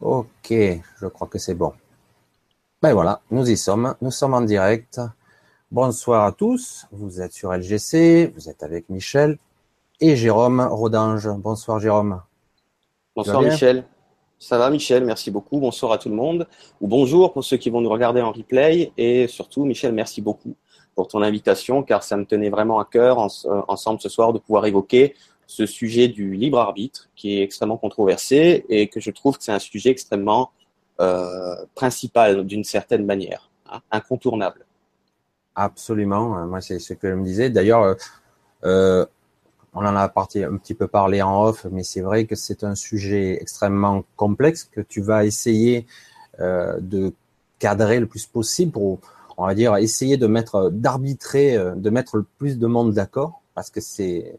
Ok, 0.00 0.28
je 0.50 1.06
crois 1.06 1.26
que 1.26 1.38
c'est 1.38 1.54
bon. 1.54 1.72
Ben 2.82 2.92
voilà, 2.92 3.22
nous 3.30 3.48
y 3.48 3.56
sommes, 3.56 3.94
nous 4.02 4.10
sommes 4.10 4.34
en 4.34 4.42
direct. 4.42 5.00
Bonsoir 5.70 6.26
à 6.26 6.32
tous, 6.32 6.86
vous 6.92 7.22
êtes 7.22 7.32
sur 7.32 7.50
LGC, 7.50 8.30
vous 8.34 8.50
êtes 8.50 8.62
avec 8.62 8.90
Michel 8.90 9.38
et 10.00 10.14
Jérôme 10.14 10.60
Rodange. 10.60 11.30
Bonsoir 11.38 11.80
Jérôme. 11.80 12.20
Bonsoir 13.14 13.40
Michel. 13.40 13.86
Ça 14.38 14.58
va 14.58 14.68
Michel, 14.68 15.02
merci 15.06 15.30
beaucoup. 15.30 15.58
Bonsoir 15.58 15.92
à 15.92 15.98
tout 15.98 16.10
le 16.10 16.14
monde. 16.14 16.46
Ou 16.82 16.88
bonjour 16.88 17.32
pour 17.32 17.42
ceux 17.42 17.56
qui 17.56 17.70
vont 17.70 17.80
nous 17.80 17.88
regarder 17.88 18.20
en 18.20 18.32
replay. 18.32 18.92
Et 18.98 19.26
surtout 19.28 19.64
Michel, 19.64 19.94
merci 19.94 20.20
beaucoup 20.20 20.54
pour 20.94 21.08
ton 21.08 21.22
invitation 21.22 21.82
car 21.82 22.02
ça 22.02 22.18
me 22.18 22.26
tenait 22.26 22.50
vraiment 22.50 22.78
à 22.78 22.84
cœur 22.84 23.18
ensemble 23.18 24.00
ce 24.02 24.10
soir 24.10 24.34
de 24.34 24.38
pouvoir 24.38 24.66
évoquer 24.66 25.14
ce 25.46 25.66
sujet 25.66 26.08
du 26.08 26.34
libre 26.34 26.58
arbitre 26.58 27.08
qui 27.14 27.38
est 27.38 27.42
extrêmement 27.42 27.76
controversé 27.76 28.64
et 28.68 28.88
que 28.88 29.00
je 29.00 29.10
trouve 29.10 29.38
que 29.38 29.44
c'est 29.44 29.52
un 29.52 29.58
sujet 29.58 29.90
extrêmement 29.90 30.50
euh, 31.00 31.54
principal 31.74 32.44
d'une 32.44 32.64
certaine 32.64 33.04
manière, 33.04 33.50
hein, 33.70 33.80
incontournable. 33.90 34.66
Absolument, 35.54 36.46
moi 36.46 36.60
c'est 36.60 36.78
ce 36.78 36.94
que 36.94 37.08
je 37.08 37.14
me 37.14 37.24
disais. 37.24 37.50
D'ailleurs, 37.50 37.82
euh, 37.82 37.94
euh 38.64 39.06
on 39.78 39.80
en 39.80 39.94
a 39.94 40.04
un 40.04 40.56
petit 40.56 40.72
peu 40.72 40.86
parlé 40.86 41.20
en 41.20 41.44
off, 41.44 41.66
mais 41.70 41.82
c'est 41.82 42.00
vrai 42.00 42.24
que 42.24 42.34
c'est 42.34 42.64
un 42.64 42.74
sujet 42.74 43.36
extrêmement 43.42 44.04
complexe 44.16 44.64
que 44.64 44.80
tu 44.80 45.02
vas 45.02 45.26
essayer 45.26 45.86
de 46.38 47.12
cadrer 47.58 48.00
le 48.00 48.06
plus 48.06 48.24
possible 48.24 48.72
pour, 48.72 49.00
on 49.36 49.44
va 49.44 49.54
dire, 49.54 49.76
essayer 49.76 50.16
de 50.16 50.26
mettre, 50.26 50.70
d'arbitrer, 50.70 51.58
de 51.76 51.90
mettre 51.90 52.16
le 52.16 52.24
plus 52.38 52.58
de 52.58 52.66
monde 52.66 52.94
d'accord, 52.94 53.42
parce 53.54 53.68
que 53.68 53.82
c'est, 53.82 54.38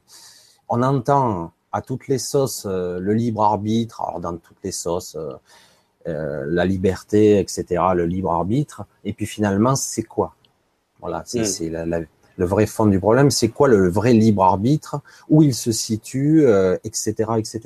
on 0.69 0.83
entend 0.83 1.51
à 1.71 1.81
toutes 1.81 2.07
les 2.07 2.17
sauces 2.17 2.65
euh, 2.65 2.99
le 2.99 3.13
libre 3.13 3.43
arbitre, 3.43 4.01
alors 4.01 4.19
dans 4.19 4.37
toutes 4.37 4.57
les 4.63 4.71
sauces, 4.71 5.15
euh, 5.15 5.33
euh, 6.07 6.45
la 6.47 6.65
liberté, 6.65 7.39
etc., 7.39 7.65
le 7.93 8.05
libre 8.05 8.31
arbitre, 8.31 8.85
et 9.03 9.13
puis 9.13 9.25
finalement, 9.25 9.75
c'est 9.75 10.03
quoi? 10.03 10.35
Voilà, 11.01 11.23
c'est 11.25 11.69
hmm. 11.69 12.05
le 12.37 12.45
vrai 12.45 12.65
fond 12.65 12.85
du 12.87 12.99
problème, 12.99 13.29
c'est 13.29 13.49
quoi 13.49 13.67
le 13.67 13.89
vrai 13.89 14.13
libre 14.13 14.43
arbitre, 14.43 15.01
où 15.29 15.43
il 15.43 15.53
se 15.53 15.71
situe, 15.71 16.45
etc., 16.83 17.13
etc. 17.37 17.59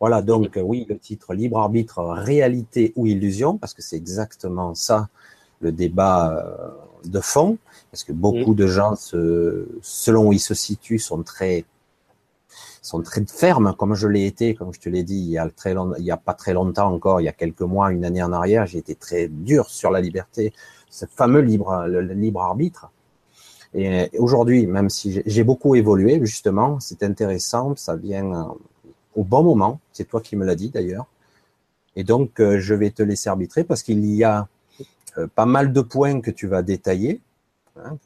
Voilà, 0.00 0.20
donc 0.20 0.58
oui, 0.62 0.86
le 0.88 0.98
titre 0.98 1.32
libre 1.32 1.58
arbitre, 1.58 2.02
réalité 2.02 2.92
ou 2.96 3.06
illusion, 3.06 3.56
parce 3.56 3.72
que 3.72 3.80
c'est 3.80 3.96
exactement 3.96 4.74
ça 4.74 5.08
le 5.60 5.72
débat 5.72 6.44
de 7.04 7.20
fond, 7.20 7.56
parce 7.90 8.04
que 8.04 8.12
beaucoup 8.12 8.52
hmm. 8.52 8.56
de 8.56 8.66
gens, 8.66 8.94
selon 8.96 10.28
où 10.28 10.32
ils 10.34 10.40
se 10.40 10.54
situent, 10.54 10.98
sont 10.98 11.22
très 11.22 11.64
sont 12.88 13.02
très 13.02 13.24
fermes, 13.26 13.74
comme 13.78 13.94
je 13.94 14.08
l'ai 14.08 14.26
été, 14.26 14.54
comme 14.54 14.72
je 14.72 14.80
te 14.80 14.88
l'ai 14.88 15.02
dit, 15.02 15.18
il 15.18 15.30
y 15.30 15.38
a 15.38 15.48
très 15.50 15.74
il 15.98 16.04
y 16.04 16.10
a 16.10 16.16
pas 16.16 16.34
très 16.34 16.52
longtemps 16.54 16.92
encore, 16.92 17.20
il 17.20 17.24
y 17.24 17.28
a 17.28 17.32
quelques 17.32 17.60
mois, 17.60 17.92
une 17.92 18.04
année 18.04 18.22
en 18.22 18.32
arrière, 18.32 18.66
j'ai 18.66 18.78
été 18.78 18.94
très 18.94 19.28
dur 19.28 19.68
sur 19.68 19.90
la 19.90 20.00
liberté, 20.00 20.52
ce 20.90 21.06
fameux 21.06 21.40
libre, 21.40 21.84
le, 21.86 22.00
libre 22.00 22.42
arbitre. 22.42 22.90
Et 23.74 24.10
aujourd'hui, 24.18 24.66
même 24.66 24.88
si 24.88 25.20
j'ai 25.26 25.44
beaucoup 25.44 25.74
évolué, 25.74 26.18
justement, 26.24 26.80
c'est 26.80 27.02
intéressant, 27.02 27.76
ça 27.76 27.96
vient 27.96 28.32
euh, 28.32 28.44
au 29.14 29.24
bon 29.24 29.42
moment. 29.42 29.78
C'est 29.92 30.08
toi 30.08 30.22
qui 30.22 30.36
me 30.36 30.46
l'as 30.46 30.54
dit 30.54 30.70
d'ailleurs. 30.70 31.06
Et 31.94 32.02
donc, 32.02 32.40
euh, 32.40 32.58
je 32.58 32.74
vais 32.74 32.90
te 32.90 33.02
laisser 33.02 33.28
arbitrer 33.28 33.64
parce 33.64 33.82
qu'il 33.82 34.02
y 34.06 34.24
a 34.24 34.48
euh, 35.18 35.26
pas 35.26 35.44
mal 35.44 35.74
de 35.74 35.82
points 35.82 36.22
que 36.22 36.30
tu 36.30 36.46
vas 36.46 36.62
détailler. 36.62 37.20
Hein, 37.76 37.98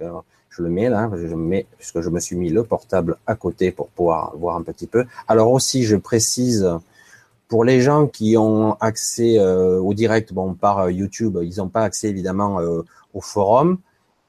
je 0.53 0.63
le 0.63 0.69
mets 0.69 0.89
là, 0.89 1.11
je 1.15 1.35
mets, 1.35 1.67
puisque 1.79 2.01
je 2.01 2.11
me 2.11 2.21
suis 2.21 2.37
mis 2.37 2.51
le 2.51 2.63
portable 2.63 3.17
à 3.27 3.35
côté 3.35 3.73
pour 3.73 3.89
pouvoir 3.89 4.37
voir 4.37 4.57
un 4.57 4.63
petit 4.63 4.87
peu. 4.87 5.07
Alors 5.27 5.51
aussi, 5.51 5.85
je 5.85 5.97
précise, 5.97 6.69
pour 7.49 7.65
les 7.65 7.81
gens 7.81 8.07
qui 8.07 8.37
ont 8.37 8.75
accès 8.75 9.39
euh, 9.39 9.79
au 9.79 9.95
direct, 9.95 10.33
bon, 10.33 10.55
par 10.55 10.81
euh, 10.81 10.93
YouTube, 10.93 11.39
ils 11.43 11.57
n'ont 11.57 11.69
pas 11.69 11.83
accès 11.83 12.09
évidemment 12.09 12.61
euh, 12.61 12.83
au 13.15 13.21
forum, 13.21 13.79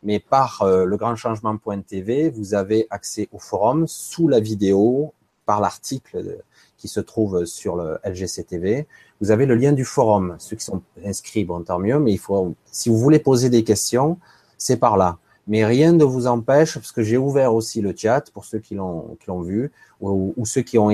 mais 0.01 0.19
par 0.19 0.65
le 0.65 0.97
grand 0.97 1.15
changement.tv, 1.15 2.29
vous 2.29 2.53
avez 2.55 2.87
accès 2.89 3.29
au 3.31 3.39
forum 3.39 3.85
sous 3.87 4.27
la 4.27 4.41
vidéo, 4.41 5.13
par 5.45 5.61
l'article 5.61 6.39
qui 6.77 6.89
se 6.89 6.99
trouve 6.99 7.45
sur 7.45 7.77
le 7.77 7.97
LGCTV. 8.03 8.85
Vous 9.21 9.31
avez 9.31 9.45
le 9.45 9.55
lien 9.55 9.71
du 9.71 9.85
forum. 9.85 10.35
Ceux 10.39 10.57
qui 10.57 10.65
sont 10.65 10.81
inscrits, 11.05 11.45
bon, 11.45 11.61
tant 11.61 11.79
mieux, 11.79 11.99
mais 11.99 12.11
il 12.11 12.17
faut, 12.17 12.53
si 12.65 12.89
vous 12.89 12.97
voulez 12.97 13.19
poser 13.19 13.49
des 13.49 13.63
questions, 13.63 14.19
c'est 14.57 14.75
par 14.75 14.97
là 14.97 15.17
mais 15.47 15.65
rien 15.65 15.91
ne 15.91 16.03
vous 16.03 16.27
empêche, 16.27 16.75
parce 16.75 16.91
que 16.91 17.03
j'ai 17.03 17.17
ouvert 17.17 17.53
aussi 17.53 17.81
le 17.81 17.93
chat 17.95 18.31
pour 18.31 18.45
ceux 18.45 18.59
qui 18.59 18.75
l'ont 18.75 19.41
vu, 19.41 19.71
ou, 19.99 20.45
ceux 20.45 20.61
qui 20.61 20.77
ont 20.77 20.91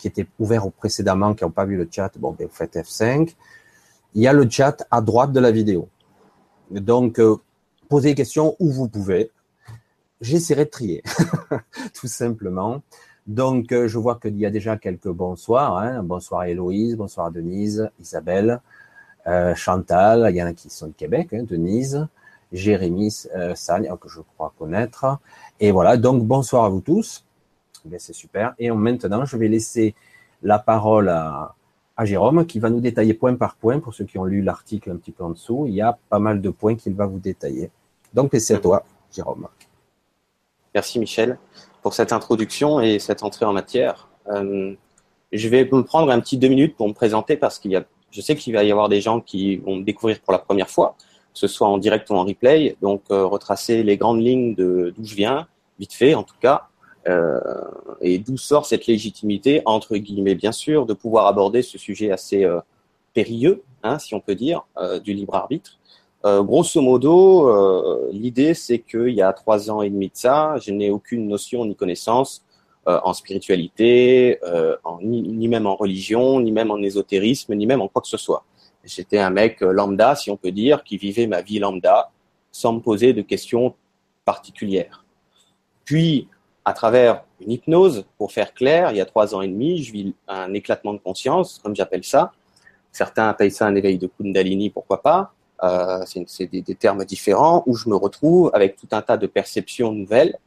qui 0.00 0.08
étaient 0.08 0.26
ouverts 0.38 0.70
précédemment, 0.72 1.34
qui 1.34 1.44
n'ont 1.44 1.50
pas 1.50 1.66
vu 1.66 1.76
le 1.76 1.86
chat, 1.90 2.10
bon, 2.18 2.32
ben, 2.32 2.46
vous 2.46 2.54
faites 2.54 2.74
F5. 2.74 3.34
Il 4.14 4.22
y 4.22 4.26
a 4.26 4.32
le 4.32 4.48
chat 4.48 4.86
à 4.90 5.02
droite 5.02 5.32
de 5.32 5.40
la 5.40 5.50
vidéo. 5.50 5.88
Donc, 6.70 7.20
euh, 7.20 7.36
posez 7.88 8.10
des 8.10 8.14
questions 8.14 8.56
où 8.58 8.70
vous 8.70 8.88
pouvez. 8.88 9.30
J'essaierai 10.20 10.64
de 10.64 10.70
trier, 10.70 11.02
tout 11.94 12.08
simplement. 12.08 12.82
Donc, 13.26 13.72
euh, 13.72 13.88
je 13.88 13.98
vois 13.98 14.18
qu'il 14.18 14.36
y 14.38 14.46
a 14.46 14.50
déjà 14.50 14.76
quelques 14.76 15.08
bonsoirs. 15.08 15.76
Hein. 15.76 16.02
Bonsoir 16.02 16.44
Héloïse, 16.44 16.96
bonsoir 16.96 17.30
Denise, 17.30 17.90
Isabelle, 18.00 18.60
euh, 19.26 19.54
Chantal. 19.54 20.26
Il 20.30 20.36
y 20.36 20.42
en 20.42 20.46
a 20.46 20.52
qui 20.52 20.70
sont 20.70 20.88
de 20.88 20.92
Québec, 20.92 21.28
hein, 21.32 21.44
Denise. 21.44 22.06
Jérémy 22.52 23.14
euh, 23.34 23.54
Sagne, 23.54 23.90
que 24.00 24.08
je 24.08 24.20
crois 24.20 24.52
connaître. 24.58 25.18
Et 25.60 25.70
voilà, 25.70 25.96
donc 25.96 26.24
bonsoir 26.24 26.64
à 26.64 26.68
vous 26.68 26.80
tous. 26.80 27.24
Eh 27.90 27.98
c'est 27.98 28.12
super. 28.12 28.54
Et 28.58 28.70
maintenant, 28.70 29.24
je 29.24 29.36
vais 29.36 29.48
laisser 29.48 29.94
la 30.42 30.58
parole 30.58 31.08
à, 31.08 31.54
Jérôme 32.02 32.46
qui 32.46 32.58
va 32.60 32.70
nous 32.70 32.80
détailler 32.80 33.12
point 33.12 33.34
par 33.34 33.56
point. 33.56 33.78
Pour 33.78 33.92
ceux 33.92 34.04
qui 34.04 34.16
ont 34.16 34.24
lu 34.24 34.40
l'article 34.40 34.90
un 34.90 34.96
petit 34.96 35.12
peu 35.12 35.22
en 35.22 35.30
dessous, 35.30 35.66
il 35.66 35.74
y 35.74 35.82
a 35.82 35.98
pas 36.08 36.18
mal 36.18 36.40
de 36.40 36.48
points 36.48 36.74
qu'il 36.74 36.94
va 36.94 37.04
vous 37.04 37.18
détailler. 37.18 37.70
Donc, 38.14 38.30
c'est 38.38 38.54
à 38.54 38.58
toi, 38.58 38.84
Jérôme. 39.12 39.48
Merci 40.74 40.98
Michel 40.98 41.38
pour 41.82 41.92
cette 41.94 42.12
introduction 42.12 42.80
et 42.80 42.98
cette 42.98 43.22
entrée 43.22 43.44
en 43.44 43.52
matière. 43.52 44.08
Euh, 44.28 44.74
je 45.32 45.48
vais 45.48 45.68
me 45.70 45.82
prendre 45.82 46.10
un 46.10 46.20
petit 46.20 46.38
deux 46.38 46.48
minutes 46.48 46.76
pour 46.76 46.88
me 46.88 46.94
présenter 46.94 47.36
parce 47.36 47.58
qu'il 47.58 47.70
y 47.72 47.76
a, 47.76 47.84
je 48.10 48.20
sais 48.20 48.34
qu'il 48.34 48.54
va 48.54 48.64
y 48.64 48.70
avoir 48.70 48.88
des 48.88 49.00
gens 49.00 49.20
qui 49.20 49.58
vont 49.58 49.76
me 49.76 49.82
découvrir 49.82 50.20
pour 50.20 50.32
la 50.32 50.38
première 50.38 50.70
fois 50.70 50.96
ce 51.32 51.46
soit 51.46 51.68
en 51.68 51.78
direct 51.78 52.10
ou 52.10 52.14
en 52.14 52.24
replay. 52.24 52.76
Donc, 52.82 53.02
euh, 53.10 53.24
retracer 53.26 53.82
les 53.82 53.96
grandes 53.96 54.22
lignes 54.22 54.54
de 54.54 54.92
d'où 54.96 55.04
je 55.04 55.14
viens, 55.14 55.46
vite 55.78 55.92
fait 55.92 56.14
en 56.14 56.22
tout 56.22 56.34
cas, 56.40 56.68
euh, 57.08 57.40
et 58.00 58.18
d'où 58.18 58.36
sort 58.36 58.66
cette 58.66 58.86
légitimité, 58.86 59.62
entre 59.64 59.96
guillemets 59.96 60.34
bien 60.34 60.52
sûr, 60.52 60.86
de 60.86 60.92
pouvoir 60.92 61.26
aborder 61.26 61.62
ce 61.62 61.78
sujet 61.78 62.10
assez 62.10 62.44
euh, 62.44 62.60
périlleux, 63.14 63.62
hein, 63.82 63.98
si 63.98 64.14
on 64.14 64.20
peut 64.20 64.34
dire, 64.34 64.66
euh, 64.78 65.00
du 65.00 65.14
libre 65.14 65.34
arbitre. 65.34 65.78
Euh, 66.26 66.42
grosso 66.42 66.82
modo, 66.82 68.10
l'idée 68.12 68.52
c'est 68.52 68.80
qu'il 68.80 69.14
y 69.14 69.22
a 69.22 69.32
trois 69.32 69.70
ans 69.70 69.80
et 69.80 69.88
demi 69.88 70.08
de 70.08 70.16
ça, 70.16 70.56
je 70.60 70.70
n'ai 70.70 70.90
aucune 70.90 71.26
notion 71.26 71.64
ni 71.64 71.74
connaissance 71.74 72.44
en 72.86 73.12
spiritualité, 73.12 74.38
ni, 75.02 75.22
ni, 75.22 75.48
même 75.48 75.66
en 75.66 75.76
religion, 75.76 76.40
ni 76.40 76.50
même 76.50 76.70
en 76.70 76.78
ésotérisme, 76.78 77.54
ni 77.54 77.66
même 77.66 77.80
en 77.80 77.88
quoi 77.88 78.02
que 78.02 78.08
ce 78.08 78.16
soit. 78.16 78.44
J'étais 78.84 79.18
un 79.18 79.30
mec 79.30 79.62
euh, 79.62 79.72
lambda, 79.72 80.14
si 80.16 80.30
on 80.30 80.36
peut 80.36 80.52
dire, 80.52 80.82
qui 80.84 80.96
vivait 80.96 81.26
ma 81.26 81.42
vie 81.42 81.58
lambda 81.58 82.10
sans 82.52 82.72
me 82.72 82.80
poser 82.80 83.12
de 83.12 83.22
questions 83.22 83.74
particulières. 84.24 85.04
Puis, 85.84 86.28
à 86.64 86.72
travers 86.72 87.24
une 87.40 87.52
hypnose, 87.52 88.06
pour 88.18 88.32
faire 88.32 88.54
clair, 88.54 88.90
il 88.90 88.96
y 88.96 89.00
a 89.00 89.06
trois 89.06 89.34
ans 89.34 89.42
et 89.42 89.48
demi, 89.48 89.82
je 89.82 89.92
vis 89.92 90.14
un 90.28 90.52
éclatement 90.54 90.92
de 90.92 90.98
conscience, 90.98 91.60
comme 91.62 91.74
j'appelle 91.74 92.04
ça. 92.04 92.32
Certains 92.92 93.28
appellent 93.28 93.52
ça 93.52 93.66
un 93.66 93.74
éveil 93.74 93.98
de 93.98 94.06
Kundalini, 94.06 94.70
pourquoi 94.70 95.02
pas. 95.02 95.32
Euh, 95.62 96.04
c'est 96.26 96.46
des, 96.46 96.62
termes 96.74 97.04
différents 97.04 97.62
où 97.66 97.76
je 97.76 97.88
me 97.88 97.96
retrouve 97.96 98.50
avec 98.54 98.76
tout 98.76 98.88
un 98.92 99.02
tas 99.02 99.16
de 99.16 99.26
perceptions 99.26 99.92
nouvelles, 99.92 100.38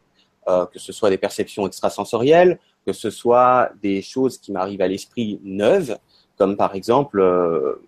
euh, 0.47 0.65
que 0.65 0.79
ce 0.79 0.91
soit 0.91 1.09
des 1.09 1.17
perceptions 1.17 1.67
extrasensorielles, 1.67 2.59
que 2.85 2.94
ce 2.94 3.09
soit 3.09 3.69
des 3.81 4.01
choses 4.01 4.38
qui 4.39 4.51
m'arrivent 4.51 4.81
à 4.81 4.88
l'esprit 4.88 5.39
neuves, 5.44 5.97
comme 6.38 6.57
par 6.57 6.74
exemple 6.75 7.19
euh, 7.19 7.81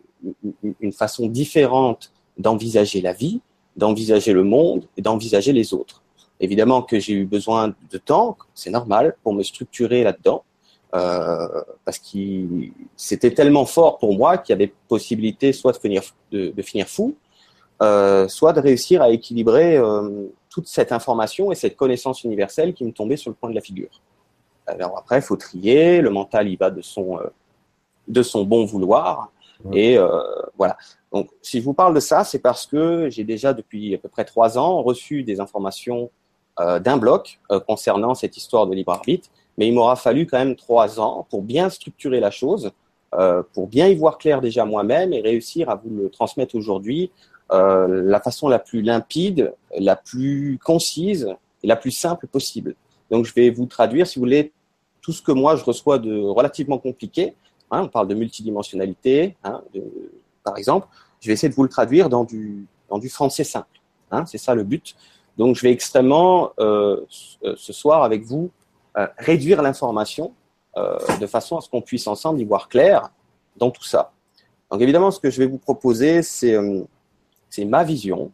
une 0.80 0.94
façon 0.94 1.28
différente 1.28 2.12
d'envisager 2.38 3.02
la 3.02 3.14
vie, 3.14 3.42
d'envisager 3.76 4.34
le 4.34 4.44
monde 4.44 4.86
et 4.98 5.02
d'envisager 5.02 5.54
les 5.54 5.74
autres. 5.74 6.02
Évidemment 6.40 6.82
que 6.82 7.00
j'ai 7.00 7.14
eu 7.14 7.26
besoin 7.26 7.74
de 7.90 7.98
temps, 7.98 8.38
c'est 8.54 8.70
normal, 8.70 9.16
pour 9.24 9.34
me 9.34 9.44
structurer 9.44 10.04
là-dedans, 10.04 10.44
euh, 10.94 11.48
parce 11.84 12.00
que 12.00 12.18
c'était 12.96 13.32
tellement 13.32 13.66
fort 13.66 13.98
pour 13.98 14.16
moi 14.16 14.38
qu'il 14.38 14.54
y 14.54 14.56
avait 14.56 14.74
possibilité 14.88 15.54
soit 15.54 15.72
de 15.74 15.78
finir, 15.78 16.04
de, 16.32 16.62
finir 16.62 16.88
fou, 16.88 17.16
euh, 17.82 18.28
soit 18.28 18.54
de 18.54 18.60
réussir 18.60 19.02
à 19.02 19.10
équilibrer 19.10 19.78
euh, 19.78 20.28
toute 20.50 20.68
cette 20.68 20.92
information 20.92 21.52
et 21.52 21.56
cette 21.56 21.76
connaissance 21.76 22.24
universelle 22.24 22.74
qui 22.74 22.84
me 22.84 22.92
tombait 22.92 23.18
sur 23.18 23.30
le 23.30 23.36
point 23.36 23.50
de 23.50 23.56
la 23.56 23.62
figure. 23.62 24.02
Alors 24.68 24.98
après, 24.98 25.18
il 25.18 25.22
faut 25.22 25.36
trier, 25.36 26.02
le 26.02 26.10
mental 26.10 26.48
il 26.48 26.58
va 26.58 26.70
de 26.70 26.82
son, 26.82 27.20
de 28.08 28.24
son 28.24 28.44
bon 28.44 28.66
vouloir, 28.66 29.32
et 29.74 29.98
euh, 29.98 30.22
voilà. 30.58 30.78
Donc, 31.12 31.30
si 31.42 31.60
je 31.60 31.66
vous 31.66 31.74
parle 31.74 31.94
de 31.94 32.00
ça, 32.00 32.24
c'est 32.24 32.40
parce 32.40 32.66
que 32.66 33.10
j'ai 33.10 33.24
déjà 33.24 33.54
depuis 33.54 33.96
à 33.96 33.98
peu 33.98 34.10
près 34.10 34.26
trois 34.26 34.58
ans 34.58 34.82
reçu 34.82 35.24
des 35.24 35.40
informations 35.40 36.10
euh, 36.60 36.80
d'un 36.80 36.98
bloc 36.98 37.40
euh, 37.52 37.60
concernant 37.60 38.16
cette 38.16 38.38
histoire 38.38 38.68
de 38.68 38.76
libre 38.76 38.92
arbitre, 38.92 39.30
mais 39.58 39.68
il 39.68 39.74
m'aura 39.74 39.96
fallu 39.96 40.26
quand 40.26 40.38
même 40.38 40.56
trois 40.56 41.00
ans 41.00 41.26
pour 41.30 41.42
bien 41.42 41.70
structurer 41.70 42.20
la 42.20 42.32
chose 42.32 42.72
pour 43.54 43.68
bien 43.68 43.88
y 43.88 43.96
voir 43.96 44.18
clair 44.18 44.42
déjà 44.42 44.66
moi-même 44.66 45.14
et 45.14 45.22
réussir 45.22 45.70
à 45.70 45.76
vous 45.76 45.90
le 45.90 46.10
transmettre 46.10 46.54
aujourd'hui 46.54 47.12
la 47.50 48.20
façon 48.20 48.50
la 48.50 48.60
plus 48.60 48.82
limpide, 48.82 49.54
la 49.80 49.96
plus 49.96 50.60
concise 50.62 51.34
et 51.64 51.68
la 51.68 51.78
plus 51.78 51.92
simple 51.92 52.28
possible. 52.28 52.76
Donc 53.10 53.24
je 53.24 53.34
vais 53.34 53.52
vous 53.52 53.68
traduire, 53.68 54.06
si 54.06 54.20
vous 54.20 54.26
voulez, 54.26 54.52
tout 55.02 55.14
ce 55.14 55.22
que 55.22 55.32
moi 55.32 55.56
je 55.56 55.64
reçois 55.64 55.98
de 55.98 56.20
relativement 56.20 56.78
compliqué. 56.78 57.36
Hein, 57.72 57.84
on 57.84 57.88
parle 57.88 58.08
de 58.08 58.16
multidimensionnalité, 58.16 59.36
hein, 59.44 59.62
par 60.44 60.58
exemple. 60.58 60.88
Je 61.20 61.28
vais 61.28 61.34
essayer 61.34 61.50
de 61.50 61.56
vous 61.56 61.64
le 61.64 61.70
traduire 61.70 62.10
dans 62.10 62.24
du, 62.24 62.68
français 63.10 63.44
simple. 63.44 63.80
Hein, 64.12 64.26
c'est 64.26 64.38
ça 64.38 64.54
le 64.54 64.64
but. 64.64 64.96
Donc 65.38 65.56
je 65.56 65.62
vais 65.62 65.72
extrêmement, 65.72 66.52
euh, 66.60 67.02
ce 67.10 67.74
soir 67.74 68.04
avec 68.04 68.24
vous, 68.24 68.52
euh, 68.98 69.08
réduire 69.18 69.62
l'information 69.62 70.34
euh, 70.78 70.98
de 71.20 71.28
façon 71.28 71.58
à 71.58 71.62
ce 71.62 71.70
qu'on 71.70 71.82
puisse 71.82 72.08
ensemble 72.08 72.40
y 72.40 72.46
voir 72.46 72.70
clair 72.70 73.10
dans 73.58 73.72
tout 73.72 73.84
ça. 73.84 74.12
Donc 74.72 74.82
évidemment, 74.82 75.12
ce 75.12 75.20
que 75.20 75.30
je 75.30 75.40
vais 75.40 75.48
vous 75.48 75.58
proposer, 75.58 76.22
c'est 76.22 76.56
ma 77.66 77.84
vision 77.84 78.32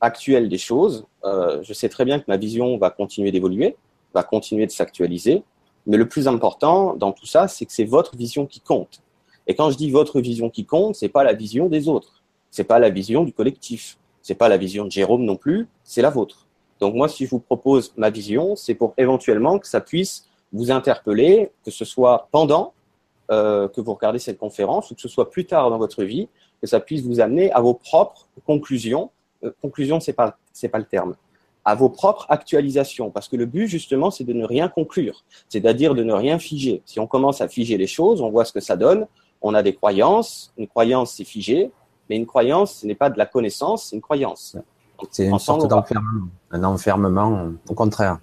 actuelle 0.00 0.48
des 0.48 0.58
choses. 0.58 1.06
je 1.24 1.72
sais 1.72 1.88
très 1.88 2.04
bien 2.04 2.20
que 2.20 2.24
ma 2.28 2.36
vision 2.36 2.76
va 2.78 2.90
continuer 2.90 3.32
d'évoluer, 3.32 3.76
va 4.14 4.22
continuer 4.22 4.66
de 4.66 4.70
s'actualiser, 4.70 5.42
mais 5.86 5.96
le 5.96 6.08
plus 6.08 6.28
important 6.28 6.94
dans 6.94 7.12
tout 7.12 7.26
ça, 7.26 7.48
c'est 7.48 7.66
que 7.66 7.72
c'est 7.72 7.84
votre 7.84 8.16
vision 8.16 8.46
qui 8.46 8.60
compte. 8.60 9.02
Et 9.46 9.54
quand 9.54 9.70
je 9.70 9.76
dis 9.76 9.90
votre 9.90 10.20
vision 10.20 10.50
qui 10.50 10.64
compte, 10.64 10.94
c'est 10.94 11.08
pas 11.08 11.24
la 11.24 11.32
vision 11.32 11.68
des 11.68 11.88
autres, 11.88 12.22
c'est 12.50 12.64
pas 12.64 12.78
la 12.78 12.90
vision 12.90 13.24
du 13.24 13.32
collectif, 13.32 13.98
c'est 14.22 14.34
pas 14.34 14.48
la 14.48 14.56
vision 14.56 14.84
de 14.84 14.90
Jérôme 14.90 15.24
non 15.24 15.36
plus, 15.36 15.68
c'est 15.82 16.02
la 16.02 16.10
vôtre. 16.10 16.46
Donc 16.78 16.94
moi, 16.94 17.08
si 17.08 17.26
je 17.26 17.30
vous 17.30 17.40
propose 17.40 17.92
ma 17.96 18.10
vision, 18.10 18.56
c'est 18.56 18.74
pour 18.74 18.94
éventuellement 18.96 19.58
que 19.58 19.66
ça 19.66 19.80
puisse 19.80 20.26
vous 20.52 20.70
interpeller, 20.70 21.50
que 21.64 21.70
ce 21.70 21.84
soit 21.84 22.28
pendant 22.30 22.72
euh, 23.30 23.68
que 23.68 23.80
vous 23.80 23.94
regardez 23.94 24.18
cette 24.18 24.38
conférence 24.38 24.90
ou 24.90 24.94
que 24.94 25.00
ce 25.00 25.08
soit 25.08 25.30
plus 25.30 25.46
tard 25.46 25.70
dans 25.70 25.78
votre 25.78 26.04
vie, 26.04 26.28
que 26.60 26.66
ça 26.66 26.80
puisse 26.80 27.02
vous 27.02 27.20
amener 27.20 27.52
à 27.52 27.60
vos 27.60 27.74
propres 27.74 28.28
conclusions. 28.46 29.10
Euh, 29.44 29.52
conclusion, 29.62 30.00
c'est 30.00 30.12
pas 30.12 30.38
c'est 30.52 30.68
pas 30.68 30.78
le 30.78 30.84
terme. 30.84 31.14
À 31.70 31.76
vos 31.76 31.88
propres 31.88 32.26
actualisations, 32.30 33.12
parce 33.12 33.28
que 33.28 33.36
le 33.36 33.46
but 33.46 33.68
justement, 33.68 34.10
c'est 34.10 34.24
de 34.24 34.32
ne 34.32 34.44
rien 34.44 34.68
conclure, 34.68 35.22
c'est-à-dire 35.48 35.94
de 35.94 36.02
ne 36.02 36.12
rien 36.12 36.40
figer. 36.40 36.82
Si 36.84 36.98
on 36.98 37.06
commence 37.06 37.40
à 37.40 37.46
figer 37.46 37.78
les 37.78 37.86
choses, 37.86 38.20
on 38.20 38.28
voit 38.28 38.44
ce 38.44 38.52
que 38.52 38.58
ça 38.58 38.76
donne. 38.76 39.06
On 39.40 39.54
a 39.54 39.62
des 39.62 39.72
croyances. 39.72 40.52
Une 40.58 40.66
croyance, 40.66 41.12
c'est 41.12 41.24
figé, 41.24 41.70
mais 42.08 42.16
une 42.16 42.26
croyance, 42.26 42.80
ce 42.80 42.86
n'est 42.88 42.96
pas 42.96 43.08
de 43.08 43.16
la 43.16 43.24
connaissance, 43.24 43.84
c'est 43.84 43.94
une 43.94 44.02
croyance. 44.02 44.56
C'est 45.12 45.26
une 45.26 45.38
sorte 45.38 45.68
d'enfermement, 45.68 46.26
un 46.50 46.64
enfermement, 46.64 47.52
au 47.68 47.74
contraire. 47.74 48.18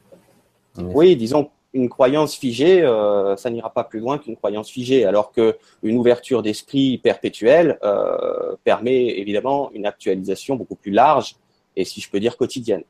Oui, 0.78 1.16
disons 1.16 1.50
une 1.72 1.88
croyance 1.88 2.36
figée, 2.36 2.82
euh, 2.82 3.38
ça 3.38 3.50
n'ira 3.50 3.70
pas 3.70 3.86
plus 3.86 4.02
loin 4.02 4.18
qu'une 4.18 4.36
croyance 4.36 4.70
figée, 4.70 5.06
alors 5.06 5.32
que 5.32 5.58
une 5.84 5.98
ouverture 5.98 6.44
d'esprit 6.44 6.98
perpétuelle 6.98 7.80
euh, 7.84 8.58
permet 8.66 9.20
évidemment 9.20 9.72
une 9.74 9.86
actualisation 9.86 10.58
beaucoup 10.58 10.76
plus 10.76 10.92
large 10.92 11.38
et, 11.78 11.86
si 11.86 12.02
je 12.02 12.10
peux 12.10 12.20
dire, 12.20 12.36
quotidienne. 12.36 12.84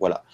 Voilà. 0.00 0.24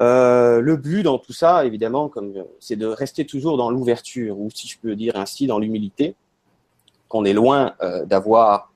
Euh, 0.00 0.60
le 0.60 0.76
but 0.76 1.02
dans 1.02 1.18
tout 1.18 1.32
ça, 1.32 1.64
évidemment, 1.64 2.08
comme 2.08 2.44
c'est 2.60 2.76
de 2.76 2.86
rester 2.86 3.26
toujours 3.26 3.56
dans 3.56 3.70
l'ouverture, 3.70 4.38
ou 4.38 4.48
si 4.54 4.68
je 4.68 4.78
peux 4.78 4.94
dire 4.94 5.16
ainsi, 5.16 5.48
dans 5.48 5.58
l'humilité, 5.58 6.14
qu'on 7.08 7.24
est 7.24 7.32
loin 7.32 7.74
d'avoir 8.04 8.70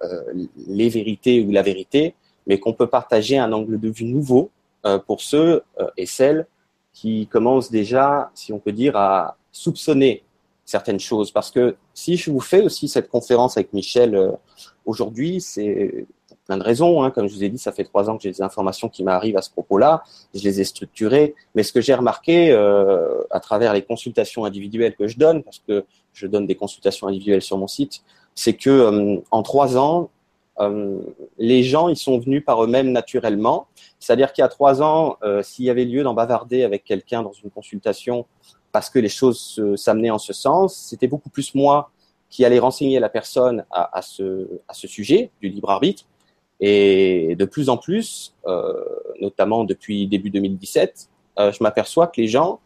les 0.67 0.89
vérités 0.89 1.45
ou 1.45 1.51
la 1.51 1.61
vérité, 1.61 2.15
mais 2.47 2.59
qu'on 2.59 2.73
peut 2.73 2.87
partager 2.87 3.37
un 3.37 3.53
angle 3.53 3.79
de 3.79 3.91
vue 3.91 4.07
nouveau 4.07 4.51
pour 5.07 5.21
ceux 5.21 5.63
et 5.99 6.07
celles 6.07 6.47
qui 6.93 7.27
commence 7.27 7.71
déjà, 7.71 8.31
si 8.35 8.53
on 8.53 8.59
peut 8.59 8.73
dire, 8.73 8.97
à 8.97 9.37
soupçonner 9.51 10.25
certaines 10.65 11.01
choses. 11.01 11.31
Parce 11.31 11.51
que 11.51 11.77
si 11.95 12.17
je 12.17 12.31
vous 12.31 12.41
fais 12.41 12.63
aussi 12.63 12.89
cette 12.89 13.09
conférence 13.09 13.57
avec 13.57 13.73
Michel 13.73 14.15
euh, 14.15 14.33
aujourd'hui, 14.85 15.41
c'est 15.41 16.07
plein 16.47 16.59
de 16.59 16.63
raisons. 16.63 17.03
Hein. 17.03 17.11
Comme 17.11 17.29
je 17.29 17.35
vous 17.35 17.45
ai 17.45 17.49
dit, 17.49 17.59
ça 17.59 17.73
fait 17.73 17.85
trois 17.85 18.11
ans 18.11 18.17
que 18.17 18.23
j'ai 18.23 18.31
des 18.31 18.43
informations 18.43 18.89
qui 18.89 19.05
m'arrivent 19.05 19.37
à 19.37 19.43
ce 19.43 19.51
propos-là. 19.51 20.03
Je 20.35 20.43
les 20.43 20.61
ai 20.61 20.65
structurées. 20.65 21.35
Mais 21.55 21.63
ce 21.63 21.73
que 21.73 21.81
j'ai 21.81 21.95
remarqué 21.95 22.51
euh, 22.51 23.23
à 23.31 23.41
travers 23.41 23.73
les 23.73 23.83
consultations 23.83 24.45
individuelles 24.45 24.95
que 24.97 25.07
je 25.07 25.19
donne, 25.19 25.43
parce 25.43 25.63
que 25.67 25.85
je 26.13 26.27
donne 26.27 26.47
des 26.47 26.57
consultations 26.57 27.07
individuelles 27.07 27.43
sur 27.43 27.59
mon 27.59 27.67
site, 27.67 28.03
c'est 28.35 28.55
que 28.55 28.71
euh, 28.71 29.21
en 29.31 29.43
trois 29.43 29.77
ans, 29.77 30.11
euh, 30.61 30.99
les 31.39 31.63
gens, 31.63 31.89
ils 31.89 31.97
sont 31.97 32.19
venus 32.19 32.45
par 32.45 32.63
eux-mêmes 32.63 32.93
naturellement. 32.93 33.67
C'est-à-dire 33.99 34.33
qu'il 34.33 34.43
y 34.43 34.45
a 34.45 34.49
trois 34.49 34.83
ans, 34.83 35.17
euh, 35.23 35.43
s'il 35.43 35.65
y 35.65 35.71
avait 35.71 35.85
lieu 35.85 36.03
d'en 36.03 36.15
bavarder 36.15 36.65
avec 36.65 36.85
quelqu'un 36.85 37.23
dans 37.23 37.33
une 37.33 37.51
consultation 37.51 38.27
parce 38.71 38.89
que 38.89 38.99
les 38.99 39.11
choses 39.11 39.61
s'amenaient 39.77 40.11
en 40.11 40.19
ce 40.19 40.33
sens, 40.33 40.75
c'était 40.75 41.07
beaucoup 41.07 41.29
plus 41.29 41.55
moi 41.55 41.91
qui 42.31 42.43
allais 42.47 42.59
renseigner 42.59 43.01
la 43.01 43.11
personne 43.11 43.67
à, 43.71 43.99
à, 43.99 44.01
ce, 44.01 44.49
à 44.67 44.73
ce 44.73 44.89
sujet 44.89 45.31
du 45.43 45.51
libre 45.51 45.69
arbitre. 45.69 46.05
Et 46.65 47.35
de 47.35 47.45
plus 47.45 47.69
en 47.69 47.77
plus, 47.77 48.35
euh, 48.47 48.73
notamment 49.21 49.65
depuis 49.65 50.07
début 50.07 50.31
2017, 50.31 51.09
euh, 51.41 51.51
je 51.51 51.61
m'aperçois 51.61 52.07
que 52.07 52.21
les 52.21 52.29
gens, 52.29 52.61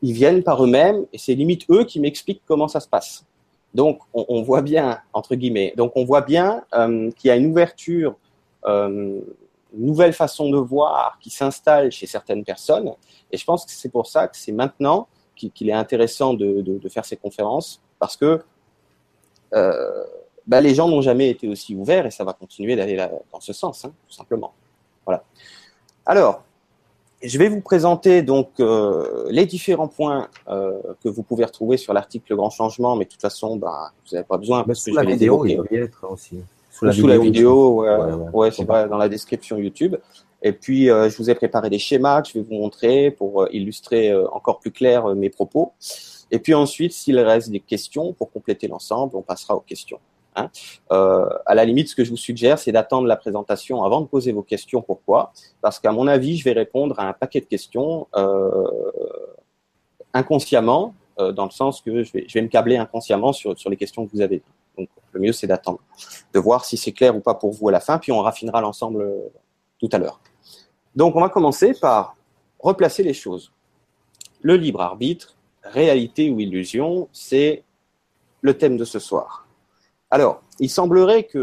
ils 0.00 0.14
viennent 0.14 0.42
par 0.42 0.64
eux-mêmes 0.64 1.04
et 1.12 1.18
c'est 1.18 1.34
limite 1.34 1.66
eux 1.70 1.84
qui 1.84 2.00
m'expliquent 2.00 2.42
comment 2.46 2.68
ça 2.68 2.80
se 2.80 2.88
passe. 2.88 3.26
Donc, 3.74 3.98
on, 4.14 4.42
voit 4.42 4.62
bien, 4.62 5.00
entre 5.12 5.34
guillemets, 5.34 5.74
donc 5.76 5.92
on 5.96 6.04
voit 6.04 6.20
bien 6.20 6.62
euh, 6.74 7.10
qu'il 7.10 7.28
y 7.28 7.30
a 7.30 7.36
une 7.36 7.46
ouverture, 7.46 8.14
une 8.64 9.24
nouvelle 9.72 10.12
façon 10.12 10.48
de 10.48 10.56
voir 10.56 11.18
qui 11.20 11.28
s'installe 11.28 11.90
chez 11.90 12.06
certaines 12.06 12.44
personnes. 12.44 12.92
Et 13.30 13.36
je 13.36 13.44
pense 13.44 13.66
que 13.66 13.72
c'est 13.72 13.90
pour 13.90 14.06
ça 14.06 14.28
que 14.28 14.36
c'est 14.36 14.52
maintenant 14.52 15.08
qu'il 15.34 15.68
est 15.68 15.72
intéressant 15.72 16.34
de, 16.34 16.88
faire 16.88 17.04
ces 17.04 17.16
conférences, 17.16 17.82
parce 17.98 18.16
que 18.16 18.40
euh, 19.54 20.04
bah, 20.46 20.60
les 20.60 20.74
gens 20.74 20.88
n'ont 20.88 21.02
jamais 21.02 21.30
été 21.30 21.48
aussi 21.48 21.74
ouverts 21.74 22.06
et 22.06 22.10
ça 22.10 22.24
va 22.24 22.32
continuer 22.32 22.76
d'aller 22.76 22.96
dans 23.32 23.40
ce 23.40 23.52
sens, 23.52 23.84
hein, 23.84 23.92
tout 24.06 24.14
simplement. 24.14 24.52
Voilà. 25.06 25.24
Alors, 26.06 26.42
je 27.22 27.38
vais 27.38 27.48
vous 27.48 27.60
présenter 27.60 28.22
donc 28.22 28.50
euh, 28.60 29.26
les 29.30 29.46
différents 29.46 29.88
points 29.88 30.28
euh, 30.48 30.72
que 31.02 31.08
vous 31.08 31.22
pouvez 31.22 31.44
retrouver 31.44 31.76
sur 31.78 31.94
l'article 31.94 32.36
Grand 32.36 32.50
Changement, 32.50 32.96
mais 32.96 33.06
de 33.06 33.10
toute 33.10 33.22
façon, 33.22 33.56
bah, 33.56 33.92
vous 34.04 34.14
n'avez 34.14 34.26
pas 34.26 34.36
besoin 34.36 34.64
parce 34.64 34.84
que 34.84 34.90
la 34.90 35.04
vidéo, 35.04 35.44
il 35.46 35.56
va 35.56 35.64
être 35.70 36.06
aussi. 36.10 36.38
Sous 36.70 37.06
la 37.06 37.18
vidéo, 37.18 37.86
ouais, 38.32 38.50
c'est 38.50 38.64
pas 38.64 38.88
dans 38.88 38.98
la 38.98 39.08
description 39.08 39.56
YouTube. 39.56 39.96
Et 40.42 40.52
puis, 40.52 40.90
euh, 40.90 41.08
je 41.08 41.16
vous 41.16 41.30
ai 41.30 41.34
préparé 41.34 41.70
des 41.70 41.78
schémas 41.78 42.20
que 42.20 42.28
je 42.28 42.34
vais 42.34 42.44
vous 42.44 42.56
montrer 42.56 43.10
pour 43.10 43.48
illustrer 43.52 44.14
encore 44.32 44.58
plus 44.58 44.72
clair 44.72 45.14
mes 45.14 45.30
propos. 45.30 45.72
Et 46.30 46.38
puis 46.38 46.52
ensuite, 46.52 46.92
s'il 46.92 47.18
reste 47.18 47.48
des 47.50 47.60
questions 47.60 48.12
pour 48.12 48.30
compléter 48.32 48.66
l'ensemble, 48.68 49.16
on 49.16 49.22
passera 49.22 49.54
aux 49.54 49.60
questions. 49.60 50.00
Hein. 50.36 50.50
Euh, 50.92 51.28
à 51.46 51.54
la 51.54 51.64
limite, 51.64 51.88
ce 51.88 51.94
que 51.94 52.04
je 52.04 52.10
vous 52.10 52.16
suggère, 52.16 52.58
c'est 52.58 52.72
d'attendre 52.72 53.06
la 53.06 53.16
présentation 53.16 53.84
avant 53.84 54.00
de 54.00 54.06
poser 54.06 54.32
vos 54.32 54.42
questions. 54.42 54.82
Pourquoi? 54.82 55.32
Parce 55.60 55.78
qu'à 55.78 55.92
mon 55.92 56.06
avis, 56.06 56.36
je 56.36 56.44
vais 56.44 56.52
répondre 56.52 56.98
à 56.98 57.08
un 57.08 57.12
paquet 57.12 57.40
de 57.40 57.46
questions 57.46 58.08
euh, 58.16 58.90
inconsciemment, 60.12 60.94
euh, 61.18 61.32
dans 61.32 61.44
le 61.44 61.50
sens 61.50 61.80
que 61.80 62.02
je 62.02 62.12
vais, 62.12 62.42
me 62.42 62.48
câbler 62.48 62.76
inconsciemment 62.76 63.32
sur, 63.32 63.54
les 63.68 63.76
questions 63.76 64.06
que 64.06 64.12
vous 64.12 64.20
avez. 64.20 64.42
Donc, 64.76 64.88
le 65.12 65.20
mieux, 65.20 65.32
c'est 65.32 65.46
d'attendre, 65.46 65.80
de 66.32 66.38
voir 66.40 66.64
si 66.64 66.76
c'est 66.76 66.92
clair 66.92 67.16
ou 67.16 67.20
pas 67.20 67.34
pour 67.34 67.52
vous 67.52 67.68
à 67.68 67.72
la 67.72 67.80
fin, 67.80 67.98
puis 67.98 68.10
on 68.10 68.20
raffinera 68.20 68.60
l'ensemble 68.60 69.08
tout 69.78 69.88
à 69.92 69.98
l'heure. 69.98 70.20
Donc, 70.96 71.14
on 71.14 71.20
va 71.20 71.28
commencer 71.28 71.74
par 71.74 72.16
replacer 72.58 73.04
les 73.04 73.14
choses. 73.14 73.52
Le 74.42 74.56
libre 74.56 74.80
arbitre, 74.80 75.36
réalité 75.62 76.30
ou 76.30 76.40
illusion, 76.40 77.08
c'est 77.12 77.62
le 78.40 78.58
thème 78.58 78.76
de 78.76 78.84
ce 78.84 78.98
soir. 78.98 79.43
Alors, 80.14 80.42
il 80.60 80.70
semblerait 80.70 81.26
qu'il 81.26 81.42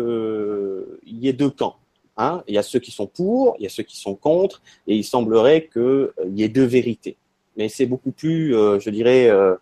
y 1.06 1.28
ait 1.28 1.34
deux 1.34 1.50
camps. 1.50 1.76
Hein. 2.16 2.42
Il 2.48 2.56
y 2.56 2.58
a 2.58 2.64
ceux 2.64 2.80
qui 2.80 2.92
sont 2.92 3.06
pour, 3.06 3.58
il 3.60 3.64
y 3.64 3.66
a 3.66 3.70
ceux 3.70 3.84
qui 3.84 4.00
sont 4.00 4.16
contre, 4.16 4.62
et 4.88 4.96
il 4.96 5.04
semblerait 5.04 5.68
qu'il 5.68 5.82
euh, 5.82 6.14
y 6.30 6.44
ait 6.44 6.48
deux 6.48 6.64
vérités. 6.64 7.18
Mais 7.58 7.68
c'est 7.68 7.86
beaucoup 7.86 8.14
plus, 8.14 8.56
euh, 8.56 8.80
je 8.80 8.90
dirais, 8.90 9.28
euh, 9.30 9.58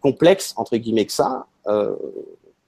complexe, 0.00 0.54
entre 0.56 0.78
guillemets, 0.78 1.04
que 1.04 1.12
ça, 1.12 1.48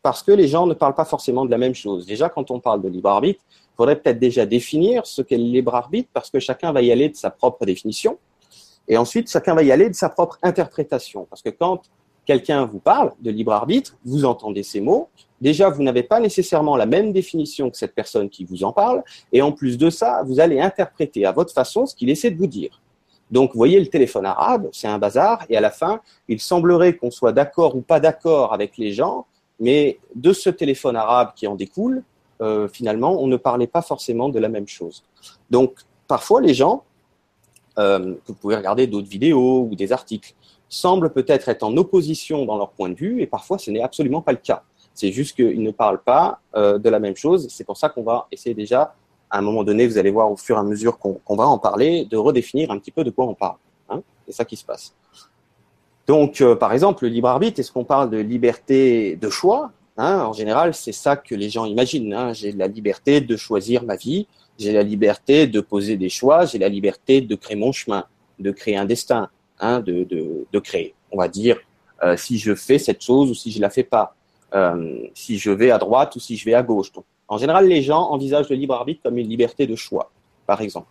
parce 0.03 0.23
que 0.23 0.33
les 0.33 0.47
gens 0.47 0.67
ne 0.67 0.75
parlent 0.75 0.95
pas 0.95 1.07
forcément 1.07 1.47
de 1.47 1.51
la 1.51 1.57
même 1.57 1.75
chose. 1.75 2.05
Déjà, 2.05 2.29
quand 2.29 2.51
on 2.51 2.61
parle 2.61 2.83
de 2.83 2.91
libre 2.91 3.09
arbitre, 3.09 3.43
il 3.49 3.77
faudrait 3.79 3.99
peut-être 3.99 4.19
déjà 4.19 4.45
définir 4.45 5.07
ce 5.07 5.23
qu'est 5.23 5.39
le 5.39 5.45
libre 5.45 5.75
arbitre, 5.75 6.11
parce 6.13 6.29
que 6.29 6.39
chacun 6.39 6.71
va 6.71 6.83
y 6.83 6.93
aller 6.93 7.09
de 7.09 7.17
sa 7.17 7.31
propre 7.31 7.65
définition, 7.65 8.19
et 8.87 8.99
ensuite, 8.99 9.31
chacun 9.31 9.55
va 9.55 9.63
y 9.63 9.73
aller 9.73 9.89
de 9.89 9.95
sa 9.95 10.11
propre 10.11 10.39
interprétation. 10.43 11.27
Parce 11.31 11.41
que 11.41 11.49
quand 11.49 11.81
quelqu'un 12.29 12.67
vous 12.67 12.79
parle 12.79 13.13
de 13.23 13.31
libre 13.31 13.53
arbitre, 13.53 13.97
vous 14.05 14.27
entendez 14.27 14.63
ces 14.63 14.83
mots, 14.83 15.09
déjà 15.41 15.71
vous 15.71 15.83
n'avez 15.83 16.03
pas 16.03 16.21
nécessairement 16.21 16.77
la 16.77 16.85
même 16.85 17.11
définition 17.11 17.71
que 17.71 17.79
cette 17.79 17.95
personne 17.95 18.29
qui 18.29 18.45
vous 18.45 18.65
en 18.65 18.73
parle, 18.73 19.03
et 19.33 19.41
en 19.41 19.51
plus 19.51 19.79
de 19.79 19.89
ça, 19.89 20.23
vous 20.27 20.39
allez 20.39 20.61
interpréter 20.61 21.25
à 21.25 21.33
votre 21.33 21.55
façon 21.55 21.87
ce 21.87 21.95
qu'il 21.95 22.11
essaie 22.11 22.31
de 22.31 22.37
vous 22.37 22.47
dire. 22.47 22.83
Donc, 23.31 23.53
vous 23.53 23.57
voyez, 23.57 23.81
le 23.81 23.87
téléphone 23.87 24.27
arabe, 24.27 24.69
c'est 24.73 24.89
un 24.89 24.99
bazar, 24.99 25.47
et 25.49 25.57
à 25.57 25.63
la 25.63 25.71
fin, 25.71 26.03
il 26.29 26.39
semblerait 26.39 26.97
qu'on 26.99 27.11
soit 27.11 27.33
d'accord 27.33 27.75
ou 27.75 27.81
pas 27.81 27.99
d'accord 27.99 28.53
avec 28.53 28.77
les 28.77 28.93
gens, 28.93 29.25
mais 29.59 29.99
de 30.15 30.35
ce 30.35 30.51
téléphone 30.51 30.97
arabe 30.97 31.31
qui 31.35 31.47
en 31.47 31.55
découle, 31.55 32.03
euh, 32.43 32.69
finalement, 32.69 33.23
on 33.23 33.27
ne 33.27 33.39
parlait 33.39 33.67
pas 33.67 33.81
forcément 33.81 34.29
de 34.29 34.39
la 34.39 34.51
même 34.51 34.69
chose. 34.69 35.03
Donc, 35.49 35.79
parfois, 36.07 36.43
les 36.43 36.53
gens, 36.53 36.85
euh, 37.79 38.17
vous 38.27 38.35
pouvez 38.35 38.57
regarder 38.57 38.87
d'autres 38.87 39.09
vidéos 39.09 39.67
ou 39.71 39.75
des 39.75 39.93
articles, 39.93 40.35
semblent 40.69 41.11
peut-être 41.11 41.49
être 41.49 41.63
en 41.63 41.77
opposition 41.77 42.45
dans 42.45 42.57
leur 42.57 42.71
point 42.71 42.89
de 42.89 42.95
vue, 42.95 43.23
et 43.23 43.27
parfois 43.27 43.59
ce 43.59 43.71
n'est 43.71 43.83
absolument 43.83 44.23
pas 44.23 44.33
le 44.33 44.39
cas. 44.39 44.63
C'est 44.95 45.13
juste 45.13 45.37
qu'ils 45.37 45.63
ne 45.63 45.71
parlent 45.71 46.03
pas 46.03 46.41
euh, 46.57 46.79
de 46.79 46.89
la 46.89 46.99
même 46.99 47.17
chose. 47.17 47.47
C'est 47.51 47.65
pour 47.65 47.77
ça 47.77 47.89
qu'on 47.89 48.03
va 48.03 48.27
essayer 48.33 48.55
déjà, 48.55 48.95
à 49.31 49.39
un 49.39 49.43
moment 49.43 49.63
donné, 49.63 49.87
vous 49.87 49.97
allez 49.97 50.11
voir 50.11 50.31
au 50.31 50.37
fur 50.37 50.57
et 50.57 50.59
à 50.59 50.63
mesure 50.63 50.99
qu'on 50.99 51.37
va 51.37 51.47
en 51.47 51.59
parler, 51.59 52.05
de 52.05 52.17
redéfinir 52.17 52.71
un 52.71 52.79
petit 52.79 52.91
peu 52.91 53.05
de 53.05 53.11
quoi 53.11 53.27
on 53.27 53.35
parle. 53.35 53.57
Hein. 53.91 54.03
c'est 54.27 54.33
ça 54.33 54.45
qui 54.45 54.57
se 54.57 54.65
passe. 54.65 54.95
Donc, 56.07 56.41
euh, 56.41 56.57
par 56.57 56.73
exemple, 56.73 57.05
le 57.05 57.11
libre 57.11 57.29
arbitre, 57.29 57.61
est-ce 57.61 57.71
qu'on 57.71 57.85
parle 57.85 58.11
de 58.11 58.19
liberté 58.19 59.17
de 59.17 59.31
choix 59.31 59.71
hein? 59.99 60.23
En 60.25 60.33
général, 60.33 60.75
c'est 60.75 60.93
ça 60.93 61.17
que 61.17 61.35
les 61.35 61.51
gens 61.51 61.65
imaginent. 61.65 62.13
Hein. 62.15 62.33
J'ai 62.33 62.53
la 62.53 62.67
liberté 62.67 63.21
de 63.21 63.37
choisir 63.37 63.85
ma 63.85 63.97
vie, 63.97 64.27
j'ai 64.59 64.73
la 64.73 64.83
liberté 64.83 65.47
de 65.47 65.61
poser 65.61 65.97
des 65.97 66.09
choix, 66.09 66.45
j'ai 66.45 66.59
la 66.59 66.69
liberté 66.69 67.21
de 67.21 67.35
créer 67.35 67.57
mon 67.57 67.73
chemin, 67.73 68.05
de 68.39 68.51
créer 68.51 68.77
un 68.77 68.85
destin, 68.85 69.29
hein, 69.61 69.81
de, 69.81 70.05
de, 70.05 70.47
de, 70.51 70.59
créer. 70.59 70.95
On 71.11 71.19
va 71.19 71.29
dire 71.29 71.59
euh, 72.03 72.17
si 72.17 72.39
je 72.39 72.55
fais 72.55 72.79
cette 72.79 73.03
chose 73.03 73.31
ou 73.31 73.35
si 73.35 73.51
je 73.51 73.61
la 73.61 73.71
fais 73.71 73.83
pas, 73.85 74.15
euh, 74.55 74.99
si 75.15 75.39
je 75.39 75.51
vais 75.51 75.71
à 75.71 75.79
droite 75.79 76.17
ou 76.17 76.21
si 76.21 76.37
je 76.37 76.45
vais 76.45 76.55
à 76.55 76.63
gauche. 76.63 76.91
En 77.29 77.39
général, 77.39 77.67
les 77.67 77.83
gens 77.83 78.11
envisagent 78.11 78.49
le 78.49 78.57
libre 78.57 78.75
arbitre 78.75 79.03
comme 79.03 79.19
une 79.19 79.29
liberté 79.29 79.67
de 79.67 79.77
choix, 79.77 80.11
par 80.47 80.61
exemple. 80.61 80.89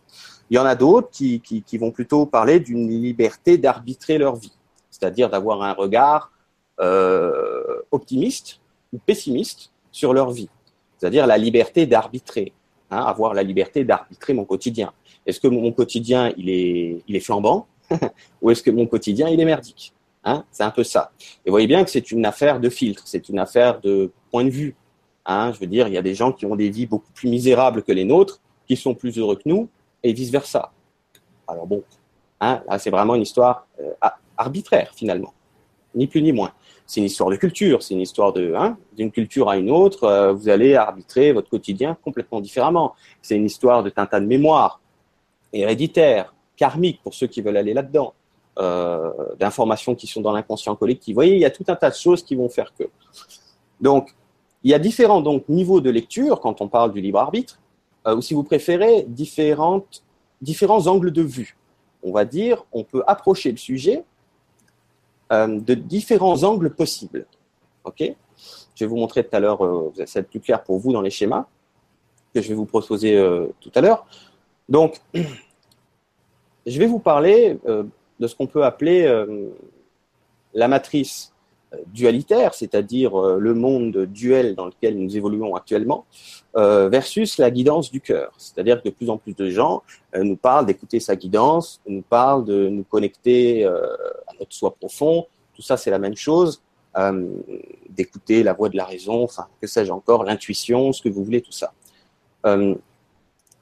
Il 0.49 0.55
y 0.55 0.59
en 0.59 0.65
a 0.65 0.75
d'autres 0.75 1.09
qui, 1.09 1.41
qui, 1.41 1.61
qui 1.61 1.77
vont 1.77 1.91
plutôt 1.91 2.25
parler 2.25 2.59
d'une 2.59 2.87
liberté 2.89 3.57
d'arbitrer 3.57 4.17
leur 4.17 4.35
vie, 4.35 4.53
c'est-à-dire 4.89 5.29
d'avoir 5.29 5.61
un 5.61 5.73
regard 5.73 6.31
euh, 6.79 7.81
optimiste 7.91 8.59
ou 8.93 8.99
pessimiste 8.99 9.71
sur 9.91 10.13
leur 10.13 10.31
vie, 10.31 10.49
c'est-à-dire 10.97 11.25
la 11.25 11.37
liberté 11.37 11.85
d'arbitrer, 11.85 12.53
hein, 12.91 12.99
avoir 12.99 13.33
la 13.33 13.43
liberté 13.43 13.83
d'arbitrer 13.83 14.33
mon 14.33 14.45
quotidien. 14.45 14.93
Est-ce 15.25 15.39
que 15.39 15.47
mon 15.47 15.71
quotidien 15.71 16.31
il 16.37 16.49
est, 16.49 17.03
il 17.07 17.15
est 17.15 17.19
flambant? 17.19 17.67
ou 18.41 18.51
est-ce 18.51 18.63
que 18.63 18.71
mon 18.71 18.85
quotidien 18.85 19.29
il 19.29 19.39
est 19.39 19.45
merdique 19.45 19.93
hein? 20.23 20.43
C'est 20.51 20.63
un 20.63 20.71
peu 20.71 20.83
ça. 20.83 21.11
Et 21.45 21.49
voyez 21.49 21.67
bien 21.67 21.83
que 21.83 21.89
c'est 21.89 22.11
une 22.11 22.25
affaire 22.25 22.59
de 22.59 22.69
filtre, 22.69 23.03
c'est 23.05 23.29
une 23.29 23.39
affaire 23.39 23.79
de 23.81 24.11
point 24.31 24.43
de 24.43 24.49
vue. 24.49 24.75
Hein? 25.25 25.51
Je 25.53 25.59
veux 25.59 25.67
dire, 25.67 25.87
il 25.87 25.93
y 25.93 25.97
a 25.97 26.01
des 26.01 26.15
gens 26.15 26.31
qui 26.31 26.45
ont 26.45 26.55
des 26.55 26.69
vies 26.69 26.85
beaucoup 26.85 27.11
plus 27.13 27.29
misérables 27.29 27.83
que 27.83 27.91
les 27.91 28.05
nôtres, 28.05 28.41
qui 28.67 28.75
sont 28.75 28.93
plus 28.93 29.17
heureux 29.17 29.35
que 29.35 29.47
nous, 29.47 29.69
et 30.03 30.13
vice 30.13 30.29
versa. 30.29 30.71
Alors 31.47 31.65
bon, 31.65 31.83
hein, 32.41 32.61
c'est 32.77 32.89
vraiment 32.89 33.15
une 33.15 33.21
histoire 33.21 33.67
euh, 33.79 33.91
arbitraire 34.37 34.91
finalement, 34.93 35.33
ni 35.95 36.07
plus 36.07 36.21
ni 36.21 36.31
moins. 36.31 36.51
C'est 36.85 37.01
une 37.01 37.07
histoire 37.07 37.29
de 37.29 37.35
culture, 37.35 37.83
c'est 37.83 37.93
une 37.93 38.01
histoire 38.01 38.31
de 38.31 38.53
hein, 38.55 38.77
d'une 38.95 39.11
culture 39.11 39.49
à 39.49 39.57
une 39.57 39.69
autre. 39.69 40.05
Euh, 40.05 40.31
vous 40.31 40.47
allez 40.47 40.75
arbitrer 40.75 41.33
votre 41.33 41.49
quotidien 41.49 41.97
complètement 42.01 42.39
différemment. 42.39 42.95
C'est 43.21 43.35
une 43.35 43.45
histoire 43.45 43.83
de 43.83 43.89
tas 43.89 44.07
de 44.19 44.25
mémoire 44.25 44.79
héréditaire, 45.51 46.33
karmique 46.57 47.01
pour 47.03 47.13
ceux 47.13 47.27
qui 47.27 47.41
veulent 47.41 47.55
aller 47.55 47.73
là-dedans, 47.73 48.13
euh, 48.59 49.11
d'informations 49.39 49.95
qui 49.95 50.07
sont 50.07 50.19
dans 50.19 50.31
l'inconscient 50.31 50.75
collectif. 50.75 51.13
Vous 51.13 51.17
voyez, 51.17 51.35
il 51.35 51.41
y 51.41 51.45
a 51.45 51.51
tout 51.51 51.63
un 51.67 51.75
tas 51.75 51.91
de 51.91 51.95
choses 51.95 52.23
qui 52.23 52.35
vont 52.35 52.49
faire 52.49 52.73
que. 52.73 52.85
Donc, 53.79 54.15
il 54.63 54.71
y 54.71 54.73
a 54.73 54.79
différents 54.79 55.21
donc 55.21 55.47
niveaux 55.47 55.79
de 55.79 55.91
lecture 55.91 56.39
quand 56.41 56.59
on 56.59 56.67
parle 56.67 56.91
du 56.91 56.99
libre 56.99 57.19
arbitre, 57.19 57.59
euh, 58.07 58.15
ou 58.15 58.21
si 58.21 58.33
vous 58.33 58.43
préférez, 58.43 59.05
différentes, 59.07 60.03
différents 60.41 60.87
angles 60.87 61.11
de 61.11 61.21
vue. 61.21 61.55
On 62.01 62.11
va 62.11 62.25
dire, 62.25 62.65
on 62.73 62.83
peut 62.83 63.03
approcher 63.05 63.51
le 63.51 63.57
sujet 63.57 64.03
euh, 65.31 65.59
de 65.59 65.75
différents 65.75 66.43
angles 66.43 66.73
possibles. 66.73 67.27
Ok? 67.83 68.01
Je 68.75 68.85
vais 68.85 68.89
vous 68.89 68.97
montrer 68.97 69.23
tout 69.23 69.35
à 69.35 69.39
l'heure, 69.39 69.59
ça 69.95 70.03
va 70.03 70.19
être 70.21 70.29
plus 70.29 70.39
clair 70.39 70.63
pour 70.63 70.79
vous 70.79 70.93
dans 70.93 71.01
les 71.01 71.09
schémas 71.09 71.45
que 72.33 72.41
je 72.41 72.49
vais 72.49 72.53
vous 72.53 72.65
proposer 72.65 73.19
tout 73.59 73.71
à 73.73 73.81
l'heure. 73.81 74.05
Donc, 74.69 75.01
je 76.67 76.79
vais 76.79 76.85
vous 76.85 76.99
parler 76.99 77.57
euh, 77.67 77.83
de 78.19 78.27
ce 78.27 78.35
qu'on 78.35 78.45
peut 78.45 78.63
appeler 78.63 79.05
euh, 79.05 79.49
la 80.53 80.67
matrice 80.67 81.33
euh, 81.73 81.77
dualitaire, 81.87 82.53
c'est-à-dire 82.53 83.17
le 83.17 83.53
monde 83.53 84.05
duel 84.05 84.53
dans 84.53 84.65
lequel 84.65 84.99
nous 84.99 85.15
évoluons 85.15 85.55
actuellement, 85.55 86.05
versus 86.55 87.37
la 87.37 87.51
guidance 87.51 87.91
du 87.91 88.01
cœur. 88.01 88.31
C'est-à-dire 88.37 88.81
que 88.81 88.89
de 88.89 88.93
plus 88.93 89.11
en 89.11 89.17
plus 89.17 89.35
de 89.35 89.49
gens 89.49 89.83
nous 90.15 90.35
parlent 90.35 90.65
d'écouter 90.65 90.99
sa 90.99 91.15
guidance, 91.15 91.79
nous 91.87 92.01
parlent 92.01 92.45
de 92.45 92.67
nous 92.67 92.83
connecter 92.83 93.63
à 93.63 94.33
notre 94.39 94.53
soi 94.53 94.73
profond. 94.73 95.27
Tout 95.53 95.61
ça, 95.61 95.77
c'est 95.77 95.91
la 95.91 95.99
même 95.99 96.15
chose. 96.15 96.63
d'écouter 97.91 98.41
la 98.41 98.53
voix 98.53 98.69
de 98.69 98.77
la 98.77 98.85
raison, 98.85 99.23
enfin, 99.23 99.45
que 99.61 99.67
sais-je 99.67 99.91
encore, 99.91 100.23
l'intuition, 100.23 100.91
ce 100.93 101.01
que 101.03 101.09
vous 101.09 101.23
voulez, 101.23 101.41
tout 101.41 101.51
ça. 101.51 101.73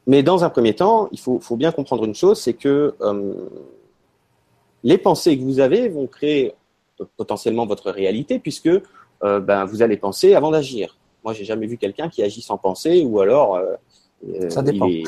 Mais 0.08 0.22
dans 0.22 0.44
un 0.44 0.50
premier 0.50 0.76
temps, 0.76 1.10
il 1.12 1.20
faut, 1.20 1.40
faut 1.40 1.56
bien 1.56 1.72
comprendre 1.72 2.06
une 2.06 2.14
chose, 2.14 2.40
c'est 2.40 2.54
que 2.54 2.94
euh, 3.02 3.34
les 4.84 4.98
pensées 4.98 5.38
que 5.38 5.44
vous 5.44 5.60
avez 5.60 5.90
vont 5.90 6.06
créer 6.06 6.54
potentiellement 7.18 7.66
votre 7.66 7.90
réalité, 7.90 8.38
puisque 8.40 8.68
euh, 8.68 9.40
ben, 9.40 9.66
vous 9.66 9.82
allez 9.82 9.98
penser 9.98 10.36
avant 10.36 10.52
d'agir. 10.52 10.98
Moi, 11.24 11.34
j'ai 11.34 11.44
jamais 11.44 11.66
vu 11.66 11.78
quelqu'un 11.78 12.08
qui 12.08 12.22
agit 12.22 12.42
sans 12.42 12.58
penser, 12.58 13.04
ou 13.04 13.20
alors. 13.20 13.56
Euh, 13.56 14.50
Ça 14.50 14.62
dépend. 14.62 14.86
oui, 14.86 15.06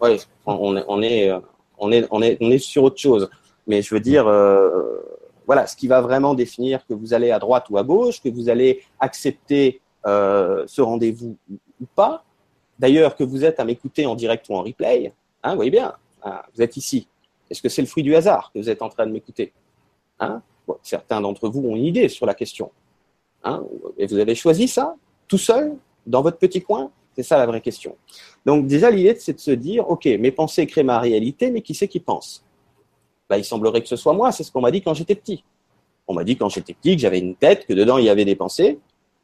oui, 0.00 0.20
on, 0.46 0.82
on, 0.88 1.02
est, 1.02 1.30
on, 1.78 1.92
est, 1.92 2.06
on, 2.10 2.22
est, 2.22 2.38
on 2.40 2.50
est 2.50 2.58
sur 2.58 2.84
autre 2.84 2.98
chose. 2.98 3.28
Mais 3.66 3.82
je 3.82 3.94
veux 3.94 4.00
dire, 4.00 4.24
voilà, 5.46 5.66
ce 5.66 5.76
qui 5.76 5.88
va 5.88 6.00
vraiment 6.00 6.34
définir 6.34 6.86
que 6.86 6.94
vous 6.94 7.14
allez 7.14 7.30
à 7.30 7.38
droite 7.38 7.66
ou 7.70 7.78
à 7.78 7.82
gauche, 7.82 8.20
que 8.22 8.28
vous 8.28 8.48
allez 8.48 8.82
accepter 8.98 9.80
ce 10.04 10.80
rendez-vous 10.80 11.36
ou 11.50 11.86
pas, 11.94 12.24
D'ailleurs, 12.78 13.16
que 13.16 13.24
vous 13.24 13.44
êtes 13.44 13.60
à 13.60 13.64
m'écouter 13.64 14.06
en 14.06 14.14
direct 14.14 14.46
ou 14.48 14.54
en 14.54 14.62
replay, 14.62 15.12
hein, 15.42 15.50
vous 15.50 15.56
voyez 15.56 15.70
bien, 15.70 15.94
hein, 16.22 16.42
vous 16.54 16.62
êtes 16.62 16.76
ici. 16.76 17.06
Est-ce 17.50 17.62
que 17.62 17.68
c'est 17.68 17.82
le 17.82 17.88
fruit 17.88 18.02
du 18.02 18.14
hasard 18.16 18.50
que 18.52 18.58
vous 18.58 18.68
êtes 18.68 18.82
en 18.82 18.88
train 18.88 19.06
de 19.06 19.12
m'écouter 19.12 19.52
hein? 20.20 20.42
Certains 20.82 21.20
d'entre 21.20 21.48
vous 21.48 21.60
ont 21.60 21.76
une 21.76 21.84
idée 21.84 22.08
sur 22.08 22.24
la 22.26 22.34
question. 22.34 22.70
Hein? 23.42 23.62
Et 23.98 24.06
vous 24.06 24.18
avez 24.18 24.34
choisi 24.34 24.66
ça 24.66 24.96
tout 25.28 25.38
seul, 25.38 25.76
dans 26.06 26.22
votre 26.22 26.38
petit 26.38 26.62
coin? 26.62 26.90
C'est 27.14 27.22
ça 27.22 27.38
la 27.38 27.46
vraie 27.46 27.60
question. 27.60 27.96
Donc 28.44 28.66
déjà, 28.66 28.90
l'idée, 28.90 29.14
c'est 29.18 29.34
de 29.34 29.40
se 29.40 29.52
dire, 29.52 29.88
OK, 29.88 30.06
mes 30.06 30.32
pensées 30.32 30.66
créent 30.66 30.82
ma 30.82 30.98
réalité, 30.98 31.50
mais 31.50 31.60
qui 31.60 31.74
c'est 31.74 31.86
qui 31.86 32.00
pense? 32.00 32.44
Bah, 33.28 33.38
Il 33.38 33.44
semblerait 33.44 33.82
que 33.82 33.88
ce 33.88 33.96
soit 33.96 34.14
moi, 34.14 34.32
c'est 34.32 34.42
ce 34.42 34.50
qu'on 34.50 34.60
m'a 34.60 34.70
dit 34.70 34.82
quand 34.82 34.94
j'étais 34.94 35.14
petit. 35.14 35.44
On 36.06 36.14
m'a 36.14 36.24
dit 36.24 36.36
quand 36.36 36.48
j'étais 36.48 36.74
petit 36.74 36.96
que 36.96 37.02
j'avais 37.02 37.20
une 37.20 37.36
tête, 37.36 37.66
que 37.66 37.72
dedans 37.72 37.98
il 37.98 38.04
y 38.04 38.10
avait 38.10 38.24
des 38.24 38.36
pensées, 38.36 38.78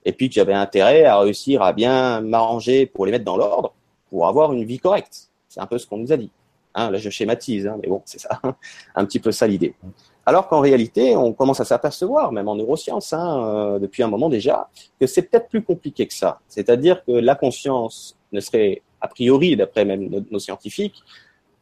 et 0.04 0.12
puis 0.12 0.28
que 0.28 0.34
j'avais 0.34 0.54
intérêt 0.54 1.04
à 1.04 1.18
réussir 1.18 1.62
à 1.62 1.72
bien 1.72 2.20
m'arranger 2.20 2.86
pour 2.86 3.06
les 3.06 3.12
mettre 3.12 3.24
dans 3.24 3.36
l'ordre, 3.36 3.74
pour 4.08 4.26
avoir 4.26 4.52
une 4.52 4.64
vie 4.64 4.78
correcte. 4.78 5.30
C'est 5.48 5.60
un 5.60 5.66
peu 5.66 5.78
ce 5.78 5.86
qu'on 5.86 5.98
nous 5.98 6.12
a 6.12 6.16
dit. 6.16 6.30
Hein, 6.74 6.90
là, 6.90 6.98
je 6.98 7.10
schématise, 7.10 7.66
hein, 7.66 7.78
mais 7.82 7.88
bon, 7.88 8.02
c'est 8.04 8.20
ça, 8.20 8.40
un 8.94 9.04
petit 9.04 9.18
peu 9.18 9.32
ça 9.32 9.46
l'idée. 9.46 9.74
Alors 10.24 10.48
qu'en 10.48 10.60
réalité, 10.60 11.16
on 11.16 11.32
commence 11.32 11.60
à 11.60 11.64
s'apercevoir, 11.64 12.30
même 12.30 12.48
en 12.48 12.54
neurosciences, 12.54 13.12
hein, 13.12 13.44
euh, 13.44 13.78
depuis 13.78 14.02
un 14.02 14.08
moment 14.08 14.28
déjà, 14.28 14.68
que 15.00 15.06
c'est 15.06 15.22
peut-être 15.22 15.48
plus 15.48 15.62
compliqué 15.62 16.06
que 16.06 16.14
ça. 16.14 16.40
C'est-à-dire 16.46 17.04
que 17.04 17.12
la 17.12 17.34
conscience 17.34 18.16
ne 18.32 18.38
serait, 18.40 18.82
a 19.00 19.08
priori, 19.08 19.56
d'après 19.56 19.84
même 19.84 20.08
nos, 20.08 20.20
nos, 20.30 20.38
scientifiques, 20.38 21.02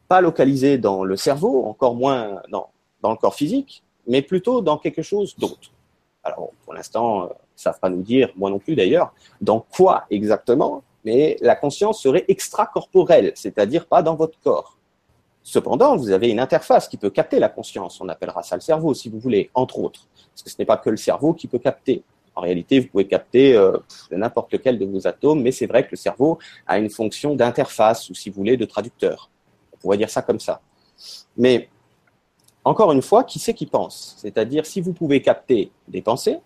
pas 0.06 0.20
localisée 0.20 0.76
dans 0.76 1.04
le 1.04 1.16
cerveau, 1.16 1.64
encore 1.64 1.94
moins 1.94 2.42
dans, 2.50 2.68
dans 3.00 3.10
le 3.10 3.16
corps 3.16 3.34
physique, 3.34 3.82
mais 4.06 4.20
plutôt 4.20 4.60
dans 4.60 4.76
quelque 4.76 5.02
chose 5.02 5.36
d'autre. 5.38 5.70
Alors, 6.22 6.50
pour 6.64 6.74
l'instant, 6.74 7.24
euh, 7.24 7.28
savent 7.62 7.80
pas 7.80 7.90
nous 7.90 8.02
dire, 8.02 8.30
moi 8.36 8.50
non 8.50 8.58
plus 8.58 8.74
d'ailleurs, 8.74 9.12
dans 9.40 9.60
quoi 9.60 10.04
exactement, 10.10 10.82
mais 11.04 11.36
la 11.40 11.56
conscience 11.56 12.02
serait 12.02 12.24
extracorporelle, 12.28 13.32
c'est-à-dire 13.34 13.86
pas 13.86 14.02
dans 14.02 14.14
votre 14.14 14.38
corps. 14.40 14.76
Cependant, 15.42 15.96
vous 15.96 16.10
avez 16.10 16.28
une 16.28 16.40
interface 16.40 16.88
qui 16.88 16.98
peut 16.98 17.08
capter 17.08 17.38
la 17.38 17.48
conscience. 17.48 18.02
On 18.02 18.08
appellera 18.10 18.42
ça 18.42 18.54
le 18.54 18.60
cerveau, 18.60 18.92
si 18.92 19.08
vous 19.08 19.18
voulez, 19.18 19.50
entre 19.54 19.78
autres. 19.78 20.06
Parce 20.34 20.42
que 20.42 20.50
ce 20.50 20.56
n'est 20.58 20.66
pas 20.66 20.76
que 20.76 20.90
le 20.90 20.98
cerveau 20.98 21.32
qui 21.32 21.46
peut 21.46 21.58
capter. 21.58 22.02
En 22.34 22.42
réalité, 22.42 22.80
vous 22.80 22.88
pouvez 22.88 23.06
capter 23.06 23.56
euh, 23.56 23.78
n'importe 24.10 24.52
lequel 24.52 24.78
de 24.78 24.84
vos 24.84 25.06
atomes, 25.06 25.40
mais 25.40 25.50
c'est 25.50 25.66
vrai 25.66 25.84
que 25.84 25.92
le 25.92 25.96
cerveau 25.96 26.38
a 26.66 26.78
une 26.78 26.90
fonction 26.90 27.34
d'interface, 27.34 28.10
ou 28.10 28.14
si 28.14 28.28
vous 28.28 28.36
voulez, 28.36 28.58
de 28.58 28.66
traducteur. 28.66 29.30
On 29.72 29.78
pourrait 29.78 29.96
dire 29.96 30.10
ça 30.10 30.20
comme 30.20 30.38
ça. 30.38 30.60
Mais, 31.36 31.70
encore 32.62 32.92
une 32.92 33.02
fois, 33.02 33.24
qui 33.24 33.38
c'est 33.38 33.54
qui 33.54 33.64
pense? 33.64 34.16
C'est-à-dire, 34.18 34.66
si 34.66 34.82
vous 34.82 34.92
pouvez 34.92 35.22
capter 35.22 35.70
des 35.88 36.02
pensées, 36.02 36.40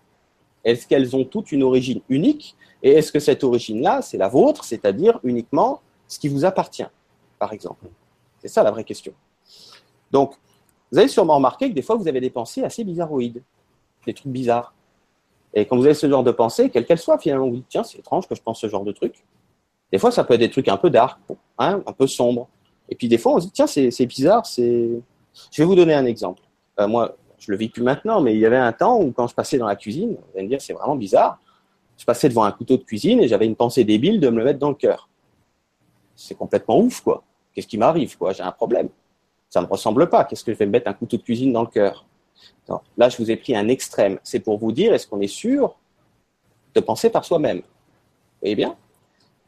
est-ce 0.64 0.86
qu'elles 0.86 1.16
ont 1.16 1.24
toutes 1.24 1.52
une 1.52 1.62
origine 1.62 2.00
unique 2.08 2.56
Et 2.82 2.92
est-ce 2.92 3.12
que 3.12 3.20
cette 3.20 3.44
origine-là, 3.44 4.02
c'est 4.02 4.18
la 4.18 4.28
vôtre, 4.28 4.64
c'est-à-dire 4.64 5.18
uniquement 5.24 5.80
ce 6.08 6.18
qui 6.18 6.28
vous 6.28 6.44
appartient, 6.44 6.86
par 7.38 7.52
exemple? 7.52 7.86
C'est 8.40 8.48
ça 8.48 8.62
la 8.62 8.70
vraie 8.70 8.84
question. 8.84 9.12
Donc, 10.10 10.34
vous 10.90 10.98
avez 10.98 11.08
sûrement 11.08 11.36
remarqué 11.36 11.70
que 11.70 11.74
des 11.74 11.82
fois, 11.82 11.96
vous 11.96 12.08
avez 12.08 12.20
des 12.20 12.30
pensées 12.30 12.62
assez 12.62 12.84
bizarroïdes, 12.84 13.42
des 14.06 14.14
trucs 14.14 14.32
bizarres. 14.32 14.74
Et 15.54 15.66
quand 15.66 15.76
vous 15.76 15.84
avez 15.84 15.94
ce 15.94 16.08
genre 16.08 16.22
de 16.22 16.32
pensée, 16.32 16.70
quelle 16.70 16.86
qu'elle 16.86 16.98
soit, 16.98 17.18
finalement, 17.18 17.48
vous 17.48 17.56
dites, 17.56 17.68
tiens, 17.68 17.84
c'est 17.84 17.98
étrange 17.98 18.28
que 18.28 18.34
je 18.34 18.42
pense 18.42 18.60
ce 18.60 18.68
genre 18.68 18.84
de 18.84 18.92
truc. 18.92 19.24
Des 19.90 19.98
fois, 19.98 20.10
ça 20.10 20.24
peut 20.24 20.34
être 20.34 20.40
des 20.40 20.50
trucs 20.50 20.68
un 20.68 20.76
peu 20.76 20.90
dark, 20.90 21.20
hein, 21.58 21.82
un 21.86 21.92
peu 21.92 22.06
sombres. 22.06 22.48
Et 22.88 22.94
puis 22.94 23.08
des 23.08 23.18
fois, 23.18 23.34
on 23.34 23.40
se 23.40 23.46
dit, 23.46 23.52
tiens, 23.52 23.66
c'est 23.66 24.06
bizarre, 24.06 24.46
c'est... 24.46 25.00
Je 25.50 25.62
vais 25.62 25.64
vous 25.64 25.74
donner 25.74 25.94
un 25.94 26.04
exemple. 26.04 26.42
Euh, 26.78 26.86
moi, 26.86 27.16
je 27.42 27.50
le 27.50 27.56
vis 27.56 27.68
plus 27.68 27.82
maintenant, 27.82 28.20
mais 28.20 28.34
il 28.34 28.38
y 28.38 28.46
avait 28.46 28.56
un 28.56 28.72
temps 28.72 29.00
où 29.00 29.10
quand 29.10 29.26
je 29.26 29.34
passais 29.34 29.58
dans 29.58 29.66
la 29.66 29.74
cuisine, 29.74 30.10
vous 30.12 30.32
allez 30.34 30.44
me 30.44 30.48
dire 30.48 30.62
c'est 30.62 30.72
vraiment 30.72 30.94
bizarre, 30.94 31.40
je 31.98 32.04
passais 32.04 32.28
devant 32.28 32.44
un 32.44 32.52
couteau 32.52 32.76
de 32.76 32.84
cuisine 32.84 33.20
et 33.20 33.26
j'avais 33.26 33.46
une 33.46 33.56
pensée 33.56 33.82
débile 33.82 34.20
de 34.20 34.28
me 34.28 34.38
le 34.38 34.44
mettre 34.44 34.60
dans 34.60 34.68
le 34.68 34.76
cœur. 34.76 35.08
C'est 36.14 36.36
complètement 36.36 36.78
ouf, 36.78 37.00
quoi. 37.00 37.24
Qu'est-ce 37.52 37.66
qui 37.66 37.78
m'arrive, 37.78 38.16
quoi? 38.16 38.32
J'ai 38.32 38.44
un 38.44 38.52
problème. 38.52 38.88
Ça 39.50 39.60
ne 39.60 39.66
me 39.66 39.70
ressemble 39.70 40.08
pas. 40.08 40.24
Qu'est-ce 40.24 40.44
que 40.44 40.52
je 40.52 40.58
vais 40.58 40.66
me 40.66 40.70
mettre 40.70 40.88
un 40.88 40.94
couteau 40.94 41.16
de 41.16 41.22
cuisine 41.22 41.52
dans 41.52 41.62
le 41.62 41.68
cœur? 41.68 42.06
Là, 42.96 43.08
je 43.08 43.16
vous 43.18 43.30
ai 43.30 43.36
pris 43.36 43.54
un 43.56 43.68
extrême. 43.68 44.18
C'est 44.22 44.40
pour 44.40 44.56
vous 44.58 44.72
dire, 44.72 44.94
est-ce 44.94 45.06
qu'on 45.06 45.20
est 45.20 45.26
sûr 45.26 45.76
de 46.74 46.80
penser 46.80 47.10
par 47.10 47.24
soi-même? 47.24 47.58
Vous 47.58 48.40
voyez 48.40 48.54
bien? 48.54 48.76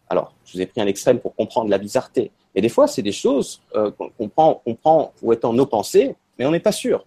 Alors, 0.08 0.34
je 0.44 0.52
vous 0.52 0.60
ai 0.60 0.66
pris 0.66 0.80
un 0.80 0.86
extrême 0.86 1.20
pour 1.20 1.34
comprendre 1.34 1.70
la 1.70 1.78
bizarreté. 1.78 2.30
Et 2.54 2.60
des 2.60 2.68
fois, 2.68 2.86
c'est 2.86 3.02
des 3.02 3.12
choses 3.12 3.62
euh, 3.74 3.90
qu'on 3.90 4.28
prend, 4.28 4.62
prend 4.82 5.12
pour 5.18 5.34
en 5.42 5.52
nos 5.52 5.66
pensées, 5.66 6.14
mais 6.38 6.44
on 6.44 6.50
n'est 6.50 6.60
pas 6.60 6.72
sûr, 6.72 7.06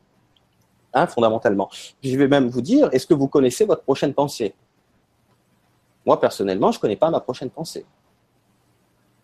hein, 0.98 1.08
fondamentalement. 1.08 1.70
Je 2.04 2.18
vais 2.18 2.28
même 2.28 2.48
vous 2.48 2.62
dire, 2.62 2.90
est-ce 2.92 3.08
que 3.08 3.14
vous 3.14 3.28
connaissez 3.28 3.66
votre 3.66 3.84
prochaine 3.84 4.14
pensée? 4.14 4.54
Moi, 6.06 6.20
personnellement, 6.20 6.72
je 6.72 6.78
ne 6.78 6.82
connais 6.82 6.96
pas 6.96 7.10
ma 7.10 7.20
prochaine 7.20 7.50
pensée. 7.50 7.86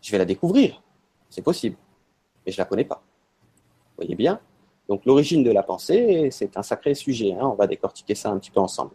Je 0.02 0.12
vais 0.12 0.18
la 0.18 0.26
découvrir, 0.26 0.82
c'est 1.30 1.42
possible, 1.42 1.78
mais 2.46 2.52
je 2.52 2.58
ne 2.58 2.64
la 2.64 2.66
connais 2.66 2.84
pas. 2.84 3.02
Vous 3.92 4.04
voyez 4.04 4.16
bien? 4.16 4.40
Donc, 4.90 5.06
l'origine 5.06 5.44
de 5.44 5.52
la 5.52 5.64
pensée, 5.64 6.30
c'est 6.32 6.58
un 6.58 6.64
sacré 6.64 6.94
sujet. 6.94 7.34
Hein, 7.34 7.44
on 7.44 7.56
va 7.56 7.68
décortiquer 7.68 8.16
ça 8.16 8.30
un 8.32 8.38
petit 8.38 8.52
peu 8.52 8.60
ensemble. 8.60 8.92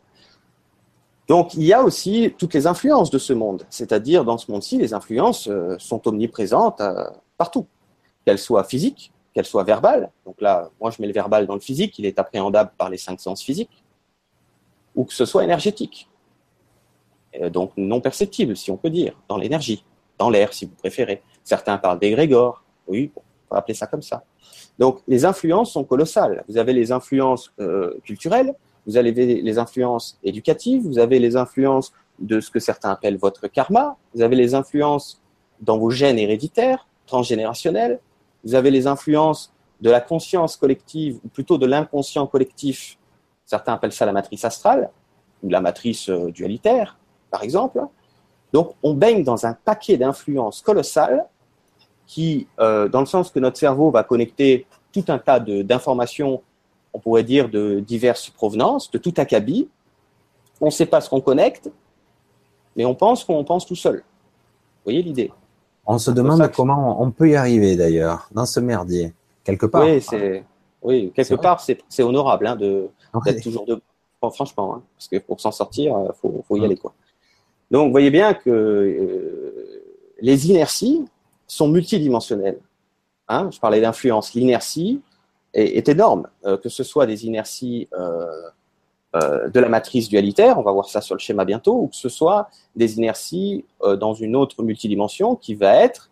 Donc, 1.28 1.54
il 1.54 1.62
y 1.62 1.72
a 1.72 1.82
aussi 1.82 2.34
toutes 2.38 2.54
les 2.54 2.66
influences 2.66 3.10
de 3.10 3.18
ce 3.18 3.32
monde. 3.32 3.64
C'est-à-dire, 3.70 4.24
dans 4.24 4.38
ce 4.38 4.50
monde-ci, 4.50 4.78
les 4.78 4.94
influences 4.94 5.46
euh, 5.48 5.76
sont 5.78 6.06
omniprésentes 6.08 6.80
euh, 6.80 7.04
partout. 7.36 7.66
Qu'elles 8.24 8.38
soient 8.38 8.64
physiques, 8.64 9.12
qu'elles 9.38 9.46
soient 9.46 9.62
verbales. 9.62 10.10
Donc 10.26 10.40
là, 10.40 10.68
moi, 10.80 10.90
je 10.90 11.00
mets 11.00 11.06
le 11.06 11.12
verbal 11.12 11.46
dans 11.46 11.54
le 11.54 11.60
physique, 11.60 11.96
il 12.00 12.06
est 12.06 12.18
appréhendable 12.18 12.72
par 12.76 12.90
les 12.90 12.96
cinq 12.96 13.20
sens 13.20 13.40
physiques. 13.40 13.84
Ou 14.96 15.04
que 15.04 15.14
ce 15.14 15.24
soit 15.24 15.44
énergétique. 15.44 16.08
donc, 17.50 17.70
non 17.76 18.00
perceptible, 18.00 18.56
si 18.56 18.72
on 18.72 18.76
peut 18.76 18.90
dire, 18.90 19.16
dans 19.28 19.36
l'énergie, 19.36 19.84
dans 20.18 20.28
l'air, 20.28 20.52
si 20.52 20.64
vous 20.64 20.74
préférez. 20.74 21.22
Certains 21.44 21.78
parlent 21.78 22.00
d'égrégore. 22.00 22.64
Oui, 22.88 23.12
on 23.14 23.20
peut 23.50 23.56
appeler 23.56 23.74
ça 23.74 23.86
comme 23.86 24.02
ça. 24.02 24.24
Donc, 24.76 25.02
les 25.06 25.24
influences 25.24 25.70
sont 25.72 25.84
colossales. 25.84 26.42
Vous 26.48 26.56
avez 26.56 26.72
les 26.72 26.90
influences 26.90 27.52
euh, 27.60 27.94
culturelles, 28.02 28.56
vous 28.88 28.96
avez 28.96 29.12
les 29.12 29.58
influences 29.58 30.18
éducatives, 30.24 30.82
vous 30.82 30.98
avez 30.98 31.20
les 31.20 31.36
influences 31.36 31.92
de 32.18 32.40
ce 32.40 32.50
que 32.50 32.58
certains 32.58 32.90
appellent 32.90 33.18
votre 33.18 33.46
karma, 33.46 33.96
vous 34.14 34.22
avez 34.22 34.34
les 34.34 34.56
influences 34.56 35.22
dans 35.60 35.78
vos 35.78 35.90
gènes 35.90 36.18
héréditaires, 36.18 36.88
transgénérationnels, 37.06 38.00
vous 38.44 38.54
avez 38.54 38.70
les 38.70 38.86
influences 38.86 39.52
de 39.80 39.90
la 39.90 40.00
conscience 40.00 40.56
collective, 40.56 41.20
ou 41.24 41.28
plutôt 41.28 41.58
de 41.58 41.66
l'inconscient 41.66 42.26
collectif, 42.26 42.98
certains 43.44 43.74
appellent 43.74 43.92
ça 43.92 44.06
la 44.06 44.12
matrice 44.12 44.44
astrale, 44.44 44.90
ou 45.42 45.48
la 45.48 45.60
matrice 45.60 46.08
euh, 46.08 46.30
dualitaire, 46.30 46.96
par 47.30 47.42
exemple. 47.42 47.80
Donc 48.52 48.74
on 48.82 48.94
baigne 48.94 49.22
dans 49.22 49.46
un 49.46 49.52
paquet 49.52 49.96
d'influences 49.96 50.62
colossales 50.62 51.26
qui, 52.06 52.48
euh, 52.58 52.88
dans 52.88 53.00
le 53.00 53.06
sens 53.06 53.30
que 53.30 53.38
notre 53.38 53.58
cerveau 53.58 53.90
va 53.90 54.02
connecter 54.02 54.66
tout 54.92 55.04
un 55.08 55.18
tas 55.18 55.38
d'informations 55.38 56.42
on 56.92 56.98
pourrait 56.98 57.24
dire, 57.24 57.48
de 57.48 57.80
diverses 57.80 58.30
provenances, 58.30 58.90
de 58.90 58.98
tout 58.98 59.14
acabit. 59.16 59.68
On 60.60 60.66
ne 60.66 60.70
sait 60.70 60.86
pas 60.86 61.00
ce 61.00 61.08
qu'on 61.08 61.20
connecte, 61.20 61.70
mais 62.76 62.84
on 62.84 62.94
pense 62.94 63.24
qu'on 63.24 63.44
pense 63.44 63.66
tout 63.66 63.76
seul. 63.76 63.96
Vous 63.98 64.84
voyez 64.84 65.02
l'idée? 65.02 65.30
On 65.90 65.98
se 65.98 66.10
demande 66.10 66.46
comment 66.52 67.02
on 67.02 67.10
peut 67.10 67.30
y 67.30 67.34
arriver 67.34 67.74
d'ailleurs, 67.74 68.28
dans 68.32 68.44
ce 68.44 68.60
merdier, 68.60 69.14
quelque 69.42 69.64
part. 69.64 69.84
Oui, 69.84 70.02
c'est, 70.02 70.44
oui 70.82 71.10
quelque 71.14 71.34
part, 71.36 71.60
c'est 71.60 72.02
honorable 72.02 72.46
hein, 72.46 72.56
de, 72.56 72.88
d'être 73.24 73.42
toujours 73.42 73.64
de. 73.64 73.80
franchement, 74.20 74.74
hein, 74.74 74.82
parce 74.94 75.08
que 75.08 75.16
pour 75.16 75.40
s'en 75.40 75.50
sortir, 75.50 75.96
il 75.98 76.28
euh, 76.28 76.42
faut, 76.46 76.56
y 76.58 76.64
aller. 76.64 76.76
Quoi. 76.76 76.92
Donc, 77.70 77.86
vous 77.86 77.92
voyez 77.92 78.10
bien 78.10 78.34
que 78.34 78.50
euh, 78.50 79.82
les 80.20 80.50
inerties 80.50 81.06
sont 81.46 81.68
multidimensionnelles. 81.68 82.60
Hein. 83.28 83.48
je 83.50 83.58
parlais 83.58 83.80
d'influence. 83.80 84.34
L'inertie, 84.34 85.00
est, 85.54 85.88
énorme, 85.88 86.28
euh, 86.44 86.58
que 86.58 86.68
ce 86.68 86.84
soit 86.84 87.06
des 87.06 87.24
inerties 87.24 87.88
euh, 89.14 89.20
euh, 89.20 89.48
de 89.48 89.60
la 89.60 89.68
matrice 89.68 90.08
dualitaire, 90.08 90.58
on 90.58 90.62
va 90.62 90.72
voir 90.72 90.88
ça 90.88 91.00
sur 91.00 91.14
le 91.14 91.20
schéma 91.20 91.44
bientôt, 91.44 91.74
ou 91.74 91.86
que 91.88 91.96
ce 91.96 92.08
soit 92.08 92.48
des 92.76 92.98
inerties 92.98 93.64
dans 93.98 94.14
une 94.14 94.36
autre 94.36 94.62
multidimension 94.62 95.36
qui 95.36 95.54
va 95.54 95.76
être 95.76 96.10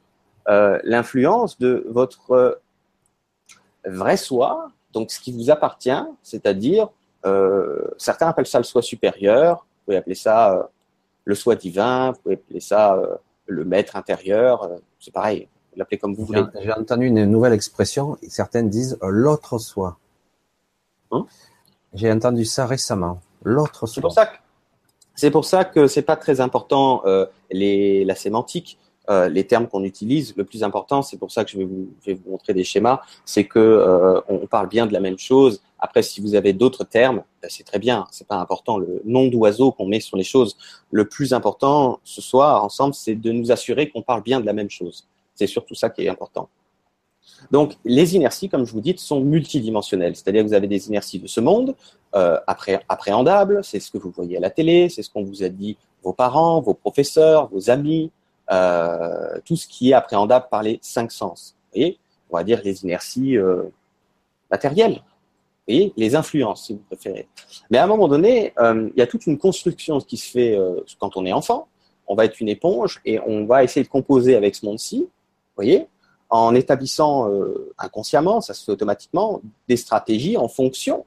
l'influence 0.49 1.59
de 1.59 1.87
votre 1.91 2.61
vrai 3.85 4.17
soi, 4.17 4.71
donc 4.93 5.11
ce 5.11 5.21
qui 5.21 5.33
vous 5.33 5.51
appartient, 5.51 6.05
c'est-à-dire, 6.23 6.89
certains 7.99 8.29
appellent 8.29 8.47
ça 8.47 8.59
le 8.59 8.65
soi 8.65 8.83
supérieur, 8.83 9.67
vous 9.67 9.85
pouvez 9.87 9.97
appeler 9.97 10.15
ça 10.15 10.71
le 11.25 11.35
soi 11.35 11.57
divin, 11.57 12.13
vous 12.13 12.21
pouvez 12.23 12.35
appeler 12.37 12.61
ça 12.61 13.01
le 13.47 13.65
maître 13.65 13.97
intérieur, 13.97 14.69
c'est 15.01 15.13
pareil, 15.13 15.49
l'appelez 15.77 15.99
comme 15.99 16.15
vous 16.15 16.25
voulez. 16.25 16.43
J'ai 16.61 16.73
entendu 16.73 17.07
une 17.07 17.25
nouvelle 17.25 17.53
expression, 17.53 18.17
certaines 18.29 18.69
disent 18.69 18.99
euh, 19.03 19.09
l'autre 19.09 19.59
soi. 19.59 19.99
Hein? 21.13 21.27
J'ai 21.97 22.13
entendu 22.13 22.45
ça 22.45 22.67
récemment, 22.67 23.21
l'autre. 23.43 23.87
C'est 23.87 24.01
pour 24.01 24.13
ça 24.13 24.27
que 24.27 24.37
c'est 25.15 25.31
pour 25.31 25.47
ça 25.47 25.65
que 25.65 25.87
c'est 25.87 26.03
pas 26.03 26.17
très 26.17 26.43
important 26.43 27.01
euh, 27.07 27.25
les, 27.51 28.05
la 28.05 28.15
sémantique, 28.15 28.79
euh, 29.09 29.31
les 29.31 29.47
termes 29.47 29.67
qu'on 29.67 29.83
utilise. 29.83 30.37
Le 30.37 30.45
plus 30.45 30.63
important, 30.63 31.01
c'est 31.01 31.17
pour 31.17 31.33
ça 31.33 31.43
que 31.43 31.51
je 31.51 31.57
vais 31.57 31.65
vous, 31.65 31.89
je 32.03 32.11
vais 32.11 32.21
vous 32.23 32.33
montrer 32.33 32.53
des 32.53 32.65
schémas, 32.65 33.01
c'est 33.25 33.45
que 33.45 33.59
euh, 33.59 34.21
on 34.29 34.47
parle 34.47 34.69
bien 34.69 34.85
de 34.85 34.93
la 34.93 35.01
même 35.01 35.19
chose. 35.19 35.63
Après, 35.79 36.03
si 36.03 36.21
vous 36.21 36.35
avez 36.35 36.53
d'autres 36.53 36.85
termes, 36.85 37.23
ben, 37.41 37.49
c'est 37.49 37.65
très 37.65 37.79
bien. 37.79 38.05
C'est 38.11 38.27
pas 38.27 38.37
important 38.37 38.77
le 38.77 39.01
nom 39.07 39.29
d'oiseau 39.29 39.73
qu'on 39.73 39.87
met 39.87 40.01
sur 40.01 40.19
les 40.19 40.25
choses. 40.25 40.59
Le 40.91 41.07
plus 41.07 41.33
important 41.33 41.99
ce 42.05 42.21
soir 42.21 42.63
ensemble, 42.63 42.93
c'est 42.93 43.15
de 43.15 43.33
nous 43.33 43.51
assurer 43.51 43.89
qu'on 43.89 44.03
parle 44.03 44.23
bien 44.23 44.41
de 44.41 44.47
la 44.47 44.53
même 44.53 44.71
chose. 44.71 45.07
C'est 45.35 45.47
surtout 45.47 45.75
ça 45.75 45.89
qui 45.89 46.03
est 46.03 46.09
important. 46.11 46.51
Donc, 47.51 47.75
les 47.85 48.17
inerties, 48.17 48.49
comme 48.49 48.65
je 48.65 48.73
vous 48.73 48.81
dis, 48.81 48.95
sont 48.97 49.21
multidimensionnelles. 49.21 50.17
C'est-à-dire 50.17 50.43
que 50.43 50.49
vous 50.49 50.55
avez 50.55 50.67
des 50.67 50.89
inerties 50.89 51.19
de 51.19 51.27
ce 51.27 51.41
monde, 51.41 51.75
euh, 52.15 52.39
appréhendables, 52.47 53.63
c'est 53.63 53.81
ce 53.81 53.91
que 53.91 53.99
vous 53.99 54.11
voyez 54.11 54.37
à 54.37 54.41
la 54.41 54.51
télé, 54.51 54.89
c'est 54.89 55.03
ce 55.03 55.11
qu'on 55.11 55.25
vous 55.25 55.43
a 55.43 55.49
dit 55.49 55.77
vos 56.03 56.13
parents, 56.13 56.61
vos 56.61 56.75
professeurs, 56.75 57.49
vos 57.49 57.71
amis, 57.71 58.11
euh, 58.51 59.39
tout 59.45 59.57
ce 59.57 59.67
qui 59.67 59.91
est 59.91 59.95
appréhendable 59.95 60.47
par 60.51 60.63
les 60.63 60.79
cinq 60.83 61.13
sens. 61.13 61.57
Vous 61.57 61.81
voyez 61.81 61.99
On 62.31 62.37
va 62.37 62.45
dire 62.45 62.61
les 62.65 62.83
inerties 62.85 63.37
euh, 63.37 63.65
matérielles. 64.51 64.95
Vous 64.95 65.75
voyez 65.75 65.93
Les 65.97 66.15
influences, 66.15 66.67
si 66.67 66.75
vous 66.75 66.83
préférez. 66.89 67.29
Mais 67.71 67.79
à 67.79 67.85
un 67.85 67.89
moment 67.89 68.09
donné, 68.09 68.53
il 68.59 68.93
y 68.97 69.03
a 69.03 69.07
toute 69.07 69.27
une 69.27 69.37
construction 69.37 69.99
qui 70.01 70.17
se 70.17 70.31
fait 70.31 70.57
quand 71.01 71.17
on 71.17 71.27
est 71.27 71.33
enfant. 71.33 71.67
On 72.07 72.15
va 72.15 72.25
être 72.25 72.41
une 72.41 72.49
éponge 72.49 73.01
et 73.05 73.19
on 73.19 73.47
va 73.47 73.65
essayer 73.65 73.83
de 73.83 73.91
composer 73.91 74.37
avec 74.37 74.55
ce 74.55 74.65
monde-ci 74.65 75.09
voyez, 75.57 75.87
en 76.31 76.55
établissant 76.55 77.31
euh, 77.31 77.73
inconsciemment, 77.79 78.41
ça 78.41 78.55
se 78.55 78.65
fait 78.65 78.73
automatiquement, 78.73 79.41
des 79.69 79.77
stratégies 79.77 80.37
en 80.37 80.49
fonction 80.49 81.05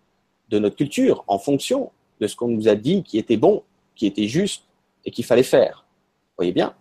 de 0.50 0.60
notre 0.60 0.76
culture, 0.76 1.24
en 1.28 1.40
fonction 1.40 1.92
de 2.22 2.28
ce 2.28 2.36
qu'on 2.36 2.48
nous 2.48 2.68
a 2.68 2.76
dit 2.76 3.04
qui 3.04 3.18
était 3.18 3.38
bon, 3.38 3.64
qui 3.96 4.06
était 4.06 4.28
juste 4.28 4.64
et 5.06 5.12
qu'il 5.12 5.26
fallait 5.26 5.44
faire. 5.44 5.86
Vous 6.30 6.36
voyez 6.38 6.52
bien? 6.52 6.74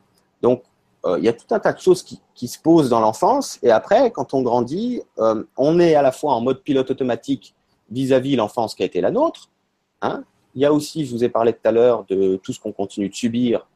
Donc, 0.43 0.63
euh, 1.05 1.19
il 1.19 1.25
y 1.25 1.29
a 1.29 1.33
tout 1.33 1.53
un 1.53 1.59
tas 1.59 1.73
de 1.73 1.81
choses 1.81 2.03
qui, 2.03 2.49
se 2.49 2.59
posent 2.59 2.89
dans 2.89 3.01
l'enfance 3.01 3.59
et 3.63 3.71
après, 3.71 4.11
quand 4.13 4.35
on 4.35 4.43
grandit, 4.43 5.03
euh, 5.19 5.43
on 5.57 5.81
est 5.81 5.95
à 5.95 6.03
la 6.03 6.13
fois 6.13 6.35
en 6.35 6.41
mode 6.41 6.63
pilote 6.63 6.91
automatique 6.91 7.55
vis-à-vis 7.91 8.37
l'enfance 8.37 8.75
qui 8.75 8.83
a 8.83 8.87
été 8.87 9.01
la 9.01 9.11
nôtre. 9.11 9.49
Hein. 10.01 10.23
il 10.55 10.63
y 10.63 10.65
a 10.65 10.73
aussi, 10.73 11.05
je 11.05 11.11
vous 11.11 11.25
ai 11.25 11.29
parlé 11.29 11.53
tout 11.53 11.59
à 11.65 11.73
l'heure 11.73 12.05
de 12.09 12.37
tout 12.37 12.53
ce 12.53 12.61
qu'on 12.61 12.71
continue 12.71 13.09
de 13.09 13.15
subir, 13.15 13.67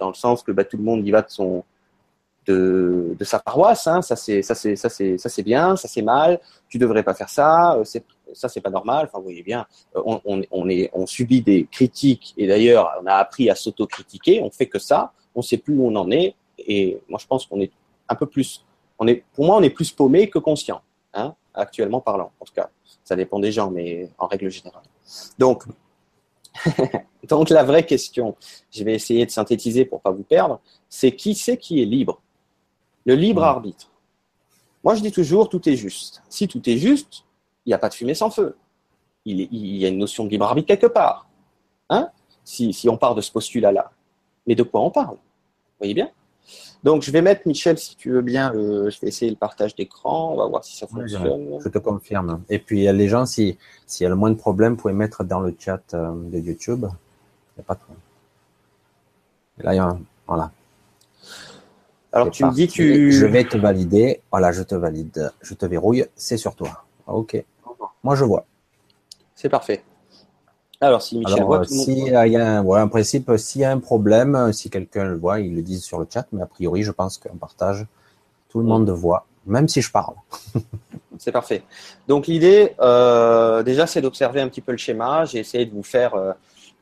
dans 0.00 0.08
le 0.08 0.14
sens 0.14 0.42
que 0.42 0.50
bah, 0.50 0.64
tout 0.64 0.76
le 0.76 0.82
monde 0.82 1.06
y 1.06 1.12
va 1.12 1.22
de 1.22 1.30
son, 1.30 1.62
de, 2.48 3.16
sa 3.22 3.38
paroisse. 3.38 3.86
Hein. 3.86 4.02
Ça 4.02 4.16
c'est 4.16 4.42
ça 4.42 4.54
c'est 4.54 4.76
ça 4.76 4.88
c'est 4.88 5.18
ça 5.18 5.28
c'est 5.28 5.42
bien, 5.42 5.76
ça 5.76 5.88
c'est 5.88 6.02
mal. 6.02 6.40
Tu 6.68 6.78
devrais 6.78 7.02
pas 7.02 7.14
faire 7.14 7.28
ça. 7.28 7.76
Euh, 7.76 7.84
ça 8.32 8.48
c'est 8.48 8.60
pas 8.60 8.70
normal. 8.70 9.08
Vous 9.12 9.22
voyez 9.22 9.42
bien, 9.42 9.66
euh, 9.96 10.02
on, 10.24 10.68
est 10.68 10.90
on 10.92 11.06
subit 11.06 11.42
des 11.42 11.66
critiques 11.70 12.34
et 12.36 12.46
d'ailleurs 12.46 12.90
on 13.02 13.06
a 13.06 13.14
appris 13.14 13.50
à 13.50 13.54
s'autocritiquer. 13.54 14.42
On 14.42 14.50
fait 14.50 14.66
que 14.66 14.78
ça. 14.78 15.12
On 15.34 15.42
sait 15.42 15.58
plus 15.58 15.76
où 15.76 15.86
on 15.86 15.96
en 15.96 16.10
est. 16.10 16.34
Et 16.58 17.00
moi 17.08 17.18
je 17.20 17.26
pense 17.26 17.46
qu'on 17.46 17.60
est 17.60 17.72
un 18.08 18.14
peu 18.14 18.26
plus. 18.26 18.64
On 18.98 19.06
est 19.06 19.24
pour 19.34 19.44
moi 19.46 19.56
on 19.56 19.62
est 19.62 19.70
plus 19.70 19.90
paumé 19.90 20.28
que 20.28 20.38
conscient. 20.38 20.80
Hein, 21.14 21.34
actuellement 21.54 22.00
parlant. 22.00 22.32
En 22.40 22.44
tout 22.44 22.52
cas, 22.52 22.68
ça 23.02 23.16
dépend 23.16 23.38
des 23.38 23.50
gens, 23.50 23.70
mais 23.70 24.10
en 24.18 24.26
règle 24.26 24.50
générale. 24.50 24.82
Donc 25.38 25.64
donc 27.28 27.50
la 27.50 27.62
vraie 27.62 27.86
question, 27.86 28.36
je 28.70 28.84
vais 28.84 28.94
essayer 28.94 29.24
de 29.26 29.30
synthétiser 29.30 29.84
pour 29.84 30.00
pas 30.00 30.10
vous 30.10 30.22
perdre, 30.22 30.60
c'est 30.88 31.12
qui 31.12 31.34
c'est 31.34 31.56
qui 31.56 31.82
est 31.82 31.84
libre? 31.84 32.20
Le 33.04 33.14
libre 33.14 33.42
arbitre. 33.42 33.90
Moi, 34.84 34.94
je 34.94 35.02
dis 35.02 35.12
toujours, 35.12 35.48
tout 35.48 35.68
est 35.68 35.76
juste. 35.76 36.22
Si 36.28 36.48
tout 36.48 36.68
est 36.68 36.78
juste, 36.78 37.24
il 37.66 37.70
n'y 37.70 37.74
a 37.74 37.78
pas 37.78 37.88
de 37.88 37.94
fumée 37.94 38.14
sans 38.14 38.30
feu. 38.30 38.56
Il, 39.24 39.48
y 39.52 39.84
a 39.84 39.88
une 39.88 39.98
notion 39.98 40.24
de 40.24 40.30
libre 40.30 40.46
arbitre 40.46 40.68
quelque 40.68 40.86
part. 40.86 41.28
Hein? 41.90 42.10
Si, 42.44 42.88
on 42.88 42.96
part 42.96 43.14
de 43.14 43.20
ce 43.20 43.30
postulat-là. 43.30 43.90
Mais 44.46 44.54
de 44.54 44.62
quoi 44.62 44.80
on 44.80 44.90
parle? 44.90 45.16
Vous 45.16 45.80
voyez 45.80 45.94
bien? 45.94 46.10
Donc, 46.82 47.02
je 47.02 47.10
vais 47.10 47.20
mettre, 47.20 47.46
Michel, 47.46 47.76
si 47.76 47.96
tu 47.96 48.10
veux 48.10 48.22
bien, 48.22 48.52
je 48.54 49.00
vais 49.00 49.08
essayer 49.08 49.30
le 49.30 49.36
partage 49.36 49.74
d'écran. 49.74 50.32
On 50.32 50.36
va 50.36 50.46
voir 50.46 50.64
si 50.64 50.76
ça 50.76 50.86
fonctionne. 50.86 51.60
je 51.62 51.68
te 51.68 51.78
confirme. 51.78 52.42
Et 52.48 52.58
puis, 52.58 52.90
les 52.90 53.08
gens, 53.08 53.26
s'il 53.26 53.56
y 54.00 54.04
a 54.04 54.08
le 54.08 54.16
moins 54.16 54.30
de 54.30 54.36
problèmes, 54.36 54.72
vous 54.72 54.82
pouvez 54.82 54.94
mettre 54.94 55.24
dans 55.24 55.40
le 55.40 55.54
chat 55.58 55.82
euh, 55.92 56.12
de 56.14 56.38
YouTube. 56.38 56.86
Il 56.86 57.58
n'y 57.58 57.60
a 57.60 57.62
pas 57.64 57.74
de 57.74 57.80
problème. 57.80 58.00
là, 59.58 59.98
voilà. 60.26 60.50
Alors 62.12 62.30
tu 62.30 62.44
me 62.44 62.52
dis 62.52 62.68
tu. 62.68 63.12
Je 63.12 63.26
vais 63.26 63.44
te 63.44 63.56
valider. 63.56 64.20
Voilà, 64.30 64.52
je 64.52 64.62
te 64.62 64.74
valide. 64.74 65.32
Je 65.40 65.54
te 65.54 65.66
verrouille. 65.66 66.06
C'est 66.16 66.36
sur 66.36 66.54
toi. 66.54 66.84
Ok. 67.06 67.42
Moi 68.02 68.14
je 68.14 68.24
vois. 68.24 68.44
C'est 69.34 69.48
parfait. 69.48 69.84
Alors, 70.80 71.02
si 71.02 71.18
Michel 71.18 71.42
voit. 71.42 71.64
si 71.64 71.92
il 71.92 72.06
y 72.06 72.36
a 72.36 72.58
un, 72.58 72.62
voilà, 72.62 72.86
principe, 72.86 73.32
s'il 73.36 73.62
y 73.62 73.64
a 73.64 73.70
un 73.72 73.80
problème, 73.80 74.52
si 74.52 74.70
quelqu'un 74.70 75.04
le 75.04 75.16
voit, 75.16 75.40
il 75.40 75.56
le 75.56 75.62
dit 75.62 75.80
sur 75.80 75.98
le 75.98 76.06
chat, 76.12 76.26
mais 76.30 76.42
a 76.42 76.46
priori, 76.46 76.84
je 76.84 76.92
pense 76.92 77.18
qu'en 77.18 77.36
partage, 77.36 77.84
tout 78.48 78.58
le 78.58 78.64
mm. 78.64 78.68
monde 78.68 78.86
le 78.86 78.92
voit, 78.92 79.26
même 79.44 79.66
si 79.66 79.80
je 79.82 79.90
parle. 79.90 80.14
c'est 81.18 81.32
parfait. 81.32 81.64
Donc, 82.06 82.28
l'idée, 82.28 82.74
euh, 82.80 83.64
déjà, 83.64 83.88
c'est 83.88 84.00
d'observer 84.00 84.40
un 84.40 84.48
petit 84.48 84.60
peu 84.60 84.70
le 84.70 84.78
schéma. 84.78 85.24
J'ai 85.24 85.40
essayé 85.40 85.66
de 85.66 85.74
vous 85.74 85.82
faire, 85.82 86.14
euh, 86.14 86.32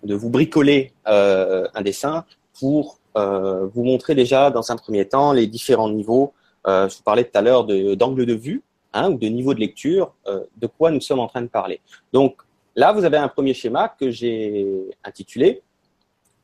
de 0.02 0.14
vous 0.14 0.28
bricoler 0.28 0.92
euh, 1.06 1.66
un 1.74 1.80
dessin 1.80 2.26
pour 2.60 2.98
euh, 2.98 3.06
vous 3.16 3.85
montrer 3.85 4.14
déjà, 4.14 4.50
dans 4.50 4.70
un 4.70 4.76
premier 4.76 5.09
temps, 5.09 5.33
les 5.33 5.46
différents 5.46 5.88
niveaux. 5.88 6.33
Euh, 6.66 6.88
je 6.88 6.96
vous 6.96 7.02
parlais 7.02 7.24
tout 7.24 7.37
à 7.38 7.42
l'heure 7.42 7.64
d'angle 7.64 8.26
de, 8.26 8.35
vue 8.35 8.62
hein, 8.92 9.11
ou 9.11 9.18
de 9.18 9.26
niveau 9.26 9.55
de 9.55 9.61
lecture, 9.61 10.12
de 10.26 10.66
quoi 10.66 10.90
nous 10.90 11.00
sommes 11.00 11.20
en 11.20 11.29
train 11.29 11.42
de 11.42 11.48
parler. 11.48 11.81
Donc, 12.12 12.42
Là, 12.76 12.92
vous 12.92 13.07
avez 13.07 13.16
un 13.16 13.29
premier 13.29 13.55
schéma 13.55 13.88
que 13.88 14.11
j'ai 14.11 14.66
intitulé 15.02 15.62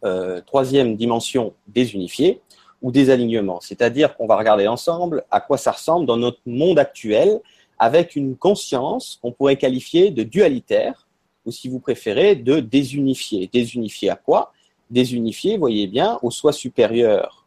euh, 0.02 0.40
troisième 0.40 0.96
dimension 0.96 1.52
désunifiée 1.68 2.40
ou 2.80 2.90
des 2.90 3.10
alignements. 3.10 3.60
C'est-à-dire 3.60 4.16
qu'on 4.16 4.26
va 4.26 4.38
regarder 4.38 4.66
ensemble 4.66 5.24
à 5.30 5.42
quoi 5.42 5.58
ça 5.58 5.72
ressemble 5.72 6.06
dans 6.06 6.16
notre 6.16 6.40
monde 6.46 6.78
actuel 6.78 7.40
avec 7.78 8.16
une 8.16 8.34
conscience 8.34 9.18
qu'on 9.20 9.30
pourrait 9.30 9.58
qualifier 9.58 10.10
de 10.10 10.22
dualitaire 10.22 11.06
ou 11.44 11.52
si 11.52 11.68
vous 11.68 11.80
préférez 11.80 12.34
de 12.34 12.60
désunifié. 12.60 13.50
Désunifié 13.52 14.08
à 14.08 14.16
quoi? 14.16 14.54
Désunifié, 14.92 15.58
voyez 15.58 15.88
bien, 15.88 16.18
au 16.22 16.30
soi 16.30 16.52
supérieur 16.52 17.46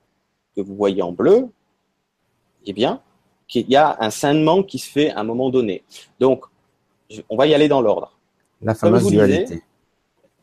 que 0.55 0.61
vous 0.61 0.75
voyez 0.75 1.01
en 1.01 1.11
bleu, 1.11 1.47
eh 2.65 2.73
bien, 2.73 3.01
qu'il 3.47 3.69
y 3.69 3.75
a 3.75 3.95
un 3.99 4.09
scinement 4.09 4.63
qui 4.63 4.79
se 4.79 4.89
fait 4.89 5.11
à 5.11 5.19
un 5.19 5.23
moment 5.23 5.49
donné. 5.49 5.83
Donc, 6.19 6.45
on 7.29 7.37
va 7.37 7.47
y 7.47 7.53
aller 7.53 7.67
dans 7.67 7.81
l'ordre. 7.81 8.17
La 8.61 8.73
fameuse 8.73 9.07
dualité. 9.07 9.61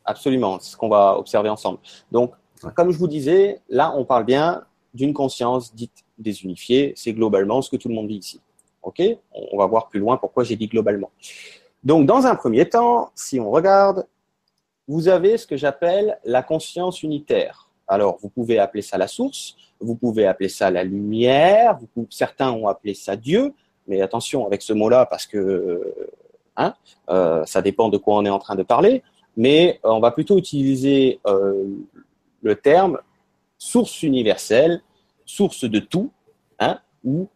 absolument, 0.04 0.58
c'est 0.60 0.70
ce 0.70 0.76
qu'on 0.76 0.88
va 0.88 1.18
observer 1.18 1.48
ensemble. 1.48 1.78
Donc, 2.10 2.32
comme 2.74 2.92
je 2.92 2.98
vous 2.98 3.08
disais, 3.08 3.60
là, 3.68 3.92
on 3.96 4.04
parle 4.04 4.24
bien 4.24 4.62
d'une 4.94 5.12
conscience 5.12 5.74
dite 5.74 6.04
désunifiée. 6.18 6.92
C'est 6.96 7.12
globalement 7.12 7.62
ce 7.62 7.70
que 7.70 7.76
tout 7.76 7.88
le 7.88 7.94
monde 7.94 8.08
dit 8.08 8.18
ici. 8.18 8.40
OK? 8.82 9.02
On 9.32 9.58
va 9.58 9.66
voir 9.66 9.88
plus 9.88 10.00
loin 10.00 10.16
pourquoi 10.16 10.44
j'ai 10.44 10.56
dit 10.56 10.68
globalement. 10.68 11.10
Donc, 11.82 12.06
dans 12.06 12.26
un 12.26 12.36
premier 12.36 12.68
temps, 12.68 13.10
si 13.14 13.40
on 13.40 13.50
regarde, 13.50 14.06
vous 14.88 15.08
avez 15.08 15.38
ce 15.38 15.46
que 15.46 15.56
j'appelle 15.56 16.18
la 16.24 16.42
conscience 16.42 17.02
unitaire. 17.02 17.68
Alors, 17.88 18.18
vous 18.20 18.28
pouvez 18.28 18.58
appeler 18.58 18.82
ça 18.82 18.98
la 18.98 19.08
source, 19.08 19.56
vous 19.80 19.96
pouvez 19.96 20.26
appeler 20.26 20.48
ça 20.48 20.70
la 20.70 20.84
lumière, 20.84 21.78
certains 22.10 22.50
ont 22.52 22.68
appelé 22.68 22.94
ça 22.94 23.16
Dieu, 23.16 23.52
mais 23.86 24.00
attention 24.00 24.46
avec 24.46 24.62
ce 24.62 24.72
mot-là 24.72 25.06
parce 25.06 25.26
que 25.26 25.94
Hein 26.56 26.74
euh, 27.08 27.44
ça 27.46 27.62
dépend 27.62 27.88
de 27.88 27.96
quoi 27.96 28.16
on 28.16 28.24
est 28.24 28.30
en 28.30 28.38
train 28.38 28.56
de 28.56 28.62
parler, 28.62 29.02
mais 29.36 29.80
euh, 29.84 29.90
on 29.90 30.00
va 30.00 30.10
plutôt 30.10 30.36
utiliser 30.36 31.20
euh, 31.26 31.64
le 32.42 32.56
terme 32.56 32.98
source 33.58 34.02
universelle, 34.02 34.82
source 35.24 35.64
de 35.64 35.78
tout, 35.78 36.10
hein, 36.58 36.80
ou 37.04 37.28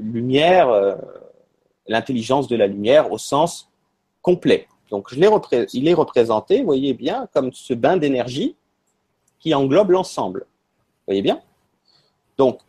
lumière, 0.00 0.96
l'intelligence 1.86 2.48
de 2.48 2.56
la 2.56 2.66
lumière 2.66 3.12
au 3.12 3.18
sens 3.18 3.70
complet. 4.22 4.66
Donc, 4.90 5.08
il 5.12 5.88
est 5.88 5.94
représenté, 5.94 6.62
voyez 6.62 6.94
bien, 6.94 7.28
comme 7.32 7.52
ce 7.52 7.74
bain 7.74 7.96
d'énergie 7.96 8.56
qui 9.38 9.54
englobe 9.54 9.90
l'ensemble. 9.90 10.46
Voyez 11.06 11.22
bien? 11.22 11.40
Donc, 12.38 12.60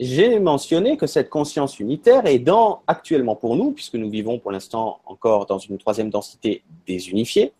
j'ai 0.00 0.38
mentionné 0.40 0.96
que 0.96 1.06
cette 1.06 1.30
conscience 1.30 1.78
unitaire 1.78 2.26
est 2.26 2.38
dans, 2.38 2.82
actuellement 2.86 3.36
pour 3.36 3.56
nous, 3.56 3.72
puisque 3.72 3.94
nous 3.94 4.10
vivons 4.10 4.38
pour 4.38 4.50
l'instant 4.50 5.00
encore 5.06 5.46
dans 5.46 5.58
une 5.58 5.78
troisième 5.78 6.10
densité 6.10 6.62
désunifiée, 6.86 7.52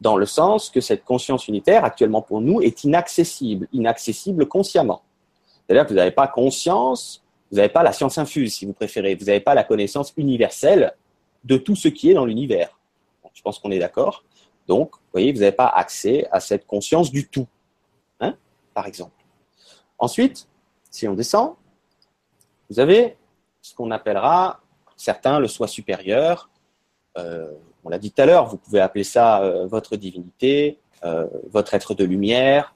dans 0.00 0.16
le 0.16 0.26
sens 0.26 0.70
que 0.70 0.80
cette 0.80 1.04
conscience 1.04 1.48
unitaire, 1.48 1.84
actuellement 1.84 2.22
pour 2.22 2.40
nous, 2.40 2.62
est 2.62 2.84
inaccessible, 2.84 3.68
inaccessible 3.72 4.46
consciemment. 4.46 5.02
C'est-à-dire 5.66 5.84
que 5.84 5.90
vous 5.90 5.96
n'avez 5.96 6.10
pas 6.10 6.28
conscience, 6.28 7.22
vous 7.50 7.56
n'avez 7.56 7.68
pas 7.68 7.82
la 7.82 7.92
science 7.92 8.16
infuse, 8.16 8.54
si 8.54 8.64
vous 8.64 8.72
préférez, 8.72 9.14
vous 9.14 9.26
n'avez 9.26 9.40
pas 9.40 9.54
la 9.54 9.64
connaissance 9.64 10.12
universelle 10.16 10.94
de 11.44 11.56
tout 11.56 11.76
ce 11.76 11.88
qui 11.88 12.10
est 12.10 12.14
dans 12.14 12.24
l'univers. 12.24 12.78
Je 13.40 13.42
pense 13.42 13.58
qu'on 13.58 13.70
est 13.70 13.78
d'accord. 13.78 14.22
Donc, 14.68 14.96
vous 14.96 15.12
voyez, 15.12 15.32
vous 15.32 15.40
n'avez 15.40 15.56
pas 15.56 15.66
accès 15.66 16.28
à 16.30 16.40
cette 16.40 16.66
conscience 16.66 17.10
du 17.10 17.26
tout, 17.26 17.46
hein, 18.20 18.34
par 18.74 18.86
exemple. 18.86 19.24
Ensuite, 19.98 20.46
si 20.90 21.08
on 21.08 21.14
descend, 21.14 21.54
vous 22.68 22.80
avez 22.80 23.16
ce 23.62 23.74
qu'on 23.74 23.90
appellera 23.90 24.60
certains 24.94 25.40
le 25.40 25.48
soi 25.48 25.68
supérieur. 25.68 26.50
Euh, 27.16 27.50
on 27.82 27.88
l'a 27.88 27.98
dit 27.98 28.12
tout 28.12 28.20
à 28.20 28.26
l'heure, 28.26 28.46
vous 28.46 28.58
pouvez 28.58 28.80
appeler 28.80 29.04
ça 29.04 29.42
euh, 29.42 29.66
votre 29.66 29.96
divinité, 29.96 30.78
euh, 31.02 31.26
votre 31.50 31.72
être 31.72 31.94
de 31.94 32.04
lumière, 32.04 32.74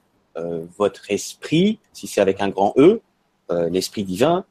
votre 0.77 1.13
esprit, 1.13 1.79
si 1.93 2.09
c'est 2.09 2.21
avec 2.21 2.41
un 2.41 2.49
grand 2.49 2.75
E, 2.77 3.01
l'esprit 3.71 4.03
divin. 4.03 4.45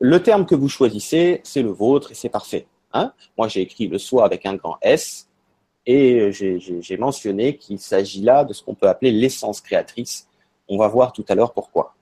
Le 0.00 0.20
terme 0.20 0.46
que 0.46 0.56
vous 0.56 0.68
choisissez, 0.68 1.42
c'est 1.44 1.62
le 1.62 1.70
vôtre 1.70 2.10
et 2.10 2.14
c'est 2.14 2.28
parfait. 2.28 2.66
Moi, 3.36 3.48
j'ai 3.48 3.62
écrit 3.62 3.88
le 3.88 3.98
soi 3.98 4.24
avec 4.24 4.46
un 4.46 4.54
grand 4.54 4.76
S 4.82 5.28
et 5.86 6.30
j'ai 6.32 6.96
mentionné 6.96 7.56
qu'il 7.56 7.78
s'agit 7.78 8.22
là 8.22 8.44
de 8.44 8.52
ce 8.52 8.62
qu'on 8.62 8.74
peut 8.74 8.88
appeler 8.88 9.12
l'essence 9.12 9.60
créatrice. 9.60 10.28
On 10.68 10.78
va 10.78 10.88
voir 10.88 11.12
tout 11.12 11.24
à 11.28 11.34
l'heure 11.34 11.52
pourquoi. 11.52 11.94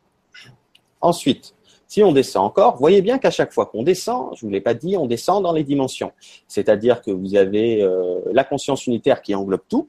Ensuite, 1.01 1.55
si 1.87 2.03
on 2.03 2.13
descend 2.13 2.47
encore, 2.47 2.77
voyez 2.77 3.03
bien 3.03 3.19
qu'à 3.19 3.31
chaque 3.31 3.53
fois 3.53 3.67
qu'on 3.67 3.83
descend, 3.83 4.35
je 4.37 4.45
ne 4.45 4.49
vous 4.49 4.53
l'ai 4.55 4.63
pas 4.63 4.75
dit, 4.75 4.97
on 4.97 5.07
descend 5.07 5.43
dans 5.43 5.53
les 5.53 5.65
dimensions. 5.65 6.13
C'est-à-dire 6.49 7.03
que 7.03 7.11
vous 7.11 7.37
avez 7.37 7.83
euh, 7.83 8.21
la 8.33 8.43
conscience 8.43 8.87
unitaire 8.87 9.21
qui 9.21 9.35
englobe 9.35 9.61
tout, 9.69 9.89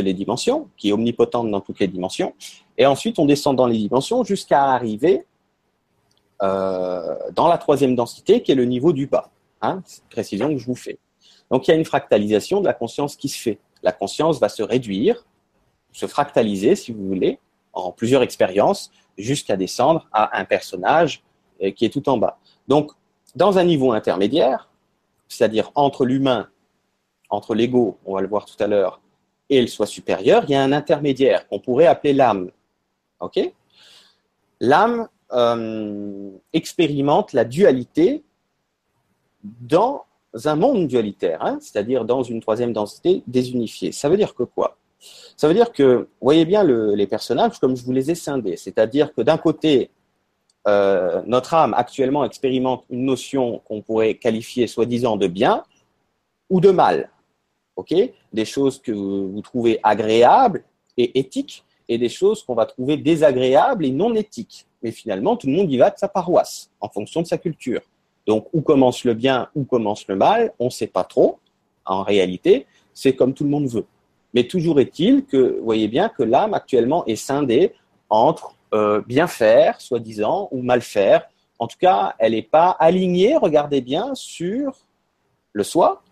les 0.00 0.14
dimensions, 0.14 0.68
qui 0.76 0.88
est 0.88 0.92
omnipotente 0.92 1.50
dans 1.50 1.60
toutes 1.60 1.80
les 1.80 1.88
dimensions. 1.88 2.34
Et 2.78 2.86
ensuite, 2.86 3.18
on 3.18 3.26
descend 3.26 3.56
dans 3.56 3.66
les 3.66 3.76
dimensions 3.76 4.24
jusqu'à 4.24 4.64
arriver 4.64 5.26
euh, 6.42 7.16
dans 7.34 7.48
la 7.48 7.58
troisième 7.58 7.94
densité, 7.94 8.42
qui 8.42 8.52
est 8.52 8.56
le 8.56 8.64
niveau 8.64 8.92
du 8.92 9.06
bas. 9.06 9.30
Hein, 9.62 9.82
précision 10.10 10.48
que 10.48 10.58
je 10.58 10.66
vous 10.66 10.74
fais. 10.74 10.98
Donc, 11.48 11.68
il 11.68 11.70
y 11.70 11.74
a 11.74 11.76
une 11.76 11.84
fractalisation 11.84 12.60
de 12.60 12.66
la 12.66 12.74
conscience 12.74 13.14
qui 13.14 13.28
se 13.28 13.40
fait. 13.40 13.58
La 13.84 13.92
conscience 13.92 14.40
va 14.40 14.48
se 14.48 14.62
réduire, 14.62 15.24
se 15.92 16.06
fractaliser, 16.06 16.74
si 16.74 16.92
vous 16.92 17.06
voulez, 17.06 17.38
en 17.72 17.92
plusieurs 17.92 18.22
expériences, 18.22 18.90
jusqu'à 19.16 19.56
descendre 19.56 20.08
à 20.12 20.36
un 20.36 20.44
personnage 20.44 21.22
euh, 21.62 21.70
qui 21.70 21.84
est 21.84 21.90
tout 21.90 22.08
en 22.08 22.18
bas. 22.18 22.38
Donc, 22.66 22.90
dans 23.36 23.56
un 23.58 23.64
niveau 23.64 23.92
intermédiaire, 23.92 24.68
c'est-à-dire 25.28 25.70
entre 25.76 26.04
l'humain, 26.04 26.48
entre 27.30 27.54
l'ego, 27.54 27.98
on 28.04 28.14
va 28.14 28.20
le 28.20 28.28
voir 28.28 28.46
tout 28.46 28.60
à 28.62 28.66
l'heure, 28.66 29.00
et 29.48 29.60
le 29.60 29.68
soi 29.68 29.86
supérieur, 29.86 30.44
il 30.48 30.50
y 30.50 30.54
a 30.54 30.62
un 30.62 30.72
intermédiaire 30.72 31.46
qu'on 31.46 31.60
pourrait 31.60 31.86
appeler 31.86 32.14
l'âme. 32.14 32.50
L'âme 34.60 35.08
euh, 35.32 36.30
expérimente 36.52 37.32
la 37.32 37.44
dualité 37.44 38.24
dans 39.42 40.04
un 40.44 40.56
monde 40.56 40.86
dualitaire, 40.86 41.42
hein, 41.44 41.58
c'est-à-dire 41.60 42.04
dans 42.04 42.22
une 42.22 42.40
troisième 42.40 42.72
densité 42.72 43.22
désunifiée. 43.26 43.92
Ça 43.92 44.08
veut 44.08 44.16
dire 44.16 44.34
que 44.34 44.44
quoi? 44.44 44.76
Ça 45.36 45.48
veut 45.48 45.54
dire 45.54 45.72
que, 45.72 46.08
voyez 46.20 46.44
bien 46.44 46.62
les 46.62 47.06
personnages 47.06 47.58
comme 47.58 47.76
je 47.76 47.84
vous 47.84 47.92
les 47.92 48.10
ai 48.10 48.14
scindés. 48.14 48.56
C'est-à-dire 48.56 49.12
que 49.12 49.20
d'un 49.20 49.36
côté, 49.36 49.90
euh, 50.68 51.22
notre 51.26 51.54
âme 51.54 51.74
actuellement 51.74 52.24
expérimente 52.24 52.84
une 52.88 53.04
notion 53.04 53.60
qu'on 53.66 53.82
pourrait 53.82 54.14
qualifier 54.14 54.68
soi-disant 54.68 55.16
de 55.16 55.26
bien 55.26 55.64
ou 56.48 56.60
de 56.60 56.70
mal. 56.70 57.10
ok? 57.76 57.94
Des 58.32 58.44
choses 58.44 58.80
que 58.80 58.92
vous 58.92 59.40
trouvez 59.42 59.80
agréables 59.82 60.62
et 60.96 61.18
éthiques 61.18 61.64
et 61.88 61.98
des 61.98 62.08
choses 62.08 62.42
qu'on 62.44 62.54
va 62.54 62.66
trouver 62.66 62.96
désagréables 62.96 63.84
et 63.84 63.90
non 63.90 64.14
éthiques. 64.14 64.66
Mais 64.82 64.92
finalement, 64.92 65.36
tout 65.36 65.48
le 65.48 65.54
monde 65.54 65.70
y 65.70 65.78
va 65.78 65.90
de 65.90 65.98
sa 65.98 66.08
paroisse 66.08 66.70
en 66.80 66.88
fonction 66.88 67.22
de 67.22 67.26
sa 67.26 67.38
culture. 67.38 67.82
Donc, 68.26 68.48
où 68.52 68.60
commence 68.60 69.04
le 69.04 69.14
bien, 69.14 69.48
où 69.54 69.64
commence 69.64 70.06
le 70.08 70.16
mal, 70.16 70.52
on 70.58 70.66
ne 70.66 70.70
sait 70.70 70.86
pas 70.86 71.04
trop. 71.04 71.38
En 71.84 72.02
réalité, 72.02 72.66
c'est 72.94 73.14
comme 73.14 73.34
tout 73.34 73.44
le 73.44 73.50
monde 73.50 73.66
veut. 73.66 73.86
Mais 74.34 74.44
toujours 74.44 74.80
est-il 74.80 75.24
que, 75.24 75.60
voyez 75.62 75.88
bien 75.88 76.08
que 76.08 76.22
l'âme 76.22 76.54
actuellement 76.54 77.04
est 77.06 77.16
scindée 77.16 77.72
entre 78.08 78.54
euh, 78.74 79.02
bien 79.06 79.26
faire, 79.26 79.80
soi-disant, 79.80 80.48
ou 80.50 80.62
mal 80.62 80.80
faire. 80.80 81.28
En 81.58 81.66
tout 81.66 81.76
cas, 81.78 82.14
elle 82.18 82.32
n'est 82.32 82.42
pas 82.42 82.70
alignée, 82.70 83.36
regardez 83.36 83.80
bien, 83.80 84.14
sur 84.14 84.76
le 85.52 85.64
soi, 85.64 86.02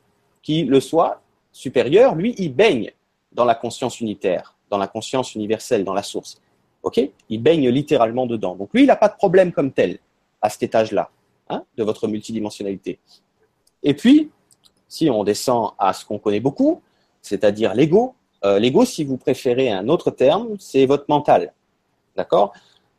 qui, 0.42 0.64
le 0.64 0.80
soi 0.80 1.20
supérieur, 1.52 2.14
lui, 2.14 2.34
il 2.38 2.54
baigne 2.54 2.92
dans 3.32 3.44
la 3.44 3.54
conscience 3.54 4.00
unitaire, 4.00 4.54
dans 4.68 4.78
la 4.78 4.86
conscience 4.86 5.34
universelle, 5.34 5.84
dans 5.84 5.94
la 5.94 6.02
source. 6.02 6.40
OK? 6.82 7.00
Il 7.28 7.42
baigne 7.42 7.68
littéralement 7.68 8.26
dedans. 8.26 8.54
Donc 8.56 8.70
lui, 8.74 8.82
il 8.82 8.86
n'a 8.86 8.96
pas 8.96 9.08
de 9.08 9.16
problème 9.16 9.52
comme 9.52 9.72
tel 9.72 9.98
à 10.42 10.50
cet 10.50 10.62
étage-là 10.64 11.10
hein, 11.50 11.64
de 11.76 11.84
votre 11.84 12.08
multidimensionnalité. 12.08 12.98
Et 13.82 13.94
puis, 13.94 14.30
si 14.88 15.08
on 15.10 15.22
descend 15.24 15.72
à 15.78 15.92
ce 15.92 16.04
qu'on 16.04 16.18
connaît 16.18 16.40
beaucoup, 16.40 16.82
c'est-à-dire 17.22 17.74
l'ego. 17.74 18.14
Euh, 18.44 18.58
l'ego, 18.58 18.84
si 18.84 19.04
vous 19.04 19.16
préférez 19.16 19.70
un 19.70 19.88
autre 19.88 20.10
terme, 20.10 20.56
c'est 20.58 20.86
votre 20.86 21.04
mental. 21.08 21.52
D'accord? 22.16 22.52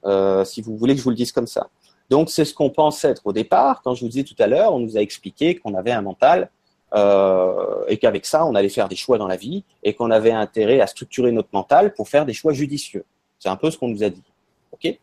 Euh, 0.06 0.46
Si 0.46 0.62
vous 0.62 0.78
voulez 0.78 0.94
que 0.94 1.00
je 1.00 1.04
vous 1.04 1.10
le 1.10 1.16
dise 1.16 1.32
comme 1.32 1.48
ça. 1.48 1.70
Donc, 2.10 2.30
c'est 2.30 2.46
ce 2.46 2.54
qu'on 2.54 2.70
pense 2.70 3.04
être 3.04 3.26
au 3.26 3.34
départ. 3.34 3.82
Quand 3.82 3.96
je 3.96 4.02
vous 4.02 4.10
disais 4.10 4.24
tout 4.24 4.36
à 4.40 4.48
l'heure, 4.48 4.74
on 4.74 4.80
nous 4.80 4.98
a 4.98 5.02
expliqué 5.02 5.56
qu'on 5.56 5.74
avait 5.74 5.92
un 5.92 6.02
mental 6.02 6.50
euh, 6.94 7.86
et 7.88 7.98
qu'avec 7.98 8.26
ça, 8.26 8.46
on 8.46 8.54
allait 8.54 8.70
faire 8.70 8.90
des 8.90 8.96
choix 8.96 9.18
dans 9.18 9.28
la 9.28 9.38
vie 9.38 9.64
et 9.84 9.94
qu'on 9.94 10.12
avait 10.12 10.32
intérêt 10.32 10.82
à 10.82 10.88
structurer 10.88 11.32
notre 11.32 11.50
mental 11.54 11.94
pour 11.94 12.10
faire 12.10 12.26
des 12.26 12.34
choix 12.34 12.54
judicieux. 12.54 13.06
C'est 13.40 13.50
un 13.50 13.56
peu 13.56 13.72
ce 13.72 13.78
qu'on 13.78 13.88
nous 13.88 14.04
a 14.04 14.10
dit. 14.10 14.24
Ok? 14.72 15.00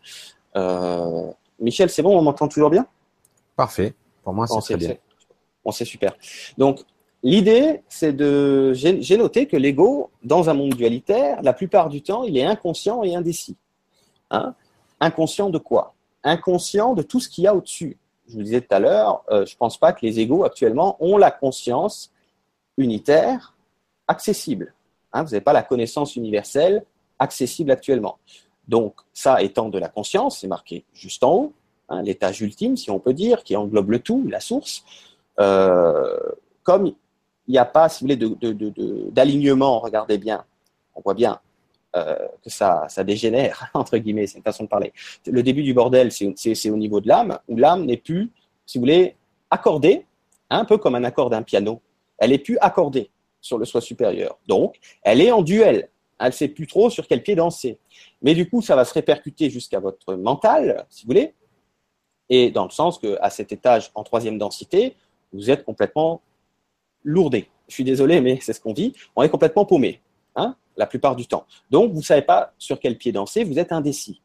Michel, 1.61 1.91
c'est 1.91 2.03
bon, 2.03 2.17
on 2.17 2.23
m'entend 2.23 2.49
toujours 2.49 2.71
bien? 2.71 2.87
Parfait. 3.59 3.93
Pour 4.23 4.33
moi, 4.33 4.47
c'est 4.47 4.61
très 4.61 4.77
bien. 4.77 4.97
Bon, 5.63 5.71
c'est 5.71 5.85
super. 5.85 6.15
Donc, 6.57 6.81
l'idée, 7.23 7.83
c'est 7.89 8.15
de. 8.15 8.73
J'ai 8.73 9.17
noté 9.19 9.47
que 9.47 9.57
l'ego, 9.59 10.11
dans 10.23 10.49
un 10.49 10.55
monde 10.55 10.75
dualitaire, 10.75 11.43
la 11.43 11.53
plupart 11.53 11.91
du 11.91 12.01
temps, 12.01 12.23
il 12.23 12.39
est 12.39 12.45
inconscient 12.45 13.03
et 13.03 13.15
indécis. 13.15 13.57
Hein? 14.31 14.55
Inconscient 15.01 15.51
de 15.51 15.59
quoi? 15.59 15.95
Inconscient 16.25 16.95
de 16.95 17.03
tout 17.03 17.21
ce 17.21 17.29
qu'il 17.29 17.45
y 17.45 17.47
a 17.47 17.55
au-dessus 17.55 17.99
je 18.29 18.35
vous 18.35 18.43
disais 18.43 18.61
tout 18.61 18.75
à 18.75 18.79
l'heure, 18.79 19.25
euh, 19.31 19.47
je 19.47 19.55
ne 19.55 19.59
pense 19.59 19.79
pas 19.79 19.93
que 19.93 20.05
les 20.05 20.21
égaux 20.21 20.45
actuellement 20.45 20.97
ont 21.01 21.17
la 21.17 21.31
conscience 21.31 22.13
unitaire 22.77 23.57
accessible. 24.07 24.75
Hein, 25.13 25.23
vous 25.23 25.31
n'avez 25.31 25.41
pas 25.41 25.53
la 25.53 25.63
connaissance 25.63 26.17
universelle 26.17 26.85
accessible 27.19 27.71
actuellement. 27.71 28.19
Donc, 28.69 29.01
ça 29.15 29.43
étant 29.43 29.71
de 29.71 29.79
la 29.79 29.89
conscience, 29.89 30.41
c'est 30.41 30.47
marqué 30.47 30.85
juste 30.93 31.25
en 31.25 31.33
haut, 31.33 31.53
l'étage 32.03 32.41
ultime, 32.41 32.77
si 32.77 32.91
on 32.91 32.99
peut 32.99 33.15
dire, 33.15 33.43
qui 33.43 33.57
englobe 33.57 33.91
le 33.91 33.99
tout, 34.01 34.27
la 34.29 34.41
source. 34.41 34.85
Euh, 35.41 36.19
comme 36.63 36.87
il 37.47 37.53
n'y 37.53 37.59
a 37.59 37.65
pas, 37.65 37.89
si 37.89 38.05
vous 38.05 38.13
voulez, 38.13 39.11
d'alignement, 39.11 39.79
regardez 39.81 40.19
bien, 40.19 40.45
on 40.95 41.01
voit 41.01 41.15
bien, 41.15 41.41
euh, 41.97 42.17
que 42.45 42.51
ça 42.51 42.87
dégénère, 43.05 43.71
entre 43.75 43.97
guillemets, 43.97 44.27
c'est 44.27 44.39
une 44.39 44.45
façon 44.45 44.65
de 44.65 44.69
parler. 44.69 44.93
Le 45.27 45.43
début 45.43 45.63
du 45.63 45.73
bordel, 45.73 46.13
c'est 46.13 46.71
au 46.71 46.77
niveau 46.77 47.01
de 47.01 47.09
l'âme, 47.09 47.39
où 47.49 47.57
l'âme 47.57 47.87
n'est 47.87 47.97
plus, 47.97 48.31
si 48.67 48.79
vous 48.79 48.83
voulez, 48.83 49.17
accordée, 49.51 50.05
un 50.51 50.65
peu 50.65 50.79
comme 50.79 50.95
un 50.95 51.05
accord 51.05 51.31
d'un 51.31 51.43
piano. 51.43 51.81
Elle 52.19 52.31
n'est 52.31 52.39
plus 52.39 52.59
accordée 52.61 53.11
sur 53.41 53.59
le 53.59 53.65
soi 53.65 53.81
supérieur. 53.81 54.39
Donc, 54.47 54.79
elle 55.03 55.21
est 55.21 55.31
en 55.31 55.43
duel. 55.43 55.89
Elle 56.19 56.27
ne 56.27 56.33
sait 56.33 56.49
plus 56.49 56.67
trop 56.67 56.91
sur 56.91 57.07
quel 57.07 57.23
pied 57.23 57.37
danser. 57.37 57.79
Mais 58.23 58.35
du 58.35 58.49
coup, 58.49 58.61
ça 58.61 58.75
va 58.75 58.85
se 58.85 58.93
répercuter 58.93 59.51
jusqu'à 59.51 59.79
votre 59.79 60.15
mental, 60.15 60.85
si 60.91 61.05
vous 61.05 61.09
voulez, 61.09 61.35
et 62.31 62.51
dans 62.51 62.65
le 62.65 62.71
sens 62.71 62.99
qu'à 62.99 63.31
cet 63.31 63.53
étage 63.53 63.91
en 63.95 64.03
troisième 64.03 64.39
densité, 64.39 64.97
vous 65.33 65.51
êtes 65.51 65.65
complètement 65.65 66.21
lourdé. 67.05 67.49
Je 67.69 67.75
suis 67.75 67.85
désolé, 67.85 68.21
mais 68.21 68.39
c'est 68.41 68.53
ce 68.53 68.61
qu'on 68.61 68.73
dit. 68.73 68.95
On 69.15 69.23
est 69.23 69.29
complètement 69.29 69.65
paumé. 69.65 70.01
Hein 70.37 70.57
la 70.79 70.87
plupart 70.87 71.17
du 71.17 71.27
temps. 71.27 71.45
Donc, 71.71 71.91
vous 71.93 71.99
ne 71.99 72.05
savez 72.05 72.23
pas 72.23 72.53
sur 72.57 72.79
quel 72.81 72.97
pied 72.97 73.13
danser, 73.13 73.45
vous 73.45 73.59
êtes 73.59 73.73
indécis, 73.73 74.23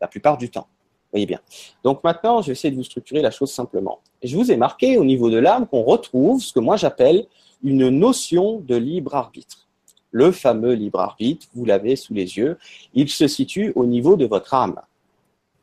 la 0.00 0.06
plupart 0.08 0.38
du 0.38 0.48
temps. 0.48 0.68
Voyez 1.10 1.26
bien. 1.26 1.40
Donc 1.84 2.02
maintenant, 2.02 2.40
je 2.40 2.46
vais 2.46 2.52
essayer 2.52 2.70
de 2.70 2.76
vous 2.76 2.84
structurer 2.84 3.20
la 3.20 3.30
chose 3.30 3.52
simplement. 3.52 4.00
Je 4.22 4.34
vous 4.34 4.50
ai 4.50 4.56
marqué 4.56 4.96
au 4.96 5.04
niveau 5.04 5.28
de 5.28 5.36
l'âme 5.36 5.66
qu'on 5.66 5.82
retrouve 5.82 6.40
ce 6.40 6.54
que 6.54 6.60
moi 6.60 6.76
j'appelle 6.76 7.26
une 7.62 7.90
notion 7.90 8.60
de 8.60 8.76
libre 8.76 9.14
arbitre. 9.14 9.68
Le 10.10 10.32
fameux 10.32 10.72
libre 10.72 11.00
arbitre, 11.00 11.48
vous 11.54 11.66
l'avez 11.66 11.96
sous 11.96 12.14
les 12.14 12.38
yeux, 12.38 12.56
il 12.94 13.10
se 13.10 13.28
situe 13.28 13.72
au 13.74 13.84
niveau 13.84 14.16
de 14.16 14.24
votre 14.24 14.54
âme. 14.54 14.80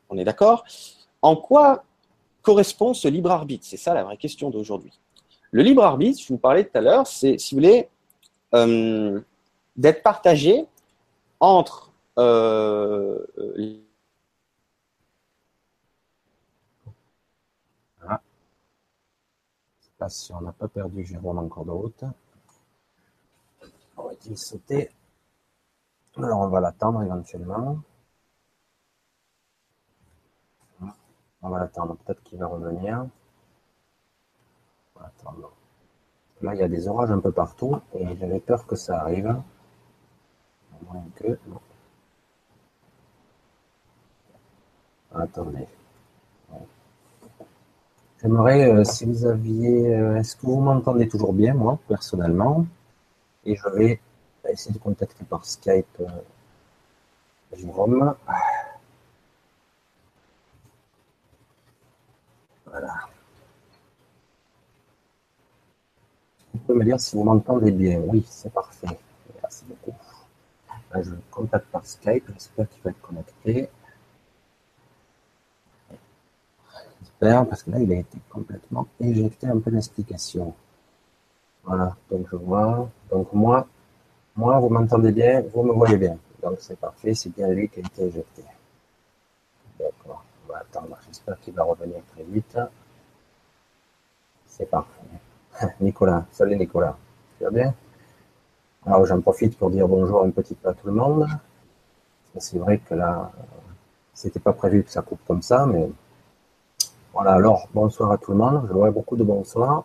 On 0.09 0.17
est 0.19 0.23
d'accord? 0.23 0.65
En 1.21 1.35
quoi 1.35 1.83
correspond 2.41 2.93
ce 2.93 3.07
libre 3.07 3.31
arbitre? 3.31 3.65
C'est 3.67 3.77
ça 3.77 3.93
la 3.93 4.03
vraie 4.03 4.17
question 4.17 4.49
d'aujourd'hui. 4.49 4.97
Le 5.51 5.63
libre 5.63 5.83
arbitre, 5.83 6.21
je 6.21 6.27
vous 6.31 6.37
parlais 6.37 6.63
tout 6.63 6.77
à 6.77 6.81
l'heure, 6.81 7.07
c'est, 7.07 7.37
si 7.37 7.55
vous 7.55 7.61
voulez, 7.61 7.89
euh, 8.53 9.19
d'être 9.75 10.03
partagé 10.03 10.65
entre 11.39 11.91
euh, 12.17 13.25
ah. 18.07 18.21
Pas 19.97 20.09
si 20.09 20.33
on 20.33 20.41
n'a 20.41 20.51
pas 20.51 20.67
perdu 20.67 21.05
Jérôme 21.05 21.39
encore 21.39 21.65
de 21.65 21.71
route. 21.71 22.03
il 24.25 24.37
sauter 24.37 24.91
Alors 26.17 26.39
on 26.41 26.49
va 26.49 26.59
l'attendre 26.59 27.03
éventuellement. 27.03 27.79
On 31.41 31.49
va 31.49 31.59
l'attendre, 31.59 31.95
peut-être 32.05 32.21
qu'il 32.23 32.39
va 32.39 32.47
revenir. 32.47 33.05
Là, 36.41 36.53
il 36.53 36.59
y 36.59 36.63
a 36.63 36.67
des 36.67 36.87
orages 36.87 37.11
un 37.11 37.19
peu 37.19 37.31
partout 37.31 37.79
et 37.93 38.15
j'avais 38.17 38.39
peur 38.39 38.65
que 38.65 38.75
ça 38.75 39.01
arrive 39.01 39.35
que. 41.15 41.37
Attendez. 45.13 45.67
J'aimerais, 48.21 48.69
euh, 48.69 48.83
si 48.83 49.05
vous 49.05 49.25
aviez. 49.25 49.95
Euh, 49.95 50.17
est-ce 50.17 50.35
que 50.35 50.45
vous 50.45 50.59
m'entendez 50.59 51.07
toujours 51.07 51.33
bien, 51.33 51.53
moi, 51.53 51.79
personnellement? 51.87 52.65
Et 53.45 53.55
je 53.55 53.69
vais 53.69 53.99
essayer 54.49 54.73
de 54.73 54.79
contacter 54.79 55.23
par 55.23 55.45
Skype 55.45 55.87
euh, 56.01 56.07
Jérôme. 57.53 58.15
Me 66.73 66.83
dire 66.83 66.99
si 66.99 67.15
vous 67.15 67.23
m'entendez 67.23 67.71
bien. 67.71 67.99
Oui, 67.99 68.25
c'est 68.29 68.51
parfait. 68.51 68.87
Merci 69.41 69.65
beaucoup 69.67 69.95
je 70.95 71.11
le 71.11 71.21
contacte 71.31 71.67
par 71.67 71.85
Skype, 71.85 72.25
j'espère 72.33 72.69
qu'il 72.69 72.81
va 72.83 72.91
être 72.91 73.01
connecté. 73.01 73.69
J'espère, 77.01 77.47
parce 77.47 77.63
que 77.63 77.71
là, 77.71 77.79
il 77.79 77.91
a 77.91 77.97
été 77.97 78.17
complètement 78.29 78.87
éjecté 78.99 79.47
un 79.47 79.59
peu 79.59 79.71
d'explication. 79.71 80.53
Voilà, 81.63 81.95
donc 82.09 82.27
je 82.31 82.35
vois. 82.35 82.89
Donc 83.11 83.31
moi, 83.33 83.67
moi, 84.35 84.59
vous 84.59 84.69
m'entendez 84.69 85.11
bien, 85.11 85.41
vous 85.53 85.63
me 85.63 85.73
voyez 85.73 85.97
bien. 85.97 86.17
Donc 86.41 86.57
c'est 86.59 86.79
parfait, 86.79 87.13
c'est 87.13 87.29
bien 87.35 87.49
lui 87.49 87.69
qui 87.69 87.79
a 87.79 87.81
été 87.81 88.03
éjecté. 88.05 88.43
D'accord, 89.77 90.23
on 90.45 90.51
va 90.51 90.59
attendre. 90.59 90.97
J'espère 91.07 91.39
qu'il 91.41 91.53
va 91.53 91.63
revenir 91.63 92.01
très 92.13 92.23
vite. 92.23 92.57
C'est 94.47 94.69
parfait. 94.69 95.01
Nicolas, 95.81 96.25
salut 96.31 96.55
Nicolas. 96.55 96.95
Tu 97.37 97.43
vas 97.43 97.51
bien? 97.51 97.73
Alors 98.85 99.05
j'en 99.05 99.19
profite 99.21 99.57
pour 99.57 99.69
dire 99.69 99.87
bonjour 99.87 100.23
un 100.23 100.29
petit 100.29 100.55
peu 100.55 100.69
à 100.69 100.73
tout 100.73 100.87
le 100.87 100.93
monde. 100.93 101.27
C'est 102.37 102.57
vrai 102.57 102.77
que 102.77 102.93
là, 102.93 103.31
c'était 104.13 104.39
pas 104.39 104.53
prévu 104.53 104.83
que 104.83 104.91
ça 104.91 105.01
coupe 105.01 105.19
comme 105.27 105.41
ça, 105.41 105.65
mais 105.65 105.89
voilà. 107.13 107.33
Alors 107.33 107.67
bonsoir 107.73 108.11
à 108.11 108.17
tout 108.17 108.31
le 108.31 108.37
monde. 108.37 108.65
Je 108.67 108.73
vois 108.73 108.91
beaucoup 108.91 109.17
de 109.17 109.23
bonsoir. 109.23 109.83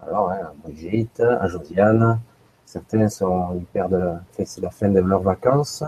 Alors 0.00 0.30
hein, 0.30 0.40
à 0.42 0.52
Brigitte, 0.62 1.20
à 1.20 1.46
Josiane. 1.48 2.20
Certains 2.66 3.08
sont 3.08 3.54
hyper 3.56 3.88
de 3.88 4.14
c'est 4.32 4.60
la 4.60 4.70
fin 4.70 4.88
de 4.88 5.00
leurs 5.00 5.22
vacances. 5.22 5.84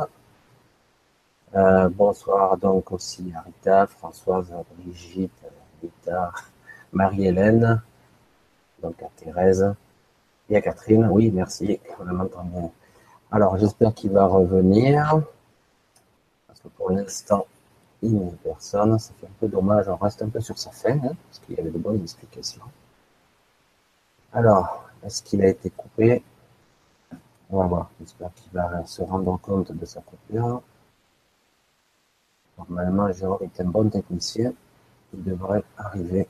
Euh, 1.55 1.89
bonsoir 1.89 2.57
donc 2.57 2.93
aussi 2.93 3.33
à 3.35 3.41
Rita, 3.41 3.87
Françoise, 3.87 4.53
Brigitte, 4.77 5.43
Rita, 5.83 6.33
Marie-Hélène, 6.93 7.81
donc 8.87 9.03
à 9.03 9.09
Thérèse. 9.17 9.75
Y 10.49 10.57
a 10.57 10.63
Catherine, 10.63 11.09
oui, 11.11 11.31
merci, 11.33 11.81
on 11.99 12.05
bien. 12.05 12.71
Alors, 13.33 13.57
j'espère 13.57 13.93
qu'il 13.95 14.13
va 14.13 14.27
revenir. 14.27 15.23
Parce 16.47 16.61
que 16.61 16.69
pour 16.69 16.91
l'instant, 16.91 17.47
il 18.01 18.15
n'y 18.15 18.29
a 18.29 18.33
personne. 18.45 18.97
Ça 18.99 19.13
fait 19.21 19.27
un 19.27 19.37
peu 19.41 19.49
dommage. 19.49 19.89
On 19.89 19.97
reste 19.97 20.23
un 20.23 20.29
peu 20.29 20.41
sur 20.41 20.57
sa 20.57 20.71
fin, 20.71 20.93
hein, 20.93 21.17
parce 21.27 21.41
qu'il 21.41 21.57
y 21.57 21.61
avait 21.61 21.71
de 21.71 21.79
bonnes 21.79 22.01
explications. 22.01 22.63
Alors, 24.33 24.85
est-ce 25.05 25.23
qu'il 25.23 25.43
a 25.43 25.49
été 25.49 25.71
coupé? 25.71 26.23
On 27.51 27.59
va 27.59 27.67
voir. 27.67 27.91
J'espère 28.01 28.33
qu'il 28.35 28.53
va 28.53 28.87
se 28.87 29.03
rendre 29.03 29.39
compte 29.41 29.73
de 29.73 29.85
sa 29.85 30.01
coupure. 30.01 30.63
Normalement, 32.59 33.11
Jérôme 33.13 33.43
est 33.43 33.61
un 33.61 33.65
bon 33.65 33.89
technicien. 33.91 34.53
Il 35.13 35.25
devrait 35.25 35.65
arriver 35.77 36.29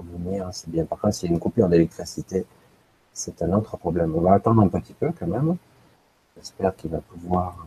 à 0.00 0.12
revenir. 0.12 0.48
C'est 0.52 0.70
bien. 0.70 0.84
Par 0.84 0.98
contre, 0.98 1.14
s'il 1.14 1.28
y 1.28 1.32
a 1.32 1.34
une 1.34 1.40
coupure 1.40 1.68
d'électricité, 1.68 2.44
c'est 3.12 3.42
un 3.42 3.52
autre 3.52 3.76
problème. 3.76 4.14
On 4.16 4.20
va 4.20 4.34
attendre 4.34 4.62
un 4.62 4.68
petit 4.68 4.94
peu 4.94 5.12
quand 5.18 5.26
même. 5.26 5.56
J'espère 6.36 6.74
qu'il 6.76 6.90
va 6.90 7.00
pouvoir. 7.00 7.66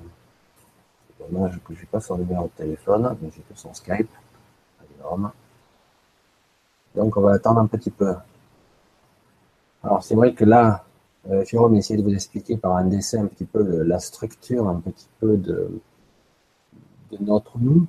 C'est 1.07 1.31
dommage 1.31 1.59
que 1.65 1.73
je 1.73 1.81
n'ai 1.81 1.85
pas 1.85 1.99
son 1.99 2.17
numéro 2.17 2.45
de 2.45 2.63
téléphone, 2.63 3.15
mais 3.21 3.29
j'ai 3.35 3.41
que 3.41 3.57
son 3.57 3.73
Skype. 3.73 4.09
Donc 6.95 7.17
on 7.17 7.21
va 7.21 7.33
attendre 7.33 7.59
un 7.59 7.67
petit 7.67 7.91
peu. 7.91 8.15
Alors 9.83 10.03
c'est 10.03 10.15
vrai 10.15 10.33
que 10.33 10.45
là, 10.45 10.85
euh, 11.29 11.43
Jérôme 11.45 11.75
essaie 11.75 11.97
de 11.97 12.03
vous 12.03 12.13
expliquer 12.13 12.57
par 12.57 12.75
un 12.77 12.85
dessin 12.85 13.23
un 13.23 13.27
petit 13.27 13.45
peu 13.45 13.83
la 13.83 13.99
structure, 13.99 14.67
un 14.67 14.79
petit 14.79 15.07
peu 15.19 15.37
de, 15.37 15.81
de 17.11 17.17
notre 17.23 17.57
nous, 17.59 17.85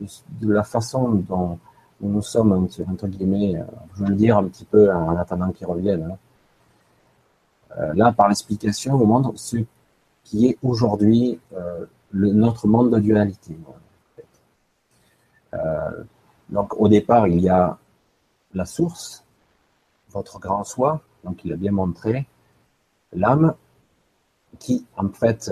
de, 0.00 0.52
la 0.52 0.64
façon 0.64 1.10
dont 1.10 1.58
nous 2.00 2.22
sommes, 2.22 2.52
entre 2.52 3.08
guillemets, 3.08 3.56
euh, 3.56 3.64
je 3.94 4.04
veux 4.04 4.10
le 4.10 4.16
dire 4.16 4.36
un 4.36 4.44
petit 4.44 4.64
peu 4.64 4.92
en 4.92 5.16
attendant 5.16 5.50
qu'ils 5.52 5.66
reviennent. 5.66 6.04
Hein. 6.10 6.18
Euh, 7.78 7.94
là, 7.94 8.12
par 8.12 8.28
l'explication, 8.28 8.94
on 8.94 9.06
montre 9.06 9.32
ce 9.36 9.58
qui 10.24 10.46
est 10.46 10.58
aujourd'hui 10.62 11.40
euh, 11.54 11.86
notre 12.12 12.66
monde 12.66 12.92
de 12.92 12.98
dualité. 12.98 13.56
Donc, 16.50 16.78
au 16.78 16.86
départ, 16.86 17.26
il 17.28 17.40
y 17.40 17.48
a 17.48 17.78
la 18.52 18.66
source, 18.66 19.24
votre 20.10 20.38
grand 20.38 20.64
soi, 20.64 21.00
donc 21.24 21.44
il 21.44 21.52
a 21.52 21.56
bien 21.56 21.72
montré, 21.72 22.26
l'âme, 23.12 23.54
qui 24.58 24.86
en 24.96 25.08
fait, 25.08 25.50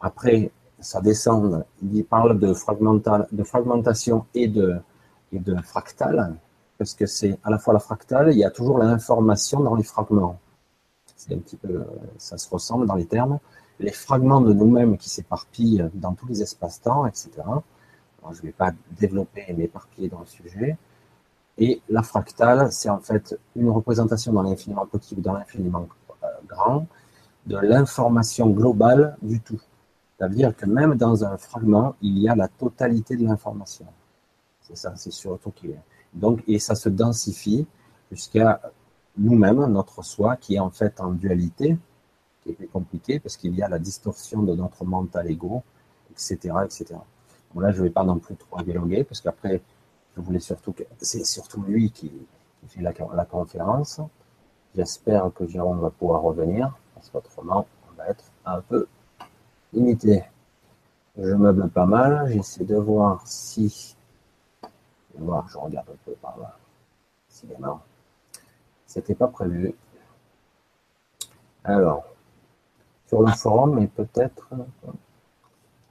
après 0.00 0.52
ça 0.84 1.00
descend, 1.00 1.64
il 1.82 2.04
parle 2.04 2.38
de, 2.38 2.52
fragmentation 2.54 4.26
et 4.34 4.48
de, 4.48 4.76
et 5.32 5.40
fractal, 5.62 6.36
parce 6.78 6.94
que 6.94 7.06
c'est 7.06 7.38
à 7.42 7.50
la 7.50 7.58
fois 7.58 7.72
la 7.74 7.80
fractale, 7.80 8.32
il 8.32 8.38
y 8.38 8.44
a 8.44 8.50
toujours 8.50 8.78
l'information 8.78 9.60
dans 9.60 9.74
les 9.74 9.82
fragments. 9.82 10.38
C'est 11.16 11.34
un 11.34 11.38
petit 11.38 11.56
peu, 11.56 11.84
ça 12.18 12.36
se 12.36 12.48
ressemble 12.50 12.86
dans 12.86 12.96
les 12.96 13.06
termes. 13.06 13.38
Les 13.80 13.92
fragments 13.92 14.40
de 14.40 14.52
nous-mêmes 14.52 14.98
qui 14.98 15.08
s'éparpillent 15.08 15.88
dans 15.94 16.12
tous 16.12 16.26
les 16.26 16.42
espaces-temps, 16.42 17.06
etc. 17.06 17.30
je 18.30 18.36
ne 18.36 18.42
vais 18.42 18.52
pas 18.52 18.72
développer 19.00 19.44
et 19.48 19.54
m'éparpiller 19.54 20.08
dans 20.08 20.20
le 20.20 20.26
sujet. 20.26 20.76
Et 21.56 21.80
la 21.88 22.02
fractale, 22.02 22.70
c'est 22.72 22.90
en 22.90 22.98
fait 22.98 23.38
une 23.56 23.70
représentation 23.70 24.32
dans 24.32 24.42
l'infiniment 24.42 24.86
petit 24.86 25.14
ou 25.16 25.20
dans 25.20 25.34
l'infiniment 25.34 25.88
euh, 26.22 26.26
grand 26.46 26.86
de 27.46 27.56
l'information 27.58 28.50
globale 28.50 29.16
du 29.22 29.40
tout. 29.40 29.60
C'est-à-dire 30.24 30.56
que 30.56 30.64
même 30.64 30.94
dans 30.94 31.22
un 31.22 31.36
fragment, 31.36 31.96
il 32.00 32.18
y 32.18 32.30
a 32.30 32.34
la 32.34 32.48
totalité 32.48 33.14
de 33.14 33.24
l'information. 33.24 33.84
C'est 34.62 34.74
ça, 34.74 34.94
c'est 34.96 35.10
surtout 35.10 35.50
qui 35.50 35.68
est. 35.68 35.80
Donc, 36.14 36.42
et 36.48 36.58
ça 36.58 36.74
se 36.74 36.88
densifie 36.88 37.66
jusqu'à 38.10 38.58
nous-mêmes, 39.18 39.66
notre 39.66 40.02
soi, 40.02 40.36
qui 40.36 40.54
est 40.54 40.58
en 40.58 40.70
fait 40.70 40.98
en 40.98 41.12
dualité, 41.12 41.76
qui 42.42 42.52
est 42.52 42.72
compliqué 42.72 43.20
parce 43.20 43.36
qu'il 43.36 43.54
y 43.54 43.62
a 43.62 43.68
la 43.68 43.78
distorsion 43.78 44.42
de 44.42 44.54
notre 44.54 44.86
mental 44.86 45.30
ego, 45.30 45.62
etc., 46.10 46.54
etc. 46.64 46.94
Bon, 47.52 47.60
là, 47.60 47.70
je 47.70 47.80
ne 47.80 47.82
vais 47.82 47.90
pas 47.90 48.04
non 48.04 48.18
plus 48.18 48.36
trop 48.36 48.62
dialoguer 48.62 49.04
parce 49.04 49.20
qu'après, 49.20 49.60
je 50.16 50.22
voulais 50.22 50.40
surtout 50.40 50.72
que 50.72 50.84
c'est 51.02 51.26
surtout 51.26 51.60
lui 51.60 51.90
qui, 51.90 52.10
fait 52.68 52.80
la, 52.80 52.94
la 53.14 53.26
conférence. 53.26 54.00
J'espère 54.74 55.30
que 55.34 55.46
Jérôme 55.46 55.80
va 55.80 55.90
pouvoir 55.90 56.22
revenir 56.22 56.74
parce 56.94 57.10
qu'autrement, 57.10 57.66
on 57.90 57.96
va 57.98 58.08
être 58.08 58.24
un 58.46 58.62
peu 58.62 58.86
limité. 59.74 60.24
Je 61.18 61.32
meuble 61.32 61.68
pas 61.68 61.86
mal. 61.86 62.30
J'essaie 62.32 62.64
de 62.64 62.76
voir 62.76 63.22
si. 63.26 63.96
voir, 65.16 65.48
je 65.48 65.58
regarde 65.58 65.88
un 65.90 65.96
peu 66.04 66.12
par 66.12 66.38
là. 66.38 66.56
Non. 67.60 67.80
C'était 68.86 69.14
pas 69.14 69.28
prévu. 69.28 69.74
Alors, 71.64 72.04
sur 73.06 73.22
le 73.22 73.32
forum, 73.32 73.74
mais 73.74 73.86
peut-être. 73.86 74.48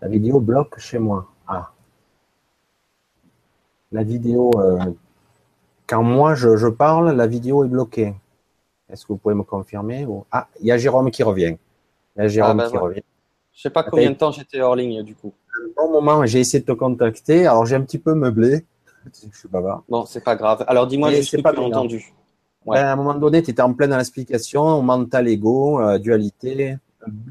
La 0.02 0.08
vidéo 0.08 0.40
bloque 0.40 0.80
chez 0.80 1.00
moi. 1.00 1.28
Ah. 1.48 1.72
La 3.92 4.04
vidéo. 4.04 4.52
Euh, 4.58 4.94
quand 5.88 6.04
moi 6.04 6.36
je, 6.36 6.68
parle, 6.68 7.12
la 7.12 7.28
vidéo 7.28 7.64
est 7.64 7.68
bloquée. 7.68 8.16
Est-ce 8.90 9.06
que 9.06 9.14
vous 9.14 9.18
pouvez 9.18 9.36
me 9.36 9.44
confirmer 9.44 10.08
Ah, 10.32 10.48
il 10.60 10.68
y 10.68 10.72
a 10.72 10.78
Jérôme 10.78 11.12
qui 11.12 11.24
revient. 11.24 11.58
Il 12.16 12.22
y 12.22 12.26
a 12.26 12.28
Jérôme 12.28 12.60
ah, 12.60 12.64
ben 12.64 12.70
qui 12.70 12.78
revient. 12.78 13.04
Je 13.54 13.62
sais 13.62 13.70
pas 13.70 13.84
combien 13.84 14.10
de 14.10 14.16
temps 14.16 14.32
j'étais 14.32 14.62
hors 14.62 14.76
ligne 14.76 15.04
du 15.04 15.16
coup. 15.16 15.32
Bon 15.78 15.92
moment, 15.92 16.26
j'ai 16.26 16.40
essayé 16.40 16.60
de 16.60 16.66
te 16.66 16.72
contacter. 16.72 17.46
Alors 17.46 17.66
j'ai 17.66 17.76
un 17.76 17.82
petit 17.82 18.00
peu 18.00 18.16
meublé. 18.16 18.66
Je 19.06 19.38
suis 19.38 19.48
bavard. 19.48 19.84
Bon, 19.88 20.06
c'est 20.06 20.24
pas 20.24 20.36
grave. 20.36 20.66
Alors 20.68 20.88
dis-moi 20.88 21.12
ce 21.22 21.38
que 21.38 21.42
pas 21.42 21.54
tu 21.54 21.60
entendu. 21.60 22.14
Ouais. 22.66 22.78
Ben, 22.78 22.86
à 22.86 22.94
un 22.94 22.96
moment 22.96 23.14
donné, 23.16 23.44
tu 23.44 23.52
étais 23.52 23.62
en 23.62 23.74
pleine 23.74 23.90
dans 23.90 23.98
l'explication, 23.98 24.82
mental 24.82 25.28
ego, 25.28 25.82
euh, 25.82 26.00
dualité, 26.00 26.78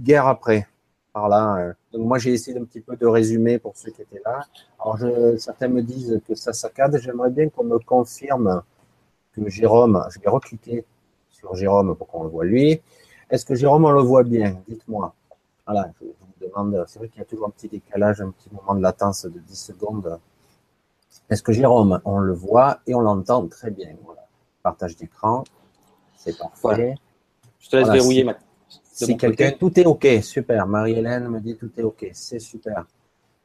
guerre 0.00 0.26
après. 0.26 0.68
Par 1.12 1.28
là. 1.28 1.56
Euh. 1.58 1.72
Donc 1.92 2.06
moi 2.06 2.18
j'ai 2.18 2.32
essayé 2.32 2.56
un 2.58 2.64
petit 2.64 2.80
peu 2.80 2.96
de 2.96 3.06
résumer 3.06 3.58
pour 3.58 3.76
ceux 3.76 3.90
qui 3.90 4.02
étaient 4.02 4.22
là. 4.24 4.40
Alors 4.80 4.96
je, 4.98 5.37
certains 5.38 5.68
me 5.68 5.82
disent 5.82 6.20
que 6.26 6.35
ça 6.35 6.52
saccade. 6.52 6.98
J'aimerais 7.02 7.30
bien 7.30 7.48
qu'on 7.48 7.64
me 7.64 7.78
confirme 7.78 8.62
que 9.32 9.48
Jérôme, 9.48 10.04
je 10.11 10.20
vais 10.20 10.30
recliquer 10.30 10.85
sur 11.30 11.54
Jérôme 11.54 11.96
pour 11.96 12.06
qu'on 12.06 12.22
le 12.22 12.28
voit 12.28 12.44
lui. 12.44 12.80
Est-ce 13.28 13.44
que 13.44 13.54
Jérôme 13.54 13.87
on 13.87 13.90
le 13.90 14.02
voit 14.02 14.22
bien? 14.22 14.62
Dites-moi. 14.68 15.14
Voilà, 15.66 15.90
je, 16.01 16.07
vous 16.07 16.14
demande, 16.48 16.85
c'est 16.88 16.98
vrai 16.98 17.09
qu'il 17.09 17.20
y 17.20 17.22
a 17.22 17.25
toujours 17.25 17.46
un 17.46 17.51
petit 17.51 17.68
décalage, 17.68 18.20
un 18.20 18.31
petit 18.31 18.48
moment 18.53 18.75
de 18.75 18.83
latence 18.83 19.25
de 19.25 19.38
10 19.38 19.55
secondes. 19.55 20.18
Est-ce 21.31 21.42
que 21.42 21.53
Jérôme, 21.53 22.01
on 22.05 22.18
le 22.18 22.33
voit 22.33 22.81
et 22.87 22.94
on 22.94 23.01
l'entend 23.01 23.46
très 23.46 23.70
bien? 23.70 23.94
Voilà. 24.05 24.27
Partage 24.62 24.96
d'écran, 24.96 25.44
c'est 26.16 26.37
parfait. 26.37 26.94
Je 27.59 27.68
te 27.68 27.77
laisse 27.77 27.88
verrouiller 27.88 28.25
maintenant. 28.25 28.46
Si 28.68 29.16
quelqu'un, 29.16 29.53
tout 29.53 29.79
est 29.79 29.87
OK, 29.87 30.07
super. 30.22 30.66
Marie-Hélène 30.66 31.29
me 31.29 31.40
dit 31.40 31.57
tout 31.57 31.70
est 31.77 31.83
OK, 31.83 32.07
c'est 32.12 32.38
super. 32.38 32.85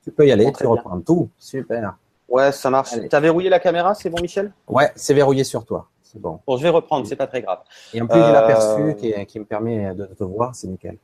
Tu 0.04 0.12
peux 0.12 0.28
y 0.28 0.32
aller, 0.32 0.52
tu 0.52 0.66
reprends 0.66 1.00
tout, 1.02 1.30
super. 1.38 1.98
Ouais, 2.28 2.52
ça 2.52 2.70
marche. 2.70 2.92
Tu 3.10 3.16
as 3.16 3.20
verrouillé 3.20 3.50
la 3.50 3.60
caméra, 3.60 3.94
c'est 3.94 4.10
bon, 4.10 4.22
Michel? 4.22 4.52
Ouais, 4.68 4.92
c'est 4.96 5.14
verrouillé 5.14 5.44
sur 5.44 5.66
toi. 5.66 5.88
C'est 6.02 6.20
bon. 6.20 6.40
Bon, 6.46 6.58
je 6.58 6.64
vais 6.64 6.70
reprendre, 6.70 7.06
c'est 7.08 7.16
pas 7.16 7.28
très 7.28 7.42
grave. 7.42 7.60
Et 7.94 8.02
en 8.02 8.08
plus, 8.08 8.20
j'ai 8.20 8.32
l'aperçu 8.32 8.82
euh, 8.82 8.94
qui, 8.94 9.26
qui, 9.26 9.40
me 9.40 9.46
permet 9.46 9.94
de 9.94 10.06
te 10.06 10.24
voir, 10.24 10.56
c'est 10.56 10.68
nickel. 10.68 10.98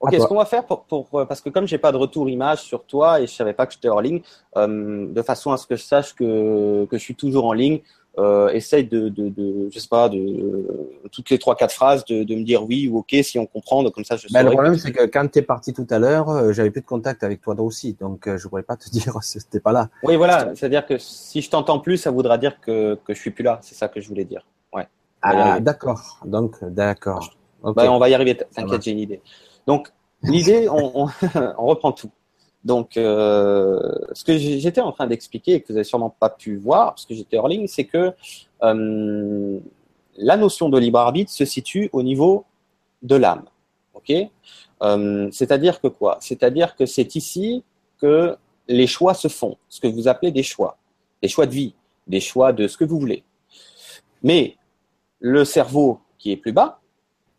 Ok, 0.00 0.14
ce 0.14 0.26
qu'on 0.26 0.36
va 0.36 0.44
faire 0.44 0.64
pour, 0.66 0.84
pour, 0.84 1.08
euh, 1.14 1.24
parce 1.24 1.40
que 1.40 1.48
comme 1.48 1.66
j'ai 1.66 1.78
pas 1.78 1.90
de 1.90 1.96
retour 1.96 2.28
image 2.28 2.60
sur 2.60 2.84
toi 2.84 3.20
et 3.20 3.26
je 3.26 3.32
savais 3.32 3.54
pas 3.54 3.66
que 3.66 3.72
j'étais 3.72 3.88
hors 3.88 4.02
ligne, 4.02 4.20
euh, 4.56 5.06
de 5.08 5.22
façon 5.22 5.52
à 5.52 5.56
ce 5.56 5.66
que 5.66 5.76
je 5.76 5.82
sache 5.82 6.14
que, 6.14 6.84
que 6.84 6.98
je 6.98 7.02
suis 7.02 7.14
toujours 7.14 7.46
en 7.46 7.54
ligne, 7.54 7.80
euh, 8.18 8.48
essaye 8.48 8.84
de, 8.84 9.08
de, 9.08 9.28
de, 9.28 9.68
je 9.70 9.78
sais 9.78 9.88
pas, 9.88 10.08
de 10.10 10.66
toutes 11.12 11.30
les 11.30 11.38
trois 11.38 11.54
quatre 11.54 11.72
phrases 11.72 12.04
de, 12.04 12.24
de 12.24 12.34
me 12.34 12.44
dire 12.44 12.62
oui 12.62 12.88
ou 12.88 12.98
ok 12.98 13.14
si 13.22 13.38
on 13.38 13.46
comprend, 13.46 13.82
donc 13.82 13.94
comme 13.94 14.04
ça 14.04 14.16
je. 14.16 14.28
Ben, 14.32 14.42
le 14.42 14.50
problème 14.50 14.76
c'est 14.76 14.92
que 14.92 15.04
quand 15.04 15.30
tu 15.30 15.38
es 15.38 15.42
parti 15.42 15.72
tout 15.72 15.86
à 15.88 15.98
l'heure, 15.98 16.28
euh, 16.28 16.52
j'avais 16.52 16.70
plus 16.70 16.82
de 16.82 16.86
contact 16.86 17.24
avec 17.24 17.40
toi 17.40 17.54
aussi, 17.60 17.94
donc 17.94 18.28
je 18.28 18.48
pourrais 18.48 18.62
pas 18.62 18.76
te 18.76 18.88
dire 18.90 19.16
si 19.22 19.38
t'es 19.46 19.60
pas 19.60 19.72
là. 19.72 19.88
Oui 20.02 20.16
voilà, 20.16 20.54
c'est-à-dire 20.54 20.86
que 20.86 20.98
si 20.98 21.40
je 21.40 21.48
t'entends 21.50 21.78
plus, 21.78 21.96
ça 21.96 22.10
voudra 22.10 22.36
dire 22.36 22.60
que 22.60 22.98
que 23.04 23.14
je 23.14 23.20
suis 23.20 23.30
plus 23.30 23.44
là, 23.44 23.60
c'est 23.62 23.74
ça 23.74 23.88
que 23.88 24.00
je 24.00 24.08
voulais 24.08 24.24
dire. 24.24 24.46
Ouais. 24.74 24.86
Ah 25.22 25.58
d'accord, 25.60 26.20
donc 26.26 26.62
d'accord. 26.62 27.30
Ben, 27.62 27.88
on 27.90 27.98
va 27.98 28.08
y 28.08 28.14
arriver, 28.14 28.36
t'inquiète, 28.36 28.82
j'ai 28.82 28.92
une 28.92 29.00
idée. 29.00 29.20
Donc, 29.66 29.88
l'idée, 30.22 30.68
on, 30.70 31.06
reprend 31.58 31.92
tout. 31.92 32.10
Donc, 32.64 32.96
euh, 32.96 33.80
ce 34.12 34.24
que 34.24 34.36
j'étais 34.36 34.80
en 34.80 34.92
train 34.92 35.06
d'expliquer 35.06 35.54
et 35.54 35.60
que 35.60 35.68
vous 35.68 35.74
n'avez 35.74 35.84
sûrement 35.84 36.10
pas 36.10 36.30
pu 36.30 36.56
voir, 36.56 36.94
parce 36.94 37.06
que 37.06 37.14
j'étais 37.14 37.36
hors 37.36 37.48
ligne, 37.48 37.66
c'est 37.66 37.84
que 37.84 38.12
euh, 38.62 39.58
la 40.16 40.36
notion 40.36 40.68
de 40.68 40.78
libre 40.78 40.98
arbitre 40.98 41.30
se 41.30 41.44
situe 41.44 41.88
au 41.92 42.02
niveau 42.02 42.44
de 43.02 43.16
l'âme. 43.16 43.44
Ok? 43.94 44.12
Euh, 44.82 45.28
C'est-à-dire 45.30 45.80
que 45.80 45.88
quoi? 45.88 46.18
C'est-à-dire 46.20 46.74
que 46.76 46.86
c'est 46.86 47.14
ici 47.14 47.62
que 48.00 48.36
les 48.68 48.86
choix 48.86 49.14
se 49.14 49.28
font, 49.28 49.56
ce 49.68 49.80
que 49.80 49.86
vous 49.86 50.08
appelez 50.08 50.32
des 50.32 50.42
choix, 50.42 50.76
des 51.22 51.28
choix 51.28 51.46
de 51.46 51.52
vie, 51.52 51.74
des 52.06 52.20
choix 52.20 52.52
de 52.52 52.66
ce 52.66 52.76
que 52.76 52.84
vous 52.84 52.98
voulez. 52.98 53.22
Mais 54.22 54.56
le 55.20 55.44
cerveau 55.44 56.00
qui 56.18 56.32
est 56.32 56.36
plus 56.36 56.52
bas, 56.52 56.80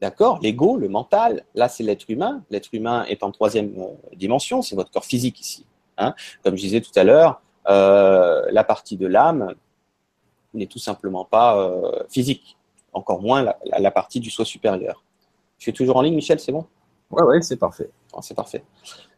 D'accord? 0.02 0.40
L'ego, 0.42 0.78
le 0.78 0.90
mental, 0.90 1.44
là 1.56 1.70
c'est 1.70 1.84
l'être 1.84 2.06
humain. 2.10 2.44
L'être 2.50 2.70
humain 2.74 3.06
est 3.06 3.24
en 3.24 3.32
troisième 3.32 3.74
euh, 3.80 4.16
dimension, 4.16 4.62
c'est 4.62 4.76
votre 4.76 4.92
corps 4.92 5.06
physique 5.06 5.40
ici. 5.40 5.66
Hein 5.98 6.14
Comme 6.44 6.56
je 6.56 6.62
disais 6.62 6.82
tout 6.82 6.92
à 6.96 7.04
l'heure, 7.04 7.42
euh, 7.68 8.46
la 8.52 8.64
partie 8.64 8.96
de 8.96 9.08
l'âme 9.08 9.56
n'est 10.54 10.68
tout 10.68 10.80
simplement 10.80 11.26
pas 11.26 11.58
euh, 11.58 12.04
physique, 12.10 12.58
encore 12.94 13.22
moins 13.22 13.42
la, 13.42 13.58
la, 13.80 13.92
partie 13.92 14.20
du 14.20 14.30
soi 14.30 14.46
supérieur. 14.46 15.04
Je 15.58 15.64
suis 15.64 15.74
toujours 15.74 15.98
en 15.98 16.02
ligne, 16.02 16.16
Michel, 16.16 16.40
c'est 16.40 16.52
bon? 16.52 16.66
Oui, 17.10 17.24
oui, 17.26 17.44
c'est 17.44 17.58
parfait. 17.58 17.90
c'est 18.22 18.36
parfait. 18.36 18.64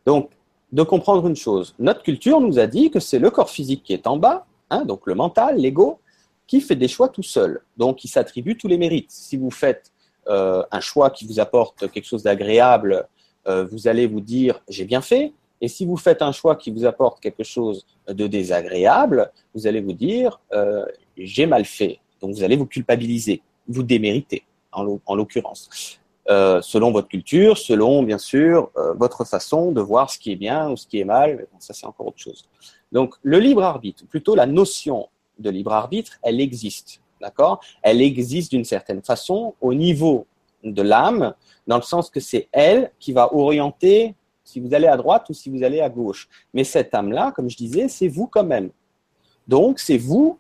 Donc, 0.06 0.32
de 0.72 0.84
comprendre 0.84 1.28
une 1.28 1.36
chose, 1.36 1.76
notre 1.80 2.04
culture 2.04 2.40
nous 2.40 2.60
a 2.60 2.68
dit 2.68 2.92
que 2.92 3.00
c'est 3.00 3.20
le 3.20 3.30
corps 3.32 3.50
physique 3.50 3.84
qui 3.84 3.94
est 3.94 4.08
en 4.08 4.18
bas, 4.18 4.46
hein, 4.70 4.86
donc 4.86 5.02
le 5.06 5.16
mental, 5.16 5.58
l'ego, 5.58 6.00
qui 6.48 6.62
fait 6.62 6.76
des 6.76 6.88
choix 6.88 7.10
tout 7.10 7.24
seul, 7.24 7.62
donc 7.78 7.98
qui 7.98 8.08
s'attribue 8.08 8.58
tous 8.58 8.68
les 8.68 8.78
mérites. 8.78 9.12
Si 9.12 9.38
vous 9.38 9.52
faites 9.52 9.92
un 10.28 10.80
choix 10.80 11.10
qui 11.10 11.26
vous 11.26 11.40
apporte 11.40 11.90
quelque 11.92 12.06
chose 12.06 12.24
d'agréable, 12.24 13.08
euh, 13.48 13.66
vous 13.66 13.88
allez 13.88 14.06
vous 14.06 14.22
dire 14.22 14.62
j'ai 14.68 14.86
bien 14.86 15.02
fait. 15.02 15.34
Et 15.62 15.68
si 15.68 15.86
vous 15.86 15.98
faites 15.98 16.22
un 16.22 16.32
choix 16.32 16.56
qui 16.56 16.72
vous 16.72 16.86
apporte 16.86 17.20
quelque 17.20 17.44
chose 17.44 17.86
de 18.08 18.28
désagréable, 18.28 19.32
vous 19.54 19.68
allez 19.68 19.82
vous 19.82 19.94
dire 19.94 20.40
euh, 20.54 20.86
j'ai 21.18 21.46
mal 21.46 21.66
fait. 21.66 22.00
Donc 22.22 22.36
vous 22.36 22.44
allez 22.44 22.56
vous 22.56 22.66
culpabiliser, 22.66 23.42
vous 23.68 23.84
démériter 23.84 24.44
en 24.72 25.16
l'occurrence. 25.16 26.00
selon 26.28 26.92
votre 26.92 27.08
culture, 27.08 27.58
selon 27.58 28.04
bien 28.04 28.20
sûr 28.20 28.70
votre 28.96 29.26
façon 29.26 29.72
de 29.72 29.82
voir 29.82 30.12
ce 30.12 30.20
qui 30.20 30.32
est 30.32 30.36
bien 30.36 30.70
ou 30.70 30.78
ce 30.78 30.86
qui 30.86 31.00
est 31.00 31.06
mal, 31.06 31.48
ça 31.58 31.74
c'est 31.74 31.88
encore 31.88 32.08
autre 32.08 32.20
chose. 32.20 32.46
Donc 32.92 33.16
le 33.24 33.40
libre 33.40 33.64
arbitre, 33.64 34.06
plutôt 34.06 34.36
la 34.36 34.46
notion 34.46 35.08
de 35.40 35.50
libre 35.50 35.74
arbitre, 35.74 36.14
elle 36.22 36.40
existe. 36.40 37.02
D'accord? 37.22 37.60
Elle 37.82 38.02
existe 38.02 38.52
d'une 38.52 38.66
certaine 38.66 39.02
façon 39.02 39.56
au 39.62 39.74
niveau 39.74 40.26
de 40.64 40.82
l'âme, 40.82 41.34
dans 41.68 41.78
le 41.78 41.84
sens 41.84 42.10
que 42.10 42.20
c'est 42.20 42.48
elle 42.52 42.92
qui 43.00 43.14
va 43.14 43.34
orienter 43.34 44.16
si 44.44 44.60
vous 44.60 44.74
allez 44.74 44.88
à 44.88 44.98
droite 44.98 45.30
ou 45.30 45.34
si 45.34 45.50
vous 45.50 45.64
allez 45.64 45.80
à 45.80 45.90
gauche. 45.90 46.28
Mais 46.54 46.64
cette 46.64 46.94
âme-là, 46.94 47.32
comme 47.32 47.50
je 47.50 47.58
disais, 47.58 47.88
c'est 47.88 48.08
vous 48.08 48.28
quand 48.28 48.44
même. 48.44 48.72
Donc, 49.48 49.80
c'est 49.80 49.98
vous, 49.98 50.40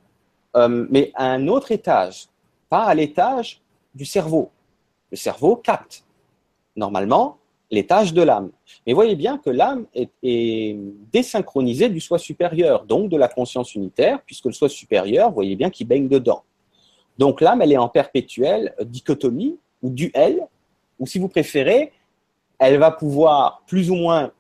euh, 0.56 0.88
mais 0.90 1.12
à 1.14 1.26
un 1.26 1.48
autre 1.48 1.72
étage, 1.72 2.28
pas 2.70 2.84
à 2.84 2.96
l'étage 2.96 3.62
du 3.94 4.06
cerveau. 4.06 4.50
Le 5.12 5.18
cerveau 5.18 5.56
capte, 5.56 6.04
normalement, 6.76 7.38
l'étage 7.70 8.14
de 8.14 8.24
l'âme. 8.24 8.50
Mais 8.86 8.94
voyez 8.94 9.16
bien 9.16 9.38
que 9.38 9.52
l'âme 9.52 9.86
est, 9.94 10.10
est, 10.24 10.76
désynchronisée 11.12 11.90
du 11.90 12.00
soi 12.00 12.18
supérieur, 12.18 12.86
donc 12.86 13.10
de 13.10 13.18
la 13.18 13.28
conscience 13.28 13.76
unitaire, 13.76 14.22
puisque 14.26 14.46
le 14.46 14.54
soi 14.54 14.70
supérieur, 14.70 15.32
voyez 15.32 15.56
bien 15.56 15.70
qu'il 15.70 15.88
baigne 15.88 16.08
dedans. 16.08 16.44
Donc 17.20 17.41
l'âme, 17.41 17.61
elle 17.61 17.74
est 17.74 17.78
en 17.78 17.89
perpétuelle 17.89 18.74
dichotomie 18.82 19.59
ou 19.84 19.89
duel, 19.89 20.47
ou 20.99 21.05
si 21.05 21.20
vous 21.20 21.28
préférez, 21.28 21.91
elle 22.57 22.78
va 22.78 22.91
pouvoir 22.91 23.61
plus 23.67 23.91
ou 23.91 23.95
moins 23.95 24.32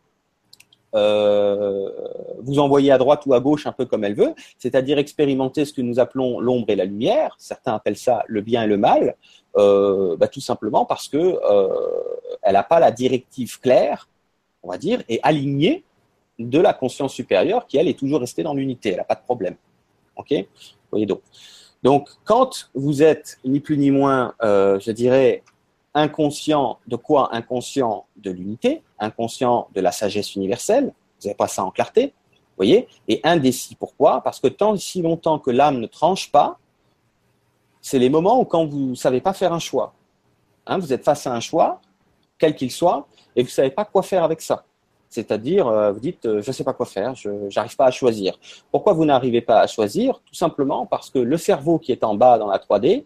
euh, 0.95 1.91
vous 2.39 2.57
envoyer 2.57 2.91
à 2.91 2.97
droite 2.97 3.25
ou 3.25 3.33
à 3.33 3.41
gauche 3.41 3.67
un 3.67 3.73
peu 3.73 3.85
comme 3.85 4.05
elle 4.05 4.15
veut, 4.15 4.33
c'est-à-dire 4.57 4.97
expérimenter 4.97 5.65
ce 5.65 5.73
que 5.73 5.81
nous 5.81 5.99
appelons 5.99 6.39
l'ombre 6.39 6.69
et 6.69 6.77
la 6.77 6.85
lumière. 6.85 7.35
Certains 7.37 7.75
appellent 7.75 7.97
ça 7.97 8.23
le 8.27 8.39
bien 8.41 8.63
et 8.63 8.67
le 8.67 8.77
mal, 8.77 9.15
euh, 9.57 10.15
bah, 10.15 10.29
tout 10.29 10.41
simplement 10.41 10.85
parce 10.85 11.09
que 11.09 11.17
euh, 11.17 11.67
elle 12.41 12.53
n'a 12.53 12.63
pas 12.63 12.79
la 12.79 12.91
directive 12.91 13.59
claire, 13.59 14.07
on 14.63 14.69
va 14.69 14.77
dire, 14.77 15.03
et 15.09 15.19
alignée 15.21 15.83
de 16.39 16.59
la 16.59 16.73
conscience 16.73 17.13
supérieure 17.13 17.67
qui 17.67 17.77
elle 17.77 17.89
est 17.89 17.99
toujours 17.99 18.21
restée 18.21 18.41
dans 18.41 18.53
l'unité. 18.53 18.91
Elle 18.91 18.97
n'a 18.97 19.03
pas 19.03 19.15
de 19.15 19.23
problème. 19.23 19.55
Ok? 20.15 20.33
Voyez 20.91 21.05
donc. 21.05 21.21
Donc, 21.83 22.09
quand 22.25 22.69
vous 22.73 23.01
êtes 23.03 23.39
ni 23.45 23.59
plus 23.59 23.77
ni 23.77 23.91
moins, 23.91 24.33
je 24.41 24.91
dirais, 24.91 25.43
inconscient 25.93 26.79
de 26.87 26.95
quoi 26.95 27.33
Inconscient 27.35 28.05
de 28.17 28.31
l'unité, 28.31 28.83
inconscient 28.99 29.69
de 29.73 29.81
la 29.81 29.91
sagesse 29.91 30.35
universelle, 30.35 30.85
vous 30.85 31.27
n'avez 31.27 31.35
pas 31.35 31.47
ça 31.47 31.63
en 31.63 31.71
clarté, 31.71 32.13
voyez, 32.57 32.87
et 33.07 33.21
indécis. 33.23 33.75
Pourquoi? 33.75 34.21
Parce 34.21 34.39
que 34.39 34.47
tant 34.47 34.75
si 34.75 35.01
longtemps 35.01 35.39
que 35.39 35.51
l'âme 35.51 35.79
ne 35.79 35.87
tranche 35.87 36.31
pas, 36.31 36.59
c'est 37.81 37.99
les 37.99 38.09
moments 38.09 38.39
où 38.41 38.45
quand 38.45 38.65
vous 38.65 38.87
ne 38.87 38.95
savez 38.95 39.21
pas 39.21 39.33
faire 39.33 39.53
un 39.53 39.59
choix. 39.59 39.93
Hein, 40.67 40.77
vous 40.77 40.91
êtes 40.91 41.03
face 41.03 41.25
à 41.25 41.33
un 41.33 41.39
choix, 41.39 41.81
quel 42.37 42.55
qu'il 42.55 42.71
soit, 42.71 43.07
et 43.35 43.41
vous 43.41 43.47
ne 43.47 43.51
savez 43.51 43.71
pas 43.71 43.85
quoi 43.85 44.03
faire 44.03 44.23
avec 44.23 44.41
ça. 44.41 44.65
C'est-à-dire, 45.09 45.67
euh, 45.67 45.91
vous 45.91 45.99
dites, 45.99 46.25
euh, 46.25 46.41
je 46.41 46.49
ne 46.49 46.53
sais 46.53 46.63
pas 46.63 46.73
quoi 46.73 46.85
faire, 46.85 47.15
je 47.15 47.29
n'arrive 47.55 47.75
pas 47.75 47.85
à 47.85 47.91
choisir. 47.91 48.39
Pourquoi 48.71 48.93
vous 48.93 49.05
n'arrivez 49.05 49.41
pas 49.41 49.61
à 49.61 49.67
choisir? 49.67 50.21
Tout 50.25 50.35
simplement 50.35 50.85
parce 50.85 51.09
que 51.09 51.17
le 51.17 51.37
cerveau 51.37 51.79
qui 51.79 51.91
est 51.91 52.03
en 52.03 52.15
bas 52.15 52.37
dans 52.37 52.47
la 52.47 52.59
3D, 52.59 53.05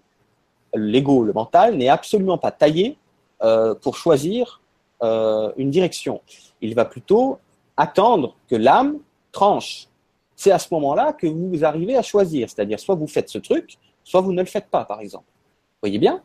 l'ego, 0.75 1.23
le 1.23 1.33
mental, 1.33 1.75
n'est 1.75 1.89
absolument 1.89 2.37
pas 2.37 2.51
taillé 2.51 2.97
euh, 3.41 3.73
pour 3.75 3.95
choisir 3.97 4.61
euh, 5.01 5.51
une 5.57 5.69
direction. 5.69 6.21
Il 6.61 6.75
va 6.75 6.85
plutôt 6.85 7.39
attendre 7.77 8.35
que 8.49 8.55
l'âme 8.55 8.99
tranche. 9.31 9.87
C'est 10.35 10.51
à 10.51 10.59
ce 10.59 10.67
moment-là 10.71 11.13
que 11.13 11.27
vous 11.27 11.63
arrivez 11.63 11.95
à 11.95 12.01
choisir, 12.01 12.49
c'est-à-dire 12.49 12.79
soit 12.79 12.95
vous 12.95 13.07
faites 13.07 13.29
ce 13.29 13.37
truc, 13.37 13.77
soit 14.03 14.21
vous 14.21 14.33
ne 14.33 14.41
le 14.41 14.47
faites 14.47 14.69
pas, 14.69 14.85
par 14.85 14.99
exemple. 14.99 15.25
Voyez 15.81 15.99
bien? 15.99 16.21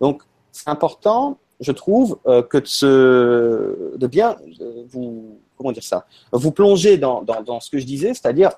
Donc, 0.00 0.22
c'est 0.50 0.68
important, 0.68 1.38
je 1.62 1.72
trouve, 1.72 2.18
euh, 2.26 2.42
que 2.42 2.58
de, 2.58 3.96
de 3.96 4.06
bien 4.06 4.36
vous 4.88 5.38
comment 5.56 5.72
dire 5.72 5.84
ça, 5.84 6.04
vous 6.32 6.50
plonger 6.50 6.98
dans, 6.98 7.22
dans, 7.22 7.60
ce 7.60 7.70
que 7.70 7.78
je 7.78 7.86
disais, 7.86 8.14
c'est-à-dire 8.14 8.50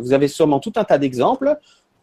vous 0.00 0.12
avez 0.12 0.28
sûrement 0.28 0.58
tout 0.58 0.72
un 0.76 0.82
tas 0.84 0.98
d'exemples 0.98 1.58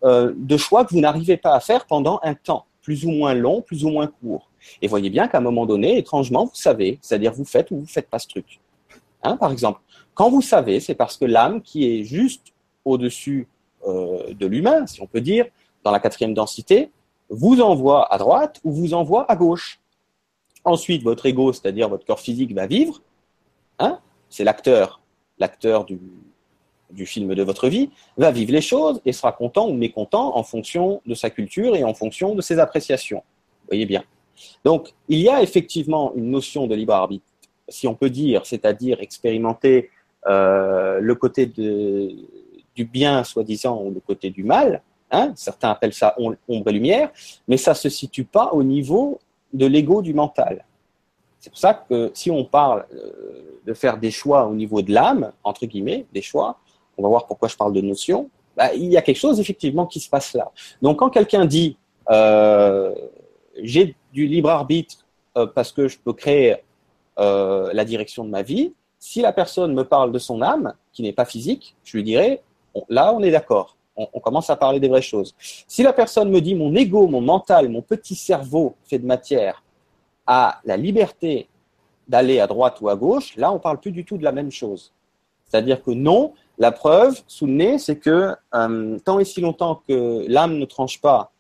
euh, 0.06 0.34
de 0.36 0.56
choix 0.56 0.86
que 0.86 0.94
vous 0.94 1.00
n'arrivez 1.00 1.36
pas 1.36 1.56
à 1.56 1.60
faire 1.60 1.88
pendant 1.88 2.20
un 2.22 2.36
temps, 2.36 2.66
plus 2.84 3.06
ou 3.06 3.12
moins 3.12 3.34
long, 3.34 3.62
plus 3.62 3.86
ou 3.86 3.90
moins 3.90 4.06
court. 4.06 4.52
Et 4.82 4.88
voyez 4.88 5.10
bien 5.10 5.28
qu'à 5.28 5.40
un 5.40 5.42
moment 5.42 5.66
donné, 5.66 5.98
étrangement, 5.98 6.46
vous 6.46 6.56
savez, 6.56 7.00
c'est-à-dire 7.02 7.34
vous 7.34 7.46
faites 7.46 7.72
ou 7.72 7.80
vous 7.80 7.88
faites 7.88 8.08
pas 8.08 8.20
ce 8.20 8.28
truc. 8.28 8.60
Hein, 9.24 9.36
par 9.38 9.52
exemple, 9.52 9.80
quand 10.14 10.30
vous 10.30 10.44
savez, 10.44 10.80
c'est 10.80 10.94
parce 10.94 11.18
que 11.18 11.26
l'âme 11.26 11.62
qui 11.62 11.86
est 11.86 12.04
juste 12.04 12.54
au-dessus 12.84 13.48
euh, 13.88 14.34
de 14.34 14.46
l'humain, 14.46 14.86
si 14.86 15.02
on 15.02 15.08
peut 15.08 15.22
dire, 15.22 15.48
dans 15.84 15.92
la 15.92 16.00
quatrième 16.00 16.36
densité, 16.36 16.92
vous 17.30 17.60
envoie 17.62 18.14
à 18.14 18.20
droite 18.20 18.60
ou 18.64 18.72
vous 18.72 18.94
envoie 18.94 19.30
à 19.32 19.36
gauche. 19.36 19.80
Ensuite, 20.66 21.04
votre 21.04 21.28
ego, 21.28 21.54
c'est-à-dire 21.54 21.88
votre 21.88 22.06
corps 22.06 22.20
physique, 22.20 22.54
va 22.54 22.66
vivre. 22.66 23.02
Hein, 23.78 24.00
c'est 24.30 24.44
l'acteur, 24.44 25.00
l'acteur 25.38 25.86
du, 25.86 26.00
film 27.06 27.36
de 27.36 27.44
votre 27.44 27.70
vie, 27.70 27.92
va 28.18 28.32
vivre 28.32 28.52
les 28.52 28.62
choses 28.62 29.00
et 29.06 29.14
sera 29.14 29.32
content 29.32 29.68
ou 29.70 29.74
mécontent 29.74 30.36
en 30.36 30.44
fonction 30.44 31.02
de 31.06 31.14
sa 31.14 31.30
culture 31.30 31.76
et 31.76 31.84
en 31.84 31.94
fonction 31.94 32.34
de 32.34 32.42
ses 32.42 32.58
appréciations. 32.58 33.24
Voyez 33.68 33.86
bien. 33.86 34.04
Donc, 34.64 34.94
il 35.08 35.20
y 35.20 35.30
a 35.30 35.42
effectivement 35.44 36.14
une 36.16 36.32
notion 36.32 36.68
de 36.68 36.76
libre 36.76 36.94
arbitre, 36.94 37.26
si 37.70 37.88
on 37.88 37.96
peut 37.96 38.10
dire, 38.10 38.46
c'est-à-dire 38.46 39.00
expérimenter 39.02 39.90
euh, 40.28 41.00
le 41.00 41.16
côté 41.16 41.46
du 41.46 42.86
bien, 42.86 43.24
soi-disant, 43.24 43.82
ou 43.84 43.92
le 43.92 44.00
côté 44.00 44.32
du 44.32 44.44
mal. 44.44 44.82
Hein, 45.12 45.34
certains 45.36 45.70
appellent 45.70 45.94
ça 45.94 46.16
ombre 46.18 46.70
et 46.70 46.74
lumière, 46.74 47.12
mais 47.48 47.58
ça 47.58 47.72
ne 47.72 47.76
se 47.76 47.90
situe 47.90 48.24
pas 48.24 48.52
au 48.52 48.64
niveau 48.64 49.20
de 49.54 49.66
l'ego 49.66 50.02
du 50.02 50.14
mental. 50.14 50.66
C'est 51.40 51.50
pour 51.50 51.60
ça 51.60 51.74
que 51.74 52.12
si 52.14 52.32
on 52.32 52.44
parle 52.44 52.86
euh, 52.94 53.60
de 53.66 53.74
faire 53.74 53.98
des 53.98 54.12
choix 54.12 54.48
au 54.48 54.56
niveau 54.56 54.82
de 54.82 54.92
l'âme, 54.92 55.32
entre 55.44 55.66
guillemets, 55.66 56.06
des 56.14 56.22
choix, 56.22 56.58
on 56.98 57.04
va 57.04 57.10
voir 57.10 57.28
pourquoi 57.28 57.48
je 57.48 57.56
parle 57.56 57.74
de 57.74 57.82
notion, 57.82 58.30
bah, 58.58 58.74
il 58.74 58.86
y 58.86 58.98
a 58.98 59.02
quelque 59.02 59.18
chose 59.18 59.40
effectivement 59.40 59.86
qui 59.86 60.00
se 60.00 60.10
passe 60.10 60.34
là. 60.34 60.52
Donc 60.82 61.00
quand 61.00 61.10
quelqu'un 61.10 61.46
dit 61.46 61.78
euh, 62.10 62.94
j'ai 63.62 63.96
du 64.14 64.28
libre 64.28 64.50
arbitre 64.50 65.06
euh, 65.38 65.46
parce 65.46 65.72
que 65.72 65.88
je 65.88 65.98
peux 66.00 66.14
créer 66.14 66.58
la 67.18 67.86
direction 67.86 68.26
de 68.26 68.30
ma 68.30 68.42
vie, 68.42 68.74
si 69.00 69.22
la 69.22 69.32
personne 69.32 69.74
me 69.74 69.86
parle 69.86 70.12
de 70.12 70.20
son 70.20 70.42
âme, 70.42 70.74
qui 70.92 71.02
n'est 71.02 71.14
pas 71.14 71.24
physique, 71.24 71.76
je 71.86 71.96
lui 71.96 72.04
dirais 72.04 72.42
là 72.90 73.14
on 73.14 73.22
est 73.24 73.32
d'accord, 73.32 73.78
on, 73.98 74.20
commence 74.20 74.50
à 74.50 74.56
parler 74.56 74.80
des 74.80 74.88
vraies 74.88 75.02
choses. 75.02 75.36
Si 75.40 75.84
la 75.84 75.94
personne 75.94 76.30
me 76.30 76.42
dit 76.42 76.56
mon 76.56 76.76
ego, 76.76 77.08
mon 77.08 77.22
mental, 77.22 77.70
mon 77.70 77.82
petit 77.82 78.16
cerveau 78.16 78.76
fait 78.86 79.00
de 79.00 79.06
matière 79.06 79.64
a 80.28 80.60
la 80.66 80.78
liberté 80.78 81.48
d'aller 82.08 82.40
à 82.40 82.48
droite 82.48 82.82
ou 82.82 82.90
à 82.90 82.96
gauche, 82.96 83.36
là 83.38 83.52
on 83.52 83.60
parle 83.60 83.80
plus 83.80 83.92
du 83.92 84.06
tout 84.06 84.18
de 84.18 84.24
la 84.24 84.32
même 84.32 84.52
chose. 84.52 84.92
C'est-à-dire 85.46 85.82
que 85.82 85.92
non, 85.92 86.34
la 86.58 86.72
preuve 86.72 87.22
sous 87.28 87.46
le 87.46 87.78
c'est 87.78 87.98
que 87.98 88.36
euh, 88.54 89.00
tant 89.00 89.20
et 89.20 89.26
si 89.26 89.42
longtemps 89.42 89.82
que 89.88 90.26
l'âme 90.28 90.58
ne 90.58 90.66
tranche 90.66 91.00
pas 91.00 91.32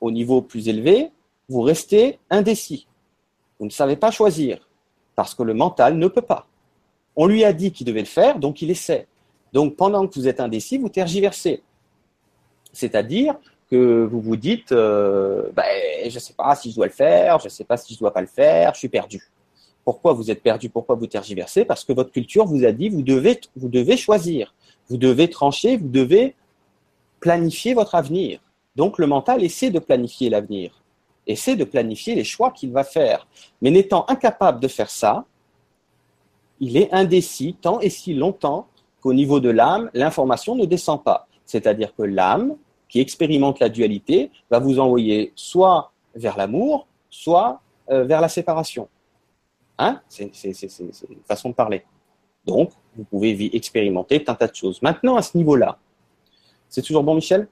au 0.00 0.10
niveau 0.10 0.42
plus 0.42 0.68
élevé, 0.68 1.10
vous 1.48 1.62
restez 1.62 2.18
indécis. 2.30 2.86
Vous 3.58 3.66
ne 3.66 3.70
savez 3.70 3.96
pas 3.96 4.10
choisir 4.10 4.58
parce 5.14 5.34
que 5.34 5.42
le 5.42 5.54
mental 5.54 5.96
ne 5.96 6.08
peut 6.08 6.22
pas. 6.22 6.46
On 7.16 7.26
lui 7.26 7.44
a 7.44 7.52
dit 7.52 7.72
qu'il 7.72 7.86
devait 7.86 8.00
le 8.00 8.06
faire, 8.06 8.38
donc 8.38 8.60
il 8.60 8.70
essaie. 8.70 9.06
Donc 9.52 9.76
pendant 9.76 10.06
que 10.06 10.14
vous 10.14 10.28
êtes 10.28 10.40
indécis, 10.40 10.78
vous 10.78 10.88
tergiversez. 10.88 11.62
C'est-à-dire 12.72 13.36
que 13.70 14.04
vous 14.04 14.20
vous 14.20 14.36
dites, 14.36 14.72
euh, 14.72 15.50
ben, 15.54 15.64
je 16.08 16.14
ne 16.14 16.20
sais 16.20 16.34
pas 16.34 16.54
si 16.54 16.70
je 16.70 16.76
dois 16.76 16.86
le 16.86 16.92
faire, 16.92 17.38
je 17.40 17.46
ne 17.46 17.50
sais 17.50 17.64
pas 17.64 17.76
si 17.76 17.92
je 17.92 17.98
ne 17.98 18.00
dois 18.00 18.12
pas 18.12 18.20
le 18.20 18.26
faire, 18.26 18.74
je 18.74 18.80
suis 18.80 18.88
perdu. 18.88 19.22
Pourquoi 19.84 20.12
vous 20.12 20.30
êtes 20.30 20.42
perdu? 20.42 20.68
Pourquoi 20.68 20.94
vous 20.94 21.06
tergiversez? 21.06 21.64
Parce 21.64 21.84
que 21.84 21.92
votre 21.92 22.10
culture 22.10 22.44
vous 22.44 22.64
a 22.64 22.72
dit 22.72 22.88
vous 22.88 23.02
devez, 23.02 23.40
vous 23.56 23.68
devez 23.68 23.96
choisir, 23.96 24.54
vous 24.88 24.96
devez 24.96 25.30
trancher, 25.30 25.76
vous 25.76 25.88
devez 25.88 26.34
planifier 27.20 27.74
votre 27.74 27.94
avenir. 27.94 28.40
Donc 28.74 28.98
le 28.98 29.06
mental 29.06 29.42
essaie 29.42 29.70
de 29.70 29.78
planifier 29.78 30.28
l'avenir, 30.28 30.82
essaie 31.26 31.56
de 31.56 31.64
planifier 31.64 32.14
les 32.14 32.24
choix 32.24 32.50
qu'il 32.50 32.72
va 32.72 32.84
faire. 32.84 33.26
Mais 33.62 33.70
n'étant 33.70 34.04
incapable 34.08 34.60
de 34.60 34.68
faire 34.68 34.90
ça, 34.90 35.24
il 36.60 36.76
est 36.76 36.92
indécis 36.92 37.56
tant 37.60 37.80
et 37.80 37.90
si 37.90 38.14
longtemps 38.14 38.68
qu'au 39.06 39.14
niveau 39.14 39.38
de 39.38 39.50
l'âme, 39.50 39.88
l'information 39.94 40.56
ne 40.56 40.64
descend 40.64 41.00
pas. 41.00 41.28
C'est-à-dire 41.44 41.94
que 41.94 42.02
l'âme, 42.02 42.56
qui 42.88 42.98
expérimente 42.98 43.60
la 43.60 43.68
dualité, 43.68 44.32
va 44.50 44.58
vous 44.58 44.80
envoyer 44.80 45.32
soit 45.36 45.92
vers 46.16 46.36
l'amour, 46.36 46.88
soit 47.08 47.60
euh, 47.90 48.02
vers 48.02 48.20
la 48.20 48.28
séparation. 48.28 48.88
Hein? 49.78 50.00
C'est 50.08 50.32
une 50.42 51.22
façon 51.24 51.50
de 51.50 51.54
parler. 51.54 51.84
Donc, 52.44 52.72
vous 52.96 53.04
pouvez 53.04 53.54
expérimenter 53.54 54.24
un 54.26 54.34
tas 54.34 54.48
de 54.48 54.54
choses. 54.56 54.82
Maintenant, 54.82 55.14
à 55.14 55.22
ce 55.22 55.36
niveau-là, 55.36 55.78
c'est 56.68 56.82
toujours 56.82 57.04
bon, 57.04 57.14
Michel? 57.14 57.46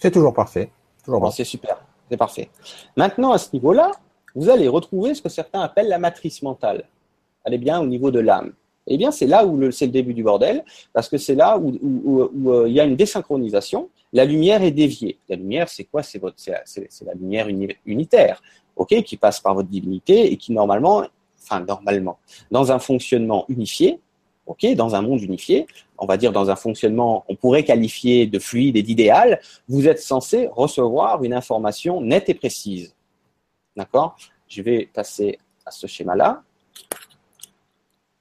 C'est 0.00 0.10
toujours 0.10 0.34
parfait. 0.34 0.72
Toujours 1.04 1.32
C'est 1.32 1.44
super, 1.44 1.76
c'est 2.10 2.16
parfait. 2.16 2.50
Maintenant, 2.96 3.30
à 3.30 3.38
ce 3.38 3.50
niveau-là, 3.52 3.92
vous 4.34 4.50
allez 4.50 4.66
retrouver 4.66 5.14
ce 5.14 5.22
que 5.22 5.28
certains 5.28 5.60
appellent 5.60 5.88
la 5.88 6.00
matrice 6.00 6.42
mentale. 6.42 6.82
Elle 7.44 7.54
est 7.54 7.58
bien 7.58 7.80
au 7.80 7.86
niveau 7.86 8.10
de 8.10 8.18
l'âme. 8.18 8.54
Eh 8.90 8.96
bien, 8.96 9.10
c'est 9.10 9.26
là 9.26 9.46
où 9.46 9.70
c'est 9.70 9.86
le 9.86 9.92
début 9.92 10.14
du 10.14 10.22
bordel, 10.22 10.64
parce 10.92 11.08
que 11.08 11.18
c'est 11.18 11.34
là 11.34 11.58
où, 11.58 11.70
euh, 12.50 12.64
il 12.66 12.72
y 12.72 12.80
a 12.80 12.84
une 12.84 12.96
désynchronisation. 12.96 13.88
La 14.12 14.24
lumière 14.24 14.62
est 14.62 14.70
déviée. 14.70 15.18
La 15.28 15.36
lumière, 15.36 15.68
c'est 15.68 15.84
quoi? 15.84 16.02
C'est 16.02 16.20
la, 16.20 17.14
lumière 17.14 17.48
unitaire, 17.84 18.42
qui 19.04 19.16
passe 19.16 19.40
par 19.40 19.54
votre 19.54 19.68
divinité 19.68 20.32
et 20.32 20.36
qui 20.36 20.52
normalement 20.52 21.04
enfin 21.42 21.60
normalement, 21.60 22.18
dans 22.50 22.72
un 22.72 22.78
fonctionnement 22.78 23.44
unifié, 23.48 24.00
dans 24.76 24.94
un 24.94 25.02
monde 25.02 25.20
unifié, 25.22 25.66
on 25.98 26.06
va 26.06 26.16
dire 26.16 26.32
dans 26.32 26.50
un 26.50 26.56
fonctionnement 26.56 27.24
qu'on 27.26 27.36
pourrait 27.36 27.64
qualifier 27.64 28.26
de 28.26 28.38
fluide 28.38 28.76
et 28.76 28.82
d'idéal, 28.82 29.40
vous 29.68 29.86
êtes 29.86 30.00
censé 30.00 30.48
recevoir 30.52 31.22
une 31.22 31.34
information 31.34 32.00
nette 32.00 32.28
et 32.28 32.34
précise. 32.34 32.94
D'accord? 33.76 34.16
Je 34.48 34.62
vais 34.62 34.88
passer 34.92 35.38
à 35.66 35.70
ce 35.70 35.86
schéma-là. 35.86 36.42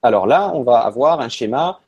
Alors 0.01 0.27
là, 0.27 0.51
on 0.53 0.63
va 0.63 0.79
avoir 0.79 1.21
un 1.21 1.29
schéma 1.29 1.79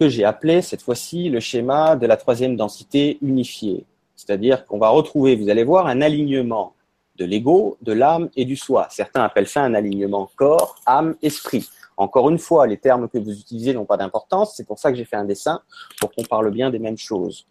que 0.00 0.08
j'ai 0.08 0.24
appelé 0.24 0.62
cette 0.62 0.82
fois-ci 0.82 1.28
le 1.28 1.40
schéma 1.40 1.96
de 1.96 2.06
la 2.06 2.16
troisième 2.16 2.56
densité 2.56 3.18
unifiée. 3.22 3.84
C'est-à-dire 4.16 4.64
qu'on 4.66 4.78
va 4.78 4.88
retrouver, 4.88 5.36
vous 5.36 5.48
allez 5.48 5.64
voir, 5.64 5.86
un 5.86 6.00
alignement 6.00 6.74
de 7.16 7.24
l'ego, 7.24 7.78
de 7.82 7.92
l'âme 7.92 8.28
et 8.36 8.44
du 8.44 8.56
soi. 8.56 8.88
Certains 8.90 9.22
appellent 9.22 9.48
ça 9.48 9.62
un 9.62 9.74
alignement 9.74 10.28
corps, 10.36 10.76
âme, 10.86 11.14
esprit. 11.22 11.68
Encore 11.96 12.28
une 12.28 12.38
fois, 12.38 12.66
les 12.66 12.76
termes 12.76 13.08
que 13.08 13.18
vous 13.18 13.30
utilisez 13.30 13.72
n'ont 13.72 13.84
pas 13.84 13.96
d'importance, 13.96 14.54
c'est 14.56 14.66
pour 14.66 14.78
ça 14.80 14.90
que 14.90 14.96
j'ai 14.96 15.04
fait 15.04 15.16
un 15.16 15.24
dessin, 15.24 15.60
pour 16.00 16.12
qu'on 16.12 16.24
parle 16.24 16.50
bien 16.50 16.70
des 16.70 16.80
mêmes 16.80 16.98
choses. 16.98 17.46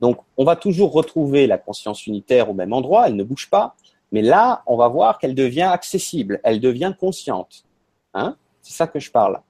Donc, 0.00 0.18
on 0.36 0.44
va 0.44 0.56
toujours 0.56 0.92
retrouver 0.92 1.46
la 1.46 1.56
conscience 1.56 2.06
unitaire 2.06 2.50
au 2.50 2.54
même 2.54 2.74
endroit, 2.74 3.08
elle 3.08 3.16
ne 3.16 3.24
bouge 3.24 3.48
pas, 3.48 3.74
mais 4.12 4.22
là, 4.22 4.62
on 4.66 4.76
va 4.76 4.88
voir 4.88 5.18
qu'elle 5.18 5.34
devient 5.34 5.62
accessible, 5.62 6.40
elle 6.42 6.60
devient 6.60 6.92
consciente. 6.98 7.64
Hein 8.12 8.36
C'est 8.62 8.74
ça 8.74 8.86
que 8.86 8.98
je 8.98 9.10
parle. 9.10 9.40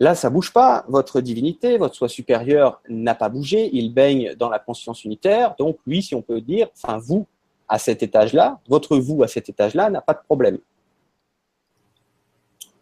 Là, 0.00 0.14
ça 0.14 0.28
bouge 0.28 0.52
pas. 0.52 0.84
Votre 0.88 1.20
divinité, 1.20 1.78
votre 1.78 1.94
soi 1.94 2.08
supérieur 2.08 2.80
n'a 2.88 3.14
pas 3.14 3.28
bougé. 3.28 3.70
Il 3.72 3.94
baigne 3.94 4.34
dans 4.34 4.48
la 4.48 4.58
conscience 4.58 5.04
unitaire. 5.04 5.54
Donc, 5.58 5.78
lui, 5.86 6.02
si 6.02 6.14
on 6.14 6.22
peut 6.22 6.40
dire, 6.40 6.68
enfin, 6.74 6.98
vous, 6.98 7.26
à 7.68 7.78
cet 7.78 8.02
étage-là, 8.02 8.60
votre 8.68 8.96
vous 8.96 9.22
à 9.22 9.28
cet 9.28 9.48
étage-là 9.48 9.90
n'a 9.90 10.00
pas 10.00 10.14
de 10.14 10.20
problème. 10.24 10.58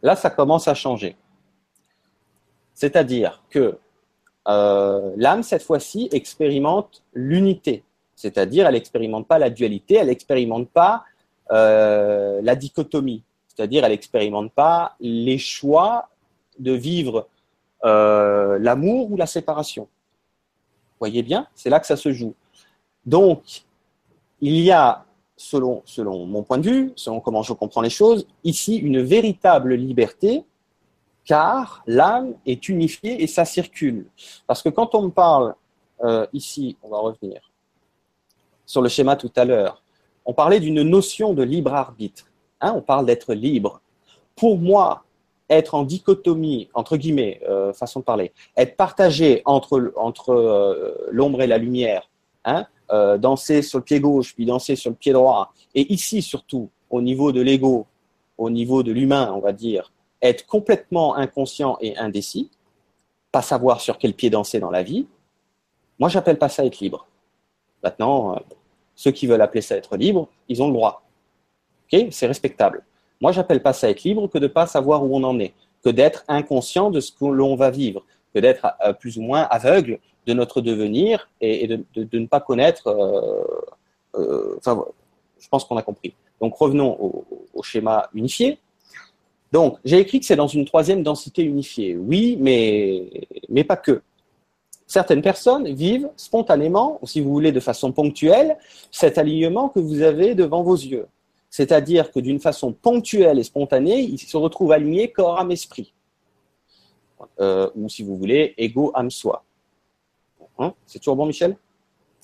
Là, 0.03 0.16
ça 0.16 0.30
commence 0.30 0.66
à 0.68 0.74
changer. 0.74 1.16
C'est-à-dire 2.74 3.43
que 3.51 3.78
euh, 4.49 5.12
l'âme, 5.16 5.43
cette 5.43 5.62
fois-ci, 5.62 6.09
expérimente 6.12 7.03
l'unité. 7.14 7.85
C'est-à-dire, 8.16 8.66
elle 8.66 8.74
n'expérimente 8.74 9.28
pas 9.28 9.39
la 9.39 9.51
dualité, 9.51 9.95
elle 9.97 10.09
n'expérimente 10.09 10.68
pas 10.70 11.05
euh, 11.51 12.41
la 12.43 12.57
dichotomie. 12.57 13.22
C'est-à-dire, 13.55 13.84
elle 13.84 13.92
n'expérimente 13.92 14.53
pas 14.53 14.96
les 15.00 15.38
choix 15.38 16.09
de 16.59 16.72
vivre 16.72 17.28
euh, 17.84 18.59
l'amour 18.59 19.11
ou 19.11 19.16
la 19.16 19.26
séparation. 19.26 19.88
Voyez 20.98 21.22
bien, 21.22 21.46
c'est 21.55 21.68
là 21.68 21.80
que 21.80 21.86
ça 21.86 21.96
se 21.96 22.12
joue. 22.12 22.34
Donc, 23.05 23.64
il 24.40 24.59
y 24.61 24.70
a, 24.70 25.05
selon, 25.36 25.82
selon 25.84 26.26
mon 26.26 26.42
point 26.42 26.59
de 26.59 26.68
vue, 26.68 26.92
selon 26.96 27.20
comment 27.20 27.42
je 27.42 27.53
comprends 27.53 27.80
les 27.80 27.90
choses, 27.90 28.26
ici 28.44 28.76
une 28.76 29.03
véritable 29.03 29.74
liberté 29.74 30.44
car 31.24 31.82
l'âme 31.86 32.34
est 32.46 32.68
unifiée 32.68 33.22
et 33.22 33.26
ça 33.26 33.44
circule. 33.44 34.07
Parce 34.46 34.62
que 34.62 34.68
quand 34.68 34.94
on 34.94 35.03
me 35.03 35.11
parle, 35.11 35.55
euh, 36.03 36.26
ici, 36.32 36.76
on 36.82 36.88
va 36.88 36.98
revenir 36.98 37.53
sur 38.66 38.80
le 38.80 38.88
schéma 38.88 39.16
tout 39.16 39.32
à 39.36 39.44
l'heure, 39.44 39.82
on 40.24 40.32
parlait 40.32 40.61
d'une 40.61 40.82
notion 40.82 41.34
de 41.34 41.42
libre 41.42 41.74
arbitre. 41.74 42.32
Hein, 42.63 42.73
on 42.75 42.81
parle 42.81 43.05
d'être 43.05 43.35
libre. 43.35 43.83
Pour 44.35 44.57
moi, 44.57 45.05
être 45.51 45.75
en 45.75 45.83
dichotomie, 45.83 46.71
entre 46.73 46.97
guillemets, 46.97 47.41
euh, 47.47 47.75
façon 47.75 48.01
de 48.01 48.05
parler, 48.05 48.33
être 48.57 48.77
partagé 48.77 49.43
entre, 49.45 49.93
euh, 50.31 51.09
l'ombre 51.11 51.43
et 51.43 51.47
la 51.47 51.59
lumière, 51.59 52.09
hein, 52.47 52.67
danser 53.19 53.63
sur 53.63 53.79
le 53.79 53.85
pied 53.85 54.01
gauche, 54.01 54.35
puis 54.35 54.45
danser 54.47 54.77
sur 54.77 54.91
le 54.91 54.97
pied 54.97 55.13
droit, 55.13 55.53
et 55.75 55.93
ici 55.93 56.21
surtout, 56.21 56.69
au 56.91 57.01
niveau 57.01 57.33
de 57.33 57.41
l'ego, 57.41 57.87
au 58.39 58.51
niveau 58.51 58.83
de 58.83 58.93
l'humain, 58.93 59.33
on 59.35 59.41
va 59.41 59.53
dire, 59.53 59.93
être 60.21 60.47
complètement 60.47 61.17
inconscient 61.17 61.77
et 61.81 61.97
indécis, 61.99 62.51
pas 63.33 63.43
savoir 63.43 63.81
sur 63.81 63.99
quel 63.99 64.15
pied 64.15 64.31
danser 64.31 64.61
dans 64.61 64.71
la 64.71 64.83
vie, 64.83 65.07
moi 65.99 66.09
j'appelle 66.09 66.39
pas 66.39 66.49
ça 66.49 66.65
être 66.65 66.81
libre. 66.81 67.07
Maintenant, 67.83 68.37
euh, 68.37 68.39
ceux 68.95 69.11
qui 69.11 69.27
veulent 69.27 69.41
appeler 69.41 69.63
ça 69.63 69.77
être 69.77 69.97
libre, 69.97 70.29
ils 70.49 70.63
ont 70.63 70.69
le 70.69 70.75
droit. 70.75 71.03
C'est 72.11 72.26
respectable. 72.26 72.82
Moi 73.20 73.32
j'appelle 73.32 73.62
pas 73.62 73.72
ça 73.72 73.90
être 73.90 74.03
libre 74.03 74.28
que 74.28 74.38
de 74.38 74.47
pas 74.47 74.66
savoir 74.66 75.05
où 75.05 75.14
on 75.14 75.22
en 75.22 75.38
est, 75.38 75.55
que 75.84 75.90
d'être 75.90 76.24
inconscient 76.28 76.90
de 76.90 77.01
ce 77.01 77.12
que 77.12 77.24
l'on 77.24 77.55
va 77.55 77.70
vivre, 77.70 78.05
que 78.34 78.40
d'être 78.40 78.66
euh, 78.84 78.93
plus 78.93 79.18
ou 79.18 79.22
moins 79.22 79.43
aveugle 79.43 79.99
de 80.26 80.34
notre 80.34 80.61
devenir 80.61 81.28
et, 81.40 81.66
de, 81.66 81.84
ne 82.18 82.26
pas 82.26 82.40
connaître. 82.40 82.88
Euh, 84.16 84.57
enfin, 84.59 84.84
je 85.40 85.49
pense 85.49 85.64
qu'on 85.64 85.76
a 85.76 85.82
compris. 85.82 86.14
Donc 86.40 86.55
revenons 86.57 87.24
au 87.53 87.62
schéma 87.62 88.09
unifié. 88.14 88.59
Donc, 89.53 89.78
j'ai 89.84 89.99
écrit 89.99 90.18
que 90.18 90.26
c'est 90.26 90.36
dans 90.36 90.47
une 90.47 90.64
troisième 90.64 91.03
densité 91.03 91.43
unifiée. 91.43 91.97
Oui, 91.97 92.38
mais, 92.40 93.11
mais 93.51 93.64
pas 93.64 93.76
que. 93.76 94.01
Certaines 94.86 95.22
personnes 95.22 95.72
vivent 95.74 96.09
spontanément, 96.16 96.99
ou 97.03 97.07
si 97.07 97.20
vous 97.20 97.30
voulez 97.30 97.53
de 97.53 97.61
façon 97.61 97.93
ponctuelle, 97.93 98.57
cet 98.90 99.18
alignement 99.18 99.68
que 99.68 99.78
vous 99.78 100.01
avez 100.01 100.34
devant 100.34 100.62
vos 100.62 100.74
yeux. 100.74 101.07
C'est-à-dire 101.53 102.11
que 102.11 102.18
d'une 102.18 102.40
façon 102.40 102.72
ponctuelle 102.72 103.38
et 103.38 103.42
spontanée, 103.42 104.00
ils 104.00 104.18
se 104.18 104.38
retrouvent 104.38 104.72
alignés 104.72 105.12
corps, 105.12 105.38
âme, 105.38 105.50
esprit. 105.50 105.92
Euh, 107.40 107.68
ou 107.76 107.90
si 107.90 108.03
vous 108.03 108.16
voulez, 108.16 108.55
ego, 108.57 108.90
âme, 108.94 109.11
soi. 109.11 109.44
Hein? 110.59 110.72
C'est 110.86 110.98
toujours 110.98 111.14
bon, 111.14 111.26
Michel? 111.26 111.55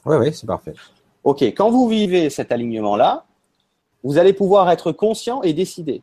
Oui, 0.06 0.16
oui, 0.16 0.32
c'est 0.32 0.46
parfait. 0.46 0.72
Ok, 1.22 1.42
quand 1.42 1.70
vous 1.70 1.88
vivez 1.88 2.30
cet 2.30 2.52
alignement-là, 2.52 3.26
vous 4.02 4.16
allez 4.16 4.32
pouvoir 4.32 4.70
être 4.70 4.92
conscient 4.92 5.42
et 5.42 5.52
décider. 5.52 6.02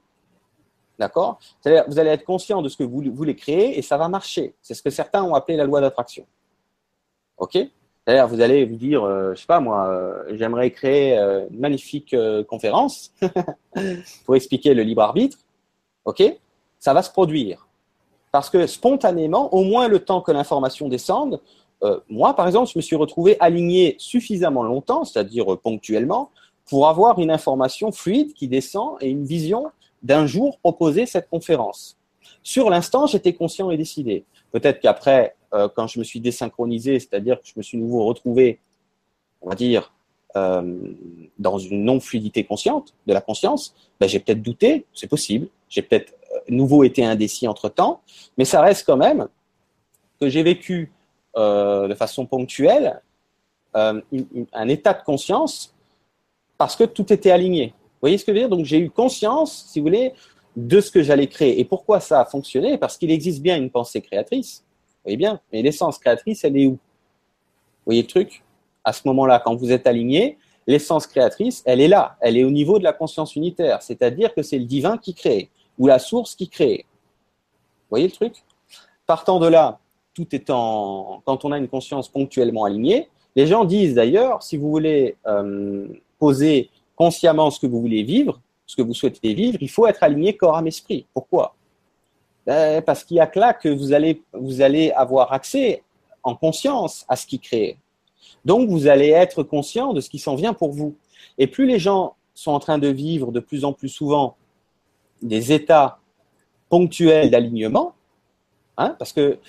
D'accord? 0.99 1.39
Vous 1.87 1.97
allez 1.97 2.11
être 2.11 2.25
conscient 2.25 2.61
de 2.61 2.69
ce 2.69 2.77
que 2.77 2.83
vous 2.83 3.01
voulez 3.11 3.35
créer 3.35 3.79
et 3.79 3.81
ça 3.81 3.97
va 3.97 4.07
marcher. 4.07 4.53
C'est 4.61 4.75
ce 4.75 4.83
que 4.83 4.91
certains 4.91 5.23
ont 5.23 5.33
appelé 5.33 5.57
la 5.57 5.63
loi 5.63 5.81
d'attraction. 5.81 6.27
OK? 7.37 7.57
C'est-à-dire, 8.05 8.27
vous 8.27 8.41
allez 8.41 8.65
vous 8.65 8.75
dire, 8.75 9.03
euh, 9.03 9.33
je 9.33 9.39
sais 9.39 9.47
pas 9.47 9.59
moi, 9.59 9.87
euh, 9.87 10.23
j'aimerais 10.35 10.69
créer 10.69 11.17
euh, 11.17 11.47
une 11.49 11.59
magnifique 11.59 12.15
conférence 12.47 13.11
pour 14.25 14.35
expliquer 14.35 14.73
le 14.73 14.83
libre 14.83 15.01
arbitre. 15.01 15.39
OK? 16.05 16.23
Ça 16.79 16.93
va 16.93 17.01
se 17.01 17.09
produire. 17.09 17.67
Parce 18.31 18.49
que 18.49 18.67
spontanément, 18.67 19.53
au 19.53 19.63
moins 19.63 19.87
le 19.87 19.99
temps 19.99 20.21
que 20.21 20.31
l'information 20.31 20.87
descende, 20.87 21.39
moi, 22.09 22.35
par 22.35 22.47
exemple, 22.47 22.71
je 22.73 22.79
me 22.79 22.81
suis 22.81 22.95
retrouvé 22.95 23.37
aligné 23.39 23.95
suffisamment 23.99 24.63
longtemps, 24.63 25.03
c'est-à-dire 25.03 25.55
ponctuellement, 25.59 26.31
pour 26.67 26.87
avoir 26.87 27.19
une 27.19 27.29
information 27.29 27.91
fluide 27.91 28.33
qui 28.33 28.47
descend 28.47 28.97
et 29.01 29.09
une 29.09 29.23
vision 29.23 29.67
d'un 30.01 30.25
jour 30.25 30.57
proposer 30.57 31.05
cette 31.05 31.29
conférence. 31.29 31.95
Sur 32.41 32.71
l'instant, 32.71 33.05
j'étais 33.05 33.33
conscient 33.33 33.69
et 33.69 33.77
décidé. 33.77 34.25
Peut-être 34.51 34.79
qu'après, 34.79 35.35
euh, 35.55 35.67
quand 35.73 35.87
je 35.87 35.99
me 35.99 36.03
suis 36.03 36.19
désynchronisé, 36.19 36.99
c'est-à-dire 36.99 37.41
que 37.41 37.47
je 37.47 37.53
me 37.57 37.63
suis 37.63 37.77
nouveau 37.77 38.05
retrouvé, 38.05 38.59
on 39.41 39.49
va 39.49 39.55
dire, 39.55 39.93
euh, 40.35 40.93
dans 41.39 41.57
une 41.57 41.83
non-fluidité 41.83 42.43
consciente, 42.43 42.93
de 43.07 43.13
la 43.13 43.21
conscience, 43.21 43.73
ben, 43.99 44.07
j'ai 44.07 44.19
peut-être 44.19 44.41
douté, 44.41 44.85
c'est 44.93 45.07
possible. 45.07 45.47
J'ai 45.69 45.81
peut-être 45.81 46.13
euh, 46.33 46.39
nouveau 46.49 46.83
été 46.83 47.03
indécis 47.03 47.47
entre-temps, 47.47 48.01
mais 48.37 48.45
ça 48.45 48.61
reste 48.61 48.85
quand 48.85 48.97
même 48.97 49.27
que 50.19 50.29
j'ai 50.29 50.43
vécu 50.43 50.91
de 51.37 51.93
façon 51.95 52.25
ponctuelle 52.25 53.01
un 53.73 54.67
état 54.69 54.93
de 54.93 55.03
conscience 55.03 55.75
parce 56.57 56.77
que 56.77 56.85
tout 56.85 57.11
était 57.11 57.31
aligné 57.31 57.73
voyez 58.05 58.17
ce 58.17 58.25
que 58.25 58.31
je 58.31 58.35
veux 58.35 58.41
dire? 58.41 58.49
Donc 58.49 58.65
j'ai 58.65 58.79
eu 58.79 58.89
conscience, 58.89 59.65
si 59.69 59.79
vous 59.79 59.87
voulez, 59.87 60.13
de 60.55 60.79
ce 60.79 60.91
que 60.91 61.03
j'allais 61.03 61.27
créer. 61.27 61.59
Et 61.59 61.65
pourquoi 61.65 61.99
ça 61.99 62.21
a 62.21 62.25
fonctionné? 62.25 62.77
Parce 62.77 62.97
qu'il 62.97 63.11
existe 63.11 63.41
bien 63.41 63.57
une 63.57 63.69
pensée 63.69 64.01
créatrice. 64.01 64.63
Voyez 65.05 65.17
bien 65.17 65.39
Mais 65.53 65.61
l'essence 65.61 65.97
créatrice, 65.99 66.43
elle 66.43 66.57
est 66.57 66.65
où? 66.65 66.71
Vous 66.71 66.79
voyez 67.85 68.01
le 68.01 68.07
truc? 68.07 68.43
À 68.83 68.91
ce 68.91 69.01
moment-là, 69.05 69.41
quand 69.43 69.55
vous 69.55 69.71
êtes 69.71 69.87
aligné, 69.87 70.37
l'essence 70.67 71.07
créatrice, 71.07 71.61
elle 71.65 71.79
est 71.79 71.87
là. 71.87 72.17
Elle 72.21 72.37
est 72.37 72.43
au 72.43 72.51
niveau 72.51 72.79
de 72.79 72.83
la 72.83 72.93
conscience 72.93 73.35
unitaire. 73.35 73.81
C'est-à-dire 73.81 74.33
que 74.33 74.41
c'est 74.41 74.59
le 74.59 74.65
divin 74.65 74.97
qui 74.97 75.13
crée, 75.13 75.49
ou 75.77 75.87
la 75.87 75.99
source 75.99 76.35
qui 76.35 76.49
crée. 76.49 76.85
Vous 76.87 77.89
voyez 77.91 78.07
le 78.07 78.11
truc? 78.11 78.43
Partant 79.05 79.39
de 79.39 79.47
là, 79.47 79.79
tout 80.13 80.27
étant, 80.35 81.21
quand 81.25 81.45
on 81.45 81.51
a 81.51 81.57
une 81.57 81.67
conscience 81.67 82.09
ponctuellement 82.09 82.65
alignée, 82.65 83.09
les 83.35 83.47
gens 83.47 83.65
disent 83.65 83.93
d'ailleurs, 83.93 84.41
si 84.41 84.57
vous 84.57 84.69
voulez 84.69 85.15
euh, 85.27 85.87
poser 86.17 86.69
consciemment 86.95 87.51
ce 87.51 87.59
que 87.59 87.67
vous 87.67 87.81
voulez 87.81 88.03
vivre, 88.03 88.39
ce 88.65 88.75
que 88.75 88.81
vous 88.81 88.93
souhaitez 88.93 89.33
vivre, 89.33 89.57
il 89.61 89.69
faut 89.69 89.85
être 89.85 90.01
aligné 90.01 90.35
corps, 90.35 90.57
âme, 90.57 90.67
esprit. 90.67 91.05
Pourquoi? 91.13 91.54
Ben, 92.45 92.81
Parce 92.81 93.03
qu'il 93.03 93.17
y 93.17 93.19
a 93.19 93.27
que 93.27 93.39
là 93.39 93.53
que 93.53 93.69
vous 93.69 93.93
allez, 93.93 94.21
vous 94.33 94.61
allez 94.61 94.91
avoir 94.91 95.33
accès 95.33 95.83
en 96.23 96.35
conscience 96.35 97.05
à 97.07 97.15
ce 97.15 97.25
qui 97.25 97.39
crée. 97.39 97.77
Donc, 98.43 98.69
vous 98.69 98.87
allez 98.87 99.09
être 99.09 99.43
conscient 99.43 99.93
de 99.93 100.01
ce 100.01 100.09
qui 100.09 100.19
s'en 100.19 100.35
vient 100.35 100.53
pour 100.53 100.71
vous. 100.71 100.95
Et 101.37 101.47
plus 101.47 101.65
les 101.65 101.79
gens 101.79 102.15
sont 102.33 102.51
en 102.51 102.59
train 102.59 102.77
de 102.77 102.87
vivre 102.87 103.31
de 103.31 103.39
plus 103.39 103.65
en 103.65 103.73
plus 103.73 103.89
souvent 103.89 104.35
des 105.21 105.51
états 105.51 105.99
ponctuels 106.69 107.29
d'alignement, 107.31 107.93
hein, 108.77 108.95
parce 108.99 109.13
que 109.13 109.39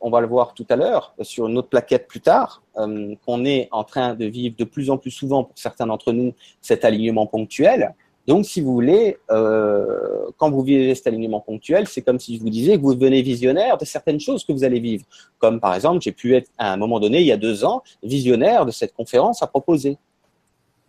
on 0.00 0.10
va 0.10 0.20
le 0.20 0.26
voir 0.26 0.52
tout 0.52 0.66
à 0.68 0.76
l'heure 0.76 1.14
sur 1.22 1.46
une 1.46 1.56
autre 1.56 1.70
plaquette 1.70 2.06
plus 2.06 2.20
tard, 2.20 2.62
euh, 2.76 3.14
qu'on 3.24 3.46
est 3.46 3.68
en 3.72 3.84
train 3.84 4.14
de 4.14 4.26
vivre 4.26 4.54
de 4.58 4.64
plus 4.64 4.90
en 4.90 4.98
plus 4.98 5.10
souvent 5.10 5.44
pour 5.44 5.56
certains 5.56 5.86
d'entre 5.86 6.12
nous 6.12 6.34
cet 6.60 6.84
alignement 6.84 7.26
ponctuel. 7.26 7.94
Donc, 8.26 8.46
si 8.46 8.60
vous 8.62 8.72
voulez, 8.72 9.18
euh, 9.30 10.26
quand 10.38 10.50
vous 10.50 10.62
vivez 10.62 10.94
cet 10.94 11.06
alignement 11.08 11.40
ponctuel, 11.40 11.86
c'est 11.86 12.00
comme 12.00 12.18
si 12.18 12.36
je 12.36 12.40
vous 12.40 12.48
disais 12.48 12.76
que 12.76 12.82
vous 12.82 12.94
devenez 12.94 13.20
visionnaire 13.20 13.76
de 13.76 13.84
certaines 13.84 14.20
choses 14.20 14.44
que 14.44 14.52
vous 14.52 14.64
allez 14.64 14.80
vivre. 14.80 15.04
Comme 15.38 15.60
par 15.60 15.74
exemple, 15.74 16.00
j'ai 16.00 16.12
pu 16.12 16.34
être 16.34 16.50
à 16.56 16.72
un 16.72 16.76
moment 16.76 17.00
donné, 17.00 17.20
il 17.20 17.26
y 17.26 17.32
a 17.32 17.36
deux 17.36 17.64
ans, 17.64 17.82
visionnaire 18.02 18.64
de 18.64 18.70
cette 18.70 18.94
conférence 18.94 19.42
à 19.42 19.46
proposer. 19.46 19.90
Vous 19.90 19.96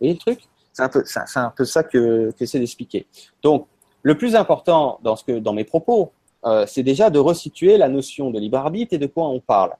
voyez 0.00 0.14
le 0.14 0.18
truc? 0.18 0.40
C'est 0.72 0.82
un 0.82 1.44
un 1.44 1.50
peu 1.56 1.64
ça 1.64 1.82
que, 1.82 2.32
que 2.38 2.46
c'est 2.46 2.58
d'expliquer. 2.58 3.06
Donc, 3.42 3.66
le 4.02 4.16
plus 4.16 4.34
important 4.34 4.98
dans 5.02 5.16
ce 5.16 5.24
que, 5.24 5.38
dans 5.38 5.52
mes 5.52 5.64
propos, 5.64 6.12
euh, 6.44 6.64
c'est 6.66 6.82
déjà 6.82 7.10
de 7.10 7.18
resituer 7.18 7.76
la 7.76 7.88
notion 7.88 8.30
de 8.30 8.38
libre 8.38 8.58
arbitre 8.58 8.94
et 8.94 8.98
de 8.98 9.06
quoi 9.06 9.28
on 9.28 9.40
parle. 9.40 9.72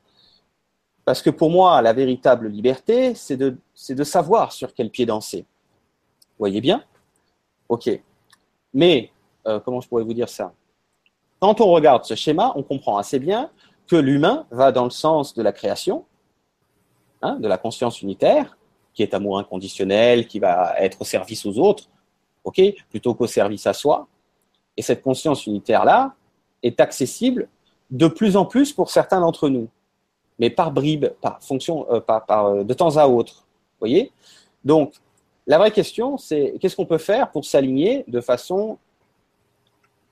Parce 1.05 1.23
que 1.23 1.31
pour 1.31 1.51
moi, 1.51 1.81
la 1.83 1.93
véritable 1.93 2.49
liberté, 2.49 3.15
c'est 3.15 3.37
de, 3.37 3.57
de 3.89 4.05
savoir 4.05 4.53
sur 4.53 4.75
quel 4.75 4.91
pied 4.91 5.07
danser. 5.07 5.41
Vous 5.41 6.41
voyez 6.41 6.61
bien? 6.61 6.83
Ok. 7.69 7.91
Mais, 8.73 9.11
euh, 9.47 9.61
comment 9.61 9.81
je 9.81 9.89
pourrais 9.89 10.05
vous 10.05 10.15
dire 10.15 10.29
ça? 10.29 10.53
Quand 11.41 11.61
on 11.61 11.71
regarde 11.71 12.05
ce 12.05 12.15
schéma, 12.15 12.53
on 12.57 12.63
comprend 12.63 12.97
assez 12.97 13.19
bien 13.19 13.51
que 13.87 13.97
l'humain 13.97 14.47
va 14.51 14.73
dans 14.73 14.85
le 14.85 14.91
sens 14.91 15.35
de 15.35 15.43
la 15.43 15.53
création, 15.53 16.05
hein, 17.23 17.37
de 17.37 17.49
la 17.49 17.59
conscience 17.59 18.03
unitaire, 18.03 18.57
qui 18.95 19.03
est 19.03 19.15
amour 19.15 19.39
inconditionnel, 19.39 20.27
qui 20.27 20.39
va 20.39 20.75
être 20.79 21.03
au 21.03 21.05
service 21.05 21.45
aux 21.45 21.59
autres, 21.59 21.85
ok, 22.45 22.61
plutôt 22.89 23.15
qu'au 23.15 23.27
service 23.27 23.67
à 23.67 23.73
soi. 23.73 24.09
Et 24.77 24.83
cette 24.83 25.03
conscience 25.03 25.47
unitaire-là 25.47 26.15
est 26.63 26.81
accessible 26.81 27.49
de 27.91 28.09
plus 28.09 28.37
en 28.37 28.45
plus 28.45 28.73
pour 28.73 28.91
certains 28.91 29.21
d'entre 29.21 29.49
nous, 29.49 29.69
mais 30.39 30.51
par 30.51 30.73
bribes, 30.73 31.07
par 31.21 31.43
fonction, 31.43 31.87
euh, 31.91 32.01
par, 32.01 32.47
euh, 32.47 32.65
de 32.65 32.75
temps 32.75 32.97
à 32.97 33.07
autre. 33.07 33.47
Voyez? 33.79 34.13
Donc, 34.65 34.95
la 35.47 35.59
vraie 35.59 35.71
question, 35.71 36.19
c'est 36.19 36.55
qu'est-ce 36.61 36.77
qu'on 36.77 36.87
peut 36.87 36.99
faire 36.99 37.31
pour 37.31 37.45
s'aligner 37.45 38.05
de 38.09 38.21
façon 38.21 38.79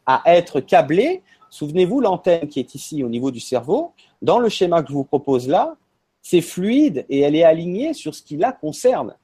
à 0.07 0.23
être 0.27 0.61
câblé? 0.61 1.23
Souvenez-vous, 1.51 2.01
l'antenne 2.01 2.49
qui 2.49 2.61
est 2.61 2.75
ici 2.75 3.03
au 3.03 3.09
niveau 3.09 3.31
du 3.31 3.41
cerveau, 3.41 3.93
dans 4.23 4.39
le 4.39 4.49
schéma 4.49 4.83
que 4.83 4.89
je 4.89 4.95
vous 4.95 5.05
propose 5.05 5.49
là, 5.49 5.77
c'est 6.23 6.41
fluide 6.41 7.05
et 7.09 7.21
elle 7.21 7.37
est 7.37 7.45
alignée 7.45 7.95
sur 7.95 8.15
ce 8.15 8.23
qui 8.23 8.37
la 8.37 8.53
concerne. 8.53 9.15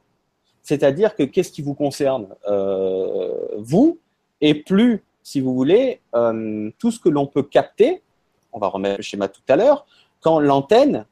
C'est-à-dire 0.62 1.14
que 1.14 1.22
qu'est-ce 1.22 1.50
qui 1.50 1.62
vous 1.62 1.74
concerne 1.74 2.28
euh, 2.48 3.34
Vous, 3.58 3.98
et 4.40 4.54
plus, 4.54 5.02
si 5.22 5.40
vous 5.40 5.54
voulez, 5.54 6.00
euh, 6.14 6.70
tout 6.78 6.90
ce 6.90 7.00
que 7.00 7.08
l'on 7.08 7.26
peut 7.26 7.42
capter, 7.42 8.02
on 8.52 8.58
va 8.58 8.68
remettre 8.68 8.98
le 8.98 9.02
schéma 9.02 9.28
tout 9.28 9.40
à 9.48 9.56
l'heure, 9.56 9.86
quand 10.20 10.38
l'antenne, 10.38 11.06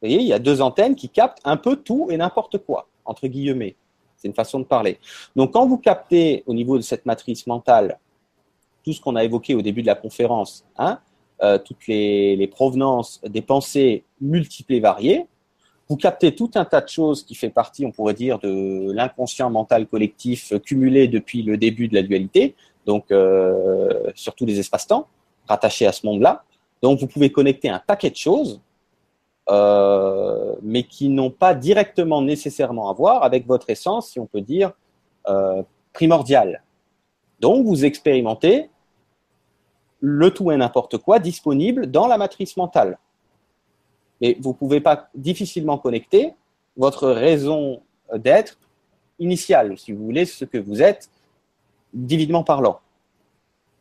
vous 0.00 0.08
voyez, 0.08 0.20
il 0.20 0.26
y 0.26 0.32
a 0.32 0.38
deux 0.38 0.60
antennes 0.60 0.96
qui 0.96 1.08
captent 1.08 1.40
un 1.44 1.56
peu 1.56 1.76
tout 1.76 2.08
et 2.10 2.16
n'importe 2.16 2.58
quoi, 2.58 2.88
entre 3.04 3.28
guillemets. 3.28 3.76
C'est 4.18 4.28
une 4.28 4.34
façon 4.34 4.58
de 4.58 4.64
parler. 4.64 4.98
Donc 5.36 5.52
quand 5.52 5.66
vous 5.66 5.78
captez 5.78 6.42
au 6.46 6.52
niveau 6.52 6.76
de 6.76 6.82
cette 6.82 7.06
matrice 7.06 7.46
mentale 7.46 7.98
tout 8.84 8.92
ce 8.92 9.00
qu'on 9.00 9.16
a 9.16 9.24
évoqué 9.24 9.54
au 9.54 9.62
début 9.62 9.82
de 9.82 9.86
la 9.86 9.94
conférence, 9.94 10.64
hein, 10.76 10.98
euh, 11.42 11.58
toutes 11.58 11.86
les, 11.86 12.48
provenances 12.48 13.20
des 13.24 13.42
pensées 13.42 14.04
multiples 14.20 14.74
et 14.74 14.80
variées, 14.80 15.26
vous 15.88 15.96
captez 15.96 16.34
tout 16.34 16.50
un 16.54 16.64
tas 16.64 16.80
de 16.80 16.88
choses 16.88 17.22
qui 17.22 17.34
fait 17.34 17.48
partie, 17.48 17.86
on 17.86 17.92
pourrait 17.92 18.14
dire, 18.14 18.38
de 18.38 18.90
l'inconscient 18.92 19.50
mental 19.50 19.86
collectif 19.86 20.52
cumulé 20.64 21.08
depuis 21.08 21.42
le 21.42 21.56
début 21.56 21.88
de 21.88 21.94
la 21.94 22.02
dualité, 22.02 22.54
donc 22.86 23.10
euh, 23.10 24.10
sur 24.14 24.34
tous 24.34 24.46
les 24.46 24.58
espaces-temps 24.58 25.06
rattachés 25.46 25.86
à 25.86 25.92
ce 25.92 26.04
monde-là. 26.06 26.44
Donc 26.82 26.98
vous 26.98 27.06
pouvez 27.06 27.30
connecter 27.30 27.68
un 27.68 27.78
paquet 27.78 28.10
de 28.10 28.16
choses, 28.16 28.60
euh, 29.50 30.54
mais 30.62 30.82
qui 30.82 31.08
n'ont 31.08 31.30
pas 31.30 31.54
directement 31.54 32.22
nécessairement 32.22 32.90
à 32.90 32.92
voir 32.92 33.22
avec 33.22 33.46
votre 33.46 33.70
essence, 33.70 34.10
si 34.10 34.20
on 34.20 34.26
peut 34.26 34.40
dire, 34.40 34.72
primordiale. 35.92 36.62
Donc, 37.40 37.66
vous 37.66 37.84
expérimentez 37.84 38.70
le 40.00 40.30
tout 40.30 40.50
et 40.50 40.56
n'importe 40.56 40.96
quoi 40.96 41.18
disponible 41.18 41.90
dans 41.90 42.06
la 42.06 42.16
matrice 42.16 42.56
mentale. 42.56 42.98
Mais 44.20 44.36
vous 44.40 44.50
ne 44.50 44.54
pouvez 44.54 44.80
pas 44.80 45.10
difficilement 45.14 45.76
connecter 45.76 46.32
votre 46.76 47.10
raison 47.10 47.82
d'être 48.14 48.58
initiale, 49.18 49.76
si 49.76 49.92
vous 49.92 50.04
voulez, 50.04 50.24
ce 50.24 50.44
que 50.44 50.58
vous 50.58 50.82
êtes, 50.82 51.10
divinement 51.92 52.44
parlant. 52.44 52.80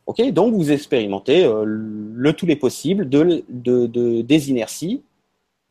Ok, 0.06 0.22
donc 0.32 0.54
vous 0.54 0.72
expérimentez 0.72 1.44
euh, 1.44 1.64
le 1.66 2.34
tout 2.34 2.46
les 2.46 2.56
possible 2.56 3.10
de, 3.10 3.44
des 4.22 4.50
inerties 4.50 5.04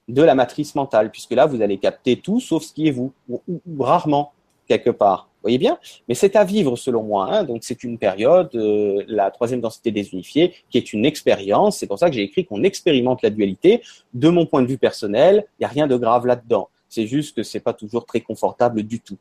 de 0.09 0.23
la 0.23 0.35
matrice 0.35 0.75
mentale, 0.75 1.11
puisque 1.11 1.33
là 1.33 1.47
vous 1.47 1.63
allez 1.63 1.79
capter 1.79 2.17
tout 2.17 2.41
sauf 2.41 2.63
ce 2.63 2.73
qui 2.73 2.89
est 2.89 2.93
vous, 2.93 3.13
ou 3.29 3.61
rarement 3.79 4.33
quelque 4.69 4.91
part 4.91 5.29
voyez 5.47 5.59
bien? 5.59 5.79
Mais 6.09 6.15
c'est 6.15 6.37
à 6.37 6.45
vivre 6.45 6.77
selon 6.77 7.03
moi. 7.03 7.29
Hein. 7.31 7.45
Donc 7.45 7.61
c'est 7.63 7.85
une 7.85 7.99
période, 7.99 8.51
euh, 8.55 9.03
la 9.07 9.31
troisième 9.31 9.61
densité 9.61 9.91
désunifiée, 9.91 10.55
qui 10.71 10.79
est 10.79 10.93
une 10.93 11.07
expérience. 11.07 11.79
C'est 11.79 11.87
pour 11.87 11.99
ça 11.99 12.09
que 12.09 12.17
j'ai 12.17 12.23
écrit 12.23 12.45
qu'on 12.45 12.63
expérimente 12.65 13.23
la 13.23 13.31
dualité. 13.31 13.83
De 14.13 14.29
mon 14.29 14.47
point 14.47 14.63
de 14.63 14.67
vue 14.67 14.79
personnel, 14.79 15.47
il 15.59 15.63
n'y 15.63 15.67
a 15.67 15.69
rien 15.69 15.87
de 15.87 15.97
grave 15.97 16.27
là-dedans. 16.27 16.69
C'est 16.89 17.07
juste 17.07 17.37
que 17.37 17.43
c'est 17.43 17.61
pas 17.61 17.73
toujours 17.73 18.05
très 18.07 18.21
confortable 18.21 18.83
du 18.83 19.01
tout. 19.01 19.19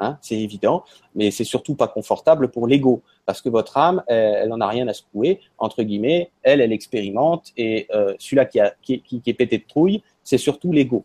Hein, 0.00 0.18
c'est 0.22 0.36
évident, 0.36 0.82
mais 1.14 1.30
c'est 1.30 1.44
surtout 1.44 1.76
pas 1.76 1.86
confortable 1.86 2.48
pour 2.48 2.66
l'ego, 2.66 3.02
parce 3.26 3.40
que 3.40 3.48
votre 3.48 3.76
âme, 3.76 4.02
elle, 4.08 4.48
n'en 4.48 4.60
a 4.60 4.66
rien 4.66 4.88
à 4.88 4.92
secouer, 4.92 5.38
entre 5.56 5.84
guillemets, 5.84 6.32
elle, 6.42 6.60
elle 6.60 6.72
expérimente, 6.72 7.52
et 7.56 7.86
euh, 7.94 8.12
celui-là 8.18 8.44
qui, 8.46 8.58
qui, 8.82 9.02
qui, 9.02 9.20
qui 9.20 9.30
est 9.30 9.34
pété 9.34 9.58
de 9.58 9.62
trouille, 9.68 10.02
c'est 10.24 10.38
surtout 10.38 10.72
l'ego. 10.72 11.04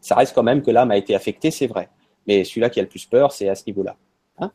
Ça 0.00 0.14
reste 0.14 0.34
quand 0.34 0.42
même 0.42 0.62
que 0.62 0.70
l'âme 0.70 0.90
a 0.90 0.96
été 0.96 1.14
affectée, 1.14 1.50
c'est 1.50 1.66
vrai. 1.66 1.88
Mais 2.26 2.44
celui-là 2.44 2.70
qui 2.70 2.80
a 2.80 2.82
le 2.82 2.88
plus 2.88 3.06
peur, 3.06 3.32
c'est 3.32 3.48
à 3.48 3.54
ce 3.54 3.64
niveau-là. 3.66 3.96
Hein 4.38 4.50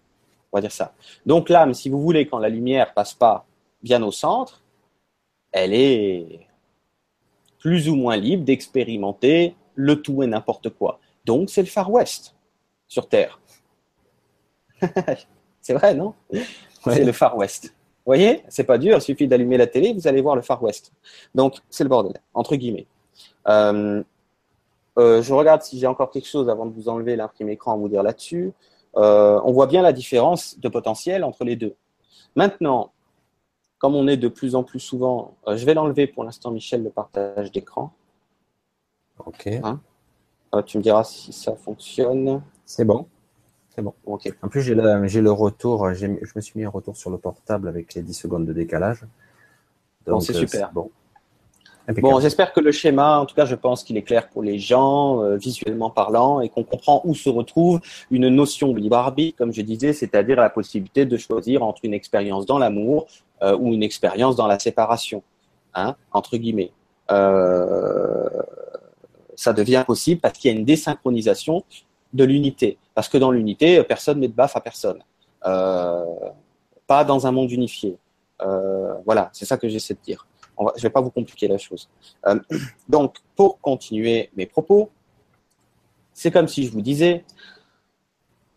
On 0.51 0.57
va 0.57 0.61
dire 0.61 0.71
ça. 0.71 0.93
Donc 1.25 1.49
l'âme, 1.49 1.73
si 1.73 1.89
vous 1.89 2.01
voulez, 2.01 2.27
quand 2.27 2.39
la 2.39 2.49
lumière 2.49 2.93
passe 2.93 3.13
pas 3.13 3.45
bien 3.81 4.03
au 4.03 4.11
centre, 4.11 4.61
elle 5.51 5.73
est 5.73 6.47
plus 7.59 7.89
ou 7.89 7.95
moins 7.95 8.17
libre 8.17 8.43
d'expérimenter 8.43 9.55
le 9.75 10.01
tout 10.01 10.23
et 10.23 10.27
n'importe 10.27 10.69
quoi. 10.69 10.99
Donc 11.25 11.49
c'est 11.49 11.61
le 11.61 11.67
Far 11.67 11.91
West 11.91 12.35
sur 12.87 13.07
Terre. 13.07 13.39
c'est 15.61 15.73
vrai, 15.73 15.93
non? 15.93 16.13
C'est 16.83 17.03
le 17.03 17.11
Far 17.11 17.37
West. 17.37 17.65
Vous 17.65 18.09
voyez, 18.09 18.43
c'est 18.49 18.63
pas 18.63 18.79
dur, 18.79 18.97
il 18.97 19.01
suffit 19.01 19.27
d'allumer 19.27 19.57
la 19.57 19.67
télé, 19.67 19.93
vous 19.93 20.07
allez 20.07 20.21
voir 20.21 20.35
le 20.35 20.41
Far 20.41 20.61
West. 20.63 20.91
Donc 21.35 21.57
c'est 21.69 21.83
le 21.83 21.89
bordel, 21.89 22.19
entre 22.33 22.55
guillemets. 22.55 22.87
Euh, 23.47 24.03
euh, 24.97 25.21
je 25.21 25.33
regarde 25.33 25.61
si 25.61 25.79
j'ai 25.79 25.87
encore 25.87 26.11
quelque 26.11 26.27
chose 26.27 26.49
avant 26.49 26.65
de 26.65 26.73
vous 26.73 26.89
enlever 26.89 27.15
l'imprimé 27.15 27.53
écran 27.53 27.73
à 27.73 27.77
vous 27.77 27.87
dire 27.87 28.03
là-dessus. 28.03 28.51
Euh, 28.97 29.39
on 29.45 29.53
voit 29.53 29.67
bien 29.67 29.81
la 29.81 29.93
différence 29.93 30.59
de 30.59 30.67
potentiel 30.67 31.23
entre 31.23 31.45
les 31.45 31.55
deux. 31.55 31.75
Maintenant, 32.35 32.91
comme 33.77 33.95
on 33.95 34.07
est 34.07 34.17
de 34.17 34.27
plus 34.27 34.55
en 34.55 34.63
plus 34.63 34.79
souvent, 34.79 35.35
je 35.47 35.65
vais 35.65 35.73
l'enlever 35.73 36.07
pour 36.07 36.23
l'instant, 36.23 36.51
Michel, 36.51 36.83
le 36.83 36.89
partage 36.89 37.51
d'écran. 37.51 37.93
Ok. 39.25 39.47
Hein 39.47 39.79
tu 40.65 40.77
me 40.77 40.83
diras 40.83 41.05
si 41.05 41.31
ça 41.31 41.55
fonctionne. 41.55 42.41
C'est 42.65 42.83
bon. 42.83 43.07
C'est 43.73 43.81
bon. 43.81 43.93
Ok. 44.05 44.29
En 44.41 44.49
plus, 44.49 44.61
j'ai 44.61 44.75
le, 44.75 45.21
le, 45.21 45.31
retour. 45.31 45.93
Je 45.93 46.07
me 46.07 46.41
suis 46.41 46.59
mis 46.59 46.65
un 46.65 46.69
retour 46.69 46.97
sur 46.97 47.09
le 47.09 47.17
portable 47.17 47.69
avec 47.69 47.93
les 47.93 48.01
10 48.01 48.13
secondes 48.13 48.45
de 48.45 48.51
décalage. 48.51 49.05
bon, 50.05 50.19
c'est 50.19 50.33
super. 50.33 50.71
Bon. 50.73 50.91
Bon, 51.99 52.19
j'espère 52.19 52.53
que 52.53 52.59
le 52.59 52.71
schéma, 52.71 53.19
en 53.19 53.25
tout 53.25 53.35
cas, 53.35 53.45
je 53.45 53.55
pense 53.55 53.83
qu'il 53.83 53.97
est 53.97 54.03
clair 54.03 54.29
pour 54.29 54.43
les 54.43 54.59
gens, 54.59 55.23
euh, 55.23 55.35
visuellement 55.35 55.89
parlant, 55.89 56.41
et 56.41 56.49
qu'on 56.49 56.63
comprend 56.63 57.01
où 57.03 57.15
se 57.15 57.29
retrouve 57.29 57.81
une 58.11 58.29
notion 58.29 58.71
de 58.71 58.79
libre 58.79 58.97
arbitre, 58.97 59.37
comme 59.37 59.53
je 59.53 59.61
disais, 59.61 59.93
c'est-à-dire 59.93 60.37
la 60.37 60.49
possibilité 60.49 61.05
de 61.05 61.17
choisir 61.17 61.63
entre 61.63 61.81
une 61.83 61.93
expérience 61.93 62.45
dans 62.45 62.59
l'amour 62.59 63.07
euh, 63.41 63.57
ou 63.57 63.73
une 63.73 63.83
expérience 63.83 64.35
dans 64.35 64.47
la 64.47 64.59
séparation, 64.59 65.23
hein, 65.73 65.95
entre 66.11 66.37
guillemets. 66.37 66.71
Euh, 67.11 68.29
ça 69.35 69.53
devient 69.53 69.83
possible 69.85 70.21
parce 70.21 70.37
qu'il 70.37 70.51
y 70.51 70.55
a 70.55 70.57
une 70.57 70.65
désynchronisation 70.65 71.63
de 72.13 72.23
l'unité. 72.23 72.77
Parce 72.93 73.09
que 73.09 73.17
dans 73.17 73.31
l'unité, 73.31 73.81
personne 73.83 74.17
ne 74.17 74.21
met 74.21 74.27
de 74.27 74.33
baffe 74.33 74.55
à 74.55 74.61
personne. 74.61 74.99
pas 75.41 77.03
dans 77.05 77.25
un 77.25 77.31
monde 77.31 77.51
unifié. 77.51 77.97
voilà, 79.05 79.29
c'est 79.33 79.45
ça 79.45 79.57
que 79.57 79.67
j'essaie 79.67 79.95
de 79.95 79.99
dire 80.03 80.25
je 80.75 80.79
ne 80.79 80.83
vais 80.83 80.89
pas 80.89 81.01
vous 81.01 81.09
compliquer 81.09 81.47
la 81.47 81.57
chose. 81.57 81.89
Euh, 82.27 82.39
donc, 82.87 83.15
pour 83.35 83.59
continuer 83.59 84.29
mes 84.35 84.45
propos, 84.45 84.89
c'est 86.13 86.31
comme 86.31 86.47
si 86.47 86.65
je 86.65 86.71
vous 86.71 86.81
disais 86.81 87.23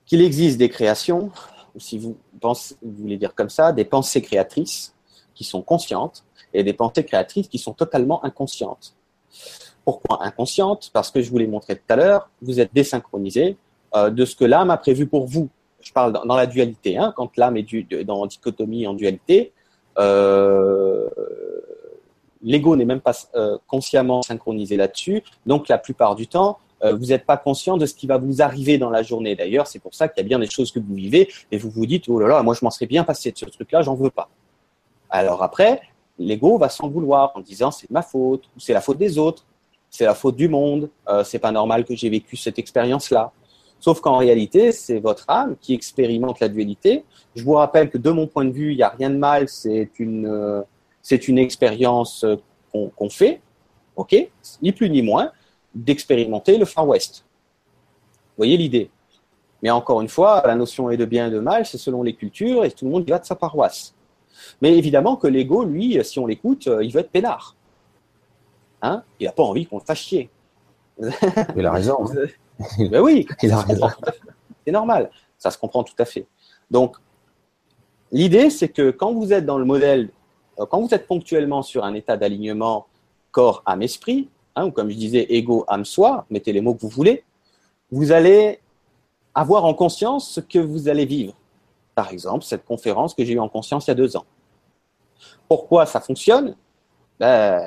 qu'il 0.07 0.21
existe 0.21 0.59
des 0.59 0.69
créations, 0.69 1.31
ou 1.75 1.81
si 1.81 1.99
vous, 1.99 2.17
pensez, 2.41 2.77
vous 2.83 3.03
voulez 3.03 3.17
dire 3.17 3.35
comme 3.35 3.49
ça, 3.49 3.73
des 3.73 3.85
pensées 3.85 4.23
créatrices 4.23 4.95
qui 5.35 5.45
sont 5.45 5.63
conscientes 5.63 6.25
et 6.53 6.63
des 6.63 6.73
pensées 6.73 7.05
créatrices 7.05 7.49
qui 7.49 7.59
sont 7.59 7.73
totalement 7.73 8.25
inconscientes. 8.25 8.95
Pourquoi 9.85 10.25
inconscientes? 10.25 10.91
Parce 10.93 11.11
que 11.11 11.21
je 11.21 11.31
vous 11.31 11.39
l'ai 11.39 11.47
montré 11.47 11.77
tout 11.77 11.85
à 11.89 11.97
l'heure, 11.97 12.31
vous 12.41 12.61
êtes 12.61 12.73
désynchronisé 12.73 13.57
euh, 13.95 14.11
de 14.11 14.25
ce 14.25 14.37
que 14.37 14.45
l'âme 14.45 14.71
a 14.71 14.77
prévu 14.77 15.07
pour 15.07 15.27
vous. 15.27 15.49
Je 15.81 15.93
parle 15.93 16.13
dans, 16.13 16.37
la 16.37 16.47
dualité, 16.47 16.97
hein, 16.97 17.13
quand 17.15 17.37
l'âme 17.37 17.59
est 17.59 17.63
du, 17.63 17.83
dans 18.05 18.25
dichotomie 18.27 18.87
en 18.87 18.95
dualité, 18.95 19.53
euh, 19.99 21.09
l'ego 22.45 22.77
n'est 22.77 22.85
même 22.85 23.01
pas 23.01 23.15
euh, 23.35 23.59
consciemment 23.67 24.23
synchronisé 24.23 24.77
là-dessus. 24.77 25.23
Donc, 25.47 25.69
la 25.69 25.79
plupart 25.79 26.15
du 26.15 26.29
temps, 26.29 26.59
euh, 26.85 26.95
vous 26.95 27.07
n'êtes 27.07 27.25
pas 27.25 27.37
conscient 27.37 27.77
de 27.77 27.87
ce 27.87 27.95
qui 27.95 28.07
va 28.07 28.19
vous 28.19 28.43
arriver 28.43 28.79
dans 28.79 28.91
la 28.91 29.03
journée. 29.03 29.35
D'ailleurs, 29.35 29.67
c'est 29.67 29.79
pour 29.79 29.95
ça 29.95 30.09
qu'il 30.09 30.23
y 30.23 30.27
a 30.27 30.29
bien 30.29 30.39
des 30.39 30.49
choses 30.49 30.71
que 30.71 30.79
vous 30.79 30.95
vivez 30.95 31.29
et 31.51 31.57
vous 31.57 31.71
vous 31.71 31.87
dites, 31.87 32.09
oh 32.09 32.21
là 32.21 32.29
là, 32.29 32.43
moi, 32.43 32.55
je 32.55 32.65
m'en 32.65 32.71
serais 32.71 32.87
bien 32.87 33.03
passé 33.03 33.33
de 33.33 33.39
ce 33.39 33.47
truc-là, 33.47 33.83
j'en 33.83 33.95
veux 33.95 34.11
pas. 34.11 34.29
Alors 35.09 35.43
après, 35.43 35.81
l'ego 36.19 36.59
va 36.59 36.69
s'en 36.69 36.89
vouloir 36.89 37.33
en 37.35 37.41
disant, 37.41 37.71
c'est 37.71 37.91
ma 37.91 38.03
faute, 38.03 38.45
ou 38.57 38.61
c'est 38.61 38.75
la 38.75 38.81
faute 38.81 38.99
des 38.99 39.17
autres, 39.19 39.45
c'est 39.89 40.05
la 40.05 40.15
faute 40.15 40.37
du 40.37 40.49
monde, 40.49 40.91
euh, 41.09 41.25
c'est 41.25 41.39
pas 41.39 41.53
normal 41.53 41.85
que 41.85 41.95
j'ai 41.95 42.11
vécu 42.11 42.37
cette 42.37 42.59
expérience-là. 42.59 43.33
Sauf 43.81 44.01
qu'en 44.01 44.17
réalité, 44.17 44.73
c'est 44.73 44.99
votre 44.99 45.25
âme 45.29 45.57
qui 45.61 45.75
expérimente 45.75 46.41
la 46.41 46.49
dualité. 46.49 47.05
Je 47.37 47.45
vous 47.45 47.53
rappelle 47.53 47.91
que 47.91 47.99
de 47.99 48.11
mon 48.11 48.27
point 48.27 48.45
de 48.45 48.51
vue, 48.51 48.73
il 48.73 48.77
n'y 48.77 48.83
a 48.83 48.89
rien 48.89 49.11
de 49.11 49.17
mal, 49.17 49.49
c'est 49.49 49.91
une, 49.99 50.65
c'est 51.05 51.29
une 51.29 51.39
expérience 51.39 52.25
euh, 52.25 52.37
qu'on 52.73 53.11
fait, 53.11 53.41
ok, 53.95 54.17
ni 54.63 54.73
plus 54.73 54.91
ni 54.91 55.03
moins, 55.03 55.31
d'expérimenter 55.75 56.57
le 56.59 56.65
Far 56.65 56.89
West. 56.89 57.25
Vous 58.15 58.39
voyez 58.39 58.57
l'idée 58.57 58.91
Mais 59.63 59.71
encore 59.71 60.01
une 60.01 60.09
fois, 60.09 60.43
la 60.45 60.57
notion 60.57 60.91
est 60.91 60.97
de 60.97 61.05
bien 61.05 61.29
et 61.29 61.31
de 61.31 61.39
mal, 61.39 61.67
c'est 61.67 61.79
selon 61.79 62.03
les 62.03 62.15
cultures 62.15 62.65
et 62.65 62.71
tout 62.71 62.87
le 62.87 62.91
monde 62.91 63.05
y 63.07 63.11
va 63.11 63.19
de 63.19 63.27
sa 63.27 63.37
paroisse. 63.37 63.95
Mais 64.63 64.77
évidemment 64.77 65.17
que 65.17 65.29
l'ego, 65.29 65.63
lui, 65.65 66.03
si 66.03 66.19
on 66.19 66.27
l'écoute, 66.27 66.67
euh, 66.67 66.83
il 66.83 66.91
veut 66.91 67.01
être 67.01 67.11
peinard. 67.11 67.55
Hein? 68.81 69.05
Il 69.21 69.27
n'a 69.27 69.33
pas 69.33 69.45
envie 69.45 69.67
qu'on 69.67 69.79
le 69.79 69.85
fasse 69.85 69.99
chier. 69.99 70.31
Il 71.57 71.67
a 71.67 71.73
raison. 71.73 72.05
ben 72.79 73.01
oui, 73.01 73.27
il 73.43 73.51
a 73.51 73.59
raison. 73.59 73.89
C'est 74.65 74.73
normal, 74.73 75.11
ça 75.37 75.51
se 75.51 75.59
comprend 75.59 75.83
tout 75.83 75.95
à 75.99 76.05
fait. 76.05 76.27
Donc, 76.71 76.97
l'idée, 78.13 78.49
c'est 78.49 78.69
que 78.69 78.91
quand 78.91 79.13
vous 79.13 79.33
êtes 79.33 79.45
dans 79.45 79.59
le 79.59 79.65
modèle, 79.65 80.11
quand 80.57 80.81
vous 80.81 80.95
êtes 80.95 81.07
ponctuellement 81.07 81.63
sur 81.63 81.85
un 81.85 81.95
état 81.95 82.17
d'alignement 82.17 82.87
corps, 83.31 83.63
âme, 83.67 83.83
esprit, 83.83 84.29
hein, 84.57 84.67
ou 84.67 84.71
comme 84.71 84.91
je 84.91 84.97
disais, 84.97 85.27
ego, 85.29 85.65
âme, 85.69 85.85
soi, 85.85 86.27
mettez 86.31 86.53
les 86.53 86.61
mots 86.61 86.75
que 86.75 86.81
vous 86.81 86.89
voulez, 86.89 87.25
vous 87.91 88.13
allez 88.13 88.61
avoir 89.35 89.65
en 89.65 89.75
conscience 89.75 90.31
ce 90.31 90.41
que 90.41 90.59
vous 90.59 90.89
allez 90.89 91.05
vivre. 91.05 91.35
Par 91.95 92.13
exemple, 92.13 92.45
cette 92.45 92.65
conférence 92.65 93.15
que 93.15 93.25
j'ai 93.25 93.35
eue 93.35 93.41
en 93.41 93.49
conscience 93.49 93.87
il 93.87 93.91
y 93.91 93.93
a 93.93 93.95
deux 93.95 94.17
ans. 94.17 94.25
Pourquoi 95.49 95.87
ça 95.87 96.01
fonctionne? 96.01 96.57
Ben, 97.19 97.63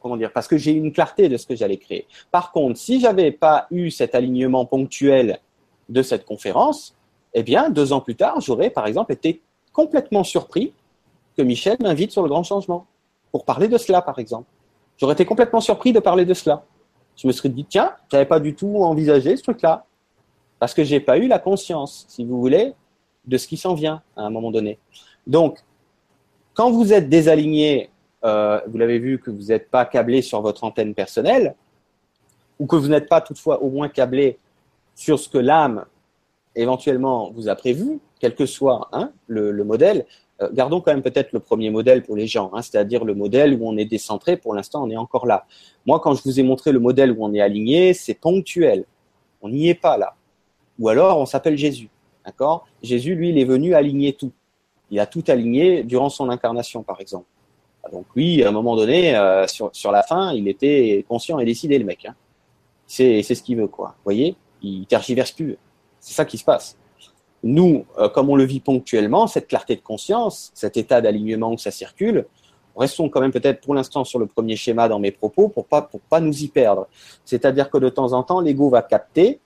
comment 0.00 0.16
dire? 0.16 0.32
Parce 0.32 0.48
que 0.48 0.56
j'ai 0.56 0.72
une 0.72 0.92
clarté 0.92 1.28
de 1.28 1.36
ce 1.36 1.46
que 1.46 1.54
j'allais 1.54 1.76
créer. 1.76 2.06
Par 2.30 2.52
contre, 2.52 2.78
si 2.78 3.00
j'avais 3.00 3.30
pas 3.30 3.66
eu 3.70 3.90
cet 3.90 4.14
alignement 4.14 4.66
ponctuel 4.66 5.40
de 5.88 6.02
cette 6.02 6.24
conférence, 6.24 6.96
eh 7.34 7.42
bien, 7.42 7.70
deux 7.70 7.92
ans 7.92 8.00
plus 8.00 8.16
tard, 8.16 8.40
j'aurais, 8.40 8.70
par 8.70 8.86
exemple, 8.86 9.12
été 9.12 9.40
complètement 9.72 10.24
surpris 10.24 10.72
Michel 11.42 11.76
m'invite 11.80 12.12
sur 12.12 12.22
le 12.22 12.28
grand 12.28 12.42
changement 12.42 12.86
pour 13.32 13.44
parler 13.44 13.68
de 13.68 13.78
cela, 13.78 14.02
par 14.02 14.18
exemple. 14.18 14.46
J'aurais 14.98 15.14
été 15.14 15.24
complètement 15.24 15.60
surpris 15.60 15.92
de 15.92 16.00
parler 16.00 16.24
de 16.24 16.34
cela. 16.34 16.64
Je 17.16 17.26
me 17.26 17.32
serais 17.32 17.48
dit, 17.48 17.64
tiens, 17.64 17.92
j'avais 18.10 18.26
pas 18.26 18.40
du 18.40 18.54
tout 18.54 18.82
envisagé 18.82 19.36
ce 19.36 19.42
truc-là. 19.42 19.84
Parce 20.58 20.74
que 20.74 20.84
j'ai 20.84 21.00
pas 21.00 21.18
eu 21.18 21.26
la 21.26 21.38
conscience, 21.38 22.04
si 22.08 22.24
vous 22.24 22.40
voulez, 22.40 22.74
de 23.26 23.36
ce 23.38 23.46
qui 23.46 23.56
s'en 23.56 23.74
vient 23.74 24.02
à 24.16 24.22
un 24.22 24.30
moment 24.30 24.50
donné. 24.50 24.78
Donc, 25.26 25.58
quand 26.54 26.70
vous 26.70 26.92
êtes 26.92 27.08
désaligné, 27.08 27.90
euh, 28.24 28.60
vous 28.66 28.76
l'avez 28.76 28.98
vu 28.98 29.18
que 29.18 29.30
vous 29.30 29.44
n'êtes 29.44 29.70
pas 29.70 29.84
câblé 29.86 30.20
sur 30.20 30.42
votre 30.42 30.64
antenne 30.64 30.94
personnelle, 30.94 31.54
ou 32.58 32.66
que 32.66 32.76
vous 32.76 32.88
n'êtes 32.88 33.08
pas 33.08 33.20
toutefois 33.20 33.62
au 33.62 33.70
moins 33.70 33.88
câblé 33.88 34.38
sur 34.94 35.18
ce 35.18 35.28
que 35.28 35.38
l'âme 35.38 35.86
éventuellement 36.54 37.30
vous 37.30 37.48
a 37.48 37.54
prévu, 37.54 38.00
quel 38.18 38.34
que 38.34 38.44
soit 38.46 38.88
hein, 38.92 39.12
le, 39.26 39.52
modèle. 39.64 40.04
Euh, 40.42 40.48
gardons 40.52 40.80
quand 40.80 40.92
même 40.92 41.02
peut-être 41.02 41.32
le 41.32 41.40
premier 41.40 41.70
modèle 41.70 42.02
pour 42.02 42.16
les 42.16 42.26
gens, 42.26 42.50
hein, 42.54 42.62
c'est-à-dire 42.62 43.04
le 43.04 43.14
modèle 43.14 43.54
où 43.54 43.68
on 43.68 43.76
est 43.76 43.84
décentré. 43.84 44.36
Pour 44.36 44.54
l'instant, 44.54 44.82
on 44.84 44.90
est 44.90 44.96
encore 44.96 45.26
là. 45.26 45.46
Moi, 45.86 46.00
quand 46.00 46.14
je 46.14 46.22
vous 46.22 46.40
ai 46.40 46.42
montré 46.42 46.72
le 46.72 46.80
modèle 46.80 47.12
où 47.12 47.24
on 47.24 47.34
est 47.34 47.40
aligné, 47.40 47.92
c'est 47.94 48.14
ponctuel. 48.14 48.84
On 49.42 49.48
n'y 49.48 49.68
est 49.68 49.74
pas 49.74 49.98
là. 49.98 50.14
Ou 50.78 50.88
alors, 50.88 51.18
on 51.18 51.26
s'appelle 51.26 51.56
Jésus. 51.56 51.90
D'accord? 52.24 52.66
Jésus, 52.82 53.14
lui, 53.14 53.30
il 53.30 53.38
est 53.38 53.44
venu 53.44 53.74
aligner 53.74 54.12
tout. 54.12 54.32
Il 54.90 54.98
a 54.98 55.06
tout 55.06 55.24
aligné 55.28 55.84
durant 55.84 56.08
son 56.08 56.30
incarnation, 56.30 56.82
par 56.82 57.00
exemple. 57.00 57.26
Donc 57.92 58.06
lui, 58.14 58.42
à 58.42 58.48
un 58.48 58.52
moment 58.52 58.76
donné, 58.76 59.16
euh, 59.16 59.46
sur, 59.46 59.70
sur 59.72 59.90
la 59.90 60.02
fin, 60.02 60.32
il 60.32 60.48
était 60.48 61.04
conscient 61.08 61.38
et 61.38 61.44
décidé, 61.44 61.78
le 61.78 61.84
mec. 61.84 62.04
Hein. 62.06 62.14
C'est 62.86 63.22
ce 63.22 63.42
qu'il 63.42 63.56
veut, 63.56 63.68
quoi. 63.68 63.88
Vous 63.88 64.04
voyez? 64.04 64.34
Il 64.62 64.86
tergiverse 64.86 65.32
plus. 65.32 65.56
C'est 66.00 66.14
ça 66.14 66.24
qui 66.24 66.38
se 66.38 66.44
passe. 66.44 66.76
Nous, 67.42 67.86
euh, 67.98 68.08
comme 68.08 68.28
on 68.28 68.36
le 68.36 68.44
vit 68.44 68.60
ponctuellement, 68.60 69.26
cette 69.26 69.48
clarté 69.48 69.76
de 69.76 69.80
conscience, 69.80 70.50
cet 70.54 70.76
état 70.76 71.00
d'alignement 71.00 71.52
où 71.52 71.58
ça 71.58 71.70
circule, 71.70 72.26
restons 72.76 73.08
quand 73.08 73.20
même 73.20 73.32
peut-être 73.32 73.60
pour 73.60 73.74
l'instant 73.74 74.04
sur 74.04 74.18
le 74.18 74.26
premier 74.26 74.56
schéma 74.56 74.88
dans 74.88 74.98
mes 74.98 75.10
propos 75.10 75.48
pour 75.48 75.66
pas 75.66 75.82
pour 75.82 76.00
pas 76.00 76.20
nous 76.20 76.42
y 76.42 76.48
perdre. 76.48 76.86
C'est-à-dire 77.24 77.70
que 77.70 77.78
de 77.78 77.88
temps 77.88 78.12
en 78.12 78.22
temps, 78.22 78.40
l'ego 78.40 78.68
va 78.68 78.82
capter 78.82 79.40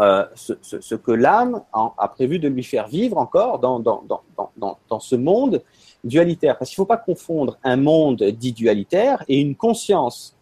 euh, 0.00 0.24
ce, 0.34 0.94
que 0.94 1.12
l'âme 1.12 1.62
a 1.72 2.08
prévu 2.08 2.38
de 2.38 2.48
lui 2.48 2.64
faire 2.64 2.88
vivre 2.88 3.18
encore 3.18 3.58
dans, 3.58 3.78
dans, 3.78 4.02
dans, 4.06 4.78
dans 4.88 5.00
ce 5.00 5.16
monde 5.16 5.62
dualitaire. 6.02 6.58
Parce 6.58 6.70
qu'il 6.70 6.80
ne 6.80 6.84
faut 6.84 6.88
pas 6.88 6.96
confondre 6.96 7.58
un 7.62 7.76
monde 7.76 8.22
dit 8.22 8.52
dualitaire 8.52 9.22
et 9.28 9.38
une 9.38 9.54
conscience 9.54 10.36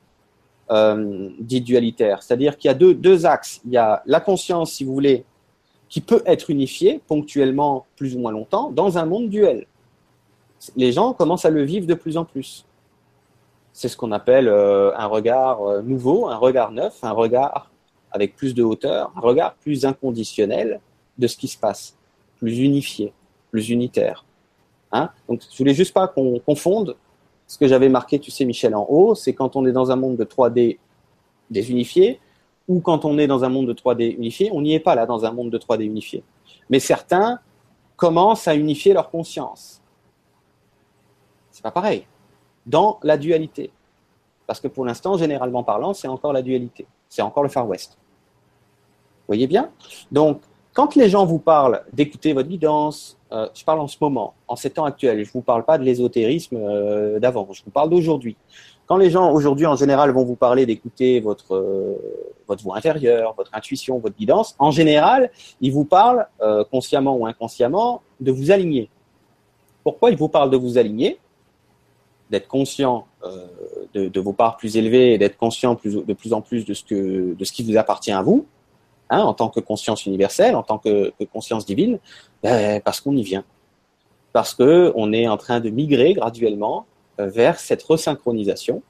euh, 0.71 1.31
dit 1.41 1.61
dualitaire. 1.61 2.23
C'est-à-dire 2.23 2.57
qu'il 2.57 2.69
y 2.69 2.71
a 2.71 2.75
deux, 2.75 2.95
deux 2.95 3.27
axes. 3.27 3.61
Il 3.65 3.73
y 3.73 3.77
a 3.77 4.03
la 4.07 4.21
conscience, 4.21 4.73
si 4.73 4.85
vous 4.85 4.93
voulez, 4.93 5.25
qui 5.91 6.01
peut 6.01 6.23
être 6.25 6.49
unifiée 6.49 7.01
ponctuellement 7.07 7.85
plus 7.97 8.17
ou 8.17 8.21
moins 8.21 8.33
longtemps 8.33 8.71
dans 8.71 8.97
un 8.97 9.05
monde 9.05 9.29
duel. 9.29 9.67
Les 10.77 10.93
gens 10.93 11.13
commencent 11.13 11.45
à 11.45 11.51
le 11.51 11.63
vivre 11.63 11.87
de 11.87 11.95
plus 11.95 12.17
en 12.17 12.25
plus. 12.25 12.65
C'est 13.73 13.89
ce 13.89 13.97
qu'on 13.97 14.13
appelle 14.13 14.49
euh, 14.49 14.97
un 14.97 15.07
regard 15.07 15.63
euh, 15.63 15.83
nouveau, 15.83 16.29
un 16.29 16.37
regard 16.37 16.71
neuf, 16.71 17.03
un 17.03 17.13
regard 17.13 17.71
avec 18.13 18.37
plus 18.37 18.55
de 18.55 18.63
hauteur, 18.63 19.13
un 19.17 19.21
regard 19.21 19.55
plus 19.55 19.85
inconditionnel 19.85 20.81
de 21.19 21.27
ce 21.27 21.37
qui 21.37 21.49
se 21.49 21.59
passe, 21.59 21.97
plus 22.39 22.59
unifié, 22.59 23.13
plus 23.51 23.71
unitaire. 23.71 24.25
Hein 24.93 25.11
Donc, 25.29 25.43
je 25.51 25.59
voulais 25.59 25.75
juste 25.75 25.93
pas 25.93 26.09
qu'on 26.09 26.39
confonde 26.41 26.97
ce 27.51 27.59
que 27.59 27.67
j'avais 27.67 27.89
marqué, 27.89 28.21
tu 28.21 28.31
sais, 28.31 28.45
Michel, 28.45 28.77
en 28.77 28.87
haut, 28.89 29.17
c'est 29.17 29.33
quand 29.33 29.57
on 29.57 29.67
est 29.67 29.73
dans 29.73 29.91
un 29.91 29.97
monde 29.97 30.17
de 30.17 30.23
3D 30.23 30.79
désunifié 31.51 32.21
ou 32.69 32.81
quand 32.81 33.05
on 33.05 33.19
est 33.19 33.27
dans 33.27 33.45
un 33.45 33.49
monde 33.49 33.67
de 33.67 33.73
3D 33.73 34.15
unifié, 34.15 34.51
on 34.53 34.63
n'y 34.63 34.75
est 34.75 34.81
pas 34.81 34.95
là 34.95 35.07
dans 35.07 35.25
un 35.25 35.33
monde 35.33 35.51
de 35.51 35.59
3D 35.59 35.85
unifié. 35.85 36.23
Mais 36.69 36.81
certains 36.81 37.41
commencent 37.97 38.49
à 38.49 38.55
unifier 38.55 38.93
leur 38.93 39.11
conscience. 39.11 39.83
C'est 41.51 41.63
pas 41.63 41.71
pareil. 41.71 42.07
Dans 42.67 42.99
la 43.03 43.17
dualité. 43.17 43.71
Parce 44.47 44.61
que 44.61 44.69
pour 44.69 44.85
l'instant, 44.85 45.17
généralement 45.17 45.63
parlant, 45.63 45.95
c'est 45.95 46.09
encore 46.09 46.33
la 46.33 46.43
dualité. 46.43 46.87
C'est 47.09 47.23
encore 47.23 47.43
le 47.43 47.49
Far 47.49 47.69
West. 47.69 47.99
Vous 48.01 49.27
voyez 49.27 49.47
bien? 49.47 49.71
Donc, 50.11 50.41
quand 50.73 50.95
les 50.95 51.09
gens 51.09 51.27
vous 51.27 51.39
parlent 51.39 51.83
d'écouter 51.93 52.33
votre 52.33 52.49
guidance, 52.49 53.19
euh, 53.33 53.49
je 53.55 53.65
parle 53.65 53.81
en 53.81 53.89
ce 53.89 53.97
moment, 54.01 54.35
en 54.49 54.57
ces 54.57 54.71
temps 54.71 54.85
actuels, 54.85 55.25
je 55.25 55.29
ne 55.29 55.33
vous 55.33 55.43
parle 55.43 55.65
pas 55.65 55.79
de 55.79 55.85
l'ésotérisme 55.85 56.57
euh, 56.57 57.19
d'avant, 57.19 57.47
je 57.53 57.63
vous 57.65 57.71
parle 57.71 57.91
d'aujourd'hui. 57.91 58.37
Quand 58.91 58.97
les 58.97 59.09
gens 59.09 59.33
aujourd'hui 59.33 59.67
en 59.67 59.77
général 59.77 60.11
vont 60.11 60.25
vous 60.25 60.35
parler 60.35 60.67
d'écouter 60.67 61.21
votre, 61.21 61.55
euh, 61.55 61.95
votre 62.49 62.63
voix 62.63 62.77
intérieure, 62.77 63.35
votre 63.37 63.55
intuition, 63.55 64.01
votre 64.01 64.17
guidance, 64.17 64.57
en 64.59 64.73
général, 64.73 65.31
ils 65.61 65.73
vous 65.73 65.85
parlent, 65.85 66.27
consciemment 66.73 67.17
ou 67.17 67.25
inconsciemment, 67.25 68.03
de 68.19 68.33
vous 68.33 68.51
aligner. 68.51 68.91
Pourquoi 69.85 70.11
ils 70.11 70.17
vous 70.17 70.29
parlent 70.29 70.51
de 70.51 70.57
vous 70.57 70.77
aligner? 70.77 71.21
D'être 72.31 72.49
conscient 72.49 73.07
de, 73.95 74.09
de, 74.09 74.21
vos 74.21 74.33
parts 74.33 74.57
plus 74.57 74.77
élevées 74.77 75.19
d'être 75.19 75.37
conscient 75.37 75.79
de 75.85 76.13
plus 76.13 76.33
en 76.33 76.41
plus 76.41 76.65
de 76.65 76.75
ce, 76.75 76.83
qui 77.53 77.63
vous 77.63 77.77
appartient 77.77 78.13
à 78.13 78.23
vous, 78.23 78.47
Hein, 79.13 79.23
en 79.23 79.35
tant 79.35 79.49
que 79.49 79.59
conscience 79.59 80.07
universelle, 80.07 80.55
en 80.55 80.63
tant 80.63 80.79
que, 80.79 81.13
conscience 81.33 81.67
divine, 81.67 81.99
ben, 82.45 82.81
parce 82.81 83.01
qu'on 83.01 83.17
y 83.17 83.25
vient. 83.25 83.43
Parce 84.33 84.55
qu'on 84.55 85.13
est 85.13 85.27
en 85.27 85.37
train 85.37 85.59
de 85.59 85.69
migrer 85.69 86.15
graduellement 86.15 86.79
euh, 86.79 87.00
vers 87.27 87.59
cette 87.59 87.83
resynchronisation. 87.83 88.83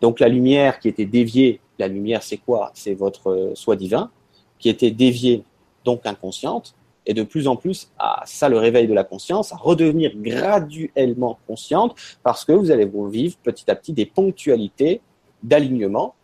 Donc 0.00 0.20
la 0.20 0.28
lumière 0.28 0.78
qui 0.80 0.88
était 0.88 1.06
déviée, 1.06 1.60
la 1.78 1.88
lumière 1.88 2.22
c'est 2.22 2.36
quoi? 2.36 2.70
C'est 2.74 2.94
votre 2.94 3.30
euh, 3.30 3.54
soi 3.54 3.76
divin, 3.76 4.10
qui 4.58 4.68
était 4.68 4.90
déviée, 4.90 5.44
donc 5.84 6.04
inconsciente, 6.04 6.74
et 7.06 7.14
de 7.14 7.22
plus 7.22 7.46
en 7.46 7.54
plus, 7.54 7.88
à 7.98 8.22
ça 8.26 8.48
le 8.48 8.58
réveil 8.58 8.88
de 8.88 8.94
la 8.94 9.04
conscience, 9.04 9.52
à 9.52 9.56
redevenir 9.56 10.12
graduellement 10.16 11.38
consciente, 11.46 11.94
parce 12.22 12.44
que 12.44 12.52
vous 12.52 12.70
allez 12.70 12.90
vivre 13.08 13.36
petit 13.42 13.70
à 13.70 13.76
petit 13.76 13.92
des 13.92 14.06
ponctualités 14.06 15.00
d'alignement 15.42 16.14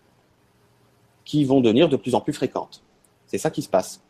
qui 1.24 1.44
vont 1.44 1.60
devenir 1.60 1.88
de 1.88 1.96
plus 1.96 2.14
en 2.16 2.20
plus 2.20 2.32
fréquentes. 2.32 2.82
C'est 3.26 3.38
ça 3.38 3.50
qui 3.50 3.62
se 3.62 3.68
passe, 3.68 4.02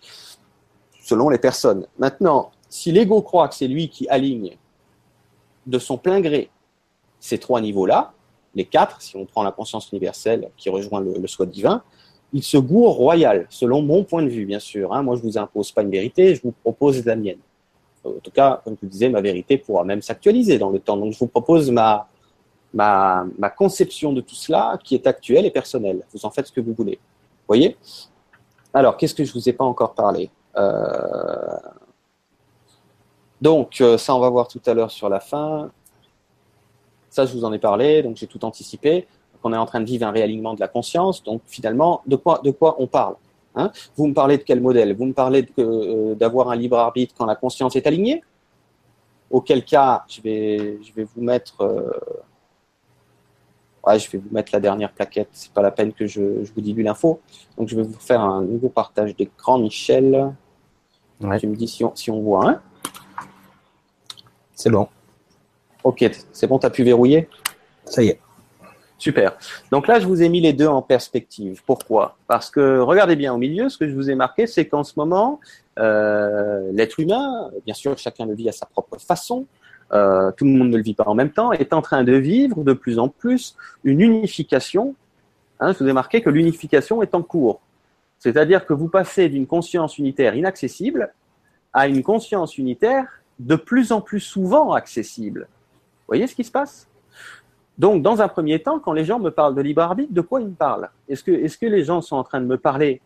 selon 1.04 1.28
les 1.28 1.38
personnes. 1.38 1.86
Maintenant, 1.98 2.50
si 2.70 2.90
l'ego 2.90 3.20
croit 3.20 3.48
que 3.48 3.54
c'est 3.54 3.68
lui 3.68 3.90
qui 3.90 4.08
aligne 4.08 4.56
de 5.66 5.78
son 5.78 5.98
plein 5.98 6.20
gré 6.20 6.50
ces 7.20 7.38
trois 7.38 7.60
niveaux-là, 7.60 8.12
les 8.54 8.64
quatre, 8.64 9.00
si 9.00 9.16
on 9.16 9.24
prend 9.24 9.42
la 9.42 9.52
conscience 9.52 9.90
universelle 9.92 10.50
qui 10.56 10.68
rejoint 10.68 11.00
le, 11.00 11.26
soi 11.26 11.46
divin, 11.46 11.82
il 12.32 12.42
se 12.42 12.56
gourre 12.56 12.94
royal, 12.94 13.46
selon 13.48 13.82
mon 13.82 14.04
point 14.04 14.22
de 14.22 14.28
vue, 14.28 14.44
bien 14.44 14.58
sûr. 14.58 14.92
Hein. 14.92 15.02
Moi, 15.02 15.16
je 15.16 15.22
ne 15.22 15.26
vous 15.26 15.38
impose 15.38 15.70
pas 15.70 15.82
une 15.82 15.90
vérité, 15.90 16.34
je 16.34 16.42
vous 16.42 16.52
propose 16.52 17.04
la 17.04 17.16
mienne. 17.16 17.38
En 18.04 18.10
tout 18.22 18.30
cas, 18.32 18.60
comme 18.64 18.74
je 18.74 18.80
vous 18.86 18.90
disais, 18.90 19.08
ma 19.08 19.20
vérité 19.20 19.56
pourra 19.56 19.84
même 19.84 20.02
s'actualiser 20.02 20.58
dans 20.58 20.70
le 20.70 20.80
temps. 20.80 20.96
Donc, 20.96 21.12
je 21.12 21.18
vous 21.18 21.28
propose 21.28 21.70
ma, 21.70 22.08
ma, 22.74 23.24
ma 23.38 23.50
conception 23.50 24.12
de 24.12 24.20
tout 24.20 24.34
cela 24.34 24.78
qui 24.82 24.96
est 24.96 25.06
actuelle 25.06 25.46
et 25.46 25.50
personnelle. 25.50 26.02
Vous 26.12 26.24
en 26.26 26.30
faites 26.30 26.48
ce 26.48 26.52
que 26.52 26.60
vous 26.60 26.74
voulez. 26.74 26.98
Voyez? 27.46 27.76
Alors, 28.74 28.96
qu'est-ce 28.96 29.14
que 29.14 29.24
je 29.24 29.30
ne 29.30 29.34
vous 29.34 29.48
ai 29.48 29.52
pas 29.52 29.64
encore 29.64 29.94
parlé? 29.94 30.30
Euh, 30.56 31.56
Donc, 33.42 33.80
euh, 33.80 33.98
ça, 33.98 34.14
on 34.14 34.20
va 34.20 34.30
voir 34.30 34.46
tout 34.46 34.60
à 34.66 34.72
l'heure 34.72 34.92
sur 34.92 35.08
la 35.08 35.18
fin. 35.18 35.72
Ça, 37.10 37.26
je 37.26 37.32
vous 37.32 37.44
en 37.44 37.52
ai 37.52 37.58
parlé, 37.58 38.00
donc 38.02 38.16
j'ai 38.16 38.28
tout 38.28 38.42
anticipé. 38.44 39.08
on 39.42 39.52
est 39.52 39.56
en 39.56 39.66
train 39.66 39.80
de 39.80 39.84
vivre 39.84 40.06
un 40.06 40.12
réalignement 40.12 40.54
de 40.54 40.60
la 40.60 40.68
conscience. 40.68 41.24
Donc, 41.24 41.42
finalement, 41.46 42.02
de 42.06 42.14
quoi, 42.14 42.40
de 42.44 42.52
quoi 42.52 42.76
on 42.78 42.86
parle 42.86 43.16
hein? 43.56 43.72
Vous 43.96 44.06
me 44.06 44.14
parlez 44.14 44.38
de 44.38 44.44
quel 44.44 44.60
modèle? 44.60 44.94
Vous 44.94 45.06
me 45.06 45.12
parlez 45.12 45.44
euh, 45.58 46.14
d'avoir 46.14 46.50
un 46.50 46.56
libre 46.56 46.78
arbitre 46.78 47.14
quand 47.18 47.26
la 47.26 47.34
conscience 47.34 47.74
est 47.74 47.84
alignée? 47.84 48.22
Auquel 49.28 49.64
cas, 49.64 50.04
je 50.08 50.20
vais, 50.20 50.78
je 50.84 50.92
vais 50.92 51.04
vous 51.04 51.20
mettre 51.20 51.64
ouais, 53.84 53.98
je 53.98 54.08
vais 54.08 54.18
vous 54.18 54.28
mettre 54.30 54.52
la 54.52 54.60
dernière 54.60 54.92
plaquette, 54.92 55.30
c'est 55.32 55.52
pas 55.52 55.62
la 55.62 55.70
peine 55.72 55.92
que 55.92 56.06
je, 56.06 56.20
vous 56.54 56.60
dilue 56.60 56.82
l'info. 56.82 57.20
Donc 57.56 57.68
je 57.68 57.74
vais 57.74 57.82
vous 57.82 57.98
faire 57.98 58.20
un 58.20 58.42
nouveau 58.42 58.68
partage 58.68 59.16
d'écran, 59.16 59.58
Michel. 59.58 60.32
Tu 61.40 61.46
me 61.46 61.56
dis 61.56 61.66
si 61.66 61.82
on, 61.82 61.96
si 61.96 62.10
on 62.10 62.20
voit 62.20 62.48
un. 62.48 62.60
C'est 64.54 64.70
bon. 64.70 64.88
Ok, 65.84 66.08
c'est 66.32 66.46
bon, 66.46 66.58
tu 66.58 66.66
as 66.66 66.70
pu 66.70 66.84
verrouiller? 66.84 67.28
Ça 67.84 68.02
y 68.02 68.08
est. 68.08 68.20
Super. 68.98 69.36
Donc 69.72 69.88
là, 69.88 69.98
je 69.98 70.06
vous 70.06 70.22
ai 70.22 70.28
mis 70.28 70.40
les 70.40 70.52
deux 70.52 70.68
en 70.68 70.80
perspective. 70.80 71.60
Pourquoi? 71.66 72.16
Parce 72.28 72.50
que 72.50 72.78
regardez 72.78 73.16
bien 73.16 73.34
au 73.34 73.36
milieu, 73.36 73.68
ce 73.68 73.76
que 73.76 73.88
je 73.88 73.94
vous 73.94 74.10
ai 74.10 74.14
marqué, 74.14 74.46
c'est 74.46 74.66
qu'en 74.66 74.84
ce 74.84 74.92
moment, 74.96 75.40
euh, 75.80 76.70
l'être 76.72 77.00
humain, 77.00 77.50
bien 77.64 77.74
sûr, 77.74 77.98
chacun 77.98 78.26
le 78.26 78.34
vit 78.34 78.48
à 78.48 78.52
sa 78.52 78.64
propre 78.66 78.98
façon, 78.98 79.46
euh, 79.92 80.30
tout 80.36 80.44
le 80.44 80.52
monde 80.52 80.70
ne 80.70 80.76
le 80.76 80.82
vit 80.84 80.94
pas 80.94 81.04
en 81.06 81.14
même 81.14 81.32
temps, 81.32 81.52
est 81.52 81.72
en 81.72 81.82
train 81.82 82.04
de 82.04 82.12
vivre 82.12 82.62
de 82.62 82.72
plus 82.72 83.00
en 83.00 83.08
plus 83.08 83.56
une 83.82 84.00
unification. 84.00 84.94
Hein, 85.58 85.72
je 85.72 85.82
vous 85.82 85.90
ai 85.90 85.92
marqué 85.92 86.22
que 86.22 86.30
l'unification 86.30 87.02
est 87.02 87.16
en 87.16 87.22
cours. 87.22 87.60
C'est-à-dire 88.20 88.66
que 88.66 88.72
vous 88.72 88.88
passez 88.88 89.28
d'une 89.28 89.48
conscience 89.48 89.98
unitaire 89.98 90.36
inaccessible 90.36 91.12
à 91.72 91.88
une 91.88 92.04
conscience 92.04 92.56
unitaire 92.56 93.21
de 93.38 93.56
plus 93.56 93.92
en 93.92 94.00
plus 94.00 94.20
souvent 94.20 94.72
accessible. 94.72 95.48
Vous 95.50 96.06
voyez 96.08 96.26
ce 96.26 96.34
qui 96.34 96.44
se 96.44 96.50
passe? 96.50 96.88
Donc, 97.78 98.02
dans 98.02 98.20
un 98.20 98.28
premier 98.28 98.62
temps, 98.62 98.78
quand 98.78 98.92
les 98.92 99.04
gens 99.04 99.18
me 99.18 99.30
parlent 99.30 99.54
de 99.54 99.62
libre 99.62 99.82
arbitre, 99.82 100.12
de 100.12 100.20
quoi 100.20 100.40
ils 100.40 100.48
me 100.48 100.54
parlent? 100.54 100.90
Est-ce 101.08 101.24
que, 101.24 101.66
les 101.66 101.84
gens 101.84 102.00
sont 102.00 102.16
en 102.16 102.24
train 102.24 102.40
de 102.40 102.46
me 102.46 102.58
parler 102.58 103.00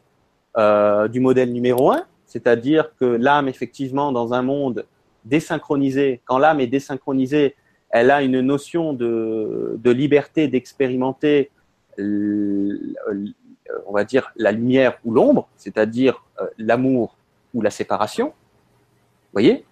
euh, 0.56 1.08
du 1.08 1.20
modèle 1.20 1.52
numéro 1.52 1.92
un, 1.92 2.04
c'est-à-dire 2.26 2.94
que 2.98 3.04
l'âme, 3.04 3.48
effectivement, 3.48 4.10
dans 4.12 4.34
un 4.34 4.42
monde 4.42 4.84
désynchronisé, 5.24 6.20
quand 6.24 6.38
l'âme 6.38 6.60
est 6.60 6.66
désynchronisée, 6.66 7.54
elle 7.90 8.10
a 8.10 8.22
une 8.22 8.40
notion 8.40 8.92
de, 8.92 9.78
de 9.78 9.90
liberté 9.90 10.48
d'expérimenter, 10.48 11.50
on 11.98 13.92
va 13.92 14.04
dire, 14.04 14.32
la 14.36 14.52
lumière 14.52 14.98
ou 15.04 15.12
l'ombre, 15.12 15.48
c'est-à-dire 15.56 16.24
euh, 16.40 16.46
l'amour 16.58 17.16
ou 17.54 17.62
la 17.62 17.70
séparation. 17.70 18.26
Vous 18.26 19.32
voyez? 19.32 19.64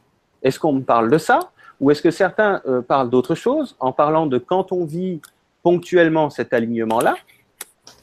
Est-ce 0.45 0.61
qu'on 0.61 0.81
parle 0.83 1.11
de 1.11 1.19
ça 1.19 1.51
Ou 1.81 1.91
est-ce 1.91 2.03
que 2.03 2.13
certains 2.13 2.63
euh, 2.67 2.83
parlent 2.83 3.11
d'autre 3.11 3.35
chose 3.35 3.77
en 3.81 3.93
parlant 3.93 4.27
de 4.27 4.39
quand 4.39 4.71
on 4.71 4.85
vit 4.85 5.21
ponctuellement 5.63 6.31
cet 6.31 6.53
alignement-là 6.53 7.17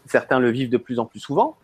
Certains 0.06 0.40
le 0.40 0.50
vivent 0.50 0.70
de 0.70 0.78
plus 0.78 1.00
en 1.00 1.06
plus 1.06 1.22
souvent. 1.22 1.56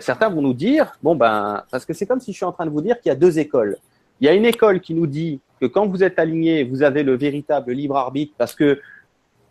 certains 0.00 0.30
vont 0.30 0.40
nous 0.40 0.54
dire, 0.54 0.92
bon 1.02 1.14
ben, 1.14 1.62
parce 1.70 1.84
que 1.84 1.92
c'est 1.92 2.06
comme 2.06 2.20
si 2.20 2.32
je 2.32 2.36
suis 2.36 2.46
en 2.46 2.52
train 2.52 2.64
de 2.64 2.70
vous 2.70 2.80
dire 2.80 2.98
qu'il 3.00 3.10
y 3.10 3.12
a 3.12 3.16
deux 3.16 3.38
écoles. 3.38 3.76
Il 4.20 4.26
y 4.26 4.28
a 4.28 4.34
une 4.34 4.46
école 4.46 4.80
qui 4.80 4.94
nous 4.94 5.06
dit 5.06 5.40
que 5.60 5.66
quand 5.66 5.86
vous 5.86 6.02
êtes 6.02 6.18
aligné, 6.18 6.64
vous 6.64 6.82
avez 6.82 7.02
le 7.02 7.16
véritable 7.16 7.72
libre 7.72 7.96
arbitre 7.96 8.32
parce 8.38 8.54
que 8.54 8.80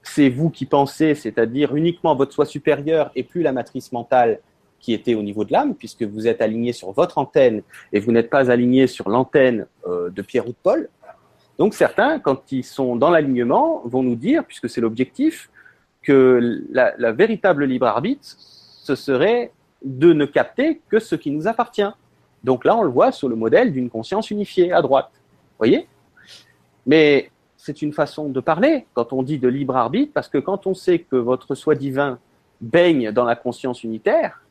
c'est 0.02 0.30
vous 0.30 0.50
qui 0.50 0.66
pensez, 0.66 1.14
c'est-à-dire 1.14 1.76
uniquement 1.76 2.16
votre 2.16 2.34
soi 2.34 2.46
supérieur 2.46 3.12
et 3.16 3.24
plus 3.24 3.42
la 3.42 3.52
matrice 3.52 3.92
mentale 3.92 4.40
qui 4.80 4.94
était 4.94 5.16
au 5.16 5.24
niveau 5.24 5.44
de 5.44 5.52
l'âme, 5.52 5.76
puisque 5.76 6.04
vous 6.04 6.28
êtes 6.28 6.42
aligné 6.42 6.74
sur 6.74 6.92
votre 6.92 7.18
antenne 7.18 7.62
et 7.92 8.00
vous 8.00 8.12
n'êtes 8.12 8.30
pas 8.30 8.50
aligné 8.50 8.88
sur 8.88 9.10
l'antenne 9.10 9.68
euh, 9.88 10.10
de 10.10 10.22
Pierre 10.22 10.48
ou 10.48 10.52
de 10.52 10.58
Paul. 10.62 10.90
Donc 11.58 11.74
certains, 11.74 12.20
quand 12.20 12.52
ils 12.52 12.64
sont 12.64 12.96
dans 12.96 13.10
l'alignement, 13.10 13.82
vont 13.86 14.04
nous 14.04 14.16
dire, 14.16 14.46
puisque 14.46 14.70
c'est 14.70 14.82
l'objectif, 14.82 15.50
que 16.02 16.64
la, 16.72 16.94
la 16.98 17.12
véritable 17.12 17.66
libre 17.66 17.88
arbitre, 17.88 18.24
ce 18.24 18.96
serait 18.96 19.52
de 19.84 20.14
ne 20.14 20.26
capter 20.26 20.82
que 20.90 21.00
ce 21.00 21.16
qui 21.16 21.32
nous 21.32 21.48
appartient. 21.48 21.92
Donc 22.44 22.64
là, 22.64 22.78
on 22.78 22.84
le 22.84 22.90
voit 22.90 23.12
sur 23.12 23.28
le 23.28 23.36
modèle 23.36 23.74
d'une 23.74 23.90
conscience 23.90 24.32
unifiée 24.32 24.72
à 24.72 24.82
droite. 24.82 25.12
Voyez? 25.58 25.88
Mais 26.86 27.30
c'est 27.58 27.82
une 27.82 27.92
façon 27.92 28.30
de 28.30 28.40
parler 28.40 28.86
quand 28.94 29.12
on 29.12 29.22
dit 29.22 29.38
de 29.38 29.50
libre 29.50 29.76
arbitre, 29.76 30.14
parce 30.14 30.30
que 30.30 30.38
quand 30.38 30.66
on 30.66 30.74
sait 30.74 31.00
que 31.00 31.18
votre 31.18 31.54
soi 31.56 31.76
divin 31.76 32.18
baigne 32.62 33.12
dans 33.12 33.26
la 33.26 33.36
conscience 33.36 33.84
unitaire, 33.84 34.42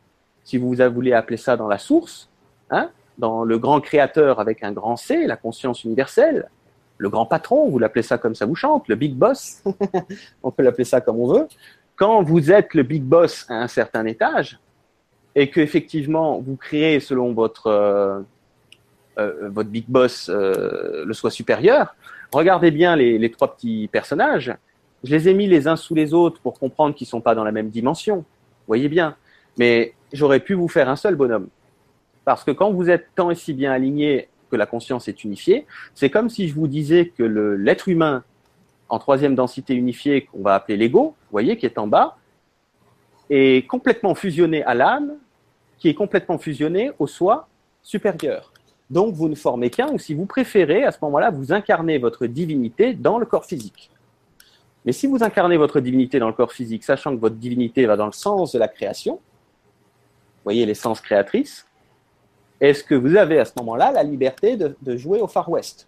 si 0.49 0.57
vous 0.57 0.75
voulez 0.75 1.13
appeler 1.13 1.37
ça 1.37 1.59
dans 1.59 1.69
la 1.69 1.77
source, 1.77 2.31
hein, 2.71 2.89
dans 3.19 3.45
le 3.45 3.59
grand 3.59 3.83
créateur 3.83 4.41
avec 4.41 4.65
un 4.65 4.73
grand 4.73 4.97
C, 4.97 5.27
la 5.27 5.37
conscience 5.37 5.85
universelle, 5.85 6.49
le 6.97 7.11
grand 7.11 7.27
patron, 7.27 7.69
vous 7.69 7.79
l'appelez 7.79 8.03
ça 8.03 8.17
comme 8.17 8.35
ça 8.35 8.47
vous 8.47 8.55
chante, 8.55 8.89
le 8.89 8.95
big 8.95 9.15
boss, 9.15 9.63
on 10.43 10.51
peut 10.51 10.63
l'appeler 10.63 10.87
ça 10.87 11.03
comme 11.03 11.21
on 11.21 11.35
veut. 11.35 11.49
Quand 11.97 12.23
vous 12.23 12.51
êtes 12.51 12.73
le 12.73 12.83
big 12.83 13.03
boss 13.03 13.45
à 13.51 13.57
un 13.63 13.69
certain 13.69 14.07
étage, 14.07 14.59
et 15.35 15.51
que 15.51 15.61
effectivement 15.61 16.41
vous 16.41 16.57
créez 16.57 16.99
selon 16.99 17.35
votre 17.35 17.67
euh, 17.67 18.21
euh, 19.19 19.51
votre 19.51 19.69
big 19.69 19.85
boss 19.87 20.31
euh, 20.31 21.05
le 21.05 21.13
soi 21.13 21.31
supérieur, 21.31 21.95
regardez 22.33 22.71
bien 22.71 22.97
les, 22.97 23.19
les, 23.19 23.31
trois 23.31 23.55
petits 23.55 23.87
personnages. 23.93 24.57
Je 25.05 25.15
les 25.15 25.29
ai 25.29 25.35
mis 25.35 25.47
les 25.47 25.69
uns 25.69 25.77
sous 25.77 25.95
les 25.95 26.15
autres 26.15 26.41
pour 26.41 26.59
comprendre 26.59 26.95
qu'ils 26.95 27.07
sont 27.07 27.21
pas 27.21 27.35
dans 27.35 27.45
la 27.45 27.53
même 27.53 27.69
dimension. 27.69 28.25
Voyez 28.67 28.89
bien. 28.89 29.15
Mais 29.59 29.93
j'aurais 30.13 30.41
pu 30.41 30.55
vous 30.55 30.69
faire 30.69 30.89
un 30.89 30.97
seul 30.97 31.15
bonhomme. 31.15 31.49
Parce 32.25 32.45
que 32.45 32.51
quand 32.51 32.71
vous 32.73 32.91
êtes 32.91 33.09
tant 33.15 33.31
et 33.31 33.35
si 33.35 33.55
bien 33.55 33.73
aligné 33.73 34.29
que 34.51 34.57
la 34.57 34.67
conscience 34.67 35.09
est 35.09 35.25
unifiée, 35.25 35.67
c'est 35.95 36.11
comme 36.11 36.29
si 36.29 36.49
je 36.49 36.55
vous 36.55 36.69
disais 36.69 37.09
que 37.17 37.23
l'être 37.23 37.89
humain 37.89 38.23
en 38.89 38.99
troisième 38.99 39.35
densité 39.35 39.75
unifiée, 39.75 40.23
qu'on 40.27 40.43
va 40.43 40.55
appeler 40.55 40.77
l'ego, 40.77 41.03
vous 41.03 41.33
voyez, 41.33 41.57
qui 41.57 41.67
est 41.67 41.79
en 41.79 41.87
bas, 41.87 42.17
est 43.31 43.67
complètement 43.67 44.15
fusionné 44.15 44.63
à 44.65 44.75
l'âme 44.75 45.17
qui 45.79 45.89
est 45.89 45.95
complètement 45.95 46.39
fusionné 46.39 46.91
au 46.99 47.07
soi 47.07 47.49
supérieur. 47.83 48.53
Donc 48.91 49.15
vous 49.15 49.29
ne 49.29 49.35
formez 49.35 49.71
qu'un, 49.71 49.93
ou 49.93 49.99
si 49.99 50.15
vous 50.15 50.27
préférez, 50.27 50.85
à 50.85 50.91
ce 50.91 50.99
moment-là, 51.03 51.31
vous 51.31 51.53
incarnez 51.53 51.99
votre 51.99 52.27
divinité 52.27 52.95
dans 52.95 53.19
le 53.19 53.27
corps 53.27 53.45
physique. 53.45 53.91
Mais 54.85 54.93
si 54.93 55.07
vous 55.07 55.23
incarnez 55.23 55.57
votre 55.57 55.81
divinité 55.81 56.19
dans 56.19 56.29
le 56.29 56.33
corps 56.33 56.53
physique, 56.53 56.85
sachant 56.85 57.15
que 57.15 57.21
votre 57.21 57.37
divinité 57.37 57.87
va 57.87 57.97
dans 57.97 58.07
le 58.07 58.13
sens 58.13 58.53
de 58.53 58.59
la 58.59 58.69
création, 58.69 59.21
voyez 60.49 60.67
l'essence 60.67 61.01
créatrice, 61.01 61.67
est-ce 62.61 62.83
que 62.83 62.95
vous 62.95 63.17
avez 63.17 63.39
à 63.39 63.45
ce 63.45 63.53
moment-là 63.59 63.93
la 63.93 64.03
liberté 64.03 64.57
de, 64.57 64.77
de 64.83 64.97
jouer 64.97 65.21
au 65.21 65.29
Far 65.29 65.49
West? 65.49 65.87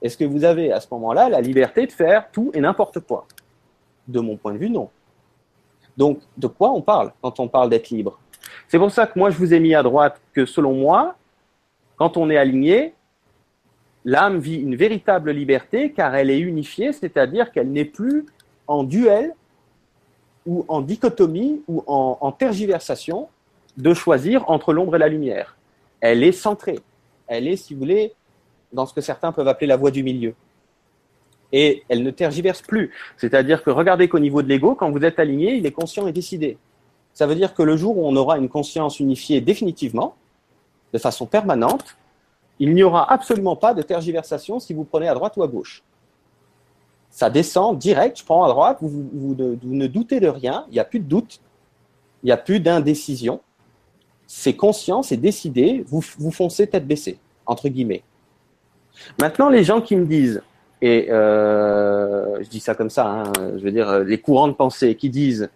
Est-ce 0.00 0.16
que 0.16 0.24
vous 0.24 0.44
avez 0.44 0.72
à 0.72 0.80
ce 0.80 0.88
moment-là 0.90 1.28
la 1.28 1.40
liberté 1.40 1.86
de 1.86 1.92
faire 1.92 2.30
tout 2.32 2.50
et 2.54 2.60
n'importe 2.60 3.00
quoi? 3.00 3.26
De 4.08 4.18
mon 4.18 4.36
point 4.36 4.52
de 4.52 4.58
vue, 4.58 4.70
non. 4.70 4.90
Donc, 5.96 6.20
de 6.36 6.46
quoi 6.46 6.70
on 6.72 6.80
parle 6.80 7.12
quand 7.20 7.38
on 7.38 7.48
parle 7.48 7.70
d'être 7.70 7.90
libre? 7.90 8.18
C'est 8.66 8.78
pour 8.78 8.90
ça 8.90 9.06
que 9.06 9.18
moi, 9.18 9.30
je 9.30 9.36
vous 9.36 9.52
ai 9.54 9.60
mis 9.60 9.74
à 9.74 9.82
droite 9.82 10.20
que 10.32 10.46
selon 10.46 10.72
moi, 10.74 11.14
quand 11.96 12.16
on 12.16 12.30
est 12.30 12.36
aligné, 12.36 12.94
l'âme 14.04 14.38
vit 14.38 14.56
une 14.56 14.74
véritable 14.74 15.30
liberté 15.30 15.92
car 15.92 16.14
elle 16.14 16.30
est 16.30 16.40
unifiée, 16.40 16.92
c'est-à-dire 16.92 17.52
qu'elle 17.52 17.70
n'est 17.70 17.84
plus 17.84 18.26
en 18.66 18.82
duel 18.82 19.34
ou 20.46 20.64
en 20.68 20.80
dichotomie 20.80 21.62
ou 21.68 21.84
en, 21.86 22.32
tergiversation 22.32 23.28
de 23.76 23.94
choisir 23.94 24.48
entre 24.50 24.72
l'ombre 24.72 24.96
et 24.96 24.98
la 24.98 25.08
lumière. 25.08 25.56
Elle 26.00 26.22
est 26.22 26.32
centrée. 26.32 26.80
Elle 27.26 27.48
est, 27.48 27.56
si 27.56 27.74
vous 27.74 27.80
voulez, 27.80 28.12
dans 28.72 28.86
ce 28.86 28.94
que 28.94 29.00
certains 29.00 29.32
peuvent 29.32 29.48
appeler 29.48 29.66
la 29.66 29.76
voie 29.76 29.90
du 29.90 30.02
milieu. 30.02 30.34
Et 31.52 31.82
elle 31.88 32.02
ne 32.02 32.10
tergiverse 32.10 32.62
plus. 32.62 32.92
C'est-à-dire 33.16 33.62
que 33.62 33.70
regardez 33.70 34.08
qu'au 34.08 34.18
niveau 34.18 34.42
de 34.42 34.48
l'ego, 34.48 34.74
quand 34.74 34.90
vous 34.90 35.04
êtes 35.04 35.18
aligné, 35.18 35.54
il 35.54 35.66
est 35.66 35.72
conscient 35.72 36.06
et 36.06 36.12
décidé. 36.12 36.58
Ça 37.12 37.26
veut 37.26 37.34
dire 37.34 37.54
que 37.54 37.62
le 37.62 37.76
jour 37.76 37.98
où 37.98 38.06
on 38.06 38.16
aura 38.16 38.38
une 38.38 38.48
conscience 38.48 39.00
unifiée 39.00 39.40
définitivement, 39.40 40.16
de 40.92 40.98
façon 40.98 41.26
permanente, 41.26 41.96
il 42.58 42.74
n'y 42.74 42.82
aura 42.82 43.10
absolument 43.12 43.56
pas 43.56 43.74
de 43.74 43.82
tergiversation 43.82 44.60
si 44.60 44.72
vous 44.72 44.84
prenez 44.84 45.08
à 45.08 45.14
droite 45.14 45.36
ou 45.36 45.42
à 45.42 45.48
gauche. 45.48 45.82
Ça 47.10 47.28
descend 47.28 47.76
direct, 47.78 48.18
je 48.18 48.24
prends 48.24 48.44
à 48.44 48.48
droite, 48.48 48.78
vous, 48.80 49.36
ne, 49.36 49.86
doutez 49.86 50.20
de 50.20 50.28
rien, 50.28 50.64
il 50.68 50.74
n'y 50.74 50.78
a 50.78 50.84
plus 50.84 51.00
de 51.00 51.04
doute, 51.04 51.40
il 52.22 52.26
n'y 52.26 52.32
a 52.32 52.36
plus 52.36 52.60
d'indécision. 52.60 53.40
C'est 54.26 54.54
conscient, 54.54 55.02
c'est 55.02 55.16
décidé, 55.16 55.84
vous, 55.86 56.02
vous 56.18 56.30
foncez 56.30 56.66
tête 56.66 56.86
baissée, 56.86 57.18
entre 57.46 57.68
guillemets. 57.68 58.02
Maintenant, 59.20 59.48
les 59.48 59.64
gens 59.64 59.80
qui 59.80 59.96
me 59.96 60.06
disent, 60.06 60.42
et 60.80 61.10
euh, 61.10 62.42
je 62.42 62.48
dis 62.48 62.60
ça 62.60 62.74
comme 62.74 62.90
ça, 62.90 63.06
hein, 63.06 63.32
je 63.56 63.62
veux 63.62 63.70
dire, 63.70 64.00
les 64.00 64.18
courants 64.18 64.48
de 64.48 64.52
pensée 64.52 64.94
qui 64.94 65.10
disent 65.10 65.48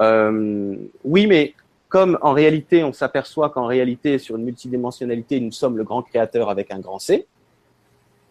euh, 0.00 0.76
oui, 1.04 1.26
mais 1.26 1.54
comme 1.88 2.18
en 2.22 2.32
réalité, 2.32 2.84
on 2.84 2.92
s'aperçoit 2.92 3.50
qu'en 3.50 3.66
réalité, 3.66 4.18
sur 4.18 4.36
une 4.36 4.44
multidimensionnalité, 4.44 5.40
nous 5.40 5.52
sommes 5.52 5.76
le 5.76 5.84
grand 5.84 6.02
créateur 6.02 6.48
avec 6.48 6.70
un 6.70 6.78
grand 6.78 6.98
C. 6.98 7.26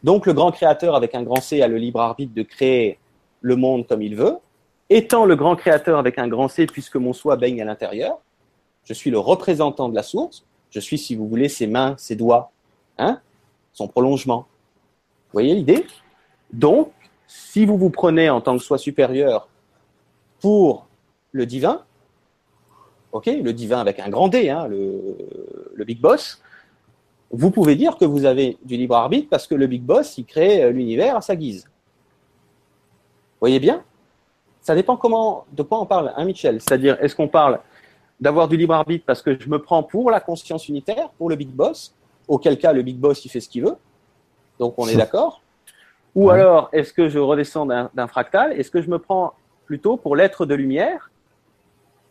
Donc, 0.04 0.26
le 0.26 0.34
grand 0.34 0.52
créateur 0.52 0.96
avec 0.96 1.14
un 1.14 1.24
grand 1.24 1.42
C 1.42 1.62
a 1.62 1.68
le 1.68 1.78
libre 1.78 2.00
arbitre 2.00 2.34
de 2.34 2.44
créer 2.44 2.98
le 3.42 3.56
monde 3.56 3.86
comme 3.88 4.02
il 4.02 4.16
veut. 4.16 4.38
Étant 4.90 5.26
le 5.26 5.36
grand 5.36 5.56
créateur 5.56 6.00
avec 6.00 6.18
un 6.18 6.28
grand 6.28 6.48
C, 6.48 6.66
puisque 6.66 6.96
mon 6.96 7.14
soi 7.14 7.36
baigne 7.36 7.62
à 7.62 7.66
l'intérieur, 7.66 8.20
je 8.90 8.96
suis 8.96 9.12
le 9.12 9.20
représentant 9.20 9.88
de 9.88 9.96
la 9.96 10.02
source. 10.02 10.44
Je 10.72 10.80
suis, 10.80 10.98
si 10.98 11.16
vous 11.16 11.28
voulez, 11.28 11.48
ses 11.48 11.68
mains, 11.68 11.94
ses 12.00 12.16
doigts, 12.16 12.52
hein, 12.98 13.22
son 13.72 13.88
prolongement. 13.88 14.48
Vous 15.28 15.34
voyez 15.34 15.54
l'idée? 15.54 15.86
Donc, 16.52 16.92
si 17.28 17.68
vous 17.68 17.78
vous 17.78 17.92
prenez 17.92 18.32
en 18.32 18.42
tant 18.42 18.58
que 18.58 18.64
soi 18.64 18.80
supérieur 18.80 19.48
pour 20.40 20.88
le 21.32 21.46
divin, 21.46 21.84
ok, 23.12 23.28
le 23.28 23.54
divin 23.54 23.80
avec 23.80 24.00
un 24.00 24.10
grand 24.10 24.28
D, 24.28 24.50
hein, 24.50 24.68
le, 24.68 25.86
big 25.86 26.02
boss, 26.02 26.42
vous 27.30 27.52
pouvez 27.52 27.76
dire 27.76 27.96
que 27.96 28.06
vous 28.06 28.26
avez 28.26 28.58
du 28.64 28.76
libre 28.76 28.96
arbitre 28.96 29.30
parce 29.30 29.46
que 29.46 29.54
le 29.54 29.68
big 29.68 29.84
boss, 29.84 30.18
il 30.18 30.26
crée 30.26 30.64
euh, 30.64 30.72
l'univers 30.72 31.16
à 31.16 31.22
sa 31.22 31.36
guise. 31.36 31.66
Vous 31.66 33.42
voyez 33.42 33.60
bien? 33.60 33.84
Ça 34.62 34.74
dépend 34.74 34.98
comment, 34.98 35.46
de 35.52 35.62
quoi 35.62 35.80
on 35.80 35.86
parle, 35.86 36.12
hein, 36.16 36.26
Michel? 36.26 36.60
C'est-à-dire, 36.60 36.98
est-ce 37.02 37.16
qu'on 37.16 37.28
parle 37.28 37.60
d'avoir 38.20 38.48
du 38.48 38.58
libre 38.58 38.74
arbitre 38.74 39.06
parce 39.06 39.22
que 39.22 39.40
je 39.40 39.50
me 39.50 39.60
prends 39.60 39.84
pour 39.84 40.12
la 40.12 40.20
conscience 40.20 40.68
unitaire, 40.68 41.10
pour 41.18 41.30
le 41.30 41.36
big 41.36 41.50
boss, 41.50 41.96
auquel 42.28 42.58
cas 42.58 42.74
le 42.74 42.82
big 42.82 42.98
boss, 42.98 43.24
il 43.26 43.30
fait 43.30 43.40
ce 43.40 43.50
qu'il 43.50 43.64
veut, 43.64 43.76
donc 44.60 44.76
on 44.78 44.88
est 44.88 44.96
d'accord 44.96 45.42
Ou 46.16 46.30
alors, 46.30 46.70
est-ce 46.74 46.94
que 46.94 47.10
je 47.10 47.18
redescends 47.18 47.66
d'un 47.66 48.08
fractal? 48.08 48.54
Est-ce 48.54 48.70
que 48.70 48.82
je 48.82 48.90
me 48.90 49.00
prends 49.00 49.34
plutôt 49.66 49.98
pour 49.98 50.16
l'être 50.16 50.46
de 50.46 50.54
lumière 50.54 51.10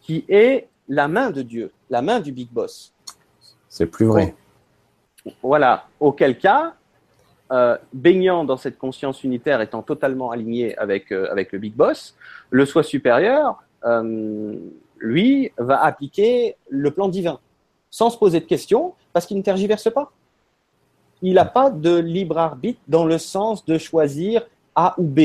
qui 0.00 0.24
est 0.28 0.68
la 0.88 1.08
main 1.08 1.30
de 1.30 1.42
Dieu, 1.42 1.72
la 1.90 2.02
main 2.02 2.20
du 2.20 2.32
Big 2.32 2.48
Boss? 2.50 2.94
C'est 3.68 3.86
plus 3.86 4.06
vrai. 4.06 4.34
Voilà. 5.42 5.86
Auquel 6.00 6.38
cas, 6.38 6.74
euh, 7.52 7.76
baignant 7.92 8.44
dans 8.44 8.56
cette 8.56 8.78
conscience 8.78 9.24
unitaire, 9.24 9.60
étant 9.60 9.82
totalement 9.82 10.30
aligné 10.30 10.76
avec, 10.78 11.12
euh, 11.12 11.30
avec 11.30 11.52
le 11.52 11.58
Big 11.58 11.74
Boss, 11.74 12.16
le 12.50 12.64
soi 12.64 12.82
supérieur, 12.82 13.62
euh, 13.84 14.56
lui, 15.00 15.52
va 15.56 15.82
appliquer 15.82 16.56
le 16.68 16.90
plan 16.90 17.08
divin, 17.08 17.40
sans 17.90 18.10
se 18.10 18.18
poser 18.18 18.40
de 18.40 18.44
questions, 18.44 18.94
parce 19.12 19.26
qu'il 19.26 19.36
ne 19.36 19.42
tergiverse 19.42 19.90
pas. 19.92 20.12
Il 21.22 21.34
n'a 21.34 21.44
pas 21.44 21.70
de 21.70 21.96
libre 21.96 22.38
arbitre 22.38 22.80
dans 22.86 23.04
le 23.04 23.18
sens 23.18 23.64
de 23.64 23.76
choisir 23.78 24.46
A 24.74 24.94
ou 24.98 25.02
B. 25.02 25.20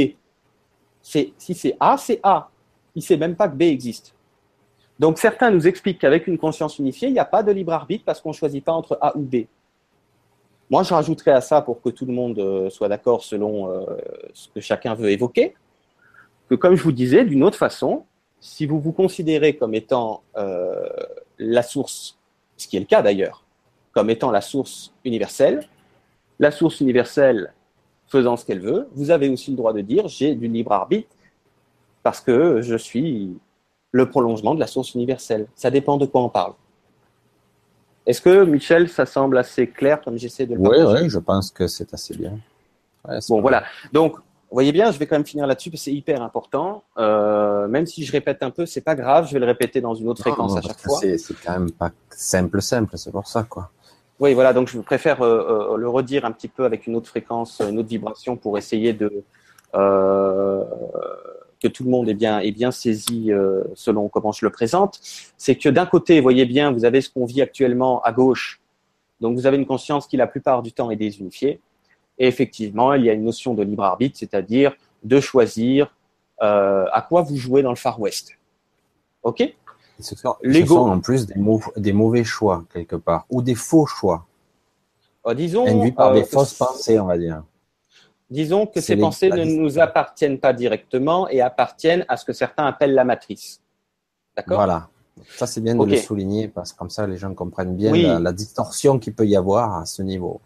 Si 1.02 1.34
c'est 1.38 1.76
A, 1.80 1.98
c'est 1.98 2.20
A. 2.24 2.50
Il 2.96 3.00
ne 3.00 3.04
sait 3.04 3.18
même 3.18 3.36
pas 3.36 3.48
que 3.48 3.56
B 3.56 3.64
existe. 3.64 4.16
Donc 5.00 5.18
certains 5.18 5.52
nous 5.52 5.68
expliquent 5.68 6.00
qu'avec 6.00 6.28
une 6.28 6.38
conscience 6.38 6.80
unifiée, 6.80 7.10
il 7.10 7.14
n'y 7.14 7.20
a 7.20 7.26
pas 7.26 7.44
de 7.44 7.52
libre 7.52 7.74
arbitre 7.74 8.06
parce 8.06 8.22
qu'on 8.22 8.30
ne 8.30 8.36
choisit 8.36 8.64
pas 8.64 8.72
entre 8.72 8.98
A 9.02 9.16
ou 9.18 9.22
B. 9.22 9.46
Moi, 10.70 10.82
je 10.84 10.94
rajouterais 10.94 11.32
à 11.32 11.42
ça, 11.42 11.62
pour 11.62 11.82
que 11.82 11.90
tout 11.90 12.06
le 12.06 12.14
monde 12.14 12.40
euh, 12.40 12.70
soit 12.70 12.88
d'accord 12.88 13.24
selon 13.24 13.70
euh, 13.70 13.86
ce 14.34 14.48
que 14.48 14.60
chacun 14.60 14.96
veut 14.96 15.12
évoquer, 15.12 15.54
que 16.50 16.56
comme 16.56 16.76
je 16.76 16.84
vous 16.84 16.92
disais, 16.92 17.26
d'une 17.26 17.44
autre 17.44 17.58
façon, 17.58 18.06
si 18.44 18.66
vous 18.66 18.78
vous 18.78 18.92
considérez 18.92 19.56
comme 19.56 19.74
étant 19.74 20.22
euh, 20.36 20.86
la 21.40 21.64
source, 21.64 22.18
ce 22.58 22.68
qui 22.68 22.76
est 22.76 22.82
le 22.82 22.86
cas 22.86 23.02
d'ailleurs, 23.02 23.46
comme 23.94 24.10
étant 24.10 24.32
la 24.32 24.42
source 24.42 24.92
universelle, 25.06 25.66
la 26.40 26.52
source 26.52 26.82
universelle 26.82 27.54
faisant 28.08 28.36
ce 28.36 28.44
qu'elle 28.44 28.60
veut, 28.60 28.90
vous 28.96 29.12
avez 29.12 29.30
aussi 29.30 29.52
le 29.52 29.56
droit 29.56 29.72
de 29.72 29.80
dire 29.80 30.10
j'ai 30.10 30.36
du 30.36 30.50
libre 30.50 30.74
arbitre 30.74 31.08
parce 32.04 32.20
que 32.20 32.62
je 32.62 32.76
suis 32.76 33.38
le 33.92 34.10
prolongement 34.10 34.56
de 34.56 34.60
la 34.60 34.68
source 34.68 34.94
universelle. 34.94 35.48
Ça 35.56 35.72
dépend 35.72 35.96
de 35.96 36.06
quoi 36.06 36.22
on 36.22 36.30
parle. 36.30 36.54
Est-ce 38.06 38.22
que, 38.22 38.44
Michel, 38.44 38.90
ça 38.90 39.06
semble 39.06 39.38
assez 39.38 39.68
clair 39.68 40.02
comme 40.02 40.18
j'essaie 40.18 40.46
de 40.46 40.56
le 40.56 40.60
Oui, 40.60 40.78
oui, 40.86 41.10
je 41.10 41.20
pense 41.20 41.50
que 41.50 41.68
c'est 41.68 41.94
assez 41.94 42.18
bien. 42.18 42.38
bon, 43.30 43.40
voilà. 43.40 43.64
Donc, 43.94 44.18
vous 44.54 44.58
voyez 44.58 44.72
bien, 44.72 44.92
je 44.92 45.00
vais 45.00 45.08
quand 45.08 45.16
même 45.16 45.26
finir 45.26 45.48
là-dessus 45.48 45.72
parce 45.72 45.82
que 45.82 45.86
c'est 45.86 45.96
hyper 45.96 46.22
important. 46.22 46.84
Euh, 47.00 47.68
même 47.68 47.88
si 47.88 48.06
je 48.06 48.12
répète 48.12 48.44
un 48.44 48.52
peu, 48.52 48.68
c'est 48.68 48.82
pas 48.82 48.94
grave, 48.94 49.28
je 49.28 49.34
vais 49.34 49.40
le 49.40 49.48
répéter 49.48 49.82
dans 49.82 49.96
une 49.96 50.08
autre 50.08 50.22
fréquence 50.22 50.56
à 50.56 50.62
chaque 50.62 50.80
fois. 50.80 51.00
C'est 51.00 51.18
quand 51.44 51.54
même 51.54 51.72
pas 51.72 51.90
simple, 52.12 52.62
simple, 52.62 52.96
c'est 52.96 53.10
pour 53.10 53.26
ça, 53.26 53.42
quoi. 53.42 53.72
Oui, 54.20 54.36
voilà, 54.36 54.54
donc 54.54 54.68
je 54.68 54.78
préfère 54.78 55.24
euh, 55.24 55.72
euh, 55.74 55.78
le 55.78 55.90
redire 55.90 56.24
un 56.24 56.32
petit 56.32 56.48
peu 56.48 56.66
avec 56.66 56.86
une 56.86 56.96
autre 56.96 57.08
fréquence, 57.08 57.64
une 57.68 57.80
autre 57.80 57.90
vibration 57.90 58.38
pour 58.38 58.60
essayer 58.60 58.94
de 58.94 59.24
euh, 59.74 60.64
que 61.60 61.68
tout 61.68 61.84
le 61.84 61.90
monde 61.90 62.08
est 62.08 62.14
bien, 62.14 62.38
est 62.38 62.52
bien 62.52 62.70
saisi 62.70 63.32
selon 63.74 64.08
comment 64.08 64.34
je 64.34 64.46
le 64.46 64.52
présente, 64.52 65.00
c'est 65.36 65.56
que 65.56 65.70
d'un 65.70 65.88
côté, 65.88 66.22
voyez 66.22 66.46
bien, 66.46 66.72
vous 66.72 66.86
avez 66.86 67.02
ce 67.02 67.10
qu'on 67.10 67.26
vit 67.26 67.42
actuellement 67.42 68.04
à 68.04 68.12
gauche. 68.12 68.62
Donc 69.20 69.36
vous 69.36 69.48
avez 69.48 69.58
une 69.58 69.66
conscience 69.66 70.06
qui 70.06 70.16
la 70.16 70.28
plupart 70.28 70.62
du 70.62 70.74
temps 70.74 70.92
est 70.92 70.96
désunifiée. 70.96 71.60
Et 72.18 72.28
effectivement, 72.28 72.94
il 72.94 73.06
y 73.06 73.10
a 73.10 73.14
une 73.14 73.24
notion 73.24 73.54
de 73.54 73.64
libre 73.64 73.84
arbitre, 73.84 74.18
c'est-à-dire 74.18 74.76
de 75.04 75.20
choisir 75.20 75.96
euh, 76.42 76.86
à 76.92 77.02
quoi 77.02 77.22
vous 77.22 77.38
jouez 77.38 77.62
dans 77.62 77.70
le 77.70 77.76
Far 77.76 78.00
West. 78.00 78.32
Ok? 79.24 79.44
Ce 80.00 80.16
sont 80.16 80.36
en 80.76 81.00
plus 81.00 81.28
des, 81.28 81.36
des, 81.78 81.94
mauvais 81.94 82.24
choix 82.24 82.66
quelque 82.74 82.96
part 82.96 83.26
ou 83.30 83.42
des 83.42 83.56
faux 83.56 83.86
choix. 83.86 84.26
Euh, 85.26 85.34
disons 85.34 85.66
induits 85.66 85.92
par 85.92 86.14
des 86.14 86.24
fausses 86.24 86.56
pensées, 86.56 87.00
on 87.00 87.06
va 87.06 87.18
dire. 87.18 87.44
Disons 88.30 88.66
que 88.66 88.82
ces 88.82 88.98
pensées 88.98 89.30
ne 89.30 89.46
nous 89.46 89.80
appartiennent 89.80 90.40
pas 90.40 90.54
directement 90.54 91.30
et 91.30 91.42
appartiennent 91.42 92.06
à 92.08 92.18
ce 92.18 92.26
que 92.26 92.34
certains 92.34 92.66
appellent 92.66 92.96
la 92.96 93.04
matrice. 93.04 93.62
D'accord? 94.36 94.58
Voilà. 94.58 94.90
Ça, 95.30 95.46
c'est 95.46 95.62
bien 95.62 95.76
de 95.76 95.86
le 95.86 95.98
souligner 95.98 96.48
parce 96.48 96.74
que 96.74 96.78
comme 96.80 96.90
ça, 96.90 97.06
les 97.06 97.18
gens 97.18 97.34
comprennent 97.34 97.76
bien 97.76 98.20
la, 98.20 98.34
distorsion 98.34 98.98
qu'il 98.98 99.14
peut 99.14 99.28
y 99.28 99.36
avoir 99.36 99.78
à 99.78 99.86
ce 99.86 100.02
niveau. 100.02 100.42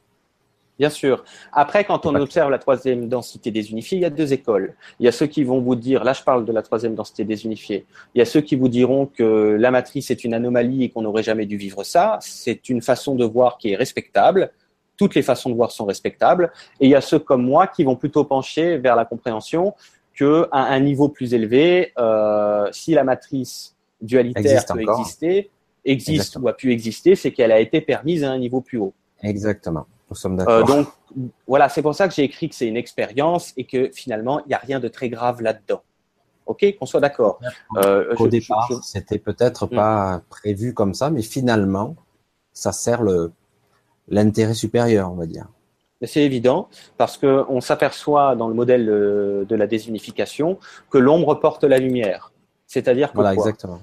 Bien 0.80 0.90
sûr. 0.90 1.24
Après, 1.54 1.84
quand 1.86 2.06
on 2.06 2.14
observe 2.16 2.52
la 2.52 2.60
troisième 2.60 3.10
densité 3.10 3.50
désunifiée, 3.50 3.98
il 3.98 4.02
y 4.02 4.06
a 4.06 4.12
deux 4.12 4.32
écoles. 4.32 4.76
Il 5.00 5.06
y 5.06 5.10
a 5.10 5.12
ceux 5.12 5.26
qui 5.26 5.44
vont 5.44 5.60
vous 5.60 5.76
dire, 5.76 6.04
là 6.04 6.14
je 6.14 6.22
parle 6.22 6.46
de 6.46 6.52
la 6.52 6.62
troisième 6.62 6.94
densité 6.94 7.24
désunifiée, 7.24 7.86
il 8.14 8.20
y 8.20 8.22
a 8.22 8.26
ceux 8.26 8.42
qui 8.42 8.56
vous 8.56 8.70
diront 8.70 9.08
que 9.08 9.58
la 9.60 9.72
matrice 9.72 10.12
est 10.12 10.24
une 10.24 10.36
anomalie 10.36 10.84
et 10.84 10.90
qu'on 10.90 11.02
n'aurait 11.02 11.24
jamais 11.24 11.48
dû 11.48 11.58
vivre 11.58 11.84
ça. 11.84 12.20
C'est 12.22 12.70
une 12.70 12.82
façon 12.82 13.16
de 13.16 13.26
voir 13.26 13.58
qui 13.58 13.72
est 13.72 13.76
respectable 13.76 14.52
toutes 14.98 15.16
les 15.16 15.22
façons 15.22 15.50
de 15.50 15.56
voir 15.56 15.72
sont 15.72 15.86
respectables. 15.86 16.52
Et 16.80 16.88
il 16.88 16.90
y 16.90 16.96
a 16.96 17.02
ceux 17.02 17.20
comme 17.20 17.44
moi 17.44 17.68
qui 17.68 17.84
vont 17.84 17.96
plutôt 17.96 18.24
pencher 18.24 18.78
vers 18.78 18.96
la 18.96 19.06
compréhension 19.06 19.76
que 20.16 20.48
à 20.52 20.74
un 20.74 20.80
niveau 20.80 21.10
plus 21.10 21.34
élevé, 21.34 21.94
euh, 22.00 22.68
si 22.72 22.94
la 22.94 23.04
matrice 23.04 23.76
dualitaire 24.02 24.66
peut 24.66 24.82
exister, 24.82 25.52
existe 25.86 26.38
ou 26.38 26.48
a 26.48 26.54
pu 26.54 26.72
exister, 26.72 27.16
c'est 27.16 27.32
qu'elle 27.32 27.52
a 27.52 27.60
été 27.60 27.82
permise 27.82 28.24
à 28.24 28.32
un 28.32 28.40
niveau 28.40 28.62
plus 28.62 28.80
haut. 28.80 28.94
Exactement. 29.22 29.86
Nous 30.10 30.16
sommes 30.16 30.40
euh, 30.40 30.46
d'accord. 30.46 30.66
donc 30.66 30.88
voilà, 31.48 31.70
c'est 31.70 31.82
pour 31.82 31.94
ça 31.94 32.08
que 32.08 32.14
j'ai 32.14 32.24
écrit 32.24 32.50
que 32.50 32.56
c'est 32.56 32.68
une 32.68 32.78
expérience 32.78 33.54
et 33.58 33.66
que 33.66 33.90
finalement 33.92 34.40
il 34.42 34.50
n'y 34.50 34.54
a 34.54 34.60
rien 34.60 34.80
de 34.80 34.88
très 34.88 35.10
grave 35.10 35.42
là-dedans. 35.42 35.82
Ok, 36.46 36.66
qu'on 36.80 36.86
soit 36.86 37.02
d'accord. 37.02 37.40
Euh, 37.76 38.16
Au 38.18 38.28
départ, 38.30 38.70
c'était 38.82 39.20
peut-être 39.20 39.66
hmm. 39.66 39.76
pas 39.76 40.22
prévu 40.30 40.74
comme 40.74 40.94
ça, 40.94 41.10
mais 41.10 41.22
finalement, 41.22 41.98
ça 42.54 42.72
sert 42.72 43.02
le, 43.02 43.34
l'intérêt 44.08 44.54
supérieur, 44.54 45.12
on 45.12 45.16
va 45.16 45.26
dire. 45.26 45.48
C'est 46.04 46.22
évident, 46.22 46.70
parce 46.98 47.18
qu'on 47.18 47.60
s'aperçoit 47.60 48.36
dans 48.36 48.48
le 48.48 48.54
modèle 48.54 48.86
de 48.86 49.56
la 49.56 49.68
désunification 49.68 50.60
que 50.90 50.98
l'ombre 50.98 51.36
porte 51.36 51.64
la 51.64 51.80
lumière. 51.80 52.32
C'est-à-dire 52.68 53.10
que 53.12 53.16
voilà, 53.16 53.34
exactement. 53.34 53.80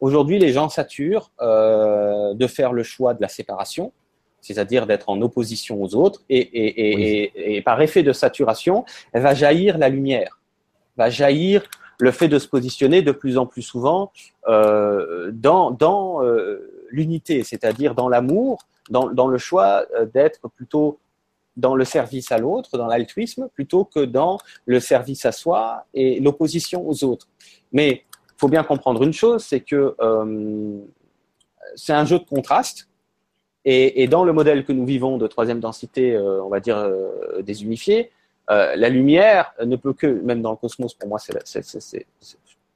aujourd'hui, 0.00 0.38
les 0.38 0.52
gens 0.52 0.68
saturent 0.68 1.30
euh, 1.42 2.32
de 2.34 2.46
faire 2.46 2.72
le 2.72 2.84
choix 2.84 3.14
de 3.14 3.20
la 3.20 3.28
séparation, 3.28 3.92
c'est-à-dire 4.40 4.86
d'être 4.86 5.08
en 5.08 5.20
opposition 5.20 5.82
aux 5.82 5.94
autres, 5.94 6.22
et, 6.30 7.62
par 7.64 7.80
effet 7.80 8.02
de 8.02 8.12
saturation, 8.12 8.84
elle 9.12 9.22
va 9.22 9.34
jaillir 9.34 9.78
la 9.78 9.88
lumière, 9.88 10.40
va 10.96 11.10
jaillir 11.10 11.62
le 12.00 12.12
fait 12.12 12.28
de 12.28 12.38
se 12.38 12.46
positionner 12.46 13.02
de 13.02 13.12
plus 13.12 13.38
en 13.38 13.46
plus 13.46 13.62
souvent 13.62 14.12
euh, 14.46 15.30
dans, 15.32 15.72
dans 15.72 16.22
euh, 16.22 16.86
l'unité, 16.90 17.42
c'est-à-dire 17.42 17.94
dans 17.94 18.08
l'amour, 18.08 18.58
dans, 18.90 19.28
le 19.28 19.38
choix 19.38 19.84
euh, 19.94 20.06
d'être 20.06 20.48
plutôt 20.48 20.98
dans 21.56 21.74
le 21.74 21.84
service 21.84 22.30
à 22.30 22.38
l'autre, 22.38 22.78
dans 22.78 22.86
l'altruisme, 22.86 23.48
plutôt 23.52 23.84
que 23.84 24.00
dans 24.04 24.38
le 24.66 24.80
service 24.80 25.26
à 25.26 25.32
soi 25.32 25.84
et 25.92 26.20
l'opposition 26.20 26.88
aux 26.88 27.04
autres. 27.04 27.28
Mais 27.72 28.04
il 28.10 28.38
faut 28.38 28.48
bien 28.48 28.62
comprendre 28.62 29.02
une 29.02 29.12
chose, 29.12 29.42
c'est 29.42 29.60
que 29.60 29.96
euh, 30.00 30.78
c'est 31.74 31.92
un 31.92 32.04
jeu 32.04 32.18
de 32.18 32.24
contraste. 32.24 32.88
Et, 33.70 34.08
dans 34.08 34.24
le 34.24 34.32
modèle 34.32 34.64
que 34.64 34.72
nous 34.72 34.86
vivons 34.86 35.18
de 35.18 35.26
troisième 35.26 35.60
densité, 35.60 36.14
euh, 36.14 36.42
on 36.42 36.48
va 36.48 36.60
dire 36.60 36.90
désunifiée, 37.40 38.10
la 38.48 38.88
lumière 38.88 39.52
ne 39.62 39.76
peut 39.76 39.92
que, 39.92 40.06
même 40.06 40.40
dans 40.40 40.52
le 40.52 40.56
cosmos, 40.56 40.94
pour 40.94 41.08
moi, 41.08 41.18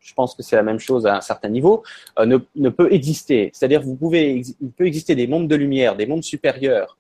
je 0.03 0.14
pense 0.14 0.34
que 0.34 0.43
c'est 0.43 0.57
la 0.57 0.62
même 0.62 0.80
chose 0.80 1.07
à 1.07 1.16
un 1.16 1.20
certain 1.20 1.49
niveau, 1.49 1.82
euh, 2.18 2.26
ne, 2.26 2.38
ne, 2.57 2.68
peut 2.68 2.93
exister. 2.93 3.51
C'est-à-dire, 3.55 3.80
vous 3.82 3.95
pouvez, 3.95 4.43
il 4.61 4.70
peut 4.70 4.86
exister 4.86 5.14
des 5.14 5.26
mondes 5.26 5.49
de 5.49 5.55
lumière, 5.55 5.97
des 5.97 6.07
mondes 6.07 6.24
supérieurs, 6.24 6.99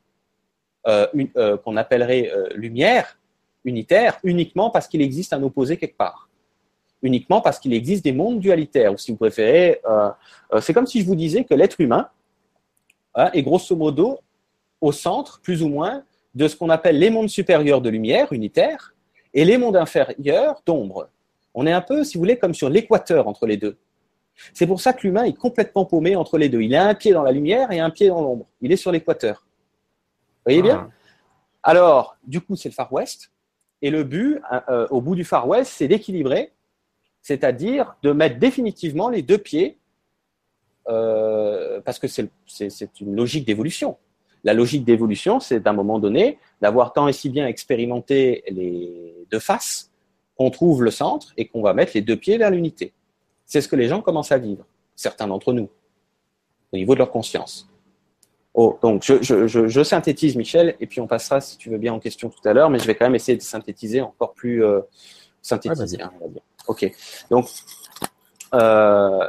euh, 0.86 1.06
euh, 1.36 1.56
qu'on 1.58 1.76
appellerait 1.76 2.30
euh, 2.34 2.48
lumière, 2.54 3.18
unitaire, 3.64 4.18
uniquement 4.22 4.70
parce 4.70 4.88
qu'il 4.88 5.02
existe 5.02 5.32
un 5.32 5.42
opposé 5.42 5.76
quelque 5.76 5.96
part. 5.96 6.28
Uniquement 7.02 7.40
parce 7.40 7.58
qu'il 7.58 7.72
existe 7.72 8.04
des 8.04 8.12
mondes 8.12 8.38
dualitaires, 8.38 8.92
ou 8.92 8.98
si 8.98 9.10
vous 9.10 9.16
préférez, 9.16 9.80
euh, 9.88 10.10
c'est 10.60 10.72
comme 10.72 10.86
si 10.86 11.00
je 11.00 11.06
vous 11.06 11.16
disais 11.16 11.44
que 11.44 11.54
l'être 11.54 11.80
humain 11.80 12.08
hein, 13.14 13.30
est 13.32 13.42
grosso 13.42 13.74
modo 13.76 14.20
au 14.80 14.92
centre, 14.92 15.40
plus 15.40 15.62
ou 15.62 15.68
moins, 15.68 16.04
de 16.34 16.48
ce 16.48 16.56
qu'on 16.56 16.70
appelle 16.70 16.98
les 16.98 17.10
mondes 17.10 17.28
supérieurs 17.28 17.80
de 17.80 17.90
lumière, 17.90 18.32
unitaires, 18.32 18.94
et 19.34 19.44
les 19.44 19.58
mondes 19.58 19.76
inférieurs 19.76 20.62
d'ombre. 20.66 21.08
On 21.54 21.66
est 21.66 21.72
un 21.72 21.80
peu, 21.80 22.04
si 22.04 22.14
vous 22.14 22.20
voulez, 22.20 22.38
comme 22.38 22.54
sur 22.54 22.68
l'équateur 22.68 23.28
entre 23.28 23.46
les 23.46 23.56
deux. 23.56 23.76
C'est 24.54 24.66
pour 24.66 24.80
ça 24.80 24.92
que 24.92 25.06
l'humain 25.06 25.24
est 25.24 25.36
complètement 25.36 25.84
paumé 25.84 26.16
entre 26.16 26.38
les 26.38 26.48
deux. 26.48 26.62
Il 26.62 26.74
a 26.74 26.86
un 26.86 26.94
pied 26.94 27.12
dans 27.12 27.22
la 27.22 27.32
lumière 27.32 27.70
et 27.70 27.80
un 27.80 27.90
pied 27.90 28.08
dans 28.08 28.22
l'ombre. 28.22 28.46
Il 28.60 28.72
est 28.72 28.76
sur 28.76 28.90
l'équateur. 28.90 29.46
Vous 29.46 30.42
voyez 30.46 30.62
bien 30.62 30.88
ah. 30.90 31.70
Alors, 31.70 32.16
du 32.24 32.40
coup, 32.40 32.56
c'est 32.56 32.68
le 32.68 32.74
Far 32.74 32.92
West. 32.92 33.30
Et 33.82 33.90
le 33.90 34.04
but, 34.04 34.40
euh, 34.52 34.60
euh, 34.68 34.86
au 34.90 35.00
bout 35.00 35.14
du 35.14 35.24
Far 35.24 35.46
West, 35.46 35.74
c'est 35.76 35.88
d'équilibrer, 35.88 36.52
c'est-à-dire 37.20 37.94
de 38.02 38.12
mettre 38.12 38.38
définitivement 38.38 39.08
les 39.08 39.22
deux 39.22 39.38
pieds, 39.38 39.78
euh, 40.88 41.80
parce 41.80 41.98
que 41.98 42.08
c'est 42.08 42.30
une 43.00 43.14
logique 43.14 43.46
d'évolution. 43.46 43.96
La 44.44 44.54
logique 44.54 44.84
d'évolution, 44.84 45.38
c'est 45.38 45.60
d'un 45.60 45.72
moment 45.72 45.98
donné 45.98 46.38
d'avoir 46.60 46.92
tant 46.92 47.06
et 47.06 47.12
si 47.12 47.30
bien 47.30 47.46
expérimenté 47.46 48.42
les 48.48 49.14
deux 49.30 49.38
faces 49.38 49.90
qu'on 50.36 50.50
trouve 50.50 50.82
le 50.82 50.90
centre 50.90 51.32
et 51.36 51.46
qu'on 51.46 51.62
va 51.62 51.74
mettre 51.74 51.92
les 51.94 52.00
deux 52.00 52.16
pieds 52.16 52.38
vers 52.38 52.50
l'unité. 52.50 52.92
C'est 53.46 53.60
ce 53.60 53.68
que 53.68 53.76
les 53.76 53.86
gens 53.86 54.00
commencent 54.00 54.32
à 54.32 54.38
vivre, 54.38 54.64
certains 54.96 55.28
d'entre 55.28 55.52
nous, 55.52 55.68
au 56.72 56.76
niveau 56.76 56.94
de 56.94 56.98
leur 56.98 57.10
conscience. 57.10 57.68
Oh, 58.54 58.78
donc 58.82 59.02
je, 59.02 59.82
synthétise, 59.82 60.36
Michel, 60.36 60.76
et 60.78 60.86
puis 60.86 61.00
on 61.00 61.06
passera, 61.06 61.40
si 61.40 61.56
tu 61.56 61.70
veux 61.70 61.78
bien, 61.78 61.94
en 61.94 62.00
question 62.00 62.28
tout 62.28 62.46
à 62.46 62.52
l'heure, 62.52 62.68
mais 62.68 62.78
je 62.78 62.86
vais 62.86 62.94
quand 62.94 63.06
même 63.06 63.14
essayer 63.14 63.36
de 63.36 63.42
synthétiser 63.42 64.02
encore 64.02 64.34
plus, 64.34 64.62
euh, 64.62 64.80
synthétiser, 65.40 65.98
on 66.02 66.24
va 66.24 66.28
dire. 66.28 66.42
Ok. 66.68 66.92
Donc, 67.30 67.48
euh, 68.54 69.26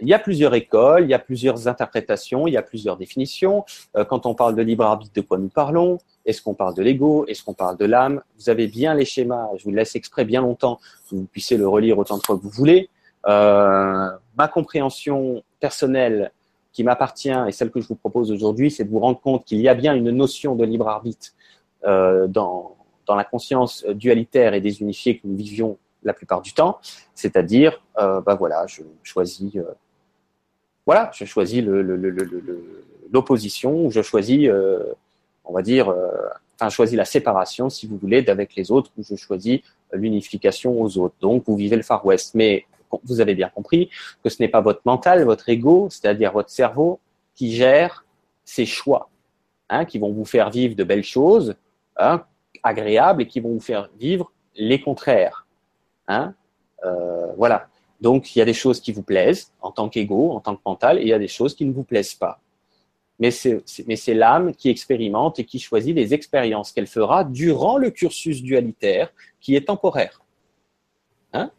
il 0.00 0.08
y 0.08 0.14
a 0.14 0.18
plusieurs 0.18 0.54
écoles, 0.54 1.04
il 1.04 1.10
y 1.10 1.14
a 1.14 1.18
plusieurs 1.18 1.68
interprétations, 1.68 2.46
il 2.46 2.52
y 2.52 2.56
a 2.56 2.62
plusieurs 2.62 2.96
définitions. 2.96 3.64
Euh, 3.96 4.04
quand 4.04 4.26
on 4.26 4.34
parle 4.34 4.54
de 4.54 4.62
libre 4.62 4.84
arbitre, 4.84 5.12
de 5.14 5.20
quoi 5.20 5.38
nous 5.38 5.48
parlons? 5.48 5.98
Est-ce 6.24 6.42
qu'on 6.42 6.54
parle 6.54 6.74
de 6.74 6.82
l'ego? 6.82 7.26
Est-ce 7.26 7.42
qu'on 7.44 7.54
parle 7.54 7.76
de 7.76 7.84
l'âme? 7.84 8.22
Vous 8.38 8.50
avez 8.50 8.66
bien 8.66 8.94
les 8.94 9.04
schémas. 9.04 9.48
Je 9.56 9.64
vous 9.64 9.70
laisse 9.70 9.96
exprès 9.96 10.24
bien 10.24 10.42
longtemps, 10.42 10.78
vous 11.10 11.24
puissiez 11.24 11.56
le 11.56 11.68
relire 11.68 11.98
autant 11.98 12.18
de 12.18 12.22
fois 12.24 12.36
que 12.36 12.42
vous 12.42 12.50
voulez. 12.50 12.90
Euh, 13.26 14.08
ma 14.36 14.48
compréhension 14.48 15.42
personnelle 15.60 16.32
qui 16.72 16.84
m'appartient 16.84 17.34
et 17.48 17.52
celle 17.52 17.70
que 17.70 17.80
je 17.80 17.88
vous 17.88 17.96
propose 17.96 18.30
aujourd'hui, 18.30 18.70
c'est 18.70 18.84
de 18.84 18.90
vous 18.90 19.00
rendre 19.00 19.20
compte 19.20 19.44
qu'il 19.44 19.60
y 19.60 19.68
a 19.68 19.74
bien 19.74 19.94
une 19.94 20.10
notion 20.10 20.54
de 20.54 20.64
libre 20.64 20.88
arbitre 20.88 21.28
euh, 21.84 22.26
dans, 22.28 22.76
dans 23.06 23.16
la 23.16 23.24
conscience 23.24 23.84
dualitaire 23.86 24.54
et 24.54 24.60
désunifiée 24.60 25.18
que 25.18 25.26
nous 25.26 25.36
vivions 25.36 25.78
la 26.04 26.12
plupart 26.12 26.42
du 26.42 26.52
temps, 26.52 26.78
c'est-à-dire, 27.14 27.82
euh, 27.98 28.20
bah 28.20 28.36
voilà, 28.36 28.66
je 28.68 28.82
choisis, 29.02 29.58
voilà, 30.88 31.10
je 31.12 31.26
choisis 31.26 31.62
l'opposition, 33.12 33.90
je 33.90 34.00
choisis, 34.00 34.48
euh, 34.48 34.94
on 35.44 35.52
va 35.52 35.60
dire, 35.60 35.90
euh, 35.90 36.08
enfin, 36.54 36.70
je 36.70 36.74
choisis 36.74 36.96
la 36.96 37.04
séparation, 37.04 37.68
si 37.68 37.86
vous 37.86 37.98
voulez, 37.98 38.22
d'avec 38.22 38.54
les 38.56 38.70
autres, 38.70 38.90
ou 38.96 39.02
je 39.02 39.14
choisis 39.14 39.60
l'unification 39.92 40.80
aux 40.80 40.96
autres. 40.96 41.14
Donc, 41.20 41.44
vous 41.46 41.56
vivez 41.56 41.76
le 41.76 41.82
Far 41.82 42.06
West, 42.06 42.34
mais 42.34 42.64
vous 43.04 43.20
avez 43.20 43.34
bien 43.34 43.50
compris 43.50 43.90
que 44.24 44.30
ce 44.30 44.40
n'est 44.40 44.48
pas 44.48 44.62
votre 44.62 44.80
mental, 44.86 45.22
votre 45.24 45.50
ego, 45.50 45.88
c'est-à-dire 45.90 46.32
votre 46.32 46.48
cerveau, 46.48 47.00
qui 47.34 47.52
gère 47.52 48.06
ces 48.46 48.64
choix, 48.64 49.10
hein, 49.68 49.84
qui 49.84 49.98
vont 49.98 50.10
vous 50.10 50.24
faire 50.24 50.48
vivre 50.48 50.74
de 50.74 50.84
belles 50.84 51.04
choses, 51.04 51.54
hein, 51.98 52.24
agréables, 52.62 53.20
et 53.20 53.26
qui 53.26 53.40
vont 53.40 53.52
vous 53.52 53.60
faire 53.60 53.90
vivre 54.00 54.32
les 54.56 54.80
contraires. 54.80 55.46
Hein 56.06 56.32
euh, 56.82 57.26
voilà. 57.36 57.68
Donc, 58.00 58.34
il 58.34 58.38
y 58.38 58.42
a 58.42 58.44
des 58.44 58.54
choses 58.54 58.80
qui 58.80 58.92
vous 58.92 59.02
plaisent 59.02 59.52
en 59.60 59.72
tant 59.72 59.88
qu'ego, 59.88 60.32
en 60.32 60.40
tant 60.40 60.56
que 60.56 60.62
mental, 60.64 60.98
et 60.98 61.02
il 61.02 61.08
y 61.08 61.12
a 61.12 61.18
des 61.18 61.28
choses 61.28 61.54
qui 61.54 61.64
ne 61.64 61.72
vous 61.72 61.82
plaisent 61.82 62.14
pas. 62.14 62.40
Mais 63.18 63.32
c'est 63.32 64.14
l'âme 64.14 64.54
qui 64.54 64.68
expérimente 64.68 65.40
et 65.40 65.44
qui 65.44 65.58
choisit 65.58 65.94
les 65.94 66.14
expériences 66.14 66.70
qu'elle 66.70 66.86
fera 66.86 67.24
durant 67.24 67.76
le 67.76 67.90
cursus 67.90 68.42
dualitaire 68.42 69.12
qui 69.40 69.56
est 69.56 69.66
temporaire. 69.66 70.22
Hein? 71.32 71.50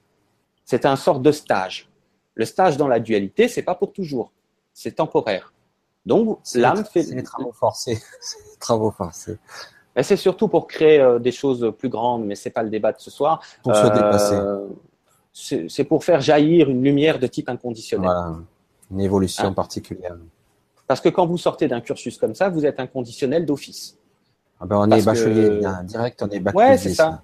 C'est 0.64 0.86
un 0.86 0.96
sort 0.96 1.20
de 1.20 1.34
stage. 1.34 1.90
Le 2.36 2.46
stage 2.46 2.78
dans 2.78 2.88
la 2.88 3.02
dualité, 3.02 3.50
c'est 3.50 3.64
pas 3.64 3.76
pour 3.76 3.92
toujours. 3.92 4.32
C'est 4.74 4.94
temporaire. 4.94 5.54
Donc, 6.06 6.40
l'âme 6.56 6.86
fait. 6.86 7.04
C'est 7.04 7.16
les 7.16 7.24
travaux 7.24 7.52
forcés. 7.52 8.00
travaux 8.62 8.92
forcés 8.92 9.38
c'est 10.04 10.18
surtout 10.18 10.48
pour 10.48 10.68
créer 10.68 11.00
euh, 11.00 11.20
des 11.20 11.32
choses 11.32 11.74
plus 11.78 11.90
grandes, 11.90 12.26
mais 12.26 12.36
c'est 12.36 12.50
pas 12.50 12.64
le 12.64 12.70
débat 12.70 12.92
de 12.92 13.00
ce 13.00 13.12
soir. 13.12 13.42
Pour 13.64 13.76
se 13.76 13.88
dépasser. 13.88 14.36
Euh, 15.54 15.66
c'est 15.68 15.84
pour 15.84 16.04
faire 16.04 16.22
jaillir 16.22 16.70
une 16.70 16.84
lumière 16.84 17.20
de 17.20 17.28
type 17.28 17.50
inconditionnel. 17.50 18.06
Voilà. 18.06 18.38
Une 18.92 19.02
évolution 19.02 19.46
hein 19.46 19.54
particulière. 19.54 20.16
Parce 20.88 21.02
que 21.02 21.10
quand 21.10 21.26
vous 21.28 21.38
sortez 21.38 21.68
d'un 21.68 21.82
cursus 21.82 22.18
comme 22.18 22.34
ça, 22.34 22.50
vous 22.50 22.66
êtes 22.66 22.80
inconditionnel 22.80 23.46
d'office. 23.46 23.98
Ah 24.60 24.66
ben 24.66 24.78
on 24.78 24.92
est 24.92 25.06
bachelier 25.06 25.62
direct, 25.84 26.22
on 26.22 26.30
est 26.30 26.40
bac 26.40 26.56
Ouais, 26.56 26.78
c'est 26.78 26.94
ça. 26.94 27.22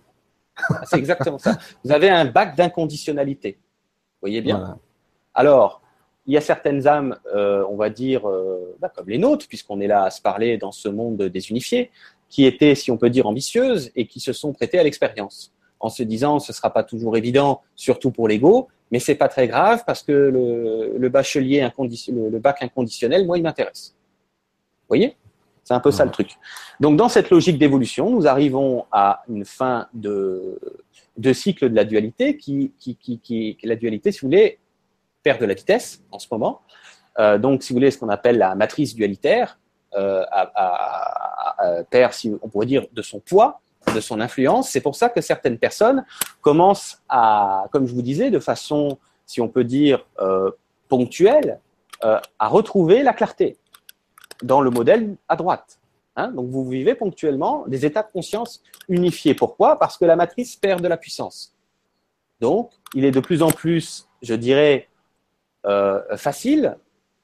c'est 0.85 0.97
exactement 0.97 1.37
ça. 1.37 1.57
Vous 1.83 1.91
avez 1.91 2.09
un 2.09 2.23
bac 2.23 2.55
d'inconditionnalité. 2.55 3.57
Vous 3.59 4.19
voyez 4.21 4.39
bien 4.39 4.77
Alors, 5.33 5.81
il 6.27 6.33
y 6.33 6.37
a 6.37 6.41
certaines 6.41 6.87
âmes, 6.87 7.17
euh, 7.35 7.65
on 7.69 7.75
va 7.75 7.89
dire, 7.89 8.21
bah, 8.79 8.89
comme 8.95 9.09
les 9.09 9.17
nôtres, 9.17 9.47
puisqu'on 9.49 9.81
est 9.81 9.87
là 9.87 10.03
à 10.03 10.11
se 10.11 10.21
parler 10.21 10.57
dans 10.57 10.71
ce 10.71 10.87
monde 10.87 11.23
désunifié, 11.23 11.91
qui 12.29 12.45
étaient, 12.45 12.73
si 12.75 12.89
on 12.89 12.97
peut 12.97 13.09
dire, 13.09 13.27
ambitieuses 13.27 13.91
et 13.97 14.07
qui 14.07 14.21
se 14.21 14.31
sont 14.31 14.53
prêtées 14.53 14.79
à 14.79 14.83
l'expérience, 14.83 15.51
en 15.79 15.89
se 15.89 16.03
disant 16.03 16.39
ce 16.39 16.51
ne 16.51 16.55
sera 16.55 16.71
pas 16.71 16.83
toujours 16.83 17.17
évident, 17.17 17.61
surtout 17.75 18.11
pour 18.11 18.27
l'ego, 18.27 18.67
mais 18.91 18.99
c'est 18.99 19.15
pas 19.15 19.27
très 19.27 19.47
grave 19.47 19.83
parce 19.85 20.03
que 20.03 20.11
le, 20.11 21.09
bachelier 21.09 21.67
le 21.79 22.39
bac 22.39 22.61
inconditionnel, 22.61 23.25
moi, 23.25 23.37
il 23.37 23.43
m'intéresse. 23.43 23.95
Vous 24.83 24.89
voyez? 24.89 25.17
C'est 25.63 25.73
un 25.73 25.79
peu 25.79 25.89
ça 25.89 26.05
le 26.05 26.11
truc. 26.11 26.37
Donc, 26.79 26.95
dans 26.95 27.09
cette 27.09 27.31
logique 27.31 27.57
d'évolution, 27.57 28.11
nous 28.11 28.27
arrivons 28.27 28.85
à 28.91 29.23
une 29.27 29.45
fin 29.45 29.87
de, 29.95 30.59
cycle 31.33 31.71
de 31.71 31.75
la 31.75 31.85
dualité 31.85 32.37
qui, 32.37 32.71
la 33.63 33.75
dualité, 33.75 34.11
si 34.11 34.19
vous 34.19 34.27
voulez, 34.27 34.59
perd 35.23 35.41
de 35.41 35.45
la 35.45 35.55
vitesse 35.55 36.03
en 36.11 36.19
ce 36.19 36.27
moment. 36.31 36.61
Euh, 37.17 37.39
donc, 37.39 37.63
si 37.63 37.73
vous 37.73 37.77
voulez, 37.77 37.89
ce 37.89 37.97
qu'on 37.97 38.09
appelle 38.09 38.37
la 38.37 38.53
matrice 38.53 38.93
dualitaire, 38.93 39.57
euh, 39.95 40.23
perd, 41.89 42.13
on 42.43 42.49
pourrait 42.49 42.67
dire, 42.67 42.85
de 42.93 43.01
son 43.01 43.19
poids, 43.19 43.61
de 43.95 44.01
son 44.01 44.19
influence. 44.19 44.69
C'est 44.69 44.81
pour 44.81 44.95
ça 44.95 45.09
que 45.09 45.21
certaines 45.21 45.57
personnes 45.57 46.05
commencent 46.41 47.01
à, 47.09 47.65
comme 47.71 47.87
je 47.87 47.93
vous 47.93 48.01
disais, 48.01 48.29
de 48.29 48.39
façon, 48.39 48.97
si 49.25 49.41
on 49.41 49.47
peut 49.47 49.63
dire, 49.63 50.05
euh, 50.19 50.51
ponctuelle, 50.87 51.59
euh, 52.03 52.19
à 52.37 52.47
retrouver 52.47 53.01
la 53.01 53.13
clarté 53.13 53.57
dans 54.43 54.61
le 54.61 54.69
modèle 54.69 55.15
à 55.27 55.35
droite. 55.35 55.79
Hein. 56.15 56.29
Donc 56.31 56.49
vous 56.49 56.69
vivez 56.69 56.93
ponctuellement 56.93 57.65
des 57.67 57.85
états 57.85 58.03
de 58.03 58.11
conscience 58.11 58.61
unifiés. 58.87 59.33
Pourquoi? 59.33 59.79
Parce 59.79 59.97
que 59.97 60.05
la 60.05 60.15
matrice 60.15 60.55
perd 60.55 60.81
de 60.81 60.87
la 60.87 60.97
puissance. 60.97 61.55
Donc 62.39 62.71
il 62.93 63.05
est 63.05 63.11
de 63.11 63.19
plus 63.19 63.41
en 63.41 63.49
plus, 63.49 64.07
je 64.21 64.35
dirais, 64.35 64.87
facile 66.15 66.77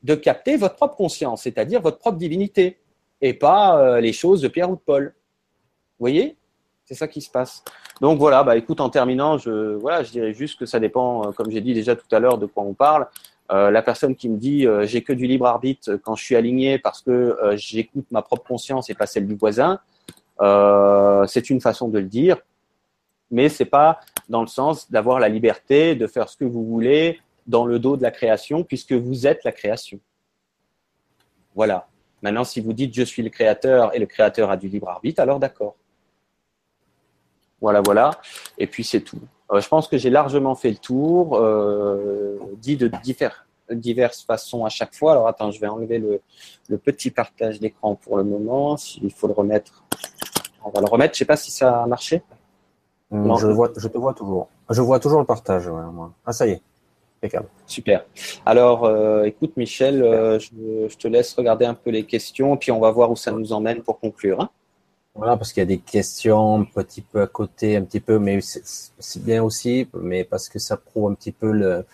de 0.03 0.15
capter 0.15 0.57
votre 0.57 0.75
propre 0.75 0.95
conscience, 0.95 1.43
c'est-à-dire 1.43 1.79
votre 1.79 1.99
propre 1.99 2.17
divinité, 2.17 2.79
et 3.21 3.33
pas 3.33 3.79
euh, 3.79 4.01
les 4.01 4.13
choses 4.13 4.41
de 4.41 4.47
Pierre 4.47 4.69
ou 4.69 4.75
de 4.75 4.81
Paul. 4.81 5.13
Vous 5.13 6.03
voyez? 6.03 6.37
C'est 6.91 6.97
ça 6.97 7.07
qui 7.07 7.21
se 7.21 7.29
passe. 7.29 7.63
Donc 8.01 8.19
voilà, 8.19 8.43
bah 8.43 8.57
écoute, 8.57 8.81
en 8.81 8.89
terminant, 8.89 9.37
je, 9.37 9.75
voilà, 9.75 10.03
je 10.03 10.11
dirais 10.11 10.33
juste 10.33 10.59
que 10.59 10.65
ça 10.65 10.77
dépend, 10.77 11.25
euh, 11.25 11.31
comme 11.31 11.49
j'ai 11.49 11.61
dit 11.61 11.73
déjà 11.73 11.95
tout 11.95 12.13
à 12.13 12.19
l'heure, 12.19 12.37
de 12.37 12.45
quoi 12.45 12.63
on 12.63 12.73
parle. 12.73 13.07
Euh, 13.49 13.71
la 13.71 13.81
personne 13.81 14.13
qui 14.13 14.27
me 14.27 14.37
dit 14.37 14.67
j'ai 14.81 15.01
que 15.01 15.13
du 15.13 15.25
libre 15.25 15.45
arbitre 15.45 15.95
quand 16.03 16.15
je 16.15 16.23
suis 16.25 16.35
aligné 16.35 16.79
parce 16.79 17.01
que 17.01 17.37
j'écoute 17.53 18.05
ma 18.11 18.21
propre 18.21 18.43
conscience 18.43 18.89
et 18.89 18.93
pas 18.93 19.05
celle 19.05 19.25
du 19.25 19.35
voisin, 19.35 19.79
c'est 21.27 21.49
une 21.49 21.61
façon 21.61 21.87
de 21.87 21.99
le 21.99 22.07
dire, 22.07 22.37
mais 23.29 23.47
c'est 23.47 23.63
pas 23.63 24.01
dans 24.27 24.41
le 24.41 24.47
sens 24.47 24.91
d'avoir 24.91 25.19
la 25.19 25.29
liberté 25.29 25.95
de 25.95 26.07
faire 26.07 26.27
ce 26.27 26.35
que 26.35 26.45
vous 26.45 26.65
voulez, 26.65 27.21
dans 27.47 27.65
le 27.65 27.79
dos 27.79 27.95
de 27.95 28.03
la 28.03 28.11
création, 28.11 28.65
puisque 28.65 28.93
vous 28.93 29.27
êtes 29.27 29.45
la 29.45 29.53
création. 29.53 29.99
Voilà. 31.55 31.87
Maintenant, 32.21 32.43
si 32.43 32.59
vous 32.59 32.73
dites 32.73 32.93
je 32.93 33.03
suis 33.03 33.23
le 33.23 33.29
créateur 33.29 33.95
et 33.95 33.99
le 33.99 34.07
créateur 34.07 34.51
a 34.51 34.57
du 34.57 34.67
libre 34.67 34.89
arbitre, 34.89 35.21
alors 35.21 35.39
d'accord. 35.39 35.75
Voilà, 37.61 37.81
voilà. 37.81 38.11
Et 38.57 38.67
puis 38.67 38.83
c'est 38.83 39.01
tout. 39.01 39.19
Euh, 39.51 39.61
je 39.61 39.67
pense 39.67 39.87
que 39.87 39.97
j'ai 39.97 40.09
largement 40.09 40.55
fait 40.55 40.69
le 40.69 40.77
tour, 40.77 41.37
euh, 41.37 42.37
dit 42.57 42.77
de 42.77 42.91
diverses 43.71 44.23
façons 44.23 44.65
à 44.65 44.69
chaque 44.69 44.93
fois. 44.95 45.13
Alors 45.13 45.27
attends, 45.27 45.51
je 45.51 45.59
vais 45.59 45.67
enlever 45.67 45.99
le, 45.99 46.77
petit 46.77 47.11
partage 47.11 47.59
d'écran 47.59 47.95
pour 47.95 48.17
le 48.17 48.23
moment. 48.23 48.77
S'il 48.77 49.11
faut 49.11 49.27
le 49.27 49.33
remettre, 49.33 49.83
on 50.63 50.69
va 50.69 50.81
le 50.81 50.87
remettre. 50.87 51.13
Je 51.13 51.19
sais 51.19 51.25
pas 51.25 51.37
si 51.37 51.51
ça 51.51 51.83
a 51.83 51.87
marché. 51.87 52.23
Non, 53.11 53.35
je, 53.35 53.47
vois, 53.47 53.69
je 53.75 53.87
te 53.87 53.97
vois 53.97 54.13
toujours. 54.13 54.47
Je 54.69 54.81
vois 54.81 54.99
toujours 54.99 55.19
le 55.19 55.25
partage. 55.25 55.67
moi. 55.67 56.13
Ah, 56.25 56.31
ça 56.31 56.47
y 56.47 56.51
est. 56.51 56.61
Super. 57.67 58.05
Alors, 58.45 58.85
euh, 58.85 59.23
écoute, 59.23 59.55
Michel, 59.55 60.01
euh, 60.01 60.39
je, 60.39 60.95
te 60.95 61.07
laisse 61.07 61.33
regarder 61.33 61.65
un 61.65 61.75
peu 61.75 61.91
les 61.91 62.03
questions, 62.03 62.57
puis 62.57 62.71
on 62.71 62.79
va 62.79 62.89
voir 62.89 63.11
où 63.11 63.15
ça 63.15 63.31
nous 63.31 63.53
emmène 63.53 63.83
pour 63.83 63.99
conclure. 63.99 64.41
Hein. 64.41 64.49
Voilà, 65.13 65.35
parce 65.35 65.51
qu'il 65.51 65.61
y 65.61 65.63
a 65.63 65.65
des 65.65 65.79
questions 65.79 66.61
un 66.61 66.63
petit 66.63 67.01
peu 67.01 67.21
à 67.21 67.27
côté, 67.27 67.75
un 67.75 67.83
petit 67.83 67.99
peu, 67.99 68.17
mais 68.17 68.39
c'est 68.41 69.23
bien 69.23 69.43
aussi, 69.43 69.87
mais 69.93 70.23
parce 70.23 70.47
que 70.47 70.57
ça 70.57 70.77
prouve 70.77 71.11
un 71.11 71.15
petit 71.15 71.33
peu 71.33 71.51
le 71.51 71.85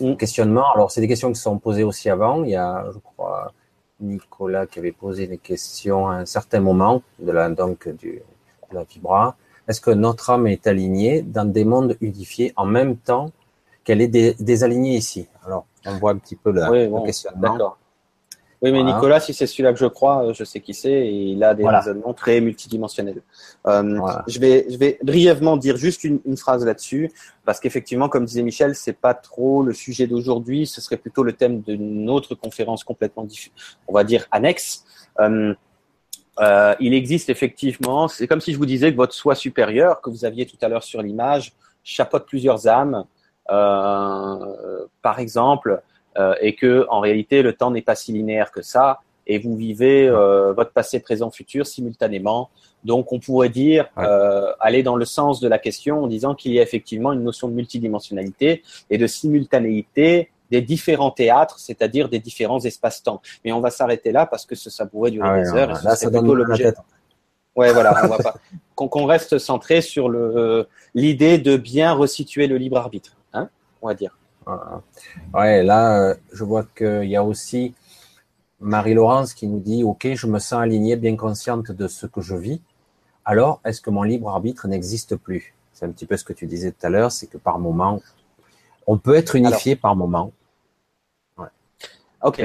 mm. 0.00 0.16
questionnement. 0.16 0.72
Alors, 0.74 0.90
c'est 0.90 1.00
des 1.00 1.08
questions 1.08 1.32
qui 1.32 1.40
sont 1.40 1.58
posées 1.58 1.82
aussi 1.82 2.08
avant. 2.08 2.44
Il 2.44 2.50
y 2.50 2.56
a, 2.56 2.86
je 2.92 2.98
crois, 2.98 3.52
Nicolas 4.00 4.66
qui 4.66 4.78
avait 4.78 4.92
posé 4.92 5.26
des 5.26 5.38
questions 5.38 6.08
à 6.08 6.14
un 6.14 6.26
certain 6.26 6.60
moment 6.60 7.02
de 7.18 7.32
la, 7.32 7.50
donc, 7.50 7.88
du, 7.88 8.22
de 8.70 8.74
la 8.74 8.84
vibra. 8.84 9.36
Est-ce 9.66 9.80
que 9.80 9.90
notre 9.90 10.30
âme 10.30 10.46
est 10.46 10.66
alignée 10.66 11.22
dans 11.22 11.44
des 11.44 11.64
mondes 11.64 11.96
unifiés 12.00 12.52
en 12.56 12.66
même 12.66 12.96
temps 12.96 13.30
qu'elle 13.84 14.00
est 14.00 14.40
désalignée 14.40 14.96
ici? 14.96 15.26
Alors, 15.44 15.66
on 15.86 15.98
voit 15.98 16.12
un 16.12 16.18
petit 16.18 16.36
peu 16.36 16.52
le, 16.52 17.04
questionnement. 17.04 17.74
Oui, 18.62 18.72
mais 18.72 18.82
Nicolas, 18.82 19.20
si 19.20 19.32
c'est 19.32 19.46
celui-là 19.46 19.72
que 19.72 19.78
je 19.78 19.86
crois, 19.86 20.26
euh, 20.26 20.34
je 20.34 20.44
sais 20.44 20.60
qui 20.60 20.74
c'est, 20.74 20.92
et 20.92 21.30
il 21.30 21.42
a 21.42 21.54
des 21.54 21.66
raisonnements 21.66 22.12
très 22.12 22.42
multidimensionnels. 22.42 23.22
Euh, 23.66 23.98
je, 24.26 24.38
vais, 24.38 24.66
je 24.68 24.76
vais 24.76 24.98
brièvement 25.02 25.56
dire 25.56 25.78
juste 25.78 26.04
une, 26.04 26.36
phrase 26.36 26.64
là-dessus, 26.66 27.10
parce 27.46 27.58
qu'effectivement, 27.58 28.10
comme 28.10 28.26
disait 28.26 28.42
Michel, 28.42 28.74
c'est 28.74 28.92
pas 28.92 29.14
trop 29.14 29.62
le 29.62 29.72
sujet 29.72 30.06
d'aujourd'hui, 30.06 30.66
ce 30.66 30.82
serait 30.82 30.98
plutôt 30.98 31.22
le 31.22 31.32
thème 31.32 31.62
d'une 31.62 32.10
autre 32.10 32.34
conférence 32.34 32.84
complètement, 32.84 33.26
on 33.88 33.94
va 33.94 34.04
dire, 34.04 34.26
annexe. 34.30 34.84
Euh, 35.18 35.54
il 36.80 36.94
existe 36.94 37.30
effectivement, 37.30 38.08
c'est 38.08 38.26
comme 38.26 38.40
si 38.40 38.52
je 38.52 38.58
vous 38.58 38.66
disais 38.66 38.92
que 38.92 38.96
votre 38.96 39.14
soi 39.14 39.34
supérieur, 39.34 40.02
que 40.02 40.10
vous 40.10 40.24
aviez 40.26 40.44
tout 40.44 40.56
à 40.60 40.68
l'heure 40.68 40.84
sur 40.84 41.00
l'image, 41.00 41.54
chapeaute 41.82 42.26
plusieurs 42.26 42.68
âmes, 42.68 43.04
par 43.46 45.18
exemple, 45.18 45.82
euh, 46.18 46.34
et 46.40 46.54
que 46.54 46.86
en 46.90 47.00
réalité 47.00 47.42
le 47.42 47.52
temps 47.52 47.70
n'est 47.70 47.82
pas 47.82 47.94
si 47.94 48.12
linéaire 48.12 48.50
que 48.50 48.62
ça, 48.62 49.00
et 49.26 49.38
vous 49.38 49.56
vivez 49.56 50.08
euh, 50.08 50.52
votre 50.52 50.72
passé, 50.72 50.98
présent, 51.00 51.30
futur 51.30 51.66
simultanément. 51.66 52.50
Donc, 52.82 53.12
on 53.12 53.20
pourrait 53.20 53.48
dire, 53.48 53.88
euh, 53.98 54.52
aller 54.58 54.82
dans 54.82 54.96
le 54.96 55.04
sens 55.04 55.38
de 55.38 55.46
la 55.48 55.58
question 55.58 56.02
en 56.02 56.06
disant 56.08 56.34
qu'il 56.34 56.52
y 56.52 56.58
a 56.58 56.62
effectivement 56.62 57.12
une 57.12 57.22
notion 57.22 57.46
de 57.46 57.52
multidimensionnalité 57.52 58.62
et 58.88 58.98
de 58.98 59.06
simultanéité 59.06 60.30
des 60.50 60.62
différents 60.62 61.12
théâtres, 61.12 61.60
c'est-à-dire 61.60 62.08
des 62.08 62.18
différents 62.18 62.58
espaces-temps. 62.58 63.22
Mais 63.44 63.52
on 63.52 63.60
va 63.60 63.70
s'arrêter 63.70 64.10
là 64.10 64.26
parce 64.26 64.46
que 64.46 64.56
ça 64.56 64.84
pourrait 64.86 65.12
durer 65.12 65.28
Ah 65.30 65.40
des 65.40 65.48
heures. 65.50 65.68
ouais, 65.68 65.80
et 65.80 65.84
là, 65.84 65.94
ça 65.94 66.10
donne 66.10 66.32
l'objet-. 66.32 66.72
Ouais, 67.54 67.72
voilà, 67.72 67.94
on 68.04 68.08
va 68.08 68.18
pas. 68.22 68.34
Qu'on 68.74 68.88
qu'on 68.88 69.04
reste 69.04 69.38
centré 69.38 69.80
sur 69.80 70.08
le 70.08 70.36
euh, 70.36 70.64
l'idée 70.94 71.38
de 71.38 71.56
bien 71.56 71.92
resituer 71.92 72.48
le 72.48 72.56
libre 72.56 72.78
arbitre, 72.78 73.16
hein, 73.32 73.48
on 73.82 73.88
va 73.88 73.94
dire. 73.94 74.16
Ouais, 75.34 75.62
là, 75.62 76.00
euh, 76.00 76.14
je 76.32 76.44
vois 76.44 76.64
qu'il 76.76 77.08
y 77.08 77.16
a 77.16 77.24
aussi 77.24 77.74
Marie-Laurence 78.60 79.34
qui 79.34 79.46
nous 79.46 79.60
dit, 79.60 79.84
OK, 79.84 80.08
je 80.12 80.26
me 80.26 80.38
sens 80.38 80.60
alignée, 80.60 80.96
bien 80.96 81.16
consciente 81.16 81.72
de 81.72 81.88
ce 81.88 82.06
que 82.06 82.20
je 82.20 82.36
vis. 82.36 82.60
Alors, 83.24 83.60
est-ce 83.64 83.80
que 83.80 83.90
mon 83.90 84.02
libre 84.02 84.28
arbitre 84.28 84.68
n'existe 84.68 85.16
plus? 85.16 85.54
C'est 85.72 85.86
un 85.86 85.90
petit 85.90 86.06
peu 86.06 86.16
ce 86.16 86.24
que 86.24 86.32
tu 86.32 86.46
disais 86.46 86.72
tout 86.72 86.86
à 86.86 86.90
l'heure, 86.90 87.12
c'est 87.12 87.26
que 87.26 87.38
par 87.38 87.58
moment, 87.58 88.00
on 88.86 88.98
peut 88.98 89.14
être 89.14 89.36
unifié 89.36 89.76
par 89.76 89.96
moment. 89.96 90.32
Ok, 92.22 92.38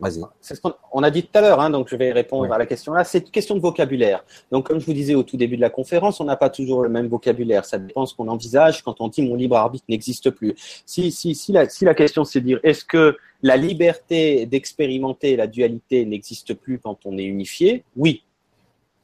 Vas-y. 0.00 0.22
c'est 0.40 0.54
ce 0.54 0.60
qu'on 0.60 0.72
on 0.90 1.02
a 1.02 1.10
dit 1.10 1.22
tout 1.22 1.36
à 1.36 1.42
l'heure, 1.42 1.60
hein, 1.60 1.68
donc 1.68 1.88
je 1.88 1.96
vais 1.96 2.12
répondre 2.12 2.50
à 2.50 2.56
la 2.56 2.64
question 2.64 2.94
là. 2.94 3.04
C'est 3.04 3.26
une 3.26 3.30
question 3.30 3.54
de 3.54 3.60
vocabulaire. 3.60 4.24
Donc, 4.50 4.66
comme 4.66 4.80
je 4.80 4.86
vous 4.86 4.94
disais 4.94 5.14
au 5.14 5.22
tout 5.22 5.36
début 5.36 5.56
de 5.56 5.60
la 5.60 5.68
conférence, 5.68 6.20
on 6.20 6.24
n'a 6.24 6.36
pas 6.36 6.48
toujours 6.48 6.82
le 6.82 6.88
même 6.88 7.08
vocabulaire. 7.08 7.66
Ça 7.66 7.76
dépend 7.76 8.06
ce 8.06 8.14
qu'on 8.14 8.28
envisage 8.28 8.82
quand 8.82 9.02
on 9.02 9.08
dit 9.08 9.20
mon 9.20 9.34
libre 9.34 9.56
arbitre 9.56 9.84
n'existe 9.90 10.30
plus. 10.30 10.54
Si, 10.86 11.12
si, 11.12 11.34
si, 11.34 11.52
la, 11.52 11.68
si 11.68 11.84
la 11.84 11.94
question 11.94 12.24
c'est 12.24 12.40
de 12.40 12.46
dire 12.46 12.60
est-ce 12.62 12.86
que 12.86 13.18
la 13.42 13.58
liberté 13.58 14.46
d'expérimenter 14.46 15.36
la 15.36 15.46
dualité 15.46 16.06
n'existe 16.06 16.54
plus 16.54 16.78
quand 16.78 17.04
on 17.04 17.18
est 17.18 17.24
unifié? 17.24 17.84
Oui. 17.96 18.24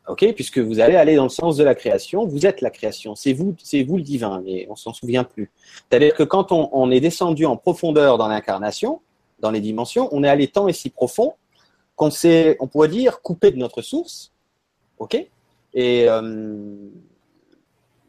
Ok, 0.09 0.33
puisque 0.35 0.59
vous 0.59 0.81
allez 0.81 0.97
aller 0.97 1.17
dans 1.17 1.23
le 1.25 1.29
sens 1.31 1.57
de 1.57 1.65
la 1.65 1.75
création, 1.75 2.27
vous 2.27 2.47
êtes 2.47 2.61
la 2.61 2.71
création, 2.71 3.15
c'est 3.15 3.33
vous, 3.33 3.55
c'est 3.63 3.83
vous 3.83 3.97
le 3.97 4.03
divin, 4.03 4.43
mais 4.45 4.67
on 4.69 4.77
s'en 4.77 4.93
souvient 4.93 5.25
plus. 5.25 5.51
C'est-à-dire 5.89 6.15
que 6.15 6.23
quand 6.23 6.53
on, 6.53 6.69
on 6.73 6.91
est 6.91 7.01
descendu 7.01 7.47
en 7.47 7.57
profondeur 7.57 8.19
dans 8.19 8.29
l'incarnation, 8.29 9.01
dans 9.41 9.51
les 9.51 9.61
dimensions, 9.61 10.09
on 10.13 10.23
est 10.25 10.29
allé 10.29 10.49
tant 10.49 10.69
et 10.69 10.73
si 10.73 10.91
profond 10.91 11.35
qu'on 11.97 12.11
s'est, 12.11 12.57
on 12.61 12.67
pourrait 12.67 12.89
dire, 12.89 13.21
coupé 13.21 13.51
de 13.51 13.57
notre 13.57 13.83
source. 13.83 14.33
Ok? 14.99 15.15
Et 15.75 16.09
euh, 16.09 16.91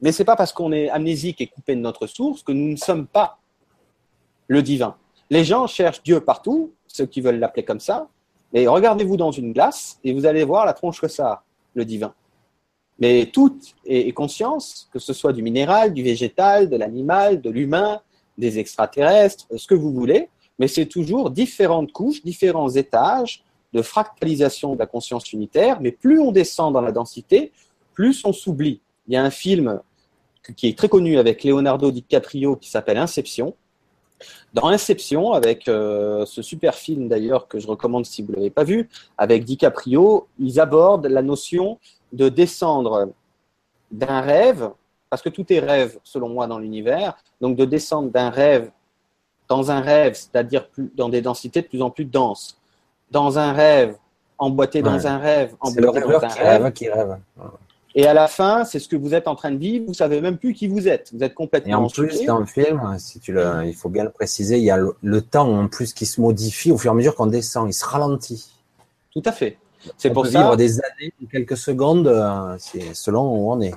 mais 0.02 0.12
c'est 0.12 0.26
pas 0.26 0.36
parce 0.36 0.54
qu'on 0.54 0.72
est 0.72 0.90
amnésique 0.90 1.42
et 1.42 1.48
coupé 1.48 1.76
de 1.76 1.82
notre 1.82 2.08
source 2.08 2.44
que 2.44 2.52
nous 2.52 2.70
ne 2.70 2.76
sommes 2.76 3.08
pas 3.08 3.40
le 4.48 4.62
divin. 4.62 4.98
Les 5.30 5.44
gens 5.44 5.68
cherchent 5.68 6.04
Dieu 6.04 6.20
partout, 6.20 6.74
ceux 6.88 7.06
qui 7.06 7.22
veulent 7.22 7.40
l'appeler 7.40 7.66
comme 7.66 7.80
ça. 7.80 8.08
Mais 8.54 8.68
regardez-vous 8.68 9.18
dans 9.18 9.32
une 9.32 9.52
glace 9.52 10.00
et 10.04 10.14
vous 10.14 10.26
allez 10.26 10.44
voir 10.44 10.66
la 10.66 10.74
tronche 10.74 11.02
que 11.02 11.08
ça 11.08 11.44
le 11.74 11.86
divin. 11.86 12.14
Mais 13.00 13.26
toute 13.26 13.76
est 13.86 14.14
conscience, 14.14 14.90
que 14.94 15.00
ce 15.00 15.12
soit 15.12 15.34
du 15.34 15.42
minéral, 15.42 15.94
du 15.94 16.04
végétal, 16.04 16.70
de 16.70 16.78
l'animal, 16.78 17.42
de 17.42 17.50
l'humain, 17.50 18.02
des 18.38 18.60
extraterrestres, 18.60 19.48
ce 19.58 19.68
que 19.68 19.76
vous 19.76 19.92
voulez, 19.92 20.30
mais 20.60 20.68
c'est 20.68 20.86
toujours 20.86 21.30
différentes 21.30 21.92
couches, 21.92 22.24
différents 22.24 22.70
étages 22.70 23.44
de 23.74 23.82
fractalisation 23.82 24.74
de 24.74 24.80
la 24.80 24.86
conscience 24.86 25.34
unitaire, 25.34 25.82
mais 25.82 25.92
plus 25.92 26.20
on 26.20 26.32
descend 26.32 26.74
dans 26.74 26.82
la 26.82 26.92
densité, 26.92 27.52
plus 27.94 28.24
on 28.24 28.32
s'oublie. 28.32 28.80
Il 29.08 29.14
y 29.14 29.18
a 29.18 29.24
un 29.24 29.30
film 29.30 29.82
qui 30.56 30.68
est 30.68 30.78
très 30.78 30.90
connu 30.90 31.18
avec 31.18 31.44
Leonardo 31.44 31.92
DiCaprio 31.92 32.56
qui 32.56 32.70
s'appelle 32.70 32.98
Inception. 32.98 33.56
Dans 34.54 34.68
Inception, 34.68 35.34
avec 35.34 35.68
euh, 35.68 36.26
ce 36.26 36.42
super 36.42 36.76
film 36.76 37.10
d'ailleurs 37.10 37.48
que 37.48 37.60
je 37.60 37.68
recommande 37.68 38.06
si 38.06 38.22
vous 38.22 38.32
ne 38.32 38.38
l'avez 38.38 38.50
pas 38.50 38.64
vu, 38.64 38.90
avec 39.18 39.44
DiCaprio, 39.44 40.28
ils 40.40 40.60
abordent 40.60 41.08
la 41.08 41.22
notion 41.22 41.80
de 42.14 42.30
descendre 42.30 43.12
d'un 43.92 44.22
rêve, 44.22 44.70
parce 45.10 45.22
que 45.22 45.30
tout 45.30 45.52
est 45.52 45.60
rêve 45.60 46.00
selon 46.04 46.30
moi 46.30 46.48
dans 46.48 46.60
l'univers, 46.60 47.18
donc 47.42 47.58
de 47.58 47.66
descendre 47.66 48.10
d'un 48.10 48.30
rêve 48.30 48.72
dans 49.48 49.72
un 49.72 49.82
rêve, 49.82 50.14
c'est-à-dire 50.16 50.68
dans 50.96 51.10
des 51.10 51.22
densités 51.22 51.62
de 51.62 51.68
plus 51.68 51.82
en 51.82 51.90
plus 51.90 52.06
denses, 52.06 52.58
dans 53.12 53.38
un 53.38 53.54
rêve, 53.54 53.96
emboîté 54.38 54.82
dans 54.82 55.08
un 55.08 55.18
rêve, 55.18 55.52
le 55.52 55.58
emboîté 55.60 56.02
dans 56.02 56.24
un 56.24 56.30
qui 56.30 56.40
rêve, 56.40 56.64
rêve, 56.64 56.74
qui 56.74 56.90
rêve. 56.90 57.18
et 57.94 58.08
à 58.08 58.14
la 58.14 58.28
fin, 58.28 58.66
c'est 58.66 58.80
ce 58.80 58.88
que 58.88 58.96
vous 58.96 59.14
êtes 59.14 59.28
en 59.28 59.36
train 59.36 59.52
de 59.52 59.58
vivre, 59.58 59.86
vous 59.88 59.94
savez 59.94 60.20
même 60.20 60.38
plus 60.38 60.54
qui 60.54 60.68
vous 60.68 60.88
êtes, 60.88 61.12
vous 61.14 61.24
êtes 61.24 61.34
complètement 61.34 61.72
Et 61.72 61.76
en 61.76 61.88
plus, 61.88 62.26
dans 62.26 62.40
le 62.40 62.46
film, 62.46 62.96
si 62.98 63.20
tu 63.20 63.32
le, 63.32 63.66
il 63.66 63.76
faut 63.76 63.90
bien 63.90 64.04
le 64.04 64.12
préciser, 64.12 64.58
il 64.58 64.64
y 64.64 64.72
a 64.72 64.78
le, 64.78 64.96
le 65.02 65.22
temps 65.22 65.50
en 65.50 65.68
plus 65.68 65.94
qui 65.94 66.06
se 66.06 66.20
modifie 66.20 66.72
au 66.72 66.78
fur 66.78 66.92
et 66.92 66.94
à 66.94 66.96
mesure 66.96 67.16
qu'on 67.16 67.28
descend, 67.28 67.70
il 67.70 67.74
se 67.74 67.86
ralentit. 67.86 68.52
Tout 69.14 69.24
à 69.26 69.32
fait. 69.32 69.58
C'est 69.98 70.10
on 70.10 70.14
pour 70.14 70.24
peut 70.24 70.32
ça. 70.32 70.42
vivre 70.42 70.56
des 70.58 70.80
années, 70.80 71.14
quelques 71.32 71.58
secondes, 71.58 72.08
euh, 72.08 72.58
selon 72.94 73.30
où 73.30 73.52
on 73.52 73.62
est. 73.62 73.76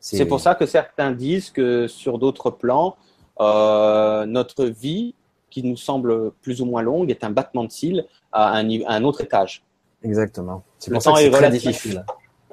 C'est 0.00 0.24
pour 0.24 0.40
ça 0.40 0.54
que 0.54 0.64
certains 0.64 1.10
disent 1.10 1.50
que 1.50 1.86
sur 1.86 2.18
d'autres 2.18 2.50
plans, 2.50 2.96
euh, 3.40 4.26
notre 4.26 4.64
vie, 4.64 5.14
qui 5.50 5.62
nous 5.62 5.76
semble 5.76 6.30
plus 6.42 6.60
ou 6.60 6.66
moins 6.66 6.82
longue, 6.82 7.10
est 7.10 7.24
un 7.24 7.30
battement 7.30 7.64
de 7.64 7.70
cils 7.72 8.04
à 8.32 8.50
un, 8.52 8.62
niveau- 8.64 8.84
à 8.86 8.92
un 8.94 9.04
autre 9.04 9.20
étage. 9.22 9.62
Exactement. 10.02 10.62
C'est 10.78 10.90
Le 10.90 10.94
pour 10.94 11.02
ça 11.02 11.12
que 11.12 11.18
est 11.20 11.22
c'est 11.24 11.30
très 11.30 11.50
difficile. 11.50 12.04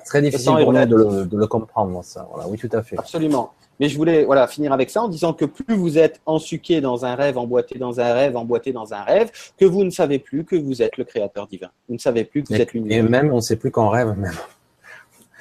Très 0.06 0.22
difficile 0.22 0.53
pour 0.62 0.72
nous 0.74 0.86
de 0.86 0.95
le, 0.95 1.26
de 1.26 1.38
le 1.38 1.48
comprendre, 1.48 2.03
ça. 2.03 2.28
Voilà, 2.32 2.48
oui, 2.48 2.57
tout 2.57 2.70
à 2.72 2.82
fait. 2.84 2.98
Absolument. 2.98 3.52
Mais 3.80 3.90
je 3.90 3.98
voulais 3.98 4.24
voilà, 4.24 4.48
finir 4.48 4.72
avec 4.72 4.90
ça 4.90 5.02
en 5.02 5.10
disant 5.10 5.34
que 5.34 5.44
plus 5.44 5.76
vous 5.76 5.98
êtes 5.98 6.22
ensuqué 6.26 6.80
dans 6.80 7.03
un 7.06 7.14
rêve, 7.16 7.38
emboîté 7.38 7.78
dans 7.78 7.99
un 7.99 8.14
rêve, 8.14 8.38
emboîté 8.38 8.72
dans 8.72 8.94
un 8.94 9.02
rêve, 9.02 9.32
que 9.57 9.66
vous 9.66 9.84
ne 9.84 9.90
savez 9.90 10.18
plus 10.20 10.45
que 10.45 10.56
vous 10.56 10.82
êtes 10.82 10.95
le 10.98 11.03
créateur 11.03 11.45
divin. 11.48 11.70
Vous 11.90 11.95
ne 11.95 11.99
savez 11.99 12.24
plus 12.24 12.41
que 12.44 12.48
vous 12.49 12.56
Et, 12.56 12.62
êtes 12.62 12.70
et 12.70 12.78
l'univers. 12.78 13.03
même, 13.10 13.34
on 13.34 13.38
ne 13.38 13.41
sait 13.41 13.57
plus 13.57 13.72
qu'on 13.72 13.90
rêve, 13.90 14.18
même. 14.18 14.32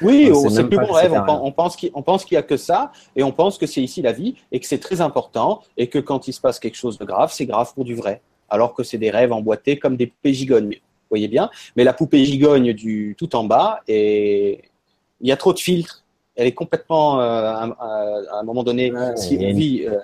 Oui, 0.01 0.31
sait 0.35 0.63
même 0.63 0.69
plus 0.69 0.79
c'est 0.87 0.93
rêve, 0.93 1.25
on, 1.29 1.53
pense 1.53 1.77
qu'il 1.77 1.91
on 1.95 2.03
pense 2.03 2.25
qu'il 2.25 2.35
y 2.35 2.39
a 2.39 2.43
que 2.43 2.57
ça, 2.57 2.93
et 3.15 3.23
on 3.23 3.33
pense 3.33 3.59
que 3.59 3.67
c'est 3.67 3.83
ici 3.83 4.03
la 4.03 4.13
vie, 4.13 4.35
et 4.51 4.61
que 4.61 4.67
c'est 4.67 4.79
très 4.79 5.01
important, 5.01 5.63
et 5.77 5.87
que 5.89 5.99
quand 5.99 6.27
il 6.29 6.33
se 6.33 6.41
passe 6.41 6.59
quelque 6.59 6.77
chose 6.77 6.99
de 6.99 7.05
grave, 7.05 7.31
c'est 7.33 7.47
grave 7.47 7.73
pour 7.75 7.85
du 7.85 7.95
vrai. 7.95 8.21
Alors 8.49 8.75
que 8.75 8.83
c'est 8.83 8.99
des 8.99 9.11
rêves 9.11 9.33
emboîtés 9.33 9.79
comme 9.79 9.97
des 9.97 10.09
poupées 10.09 10.35
gigognes. 10.35 10.75
Vous 10.75 11.09
voyez 11.11 11.29
bien? 11.29 11.51
Mais 11.77 11.85
la 11.85 11.93
poupée 11.93 12.25
gigogne 12.25 12.73
du 12.73 13.15
tout 13.19 13.35
en 13.37 13.45
bas, 13.45 13.81
et 13.89 14.63
il 15.21 15.29
y 15.29 15.33
a 15.33 15.37
trop 15.37 15.53
de 15.53 15.59
filtres. 15.59 16.03
Elle 16.37 16.49
est 16.49 16.53
complètement, 16.53 17.21
euh, 17.21 17.23
à, 17.25 17.63
à- 17.63 18.39
un 18.41 18.43
moment 18.43 18.65
donné, 18.65 18.91
Ouais, 18.93 19.17
si 19.17 19.39
on 19.41 19.55
vit 19.55 19.85
euh, 19.87 19.99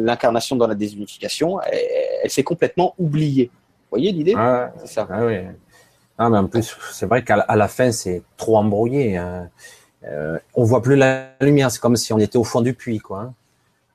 l'incarnation 0.00 0.56
dans 0.56 0.66
la 0.66 0.74
désunification, 0.74 1.60
elle, 1.62 1.78
elle 2.24 2.30
s'est 2.30 2.42
complètement 2.42 2.94
oubliée. 2.98 3.50
Vous 3.54 3.90
voyez 3.90 4.10
l'idée? 4.10 4.34
Ouais, 4.34 4.66
C'est 4.80 4.94
ça. 4.94 5.06
Ah. 5.08 5.22
Ah, 6.18 6.28
mais 6.30 6.38
en 6.38 6.46
plus, 6.46 6.76
c'est 6.92 7.06
vrai 7.06 7.22
qu'à 7.24 7.44
la- 7.54 7.68
fin, 7.68 7.92
c'est 7.92 8.22
trop 8.36 8.56
embrouillé. 8.58 9.16
hein. 9.16 9.48
Euh, 10.04 10.38
on 10.54 10.64
voit 10.64 10.82
plus 10.82 10.96
la 10.96 11.28
lumière. 11.40 11.70
C'est 11.70 11.80
comme 11.80 11.96
si 11.96 12.12
on 12.12 12.18
était 12.18 12.38
au 12.38 12.44
fond 12.44 12.60
du 12.60 12.74
puits, 12.74 12.98
quoi. 12.98 13.20
hein. 13.20 13.34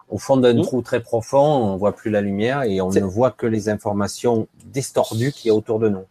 Au 0.10 0.18
fond 0.18 0.38
d'un 0.38 0.54
Mhm. 0.54 0.62
trou 0.62 0.82
très 0.82 1.02
profond, 1.02 1.40
on 1.40 1.76
voit 1.76 1.94
plus 1.96 2.12
la 2.12 2.22
lumière 2.22 2.64
et 2.64 2.82
on 2.82 2.90
ne 2.90 3.00
voit 3.02 3.32
que 3.32 3.48
les 3.48 3.68
informations 3.70 4.48
distordues 4.66 5.32
qu'il 5.32 5.48
y 5.48 5.52
a 5.52 5.56
autour 5.56 5.80
de 5.80 5.90
nous. 5.90 6.04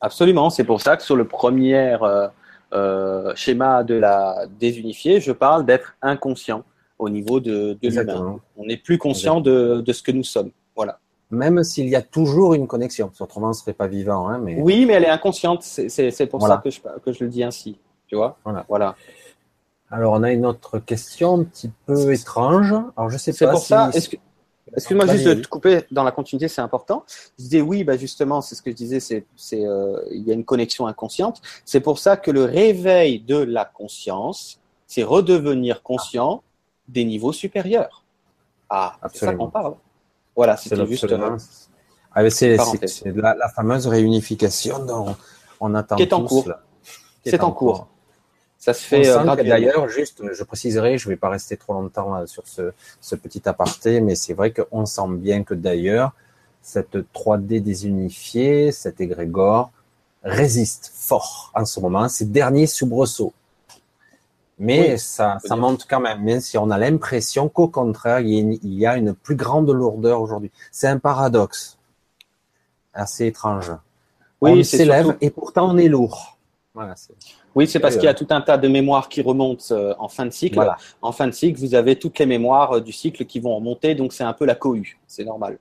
Absolument, 0.00 0.48
c'est 0.50 0.64
pour 0.64 0.80
ça 0.80 0.96
que 0.96 1.02
sur 1.02 1.16
le 1.16 1.26
premier 1.26 1.96
euh, 2.02 2.28
euh, 2.72 3.32
schéma 3.34 3.84
de 3.84 3.94
la 3.94 4.46
désunifiée, 4.58 5.20
je 5.20 5.32
parle 5.32 5.66
d'être 5.66 5.96
inconscient 6.02 6.62
au 6.98 7.08
niveau 7.10 7.40
de, 7.40 7.76
de 7.82 7.88
l'humain. 7.88 8.38
On 8.56 8.64
n'est 8.66 8.76
plus 8.78 8.96
conscient 8.98 9.40
de, 9.40 9.82
de 9.84 9.92
ce 9.92 10.02
que 10.02 10.12
nous 10.12 10.24
sommes. 10.24 10.50
Même 11.30 11.64
s'il 11.64 11.88
y 11.88 11.96
a 11.96 12.02
toujours 12.02 12.54
une 12.54 12.66
connexion. 12.66 13.08
Parce 13.08 13.20
Autrement, 13.20 13.46
on 13.46 13.50
ne 13.50 13.54
serait 13.54 13.72
pas 13.72 13.88
vivant. 13.88 14.28
Hein, 14.28 14.38
mais 14.38 14.60
Oui, 14.60 14.86
mais 14.86 14.94
elle 14.94 15.04
est 15.04 15.08
inconsciente. 15.10 15.62
C'est 15.62 16.26
pour 16.26 16.40
Voilà. 16.40 16.56
ça 16.56 16.60
que 16.62 16.70
je, 16.70 16.80
que 17.04 17.12
je 17.12 17.24
le 17.24 17.30
dis 17.30 17.42
ainsi. 17.42 17.78
Tu 18.06 18.14
vois? 18.16 18.38
Voilà. 18.44 18.64
Voilà. 18.68 18.96
Alors, 19.90 20.12
on 20.14 20.22
a 20.22 20.32
une 20.32 20.46
autre 20.46 20.78
question 20.78 21.40
un 21.40 21.44
petit 21.44 21.70
peu 21.86 22.12
étrange. 22.12 22.72
Alors, 22.96 23.10
je 23.10 23.18
sais 23.18 23.32
C'est 23.32 23.44
pas 23.46 23.52
pour 23.52 23.60
si... 23.60 23.68
ça. 23.68 23.90
Excuse-moi 24.74 25.06
juste 25.06 25.24
de 25.26 25.34
te 25.34 25.46
couper 25.48 25.84
dans 25.92 26.02
la 26.02 26.10
continuité, 26.10 26.48
c'est 26.48 26.60
important. 26.60 27.04
Je 27.38 27.44
disais 27.44 27.60
oui, 27.60 27.84
bah 27.84 27.96
justement, 27.96 28.40
c'est 28.40 28.56
ce 28.56 28.62
que 28.62 28.70
je 28.72 28.76
disais, 28.76 28.98
c'est, 28.98 29.24
euh, 29.54 30.00
il 30.10 30.22
y 30.26 30.30
a 30.32 30.34
une 30.34 30.44
connexion 30.44 30.88
inconsciente. 30.88 31.40
C'est 31.64 31.80
pour 31.80 32.00
ça 32.00 32.16
que 32.16 32.32
le 32.32 32.44
réveil 32.44 33.20
de 33.20 33.36
la 33.36 33.64
conscience, 33.64 34.58
c'est 34.88 35.04
redevenir 35.04 35.82
conscient 35.84 36.42
des 36.88 37.04
niveaux 37.04 37.32
supérieurs. 37.32 38.02
Ah, 38.68 38.96
c'est 39.12 39.24
ça 39.26 39.34
qu'on 39.34 39.48
parle. 39.50 39.74
Voilà, 40.36 40.56
C'est 40.56 40.64
c'était 40.70 40.76
juste. 40.86 41.04
euh, 41.12 41.36
Ah, 42.58 42.64
c'est 42.86 43.12
la, 43.14 43.34
la 43.34 43.48
fameuse 43.48 43.86
réunification 43.86 44.84
dont 44.84 45.16
on 45.60 45.74
attend 45.74 45.96
Qui 45.96 46.02
est 46.04 46.12
en 46.12 46.20
tous, 46.22 46.28
cours. 46.28 46.48
C'est 47.24 47.40
en 47.42 47.52
cours. 47.52 47.88
Ça 48.58 48.72
se 48.74 48.82
fait 48.84 49.06
euh, 49.08 49.18
d'ailleurs, 49.44 49.88
juste, 49.88 50.22
je 50.32 50.42
préciserai, 50.44 50.98
je 50.98 51.08
vais 51.08 51.16
pas 51.16 51.28
rester 51.28 51.56
trop 51.56 51.74
longtemps 51.74 52.14
là, 52.14 52.26
sur 52.26 52.42
ce, 52.46 52.72
ce 53.00 53.14
petit 53.14 53.46
aparté, 53.48 54.00
mais 54.00 54.14
c'est 54.14 54.34
vrai 54.34 54.52
qu'on 54.52 54.86
sent 54.86 55.08
bien 55.10 55.44
que 55.44 55.54
d'ailleurs, 55.54 56.12
cette 56.62 56.96
3D 57.12 57.60
désunifiée, 57.60 58.72
cet 58.72 59.00
égrégore, 59.00 59.70
résiste 60.24 60.90
fort 60.94 61.52
en 61.54 61.64
ce 61.64 61.78
moment, 61.80 62.08
ces 62.08 62.24
derniers 62.24 62.66
soubresauts. 62.66 63.32
Mais 64.58 64.92
Oui, 64.92 64.98
ça, 64.98 65.38
monte 65.50 65.86
quand 65.88 66.00
même, 66.00 66.22
même 66.22 66.40
si 66.40 66.56
on 66.56 66.70
a 66.70 66.78
l'impression 66.78 67.48
qu'au 67.48 67.68
contraire, 67.68 68.20
il 68.20 68.28
y, 68.30 68.36
a 68.36 68.40
une, 68.40 68.52
il 68.62 68.74
y 68.74 68.86
a 68.86 68.96
une 68.96 69.14
plus 69.14 69.36
grande 69.36 69.70
lourdeur 69.70 70.20
aujourd'hui. 70.20 70.50
C'est 70.72 70.88
un 70.88 70.98
paradoxe 70.98 71.78
assez 72.94 73.26
étrange. 73.26 73.72
Oui, 74.40 74.60
on 74.60 74.62
s'élève 74.62 75.16
et 75.20 75.30
pourtant 75.30 75.70
on 75.70 75.76
est 75.76 75.88
lourd. 75.88 76.38
oui, 77.54 77.66
c'est 77.66 77.80
parce 77.80 77.96
qu'il 77.96 78.04
y 78.04 78.08
a 78.08 78.14
tout 78.14 78.26
un 78.30 78.40
tas 78.40 78.58
de 78.58 78.68
mémoires 78.68 79.08
qui 79.08 79.22
remontent 79.22 79.74
en 79.98 80.08
fin 80.08 80.26
de 80.26 80.30
cycle. 80.30 80.60
En 81.02 81.12
fin 81.12 81.26
de 81.26 81.32
cycle, 81.32 81.60
vous 81.60 81.74
avez 81.74 81.98
toutes 81.98 82.18
les 82.18 82.26
mémoires 82.26 82.80
du 82.80 82.92
cycle 82.92 83.24
qui 83.24 83.40
vont 83.40 83.56
remonter, 83.56 83.94
donc 83.94 84.12
c'est 84.12 84.24
un 84.24 84.32
peu 84.32 84.44
la 84.44 84.54
cohue, 84.54 84.98
c'est 85.06 85.24
normal. 85.24 85.58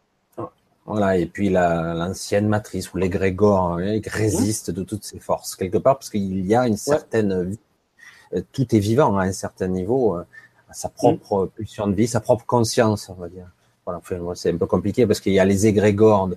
Voilà, 0.86 1.18
et 1.18 1.26
puis 1.26 1.50
l'ancienne 1.50 2.48
matrice 2.48 2.94
ou 2.94 2.98
l'égrégore 2.98 3.80
hein, 3.80 4.00
résiste 4.06 4.70
de 4.70 4.84
toutes 4.84 5.04
ces 5.04 5.20
forces, 5.20 5.56
quelque 5.56 5.80
part, 5.80 5.98
parce 5.98 6.12
qu'il 6.12 6.46
y 6.46 6.54
a 6.54 6.68
une 6.68 6.78
certaine 6.78 7.44
vie. 7.44 7.60
Euh, 8.34 8.42
tout 8.52 8.76
est 8.76 8.80
vivant 8.80 9.18
à 9.18 9.24
un 9.24 9.32
certain 9.32 9.68
niveau, 9.68 10.18
euh, 10.18 10.24
sa 10.72 10.90
propre 10.90 11.50
pulsion 11.56 11.88
de 11.88 11.94
vie, 11.94 12.08
sa 12.08 12.20
propre 12.20 12.46
conscience, 12.46 13.10
on 13.10 13.14
va 13.14 13.30
dire. 13.30 13.48
Voilà, 13.86 14.02
c'est 14.34 14.52
un 14.52 14.58
peu 14.58 14.66
compliqué 14.66 15.06
parce 15.06 15.20
qu'il 15.20 15.34
y 15.34 15.40
a 15.40 15.46
les 15.46 15.68
égrégores 15.68 16.30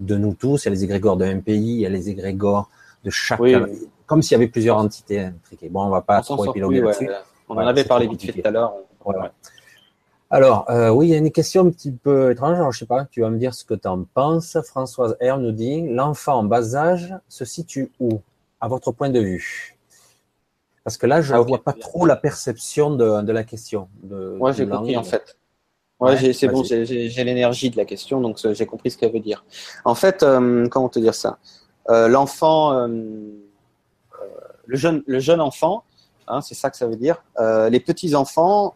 de, 0.00 0.16
nous 0.16 0.34
tous, 0.34 0.64
il 0.64 0.66
y 0.66 0.68
a 0.68 0.74
les 0.74 0.84
égrégores 0.84 1.16
d'un 1.16 1.38
pays, 1.38 1.74
il 1.74 1.80
y 1.80 1.86
a 1.86 1.88
les 1.88 2.08
égrégores 2.08 2.68
de 3.04 3.10
chaque, 3.10 3.40
comme 4.06 4.22
s'il 4.22 4.32
y 4.32 4.34
avait 4.34 4.48
plusieurs 4.48 4.76
entités 4.76 5.20
intriquées. 5.20 5.68
Bon, 5.68 5.84
on 5.84 5.90
va 5.90 6.02
pas 6.02 6.20
trop 6.20 6.44
épiloguer 6.46 6.80
là-dessus. 6.80 7.08
On 7.48 7.54
en 7.54 7.66
avait 7.66 7.84
parlé 7.84 8.08
vite 8.08 8.22
fait 8.22 8.32
tout 8.32 8.48
à 8.48 8.50
l'heure. 8.50 8.74
Alors, 10.28 10.68
euh, 10.70 10.90
oui, 10.90 11.06
il 11.06 11.10
y 11.10 11.14
a 11.14 11.18
une 11.18 11.30
question 11.30 11.64
un 11.64 11.70
petit 11.70 11.92
peu 11.92 12.32
étrange. 12.32 12.56
Alors, 12.56 12.72
je 12.72 12.80
sais 12.80 12.86
pas, 12.86 13.04
tu 13.04 13.20
vas 13.20 13.30
me 13.30 13.38
dire 13.38 13.54
ce 13.54 13.64
que 13.64 13.74
tu 13.74 13.86
en 13.86 14.02
penses. 14.02 14.58
Françoise 14.64 15.16
R 15.22 15.38
nous 15.38 15.52
dit 15.52 15.86
l'enfant 15.88 16.38
en 16.38 16.42
bas 16.42 16.74
âge 16.74 17.14
se 17.28 17.44
situe 17.44 17.92
où, 18.00 18.20
à 18.60 18.66
votre 18.66 18.90
point 18.90 19.10
de 19.10 19.20
vue 19.20 19.75
Parce 20.86 20.96
que 20.96 21.06
là, 21.06 21.20
je 21.20 21.34
ne 21.34 21.38
ah, 21.38 21.42
vois 21.42 21.62
pas 21.62 21.74
trop 21.74 22.06
la 22.06 22.16
perception 22.16 22.90
de, 22.94 23.32
la 23.32 23.44
question. 23.44 23.88
Moi, 24.08 24.52
j'ai 24.52 24.66
compris 24.66 24.96
en 24.96 25.02
fait. 25.02 25.36
Ouais, 25.98 26.32
c'est 26.32 26.48
bon, 26.48 26.62
j'ai 26.62 27.24
l'énergie 27.24 27.70
de 27.70 27.76
la 27.76 27.84
question, 27.84 28.20
donc 28.20 28.38
euh, 28.44 28.54
j'ai 28.54 28.66
compris 28.66 28.90
ce 28.90 28.98
qu'elle 28.98 29.12
veut 29.12 29.20
dire. 29.20 29.44
En 29.84 29.94
fait, 29.94 30.22
euh, 30.22 30.68
comment 30.68 30.88
te 30.88 30.98
dire 30.98 31.14
ça? 31.14 31.38
L'enfant, 31.88 32.86
le 32.86 34.76
jeune, 34.76 35.02
le 35.06 35.18
jeune 35.18 35.40
enfant, 35.40 35.84
hein, 36.28 36.40
c'est 36.40 36.54
ça 36.54 36.70
que 36.70 36.76
ça 36.76 36.86
veut 36.86 36.96
dire. 36.96 37.22
les 37.38 37.80
petits 37.80 38.14
enfants 38.14 38.74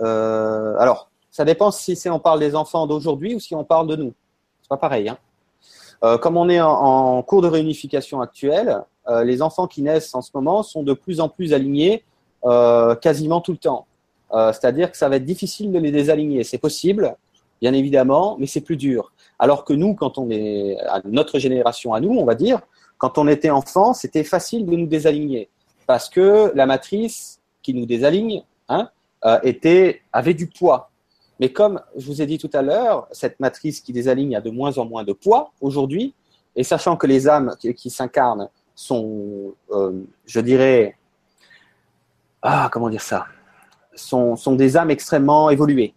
euh, 0.00 0.74
alors, 0.78 1.10
ça 1.30 1.44
dépend 1.44 1.70
si 1.70 1.98
on 2.08 2.18
parle 2.18 2.40
des 2.40 2.54
enfants 2.54 2.86
d'aujourd'hui 2.86 3.34
ou 3.34 3.40
si 3.40 3.54
on 3.54 3.64
parle 3.64 3.86
de 3.86 3.96
nous. 3.96 4.14
C'est 4.62 4.68
pas 4.68 4.76
pareil. 4.76 5.08
Hein. 5.08 5.18
Euh, 6.04 6.18
comme 6.18 6.36
on 6.36 6.48
est 6.48 6.60
en, 6.60 7.22
cours 7.22 7.42
de 7.42 7.48
réunification 7.48 8.20
actuelle, 8.20 8.82
euh, 9.08 9.24
les 9.24 9.42
enfants 9.42 9.66
qui 9.66 9.82
naissent 9.82 10.14
en 10.14 10.22
ce 10.22 10.30
moment 10.34 10.62
sont 10.62 10.82
de 10.82 10.92
plus 10.92 11.20
en 11.20 11.28
plus 11.28 11.52
alignés 11.52 12.04
quasiment 13.02 13.40
tout 13.40 13.50
le 13.50 13.58
temps. 13.58 13.86
C'est-à-dire 14.30 14.92
que 14.92 14.96
ça 14.96 15.08
va 15.08 15.16
être 15.16 15.24
difficile 15.24 15.72
de 15.72 15.80
les 15.80 15.90
désaligner. 15.90 16.44
C'est 16.44 16.58
possible, 16.58 17.16
bien 17.60 17.72
évidemment, 17.72 18.36
mais 18.38 18.46
c'est 18.46 18.60
plus 18.60 18.76
dur. 18.76 19.10
Alors 19.40 19.64
que 19.64 19.72
nous, 19.72 19.94
quand 19.94 20.16
on 20.16 20.30
est 20.30 20.76
notre 21.06 21.40
génération 21.40 21.92
à 21.92 21.98
nous, 21.98 22.10
on 22.10 22.24
va 22.24 22.36
dire, 22.36 22.60
quand 22.98 23.18
on 23.18 23.26
était 23.26 23.50
enfant, 23.50 23.94
c'était 23.94 24.22
facile 24.22 24.64
de 24.64 24.76
nous 24.76 24.86
désaligner 24.86 25.48
parce 25.86 26.08
que 26.08 26.52
la 26.54 26.66
matrice 26.66 27.40
qui 27.62 27.74
nous 27.74 27.86
désaligne, 27.86 28.42
hein, 28.68 28.90
euh, 29.24 29.38
avait 30.12 30.34
du 30.34 30.46
poids. 30.46 30.90
Mais 31.40 31.50
comme 31.50 31.80
je 31.96 32.06
vous 32.06 32.22
ai 32.22 32.26
dit 32.26 32.38
tout 32.38 32.50
à 32.52 32.62
l'heure, 32.62 33.06
cette 33.12 33.40
matrice 33.40 33.80
qui 33.80 33.92
désaligne 33.92 34.36
a 34.36 34.40
de 34.40 34.50
moins 34.50 34.78
en 34.78 34.84
moins 34.84 35.04
de 35.04 35.12
poids 35.12 35.52
aujourd'hui, 35.60 36.14
et 36.54 36.64
sachant 36.64 36.96
que 36.96 37.06
les 37.06 37.28
âmes 37.28 37.54
qui, 37.60 37.90
s'incarnent 37.90 38.48
sont, 38.76 39.54
euh, 39.72 40.04
je 40.26 40.38
dirais, 40.38 40.96
ah, 42.42 42.68
comment 42.70 42.90
dire 42.90 43.00
ça, 43.00 43.26
sont, 43.94 44.36
sont 44.36 44.54
des 44.54 44.76
âmes 44.76 44.90
extrêmement 44.90 45.50
évoluées. 45.50 45.94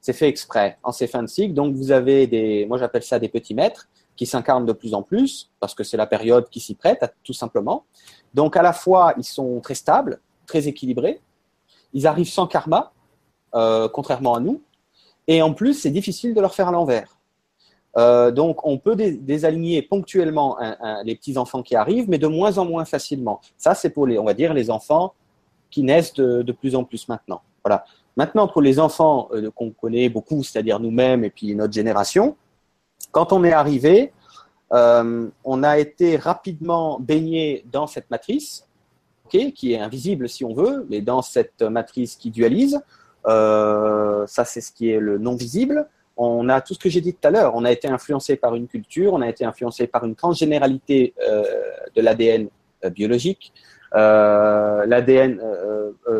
C'est 0.00 0.14
fait 0.14 0.28
exprès 0.28 0.78
en 0.82 0.92
ces 0.92 1.06
fins 1.06 1.22
de 1.22 1.28
cycle. 1.28 1.52
Donc 1.52 1.74
vous 1.74 1.90
avez 1.90 2.26
des, 2.26 2.64
moi 2.66 2.78
j'appelle 2.78 3.02
ça 3.02 3.18
des 3.18 3.28
petits 3.28 3.52
maîtres 3.52 3.88
qui 4.16 4.24
s'incarnent 4.24 4.64
de 4.64 4.72
plus 4.72 4.94
en 4.94 5.02
plus 5.02 5.50
parce 5.60 5.74
que 5.74 5.84
c'est 5.84 5.98
la 5.98 6.06
période 6.06 6.48
qui 6.48 6.60
s'y 6.60 6.74
prête, 6.74 7.04
tout 7.22 7.34
simplement. 7.34 7.84
Donc 8.32 8.56
à 8.56 8.62
la 8.62 8.72
fois 8.72 9.12
ils 9.18 9.24
sont 9.24 9.60
très 9.60 9.74
stables, 9.74 10.20
très 10.46 10.68
équilibrés, 10.68 11.20
ils 11.92 12.06
arrivent 12.06 12.30
sans 12.30 12.46
karma, 12.46 12.92
euh, 13.54 13.88
contrairement 13.88 14.34
à 14.34 14.40
nous. 14.40 14.62
Et 15.26 15.42
en 15.42 15.52
plus, 15.52 15.74
c'est 15.74 15.90
difficile 15.90 16.34
de 16.34 16.40
leur 16.40 16.54
faire 16.54 16.68
à 16.68 16.72
l'envers. 16.72 17.19
Euh, 17.96 18.30
donc, 18.30 18.64
on 18.66 18.78
peut 18.78 18.94
désaligner 18.94 19.82
ponctuellement 19.82 20.58
les 21.04 21.14
petits 21.14 21.36
enfants 21.36 21.62
qui 21.62 21.76
arrivent, 21.76 22.08
mais 22.08 22.18
de 22.18 22.26
moins 22.26 22.58
en 22.58 22.64
moins 22.64 22.84
facilement. 22.84 23.40
Ça, 23.56 23.74
c'est 23.74 23.90
pour 23.90 24.06
les, 24.06 24.18
on 24.18 24.24
va 24.24 24.34
dire, 24.34 24.54
les 24.54 24.70
enfants 24.70 25.14
qui 25.70 25.82
naissent 25.82 26.14
de, 26.14 26.52
plus 26.52 26.74
en 26.74 26.84
plus 26.84 27.08
maintenant. 27.08 27.42
Voilà. 27.64 27.84
Maintenant, 28.16 28.48
pour 28.48 28.62
les 28.62 28.78
enfants 28.78 29.28
euh, 29.32 29.50
qu'on 29.54 29.70
connaît 29.70 30.08
beaucoup, 30.08 30.42
c'est-à-dire 30.42 30.80
nous-mêmes 30.80 31.24
et 31.24 31.30
puis 31.30 31.54
notre 31.54 31.72
génération, 31.72 32.36
quand 33.12 33.32
on 33.32 33.44
est 33.44 33.52
arrivé, 33.52 34.12
on 34.72 35.62
a 35.64 35.78
été 35.78 36.16
rapidement 36.16 37.00
baigné 37.00 37.64
dans 37.72 37.88
cette 37.88 38.08
matrice 38.08 38.68
qui 39.30 39.72
est 39.72 39.78
invisible 39.78 40.28
si 40.28 40.44
on 40.44 40.54
veut, 40.54 40.86
mais 40.90 41.00
dans 41.00 41.22
cette 41.22 41.62
matrice 41.62 42.16
qui 42.16 42.30
dualise, 42.30 42.80
euh, 43.26 44.26
ça 44.26 44.44
c'est 44.44 44.60
ce 44.60 44.72
qui 44.72 44.90
est 44.90 45.00
le 45.00 45.18
non 45.18 45.34
visible. 45.36 45.88
On 46.22 46.48
a 46.48 46.60
tout 46.60 46.74
ce 46.74 46.78
que 46.78 46.90
j'ai 46.90 47.00
dit 47.00 47.14
tout 47.14 47.26
à 47.26 47.30
l'heure. 47.30 47.52
On 47.54 47.64
a 47.64 47.72
été 47.72 47.88
influencé 47.88 48.36
par 48.36 48.54
une 48.54 48.66
culture, 48.68 49.14
on 49.14 49.22
a 49.22 49.28
été 49.28 49.44
influencé 49.44 49.86
par 49.86 50.04
une 50.04 50.14
transgénéralité 50.14 51.14
euh, 51.26 51.44
de 51.94 52.02
l'ADN 52.02 52.48
euh, 52.84 52.90
biologique. 52.90 53.52
L'ADN 53.92 55.40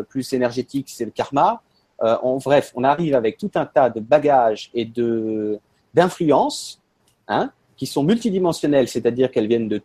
plus 0.09 0.33
énergétique, 0.33 0.87
c'est 0.89 1.05
le 1.05 1.11
karma. 1.11 1.61
En, 1.99 2.37
bref, 2.37 2.73
on 2.75 2.83
arrive 2.83 3.15
avec 3.15 3.37
tout 3.37 3.51
un 3.55 3.65
tas 3.65 3.89
de 3.89 4.01
bagages 4.01 4.71
et 4.73 4.83
de 4.83 5.59
d'influences 5.93 6.81
hein, 7.29 7.51
qui 7.77 7.85
sont 7.85 8.03
multidimensionnelles, 8.03 8.89
c'est-à-dire 8.89 9.31
qu'elles 9.31 9.47
viennent 9.47 9.69
de 9.69 9.77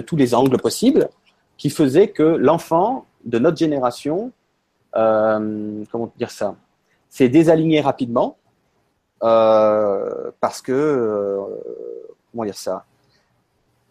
tous 0.00 0.16
les 0.16 0.34
angles 0.34 0.58
possibles, 0.58 1.08
qui 1.56 1.70
faisait 1.70 2.08
que 2.08 2.22
l'enfant 2.22 3.06
de 3.24 3.38
notre 3.38 3.56
génération, 3.56 4.32
euh, 4.96 5.84
comment 5.90 6.12
dire 6.18 6.30
ça, 6.30 6.56
s'est 7.12 7.28
désaligné 7.28 7.82
rapidement 7.82 8.38
euh, 9.22 10.30
parce 10.40 10.62
que, 10.62 10.72
euh, 10.72 11.40
comment 12.30 12.44
dire 12.44 12.56
ça, 12.56 12.84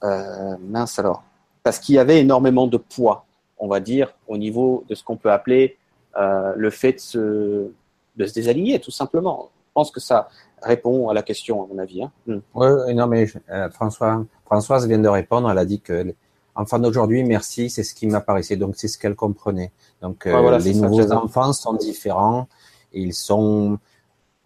mince 0.04 0.98
alors, 0.98 1.24
parce 1.62 1.78
qu'il 1.78 1.94
y 1.94 2.00
avait 2.00 2.20
énormément 2.20 2.66
de 2.66 2.78
poids, 2.78 3.26
on 3.60 3.68
va 3.68 3.80
dire, 3.80 4.12
au 4.28 4.38
niveau 4.38 4.84
de 4.90 4.96
ce 4.96 5.04
qu'on 5.04 5.16
peut 5.16 5.32
appeler 5.32 5.78
le 6.18 6.70
fait 6.72 6.94
de 6.94 7.00
se, 7.00 7.72
de 8.18 8.26
se 8.26 8.34
désaligner, 8.34 8.80
tout 8.80 8.90
simplement. 8.90 9.52
Je 9.68 9.74
pense 9.76 9.92
que 9.92 10.00
ça 10.00 10.28
répond 10.64 11.08
à 11.10 11.14
la 11.14 11.22
question, 11.22 11.64
à 11.64 11.68
mon 11.68 11.78
avis. 11.78 12.02
Hein. 12.02 12.12
Hmm. 12.26 12.40
Oui, 12.56 12.96
non, 12.96 13.06
mais 13.06 13.28
François, 13.72 14.26
Françoise 14.46 14.88
vient 14.88 14.98
de 14.98 15.08
répondre, 15.08 15.50
elle 15.52 15.60
a 15.60 15.66
dit 15.66 15.80
que 15.80 16.14
enfants 16.56 16.80
d'aujourd'hui, 16.80 17.24
merci, 17.24 17.70
c'est 17.70 17.84
ce 17.84 17.94
qui 17.94 18.08
m'apparaissait, 18.08 18.56
donc 18.56 18.76
c'est 18.76 18.88
ce 18.88 18.98
qu'elle 18.98 19.16
comprenait. 19.16 19.72
Donc 20.02 20.26
euh, 20.28 20.58
les 20.60 20.74
nouveaux 20.74 21.12
enfants 21.12 21.54
sont 21.54 21.74
différents 21.74 22.48
ils 22.94 23.14
sont, 23.14 23.78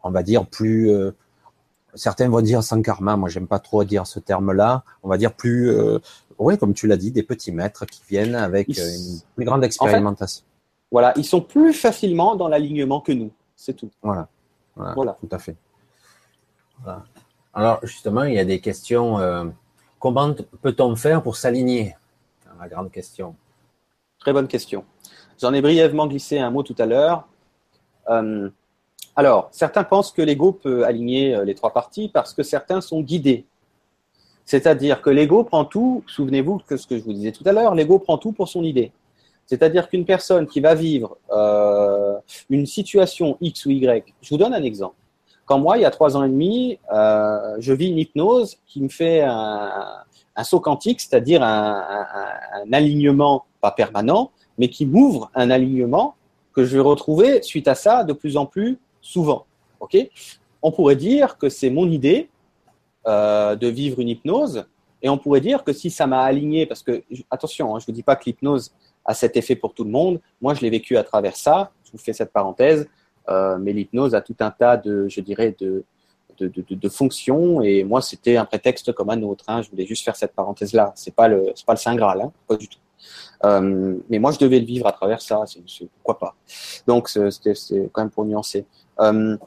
on 0.03 0.11
va 0.11 0.23
dire, 0.23 0.45
plus. 0.45 0.89
Euh, 0.91 1.11
certains 1.93 2.29
vont 2.29 2.41
dire 2.41 2.63
sans 2.63 2.81
karma, 2.81 3.15
moi 3.15 3.29
j'aime 3.29 3.47
pas 3.47 3.59
trop 3.59 3.83
dire 3.83 4.05
ce 4.07 4.19
terme-là. 4.19 4.83
On 5.03 5.09
va 5.09 5.17
dire 5.17 5.33
plus, 5.33 5.69
euh, 5.69 5.99
oui, 6.37 6.57
comme 6.57 6.73
tu 6.73 6.87
l'as 6.87 6.97
dit, 6.97 7.11
des 7.11 7.23
petits 7.23 7.51
maîtres 7.51 7.85
qui 7.85 8.01
viennent 8.07 8.35
avec 8.35 8.67
une 8.67 9.19
plus 9.35 9.45
grande 9.45 9.63
expérimentation. 9.63 10.43
voilà, 10.91 11.13
ils 11.15 11.25
sont 11.25 11.41
plus 11.41 11.73
facilement 11.73 12.35
dans 12.35 12.47
l'alignement 12.47 13.01
que 13.01 13.11
nous, 13.11 13.31
c'est 13.55 13.73
tout. 13.73 13.89
Voilà. 14.01 14.27
voilà, 14.75 15.17
tout 15.19 15.29
à 15.31 15.39
fait. 15.39 15.55
Alors 17.53 17.79
justement, 17.83 18.23
il 18.23 18.33
y 18.33 18.39
a 18.39 18.45
des 18.45 18.59
questions 18.59 19.17
Comment 20.05 20.35
peut-on 20.61 20.95
faire 20.95 21.23
pour 21.23 21.35
s'aligner? 21.35 21.95
La 22.59 22.67
grande 22.67 22.91
question. 22.91 23.35
Très 24.19 24.33
bonne 24.33 24.47
question. 24.47 24.85
J'en 25.41 25.51
ai 25.51 25.63
brièvement 25.63 26.05
glissé 26.05 26.37
un 26.37 26.51
mot 26.51 26.61
tout 26.61 26.75
à 26.77 26.85
l'heure. 26.85 27.27
Euh, 28.09 28.49
alors, 29.15 29.47
certains 29.51 29.83
pensent 29.83 30.11
que 30.11 30.21
l'ego 30.21 30.51
peut 30.51 30.85
aligner 30.85 31.35
euh, 31.35 31.45
les 31.45 31.55
trois 31.55 31.71
parties 31.71 32.09
parce 32.09 32.33
que 32.33 32.43
certains 32.43 32.81
sont 32.81 33.01
guidés. 33.01 33.45
C'est-à-dire 34.45 35.01
que 35.01 35.09
l'ego 35.09 35.43
prend 35.43 35.65
tout, 35.65 36.03
souvenez-vous 36.07 36.61
que 36.67 36.77
ce 36.77 36.85
que 36.85 36.97
je 36.97 37.03
vous 37.03 37.13
disais 37.13 37.31
tout 37.31 37.43
à 37.45 37.51
l'heure, 37.51 37.73
l'ego 37.73 37.97
prend 37.97 38.17
tout 38.17 38.31
pour 38.31 38.47
son 38.47 38.63
idée. 38.63 38.91
C'est-à-dire 39.47 39.89
qu'une 39.89 40.05
personne 40.05 40.47
qui 40.47 40.59
va 40.59 40.75
vivre 40.75 41.17
euh, 41.31 42.15
une 42.49 42.65
situation 42.65 43.37
X 43.41 43.65
ou 43.65 43.71
Y, 43.71 44.13
je 44.21 44.29
vous 44.29 44.37
donne 44.37 44.53
un 44.53 44.63
exemple. 44.63 44.95
Quand 45.45 45.59
moi, 45.59 45.77
il 45.77 45.81
y 45.81 45.85
a 45.85 45.91
trois 45.91 46.17
ans 46.17 46.23
et 46.23 46.29
demi, 46.29 46.79
je 46.91 47.71
vis 47.71 47.89
une 47.89 47.99
hypnose 47.99 48.57
qui 48.65 48.81
me 48.81 48.89
fait 48.89 49.21
un, 49.21 50.03
saut 50.43 50.59
quantique, 50.59 50.99
c'est-à-dire 50.99 51.43
un, 51.43 51.85
alignement 52.73 53.45
pas 53.61 53.69
permanent, 53.69 54.31
mais 54.57 54.69
qui 54.69 54.87
m'ouvre 54.87 55.29
un 55.35 55.51
alignement 55.51 56.15
que 56.55 56.63
je 56.63 56.75
vais 56.75 56.81
retrouver 56.81 57.41
suite 57.41 57.67
à 57.67 57.75
ça 57.75 58.03
de 58.03 58.13
plus 58.13 58.37
en 58.37 58.45
plus 58.45 58.79
souvent. 59.01 59.45
On 60.61 60.71
pourrait 60.71 60.95
dire 60.95 61.37
que 61.37 61.49
c'est 61.49 61.69
mon 61.69 61.89
idée 61.89 62.29
euh, 63.07 63.55
de 63.55 63.67
vivre 63.67 63.99
une 63.99 64.09
hypnose, 64.09 64.65
et 65.01 65.09
on 65.09 65.17
pourrait 65.19 65.41
dire 65.41 65.63
que 65.63 65.73
si 65.73 65.91
ça 65.91 66.07
m'a 66.07 66.23
aligné, 66.23 66.65
parce 66.65 66.81
que 66.81 67.03
attention, 67.29 67.75
hein, 67.75 67.79
je 67.79 67.83
ne 67.83 67.87
vous 67.87 67.91
dis 67.91 68.01
pas 68.01 68.15
que 68.15 68.25
l'hypnose 68.25 68.73
a 69.05 69.13
cet 69.13 69.37
effet 69.37 69.55
pour 69.55 69.75
tout 69.75 69.83
le 69.83 69.91
monde. 69.91 70.19
Moi, 70.41 70.55
je 70.55 70.61
l'ai 70.61 70.71
vécu 70.71 70.97
à 70.97 71.03
travers 71.03 71.35
ça. 71.35 71.71
Je 71.83 71.91
vous 71.91 71.99
fais 71.99 72.13
cette 72.13 72.33
parenthèse. 72.33 72.87
Euh, 73.29 73.57
mais 73.59 73.71
l'hypnose 73.71 74.15
a 74.15 74.21
tout 74.21 74.35
un 74.39 74.49
tas 74.49 74.77
de, 74.77 75.07
je 75.07 75.21
dirais, 75.21 75.55
de, 75.59 75.83
de, 76.39 76.47
de, 76.47 76.63
de 76.75 76.89
fonction. 76.89 77.61
Et 77.61 77.83
moi, 77.83 78.01
c'était 78.01 78.37
un 78.37 78.45
prétexte 78.45 78.93
comme 78.93 79.11
un 79.11 79.21
autre. 79.21 79.45
Hein. 79.47 79.61
Je 79.61 79.69
voulais 79.69 79.85
juste 79.85 80.03
faire 80.03 80.15
cette 80.15 80.33
parenthèse-là. 80.33 80.91
C'est 80.95 81.13
pas 81.13 81.29
pas 81.67 81.73
le 81.73 81.77
saint 81.77 81.95
graal, 81.95 82.21
hein, 82.21 82.31
pas 82.47 82.57
du 82.57 82.67
tout. 82.67 82.79
Euh, 83.45 83.97
mais 84.09 84.19
moi, 84.19 84.31
je 84.31 84.39
devais 84.39 84.59
le 84.59 84.65
vivre 84.65 84.87
à 84.87 84.91
travers 84.91 85.21
ça. 85.21 85.43
C'est, 85.45 85.87
pourquoi 85.95 86.17
pas 86.19 86.35
Donc, 86.87 87.09
c'était, 87.09 87.53
quand 87.91 88.01
même 88.01 88.09
pour 88.09 88.25
nuancer. 88.25 88.65
Euh, 88.99 89.37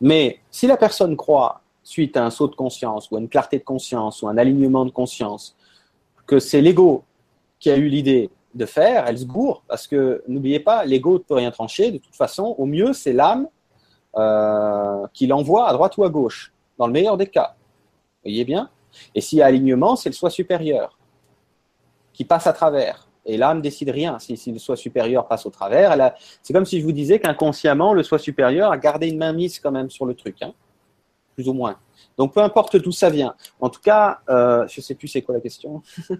mais 0.00 0.40
si 0.50 0.66
la 0.66 0.76
personne 0.76 1.16
croit, 1.16 1.60
suite 1.82 2.16
à 2.16 2.24
un 2.24 2.30
saut 2.30 2.48
de 2.48 2.54
conscience 2.54 3.10
ou 3.10 3.16
à 3.16 3.20
une 3.20 3.28
clarté 3.28 3.58
de 3.58 3.64
conscience 3.64 4.22
ou 4.22 4.28
un 4.28 4.38
alignement 4.38 4.84
de 4.84 4.90
conscience, 4.90 5.56
que 6.26 6.40
c'est 6.40 6.60
l'ego 6.60 7.04
qui 7.60 7.70
a 7.70 7.76
eu 7.76 7.88
l'idée 7.88 8.30
de 8.54 8.66
faire, 8.66 9.06
elle 9.06 9.18
se 9.18 9.24
gourre 9.24 9.62
parce 9.68 9.86
que 9.86 10.22
n'oubliez 10.26 10.60
pas, 10.60 10.84
l'ego 10.84 11.14
ne 11.14 11.18
peut 11.18 11.34
rien 11.34 11.50
trancher. 11.50 11.92
De 11.92 11.98
toute 11.98 12.16
façon, 12.16 12.54
au 12.58 12.66
mieux, 12.66 12.92
c'est 12.92 13.12
l'âme 13.12 13.48
euh, 14.16 15.06
qui 15.12 15.26
l'envoie 15.26 15.68
à 15.68 15.72
droite 15.72 15.96
ou 15.98 16.04
à 16.04 16.08
gauche, 16.08 16.52
dans 16.78 16.86
le 16.86 16.92
meilleur 16.92 17.16
des 17.16 17.26
cas. 17.26 17.54
Vous 17.54 18.30
voyez 18.30 18.44
bien? 18.44 18.70
Et 19.14 19.20
s'il 19.20 19.38
y 19.38 19.42
a 19.42 19.46
alignement, 19.46 19.94
c'est 19.94 20.08
le 20.08 20.14
soi 20.14 20.30
supérieur 20.30 20.98
qui 22.12 22.24
passe 22.24 22.46
à 22.46 22.52
travers. 22.52 23.06
Et 23.26 23.36
l'âme 23.36 23.60
décide 23.60 23.90
rien. 23.90 24.18
Si, 24.18 24.52
le 24.52 24.58
soi 24.58 24.76
supérieur 24.76 25.26
passe 25.26 25.46
au 25.46 25.50
travers, 25.50 26.14
c'est 26.42 26.52
comme 26.52 26.64
si 26.64 26.80
je 26.80 26.84
vous 26.84 26.92
disais 26.92 27.18
qu'inconsciemment, 27.18 27.92
le 27.92 28.02
soi 28.02 28.18
supérieur 28.18 28.70
a 28.70 28.78
gardé 28.78 29.08
une 29.08 29.18
main 29.18 29.32
mise 29.32 29.58
quand 29.58 29.72
même 29.72 29.90
sur 29.90 30.06
le 30.06 30.14
truc, 30.14 30.40
hein, 30.42 30.52
plus 31.34 31.48
ou 31.48 31.52
moins. 31.52 31.76
Donc 32.16 32.32
peu 32.32 32.40
importe 32.40 32.76
d'où 32.76 32.92
ça 32.92 33.10
vient. 33.10 33.34
En 33.60 33.68
tout 33.68 33.80
cas, 33.80 34.20
euh, 34.28 34.66
je 34.68 34.80
ne 34.80 34.82
sais 34.82 34.94
plus 34.94 35.08
c'est 35.08 35.22
quoi 35.22 35.34
la 35.34 35.40
question. 35.40 35.82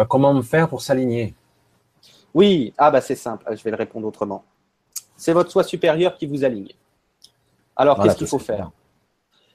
Euh, 0.00 0.06
comment 0.06 0.40
faire 0.40 0.70
pour 0.70 0.80
s'aligner? 0.80 1.34
Oui, 2.32 2.72
ah 2.78 2.90
bah 2.90 3.02
c'est 3.02 3.14
simple, 3.14 3.44
je 3.54 3.62
vais 3.62 3.70
le 3.70 3.76
répondre 3.76 4.06
autrement. 4.06 4.42
C'est 5.16 5.34
votre 5.34 5.50
soi 5.50 5.64
supérieur 5.64 6.16
qui 6.16 6.24
vous 6.24 6.44
aligne. 6.44 6.70
Alors 7.76 8.02
qu'est-ce 8.02 8.16
qu'il 8.16 8.26
faut 8.26 8.38
faire? 8.38 8.70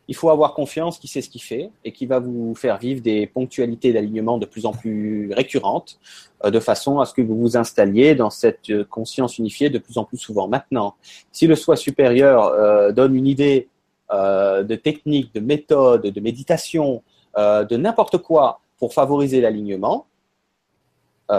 Il 0.07 0.15
faut 0.15 0.29
avoir 0.29 0.53
confiance 0.53 0.99
qu'il 0.99 1.09
sait 1.09 1.21
ce 1.21 1.29
qu'il 1.29 1.41
fait 1.41 1.69
et 1.84 1.91
qui 1.91 2.05
va 2.05 2.19
vous 2.19 2.55
faire 2.55 2.77
vivre 2.77 3.01
des 3.01 3.27
ponctualités 3.27 3.91
d'alignement 3.91 4.38
de 4.38 4.45
plus 4.45 4.65
en 4.65 4.71
plus 4.71 5.31
récurrentes, 5.34 5.99
euh, 6.45 6.49
de 6.49 6.59
façon 6.59 6.99
à 6.99 7.05
ce 7.05 7.13
que 7.13 7.21
vous 7.21 7.38
vous 7.38 7.57
installiez 7.57 8.15
dans 8.15 8.29
cette 8.29 8.69
euh, 8.69 8.85
conscience 8.85 9.38
unifiée 9.38 9.69
de 9.69 9.79
plus 9.79 9.97
en 9.97 10.05
plus 10.05 10.17
souvent. 10.17 10.47
Maintenant, 10.47 10.95
si 11.31 11.45
le 11.45 11.55
soi 11.55 11.75
supérieur 11.75 12.45
euh, 12.45 12.91
donne 12.91 13.15
une 13.15 13.27
idée 13.27 13.69
de 14.09 14.75
technique, 14.75 15.35
de 15.35 15.41
méthode, 15.41 16.03
de 16.03 16.21
méditation, 16.21 17.03
de 17.35 17.75
n'importe 17.75 18.19
quoi 18.19 18.61
pour 18.77 18.93
favoriser 18.93 19.41
l'alignement, 19.41 20.05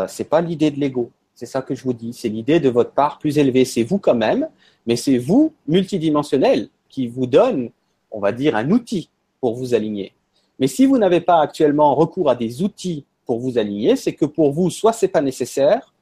c'est 0.07 0.29
pas 0.29 0.43
l'idée 0.43 0.71
de 0.71 0.79
l'ego. 0.79 1.11
C'est 1.35 1.47
ça 1.47 1.63
que 1.63 1.75
je 1.75 1.83
vous 1.83 1.95
dis. 1.95 2.13
C'est 2.13 2.29
l'idée 2.29 2.61
de 2.61 2.69
votre 2.69 2.91
part 2.91 3.19
plus 3.19 3.39
élevée. 3.39 3.65
C'est 3.65 3.85
vous 3.85 3.97
quand 3.99 4.15
même, 4.15 4.51
mais 4.87 4.97
c'est 4.97 5.17
vous 5.17 5.55
multidimensionnel 5.67 6.69
qui 6.91 7.07
vous 7.07 7.25
donne 7.25 7.71
on 8.11 8.21
va 8.21 8.33
dire, 8.33 8.57
un 8.57 8.71
outil 8.71 9.11
pour 9.41 9.55
vous 9.55 9.75
aligner. 9.75 10.13
Mais 10.59 10.67
si 10.67 10.87
vous 10.87 10.99
n'avez 10.99 11.21
pas 11.21 11.41
actuellement 11.41 11.95
recours 11.95 12.31
à 12.31 12.35
des 12.35 12.63
outils 12.63 13.05
pour 13.25 13.39
vous 13.39 13.59
aligner, 13.59 13.97
c'est 13.97 14.15
que 14.15 14.25
pour 14.25 14.53
vous, 14.53 14.71
soit 14.71 14.93
c'est 14.93 15.09
pas 15.09 15.21
nécessaire, 15.21 15.93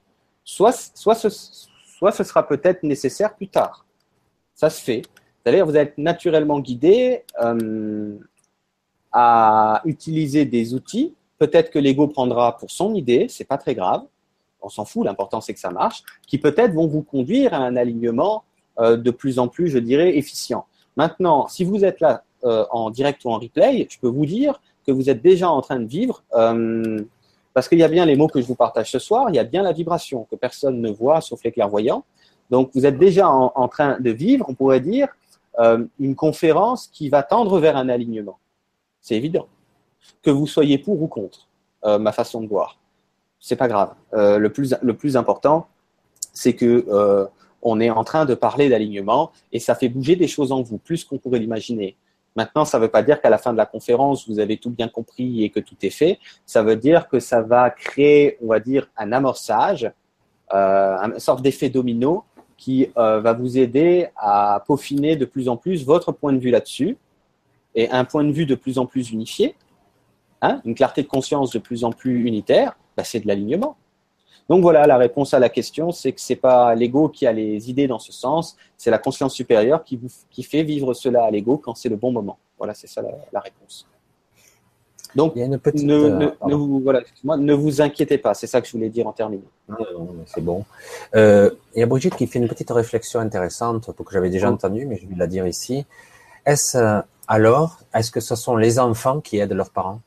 ce, 0.44 0.64
soit 0.94 1.14
ce 2.12 2.24
sera 2.24 2.46
peut-être 2.46 2.82
nécessaire 2.82 3.34
plus 3.34 3.48
tard. 3.48 3.84
Ça 4.54 4.70
se 4.70 4.82
fait. 4.82 5.02
C'est-à-dire, 5.42 5.66
vous 5.66 5.76
êtes 5.76 5.98
naturellement 5.98 6.60
guidé 6.60 7.22
euh, 7.42 8.16
à 9.12 9.82
utiliser 9.84 10.44
des 10.44 10.74
outils. 10.74 11.14
Peut-être 11.38 11.70
que 11.70 11.78
l'ego 11.78 12.08
prendra 12.08 12.56
pour 12.56 12.70
son 12.70 12.94
idée, 12.94 13.26
c'est 13.28 13.44
pas 13.44 13.58
très 13.58 13.74
grave. 13.74 14.04
On 14.62 14.68
s'en 14.68 14.84
fout. 14.84 15.04
L'important 15.04 15.40
c'est 15.40 15.54
que 15.54 15.60
ça 15.60 15.70
marche. 15.70 16.02
Qui 16.26 16.38
peut-être 16.38 16.72
vont 16.72 16.86
vous 16.86 17.02
conduire 17.02 17.54
à 17.54 17.58
un 17.58 17.76
alignement 17.76 18.44
euh, 18.78 18.96
de 18.96 19.10
plus 19.10 19.38
en 19.38 19.48
plus, 19.48 19.68
je 19.68 19.78
dirais, 19.78 20.16
efficient. 20.16 20.66
Maintenant, 20.96 21.46
si 21.48 21.64
vous 21.64 21.84
êtes 21.84 22.00
là 22.00 22.24
euh, 22.44 22.64
en 22.70 22.90
direct 22.90 23.24
ou 23.24 23.30
en 23.30 23.38
replay, 23.38 23.86
je 23.90 23.98
peux 23.98 24.08
vous 24.08 24.26
dire 24.26 24.60
que 24.86 24.92
vous 24.92 25.10
êtes 25.10 25.22
déjà 25.22 25.50
en 25.50 25.60
train 25.60 25.78
de 25.78 25.86
vivre, 25.86 26.22
euh, 26.34 27.02
parce 27.54 27.68
qu'il 27.68 27.78
y 27.78 27.82
a 27.82 27.88
bien 27.88 28.06
les 28.06 28.16
mots 28.16 28.28
que 28.28 28.40
je 28.40 28.46
vous 28.46 28.54
partage 28.54 28.90
ce 28.90 28.98
soir, 28.98 29.26
il 29.28 29.36
y 29.36 29.38
a 29.38 29.44
bien 29.44 29.62
la 29.62 29.72
vibration 29.72 30.26
que 30.30 30.36
personne 30.36 30.80
ne 30.80 30.90
voit 30.90 31.20
sauf 31.20 31.42
les 31.44 31.52
clairvoyants. 31.52 32.04
Donc, 32.50 32.70
vous 32.74 32.86
êtes 32.86 32.98
déjà 32.98 33.28
en, 33.28 33.68
train 33.68 33.98
de 33.98 34.10
vivre, 34.10 34.46
on 34.48 34.54
pourrait 34.54 34.80
dire, 34.80 35.08
euh, 35.58 35.84
une 35.98 36.14
conférence 36.14 36.86
qui 36.86 37.08
va 37.08 37.22
tendre 37.22 37.58
vers 37.58 37.76
un 37.76 37.88
alignement. 37.88 38.38
C'est 39.00 39.16
évident. 39.16 39.48
Que 40.22 40.30
vous 40.30 40.46
soyez 40.46 40.78
pour 40.78 41.02
ou 41.02 41.08
contre, 41.08 41.48
ma 41.84 42.12
façon 42.12 42.40
de 42.40 42.46
voir. 42.46 42.78
C'est 43.40 43.56
pas 43.56 43.66
grave. 43.66 43.94
le, 44.12 44.48
plus, 44.48 44.74
le 44.80 44.94
plus 44.94 45.16
important, 45.16 45.66
c'est 46.32 46.54
que 46.54 47.28
on 47.62 47.80
est 47.80 47.90
en 47.90 48.04
train 48.04 48.24
de 48.24 48.34
parler 48.34 48.68
d'alignement 48.68 49.32
et 49.52 49.58
ça 49.58 49.74
fait 49.74 49.88
bouger 49.88 50.16
des 50.16 50.28
choses 50.28 50.52
en 50.52 50.62
vous, 50.62 50.78
plus 50.78 51.04
qu'on 51.04 51.18
pourrait 51.18 51.38
l'imaginer. 51.38 51.96
Maintenant, 52.36 52.66
ça 52.66 52.78
ne 52.78 52.82
veut 52.82 52.90
pas 52.90 53.02
dire 53.02 53.20
qu'à 53.20 53.30
la 53.30 53.38
fin 53.38 53.52
de 53.52 53.56
la 53.56 53.64
conférence, 53.64 54.28
vous 54.28 54.38
avez 54.38 54.58
tout 54.58 54.70
bien 54.70 54.88
compris 54.88 55.42
et 55.42 55.50
que 55.50 55.58
tout 55.58 55.76
est 55.80 55.90
fait. 55.90 56.18
Ça 56.44 56.62
veut 56.62 56.76
dire 56.76 57.08
que 57.08 57.18
ça 57.18 57.40
va 57.40 57.70
créer, 57.70 58.36
on 58.42 58.48
va 58.48 58.60
dire, 58.60 58.88
un 58.96 59.10
amorçage, 59.12 59.90
euh, 60.52 60.96
une 60.98 61.18
sorte 61.18 61.40
d'effet 61.42 61.70
domino 61.70 62.24
qui 62.58 62.88
euh, 62.98 63.20
va 63.20 63.32
vous 63.32 63.58
aider 63.58 64.08
à 64.16 64.62
peaufiner 64.66 65.16
de 65.16 65.24
plus 65.24 65.48
en 65.48 65.56
plus 65.56 65.84
votre 65.84 66.12
point 66.12 66.32
de 66.32 66.38
vue 66.38 66.50
là-dessus 66.50 66.98
et 67.74 67.90
un 67.90 68.04
point 68.04 68.24
de 68.24 68.32
vue 68.32 68.46
de 68.46 68.54
plus 68.54 68.78
en 68.78 68.86
plus 68.86 69.10
unifié, 69.10 69.54
hein, 70.42 70.60
une 70.64 70.74
clarté 70.74 71.02
de 71.02 71.08
conscience 71.08 71.50
de 71.50 71.58
plus 71.58 71.84
en 71.84 71.92
plus 71.92 72.26
unitaire, 72.26 72.76
bah, 72.96 73.04
c'est 73.04 73.20
de 73.20 73.26
l'alignement. 73.26 73.76
Donc 74.48 74.62
voilà, 74.62 74.86
la 74.86 74.96
réponse 74.96 75.34
à 75.34 75.38
la 75.38 75.48
question, 75.48 75.90
c'est 75.90 76.12
que 76.12 76.20
c'est 76.20 76.36
pas 76.36 76.74
l'ego 76.74 77.08
qui 77.08 77.26
a 77.26 77.32
les 77.32 77.68
idées 77.68 77.88
dans 77.88 77.98
ce 77.98 78.12
sens, 78.12 78.56
c'est 78.76 78.90
la 78.90 78.98
conscience 78.98 79.34
supérieure 79.34 79.82
qui, 79.82 79.96
vous, 79.96 80.08
qui 80.30 80.42
fait 80.42 80.62
vivre 80.62 80.94
cela 80.94 81.24
à 81.24 81.30
l'ego 81.30 81.58
quand 81.58 81.74
c'est 81.74 81.88
le 81.88 81.96
bon 81.96 82.12
moment. 82.12 82.38
Voilà, 82.58 82.72
c'est 82.74 82.86
ça 82.86 83.02
la, 83.32 83.40
réponse. 83.40 83.86
Donc, 85.14 85.34
ne, 85.34 86.54
vous, 86.54 86.80
voilà, 86.80 87.00
ne 87.24 87.54
vous 87.54 87.80
inquiétez 87.80 88.18
pas, 88.18 88.34
c'est 88.34 88.46
ça 88.46 88.60
que 88.60 88.66
je 88.66 88.72
voulais 88.72 88.88
dire 88.88 89.06
en 89.06 89.12
terminant. 89.12 89.42
c'est 90.26 90.42
bon. 90.42 90.64
Euh, 91.14 91.50
il 91.74 91.80
y 91.80 91.82
a 91.82 91.86
Brigitte 91.86 92.14
qui 92.14 92.26
fait 92.26 92.38
une 92.38 92.48
petite 92.48 92.70
réflexion 92.70 93.20
intéressante 93.20 93.90
que 93.92 94.12
j'avais 94.12 94.30
déjà 94.30 94.50
entendue, 94.50 94.86
mais 94.86 94.96
je 94.96 95.06
vais 95.06 95.16
la 95.16 95.26
dire 95.26 95.46
ici. 95.46 95.84
Est-ce 96.44 96.78
euh, 96.78 97.00
alors, 97.28 97.80
est-ce 97.92 98.12
que 98.12 98.20
ce 98.20 98.36
sont 98.36 98.56
les 98.56 98.78
enfants 98.78 99.20
qui 99.20 99.38
aident 99.38 99.52
leurs 99.52 99.70
parents? 99.70 100.00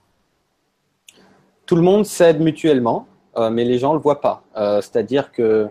Tout 1.66 1.76
le 1.76 1.82
monde 1.82 2.06
s'aide 2.06 2.40
mutuellement. 2.40 3.08
Euh, 3.40 3.50
mais 3.50 3.64
les 3.64 3.80
gens 3.80 3.94
le 3.94 4.00
voient 4.00 4.22
pas. 4.22 4.44
Euh, 4.58 4.82
c'est-à-dire 4.82 5.32
que 5.32 5.68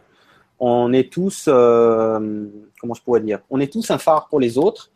on 0.60 0.92
est 0.92 1.12
tous, 1.12 1.44
euh, 1.46 2.46
comment 2.80 2.94
je 2.94 3.02
pourrais 3.02 3.20
dire, 3.20 3.40
on 3.50 3.60
est 3.60 3.72
tous 3.72 3.90
un 3.90 3.98
phare 3.98 4.26
pour 4.28 4.40
les 4.40 4.58
autres, 4.58 4.90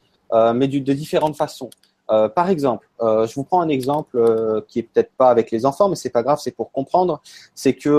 mais 0.54 0.66
de 0.66 0.92
différentes 0.94 1.36
façons. 1.36 1.70
par 2.08 2.48
exemple, 2.48 2.88
je 3.00 3.34
vous 3.34 3.44
prends 3.44 3.60
un 3.60 3.68
exemple 3.68 4.16
qui 4.66 4.78
est 4.78 4.82
peut-être 4.82 5.12
pas 5.12 5.28
avec 5.28 5.50
les 5.50 5.66
enfants, 5.66 5.88
mais 5.90 5.94
c'est 5.94 6.10
pas 6.10 6.22
grave, 6.22 6.38
c'est 6.42 6.56
pour 6.56 6.72
comprendre. 6.72 7.20
C'est 7.54 7.74
que 7.74 7.94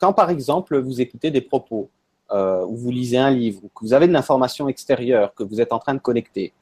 quand 0.00 0.12
par 0.12 0.28
exemple 0.28 0.76
vous 0.78 1.00
écoutez 1.00 1.30
des 1.30 1.40
propos, 1.40 1.88
ou 2.32 2.76
vous 2.76 2.90
lisez 2.90 3.18
un 3.18 3.30
livre, 3.30 3.60
ou 3.64 3.68
que 3.68 3.84
vous 3.84 3.92
avez 3.94 4.08
de 4.08 4.12
l'information 4.12 4.68
extérieure 4.68 5.32
que 5.34 5.44
vous 5.44 5.60
êtes 5.60 5.72
en 5.72 5.78
train 5.78 5.94
de 5.94 6.00
connecter, 6.00 6.52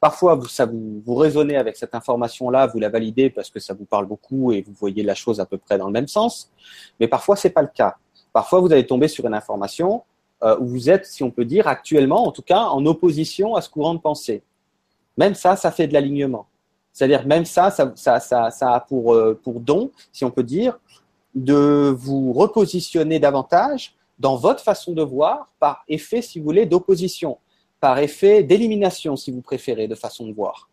Parfois, 0.00 0.36
vous, 0.36 0.46
ça 0.46 0.64
vous, 0.64 1.02
vous 1.04 1.14
raisonnez 1.16 1.56
avec 1.56 1.76
cette 1.76 1.94
information-là, 1.94 2.68
vous 2.68 2.78
la 2.78 2.88
validez 2.88 3.30
parce 3.30 3.50
que 3.50 3.58
ça 3.58 3.74
vous 3.74 3.84
parle 3.84 4.06
beaucoup 4.06 4.52
et 4.52 4.62
vous 4.62 4.72
voyez 4.72 5.02
la 5.02 5.14
chose 5.14 5.40
à 5.40 5.46
peu 5.46 5.58
près 5.58 5.76
dans 5.76 5.86
le 5.86 5.92
même 5.92 6.06
sens. 6.06 6.50
Mais 7.00 7.08
parfois, 7.08 7.34
c'est 7.36 7.50
pas 7.50 7.62
le 7.62 7.70
cas. 7.72 7.96
Parfois, 8.32 8.60
vous 8.60 8.72
allez 8.72 8.86
tomber 8.86 9.08
sur 9.08 9.26
une 9.26 9.34
information 9.34 10.04
euh, 10.44 10.56
où 10.60 10.66
vous 10.66 10.88
êtes, 10.88 11.06
si 11.06 11.24
on 11.24 11.30
peut 11.30 11.44
dire, 11.44 11.66
actuellement, 11.66 12.26
en 12.26 12.30
tout 12.30 12.42
cas, 12.42 12.60
en 12.60 12.84
opposition 12.86 13.56
à 13.56 13.60
ce 13.60 13.68
courant 13.68 13.94
de 13.94 14.00
pensée. 14.00 14.42
Même 15.16 15.34
ça, 15.34 15.56
ça 15.56 15.72
fait 15.72 15.88
de 15.88 15.94
l'alignement. 15.94 16.46
C'est-à-dire, 16.92 17.26
même 17.26 17.44
ça, 17.44 17.70
ça, 17.70 17.92
ça, 17.96 18.20
ça, 18.20 18.50
ça 18.50 18.74
a 18.74 18.80
pour, 18.80 19.14
euh, 19.14 19.38
pour 19.42 19.58
don, 19.58 19.90
si 20.12 20.24
on 20.24 20.30
peut 20.30 20.44
dire, 20.44 20.78
de 21.34 21.92
vous 21.96 22.32
repositionner 22.32 23.18
davantage 23.18 23.96
dans 24.18 24.36
votre 24.36 24.62
façon 24.62 24.92
de 24.92 25.02
voir 25.02 25.48
par 25.58 25.84
effet, 25.88 26.22
si 26.22 26.38
vous 26.38 26.44
voulez, 26.44 26.66
d'opposition 26.66 27.38
par 27.80 27.98
effet 27.98 28.42
d'élimination, 28.42 29.16
si 29.16 29.30
vous 29.30 29.40
préférez, 29.40 29.88
de 29.88 29.94
façon 29.94 30.26
de 30.26 30.32
voir. 30.32 30.68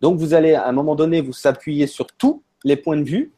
Donc, 0.00 0.18
vous 0.18 0.34
allez 0.34 0.54
à 0.54 0.66
un 0.66 0.72
moment 0.72 0.94
donné 0.94 1.20
vous 1.20 1.32
s'appuyer 1.32 1.86
sur 1.86 2.06
tous 2.06 2.42
les 2.64 2.76
points 2.76 2.96
de 2.96 3.04
vue, 3.04 3.32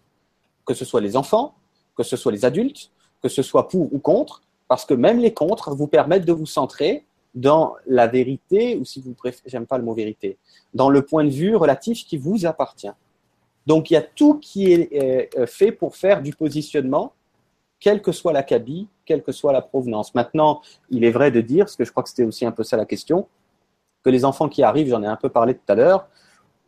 que 0.65 0.75
ce 0.75 0.85
soit 0.85 1.01
les 1.01 1.17
enfants, 1.17 1.55
que 1.97 2.03
ce 2.03 2.17
soit 2.17 2.33
les 2.33 2.45
adultes, 2.45 2.91
que 3.21 3.29
ce 3.29 3.43
soit 3.43 3.69
pour 3.69 3.93
ou 3.93 3.99
contre, 3.99 4.43
parce 4.69 4.85
que 4.85 4.95
même 4.95 5.19
les 5.19 5.35
contre 5.35 5.75
vous 5.75 5.89
permettent 5.89 6.25
de 6.25 6.33
vous 6.33 6.47
centrer 6.47 7.05
dans 7.35 7.75
la 7.87 8.07
vérité, 8.07 8.77
ou 8.77 8.85
si 8.85 9.01
vous 9.01 9.15
préférez, 9.15 9.45
j'aime 9.47 9.67
pas 9.67 9.79
le 9.79 9.85
mot 9.85 9.95
vérité, 9.95 10.39
dans 10.75 10.91
le 10.91 11.03
point 11.03 11.25
de 11.25 11.31
vue 11.31 11.57
relatif 11.57 12.05
qui 12.05 12.17
vous 12.17 12.47
appartient. 12.47 12.93
Donc, 13.67 13.91
il 13.91 13.95
y 13.95 13.97
a 13.97 14.03
tout 14.03 14.39
qui 14.39 14.73
est 14.73 15.29
euh, 15.39 15.47
fait 15.47 15.73
pour 15.73 15.97
faire 15.97 16.23
du 16.23 16.35
positionnement 16.35 17.15
quelle 17.83 18.01
que 18.01 18.13
soit 18.13 18.33
la 18.33 18.45
cabine, 18.45 18.87
quelle 19.05 19.25
que 19.25 19.33
soit 19.33 19.53
la 19.53 19.61
provenance. 19.61 20.15
Maintenant, 20.15 20.63
il 20.89 21.05
est 21.05 21.11
vrai 21.11 21.33
de 21.33 21.41
dire, 21.41 21.65
parce 21.65 21.75
que 21.75 21.85
je 21.85 21.91
crois 21.91 22.05
que 22.05 22.09
c'était 22.09 22.23
aussi 22.23 22.47
un 22.47 22.53
peu 22.53 22.63
ça 22.63 22.77
la 22.77 22.87
question, 22.87 23.27
que 24.05 24.11
les 24.11 24.25
enfants 24.25 24.49
qui 24.49 24.63
arrivent, 24.63 24.89
j'en 24.89 25.03
ai 25.03 25.07
un 25.07 25.17
peu 25.17 25.29
parlé 25.29 25.55
tout 25.55 25.61
à 25.67 25.75
l'heure, 25.75 26.07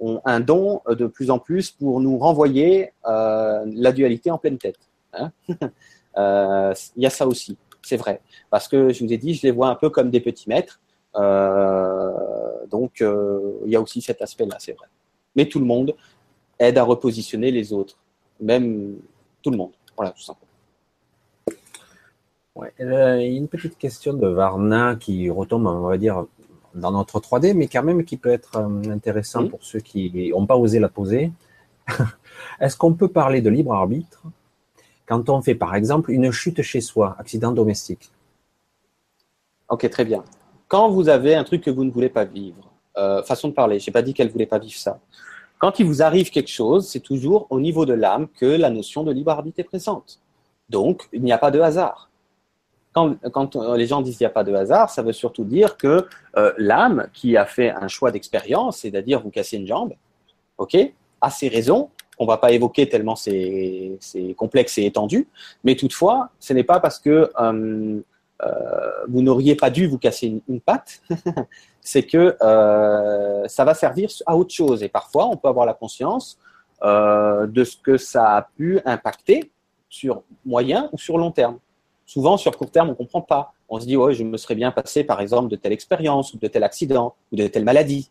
ont 0.00 0.20
un 0.24 0.40
don 0.40 0.82
de 0.88 1.06
plus 1.06 1.30
en 1.30 1.38
plus 1.38 1.70
pour 1.70 2.00
nous 2.00 2.18
renvoyer 2.18 2.90
euh, 3.06 3.64
la 3.66 3.92
dualité 3.92 4.32
en 4.32 4.38
pleine 4.38 4.58
tête. 4.58 4.80
Hein. 5.14 5.30
Euh, 6.16 6.72
il 6.94 7.02
y 7.02 7.06
a 7.06 7.10
ça 7.10 7.26
aussi, 7.26 7.58
c'est 7.82 7.96
vrai. 7.96 8.20
Parce 8.48 8.68
que 8.68 8.92
je 8.92 9.04
vous 9.04 9.12
ai 9.12 9.18
dit, 9.18 9.34
je 9.34 9.42
les 9.42 9.50
vois 9.50 9.66
un 9.66 9.74
peu 9.74 9.90
comme 9.90 10.12
des 10.12 10.20
petits 10.20 10.48
maîtres 10.48 10.80
donc, 12.70 13.00
il 13.00 13.72
y 13.72 13.74
a 13.74 13.80
aussi 13.80 14.00
cet 14.00 14.22
aspect-là, 14.22 14.54
c'est 14.60 14.74
vrai. 14.74 14.86
Mais 15.34 15.46
tout 15.46 15.58
le 15.58 15.64
monde 15.64 15.92
aide 16.60 16.78
à 16.78 16.84
repositionner 16.84 17.50
les 17.50 17.72
autres, 17.72 17.98
même 18.40 18.96
tout 19.42 19.50
le 19.50 19.56
monde. 19.56 19.72
Voilà, 19.96 20.12
tout 20.12 20.22
simplement. 20.22 20.43
Ouais, 22.54 22.72
une 22.78 23.48
petite 23.48 23.76
question 23.78 24.14
de 24.14 24.28
Varna 24.28 24.94
qui 24.94 25.28
retombe, 25.28 25.66
on 25.66 25.88
va 25.88 25.98
dire, 25.98 26.26
dans 26.74 26.92
notre 26.92 27.18
3D, 27.18 27.52
mais 27.52 27.66
quand 27.66 27.82
même 27.82 28.04
qui 28.04 28.16
peut 28.16 28.30
être 28.30 28.56
euh, 28.56 28.90
intéressant 28.92 29.48
pour 29.48 29.64
ceux 29.64 29.80
qui 29.80 30.30
n'ont 30.30 30.46
pas 30.46 30.56
osé 30.56 30.78
la 30.78 30.88
poser. 30.88 31.32
Est-ce 32.60 32.76
qu'on 32.76 32.94
peut 32.94 33.08
parler 33.08 33.40
de 33.40 33.50
libre 33.50 33.72
arbitre 33.72 34.22
quand 35.06 35.28
on 35.30 35.42
fait, 35.42 35.56
par 35.56 35.74
exemple, 35.74 36.12
une 36.12 36.30
chute 36.30 36.62
chez 36.62 36.80
soi, 36.80 37.16
accident 37.18 37.50
domestique? 37.50 38.10
Ok, 39.68 39.90
très 39.90 40.04
bien. 40.04 40.22
Quand 40.68 40.90
vous 40.90 41.08
avez 41.08 41.34
un 41.34 41.42
truc 41.42 41.62
que 41.62 41.70
vous 41.70 41.84
ne 41.84 41.90
voulez 41.90 42.08
pas 42.08 42.24
vivre, 42.24 42.70
euh, 42.96 43.22
façon 43.24 43.48
de 43.48 43.52
parler, 43.52 43.80
je 43.80 43.90
n'ai 43.90 43.92
pas 43.92 44.02
dit 44.02 44.14
qu'elle 44.14 44.28
ne 44.28 44.32
voulait 44.32 44.46
pas 44.46 44.60
vivre 44.60 44.78
ça. 44.78 45.00
Quand 45.58 45.80
il 45.80 45.86
vous 45.86 46.02
arrive 46.02 46.30
quelque 46.30 46.50
chose, 46.50 46.88
c'est 46.88 47.00
toujours 47.00 47.48
au 47.50 47.58
niveau 47.58 47.84
de 47.84 47.94
l'âme 47.94 48.28
que 48.28 48.46
la 48.46 48.70
notion 48.70 49.02
de 49.02 49.10
libre 49.10 49.32
arbitre 49.32 49.58
est 49.58 49.64
présente. 49.64 50.20
Donc, 50.68 51.08
il 51.12 51.22
n'y 51.22 51.32
a 51.32 51.38
pas 51.38 51.50
de 51.50 51.58
hasard 51.58 52.10
quand, 52.94 53.56
euh, 53.56 53.76
les 53.76 53.86
gens 53.86 54.02
disent 54.02 54.16
qu'il 54.16 54.24
n'y 54.24 54.30
a 54.30 54.34
pas 54.34 54.44
de 54.44 54.54
hasard, 54.54 54.88
ça 54.88 55.02
veut 55.02 55.12
surtout 55.12 55.44
dire 55.44 55.76
que 55.76 56.06
euh, 56.36 56.52
l'âme 56.58 57.08
qui 57.12 57.36
a 57.36 57.44
fait 57.44 57.70
un 57.70 57.88
choix 57.88 58.10
d'expérience, 58.10 58.78
c'est-à-dire 58.78 59.20
vous 59.20 59.30
casser 59.30 59.56
une 59.56 59.66
jambe, 59.66 59.94
ok, 60.58 60.76
a 61.20 61.30
ses 61.30 61.48
raisons 61.48 61.90
qu'on 62.16 62.26
va 62.26 62.36
pas 62.36 62.52
évoquer 62.52 62.88
tellement 62.88 63.16
c'est 63.16 63.98
complexe 64.36 64.78
et 64.78 64.86
étendu, 64.86 65.26
mais 65.64 65.74
toutefois, 65.74 66.30
ce 66.38 66.52
n'est 66.52 66.62
pas 66.62 66.78
parce 66.78 67.00
que 67.00 67.30
euh, 67.40 68.00
vous 69.08 69.22
n'auriez 69.22 69.56
pas 69.56 69.70
dû 69.70 69.88
vous 69.88 69.98
casser 69.98 70.40
une, 70.48 70.60
patte, 70.60 71.02
c'est 71.80 72.04
que 72.04 72.36
ça 73.48 73.64
va 73.64 73.74
servir 73.74 74.10
à 74.26 74.36
autre 74.36 74.54
chose. 74.54 74.84
Et 74.84 74.88
parfois, 74.88 75.26
on 75.26 75.36
peut 75.36 75.48
avoir 75.48 75.66
la 75.66 75.74
conscience 75.74 76.38
de 76.82 77.64
ce 77.64 77.76
que 77.76 77.96
ça 77.96 78.36
a 78.36 78.42
pu 78.42 78.80
impacter 78.84 79.50
sur 79.88 80.22
moyen 80.44 80.88
ou 80.92 80.98
sur 80.98 81.18
long 81.18 81.32
terme 81.32 81.58
souvent, 82.06 82.36
sur 82.36 82.56
court 82.56 82.70
terme, 82.70 82.88
on 82.88 82.92
ne 82.92 82.96
comprend 82.96 83.20
pas. 83.20 83.52
On 83.68 83.80
se 83.80 83.86
dit, 83.86 83.96
ouais, 83.96 84.14
je 84.14 84.24
me 84.24 84.36
serais 84.36 84.54
bien 84.54 84.70
passé, 84.70 85.04
par 85.04 85.20
exemple, 85.20 85.48
de 85.48 85.56
telle 85.56 85.72
expérience, 85.72 86.34
ou 86.34 86.38
de 86.38 86.46
tel 86.46 86.62
accident, 86.62 87.14
ou 87.32 87.36
de 87.36 87.46
telle 87.46 87.64
maladie. 87.64 88.10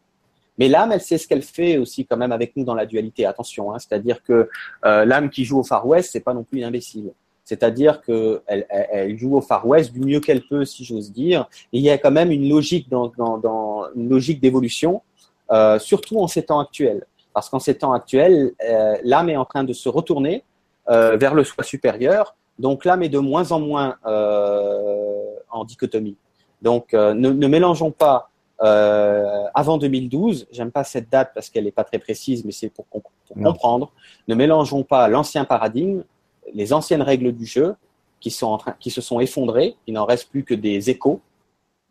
Mais 0.58 0.68
l'âme, 0.68 0.92
elle 0.92 1.02
sait 1.02 1.18
ce 1.18 1.28
qu'elle 1.28 1.42
fait 1.42 1.78
aussi 1.78 2.06
quand 2.06 2.18
même 2.18 2.32
avec 2.32 2.56
nous 2.56 2.64
dans 2.64 2.76
la 2.76 2.86
dualité. 2.86 3.26
Attention, 3.26 3.74
hein. 3.74 3.80
c'est-à-dire 3.80 4.22
que 4.24 4.50
euh, 4.86 5.06
l'âme 5.06 5.30
qui 5.30 5.46
joue 5.46 5.60
au 5.60 5.64
Far 5.64 5.86
West, 5.88 6.12
c'est 6.12 6.20
pas 6.20 6.34
non 6.34 6.44
plus 6.44 6.60
une 6.60 6.66
imbécile. 6.66 7.12
C'est-à-dire 7.44 8.02
qu'elle 8.02 8.42
elle, 8.48 9.18
joue 9.18 9.36
au 9.36 9.42
Far 9.42 9.68
West 9.68 9.92
du 9.92 10.00
mieux 10.00 10.20
qu'elle 10.20 10.44
peut, 10.44 10.64
si 10.64 10.86
j'ose 10.86 11.12
dire. 11.12 11.50
Il 11.72 11.82
y 11.82 11.90
a 11.90 11.98
quand 11.98 12.12
même 12.12 12.32
une 12.32 12.48
logique 12.48 12.90
dans, 12.90 13.12
dans, 13.18 13.86
une 13.96 14.10
logique 14.10 14.40
d'évolution, 14.40 15.02
euh, 15.52 15.78
surtout 15.78 16.20
en 16.20 16.28
ces 16.28 16.44
temps 16.44 16.60
actuels. 16.60 17.06
Parce 17.34 17.50
qu'en 17.50 17.60
ces 17.60 17.76
temps 17.76 17.92
actuels, 17.92 18.54
euh, 18.64 18.96
l'âme 19.04 19.30
est 19.30 19.38
en 19.38 19.46
train 19.46 19.64
de 19.64 19.74
se 19.74 19.90
retourner 19.90 20.44
vers 20.86 21.34
le 21.34 21.46
soi 21.46 21.64
supérieur 21.64 22.36
donc 22.60 22.86
l'âme 22.86 23.04
est 23.04 23.10
de 23.10 23.20
moins 23.20 23.52
en 23.52 23.60
moins 23.60 23.96
euh, 24.06 25.36
en 25.50 25.66
dichotomie. 25.66 26.18
Donc 26.62 26.94
euh, 26.94 27.14
ne, 27.14 27.48
mélangeons 27.48 27.92
pas 27.92 28.30
euh, 28.62 29.46
avant 29.54 29.78
2012, 29.78 30.48
j'aime 30.52 30.72
pas 30.72 30.84
cette 30.84 31.10
date 31.10 31.32
parce 31.34 31.50
qu'elle 31.50 31.66
n'est 31.66 31.72
pas 31.72 31.84
très 31.84 32.00
précise, 32.00 32.46
mais 32.46 32.52
c'est 32.52 32.70
pour, 32.70 32.86
comprendre. 32.88 33.92
Ne 34.28 34.36
mélangeons 34.36 34.84
pas 34.84 35.08
l'ancien 35.08 35.44
paradigme, 35.44 36.04
les 36.54 36.72
anciennes 36.72 37.02
règles 37.02 37.34
du 37.34 37.46
jeu 37.46 37.76
qui, 38.20 38.32
sont 38.32 38.48
en 38.48 38.58
train, 38.58 38.76
qui 38.80 38.92
se 38.92 39.02
sont 39.02 39.20
effondrées. 39.20 39.76
Il 39.88 39.96
n'en 39.96 40.06
reste 40.06 40.30
plus 40.30 40.44
que 40.44 40.54
des 40.54 40.90
échos. 40.90 41.20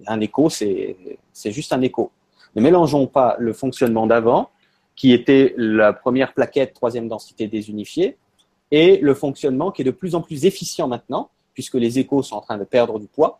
Un 0.06 0.20
écho, 0.20 0.48
c'est 0.48 0.97
juste 1.44 1.72
un 1.72 1.82
écho. 1.82 2.10
Ne 2.55 2.62
mélangeons 2.62 3.06
pas 3.06 3.36
le 3.39 3.52
fonctionnement 3.52 4.06
d'avant, 4.06 4.51
qui 4.94 5.12
était 5.12 5.55
la 5.56 5.93
première 5.93 6.32
plaquette, 6.32 6.74
troisième 6.74 7.09
densité 7.09 7.48
désunifiée, 7.48 8.16
et 8.73 8.97
le 8.97 9.15
fonctionnement 9.15 9.70
qui 9.70 9.82
est 9.82 9.85
de 9.85 9.90
plus 9.93 10.16
en 10.16 10.23
plus 10.23 10.47
efficient 10.47 10.89
maintenant, 10.89 11.28
puisque 11.55 11.74
les 11.74 11.99
échos 11.99 12.23
sont 12.23 12.36
en 12.36 12.40
train 12.40 12.57
de 12.57 12.65
perdre 12.65 12.99
du 12.99 13.07
poids, 13.07 13.39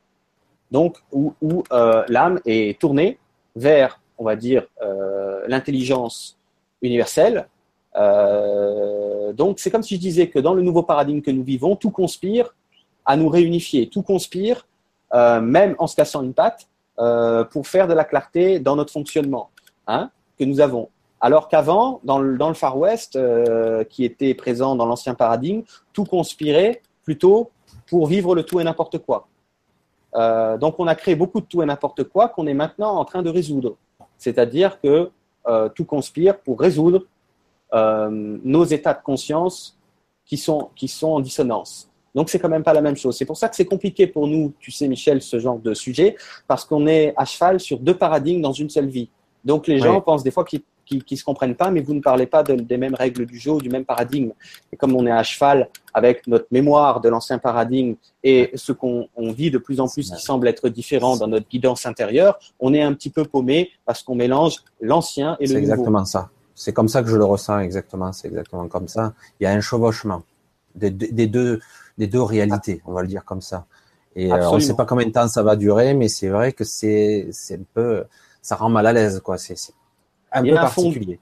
donc 0.71 0.99
où, 1.11 1.35
euh, 1.73 2.05
l'âme 2.09 2.39
est 2.45 2.79
tournée 2.79 3.19
vers, 3.57 4.01
on 4.19 4.25
va 4.25 4.37
dire, 4.37 4.67
euh, 4.83 5.43
l'intelligence 5.49 6.39
universelle. 6.83 7.49
Euh, 7.97 9.33
donc 9.33 9.59
c'est 9.59 9.71
comme 9.71 9.83
si 9.83 9.97
je 9.97 10.01
disais 10.01 10.29
que 10.29 10.39
dans 10.39 10.55
le 10.55 10.63
nouveau 10.63 10.83
paradigme 10.83 11.23
que 11.23 11.31
nous 11.31 11.43
vivons, 11.43 11.77
tout 11.77 11.91
conspire 11.91 12.55
à 13.05 13.17
nous 13.17 13.29
réunifier, 13.29 13.89
tout 13.89 14.03
conspire, 14.03 14.67
même 15.13 15.75
en 15.79 15.87
se 15.87 15.97
cassant 15.97 16.23
une 16.23 16.33
patte, 16.35 16.69
pour 17.51 17.67
faire 17.67 17.89
de 17.89 17.95
la 17.95 18.05
clarté 18.05 18.61
dans 18.61 18.77
notre 18.77 18.93
fonctionnement 18.93 19.51
hein, 19.87 20.11
que 20.39 20.45
nous 20.45 20.61
avons. 20.61 20.89
Alors 21.25 21.49
qu'avant, 21.49 22.01
dans 22.03 22.19
le, 22.19 22.55
Far 22.55 22.77
West, 22.77 23.15
euh, 23.15 23.85
qui 23.85 24.05
était 24.05 24.35
présent 24.35 24.75
dans 24.75 24.87
l'ancien 24.87 25.15
paradigme, 25.15 25.63
tout 25.93 26.05
conspirait 26.05 26.83
plutôt 27.05 27.51
pour 27.87 28.09
vivre 28.09 28.35
le 28.35 28.43
tout 28.43 28.59
et 28.59 28.65
n'importe 28.65 28.99
quoi. 28.99 29.29
Euh, 30.17 30.59
donc 30.59 30.75
on 30.81 30.89
a 30.89 30.97
créé 30.97 31.15
beaucoup 31.15 31.41
de 31.41 31.47
tout 31.47 31.63
et 31.63 31.67
n'importe 31.67 32.03
quoi 32.05 32.29
qu'on 32.29 32.49
est 32.49 32.55
maintenant 32.55 32.97
en 32.97 33.05
train 33.05 33.23
de 33.23 33.31
résoudre. 33.31 33.77
C'est-à-dire 34.19 34.81
que 34.81 35.11
euh, 35.47 35.69
tout 35.69 35.85
conspire 35.85 36.39
pour 36.41 36.61
résoudre 36.61 37.07
nos 37.73 38.65
états 38.65 38.93
de 38.93 39.03
conscience 39.03 39.79
qui 40.27 40.37
sont, 40.37 40.69
qui 40.77 40.89
sont 40.89 41.09
en 41.09 41.21
dissonance. 41.21 41.89
Donc 42.15 42.29
c'est 42.29 42.39
quand 42.39 42.51
même 42.51 42.63
pas 42.63 42.75
la 42.75 42.83
même 42.83 42.97
chose. 42.97 43.17
C'est 43.17 43.25
pour 43.25 43.39
ça 43.39 43.49
que 43.49 43.57
c'est 43.57 43.65
compliqué 43.65 44.07
pour 44.07 44.27
nous, 44.27 44.53
tu 44.59 44.71
sais 44.71 44.87
Michel, 44.89 45.23
ce 45.23 45.39
genre 45.39 45.59
de 45.59 45.73
sujet, 45.73 46.17
parce 46.47 46.67
qu'on 46.67 46.87
est 46.87 47.15
à 47.17 47.25
cheval 47.25 47.61
sur 47.61 47.79
deux 47.79 47.97
paradigmes 47.97 48.43
dans 48.43 48.53
une 48.53 48.69
seule 48.69 48.89
vie. 48.89 49.09
Donc 49.43 49.69
les 49.69 49.79
gens 49.79 50.03
pensent 50.03 50.23
des 50.23 50.31
fois 50.31 50.45
qu'ils 50.45 50.61
qui 51.01 51.15
ne 51.15 51.19
se 51.19 51.25
comprennent 51.25 51.55
pas, 51.55 51.71
mais 51.71 51.81
vous 51.81 51.95
ne 51.95 52.01
parlez 52.01 52.27
pas 52.27 52.43
des 52.43 52.77
mêmes 52.77 52.95
règles 52.95 53.27
du 53.27 53.39
jeu, 53.39 53.59
du 53.59 53.69
même 53.71 53.85
paradigme. 53.85 54.33
Et 54.73 54.77
comme 54.77 54.95
on 54.95 55.07
est 55.07 55.11
à 55.11 55.23
cheval 55.23 55.69
avec 55.95 56.27
notre 56.27 56.47
mémoire 56.51 57.01
de 57.01 57.09
l'ancien 57.09 57.39
paradigme 57.39 57.95
et 58.23 58.51
ce 58.55 58.73
qu'on 58.73 59.09
vit 59.17 59.51
de 59.51 59.59
plus 59.59 59.81
en 59.81 59.89
plus 59.89 60.11
qui 60.11 60.21
semble 60.21 60.49
être 60.49 60.69
différent 60.69 61.17
dans 61.17 61.29
notre 61.29 61.49
guidance 61.49 61.87
intérieure, 61.87 62.39
on 62.61 62.75
est 62.75 62.83
un 62.83 62.93
petit 62.93 63.11
peu 63.11 63.25
paumé 63.25 63.71
parce 63.85 64.03
qu'on 64.03 64.15
mélange 64.15 64.57
l'ancien 64.81 65.37
et 65.41 65.47
le 65.47 65.55
nouveau. 65.55 65.67
C'est 65.67 65.73
exactement 65.73 66.05
ça. 66.05 66.31
C'est 66.55 66.73
comme 66.73 66.89
ça 66.89 67.03
que 67.03 67.09
je 67.09 67.17
le 67.17 67.25
ressens 67.25 67.61
exactement. 67.61 68.13
C'est 68.13 68.29
exactement 68.29 68.69
comme 68.69 68.89
ça. 68.89 69.15
Il 69.41 69.45
y 69.45 69.47
a 69.47 69.53
un 69.53 69.61
chevauchement 69.61 70.23
des, 70.75 70.91
deux, 70.91 71.61
des 71.99 72.07
deux 72.07 72.23
réalités, 72.23 72.83
on 72.87 72.93
va 72.93 73.03
le 73.03 73.09
dire 73.09 73.25
comme 73.25 73.41
ça. 73.41 73.67
Et 74.15 74.33
euh, 74.33 74.51
on 74.51 74.57
ne 74.57 74.61
sait 74.61 74.75
pas 74.75 74.85
combien 74.85 75.07
de 75.07 75.13
temps 75.13 75.29
ça 75.29 75.43
va 75.43 75.57
durer, 75.57 75.95
mais 75.95 76.09
c'est 76.09 76.29
vrai 76.29 76.53
que 76.53 76.65
c'est 76.65 77.31
un 77.53 77.65
peu, 77.73 78.05
ça 78.43 78.57
rend 78.57 78.69
mal 78.69 78.87
à 78.87 78.93
l'aise, 78.93 79.21
quoi. 79.21 79.39
C'est 79.39 79.57
un 80.33 80.43
peu 80.43 80.55
particulier. 80.55 81.19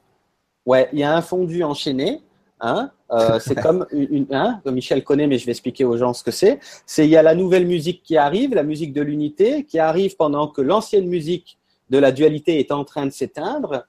Ouais, 0.66 0.88
il 0.92 0.98
y 0.98 1.02
a 1.02 1.16
un 1.16 1.22
fondu 1.22 1.62
enchaîné. 1.62 2.22
Hein, 2.60 2.90
euh, 3.10 3.38
c'est 3.44 3.54
comme 3.54 3.86
une, 3.90 4.26
hein, 4.30 4.60
Michel 4.66 5.02
connaît, 5.02 5.26
mais 5.26 5.38
je 5.38 5.46
vais 5.46 5.52
expliquer 5.52 5.84
aux 5.84 5.96
gens 5.96 6.12
ce 6.12 6.22
que 6.22 6.30
c'est. 6.30 6.60
C'est 6.86 7.06
il 7.06 7.10
y 7.10 7.16
a 7.16 7.22
la 7.22 7.34
nouvelle 7.34 7.66
musique 7.66 8.02
qui 8.02 8.16
arrive, 8.16 8.54
la 8.54 8.62
musique 8.62 8.92
de 8.92 9.02
l'unité, 9.02 9.64
qui 9.64 9.78
arrive 9.78 10.16
pendant 10.16 10.48
que 10.48 10.60
l'ancienne 10.60 11.06
musique 11.06 11.58
de 11.88 11.98
la 11.98 12.12
dualité 12.12 12.60
est 12.60 12.70
en 12.70 12.84
train 12.84 13.06
de 13.06 13.10
s'éteindre, 13.10 13.86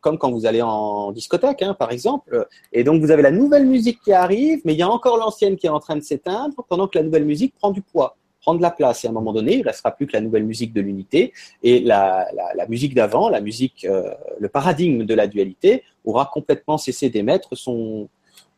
comme 0.00 0.18
quand 0.18 0.30
vous 0.30 0.46
allez 0.46 0.62
en 0.62 1.10
discothèque, 1.12 1.62
hein, 1.62 1.74
par 1.74 1.90
exemple. 1.90 2.46
Et 2.72 2.84
donc 2.84 3.00
vous 3.00 3.10
avez 3.10 3.22
la 3.22 3.32
nouvelle 3.32 3.66
musique 3.66 4.00
qui 4.02 4.12
arrive, 4.12 4.60
mais 4.64 4.74
il 4.74 4.78
y 4.78 4.82
a 4.82 4.88
encore 4.88 5.16
l'ancienne 5.16 5.56
qui 5.56 5.66
est 5.66 5.70
en 5.70 5.80
train 5.80 5.96
de 5.96 6.02
s'éteindre, 6.02 6.54
pendant 6.68 6.86
que 6.86 6.98
la 6.98 7.04
nouvelle 7.04 7.24
musique 7.24 7.54
prend 7.58 7.70
du 7.70 7.82
poids 7.82 8.16
prendre 8.46 8.60
la 8.60 8.70
place. 8.70 9.04
Et 9.04 9.08
à 9.08 9.10
un 9.10 9.12
moment 9.12 9.32
donné, 9.32 9.54
il 9.54 9.60
ne 9.60 9.64
restera 9.64 9.90
plus 9.90 10.06
que 10.06 10.12
la 10.12 10.20
nouvelle 10.20 10.44
musique 10.44 10.72
de 10.72 10.80
l'unité 10.80 11.32
et 11.64 11.80
la, 11.80 12.28
musique 12.68 12.94
d'avant, 12.94 13.28
la 13.28 13.40
musique, 13.40 13.84
euh, 13.84 14.14
le 14.38 14.48
paradigme 14.48 15.02
de 15.04 15.14
la 15.14 15.26
dualité 15.26 15.82
aura 16.04 16.30
complètement 16.32 16.78
cessé 16.78 17.10
d'émettre 17.10 17.56
son, 17.56 18.08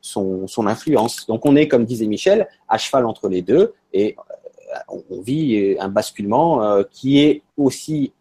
son, 0.02 0.66
influence. 0.66 1.27
Donc 1.27 1.47
on 1.47 1.56
est, 1.56 1.69
comme 1.69 1.86
disait 1.86 2.06
Michel, 2.06 2.48
à 2.69 2.77
cheval 2.77 3.06
entre 3.06 3.28
les 3.31 3.40
deux 3.40 3.73
et 3.94 4.15
euh, 4.19 4.94
on, 5.10 5.23
vit 5.23 5.77
un 5.81 5.89
basculement 5.89 6.62
euh, 6.62 6.82
qui 6.90 7.20
est 7.20 7.40
aussi 7.56 8.12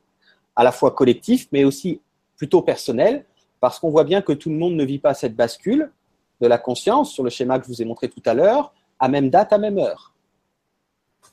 à 0.56 0.64
la 0.64 0.72
fois 0.72 0.92
collectif, 0.92 1.50
mais 1.52 1.66
aussi 1.66 2.00
plutôt 2.38 2.62
personnel, 2.62 3.26
parce 3.60 3.78
qu'on 3.78 3.90
voit 3.90 4.06
bien 4.06 4.22
que 4.22 4.32
tout 4.32 4.50
le 4.50 4.56
monde 4.56 4.76
ne 4.76 4.86
vit 4.86 5.00
pas 5.00 5.14
cette 5.14 5.36
bascule 5.36 5.92
de 6.40 6.48
la 6.48 6.58
conscience 6.58 7.12
sur 7.12 7.26
le 7.26 7.30
schéma 7.30 7.60
que 7.60 7.66
je 7.66 7.72
vous 7.72 7.82
ai 7.82 7.86
montré 7.86 8.08
tout 8.08 8.24
à 8.26 8.34
l'heure, 8.34 8.74
à 9.00 9.10
même 9.10 9.30
date, 9.30 9.52
à 9.52 9.58
même 9.58 9.78
heure. 9.80 10.14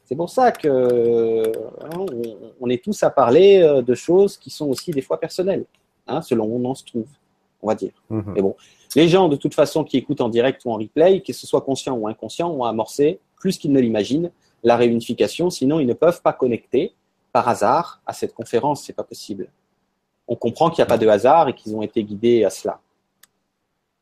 C'est 0.05 0.17
pour 0.17 0.29
ça 0.29 0.53
que 0.53 1.51
hein, 1.81 2.07
on, 2.61 2.69
est 2.69 2.83
tous 2.83 3.03
à 3.03 3.11
parler 3.11 3.63
euh, 3.63 3.81
de 3.81 3.95
choses 3.95 4.37
qui 4.37 4.51
sont 4.51 4.67
aussi 4.69 4.91
des 4.91 5.01
fois 5.01 5.19
personnelles, 5.19 5.65
hein, 6.07 6.21
selon 6.21 6.45
où 6.45 6.61
on 6.63 6.71
en 6.71 6.75
se 6.75 6.85
trouve, 6.85 7.09
on 7.63 7.69
va 7.69 7.75
dire. 7.75 7.93
Mhm. 8.11 8.33
Mais 8.35 8.43
bon, 8.43 8.55
les 8.95 9.09
gens 9.09 9.29
de 9.29 9.37
toute 9.37 9.55
façon 9.55 9.83
qui 9.83 9.97
écoutent 9.97 10.21
en 10.21 10.29
direct 10.29 10.63
ou 10.67 10.71
en 10.73 10.77
replay, 10.77 11.21
que 11.21 11.33
ce 11.33 11.47
soit 11.47 11.63
conscient 11.63 11.97
ou 11.97 12.07
inconscient, 12.07 12.51
ont 12.51 12.65
amorcé 12.65 13.19
plus 13.37 13.57
qu'ils 13.57 13.73
ne 13.73 13.81
l'imaginent 13.81 14.31
la 14.63 14.77
réunification. 14.77 15.49
Sinon, 15.49 15.81
ils 15.81 15.87
ne 15.87 15.95
peuvent 15.95 16.21
pas 16.21 16.33
connecter 16.33 16.93
par 17.33 17.49
hasard 17.49 18.01
à 18.07 18.13
cette 18.13 18.35
conférence. 18.35 18.85
C'est 18.85 18.93
pas 18.93 19.05
possible. 19.05 19.49
On 20.29 20.37
comprend 20.37 20.71
qu'il 20.71 20.83
n'y 20.83 20.87
a 20.87 20.87
pas 20.87 20.99
de 20.99 21.07
hasard 21.07 21.49
et 21.49 21.55
qu'ils 21.55 21.75
ont 21.75 21.83
été 21.83 22.03
guidés 22.05 22.45
à 22.45 22.51
cela, 22.51 22.81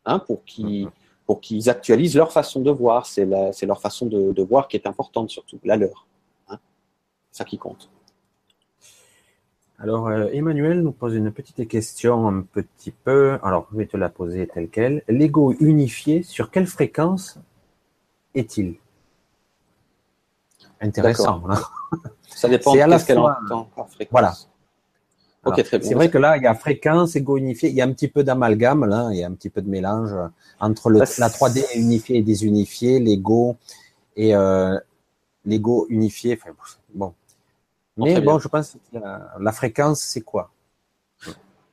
hein, 0.04 0.18
pour 0.18 0.44
qu'ils 0.44 0.84
mhm 0.86 0.90
pour 1.26 1.40
qu'ils 1.40 1.70
actualisent 1.70 2.16
leur 2.16 2.32
façon 2.32 2.60
de 2.60 2.70
voir. 2.70 3.06
C'est 3.06 3.26
leur 3.26 3.80
façon 3.80 4.06
de, 4.06 4.42
voir 4.42 4.68
qui 4.68 4.76
est 4.76 4.86
importante 4.86 5.30
surtout, 5.30 5.58
la 5.64 5.76
leur. 5.76 6.06
Hein. 6.48 6.58
ça 7.30 7.44
qui 7.44 7.58
compte. 7.58 7.90
Alors, 9.78 10.06
euh, 10.06 10.28
Emmanuel 10.32 10.80
nous 10.80 10.92
pose 10.92 11.16
une 11.16 11.32
petite 11.32 11.66
question 11.66 12.28
un 12.28 12.42
petit 12.42 12.92
peu. 12.92 13.38
Alors, 13.42 13.66
je 13.72 13.78
vais 13.78 13.86
te 13.86 13.96
la 13.96 14.08
poser 14.08 14.46
telle 14.46 14.68
qu'elle. 14.68 15.02
L'ego 15.08 15.54
unifié, 15.58 16.22
sur 16.22 16.52
quelle 16.52 16.66
fréquence 16.66 17.38
est-il? 18.34 18.76
Intéressant. 20.80 21.42
Hein 21.48 21.60
Ça 22.28 22.48
dépend 22.48 22.74
de 22.74 22.98
ce 22.98 23.06
qu'elle 23.06 23.18
entend 23.18 23.68
par 23.74 23.88
fréquence. 23.88 24.12
Voilà. 24.12 24.34
Ok, 25.44 25.62
très 25.64 25.78
bien. 25.78 25.88
C'est 25.88 25.94
vrai 25.94 26.08
que 26.08 26.18
là, 26.18 26.36
il 26.36 26.42
y 26.42 26.46
a 26.46 26.54
fréquence, 26.54 27.16
ego 27.16 27.36
unifié. 27.36 27.68
Il 27.68 27.74
y 27.74 27.80
a 27.80 27.84
un 27.84 27.92
petit 27.92 28.08
peu 28.08 28.22
d'amalgame, 28.22 28.84
là. 28.84 29.08
Il 29.10 29.18
y 29.18 29.24
a 29.24 29.26
un 29.26 29.32
petit 29.32 29.50
peu 29.50 29.60
de 29.60 29.68
mélange 29.68 30.14
entre 30.60 30.90
le, 30.90 30.98
la 30.98 31.28
3D 31.28 31.64
unifiée 31.76 32.18
et 32.18 32.22
désunifiée, 32.22 33.00
l'ego 33.00 33.56
et 34.16 34.34
euh, 34.34 34.78
l'ego 35.44 35.86
unifié. 35.88 36.38
Enfin, 36.40 36.54
bon, 36.94 37.14
mais 37.96 38.20
bon, 38.20 38.38
je 38.38 38.48
pense 38.48 38.76
que 38.92 38.98
la, 39.40 39.52
fréquence, 39.52 40.00
c'est 40.00 40.22
quoi? 40.22 40.50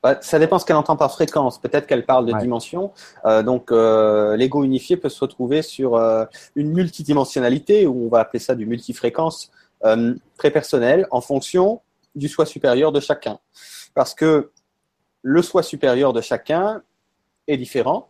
Bah, 0.02 0.18
ça 0.22 0.38
dépend 0.38 0.58
ce 0.58 0.64
qu'elle 0.64 0.76
entend 0.76 0.96
par 0.96 1.12
fréquence. 1.12 1.58
Peut-être 1.58 1.86
qu'elle 1.86 2.06
parle 2.06 2.26
de 2.26 2.32
dimension. 2.38 2.92
Euh, 3.26 3.42
donc, 3.42 3.70
euh, 3.70 4.36
l'ego 4.36 4.64
unifié 4.64 4.96
peut 4.96 5.08
se 5.08 5.20
retrouver 5.20 5.62
sur 5.62 5.96
euh, 5.96 6.24
une 6.56 6.72
multidimensionnalité, 6.72 7.86
ou 7.86 8.06
on 8.06 8.08
va 8.08 8.20
appeler 8.20 8.38
ça 8.38 8.54
du 8.54 8.66
multifréquence, 8.66 9.50
euh, 9.84 10.14
très 10.38 10.50
personnel, 10.50 11.06
en 11.10 11.20
fonction 11.20 11.80
du 12.14 12.28
soi 12.28 12.46
supérieur 12.46 12.92
de 12.92 13.00
chacun. 13.00 13.38
Parce 13.94 14.14
que 14.14 14.50
le 15.22 15.42
soi 15.42 15.62
supérieur 15.62 16.12
de 16.12 16.20
chacun 16.20 16.82
est 17.46 17.56
différent. 17.56 18.08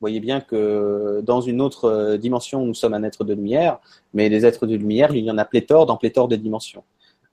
Vous 0.00 0.08
voyez 0.08 0.20
bien 0.20 0.40
que 0.40 1.20
dans 1.24 1.40
une 1.40 1.60
autre 1.60 2.16
dimension, 2.16 2.64
nous 2.64 2.74
sommes 2.74 2.94
un 2.94 3.04
être 3.04 3.24
de 3.24 3.34
lumière, 3.34 3.78
mais 4.12 4.28
des 4.28 4.44
êtres 4.44 4.66
de 4.66 4.74
lumière, 4.74 5.14
il 5.14 5.24
y 5.24 5.30
en 5.30 5.38
a 5.38 5.44
pléthore 5.44 5.86
dans 5.86 5.96
pléthore 5.96 6.28
de 6.28 6.36
dimensions. 6.36 6.82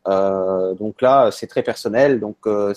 Euh, 0.08 0.74
donc 0.76 1.02
là, 1.02 1.30
c'est 1.32 1.48
très 1.48 1.64
personnel. 1.64 2.20
Donc 2.20 2.38
euh, 2.48 2.74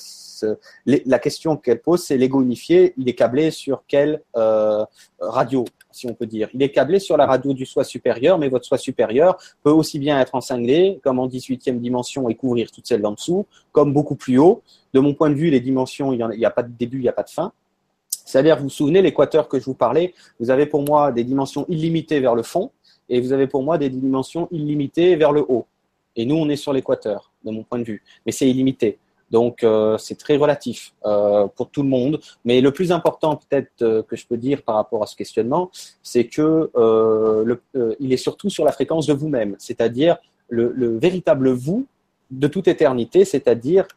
la 0.87 1.19
question 1.19 1.57
qu'elle 1.57 1.81
pose, 1.81 2.03
c'est 2.03 2.17
l'ego 2.17 2.43
unifié. 2.43 2.95
Il 2.97 3.09
est 3.09 3.15
câblé 3.15 3.51
sur 3.51 3.85
quelle 3.87 4.23
euh, 4.37 4.85
radio, 5.21 5.65
si 5.91 6.07
on 6.07 6.15
peut 6.15 6.27
dire 6.27 6.49
Il 6.55 6.63
est 6.63 6.71
câblé 6.71 6.99
sur 6.99 7.17
la 7.17 7.27
radio 7.27 7.53
du 7.53 7.65
soi 7.65 7.85
supérieur, 7.85 8.39
mais 8.39 8.49
votre 8.49 8.65
soi 8.65 8.79
supérieur 8.79 9.39
peut 9.63 9.71
aussi 9.71 9.99
bien 9.99 10.21
être 10.21 10.35
en 10.35 10.41
cinglé, 10.41 11.01
comme 11.05 11.19
en 11.19 11.29
18e 11.29 11.79
dimension 11.79 12.29
et 12.29 12.35
couvrir 12.35 12.71
toutes 12.71 12.87
celles 12.87 13.07
en 13.07 13.13
dessous, 13.13 13.47
comme 13.71 13.93
beaucoup 13.93 14.17
plus 14.17 14.39
haut. 14.39 14.63
De 14.93 15.01
mon 15.01 15.15
point 15.15 15.31
de 15.31 15.35
vue, 15.35 15.51
les 15.51 15.61
dimensions, 15.61 16.13
il 16.13 16.17
n'y 16.17 16.45
a, 16.45 16.49
a, 16.49 16.51
pas 16.51 16.63
de 16.63 16.73
début, 16.73 16.99
il 16.99 17.03
n'y 17.03 17.09
a 17.09 17.15
pas 17.15 17.23
de 17.23 17.31
fin. 17.31 17.53
C'est-à-dire, 18.25 18.57
vous 18.57 18.65
vous 18.65 18.71
souvenez, 18.71 19.03
l'équateur 19.03 19.49
que 19.49 19.59
je 19.59 19.65
vous 19.65 19.75
parlais, 19.75 20.15
vous 20.39 20.51
avez 20.51 20.67
pour 20.67 20.83
moi 20.83 21.13
des 21.13 21.25
dimensions 21.25 21.67
illimitées 21.69 22.21
vers 22.21 22.35
le 22.35 22.43
fond, 22.43 22.71
et 23.09 23.21
vous 23.21 23.33
avez 23.33 23.47
pour 23.47 23.63
moi 23.63 23.79
des 23.79 23.91
dimensions 23.91 24.49
illimitées 24.51 25.17
vers 25.17 25.33
le 25.33 25.45
haut. 25.49 25.67
Et 26.17 26.27
nous, 26.27 26.37
on 26.37 26.49
est 26.49 26.57
sur 26.57 26.73
l'équateur, 26.73 27.33
de 27.45 27.51
mon 27.51 27.63
point 27.63 27.79
de 27.79 27.85
vue. 27.85 28.03
Mais 28.27 28.33
c'est 28.33 28.49
illimité. 28.49 28.99
Donc, 29.33 29.65
euh, 29.65 29.97
c'est 29.97 30.17
très 30.17 30.37
relatif 30.37 30.93
euh, 31.07 31.47
pour 31.57 31.71
tout 31.71 31.83
le 31.83 31.89
monde. 31.89 32.21
Mais 32.45 32.61
le 32.61 32.71
plus 32.71 32.93
important, 32.93 33.37
peut-être, 33.37 33.81
euh, 33.81 34.03
que 34.03 34.15
je 34.15 34.27
peux 34.27 34.37
dire 34.37 34.63
par 34.63 34.75
rapport 34.77 35.03
à 35.03 35.07
ce 35.07 35.17
questionnement, 35.17 35.71
c'est 36.03 36.27
que 36.27 36.71
il 37.99 38.13
est 38.13 38.19
surtout 38.19 38.51
sur 38.51 38.65
la 38.65 38.73
fréquence 38.73 39.07
de 39.07 39.15
vous-même, 39.15 39.57
c'est-à-dire 39.59 40.19
le, 40.49 40.71
le, 40.77 40.99
véritable 40.99 41.51
vous 41.51 41.87
de 42.31 42.47
toute 42.47 42.69
éternité, 42.69 43.25
c'est-à-dire 43.25 43.89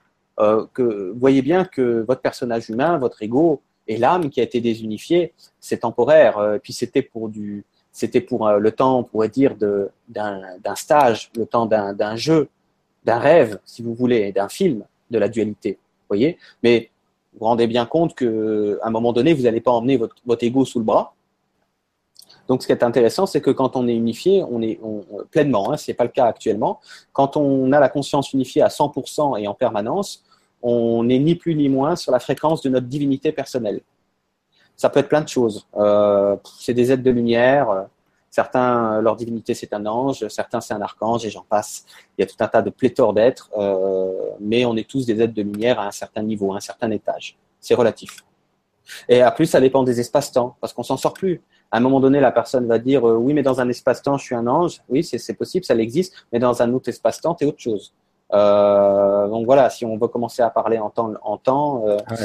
que 0.73 1.13
voyez 1.17 1.41
bien 1.41 1.65
que 1.65 2.03
votre 2.07 2.21
personnage 2.21 2.69
humain, 2.69 2.97
votre 2.97 3.21
ego 3.21 3.61
et 3.87 3.97
l'âme 3.97 4.29
qui 4.29 4.39
a 4.39 4.43
été 4.43 4.61
désunifiée, 4.61 5.33
c'est 5.59 5.79
temporaire. 5.79 6.59
puis 6.61 6.73
c'était 6.73 7.01
pour 7.01 7.29
du, 7.29 7.65
c'était 7.95 8.19
pour 8.19 8.45
euh, 8.45 8.59
le 8.59 8.73
temps, 8.73 8.99
on 8.99 9.03
pourrait 9.03 9.29
dire, 9.29 9.55
d'un 9.55 10.75
stage, 10.75 11.31
le 11.37 11.45
temps 11.45 11.65
d'un 11.65 12.15
jeu, 12.17 12.49
d'un 13.05 13.19
rêve, 13.19 13.57
si 13.63 13.81
vous 13.81 13.93
voulez, 13.93 14.33
d'un 14.33 14.49
film, 14.49 14.83
de 15.09 15.17
la 15.17 15.29
dualité. 15.29 15.79
voyez 16.09 16.37
Mais 16.61 16.89
vous 17.31 17.39
vous 17.39 17.45
rendez 17.45 17.67
bien 17.67 17.85
compte 17.85 18.13
qu'à 18.13 18.25
un 18.25 18.89
moment 18.89 19.13
donné, 19.13 19.33
vous 19.33 19.43
n'allez 19.43 19.61
pas 19.61 19.71
emmener 19.71 19.95
votre, 19.95 20.17
votre 20.25 20.43
ego 20.43 20.65
sous 20.65 20.79
le 20.79 20.83
bras. 20.83 21.13
Donc, 22.49 22.63
ce 22.63 22.67
qui 22.67 22.73
est 22.73 22.83
intéressant, 22.83 23.25
c'est 23.25 23.39
que 23.39 23.51
quand 23.51 23.77
on 23.77 23.87
est 23.87 23.95
unifié, 23.95 24.43
on 24.43 24.61
est 24.61 24.77
pleinement, 25.31 25.71
hein, 25.71 25.77
ce 25.77 25.89
n'est 25.89 25.95
pas 25.95 26.03
le 26.03 26.09
cas 26.09 26.25
actuellement, 26.25 26.81
quand 27.13 27.37
on 27.37 27.71
a 27.71 27.79
la 27.79 27.87
conscience 27.87 28.33
unifiée 28.33 28.61
à 28.61 28.67
100% 28.67 29.39
et 29.41 29.47
en 29.47 29.53
permanence, 29.53 30.21
on 30.61 31.05
n'est 31.05 31.19
ni 31.19 31.35
plus 31.35 31.55
ni 31.55 31.69
moins 31.69 31.95
sur 31.95 32.11
la 32.11 32.19
fréquence 32.19 32.61
de 32.61 32.67
notre 32.67 32.87
divinité 32.87 33.31
personnelle. 33.31 33.79
Ça 34.77 34.89
peut 34.89 34.99
être 34.99 35.09
plein 35.09 35.21
de 35.21 35.29
choses. 35.29 35.67
Euh, 35.77 36.35
c'est 36.59 36.73
des 36.73 36.91
êtres 36.91 37.03
de 37.03 37.11
lumière. 37.11 37.87
Certains, 38.29 39.01
leur 39.01 39.15
divinité, 39.15 39.53
c'est 39.53 39.73
un 39.73 39.85
ange. 39.85 40.27
Certains, 40.27 40.59
c'est 40.59 40.73
un 40.73 40.81
archange, 40.81 41.25
et 41.25 41.29
j'en 41.29 41.45
passe. 41.47 41.85
Il 42.17 42.21
y 42.21 42.23
a 42.23 42.27
tout 42.27 42.35
un 42.39 42.47
tas 42.47 42.61
de 42.61 42.69
pléthores 42.69 43.13
d'êtres, 43.13 43.49
euh, 43.57 44.11
mais 44.41 44.65
on 44.65 44.75
est 44.75 44.87
tous 44.87 45.05
des 45.05 45.21
êtres 45.21 45.33
de 45.33 45.41
lumière 45.41 45.79
à 45.79 45.87
un 45.87 45.91
certain 45.91 46.21
niveau, 46.21 46.53
à 46.53 46.57
un 46.57 46.59
certain 46.59 46.91
étage. 46.91 47.37
C'est 47.61 47.75
relatif. 47.75 48.17
Et 49.07 49.21
à 49.21 49.31
plus, 49.31 49.45
ça 49.45 49.61
dépend 49.61 49.83
des 49.83 49.99
espaces-temps, 49.99 50.57
parce 50.59 50.73
qu'on 50.73 50.83
s'en 50.83 50.97
sort 50.97 51.13
plus. 51.13 51.41
À 51.71 51.77
un 51.77 51.79
moment 51.79 51.99
donné, 52.01 52.19
la 52.19 52.31
personne 52.31 52.67
va 52.67 52.77
dire 52.77 53.07
euh, 53.07 53.15
oui, 53.15 53.33
mais 53.33 53.41
dans 53.41 53.61
un 53.61 53.69
espace-temps, 53.69 54.17
je 54.17 54.25
suis 54.25 54.35
un 54.35 54.47
ange. 54.47 54.81
Oui, 54.89 55.03
c'est 55.03 55.33
possible, 55.33 55.63
ça 55.63 55.75
existe, 55.75 56.13
mais 56.33 56.39
dans 56.39 56.61
un 56.61 56.73
autre 56.73 56.89
espace-temps, 56.89 57.35
tu 57.35 57.45
es 57.45 57.47
autre 57.47 57.61
chose. 57.61 57.93
Donc 58.31 59.45
voilà, 59.45 59.69
si 59.69 59.85
on 59.85 59.97
veut 59.97 60.09
commencer 60.09 60.41
à 60.41 60.49
parler 60.49 60.77
en 60.77 60.89
temps, 60.89 61.13
en 61.21 61.37
temps 61.37 61.85
ah 62.05 62.15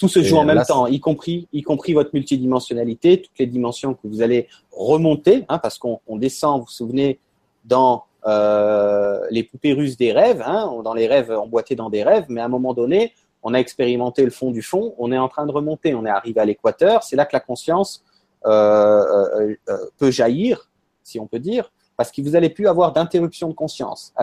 tout 0.00 0.08
se 0.08 0.22
joue 0.22 0.38
en 0.38 0.44
même 0.44 0.62
temps, 0.66 0.86
y 0.86 0.98
compris, 0.98 1.46
y 1.52 1.60
compris 1.60 1.92
votre 1.92 2.10
multidimensionnalité, 2.14 3.20
toutes 3.20 3.38
les 3.38 3.46
dimensions 3.46 3.92
que 3.92 4.08
vous 4.08 4.22
allez 4.22 4.48
remonter, 4.72 5.44
hein, 5.50 5.58
parce 5.58 5.78
qu'on 5.78 6.00
descend, 6.12 6.60
vous 6.60 6.64
vous 6.64 6.72
souvenez, 6.72 7.20
dans 7.66 8.04
euh, 8.26 9.20
les 9.30 9.42
poupées 9.42 9.74
russes 9.74 9.98
des 9.98 10.12
rêves, 10.12 10.42
hein, 10.42 10.72
dans 10.82 10.94
les 10.94 11.06
rêves 11.06 11.30
emboîtés 11.30 11.76
dans 11.76 11.90
des 11.90 12.02
rêves, 12.02 12.24
mais 12.30 12.40
à 12.40 12.46
un 12.46 12.48
moment 12.48 12.72
donné, 12.72 13.12
on 13.42 13.52
a 13.52 13.58
expérimenté 13.58 14.24
le 14.24 14.30
fond 14.30 14.50
du 14.50 14.62
fond, 14.62 14.94
on 14.96 15.12
est 15.12 15.18
en 15.18 15.28
train 15.28 15.44
de 15.44 15.52
remonter, 15.52 15.94
on 15.94 16.06
est 16.06 16.10
arrivé 16.10 16.40
à 16.40 16.46
l'équateur, 16.46 17.02
c'est 17.02 17.16
là 17.16 17.26
que 17.26 17.36
la 17.36 17.40
conscience 17.40 18.02
euh, 18.46 19.54
peut 19.98 20.10
jaillir, 20.10 20.70
si 21.02 21.20
on 21.20 21.26
peut 21.26 21.38
dire, 21.38 21.70
parce 21.98 22.10
que 22.10 22.22
vous 22.22 22.30
n'allez 22.30 22.48
plus 22.48 22.68
avoir 22.68 22.92
d'interruption 22.92 23.48
de 23.48 23.54
conscience 23.54 24.14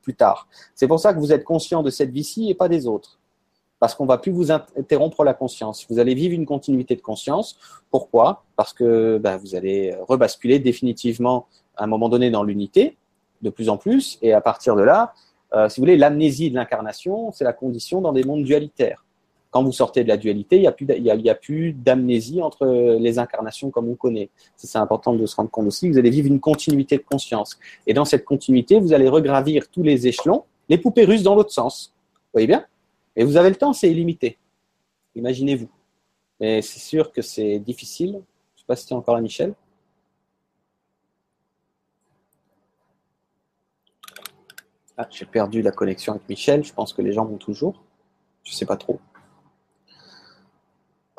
plus 0.00 0.14
tard. 0.14 0.46
C'est 0.76 0.86
pour 0.86 1.00
ça 1.00 1.12
que 1.12 1.18
vous 1.18 1.32
êtes 1.32 1.42
conscient 1.42 1.82
de 1.82 1.90
cette 1.90 2.10
vie-ci 2.10 2.50
et 2.50 2.54
pas 2.54 2.68
des 2.68 2.86
autres 2.86 3.18
parce 3.80 3.94
qu'on 3.94 4.06
va 4.06 4.18
plus 4.18 4.32
vous 4.32 4.50
interrompre 4.50 5.24
la 5.24 5.34
conscience. 5.34 5.86
Vous 5.90 5.98
allez 5.98 6.14
vivre 6.14 6.34
une 6.34 6.46
continuité 6.46 6.96
de 6.96 7.02
conscience. 7.02 7.58
Pourquoi? 7.90 8.44
Parce 8.56 8.72
que 8.72 9.18
ben, 9.18 9.36
vous 9.36 9.54
allez 9.54 9.94
rebasculer 10.08 10.58
définitivement 10.58 11.46
à 11.76 11.84
un 11.84 11.86
moment 11.86 12.08
donné 12.08 12.30
dans 12.30 12.44
l'unité, 12.44 12.96
de 13.42 13.50
plus 13.50 13.68
en 13.68 13.76
plus, 13.76 14.18
et 14.22 14.32
à 14.32 14.40
partir 14.40 14.76
de 14.76 14.82
là, 14.82 15.12
euh, 15.54 15.68
si 15.68 15.78
vous 15.78 15.82
voulez, 15.84 15.96
l'amnésie 15.96 16.50
de 16.50 16.56
l'incarnation, 16.56 17.30
c'est 17.32 17.44
la 17.44 17.52
condition 17.52 18.00
dans 18.00 18.12
des 18.12 18.24
mondes 18.24 18.44
dualitaires. 18.44 19.04
Quand 19.50 19.62
vous 19.62 19.72
sortez 19.72 20.02
de 20.02 20.08
la 20.08 20.16
dualité, 20.16 20.56
il 20.56 21.02
n'y 21.22 21.30
a 21.30 21.34
plus 21.34 21.72
d'amnésie 21.72 22.42
entre 22.42 22.66
les 22.66 23.20
incarnations 23.20 23.70
comme 23.70 23.88
on 23.88 23.94
connaît. 23.94 24.30
C'est 24.56 24.78
important 24.78 25.14
de 25.14 25.26
se 25.26 25.36
rendre 25.36 25.50
compte 25.50 25.68
aussi. 25.68 25.88
Vous 25.88 25.96
allez 25.96 26.10
vivre 26.10 26.26
une 26.26 26.40
continuité 26.40 26.96
de 26.96 27.04
conscience. 27.04 27.56
Et 27.86 27.94
dans 27.94 28.04
cette 28.04 28.24
continuité, 28.24 28.80
vous 28.80 28.92
allez 28.92 29.08
regravir 29.08 29.68
tous 29.70 29.84
les 29.84 30.08
échelons, 30.08 30.42
les 30.68 30.76
poupées 30.76 31.04
russes 31.04 31.22
dans 31.22 31.36
l'autre 31.36 31.52
sens. 31.52 31.94
Vous 32.14 32.30
voyez 32.32 32.48
bien? 32.48 32.64
Et 33.16 33.24
vous 33.24 33.36
avez 33.36 33.50
le 33.50 33.56
temps, 33.56 33.72
c'est 33.72 33.90
illimité. 33.90 34.38
Imaginez-vous. 35.14 35.70
Mais 36.40 36.62
c'est 36.62 36.80
sûr 36.80 37.12
que 37.12 37.22
c'est 37.22 37.58
difficile. 37.58 38.10
Je 38.10 38.16
ne 38.16 38.58
sais 38.58 38.66
pas 38.66 38.76
si 38.76 38.86
tu 38.86 38.94
encore 38.94 39.16
à 39.16 39.20
Michel. 39.20 39.54
Ah, 44.96 45.08
j'ai 45.10 45.26
perdu 45.26 45.62
la 45.62 45.72
connexion 45.72 46.12
avec 46.12 46.28
Michel. 46.28 46.64
Je 46.64 46.72
pense 46.72 46.92
que 46.92 47.02
les 47.02 47.12
gens 47.12 47.24
vont 47.24 47.38
toujours. 47.38 47.82
Je 48.44 48.52
ne 48.52 48.54
sais 48.56 48.66
pas 48.66 48.76
trop. 48.76 49.00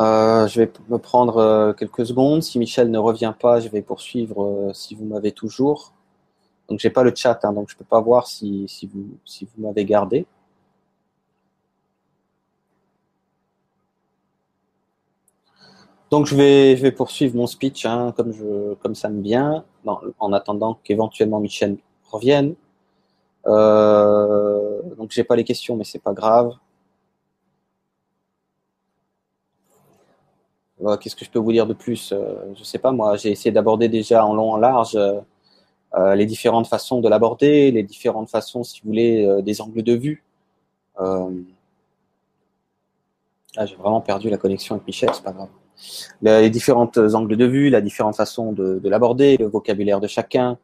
Euh, 0.01 0.47
je 0.47 0.61
vais 0.61 0.71
me 0.89 0.97
prendre 0.97 1.37
euh, 1.37 1.73
quelques 1.73 2.05
secondes. 2.05 2.43
Si 2.43 2.59
Michel 2.59 2.91
ne 2.91 2.97
revient 2.97 3.33
pas, 3.39 3.59
je 3.61 3.69
vais 3.69 3.81
poursuivre 3.81 4.43
euh, 4.43 4.73
si 4.73 4.95
vous 4.95 5.05
m'avez 5.05 5.31
toujours. 5.31 5.93
Donc 6.67 6.79
j'ai 6.79 6.89
pas 6.89 7.03
le 7.03 7.13
chat, 7.15 7.39
hein, 7.43 7.53
donc 7.53 7.69
je 7.69 7.77
peux 7.77 7.85
pas 7.85 8.01
voir 8.01 8.27
si, 8.27 8.65
si 8.67 8.87
vous, 8.87 9.17
si 9.23 9.45
vous 9.45 9.63
m'avez 9.63 9.85
gardé. 9.85 10.25
Donc 16.11 16.27
je 16.27 16.35
vais, 16.35 16.77
je 16.77 16.81
vais 16.81 16.91
poursuivre 16.91 17.35
mon 17.35 17.47
speech 17.47 17.85
hein, 17.85 18.13
comme, 18.15 18.31
je, 18.31 18.75
comme 18.75 18.95
ça 18.95 19.09
me 19.09 19.21
vient, 19.21 19.65
en 19.85 20.33
attendant 20.33 20.79
qu'éventuellement 20.83 21.39
Michel 21.39 21.77
revienne. 22.11 22.55
Euh, 23.47 24.81
donc 24.97 25.11
j'ai 25.11 25.23
pas 25.23 25.35
les 25.35 25.43
questions, 25.43 25.75
mais 25.75 25.83
c'est 25.83 26.01
pas 26.01 26.13
grave. 26.13 26.55
Euh, 30.83 30.97
qu'est-ce 30.97 31.15
que 31.15 31.25
je 31.25 31.29
peux 31.31 31.39
vous 31.39 31.51
dire 31.51 31.65
de 31.67 31.73
plus 31.73 32.11
euh, 32.11 32.53
Je 32.55 32.63
sais 32.63 32.77
pas 32.79 32.91
moi. 32.91 33.17
J'ai 33.17 33.31
essayé 33.31 33.51
d'aborder 33.51 33.87
déjà 33.89 34.25
en 34.25 34.33
long 34.35 34.51
en 34.53 34.57
large 34.57 34.95
euh, 34.95 36.15
les 36.15 36.25
différentes 36.25 36.67
façons 36.67 36.99
de 37.01 37.09
l'aborder, 37.09 37.71
les 37.71 37.83
différentes 37.83 38.29
façons, 38.29 38.63
si 38.63 38.81
vous 38.81 38.89
voulez, 38.89 39.41
des 39.43 39.61
angles 39.61 39.83
de 39.83 39.93
vue. 39.93 40.23
J'ai 43.57 43.75
vraiment 43.75 44.01
perdu 44.01 44.29
la 44.29 44.37
connexion 44.37 44.75
avec 44.75 44.85
Michel, 44.85 45.09
c'est 45.13 45.23
pas 45.23 45.31
grave 45.31 45.49
les 46.21 46.49
différentes 46.49 46.97
angles 46.97 47.37
de 47.37 47.45
vue, 47.45 47.69
la 47.69 47.81
différente 47.81 48.15
façon 48.15 48.51
de, 48.51 48.79
de 48.79 48.89
l'aborder, 48.89 49.37
le 49.37 49.47
vocabulaire 49.47 49.99
de 49.99 50.07
chacun, 50.07 50.57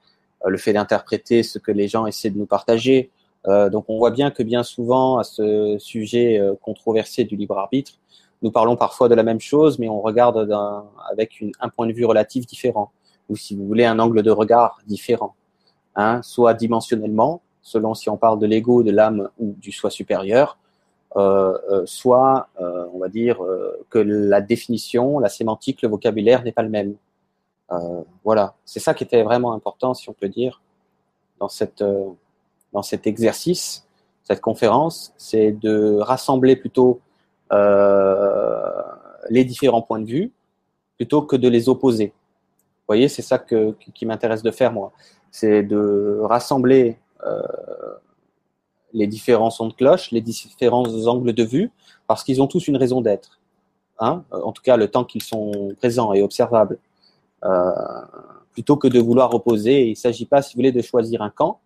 euh, 0.46 0.50
le 0.50 0.58
fait 0.58 0.74
d'interpréter 0.74 1.44
ce 1.44 1.60
que 1.60 1.72
les 1.72 1.88
gens 1.88 2.06
essaient 2.06 2.30
de 2.30 2.38
nous 2.38 2.46
partager. 2.46 3.10
donc 3.46 3.86
on 3.88 3.98
voit 3.98 4.12
bien 4.12 4.30
que 4.30 4.44
bien 4.44 4.62
souvent 4.62 5.18
à 5.18 5.24
ce 5.24 5.78
sujet 5.80 6.40
controversé 6.62 7.24
du 7.24 7.36
libre 7.36 7.58
arbitre, 7.58 7.94
nous 8.44 8.52
parlons 8.52 8.76
parfois 8.76 9.10
de 9.10 9.16
la 9.16 9.24
même 9.24 9.40
chose, 9.40 9.80
mais 9.80 9.90
on 9.90 10.02
regarde 10.02 10.50
avec 11.12 11.44
un 11.60 11.70
point 11.70 11.88
de 11.88 11.94
vue 11.94 12.06
relatif 12.06 12.46
différent, 12.46 12.92
ou 13.30 13.36
si 13.36 13.56
vous 13.56 13.66
voulez 13.66 13.86
un 13.86 13.98
angle 13.98 14.22
de 14.22 14.32
regard 14.32 14.78
différent, 14.86 15.34
hein, 15.96 16.22
soit 16.22 16.54
dimensionnellement, 16.54 17.42
selon 17.62 17.94
si 17.94 18.10
on 18.10 18.18
parle 18.18 18.40
de 18.40 18.48
l'ego, 18.48 18.84
de 18.84 18.92
l'âme 18.92 19.30
ou 19.40 19.56
du 19.60 19.72
soi 19.72 19.90
supérieur, 19.90 20.48
euh, 20.48 20.58
euh, 20.58 20.61
soit, 21.86 22.48
euh, 22.60 22.88
on 22.94 23.00
va 23.00 23.10
dire, 23.10 23.40
que 23.90 24.00
la 24.00 24.42
définition, 24.42 25.20
la 25.20 25.30
sémantique, 25.30 25.82
le 25.82 25.90
vocabulaire 25.90 26.44
n'est 26.44 26.52
pas 26.52 26.64
le 26.64 26.70
même. 26.70 26.96
voilà, 28.24 28.56
c'est 28.66 28.80
ça 28.80 28.94
qui 28.94 29.04
était 29.04 29.24
vraiment 29.24 29.54
important, 29.54 29.94
si 29.94 30.10
on 30.10 30.14
peut 30.14 30.30
dire, 30.30 30.62
dans, 31.40 31.50
cette, 31.50 31.84
dans 32.74 32.82
cet 32.82 33.08
exercice, 33.08 33.88
cette 34.24 34.42
conférence, 34.42 35.14
c'est 35.18 35.52
de 35.52 35.98
rassembler 36.00 36.56
plutôt 36.56 37.02
les 39.30 39.46
différents 39.46 39.82
points 39.82 40.00
de 40.00 40.06
vue 40.06 40.32
plutôt 40.98 41.24
que 41.24 41.36
de 41.36 41.48
les 41.48 41.68
opposer. 41.68 42.08
Vous 42.08 42.88
voyez, 42.88 43.08
c'est 43.08 43.24
ça 43.24 43.40
que, 43.40 43.76
qui 43.94 44.06
m'intéresse 44.06 44.44
de 44.44 44.52
faire 44.52 44.72
moi, 44.72 44.92
c'est 45.32 45.64
de 45.64 46.20
rassembler 46.22 47.00
euh, 47.26 47.42
les 48.94 49.08
différents 49.08 49.50
sons 49.50 49.68
de 49.68 49.74
cloche, 49.74 50.12
les 50.12 50.22
différents 50.22 50.86
angles 51.08 51.34
de 51.34 51.44
vue, 51.44 51.72
parce 52.08 52.24
qu'ils 52.24 52.42
ont 52.42 52.48
tous 52.48 52.68
une 52.68 52.78
raison 52.78 53.02
d'être. 53.02 53.40
Hein 54.00 54.24
en 54.32 54.52
tout 54.52 54.64
cas, 54.64 54.78
le 54.78 54.90
temps 54.90 55.04
qu'ils 55.04 55.24
sont 55.24 55.74
présents 55.78 56.14
et 56.14 56.22
observables. 56.22 56.80
Euh, 57.44 57.72
plutôt 58.52 58.76
que 58.76 58.88
de 58.88 59.00
vouloir 59.00 59.34
opposer, 59.34 59.86
il 59.86 59.92
ne 59.92 59.96
s'agit 59.96 60.26
pas, 60.26 60.42
si 60.42 60.54
vous 60.54 60.60
voulez, 60.60 60.72
de 60.72 60.82
choisir 60.82 61.22
un 61.22 61.30
camp. 61.30 61.60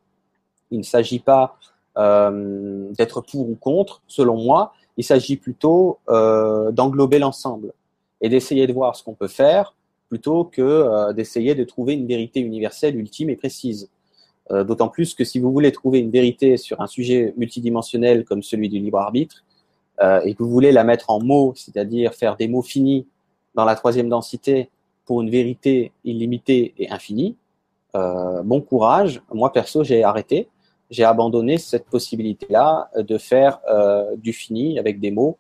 Il 0.72 0.80
ne 0.80 0.84
s'agit 0.84 1.20
pas 1.20 1.58
euh, 1.98 2.92
d'être 2.94 3.22
pour 3.22 3.50
ou 3.50 3.56
contre, 3.56 4.02
selon 4.08 4.38
moi. 4.38 4.74
Il 4.98 5.04
s'agit 5.04 5.38
plutôt 5.38 6.00
euh, 6.10 6.72
d'englober 6.72 7.20
l'ensemble 7.20 7.74
et 8.22 8.30
d'essayer 8.30 8.68
de 8.68 8.74
voir 8.74 8.96
ce 8.96 9.04
qu'on 9.04 9.14
peut 9.14 9.28
faire 9.28 9.74
plutôt 10.10 10.46
que 10.46 10.62
euh, 10.62 11.14
d'essayer 11.14 11.56
de 11.56 11.64
trouver 11.64 11.94
une 11.94 12.08
vérité 12.08 12.40
universelle, 12.40 12.96
ultime 12.96 13.30
et 13.30 13.36
précise. 13.36 13.90
Euh, 14.52 14.64
d'autant 14.64 14.90
plus 14.90 15.16
que 15.16 15.24
si 15.24 15.40
vous 15.40 15.52
voulez 15.52 15.72
trouver 15.72 16.00
une 16.00 16.12
vérité 16.12 16.58
sur 16.58 16.80
un 16.80 16.88
sujet 16.88 17.34
multidimensionnel 17.36 18.26
comme 18.26 18.44
celui 18.44 18.70
du 18.70 18.78
libre 18.78 19.00
arbitre, 19.00 19.44
euh, 20.02 20.22
et 20.24 20.36
que 20.36 20.44
vous 20.44 20.50
voulez 20.50 20.72
la 20.72 20.84
mettre 20.84 21.10
en 21.10 21.20
mots, 21.20 21.54
c'est-à-dire 21.56 22.14
faire 22.14 22.36
des 22.36 22.48
mots 22.48 22.62
finis 22.62 23.08
dans 23.56 23.66
la 23.66 23.76
troisième 23.76 24.10
densité 24.10 24.70
pour 25.06 25.22
une 25.22 25.32
vérité 25.32 25.94
illimitée 26.04 26.76
et 26.78 26.92
infinie, 26.92 27.38
euh, 27.96 28.44
bon 28.44 28.62
courage. 28.62 29.22
Moi 29.34 29.52
perso, 29.52 29.84
j'ai 29.84 30.04
arrêté, 30.04 30.48
j'ai 30.92 31.06
abandonné 31.06 31.58
cette 31.58 31.86
possibilité-là 31.86 32.92
de 32.98 33.18
faire 33.18 33.60
du 34.18 34.34
fini 34.34 34.78
avec 34.78 35.00
des 35.00 35.10
mots, 35.10 35.38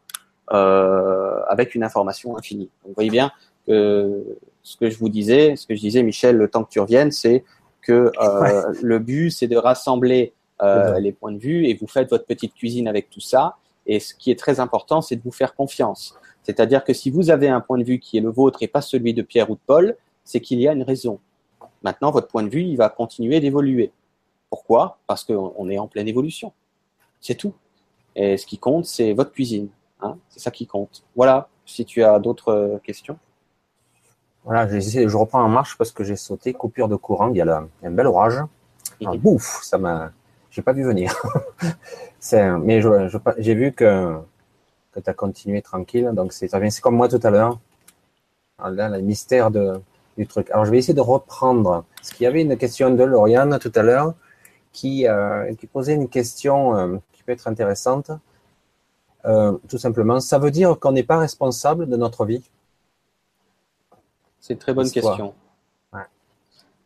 avec 0.47 1.75
une 1.75 1.83
information 1.83 2.35
infinie. 2.37 2.69
vous 2.83 2.93
voyez 2.95 3.11
bien 3.11 3.31
que 3.67 4.23
ce 4.63 4.75
que 4.77 4.89
je 4.89 4.97
vous 4.97 5.09
disais, 5.09 5.55
ce 5.55 5.67
que 5.67 5.75
je 5.75 5.81
disais, 5.81 6.01
Michel, 6.01 6.37
le 6.37 6.47
temps 6.47 6.63
que 6.63 6.71
tu 6.71 6.79
reviennes, 6.79 7.11
c'est 7.11 7.43
que 7.85 8.11
euh, 8.19 8.73
le 8.81 8.99
but, 8.99 9.29
c'est 9.29 9.47
de 9.47 9.57
rassembler 9.57 10.33
euh, 10.61 10.99
les 10.99 11.11
points 11.11 11.31
de 11.31 11.37
vue 11.37 11.67
et 11.67 11.75
vous 11.75 11.87
faites 11.87 12.09
votre 12.09 12.25
petite 12.25 12.53
cuisine 12.53 12.87
avec 12.87 13.09
tout 13.09 13.21
ça. 13.21 13.57
Et 13.85 13.99
ce 13.99 14.15
qui 14.15 14.31
est 14.31 14.39
très 14.39 14.59
important, 14.59 15.01
c'est 15.01 15.15
de 15.15 15.21
vous 15.21 15.31
faire 15.31 15.53
confiance. 15.53 16.15
C'est-à-dire 16.41 16.83
que 16.83 16.93
si 16.93 17.11
vous 17.11 17.29
avez 17.29 17.47
un 17.47 17.61
point 17.61 17.77
de 17.77 17.83
vue 17.83 17.99
qui 17.99 18.17
est 18.17 18.21
le 18.21 18.29
vôtre 18.29 18.63
et 18.63 18.67
pas 18.67 18.81
celui 18.81 19.13
de 19.13 19.21
Pierre 19.21 19.49
ou 19.51 19.55
de 19.55 19.59
Paul, 19.65 19.95
c'est 20.23 20.39
qu'il 20.39 20.59
y 20.59 20.67
a 20.67 20.73
une 20.73 20.83
raison. 20.83 21.19
Maintenant, 21.83 22.09
votre 22.09 22.27
point 22.27 22.41
de 22.41 22.49
vue, 22.49 22.63
il 22.63 22.77
va 22.77 22.89
continuer 22.89 23.39
d'évoluer. 23.39 23.91
Pourquoi? 24.49 24.97
Parce 25.05 25.23
qu'on 25.23 25.69
est 25.69 25.77
en 25.77 25.87
pleine 25.87 26.07
évolution. 26.07 26.51
C'est 27.21 27.35
tout. 27.35 27.53
Et 28.15 28.37
ce 28.37 28.45
qui 28.45 28.57
compte, 28.57 28.85
c'est 28.85 29.13
votre 29.13 29.31
cuisine. 29.31 29.69
Hein 30.01 30.17
c'est 30.29 30.39
ça 30.39 30.51
qui 30.51 30.65
compte. 30.65 31.03
Voilà. 31.15 31.47
Si 31.65 31.85
tu 31.85 32.03
as 32.03 32.19
d'autres 32.19 32.49
euh, 32.49 32.77
questions. 32.79 33.17
Voilà, 34.45 34.67
je 34.69 35.17
reprends 35.17 35.41
en 35.41 35.49
marche 35.49 35.75
parce 35.77 35.91
que 35.91 36.03
j'ai 36.03 36.15
sauté, 36.15 36.53
coupure 36.53 36.87
de 36.87 36.95
courant, 36.95 37.29
il 37.29 37.37
y 37.37 37.41
a, 37.41 37.63
un 37.83 37.91
bel 37.91 38.05
orage. 38.05 38.39
Ah, 39.03 39.11
bouf, 39.17 39.61
ça 39.63 39.77
m'a, 39.79 40.11
j'ai 40.51 40.61
pas 40.61 40.71
vu 40.71 40.83
venir. 40.83 41.13
mais 42.31 42.81
j'ai 43.39 43.55
vu 43.55 43.73
que, 43.73 44.15
que 44.91 44.99
tu 44.99 45.09
as 45.09 45.13
continué 45.13 45.61
tranquille, 45.63 46.11
donc 46.13 46.31
c'est, 46.31 46.47
c'est 46.47 46.81
comme 46.81 46.95
moi 46.95 47.09
tout 47.09 47.19
à 47.23 47.31
l'heure. 47.31 47.59
Ah, 48.59 48.69
là, 48.69 48.87
le 48.87 49.01
mystère 49.01 49.49
de, 49.49 49.81
du 50.17 50.27
truc. 50.27 50.49
Alors, 50.51 50.65
je 50.65 50.71
vais 50.71 50.77
essayer 50.77 50.93
de 50.93 51.01
reprendre. 51.01 51.83
Parce 51.97 52.11
qu'il 52.11 52.23
y 52.23 52.27
avait 52.27 52.41
une 52.41 52.55
question 52.57 52.89
de 52.91 53.03
Lauriane 53.03 53.57
tout 53.59 53.71
à 53.75 53.81
l'heure 53.81 54.13
qui, 54.71 55.07
euh, 55.07 55.53
qui 55.55 55.67
posait 55.67 55.93
une 55.93 56.07
question 56.07 56.77
euh, 56.77 56.97
qui 57.13 57.23
peut 57.23 57.31
être 57.31 57.47
intéressante. 57.47 58.11
Euh, 59.25 59.57
tout 59.67 59.77
simplement, 59.77 60.19
ça 60.19 60.37
veut 60.37 60.51
dire 60.51 60.79
qu'on 60.79 60.91
n'est 60.91 61.03
pas 61.03 61.17
responsable 61.17 61.89
de 61.89 61.97
notre 61.97 62.25
vie 62.25 62.43
c'est 64.45 64.53
une 64.53 64.59
très 64.59 64.75
bonne 64.75 64.91
question. 64.91 65.33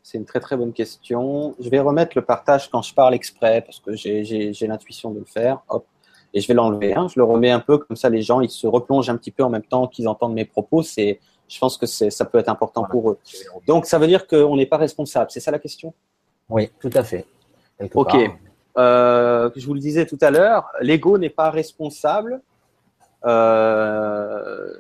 C'est 0.02 0.18
une 0.18 0.24
très 0.24 0.40
très 0.40 0.56
bonne 0.56 0.72
question. 0.72 1.56
Je 1.60 1.70
vais 1.70 1.82
remettre 1.82 2.14
le 2.16 2.24
partage 2.24 2.70
quand 2.70 2.82
je 2.82 2.94
parle 2.94 3.14
exprès 3.14 3.62
parce 3.62 3.82
que 3.82 3.96
j'ai 3.96 4.68
l'intuition 4.68 5.12
de 5.12 5.20
le 5.20 5.26
faire. 5.26 5.60
Hop. 5.68 5.86
Et 6.34 6.40
je 6.40 6.48
vais 6.48 6.54
l'enlever. 6.54 6.96
Hein. 6.96 7.08
Je 7.14 7.20
le 7.20 7.26
remets 7.26 7.52
un 7.52 7.60
peu 7.60 7.78
comme 7.78 7.98
ça, 7.98 8.10
les 8.10 8.22
gens 8.22 8.40
ils 8.40 8.50
se 8.50 8.66
replongent 8.66 9.10
un 9.10 9.18
petit 9.18 9.32
peu 9.32 9.44
en 9.44 9.50
même 9.50 9.64
temps 9.64 9.88
qu'ils 9.88 10.08
entendent 10.08 10.36
mes 10.36 10.46
propos. 10.46 10.84
C'est, 10.84 11.20
je 11.50 11.60
pense 11.60 11.78
que 11.78 11.86
ça 11.86 12.26
peut 12.26 12.38
être 12.38 12.48
important 12.48 12.86
pour 12.86 13.12
eux. 13.12 13.20
Donc 13.68 13.86
ça 13.86 14.00
veut 14.00 14.08
dire 14.08 14.26
qu'on 14.26 14.56
n'est 14.56 14.66
pas 14.66 14.78
responsable. 14.78 15.30
C'est 15.30 15.42
ça 15.42 15.52
la 15.52 15.60
question? 15.60 15.94
Oui, 16.48 16.72
tout 16.80 16.92
à 16.94 17.04
fait. 17.04 17.26
ok. 17.94 18.16
Euh, 18.78 19.50
je 19.54 19.66
vous 19.66 19.74
le 19.74 19.82
disais 19.82 20.06
tout 20.06 20.20
à 20.22 20.32
l'heure, 20.32 20.70
l'ego 20.80 21.18
n'est 21.18 21.30
pas 21.30 21.50
responsable 21.50 22.42
de 23.26 24.78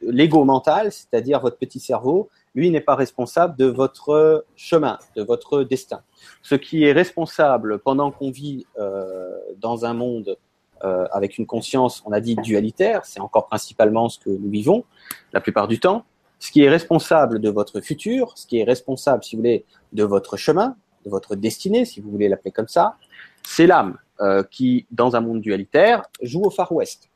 l'ego 0.00 0.44
mental, 0.44 0.92
c'est-à-dire 0.92 1.40
votre 1.40 1.58
petit 1.58 1.80
cerveau, 1.80 2.30
lui 2.56 2.70
n'est 2.70 2.80
pas 2.80 2.96
responsable 2.96 3.54
de 3.56 3.66
votre 3.66 4.46
chemin, 4.56 4.98
de 5.14 5.22
votre 5.22 5.62
destin. 5.62 6.00
Ce 6.42 6.54
qui 6.54 6.84
est 6.84 6.92
responsable 6.92 7.78
pendant 7.78 8.10
qu'on 8.10 8.30
vit 8.30 8.66
euh, 8.78 9.38
dans 9.58 9.84
un 9.84 9.92
monde 9.92 10.38
euh, 10.82 11.06
avec 11.12 11.38
une 11.38 11.46
conscience, 11.46 12.02
on 12.06 12.12
a 12.12 12.20
dit 12.20 12.34
dualitaire, 12.34 13.04
c'est 13.04 13.20
encore 13.20 13.46
principalement 13.46 14.08
ce 14.08 14.18
que 14.18 14.30
nous 14.30 14.50
vivons 14.50 14.84
la 15.32 15.40
plupart 15.40 15.68
du 15.68 15.78
temps. 15.78 16.04
Ce 16.38 16.50
qui 16.50 16.62
est 16.62 16.68
responsable 16.68 17.40
de 17.40 17.50
votre 17.50 17.80
futur, 17.80 18.32
ce 18.36 18.46
qui 18.46 18.58
est 18.58 18.64
responsable, 18.64 19.22
si 19.22 19.36
vous 19.36 19.42
voulez, 19.42 19.64
de 19.92 20.04
votre 20.04 20.36
chemin, 20.36 20.76
de 21.04 21.10
votre 21.10 21.36
destinée, 21.36 21.84
si 21.84 22.00
vous 22.00 22.10
voulez 22.10 22.28
l'appeler 22.28 22.52
comme 22.52 22.68
ça, 22.68 22.96
c'est 23.42 23.66
l'âme 23.66 23.98
euh, 24.20 24.42
qui, 24.42 24.86
dans 24.90 25.14
un 25.14 25.20
monde 25.20 25.40
dualitaire, 25.40 26.02
joue 26.22 26.42
au 26.42 26.50
Far 26.50 26.72
West. 26.72 27.10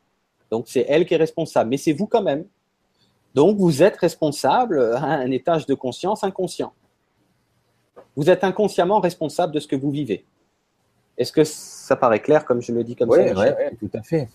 Donc 0.50 0.64
c'est 0.66 0.84
elle 0.88 1.06
qui 1.06 1.14
est 1.14 1.18
responsable, 1.18 1.70
mais 1.70 1.76
c'est 1.76 1.92
vous 1.92 2.06
quand 2.06 2.22
même. 2.22 2.44
Donc 3.34 3.58
vous 3.58 3.82
êtes 3.82 3.96
responsable 3.96 4.80
à 4.96 5.04
un 5.04 5.30
étage 5.30 5.66
de 5.66 5.74
conscience 5.74 6.24
inconscient. 6.24 6.72
Vous 8.16 8.28
êtes 8.28 8.42
inconsciemment 8.44 9.00
responsable 9.00 9.54
de 9.54 9.60
ce 9.60 9.68
que 9.68 9.76
vous 9.76 9.90
vivez. 9.90 10.24
Est-ce 11.16 11.32
que 11.32 11.44
ça 11.44 11.96
paraît 11.96 12.20
clair 12.20 12.44
comme 12.44 12.60
je 12.60 12.72
le 12.72 12.82
dis 12.82 12.96
comme 12.96 13.10
ça 13.10 13.22
Oui, 13.22 13.76
tout 13.78 13.90
à 13.96 14.02
fait. 14.02 14.28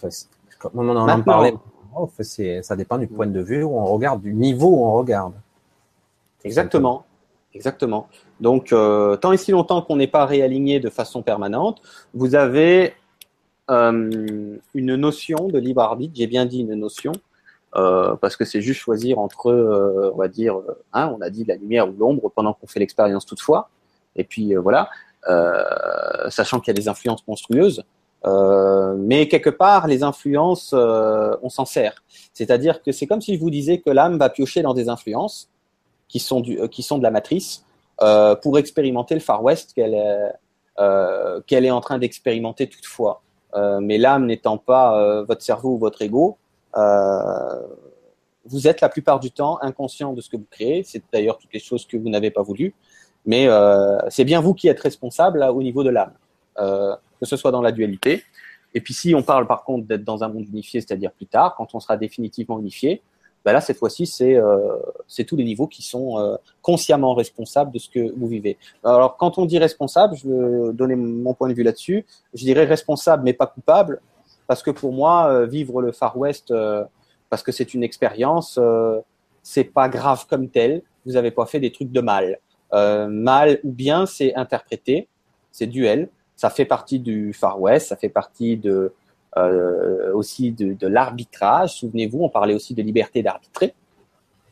Comme 0.60 0.90
on 0.90 0.96
en 0.96 1.22
parlait, 1.24 1.54
ça 2.62 2.76
dépend 2.76 2.98
du 2.98 3.08
point 3.08 3.28
de 3.28 3.42
vue 3.42 3.64
où 3.64 3.78
on 3.78 3.86
regarde, 3.86 4.22
du 4.22 4.34
niveau 4.34 4.68
où 4.68 4.86
on 4.86 4.94
regarde. 4.94 5.34
Exactement. 6.44 7.06
Exactement. 7.54 8.08
Donc, 8.42 8.74
euh, 8.74 9.16
tant 9.16 9.32
et 9.32 9.38
si 9.38 9.52
longtemps 9.52 9.82
qu'on 9.82 9.96
n'est 9.96 10.08
pas 10.08 10.26
réaligné 10.26 10.82
de 10.82 10.90
façon 10.90 11.22
permanente, 11.22 11.82
vous 12.14 12.36
avez 12.36 12.94
euh, 13.72 14.58
une 14.76 14.96
notion 14.96 15.48
de 15.48 15.58
libre 15.58 15.82
arbitre. 15.82 16.14
J'ai 16.16 16.28
bien 16.28 16.46
dit 16.46 16.60
une 16.60 16.76
notion 16.76 17.14
euh, 17.76 18.16
parce 18.16 18.36
que 18.36 18.46
c'est 18.46 18.62
juste 18.62 18.80
choisir 18.80 19.18
entre, 19.18 19.50
euh, 19.50 20.12
on 20.14 20.18
va 20.18 20.28
dire, 20.28 20.58
hein, 20.94 21.12
on 21.18 21.22
a 21.22 21.30
dit 21.30 21.46
la 21.46 21.56
lumière 21.56 21.90
ou 21.90 21.94
l'ombre 21.98 22.32
pendant 22.36 22.54
qu'on 22.54 22.68
fait 22.68 22.80
l'expérience 22.80 23.26
toutefois. 23.26 23.70
Et 24.16 24.24
puis 24.24 24.56
voilà, 24.56 24.90
sachant 26.30 26.60
qu'il 26.60 26.70
y 26.74 26.76
a 26.78 26.80
des 26.80 26.88
influences 26.88 27.28
monstrueuses. 27.28 27.84
mais 28.98 29.28
quelque 29.28 29.50
part, 29.50 29.88
les 29.88 30.04
influences, 30.04 30.74
on 30.74 31.50
s'en 31.50 31.66
sert. 31.66 32.02
C'est-à-dire 32.34 32.82
que 32.82 32.94
c'est 32.94 33.08
comme 33.08 33.20
si 33.20 33.36
je 33.36 33.40
vous 33.42 33.50
disais 33.50 33.80
que 33.80 33.90
l'âme 33.90 34.18
va 34.18 34.30
piocher 34.30 34.62
dans 34.62 34.74
des 34.74 34.88
influences 34.88 35.50
qui 36.08 36.20
sont, 36.20 36.40
du, 36.40 36.70
qui 36.70 36.82
sont 36.82 36.98
de 36.98 37.04
la 37.04 37.12
matrice 37.12 37.66
pour 38.42 38.58
expérimenter 38.58 39.16
le 39.16 39.22
Far 39.22 39.44
West 39.44 39.74
qu'elle 39.74 39.98
qu'elle 41.46 41.66
est 41.66 41.72
en 41.72 41.82
train 41.82 41.98
d'expérimenter 41.98 42.70
toutefois. 42.70 43.22
Euh, 43.56 43.80
mais 43.82 43.98
l'âme 43.98 44.26
n'étant 44.26 44.58
pas 44.58 45.00
euh, 45.00 45.24
votre 45.24 45.42
cerveau 45.42 45.76
ou 45.76 45.78
votre 45.78 46.02
ego, 46.02 46.38
euh, 46.76 47.62
vous 48.46 48.68
êtes 48.68 48.82
la 48.82 48.90
plupart 48.90 49.20
du 49.20 49.32
temps 49.32 49.58
inconscient 49.62 50.14
de 50.14 50.22
ce 50.22 50.30
que 50.30 50.38
vous 50.38 50.48
créez. 50.50 50.84
C'est 50.84 51.02
d'ailleurs 51.12 51.38
toutes 51.38 51.54
les 51.54 51.60
choses 51.60 51.86
que 51.88 51.98
vous 51.98 52.10
n'avez 52.10 52.32
pas 52.32 52.44
voulu. 52.44 52.74
Mais 53.26 53.48
c'est 54.10 54.24
bien 54.24 54.40
vous 54.40 54.54
qui 54.54 54.68
êtes 54.68 54.80
responsable 54.80 55.42
au 55.42 55.64
niveau 55.64 55.84
de 55.84 55.90
l'âme, 55.90 56.14
que 56.56 57.26
ce 57.26 57.36
soit 57.36 57.50
dans 57.50 57.64
la 57.64 57.72
dualité. 57.72 58.24
Et 58.76 58.82
puis 58.82 58.94
si 58.94 59.16
on 59.16 59.24
parle 59.24 59.48
par 59.48 59.64
contre 59.64 59.88
d'être 59.88 60.04
dans 60.04 60.24
un 60.24 60.28
monde 60.28 60.46
unifié, 60.48 60.80
c'est-à-dire 60.80 61.12
plus 61.12 61.26
tard, 61.26 61.56
quand 61.56 61.74
on 61.74 61.80
sera 61.80 61.98
définitivement 61.98 62.60
unifié, 62.60 63.02
Ben 63.46 63.54
là, 63.54 63.62
cette 63.62 63.78
fois-ci, 63.78 64.08
c'est 64.08 64.36
euh, 64.36 64.76
tous 65.28 65.36
les 65.36 65.44
niveaux 65.44 65.68
qui 65.68 65.84
sont 65.84 66.20
euh, 66.20 66.36
consciemment 66.64 67.14
responsables 67.14 67.72
de 67.72 67.78
ce 67.78 67.88
que 67.90 68.12
vous 68.18 68.28
vivez. 68.28 68.58
Alors, 68.84 69.18
quand 69.18 69.38
on 69.38 69.46
dit 69.46 69.60
responsable, 69.60 70.16
je 70.18 70.28
veux 70.28 70.74
donner 70.74 70.96
mon 70.96 71.36
point 71.36 71.48
de 71.48 71.54
vue 71.54 71.62
là-dessus. 71.62 72.08
Je 72.34 72.44
dirais 72.44 72.66
responsable, 72.66 73.24
mais 73.24 73.34
pas 73.34 73.46
coupable, 73.46 74.02
parce 74.48 74.64
que 74.64 74.72
pour 74.72 74.92
moi, 74.92 75.30
euh, 75.30 75.46
vivre 75.46 75.84
le 75.84 75.92
Far 75.92 76.18
West, 76.18 76.50
euh, 76.50 76.84
parce 77.30 77.44
que 77.44 77.52
c'est 77.52 77.76
une 77.76 77.84
expérience, 77.84 78.60
c'est 79.44 79.64
pas 79.64 79.90
grave 79.90 80.26
comme 80.28 80.50
tel. 80.50 80.82
Vous 81.06 81.14
n'avez 81.14 81.32
pas 81.32 81.46
fait 81.46 81.60
des 81.60 81.72
trucs 81.72 81.92
de 81.92 82.02
mal. 82.02 82.40
mal 82.72 83.60
ou 83.64 83.72
bien, 83.72 84.06
c'est 84.06 84.34
interprété, 84.36 85.08
c'est 85.52 85.68
duel. 85.68 86.10
Ça 86.36 86.50
fait 86.50 86.66
partie 86.66 87.00
du 87.00 87.34
Far 87.34 87.60
West, 87.60 87.88
ça 87.88 87.96
fait 87.96 88.10
partie 88.10 88.58
de 88.58 88.94
euh, 89.38 90.14
aussi 90.14 90.52
de, 90.52 90.88
l'arbitrage. 90.88 91.76
Souvenez-vous, 91.76 92.24
on 92.24 92.30
parlait 92.30 92.54
aussi 92.54 92.74
de 92.74 92.82
liberté 92.82 93.24
d'arbitrer, 93.24 93.74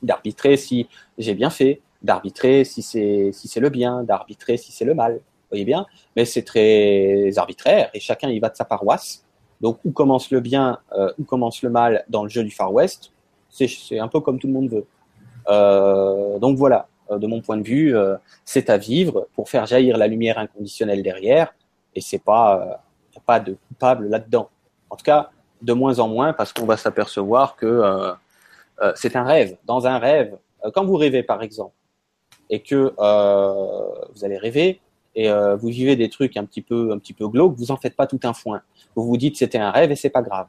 d'arbitrer 0.01 0.57
si 0.57 0.87
j'ai 1.17 1.35
bien 1.35 1.49
fait, 1.49 1.81
d'arbitrer 2.01 2.63
si 2.63 2.81
c'est 2.81 3.31
si 3.31 3.47
c'est 3.47 3.59
le 3.59 3.69
bien, 3.69 4.03
d'arbitrer 4.03 4.57
si 4.57 4.71
c'est 4.71 4.85
le 4.85 4.93
mal. 4.93 5.13
Vous 5.13 5.57
voyez 5.57 5.65
bien, 5.65 5.85
mais 6.15 6.25
c'est 6.25 6.43
très 6.43 7.37
arbitraire 7.37 7.89
et 7.93 7.99
chacun 7.99 8.29
y 8.29 8.39
va 8.39 8.49
de 8.49 8.55
sa 8.55 8.65
paroisse. 8.65 9.23
Donc 9.61 9.79
où 9.85 9.91
commence 9.91 10.31
le 10.31 10.39
bien, 10.39 10.79
euh, 10.97 11.13
où 11.19 11.23
commence 11.23 11.61
le 11.61 11.69
mal 11.69 12.03
dans 12.09 12.23
le 12.23 12.29
jeu 12.29 12.43
du 12.43 12.51
Far 12.51 12.73
West, 12.73 13.13
c'est 13.49 13.99
un 13.99 14.07
peu 14.07 14.19
comme 14.19 14.39
tout 14.39 14.47
le 14.47 14.53
monde 14.53 14.69
veut. 14.69 14.85
Euh, 15.49 16.39
donc 16.39 16.57
voilà, 16.57 16.87
euh, 17.11 17.17
de 17.17 17.27
mon 17.27 17.41
point 17.41 17.57
de 17.57 17.63
vue, 17.63 17.95
euh, 17.95 18.15
c'est 18.45 18.69
à 18.69 18.77
vivre 18.77 19.27
pour 19.33 19.49
faire 19.49 19.65
jaillir 19.65 19.97
la 19.97 20.07
lumière 20.07 20.37
inconditionnelle 20.37 21.03
derrière, 21.03 21.53
et 21.95 22.01
c'est 22.01 22.23
pas 22.23 22.83
pas 23.27 23.39
de 23.39 23.55
coupable 23.67 24.09
là-dedans. 24.09 24.49
En 24.93 24.95
tout 24.95 25.05
cas, 25.05 25.31
de 25.63 25.73
moins 25.73 25.97
en 25.97 26.07
moins, 26.07 26.33
parce 26.33 26.53
qu'on 26.53 26.67
va 26.67 26.77
s'apercevoir 26.77 27.55
que 27.55 27.65
euh, 27.65 28.13
euh, 28.83 28.91
c'est 28.95 29.15
un 29.15 29.23
rêve. 29.23 29.57
Dans 29.65 29.87
un 29.87 29.97
rêve, 29.97 30.37
euh, 30.63 30.69
quand 30.71 30.85
vous 30.85 30.97
rêvez 30.97 31.23
par 31.23 31.41
exemple, 31.41 31.73
et 32.51 32.61
que 32.61 32.93
vous 34.13 34.23
allez 34.23 34.37
rêver, 34.37 34.81
et 35.15 35.31
vous 35.31 35.69
vivez 35.69 35.95
des 35.95 36.09
trucs 36.09 36.37
un 36.37 36.45
petit 36.45 36.61
peu, 36.61 36.91
un 36.91 36.99
petit 36.99 37.13
peu 37.13 37.27
glauques, 37.27 37.55
vous 37.57 37.71
en 37.71 37.77
faites 37.77 37.95
pas 37.95 38.05
tout 38.05 38.19
un 38.23 38.33
foin. 38.33 38.61
Vous 38.95 39.03
vous 39.03 39.17
dites 39.17 39.35
c'était 39.35 39.57
un 39.57 39.71
rêve 39.71 39.91
et 39.91 39.95
c'est 39.95 40.11
pas 40.11 40.21
grave. 40.21 40.45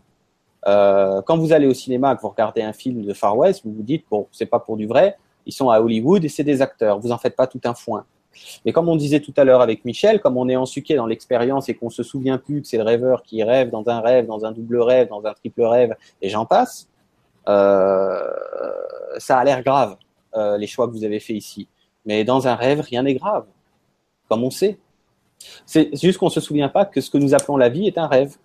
quand 1.25 1.39
vous 1.39 1.55
allez 1.55 1.67
au 1.67 1.73
cinéma, 1.73 2.15
que 2.15 2.21
vous 2.21 2.29
regardez 2.29 2.61
un 2.61 2.75
film 2.75 3.03
de 3.03 3.15
Far 3.15 3.39
West, 3.39 3.63
vous 3.65 3.73
vous 3.73 3.83
dites 3.83 4.05
bon, 4.11 4.27
c'est 4.31 4.45
pas 4.45 4.59
pour 4.59 4.77
du 4.77 4.87
vrai, 4.87 5.17
ils 5.47 5.55
sont 5.55 5.71
à 5.71 5.81
Hollywood 5.81 6.23
et 6.23 6.29
c'est 6.29 6.45
des 6.45 6.61
acteurs. 6.61 6.99
Vous 6.99 7.13
en 7.13 7.19
faites 7.19 7.37
pas 7.37 7.47
tout 7.47 7.61
un 7.65 7.75
foin. 7.75 8.05
Mais 8.65 8.73
comme 8.73 8.89
on 8.89 8.97
disait 8.97 9.21
tout 9.21 9.35
à 9.37 9.45
l'heure 9.45 9.61
avec 9.61 9.85
Michel, 9.85 10.21
comme 10.21 10.37
on 10.37 10.49
est 10.49 10.57
ensuqué 10.57 10.95
dans 10.95 11.07
l'expérience 11.07 11.69
et 11.69 11.75
qu'on 11.75 11.91
se 11.91 12.03
souvient 12.03 12.39
plus 12.39 12.63
que 12.63 12.67
c'est 12.67 12.79
le 12.79 12.85
rêveur 12.85 13.23
qui 13.23 13.43
rêve 13.43 13.71
dans 13.71 13.89
un 13.89 14.01
rêve, 14.01 14.27
dans 14.27 14.45
un 14.45 14.53
double 14.53 14.81
rêve, 14.81 15.09
dans 15.09 15.25
un 15.25 15.33
triple 15.33 15.63
rêve, 15.63 15.95
et 16.23 16.29
j'en 16.29 16.47
passe, 16.47 16.89
euh, 17.49 18.31
ça 19.19 19.39
a 19.39 19.45
l'air 19.45 19.63
grave, 19.63 19.97
euh, 20.35 20.57
les 20.57 20.67
choix 20.67 20.87
que 20.87 20.93
vous 20.93 21.05
avez 21.05 21.21
faits 21.21 21.37
ici. 21.37 21.69
Mais 22.05 22.25
dans 22.25 22.47
un 22.49 22.55
rêve, 22.55 22.81
rien 22.81 23.03
n'est 23.03 23.15
grave, 23.15 23.47
comme 24.29 24.45
on 24.45 24.51
sait. 24.51 24.79
C'est 25.67 25.95
juste 25.97 26.19
qu'on 26.19 26.27
ne 26.27 26.31
se 26.31 26.41
souvient 26.41 26.69
pas 26.69 26.85
que 26.85 27.01
ce 27.01 27.11
que 27.11 27.19
nous 27.19 27.35
appelons 27.35 27.57
la 27.57 27.69
vie 27.69 27.87
est 27.87 27.99
un 27.99 28.07
rêve. 28.07 28.37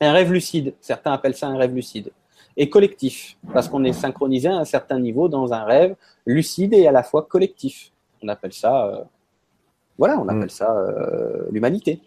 Un 0.00 0.12
rêve 0.12 0.32
lucide, 0.32 0.74
certains 0.80 1.12
appellent 1.12 1.34
ça 1.34 1.48
un 1.48 1.56
rêve 1.56 1.74
lucide. 1.74 2.12
Et 2.56 2.68
collectif, 2.70 3.36
parce 3.52 3.68
qu'on 3.68 3.84
est 3.84 3.92
synchronisé 3.92 4.48
à 4.48 4.56
un 4.56 4.64
certain 4.64 4.98
niveau 4.98 5.28
dans 5.28 5.52
un 5.52 5.64
rêve 5.64 5.96
lucide 6.26 6.72
et 6.74 6.86
à 6.86 6.92
la 6.92 7.02
fois 7.02 7.22
collectif. 7.22 7.92
On 8.22 8.28
appelle 8.28 8.52
ça, 8.52 8.86
euh, 8.86 9.04
voilà, 9.98 10.18
on 10.18 10.28
appelle 10.28 10.46
mm. 10.46 10.50
ça 10.50 10.72
euh, 10.76 11.46
l'humanité. 11.50 12.00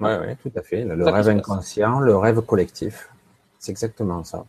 Oui, 0.00 0.10
oui, 0.20 0.36
tout 0.42 0.52
à 0.56 0.62
fait. 0.62 0.84
Le, 0.84 1.04
rêve 1.04 1.28
inconscient, 1.28 1.98
le 2.00 2.16
rêve 2.16 2.40
collectif. 2.42 3.10
C'est 3.58 3.72
exactement 3.72 4.22
ça. 4.22 4.44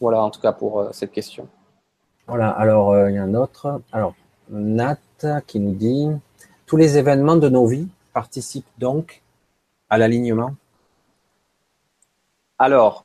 Voilà, 0.00 0.22
en 0.22 0.30
tout 0.30 0.40
cas 0.40 0.52
pour 0.52 0.80
euh, 0.80 0.88
cette 0.92 1.12
question. 1.12 1.48
Voilà, 2.28 2.50
alors 2.50 3.08
il 3.08 3.14
y 3.14 3.18
a 3.18 3.22
un 3.24 3.34
autre. 3.34 3.80
Alors, 3.90 4.14
Nat 4.48 4.98
qui 5.46 5.58
nous 5.58 5.74
dit 5.74 6.08
Tous 6.66 6.76
les 6.76 6.96
événements 6.98 7.36
de 7.36 7.48
nos 7.48 7.66
vies 7.66 7.88
participent 8.12 8.64
donc 8.78 9.22
à 9.90 9.98
l'alignement? 9.98 10.54
Alors, 12.58 13.04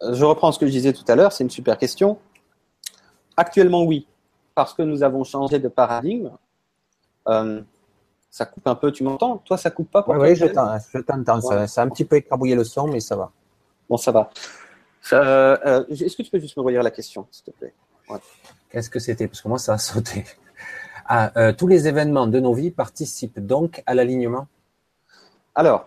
je 0.00 0.24
reprends 0.24 0.52
ce 0.52 0.58
que 0.58 0.66
je 0.66 0.70
disais 0.70 0.92
tout 0.92 1.04
à 1.08 1.16
l'heure, 1.16 1.32
c'est 1.32 1.42
une 1.42 1.50
super 1.50 1.76
question. 1.76 2.18
Actuellement, 3.36 3.82
oui 3.82 4.06
parce 4.54 4.74
que 4.74 4.82
nous 4.82 5.02
avons 5.02 5.24
changé 5.24 5.58
de 5.58 5.68
paradigme. 5.68 6.30
Euh, 7.28 7.60
ça 8.30 8.46
coupe 8.46 8.66
un 8.66 8.74
peu, 8.74 8.92
tu 8.92 9.02
m'entends? 9.02 9.38
Toi, 9.38 9.56
ça 9.56 9.70
coupe 9.70 9.90
pas 9.90 10.04
Oui, 10.06 10.36
je 10.36 10.46
t'entends. 10.46 11.40
Ça, 11.66 11.82
a 11.82 11.84
un 11.84 11.88
petit 11.88 12.04
peu 12.04 12.16
écrabouillé 12.16 12.54
le 12.54 12.64
son, 12.64 12.86
mais 12.86 13.00
ça 13.00 13.16
va. 13.16 13.32
Bon, 13.88 13.96
ça 13.96 14.12
va. 14.12 14.30
Euh, 15.12 15.84
est-ce 15.88 16.16
que 16.16 16.22
tu 16.22 16.30
peux 16.30 16.38
juste 16.38 16.56
me 16.56 16.62
relire 16.62 16.82
la 16.82 16.90
question, 16.90 17.26
s'il 17.30 17.44
te 17.44 17.50
plaît? 17.50 17.74
Qu'est-ce 18.70 18.90
que 18.90 18.98
c'était? 18.98 19.26
Parce 19.26 19.40
que 19.40 19.48
moi, 19.48 19.58
ça 19.58 19.74
a 19.74 19.78
sauté. 19.78 20.24
Ah, 21.06 21.32
euh, 21.36 21.52
tous 21.52 21.66
les 21.66 21.88
événements 21.88 22.28
de 22.28 22.38
nos 22.38 22.54
vies 22.54 22.70
participent 22.70 23.40
donc 23.40 23.82
à 23.86 23.94
l'alignement? 23.94 24.46
Alors, 25.56 25.86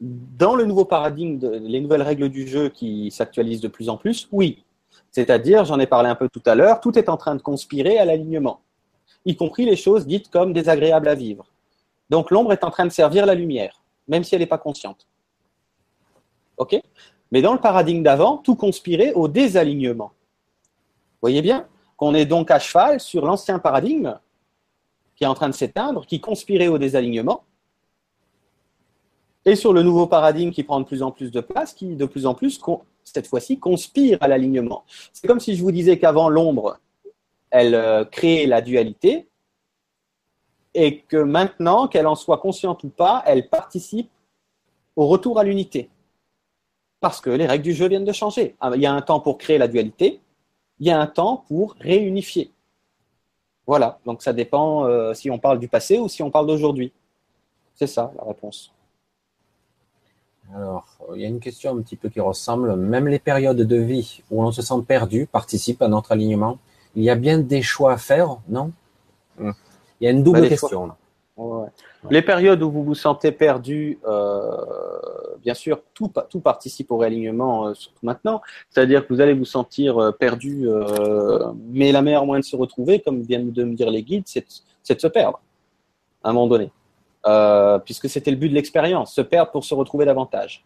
dans 0.00 0.56
le 0.56 0.64
nouveau 0.64 0.86
paradigme, 0.86 1.38
de, 1.38 1.50
les 1.50 1.80
nouvelles 1.80 2.02
règles 2.02 2.30
du 2.30 2.48
jeu 2.48 2.70
qui 2.70 3.10
s'actualisent 3.10 3.60
de 3.60 3.68
plus 3.68 3.90
en 3.90 3.98
plus, 3.98 4.28
oui, 4.32 4.63
c'est-à-dire, 5.10 5.64
j'en 5.64 5.78
ai 5.78 5.86
parlé 5.86 6.08
un 6.08 6.14
peu 6.14 6.28
tout 6.28 6.42
à 6.46 6.54
l'heure, 6.54 6.80
tout 6.80 6.98
est 6.98 7.08
en 7.08 7.16
train 7.16 7.34
de 7.34 7.42
conspirer 7.42 7.98
à 7.98 8.04
l'alignement, 8.04 8.60
y 9.24 9.36
compris 9.36 9.64
les 9.64 9.76
choses 9.76 10.06
dites 10.06 10.30
comme 10.30 10.52
désagréables 10.52 11.08
à 11.08 11.14
vivre. 11.14 11.46
Donc 12.10 12.30
l'ombre 12.30 12.52
est 12.52 12.64
en 12.64 12.70
train 12.70 12.84
de 12.84 12.92
servir 12.92 13.26
la 13.26 13.34
lumière, 13.34 13.82
même 14.08 14.24
si 14.24 14.34
elle 14.34 14.40
n'est 14.40 14.46
pas 14.46 14.58
consciente. 14.58 15.06
OK? 16.56 16.80
Mais 17.32 17.42
dans 17.42 17.52
le 17.52 17.60
paradigme 17.60 18.02
d'avant, 18.02 18.38
tout 18.38 18.54
conspirait 18.54 19.12
au 19.12 19.28
désalignement. 19.28 20.12
Voyez 21.20 21.42
bien 21.42 21.66
qu'on 21.96 22.14
est 22.14 22.26
donc 22.26 22.50
à 22.50 22.58
cheval 22.58 23.00
sur 23.00 23.24
l'ancien 23.24 23.58
paradigme 23.58 24.18
qui 25.16 25.24
est 25.24 25.28
en 25.28 25.34
train 25.34 25.48
de 25.48 25.54
s'éteindre, 25.54 26.06
qui 26.06 26.20
conspirait 26.20 26.68
au 26.68 26.78
désalignement, 26.78 27.44
et 29.44 29.56
sur 29.56 29.72
le 29.72 29.82
nouveau 29.82 30.06
paradigme 30.06 30.50
qui 30.50 30.64
prend 30.64 30.80
de 30.80 30.84
plus 30.84 31.02
en 31.02 31.10
plus 31.10 31.30
de 31.30 31.40
place, 31.40 31.72
qui 31.72 31.96
de 31.96 32.06
plus 32.06 32.26
en 32.26 32.34
plus 32.34 32.60
cette 33.04 33.26
fois-ci, 33.26 33.58
conspire 33.58 34.18
à 34.20 34.28
l'alignement. 34.28 34.84
C'est 35.12 35.26
comme 35.26 35.40
si 35.40 35.56
je 35.56 35.62
vous 35.62 35.72
disais 35.72 35.98
qu'avant 35.98 36.28
l'ombre, 36.28 36.78
elle 37.50 37.74
euh, 37.74 38.04
crée 38.04 38.46
la 38.46 38.60
dualité, 38.60 39.28
et 40.74 41.00
que 41.02 41.16
maintenant, 41.16 41.86
qu'elle 41.86 42.06
en 42.06 42.16
soit 42.16 42.38
consciente 42.38 42.82
ou 42.82 42.88
pas, 42.88 43.22
elle 43.26 43.48
participe 43.48 44.10
au 44.96 45.06
retour 45.06 45.38
à 45.38 45.44
l'unité. 45.44 45.88
Parce 47.00 47.20
que 47.20 47.30
les 47.30 47.46
règles 47.46 47.64
du 47.64 47.72
jeu 47.72 47.88
viennent 47.88 48.04
de 48.04 48.12
changer. 48.12 48.56
Ah, 48.60 48.72
il 48.74 48.80
y 48.80 48.86
a 48.86 48.92
un 48.92 49.02
temps 49.02 49.20
pour 49.20 49.38
créer 49.38 49.58
la 49.58 49.68
dualité, 49.68 50.20
il 50.80 50.86
y 50.86 50.90
a 50.90 51.00
un 51.00 51.06
temps 51.06 51.44
pour 51.48 51.76
réunifier. 51.78 52.50
Voilà, 53.66 53.98
donc 54.04 54.22
ça 54.22 54.32
dépend 54.32 54.86
euh, 54.86 55.14
si 55.14 55.30
on 55.30 55.38
parle 55.38 55.58
du 55.58 55.68
passé 55.68 55.98
ou 55.98 56.08
si 56.08 56.22
on 56.22 56.30
parle 56.30 56.46
d'aujourd'hui. 56.46 56.92
C'est 57.74 57.86
ça 57.86 58.12
la 58.16 58.24
réponse. 58.24 58.72
Alors, 60.52 60.86
il 61.14 61.22
y 61.22 61.24
a 61.24 61.28
une 61.28 61.40
question 61.40 61.76
un 61.76 61.82
petit 61.82 61.96
peu 61.96 62.08
qui 62.08 62.20
ressemble. 62.20 62.76
Même 62.76 63.08
les 63.08 63.18
périodes 63.18 63.56
de 63.56 63.76
vie 63.76 64.22
où 64.30 64.42
on 64.42 64.52
se 64.52 64.62
sent 64.62 64.82
perdu 64.86 65.26
participent 65.26 65.82
à 65.82 65.88
notre 65.88 66.12
alignement. 66.12 66.58
Il 66.96 67.02
y 67.02 67.10
a 67.10 67.14
bien 67.14 67.38
des 67.38 67.62
choix 67.62 67.92
à 67.92 67.96
faire, 67.96 68.38
non 68.48 68.72
hmm. 69.38 69.52
Il 70.00 70.04
y 70.04 70.06
a 70.08 70.10
une 70.10 70.22
double 70.22 70.48
question. 70.48 70.92
Les 72.10 72.22
périodes 72.22 72.62
où 72.62 72.70
vous 72.70 72.84
vous 72.84 72.94
sentez 72.94 73.32
perdu, 73.32 73.98
euh, 74.06 74.56
bien 75.42 75.54
sûr, 75.54 75.80
tout, 75.94 76.12
tout 76.28 76.40
participe 76.40 76.90
au 76.90 76.98
réalignement, 76.98 77.68
euh, 77.68 77.74
surtout 77.74 78.04
maintenant. 78.04 78.40
C'est-à-dire 78.70 79.06
que 79.06 79.12
vous 79.12 79.20
allez 79.20 79.32
vous 79.32 79.44
sentir 79.44 79.98
euh, 79.98 80.12
perdu, 80.12 80.68
mais 81.70 81.92
la 81.92 82.02
meilleure 82.02 82.26
moyen 82.26 82.40
de 82.40 82.44
se 82.44 82.56
retrouver, 82.56 83.00
comme 83.00 83.22
viennent 83.22 83.50
de 83.50 83.64
me 83.64 83.74
dire 83.74 83.90
les 83.90 84.02
guides, 84.02 84.24
c'est 84.26 84.94
de 84.94 85.00
se 85.00 85.06
perdre 85.06 85.40
à 86.22 86.30
un 86.30 86.32
moment 86.32 86.46
donné. 86.46 86.70
Euh, 87.26 87.78
puisque 87.78 88.08
c'était 88.10 88.30
le 88.30 88.36
but 88.36 88.50
de 88.50 88.54
l'expérience, 88.54 89.14
se 89.14 89.22
perdre 89.22 89.50
pour 89.50 89.64
se 89.64 89.74
retrouver 89.74 90.04
davantage. 90.04 90.62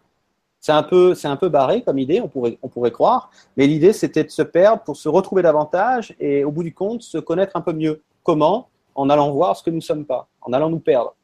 C'est 0.61 0.73
un 0.73 0.83
peu, 0.83 1.15
c'est 1.15 1.29
un 1.29 1.37
peu 1.37 1.49
barré 1.49 1.83
comme 1.83 2.01
idée, 2.01 2.21
on 2.21 2.27
pourrait, 2.27 2.59
on 2.63 2.69
pourrait 2.69 2.91
croire, 2.91 3.31
mais 3.57 3.69
l'idée 3.69 3.93
c'était 3.93 4.25
de 4.25 4.31
se 4.31 4.43
perdre 4.43 4.83
pour 4.83 4.97
se 4.97 5.09
retrouver 5.09 5.43
davantage 5.43 6.17
et 6.19 6.43
au 6.43 6.51
bout 6.51 6.65
du 6.65 6.75
compte 6.75 7.03
se 7.03 7.19
connaître 7.19 7.55
un 7.55 7.61
peu 7.61 7.73
mieux. 7.73 8.03
Comment? 8.25 8.69
En 8.97 9.09
allant 9.09 9.31
voir 9.31 9.57
ce 9.57 9.63
que 9.63 9.71
nous 9.71 9.77
ne 9.77 9.83
sommes 9.83 10.05
pas, 10.05 10.27
en 10.41 10.53
allant 10.53 10.69
nous 10.69 10.81
perdre 10.81 11.15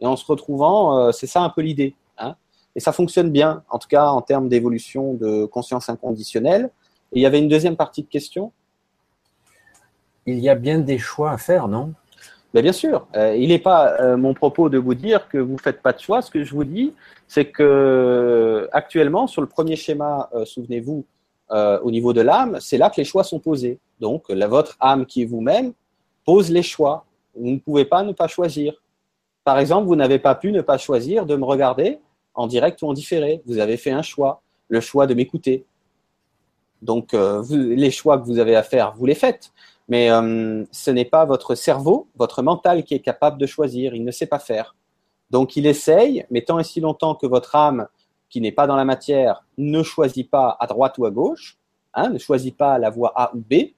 et 0.00 0.06
en 0.06 0.16
se 0.16 0.24
retrouvant, 0.24 0.96
euh, 0.98 1.12
c'est 1.12 1.26
ça 1.26 1.42
un 1.42 1.50
peu 1.50 1.60
l'idée. 1.60 1.94
Hein 2.16 2.34
et 2.74 2.80
ça 2.80 2.92
fonctionne 2.92 3.30
bien, 3.30 3.62
en 3.68 3.78
tout 3.78 3.88
cas 3.88 4.06
en 4.06 4.22
termes 4.22 4.48
d'évolution 4.48 5.12
de 5.12 5.44
conscience 5.44 5.90
inconditionnelle. 5.90 6.70
Et 7.12 7.18
il 7.18 7.22
y 7.22 7.26
avait 7.26 7.38
une 7.38 7.48
deuxième 7.48 7.76
partie 7.76 8.02
de 8.02 8.08
question? 8.08 8.52
Il 10.24 10.38
y 10.38 10.48
a 10.48 10.54
bien 10.54 10.78
des 10.78 10.98
choix 10.98 11.32
à 11.32 11.38
faire, 11.38 11.68
non? 11.68 11.92
Ben 12.52 12.62
bien 12.62 12.72
sûr, 12.72 13.06
euh, 13.16 13.36
il 13.36 13.48
n'est 13.48 13.60
pas 13.60 14.00
euh, 14.00 14.16
mon 14.16 14.34
propos 14.34 14.68
de 14.68 14.78
vous 14.78 14.94
dire 14.94 15.28
que 15.28 15.38
vous 15.38 15.56
faites 15.56 15.82
pas 15.82 15.92
de 15.92 16.00
choix. 16.00 16.20
Ce 16.20 16.30
que 16.30 16.42
je 16.42 16.52
vous 16.52 16.64
dis, 16.64 16.92
c'est 17.28 17.46
que 17.46 18.68
actuellement, 18.72 19.26
sur 19.28 19.40
le 19.40 19.46
premier 19.46 19.76
schéma, 19.76 20.28
euh, 20.34 20.44
souvenez-vous, 20.44 21.04
au 21.82 21.90
niveau 21.90 22.12
de 22.12 22.20
l'âme, 22.20 22.58
c'est 22.60 22.78
là 22.78 22.90
que 22.90 22.98
les 22.98 23.04
choix 23.04 23.24
sont 23.24 23.40
posés. 23.40 23.80
Donc, 23.98 24.30
votre 24.30 24.76
âme 24.78 25.04
qui 25.04 25.22
est 25.22 25.24
vous-même 25.24 25.72
pose 26.24 26.48
les 26.48 26.62
choix. 26.62 27.04
Vous 27.34 27.50
ne 27.50 27.58
pouvez 27.58 27.84
pas 27.84 28.04
ne 28.04 28.12
pas 28.12 28.28
choisir. 28.28 28.72
Par 29.42 29.58
exemple, 29.58 29.88
vous 29.88 29.96
n'avez 29.96 30.20
pas 30.20 30.36
pu 30.36 30.52
ne 30.52 30.60
pas 30.60 30.78
choisir 30.78 31.26
de 31.26 31.34
me 31.34 31.44
regarder 31.44 31.98
en 32.34 32.46
direct 32.46 32.80
ou 32.82 32.86
en 32.86 32.92
différé. 32.92 33.42
Vous 33.46 33.58
avez 33.58 33.76
fait 33.76 33.90
un 33.90 34.02
choix, 34.02 34.42
le 34.68 34.80
choix 34.80 35.08
de 35.08 35.14
m'écouter. 35.14 35.64
Donc, 36.82 37.14
euh, 37.14 37.42
les 37.50 37.90
choix 37.90 38.18
que 38.18 38.24
vous 38.24 38.38
avez 38.38 38.56
à 38.56 38.62
faire, 38.62 38.94
vous 38.96 39.06
les 39.06 39.14
faites. 39.14 39.52
Mais 39.90 40.10
euh, 40.10 40.64
ce 40.70 40.90
n'est 40.90 41.04
pas 41.04 41.26
votre 41.26 41.54
cerveau, 41.54 42.08
votre 42.16 42.42
mental 42.42 42.84
qui 42.84 42.94
est 42.94 43.00
capable 43.00 43.38
de 43.38 43.46
choisir. 43.46 43.94
Il 43.94 44.04
ne 44.04 44.12
sait 44.12 44.26
pas 44.26 44.38
faire. 44.38 44.76
Donc, 45.30 45.56
il 45.56 45.66
essaye, 45.66 46.24
mais 46.30 46.42
tant 46.42 46.58
et 46.58 46.64
si 46.64 46.80
longtemps 46.80 47.14
que 47.16 47.26
votre 47.26 47.54
âme, 47.56 47.86
qui 48.30 48.40
n'est 48.40 48.52
pas 48.52 48.68
dans 48.68 48.76
la 48.76 48.84
matière, 48.84 49.44
ne 49.58 49.82
choisit 49.82 50.30
pas 50.30 50.56
à 50.60 50.66
droite 50.68 50.96
ou 50.98 51.06
à 51.06 51.10
gauche, 51.10 51.58
hein, 51.92 52.08
ne 52.08 52.18
choisit 52.18 52.56
pas 52.56 52.78
la 52.78 52.88
voie 52.88 53.12
A 53.16 53.34
ou 53.34 53.40
B, 53.40 53.72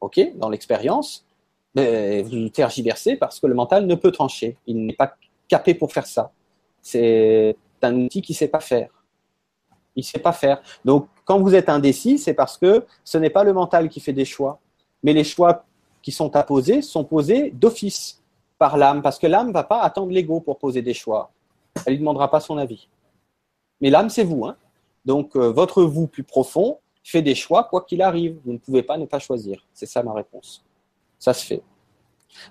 ok, 0.00 0.36
dans 0.36 0.48
l'expérience, 0.48 1.26
ben, 1.74 2.24
vous 2.24 2.48
tergiversez 2.48 3.16
parce 3.16 3.40
que 3.40 3.48
le 3.48 3.54
mental 3.54 3.86
ne 3.86 3.94
peut 3.96 4.12
trancher. 4.12 4.56
Il 4.66 4.86
n'est 4.86 4.94
pas 4.94 5.14
capé 5.48 5.74
pour 5.74 5.92
faire 5.92 6.06
ça. 6.06 6.30
C'est 6.80 7.56
un 7.82 7.94
outil 8.02 8.22
qui 8.22 8.32
ne 8.32 8.36
sait 8.36 8.48
pas 8.48 8.60
faire. 8.60 8.90
Il 9.96 10.00
ne 10.00 10.04
sait 10.04 10.20
pas 10.20 10.32
faire. 10.32 10.62
Donc, 10.84 11.08
quand 11.24 11.40
vous 11.40 11.56
êtes 11.56 11.68
indécis, 11.68 12.18
c'est 12.18 12.34
parce 12.34 12.56
que 12.56 12.86
ce 13.02 13.18
n'est 13.18 13.30
pas 13.30 13.42
le 13.42 13.52
mental 13.52 13.88
qui 13.88 13.98
fait 13.98 14.12
des 14.12 14.24
choix, 14.24 14.60
mais 15.02 15.12
les 15.12 15.24
choix 15.24 15.64
qui 16.02 16.12
sont 16.12 16.34
à 16.36 16.42
poser 16.42 16.82
sont 16.82 17.04
posés 17.04 17.50
d'office 17.50 18.22
par 18.58 18.76
l'âme, 18.76 19.02
parce 19.02 19.18
que 19.18 19.26
l'âme 19.26 19.48
ne 19.48 19.52
va 19.52 19.64
pas 19.64 19.80
attendre 19.80 20.10
l'ego 20.10 20.40
pour 20.40 20.58
poser 20.58 20.82
des 20.82 20.94
choix. 20.94 21.30
Elle 21.86 21.92
ne 21.92 21.96
lui 21.96 21.98
demandera 22.00 22.30
pas 22.30 22.40
son 22.40 22.58
avis. 22.58 22.88
Mais 23.80 23.90
l'âme, 23.90 24.10
c'est 24.10 24.24
vous. 24.24 24.44
Hein. 24.44 24.56
Donc, 25.04 25.36
euh, 25.36 25.50
votre 25.50 25.82
vous 25.84 26.06
plus 26.06 26.24
profond 26.24 26.78
fait 27.04 27.22
des 27.22 27.34
choix 27.34 27.64
quoi 27.64 27.82
qu'il 27.82 28.02
arrive. 28.02 28.38
Vous 28.44 28.52
ne 28.52 28.58
pouvez 28.58 28.82
pas 28.82 28.98
ne 28.98 29.06
pas 29.06 29.18
choisir. 29.18 29.64
C'est 29.72 29.86
ça 29.86 30.02
ma 30.02 30.12
réponse. 30.12 30.64
Ça 31.18 31.32
se 31.32 31.46
fait. 31.46 31.62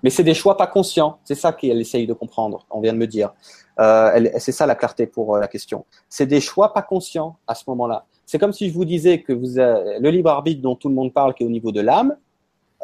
Mais 0.01 0.09
c'est 0.09 0.23
des 0.23 0.33
choix 0.33 0.57
pas 0.57 0.67
conscients. 0.67 1.19
C'est 1.23 1.35
ça 1.35 1.53
qu'elle 1.53 1.79
essaye 1.79 2.07
de 2.07 2.13
comprendre. 2.13 2.65
On 2.69 2.81
vient 2.81 2.93
de 2.93 2.97
me 2.97 3.07
dire. 3.07 3.33
Euh, 3.79 4.29
c'est 4.39 4.51
ça 4.51 4.65
la 4.65 4.75
clarté 4.75 5.05
pour 5.05 5.35
euh, 5.35 5.39
la 5.39 5.47
question. 5.47 5.85
C'est 6.09 6.25
des 6.25 6.41
choix 6.41 6.73
pas 6.73 6.81
conscients 6.81 7.37
à 7.45 7.53
ce 7.53 7.63
moment-là. 7.67 8.05
C'est 8.25 8.39
comme 8.39 8.53
si 8.53 8.69
je 8.69 8.73
vous 8.73 8.85
disais 8.85 9.21
que 9.21 9.33
vous 9.33 9.59
avez 9.59 9.99
le 9.99 10.09
libre 10.09 10.29
arbitre 10.29 10.61
dont 10.61 10.75
tout 10.75 10.89
le 10.89 10.95
monde 10.95 11.13
parle 11.13 11.33
qui 11.33 11.43
est 11.43 11.45
au 11.45 11.51
niveau 11.51 11.71
de 11.71 11.81
l'âme. 11.81 12.17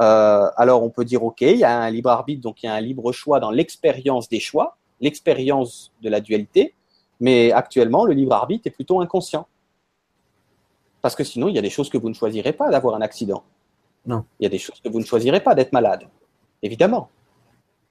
Euh, 0.02 0.50
alors 0.58 0.84
on 0.84 0.90
peut 0.90 1.06
dire 1.06 1.24
ok, 1.24 1.42
il 1.42 1.58
y 1.58 1.64
a 1.64 1.80
un 1.80 1.90
libre 1.90 2.10
arbitre, 2.10 2.42
donc 2.42 2.64
il 2.64 2.66
y 2.66 2.70
a 2.70 2.74
un 2.74 2.82
libre 2.82 3.12
choix 3.12 3.40
dans 3.40 3.52
l'expérience 3.52 4.28
des 4.28 4.40
choix, 4.40 4.78
l'expérience 5.02 5.92
de 6.02 6.10
la 6.10 6.20
dualité. 6.20 6.74
Mais 7.20 7.52
actuellement, 7.52 8.06
le 8.06 8.14
libre 8.14 8.34
arbitre 8.34 8.68
est 8.68 8.72
plutôt 8.72 9.00
inconscient. 9.02 9.48
Parce 11.02 11.16
que 11.16 11.24
sinon, 11.24 11.48
il 11.48 11.56
y 11.56 11.60
a 11.60 11.62
des 11.62 11.70
choses 11.70 11.90
que 11.90 11.98
vous 11.98 12.10
ne 12.10 12.14
choisirez 12.14 12.54
pas 12.54 12.70
d'avoir 12.70 12.96
un 12.96 13.02
accident. 13.02 13.44
Non. 14.06 14.26
Il 14.40 14.44
y 14.44 14.46
a 14.46 14.50
des 14.50 14.58
choses 14.58 14.80
que 14.82 14.90
vous 14.90 15.00
ne 15.00 15.06
choisirez 15.06 15.42
pas 15.42 15.56
d'être 15.56 15.74
malade. 15.74 16.08
Évidemment. 16.62 17.10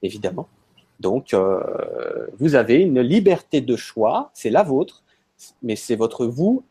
Évidemment. 0.02 0.48
Donc, 0.98 1.34
euh, 1.34 2.26
vous 2.38 2.54
avez 2.54 2.76
une 2.76 3.00
liberté 3.00 3.60
de 3.60 3.76
choix, 3.76 4.30
c'est 4.34 4.50
la 4.50 4.62
vôtre, 4.62 5.02
mais 5.62 5.76
c'est 5.76 5.96
votre 5.96 6.26
vous 6.26 6.64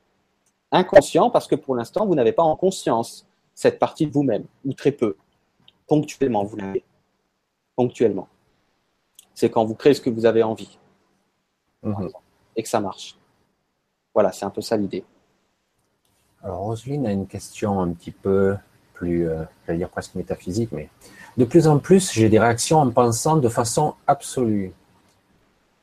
inconscient 0.72 1.30
parce 1.30 1.48
que 1.48 1.56
pour 1.56 1.76
l'instant, 1.76 2.06
vous 2.06 2.16
n'avez 2.16 2.32
pas 2.32 2.44
en 2.44 2.56
conscience 2.56 3.28
cette 3.62 3.78
partie 3.78 4.08
de 4.08 4.12
vous-même, 4.12 4.46
ou 4.66 4.74
très 4.74 4.92
peu. 4.92 5.16
Ponctuellement, 5.86 6.44
vous 6.44 6.58
l'avez. 6.58 6.84
Ponctuellement. 7.76 8.28
C'est 9.36 9.52
quand 9.52 9.66
vous 9.66 9.76
créez 9.76 9.94
ce 9.94 10.02
que 10.02 10.10
vous 10.10 10.26
avez 10.26 10.42
envie. 10.42 10.80
Mhm. 11.84 12.10
Et 12.56 12.64
que 12.64 12.70
ça 12.70 12.80
marche. 12.80 13.16
Voilà, 14.16 14.32
c'est 14.32 14.46
un 14.46 14.50
peu 14.50 14.62
ça 14.62 14.78
l'idée. 14.78 15.04
Alors, 16.42 16.62
Roselyne 16.62 17.06
a 17.06 17.12
une 17.12 17.28
question 17.28 17.80
un 17.80 17.94
petit 17.94 18.10
peu 18.10 18.58
plus, 18.96 19.30
euh, 19.30 19.44
j'allais 19.68 19.78
dire 19.78 19.90
presque 19.90 20.16
métaphysique, 20.16 20.72
mais 20.72 20.90
de 21.38 21.46
plus 21.46 21.68
en 21.68 21.78
plus, 21.78 22.12
j'ai 22.12 22.30
des 22.30 22.40
réactions 22.40 22.80
en 22.80 22.90
pensant 22.90 23.38
de 23.38 23.48
façon 23.48 23.94
absolue. 24.08 24.74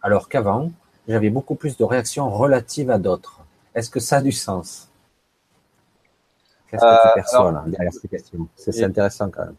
Alors 0.03 0.29
qu'avant, 0.29 0.73
j'avais 1.07 1.31
beaucoup 1.31 1.55
plus 1.55 1.77
de 1.77 1.85
réactions 1.85 2.29
relatives 2.29 2.91
à 2.91 2.99
d'autres. 2.99 3.39
Est-ce 3.77 3.89
que 3.89 4.01
ça 4.01 4.17
a 4.17 4.21
du 4.21 4.33
sens? 4.33 4.89
Qu'est-ce 6.71 6.83
que 6.83 7.03
tu 7.03 7.09
euh, 7.09 7.15
perçois 7.15 7.53
là, 7.53 7.65
derrière 7.67 7.93
ces 7.93 8.09
questions? 8.09 8.49
C'est 8.55 8.85
intéressant 8.85 9.31
quand 9.31 9.45
même. 9.45 9.55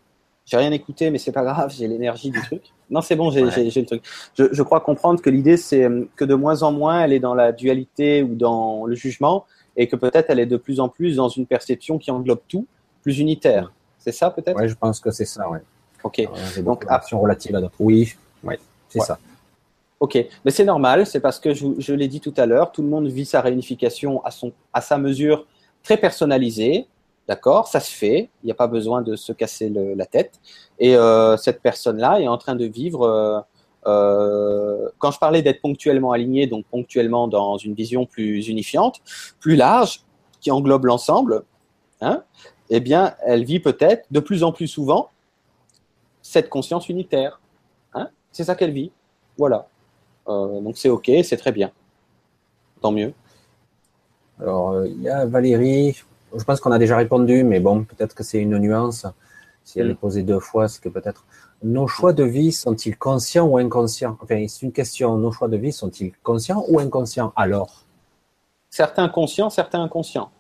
J'ai 0.46 0.58
rien 0.58 0.72
écouté, 0.72 1.12
mais 1.12 1.20
c'est 1.20 1.32
pas 1.32 1.44
grave, 1.44 1.72
j'ai 1.76 1.88
l'énergie 1.88 2.32
du 2.32 2.42
truc. 2.42 2.64
Non, 2.90 3.02
c'est 3.02 3.16
bon, 3.16 3.30
j'ai 3.30 3.42
le 3.42 3.86
truc. 3.86 4.04
Je, 4.36 4.46
je, 4.52 4.64
crois 4.64 4.80
comprendre 4.80 5.22
que 5.22 5.30
l'idée, 5.30 5.58
c'est 5.58 5.84
euh, 5.84 6.10
que 6.16 6.26
de 6.26 6.34
moins 6.34 6.64
en 6.64 6.72
moins, 6.72 7.04
elle 7.04 7.14
est 7.14 7.20
dans 7.20 7.36
la 7.36 7.52
dualité 7.52 8.24
ou 8.24 8.34
dans 8.34 8.88
le 8.88 8.96
jugement, 8.96 9.46
et 9.78 9.88
que 9.88 9.96
peut-être 9.96 10.30
elle 10.30 10.40
est 10.40 10.48
de 10.48 10.58
plus 10.58 10.80
en 10.80 10.90
plus 10.90 11.18
dans 11.18 11.30
une 11.30 11.46
perception 11.46 12.00
qui 12.00 12.10
englobe 12.10 12.42
tout, 12.48 12.66
plus 13.04 13.20
unitaire. 13.20 13.72
C'est 14.00 14.12
ça 14.12 14.32
peut-être? 14.32 14.58
Oui, 14.60 14.68
je 14.68 14.74
pense 14.74 15.00
que 15.00 15.12
c'est 15.12 15.26
ça, 15.26 15.48
oui. 15.50 15.60
Ok. 16.04 16.28
Donc, 16.64 16.84
action 16.88 17.22
relative 17.22 17.56
à 17.56 17.62
d'autres. 17.62 17.76
Oui, 17.80 18.16
ouais, 18.44 18.60
c'est 18.88 19.02
ça. 19.02 19.20
Ok, 20.00 20.18
mais 20.46 20.52
c'est 20.52 20.64
normal, 20.64 21.06
c'est 21.06 21.20
parce 21.20 21.40
que 21.40 21.54
je, 21.54 21.68
je 21.78 21.94
l'ai 21.94 22.08
dit 22.08 22.22
tout 22.22 22.34
à 22.38 22.46
l'heure, 22.46 22.72
tout 22.72 22.82
le 22.82 22.88
monde 22.88 23.08
vit 23.08 23.26
sa 23.26 23.42
réunification 23.42 24.24
à, 24.24 24.32
son, 24.32 24.54
à 24.72 24.80
sa 24.80 24.98
mesure 24.98 25.46
très 25.84 25.98
personnalisée, 25.98 26.88
d'accord 27.30 27.68
Ça 27.68 27.80
se 27.80 27.92
fait, 27.92 28.32
il 28.42 28.48
n'y 28.48 28.52
a 28.52 28.56
pas 28.56 28.68
besoin 28.68 29.04
de 29.04 29.16
se 29.16 29.32
casser 29.32 29.70
la 29.70 30.06
tête. 30.08 30.42
Et 30.80 30.98
euh, 30.98 31.38
cette 31.38 31.62
personne-là 31.62 32.20
est 32.20 32.28
en 32.28 32.40
train 32.40 32.56
de 32.56 32.66
vivre, 32.66 33.04
euh, 33.04 33.40
euh, 33.86 34.90
quand 34.98 35.12
je 35.12 35.20
parlais 35.20 35.44
d'être 35.44 35.62
ponctuellement 35.62 36.12
aligné, 36.12 36.48
donc 36.48 36.66
ponctuellement 36.66 37.28
dans 37.28 37.58
une 37.58 37.76
vision 37.76 38.08
plus 38.08 38.48
unifiante, 38.48 39.00
plus 39.40 39.56
large, 39.56 40.02
qui 40.42 40.50
englobe 40.50 40.86
l'ensemble, 40.86 41.44
hein, 42.02 42.24
eh 42.72 42.80
bien, 42.80 43.14
elle 43.24 43.44
vit 43.44 43.60
peut-être 43.60 44.08
de 44.10 44.20
plus 44.20 44.44
en 44.44 44.52
plus 44.52 44.68
souvent 44.68 45.10
cette 46.24 46.50
conscience 46.50 46.90
unitaire. 46.90 47.40
Hein 47.94 48.10
c'est 48.32 48.46
ça 48.46 48.56
qu'elle 48.56 48.72
vit. 48.72 48.92
Voilà. 49.38 49.68
Donc 50.28 50.78
c'est 50.78 50.90
OK, 50.90 51.12
c'est 51.24 51.38
très 51.38 51.52
bien. 51.52 51.72
Tant 52.82 52.92
mieux. 52.92 53.14
Alors, 54.40 54.86
il 54.86 55.02
y 55.02 55.10
a 55.10 55.26
Valérie, 55.26 55.96
je 56.36 56.44
pense 56.44 56.60
qu'on 56.60 56.72
a 56.72 56.80
déjà 56.80 56.98
répondu, 56.98 57.44
mais 57.44 57.60
bon, 57.60 57.84
peut-être 57.84 58.16
que 58.16 58.24
c'est 58.24 58.40
une 58.40 58.58
nuance. 58.58 59.06
Si 59.64 59.80
elle 59.80 59.88
mm. 59.88 59.92
est 59.92 59.96
posée 59.96 60.24
deux 60.24 60.40
fois, 60.40 60.68
c'est 60.68 60.82
que 60.82 60.90
peut-être 60.90 61.26
nos 61.62 61.88
choix 61.88 62.14
de 62.14 62.24
vie 62.24 62.52
sont-ils 62.52 62.98
conscients 62.98 63.46
ou 63.46 63.58
inconscients? 63.58 64.18
Enfin, 64.22 64.46
c'est 64.48 64.66
une 64.66 64.72
question. 64.72 65.18
Nos 65.18 65.32
choix 65.32 65.48
de 65.48 65.58
vie 65.58 65.72
sont-ils 65.72 66.14
conscients 66.24 66.64
ou 66.70 66.80
inconscients 66.80 67.34
alors? 67.36 67.84
Certains 68.70 69.10
conscients, 69.10 69.50
certains 69.50 69.84
inconscients. 69.84 70.32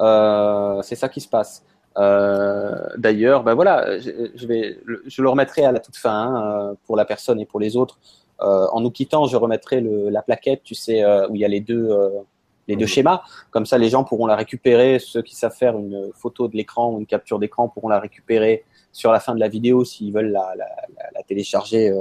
Euh, 0.00 0.82
c'est 0.82 0.96
ça 0.96 1.08
qui 1.08 1.20
se 1.20 1.28
passe. 1.28 1.64
Euh, 1.96 2.86
d'ailleurs, 2.96 3.42
ben 3.42 3.54
voilà, 3.54 3.98
je, 3.98 4.46
vais, 4.46 4.78
je 5.06 5.22
le 5.22 5.28
remettrai 5.28 5.64
à 5.64 5.72
la 5.72 5.80
toute 5.80 5.96
fin 5.96 6.34
hein, 6.36 6.76
pour 6.86 6.96
la 6.96 7.04
personne 7.04 7.40
et 7.40 7.46
pour 7.46 7.60
les 7.60 7.76
autres. 7.76 7.98
Euh, 8.40 8.66
en 8.72 8.80
nous 8.80 8.90
quittant, 8.90 9.26
je 9.26 9.36
remettrai 9.36 9.80
le, 9.80 10.10
la 10.10 10.22
plaquette, 10.22 10.62
tu 10.62 10.74
sais, 10.74 11.04
où 11.28 11.34
il 11.34 11.40
y 11.40 11.44
a 11.44 11.48
les 11.48 11.60
deux, 11.60 11.90
les 12.68 12.76
deux 12.76 12.86
schémas. 12.86 13.22
Comme 13.50 13.66
ça, 13.66 13.78
les 13.78 13.88
gens 13.88 14.04
pourront 14.04 14.26
la 14.26 14.36
récupérer. 14.36 14.98
Ceux 14.98 15.22
qui 15.22 15.34
savent 15.34 15.56
faire 15.56 15.76
une 15.76 16.10
photo 16.14 16.48
de 16.48 16.56
l'écran 16.56 16.92
ou 16.92 17.00
une 17.00 17.06
capture 17.06 17.38
d'écran 17.38 17.68
pourront 17.68 17.88
la 17.88 17.98
récupérer 17.98 18.64
sur 18.92 19.10
la 19.10 19.20
fin 19.20 19.34
de 19.34 19.40
la 19.40 19.48
vidéo 19.48 19.84
s'ils 19.84 20.12
veulent 20.12 20.30
la, 20.30 20.54
la, 20.56 20.66
la, 21.14 21.22
télécharger. 21.22 21.92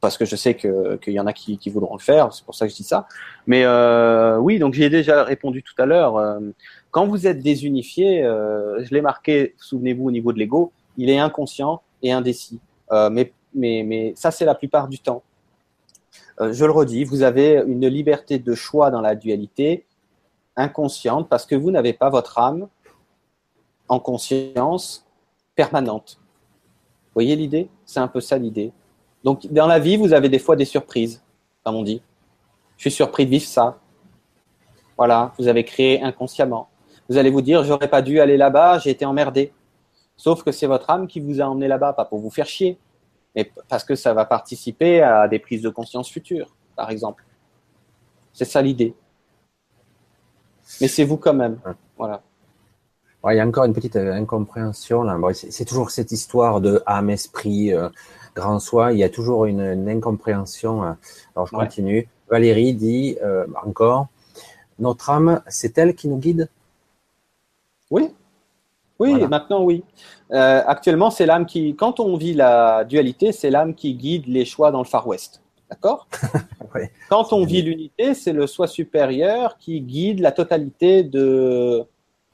parce 0.00 0.16
que 0.16 0.24
je 0.24 0.36
sais 0.36 0.54
qu'il 0.54 1.12
y 1.12 1.20
en 1.20 1.26
a 1.26 1.32
qui, 1.32 1.58
qui 1.58 1.70
voudront 1.70 1.96
le 1.96 2.02
faire, 2.02 2.32
c'est 2.32 2.44
pour 2.44 2.54
ça 2.54 2.66
que 2.66 2.72
je 2.72 2.76
dis 2.76 2.84
ça. 2.84 3.06
Mais 3.46 3.64
euh, 3.64 4.36
oui, 4.38 4.58
donc 4.58 4.74
j'ai 4.74 4.90
déjà 4.90 5.24
répondu 5.24 5.62
tout 5.62 5.80
à 5.80 5.86
l'heure. 5.86 6.40
Quand 6.92 7.06
vous 7.06 7.26
êtes 7.26 7.40
désunifié, 7.40 8.22
euh, 8.22 8.84
je 8.84 8.94
l'ai 8.94 9.00
marqué, 9.00 9.54
souvenez-vous, 9.56 10.08
au 10.08 10.10
niveau 10.10 10.30
de 10.34 10.38
l'ego, 10.38 10.72
il 10.98 11.08
est 11.08 11.18
inconscient 11.18 11.80
et 12.02 12.12
indécis. 12.12 12.60
Euh, 12.92 13.08
mais, 13.08 13.32
mais, 13.54 13.82
mais 13.82 14.12
ça, 14.14 14.30
c'est 14.30 14.44
la 14.44 14.54
plupart 14.54 14.88
du 14.88 14.98
temps. 14.98 15.22
Euh, 16.40 16.52
je 16.52 16.64
le 16.64 16.70
redis, 16.70 17.04
vous 17.04 17.22
avez 17.22 17.62
une 17.66 17.86
liberté 17.86 18.38
de 18.38 18.54
choix 18.54 18.90
dans 18.90 19.00
la 19.00 19.14
dualité 19.14 19.86
inconsciente 20.56 21.28
parce 21.28 21.46
que 21.46 21.54
vous 21.54 21.70
n'avez 21.70 21.92
pas 21.92 22.10
votre 22.10 22.38
âme 22.38 22.68
en 23.88 24.00
conscience 24.00 25.06
permanente. 25.54 26.18
Vous 26.18 27.14
voyez 27.14 27.36
l'idée? 27.36 27.68
C'est 27.84 28.00
un 28.00 28.08
peu 28.08 28.20
ça 28.20 28.38
l'idée. 28.38 28.72
Donc, 29.24 29.46
dans 29.52 29.66
la 29.66 29.78
vie, 29.78 29.96
vous 29.96 30.12
avez 30.12 30.28
des 30.28 30.38
fois 30.38 30.56
des 30.56 30.64
surprises, 30.64 31.22
comme 31.64 31.76
on 31.76 31.82
dit. 31.82 32.02
Je 32.76 32.82
suis 32.82 32.90
surpris 32.90 33.26
de 33.26 33.30
vivre 33.30 33.46
ça. 33.46 33.78
Voilà, 34.96 35.32
vous 35.38 35.48
avez 35.48 35.64
créé 35.64 36.02
inconsciemment. 36.02 36.68
Vous 37.08 37.18
allez 37.18 37.30
vous 37.30 37.42
dire, 37.42 37.64
j'aurais 37.64 37.88
pas 37.88 38.02
dû 38.02 38.20
aller 38.20 38.36
là-bas, 38.36 38.78
j'ai 38.78 38.90
été 38.90 39.04
emmerdé. 39.04 39.52
Sauf 40.16 40.42
que 40.42 40.52
c'est 40.52 40.66
votre 40.66 40.88
âme 40.90 41.06
qui 41.06 41.20
vous 41.20 41.40
a 41.40 41.44
emmené 41.44 41.68
là-bas, 41.68 41.92
pas 41.92 42.04
pour 42.04 42.18
vous 42.18 42.30
faire 42.30 42.46
chier, 42.46 42.78
mais 43.34 43.50
parce 43.68 43.84
que 43.84 43.94
ça 43.94 44.12
va 44.14 44.24
participer 44.24 45.02
à 45.02 45.28
des 45.28 45.38
prises 45.38 45.62
de 45.62 45.70
conscience 45.70 46.10
futures, 46.10 46.54
par 46.76 46.90
exemple. 46.90 47.24
C'est 48.32 48.44
ça 48.44 48.62
l'idée. 48.62 48.94
Mais 50.80 50.88
c'est 50.88 51.04
vous 51.04 51.16
quand 51.16 51.34
même. 51.34 51.58
Voilà. 51.96 52.22
il 53.30 53.36
y 53.36 53.40
a 53.40 53.46
encore 53.46 53.64
une 53.64 53.74
petite 53.74 53.96
euh, 53.96 54.12
incompréhension 54.14 55.02
là. 55.02 55.18
c'est 55.32 55.64
toujours 55.64 55.90
cette 55.90 56.12
histoire 56.12 56.60
de 56.60 56.82
âme, 56.86 57.10
esprit, 57.10 57.72
euh, 57.72 57.88
grand 58.34 58.58
soi. 58.58 58.92
Il 58.92 58.98
y 58.98 59.04
a 59.04 59.10
toujours 59.10 59.44
une, 59.46 59.88
incompréhension. 59.88 60.84
Euh. 60.84 60.92
Alors 61.36 61.46
je 61.46 61.52
continue. 61.52 62.08
Valérie 62.30 62.74
dit 62.74 63.18
encore, 63.62 64.08
notre 64.78 65.10
âme, 65.10 65.42
c'est 65.48 65.76
elle 65.76 65.94
qui 65.94 66.08
nous 66.08 66.16
guide? 66.16 66.48
Oui, 67.90 68.14
oui, 68.98 69.14
maintenant 69.26 69.62
oui. 69.62 69.82
Euh, 70.32 70.62
actuellement, 70.66 71.10
c'est 71.10 71.26
l'âme 71.26 71.46
qui, 71.46 71.74
quand 71.74 72.00
on 72.00 72.16
vit 72.16 72.34
la 72.34 72.84
dualité, 72.84 73.32
c'est 73.32 73.50
l'âme 73.50 73.74
qui 73.74 73.94
guide 73.94 74.26
les 74.26 74.44
choix 74.44 74.70
dans 74.70 74.78
le 74.78 74.86
Far 74.86 75.06
West. 75.06 75.42
D'accord 75.70 76.06
Quand 77.08 77.32
on 77.32 77.44
vit 77.44 77.62
l'unité, 77.62 78.14
c'est 78.14 78.32
le 78.32 78.46
soi 78.46 78.66
supérieur 78.66 79.56
qui 79.58 79.80
guide 79.80 80.20
la 80.20 80.32
totalité 80.32 81.02
de, 81.02 81.84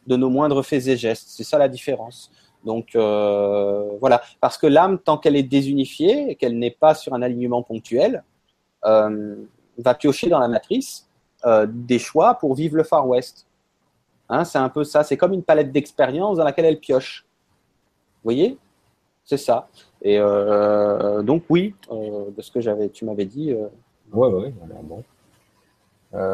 de 0.07 0.17
nos 0.17 0.31
moindres 0.31 0.65
faits 0.65 0.87
et 0.89 0.97
gestes. 0.97 1.29
C'est 1.29 1.45
ça 1.45 1.59
la 1.59 1.69
différence. 1.69 2.31
Donc 2.65 2.97
euh, 2.97 3.97
voilà, 4.01 4.23
parce 4.41 4.59
que 4.59 4.67
l'âme, 4.67 4.99
tant 4.99 5.19
qu'elle 5.19 5.37
est 5.37 5.43
désunifiée 5.43 6.31
et 6.31 6.35
qu'elle 6.35 6.59
n'est 6.59 6.71
pas 6.71 6.95
sur 6.95 7.15
un 7.15 7.23
alignement 7.23 7.63
ponctuel, 7.63 8.25
euh, 8.85 9.37
va 9.79 9.95
piocher 9.95 10.29
dans 10.29 10.39
la 10.39 10.49
matrice 10.49 11.09
euh, 11.47 11.67
des 11.69 11.99
choix 11.99 12.35
pour 12.35 12.55
vivre 12.55 12.77
le 12.77 12.85
Far 12.85 13.07
West. 13.07 13.47
Hein, 14.29 14.45
c'est 14.45 14.59
un 14.59 14.69
peu 14.69 14.85
ça, 14.85 15.05
c'est 15.05 15.17
comme 15.17 15.33
une 15.33 15.43
palette 15.43 15.73
d'expériences 15.73 16.37
dans 16.39 16.45
laquelle 16.45 16.67
elle 16.67 16.79
pioche. 16.79 17.25
Vous 18.17 18.25
voyez? 18.25 18.59
C'est 19.25 19.39
ça. 19.39 19.69
Et 20.03 20.19
donc 20.19 21.45
oui, 21.51 21.75
de 21.91 22.41
ce 22.41 22.51
que 22.51 22.61
j'avais, 22.61 22.89
tu 22.89 23.05
m'avais 23.05 23.27
dit. 23.27 23.55
Oui, 24.13 24.29
oui, 24.33 24.55
bon. 24.85 25.03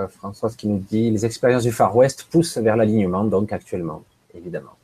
Françoise 0.08 0.54
qui 0.54 0.68
nous 0.68 0.78
dit 0.78 1.10
les 1.10 1.26
expériences 1.26 1.64
du 1.64 1.72
Far 1.72 1.96
West 1.96 2.28
poussent 2.30 2.58
vers 2.58 2.76
l'alignement, 2.76 3.24
donc 3.24 3.52
actuellement, 3.52 4.02
évidemment. 4.34 4.76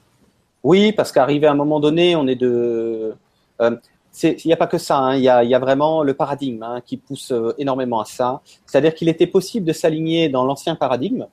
Oui, 0.63 0.93
parce 0.93 1.13
qu'arrivé 1.13 1.47
à 1.47 1.53
un 1.53 1.55
moment 1.55 1.81
donné, 1.81 2.17
on 2.17 2.27
est 2.27 2.37
de. 2.37 3.15
Euh, 3.61 3.77
il 4.23 4.37
n'y 4.45 4.53
a 4.53 4.57
pas 4.57 4.67
que 4.67 4.79
ça, 4.79 4.99
hein. 4.99 5.17
il 5.17 5.23
y, 5.23 5.29
a, 5.29 5.45
y, 5.45 5.55
a, 5.55 5.59
vraiment 5.61 6.03
le 6.03 6.15
paradigme 6.15 6.65
hein, 6.65 6.81
qui 6.85 6.97
pousse 6.97 7.31
euh, 7.31 7.55
énormément 7.59 8.01
à 8.01 8.05
ça. 8.05 8.41
C'est-à-dire 8.67 8.93
qu'il 8.95 9.09
était 9.09 9.29
possible 9.29 9.65
de 9.65 9.73
s'aligner 9.73 10.29
dans 10.29 10.45
l'ancien 10.45 10.75
paradigme. 10.75 11.29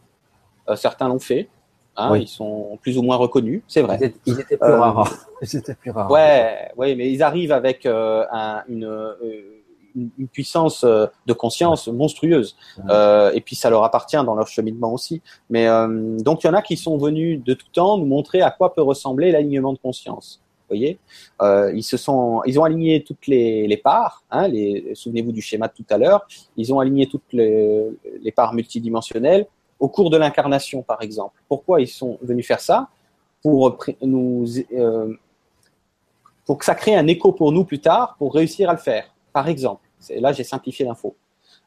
Euh, 0.70 0.76
certains 0.76 1.08
l'ont 1.08 1.20
fait. 1.20 1.49
Hein, 1.98 2.15
Ils 2.18 2.28
sont 2.28 2.78
plus 2.82 2.98
ou 2.98 3.02
moins 3.02 3.15
reconnus, 3.15 3.64
c'est 3.68 3.82
vrai. 3.82 4.14
Ils 4.26 4.40
étaient, 4.40 4.57
plus 4.57 4.72
rares. 4.72 5.11
Ils 5.41 5.56
étaient 5.57 5.74
plus 5.74 5.91
rares. 5.91 6.11
Ouais, 6.11 6.69
ouais, 6.78 6.95
mais 6.95 7.11
ils 7.11 7.24
arrivent 7.24 7.52
avec 7.52 7.88
un, 7.88 8.64
une 8.68 8.88
une, 9.98 10.28
puissance 10.28 10.84
euh, 10.84 11.07
de 11.26 11.34
conscience 11.34 11.88
monstrueuse. 11.88 12.56
Euh, 12.90 13.32
et 13.34 13.41
puis 13.41 13.56
ça 13.56 13.69
leur 13.69 13.84
appartient 13.84 14.18
dans 14.18 14.36
leur 14.36 14.48
cheminement 14.48 14.94
aussi. 14.94 15.22
Mais 15.49 15.68
euh, 15.68 16.18
donc 16.19 16.44
il 16.44 16.48
y 16.48 16.49
en 16.49 16.53
a 16.53 16.61
qui 16.61 16.78
sont 16.78 16.98
venus 16.98 17.44
de 17.44 17.53
tout 17.53 17.68
temps 17.72 17.98
nous 17.98 18.06
montrer 18.06 18.41
à 18.41 18.52
quoi 18.52 18.74
peut 18.74 18.82
ressembler 18.82 19.32
l'alignement 19.32 19.74
de 19.74 19.80
conscience. 19.80 20.41
Vous 20.69 20.76
voyez, 20.76 20.99
ils 21.74 21.84
se 21.84 21.95
sont, 21.95 22.41
ils 22.45 22.60
ont 22.60 22.65
aligné 22.65 23.02
toutes 23.02 23.28
les, 23.28 23.68
les 23.68 23.78
parts. 23.78 24.26
Hein, 24.30 24.49
les, 24.49 24.94
souvenez-vous 24.95 25.32
du 25.32 25.41
schéma 25.41 25.69
de 25.69 25.74
tout 25.74 25.86
à 25.90 25.98
l'heure. 25.98 26.28
Ils 26.57 26.74
ont 26.74 26.82
aligné 26.82 27.07
toutes 27.07 27.32
les, 27.32 27.86
les 28.22 28.32
parts 28.34 28.53
multidimensionnelles 28.53 29.48
au 29.80 29.90
cours 29.90 30.10
de 30.10 30.18
l'incarnation, 30.18 30.82
par 30.82 31.02
exemple. 31.02 31.41
Pourquoi 31.48 31.82
ils 31.82 31.88
sont 31.88 32.18
venus 32.22 32.48
faire 32.48 32.60
ça 32.60 32.90
Pour 33.41 33.78
nous, 34.02 34.45
pour 36.45 36.58
que 36.58 36.66
ça 36.66 36.76
crée 36.76 36.95
un 36.95 37.06
écho 37.08 37.32
pour 37.32 37.52
nous 37.52 37.66
plus 37.66 37.80
tard, 37.80 38.16
pour 38.18 38.34
réussir 38.34 38.70
à 38.70 38.74
le 38.74 38.80
faire. 38.80 39.14
Par 39.34 39.48
exemple. 39.48 39.82
Là, 40.10 40.32
j'ai 40.32 40.44
simplifié 40.44 40.86
l'info. 40.86 41.16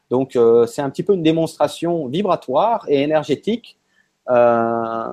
Donc, 0.09 0.35
euh, 0.35 0.65
c'est 0.65 0.81
un 0.81 0.89
petit 0.89 1.03
peu 1.03 1.13
une 1.13 1.23
démonstration 1.23 2.07
vibratoire 2.07 2.85
et 2.89 3.01
énergétique 3.01 3.77
euh, 4.29 5.07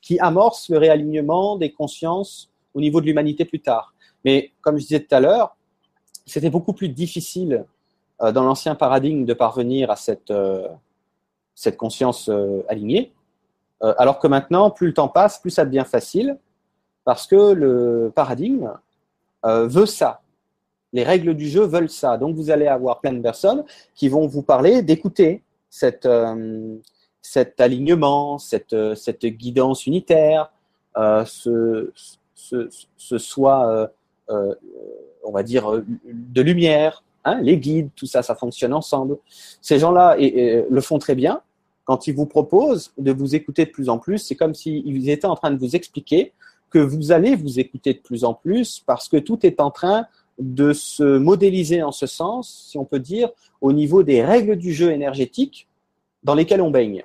qui 0.00 0.18
amorce 0.20 0.70
le 0.70 0.78
réalignement 0.78 1.56
des 1.56 1.72
consciences 1.72 2.50
au 2.74 2.80
niveau 2.80 3.00
de 3.00 3.06
l'humanité 3.06 3.44
plus 3.44 3.60
tard. 3.60 3.92
Mais 4.24 4.52
comme 4.60 4.78
je 4.78 4.84
disais 4.84 5.00
tout 5.00 5.14
à 5.14 5.20
l'heure, 5.20 5.56
c'était 6.24 6.50
beaucoup 6.50 6.72
plus 6.72 6.88
difficile 6.88 7.66
euh, 8.22 8.32
dans 8.32 8.44
l'ancien 8.44 8.74
paradigme 8.74 9.24
de 9.24 9.34
parvenir 9.34 9.90
à 9.90 9.96
cette, 9.96 10.32
cette 11.56 11.76
conscience 11.76 12.30
alignée, 12.68 13.12
alors 13.80 14.20
que 14.20 14.28
maintenant, 14.28 14.70
plus 14.70 14.86
le 14.86 14.94
temps 14.94 15.08
passe, 15.08 15.40
plus 15.40 15.50
ça 15.50 15.64
devient 15.64 15.84
facile, 15.84 16.38
parce 17.04 17.26
que 17.26 17.52
le 17.52 18.12
paradigme 18.14 18.70
veut 19.42 19.86
ça 19.86 20.20
les 20.96 21.04
règles 21.04 21.34
du 21.34 21.48
jeu 21.48 21.64
veulent 21.64 21.90
ça. 21.90 22.16
Donc 22.16 22.34
vous 22.36 22.50
allez 22.50 22.66
avoir 22.66 23.00
plein 23.00 23.12
de 23.12 23.20
personnes 23.20 23.64
qui 23.94 24.08
vont 24.08 24.26
vous 24.26 24.42
parler 24.42 24.82
d'écouter 24.82 25.42
euh, 26.06 26.76
cet 27.20 27.60
alignement, 27.60 28.38
cette, 28.38 28.72
euh, 28.72 28.94
cette 28.94 29.26
guidance 29.26 29.86
unitaire, 29.86 30.50
euh, 30.96 31.22
ce, 31.26 31.92
ce, 32.34 32.68
ce, 32.96 33.18
soit, 33.18 33.90
on 34.28 35.32
va 35.32 35.42
dire, 35.42 35.82
de 36.06 36.40
lumière, 36.40 37.04
hein, 37.24 37.40
les 37.42 37.58
guides, 37.58 37.90
tout 37.94 38.06
ça, 38.06 38.22
ça 38.22 38.34
fonctionne 38.34 38.72
ensemble. 38.72 39.18
Ces 39.60 39.78
gens-là 39.78 40.16
le 40.16 40.80
font 40.80 40.98
très 40.98 41.14
bien. 41.14 41.42
Quand 41.86 42.06
ils 42.06 42.14
vous 42.14 42.26
proposent 42.26 42.92
de 42.98 43.12
vous 43.12 43.34
écouter 43.34 43.64
de 43.64 43.70
plus 43.70 43.88
en 43.88 43.98
plus, 43.98 44.18
c'est 44.18 44.34
comme 44.34 44.54
s'ils 44.54 45.08
étaient 45.08 45.26
en 45.26 45.36
train 45.36 45.50
de 45.50 45.58
vous 45.58 45.74
expliquer 45.74 46.32
que 46.68 46.78
vous 46.78 47.12
allez 47.12 47.36
vous 47.36 47.58
écouter 47.58 47.94
de 47.94 48.00
plus 48.00 48.24
en 48.24 48.34
plus 48.34 48.82
parce 48.84 49.08
que 49.08 49.16
tout 49.16 49.46
est 49.46 49.60
en 49.60 49.70
train 49.70 50.06
de 50.38 50.72
se 50.72 51.16
modéliser 51.16 51.82
en 51.82 51.92
ce 51.92 52.06
sens, 52.06 52.68
si 52.68 52.76
on 52.76 52.84
peut 52.84 52.98
dire, 52.98 53.30
au 53.60 53.72
niveau 53.72 54.02
des 54.02 54.22
règles 54.22 54.56
du 54.56 54.74
jeu 54.74 54.90
énergétique 54.90 55.68
dans 56.22 56.34
lesquelles 56.34 56.60
on 56.60 56.70
baigne. 56.70 57.04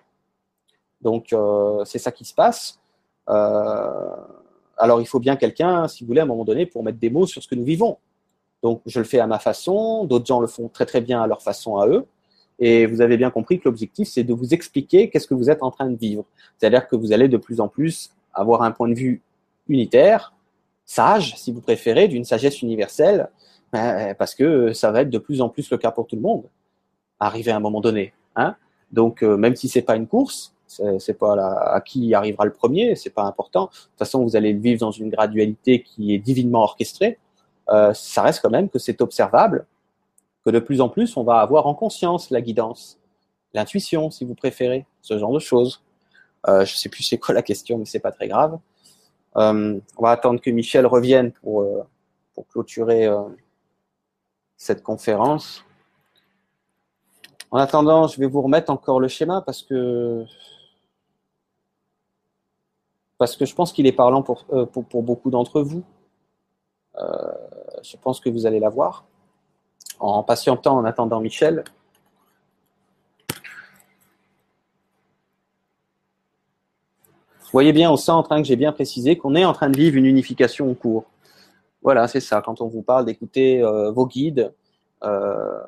Donc, 1.01 1.31
euh, 1.31 1.85
c'est 1.85 1.99
ça 1.99 2.11
qui 2.11 2.25
se 2.25 2.33
passe. 2.33 2.79
Euh, 3.29 4.09
alors, 4.77 4.99
il 4.99 5.05
faut 5.07 5.19
bien 5.19 5.35
quelqu'un, 5.35 5.87
si 5.87 6.03
vous 6.03 6.07
voulez, 6.07 6.19
à 6.21 6.23
un 6.23 6.27
moment 6.27 6.43
donné, 6.43 6.65
pour 6.65 6.83
mettre 6.83 6.99
des 6.99 7.09
mots 7.09 7.27
sur 7.27 7.41
ce 7.41 7.47
que 7.47 7.55
nous 7.55 7.63
vivons. 7.63 7.97
Donc, 8.63 8.81
je 8.85 8.99
le 8.99 9.05
fais 9.05 9.19
à 9.19 9.27
ma 9.27 9.39
façon, 9.39 10.05
d'autres 10.05 10.25
gens 10.25 10.39
le 10.39 10.47
font 10.47 10.67
très 10.67 10.85
très 10.85 11.01
bien 11.01 11.21
à 11.21 11.27
leur 11.27 11.41
façon 11.41 11.77
à 11.77 11.87
eux. 11.87 12.05
Et 12.61 12.85
vous 12.85 13.01
avez 13.01 13.17
bien 13.17 13.31
compris 13.31 13.59
que 13.59 13.63
l'objectif, 13.65 14.07
c'est 14.07 14.23
de 14.23 14.33
vous 14.33 14.53
expliquer 14.53 15.09
qu'est-ce 15.09 15.27
que 15.27 15.33
vous 15.33 15.49
êtes 15.49 15.63
en 15.63 15.71
train 15.71 15.89
de 15.89 15.97
vivre. 15.97 16.25
C'est-à-dire 16.57 16.87
que 16.87 16.95
vous 16.95 17.11
allez 17.11 17.27
de 17.27 17.37
plus 17.37 17.59
en 17.59 17.67
plus 17.67 18.11
avoir 18.33 18.61
un 18.61 18.71
point 18.71 18.87
de 18.87 18.93
vue 18.93 19.21
unitaire, 19.67 20.33
sage, 20.85 21.35
si 21.37 21.51
vous 21.51 21.59
préférez, 21.59 22.07
d'une 22.07 22.23
sagesse 22.23 22.61
universelle, 22.61 23.29
ben, 23.73 24.13
parce 24.15 24.35
que 24.35 24.73
ça 24.73 24.91
va 24.91 25.01
être 25.01 25.09
de 25.09 25.17
plus 25.17 25.41
en 25.41 25.49
plus 25.49 25.69
le 25.71 25.77
cas 25.77 25.89
pour 25.91 26.05
tout 26.05 26.15
le 26.15 26.21
monde, 26.21 26.43
arriver 27.19 27.51
à 27.51 27.57
un 27.57 27.59
moment 27.59 27.81
donné. 27.81 28.13
Hein 28.35 28.55
Donc, 28.91 29.23
euh, 29.23 29.37
même 29.37 29.55
si 29.55 29.67
c'est 29.67 29.81
pas 29.81 29.95
une 29.95 30.07
course, 30.07 30.53
c'est 30.99 31.17
pas 31.17 31.33
à 31.73 31.81
qui 31.81 32.13
arrivera 32.13 32.45
le 32.45 32.53
premier, 32.53 32.95
c'est 32.95 33.09
pas 33.09 33.23
important. 33.23 33.65
De 33.65 33.69
toute 33.69 33.99
façon, 33.99 34.23
vous 34.23 34.35
allez 34.35 34.53
vivre 34.53 34.79
dans 34.79 34.91
une 34.91 35.09
gradualité 35.09 35.81
qui 35.81 36.13
est 36.13 36.19
divinement 36.19 36.61
orchestrée. 36.61 37.17
Euh, 37.69 37.93
ça 37.93 38.21
reste 38.21 38.41
quand 38.41 38.49
même 38.49 38.69
que 38.69 38.79
c'est 38.79 39.01
observable, 39.01 39.65
que 40.45 40.49
de 40.51 40.59
plus 40.59 40.81
en 40.81 40.89
plus, 40.89 41.17
on 41.17 41.23
va 41.23 41.39
avoir 41.39 41.67
en 41.67 41.75
conscience 41.75 42.29
la 42.29 42.41
guidance, 42.41 42.99
l'intuition, 43.53 44.09
si 44.09 44.25
vous 44.25 44.35
préférez, 44.35 44.85
ce 45.01 45.17
genre 45.17 45.33
de 45.33 45.39
choses. 45.39 45.83
Euh, 46.47 46.65
je 46.65 46.75
sais 46.75 46.89
plus 46.89 47.03
c'est 47.03 47.19
quoi 47.19 47.35
la 47.35 47.43
question, 47.43 47.77
mais 47.77 47.85
c'est 47.85 47.99
pas 47.99 48.11
très 48.11 48.27
grave. 48.27 48.57
Euh, 49.37 49.79
on 49.97 50.03
va 50.03 50.11
attendre 50.11 50.41
que 50.41 50.49
Michel 50.49 50.85
revienne 50.85 51.31
pour, 51.31 51.61
euh, 51.61 51.83
pour 52.33 52.47
clôturer 52.47 53.07
cette 54.57 54.83
conférence. 54.83 55.63
En 57.51 57.57
attendant, 57.57 58.07
je 58.07 58.19
vais 58.19 58.27
vous 58.27 58.41
remettre 58.41 58.71
encore 58.71 58.99
le 58.99 59.07
schéma 59.07 59.41
parce 59.41 59.61
que 59.61 60.25
parce 63.17 63.35
que 63.35 63.45
je 63.45 63.53
pense 63.53 63.71
qu'il 63.71 63.85
est 63.85 63.91
parlant 63.91 64.23
pour, 64.23 64.45
pour, 64.71 64.85
pour 64.85 65.03
beaucoup 65.03 65.29
d'entre 65.29 65.61
vous. 65.61 65.83
Je 66.95 67.97
pense 67.97 68.19
que 68.19 68.29
vous 68.29 68.47
allez 68.47 68.59
l'avoir. 68.59 69.05
En 70.03 70.23
patientant, 70.23 70.77
en 70.77 70.83
attendant 70.83 71.19
Michel, 71.19 71.63
voyez 77.51 77.71
bien 77.71 77.91
au 77.91 77.97
centre 77.97 78.31
hein, 78.31 78.41
que 78.41 78.47
j'ai 78.47 78.55
bien 78.55 78.71
précisé 78.71 79.15
qu'on 79.15 79.35
est 79.35 79.45
en 79.45 79.53
train 79.53 79.69
de 79.69 79.77
vivre 79.77 79.97
une 79.97 80.07
unification 80.07 80.71
en 80.71 80.73
cours. 80.73 81.05
Voilà, 81.83 82.07
c'est 82.07 82.19
ça. 82.19 82.41
Quand 82.41 82.61
on 82.61 82.67
vous 82.67 82.81
parle 82.81 83.05
d'écouter 83.05 83.61
euh, 83.61 83.91
vos 83.91 84.07
guides 84.07 84.51
euh, 85.03 85.61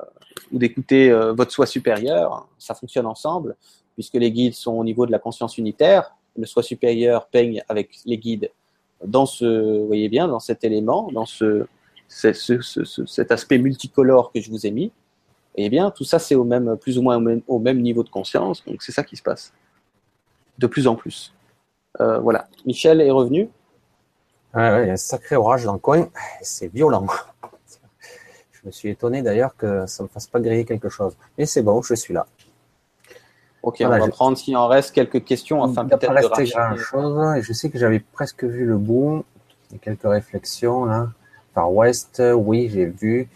ou 0.52 0.58
d'écouter 0.58 1.12
euh, 1.12 1.32
votre 1.32 1.52
soi 1.52 1.66
supérieur, 1.66 2.48
ça 2.58 2.74
fonctionne 2.74 3.06
ensemble, 3.06 3.54
puisque 3.94 4.14
les 4.14 4.32
guides 4.32 4.54
sont 4.54 4.72
au 4.72 4.82
niveau 4.82 5.06
de 5.06 5.12
la 5.12 5.20
conscience 5.20 5.58
unitaire. 5.58 6.12
Le 6.36 6.46
soi 6.46 6.64
supérieur 6.64 7.28
peigne 7.28 7.62
avec 7.68 7.90
les 8.04 8.18
guides 8.18 8.50
dans 9.04 9.26
ce, 9.26 9.86
voyez 9.86 10.08
bien, 10.08 10.26
dans 10.26 10.40
cet 10.40 10.64
élément, 10.64 11.08
dans 11.12 11.26
ce, 11.26 11.66
cet 12.14 13.32
aspect 13.32 13.58
multicolore 13.58 14.30
que 14.32 14.40
je 14.40 14.50
vous 14.50 14.66
ai 14.66 14.70
mis. 14.70 14.92
Et 15.56 15.68
bien, 15.68 15.90
tout 15.90 16.04
ça, 16.04 16.18
c'est 16.18 16.34
au 16.34 16.44
même, 16.44 16.76
plus 16.76 16.98
ou 16.98 17.02
moins 17.02 17.22
au 17.46 17.58
même 17.58 17.80
niveau 17.80 18.02
de 18.02 18.08
conscience. 18.08 18.64
Donc, 18.64 18.82
c'est 18.82 18.92
ça 18.92 19.02
qui 19.02 19.16
se 19.16 19.22
passe. 19.22 19.52
De 20.58 20.66
plus 20.66 20.86
en 20.86 20.94
plus. 20.94 21.32
Euh, 22.00 22.18
voilà. 22.18 22.48
Michel 22.66 23.00
est 23.00 23.10
revenu. 23.10 23.48
Ouais, 24.54 24.84
il 24.84 24.86
y 24.86 24.90
a 24.90 24.92
un 24.92 24.96
sacré 24.96 25.36
orage 25.36 25.64
dans 25.64 25.72
le 25.72 25.78
coin. 25.78 26.08
C'est 26.42 26.72
violent. 26.72 27.06
Je 28.52 28.60
me 28.66 28.72
suis 28.72 28.88
étonné 28.88 29.22
d'ailleurs 29.22 29.56
que 29.56 29.86
ça 29.86 30.02
ne 30.02 30.08
me 30.08 30.12
fasse 30.12 30.26
pas 30.26 30.40
griller 30.40 30.64
quelque 30.64 30.88
chose. 30.88 31.16
Mais 31.36 31.46
c'est 31.46 31.62
bon, 31.62 31.82
je 31.82 31.94
suis 31.94 32.14
là. 32.14 32.26
Ok, 33.62 33.76
on 33.80 33.88
va 33.88 34.08
prendre 34.08 34.36
s'il 34.36 34.56
en 34.56 34.68
reste 34.68 34.92
quelques 34.94 35.24
questions 35.24 35.64
afin 35.64 35.86
peut-être 35.86 36.02
de 36.02 36.26
racheter 36.26 36.44
grand 36.44 36.76
chose. 36.76 37.36
Et 37.36 37.42
je 37.42 37.52
sais 37.52 37.70
que 37.70 37.78
j'avais 37.78 38.00
presque 38.00 38.44
vu 38.44 38.66
le 38.66 38.76
bout. 38.76 39.24
Il 39.70 39.74
y 39.74 39.76
a 39.76 39.78
quelques 39.78 40.02
réflexions 40.04 40.84
là. 40.84 41.08
Par 41.54 41.72
West, 41.72 42.22
oui, 42.34 42.68
j'ai 42.68 42.86
vu. 42.86 43.28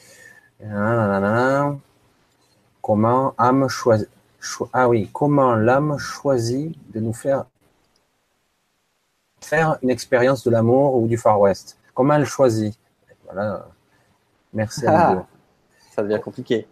Comment 2.82 3.34
âme 3.38 3.68
choisit. 3.68 4.08
Ah 4.72 4.88
oui, 4.88 5.10
comment 5.12 5.54
l'âme 5.54 5.98
choisit 5.98 6.76
de 6.92 7.00
nous 7.00 7.12
faire 7.12 7.44
faire 9.40 9.78
une 9.82 9.90
expérience 9.90 10.44
de 10.44 10.50
l'amour 10.50 10.96
ou 10.96 11.06
du 11.06 11.16
Far 11.16 11.40
West 11.40 11.78
Comment 11.94 12.14
elle 12.14 12.26
choisit 12.26 12.78
Voilà. 13.24 13.66
Merci 14.52 14.86
à 14.86 15.14
vous. 15.14 15.26
Ça 15.94 16.02
devient 16.02 16.20
compliqué. 16.22 16.68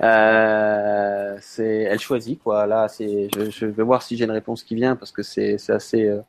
Euh, 0.00 1.36
c'est, 1.40 1.82
elle 1.82 1.98
choisit 1.98 2.40
quoi. 2.42 2.66
Là, 2.66 2.88
c'est, 2.88 3.28
je, 3.34 3.66
vais 3.66 3.82
voir 3.82 4.02
si 4.02 4.16
j'ai 4.16 4.24
une 4.24 4.30
réponse 4.30 4.62
qui 4.62 4.74
vient 4.74 4.94
parce 4.94 5.10
que 5.10 5.22
c'est, 5.22 5.56
assez, 5.70 6.06
euh, 6.06 6.20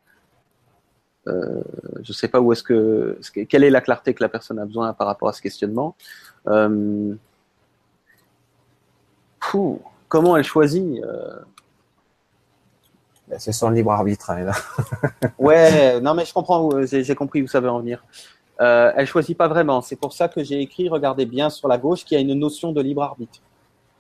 euh, 1.27 1.61
je 2.01 2.09
ne 2.11 2.13
sais 2.13 2.27
pas 2.27 2.41
où 2.41 2.51
est-ce 2.51 2.63
que, 2.63 3.17
quelle 3.49 3.63
est 3.63 3.69
la 3.69 3.81
clarté 3.81 4.13
que 4.13 4.23
la 4.23 4.29
personne 4.29 4.59
a 4.59 4.65
besoin 4.65 4.93
par 4.93 5.07
rapport 5.07 5.29
à 5.29 5.33
ce 5.33 5.41
questionnement. 5.41 5.95
Euh, 6.47 7.15
comment 10.07 10.35
elle 10.35 10.43
choisit 10.43 11.03
euh, 11.03 11.39
ben, 13.27 13.39
C'est 13.39 13.51
son 13.51 13.69
libre 13.69 13.91
arbitre. 13.91 14.31
Hein, 14.31 14.45
là. 14.45 14.53
ouais, 15.37 16.01
non 16.01 16.13
mais 16.13 16.25
je 16.25 16.33
comprends, 16.33 16.69
j'ai 16.85 17.15
compris 17.15 17.41
où 17.41 17.47
ça 17.47 17.59
veut 17.59 17.69
en 17.69 17.79
venir. 17.79 18.03
Euh, 18.61 18.91
elle 18.95 19.07
choisit 19.07 19.37
pas 19.37 19.47
vraiment. 19.47 19.81
C'est 19.81 19.95
pour 19.95 20.13
ça 20.13 20.27
que 20.27 20.43
j'ai 20.43 20.61
écrit, 20.61 20.89
regardez 20.89 21.25
bien 21.25 21.49
sur 21.49 21.67
la 21.67 21.77
gauche, 21.77 22.03
qu'il 22.05 22.17
y 22.17 22.21
a 22.21 22.21
une 22.21 22.37
notion 22.37 22.71
de 22.71 22.81
libre 22.81 23.03
arbitre. 23.03 23.39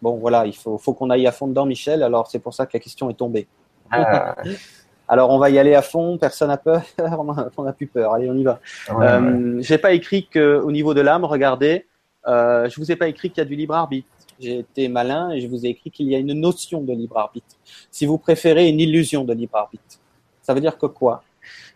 Bon, 0.01 0.17
voilà, 0.17 0.45
il 0.45 0.55
faut, 0.55 0.77
faut 0.77 0.93
qu'on 0.93 1.09
aille 1.09 1.25
à 1.25 1.31
fond 1.31 1.47
dedans, 1.47 1.65
Michel. 1.65 2.03
Alors 2.03 2.29
c'est 2.29 2.39
pour 2.39 2.53
ça 2.53 2.65
que 2.65 2.71
la 2.73 2.79
question 2.79 3.09
est 3.09 3.15
tombée. 3.15 3.47
Ah. 3.89 4.35
Alors 5.13 5.29
on 5.29 5.37
va 5.37 5.51
y 5.51 5.59
aller 5.59 5.75
à 5.75 5.83
fond, 5.83 6.17
personne 6.17 6.47
n'a 6.47 6.57
peur, 6.57 6.81
on 7.57 7.63
n'a 7.63 7.73
plus 7.73 7.85
peur. 7.85 8.15
Allez, 8.15 8.27
on 8.31 8.35
y 8.35 8.43
va. 8.43 8.59
euh, 8.89 9.57
J'ai 9.59 9.77
pas 9.77 9.93
écrit 9.93 10.25
que 10.25 10.59
au 10.59 10.71
niveau 10.71 10.95
de 10.95 11.01
l'âme, 11.01 11.23
regardez, 11.23 11.85
euh, 12.25 12.67
je 12.67 12.79
vous 12.79 12.91
ai 12.91 12.95
pas 12.95 13.07
écrit 13.07 13.29
qu'il 13.29 13.37
y 13.37 13.45
a 13.45 13.45
du 13.45 13.55
libre 13.55 13.75
arbitre. 13.75 14.07
J'ai 14.39 14.57
été 14.57 14.87
malin 14.87 15.29
et 15.29 15.39
je 15.39 15.47
vous 15.47 15.67
ai 15.67 15.69
écrit 15.69 15.91
qu'il 15.91 16.07
y 16.09 16.15
a 16.15 16.17
une 16.17 16.33
notion 16.33 16.81
de 16.81 16.93
libre 16.93 17.19
arbitre. 17.19 17.55
Si 17.91 18.07
vous 18.07 18.17
préférez, 18.17 18.67
une 18.69 18.79
illusion 18.79 19.23
de 19.23 19.33
libre 19.35 19.55
arbitre. 19.55 19.99
Ça 20.41 20.55
veut 20.55 20.61
dire 20.61 20.79
que 20.79 20.87
quoi? 20.87 21.23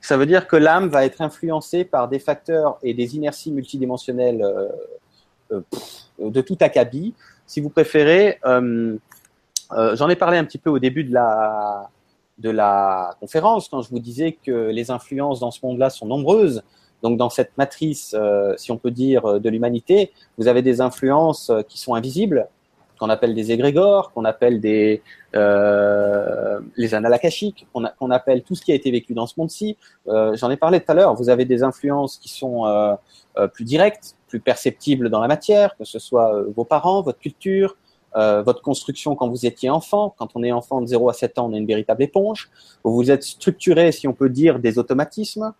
Ça 0.01 0.17
veut 0.17 0.25
dire 0.25 0.47
que 0.47 0.55
l'âme 0.55 0.87
va 0.87 1.05
être 1.05 1.21
influencée 1.21 1.85
par 1.85 2.07
des 2.07 2.17
facteurs 2.17 2.79
et 2.81 2.95
des 2.95 3.15
inerties 3.15 3.51
multidimensionnelles 3.51 4.41
euh, 4.41 4.67
euh, 5.51 5.61
de 6.17 6.41
tout 6.41 6.57
acabit. 6.61 7.13
Si 7.45 7.61
vous 7.61 7.69
préférez, 7.69 8.39
euh, 8.45 8.97
j'en 9.93 10.09
ai 10.09 10.15
parlé 10.15 10.39
un 10.39 10.43
petit 10.43 10.57
peu 10.57 10.71
au 10.71 10.79
début 10.79 11.03
de 11.03 11.13
la 11.13 11.87
de 12.37 12.49
la 12.49 13.15
conférence 13.19 13.67
quand 13.69 13.81
je 13.81 13.89
vous 13.89 13.99
disais 13.99 14.31
que 14.31 14.69
les 14.69 14.91
influences 14.91 15.39
dans 15.39 15.51
ce 15.51 15.59
monde-là 15.65 15.89
sont 15.89 16.05
nombreuses. 16.05 16.63
Donc 17.03 17.17
dans 17.17 17.29
cette 17.29 17.57
matrice, 17.57 18.15
euh, 18.17 18.53
si 18.57 18.71
on 18.71 18.77
peut 18.77 18.91
dire, 18.91 19.39
de 19.39 19.49
l'humanité, 19.49 20.11
vous 20.37 20.47
avez 20.47 20.61
des 20.61 20.81
influences 20.81 21.49
euh, 21.49 21.61
qui 21.61 21.77
sont 21.77 21.93
invisibles, 21.93 22.47
qu'on 22.97 23.09
appelle 23.09 23.33
des 23.35 23.51
égrégores, 23.51 24.11
qu'on 24.11 24.25
appelle 24.25 24.59
des 24.59 25.01
euh, 25.35 26.59
les 26.75 26.95
annales 26.95 27.13
akashiques, 27.13 27.67
qu'on 27.71 28.11
appelle 28.11 28.43
tout 28.43 28.55
ce 28.55 28.63
qui 28.63 28.71
a 28.71 28.75
été 28.75 28.89
vécu 28.91 29.13
dans 29.13 29.27
ce 29.27 29.35
monde-ci. 29.37 29.77
Euh, 30.07 30.35
J'en 30.35 30.49
ai 30.49 30.57
parlé 30.57 30.79
tout 30.79 30.91
à 30.91 30.95
l'heure. 30.95 31.13
Vous 31.13 31.29
avez 31.29 31.45
des 31.45 31.63
influences 31.63 32.17
qui 32.17 32.29
sont 32.29 32.65
euh, 32.65 32.95
euh, 33.37 33.47
plus 33.47 33.65
directes, 33.65 34.15
plus 34.27 34.39
perceptibles 34.39 35.09
dans 35.09 35.19
la 35.19 35.27
matière, 35.27 35.75
que 35.77 35.85
ce 35.85 35.99
soit 35.99 36.43
vos 36.55 36.65
parents, 36.65 37.01
votre 37.01 37.19
culture, 37.19 37.75
euh, 38.15 38.41
votre 38.41 38.61
construction 38.61 39.15
quand 39.15 39.29
vous 39.29 39.45
étiez 39.45 39.69
enfant. 39.69 40.15
Quand 40.17 40.29
on 40.35 40.43
est 40.43 40.51
enfant 40.51 40.81
de 40.81 40.87
0 40.87 41.09
à 41.09 41.13
7 41.13 41.39
ans, 41.39 41.49
on 41.49 41.53
est 41.53 41.57
une 41.57 41.67
véritable 41.67 42.03
éponge. 42.03 42.49
Vous 42.83 42.95
vous 42.95 43.11
êtes 43.11 43.23
structuré, 43.23 43.91
si 43.91 44.07
on 44.07 44.13
peut 44.13 44.29
dire, 44.29 44.59
des 44.59 44.79
automatismes. 44.79 45.53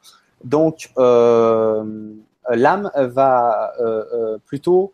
Donc, 0.44 0.92
euh, 0.98 2.14
l'âme 2.50 2.92
va 2.96 3.74
euh, 3.80 4.38
plutôt 4.46 4.92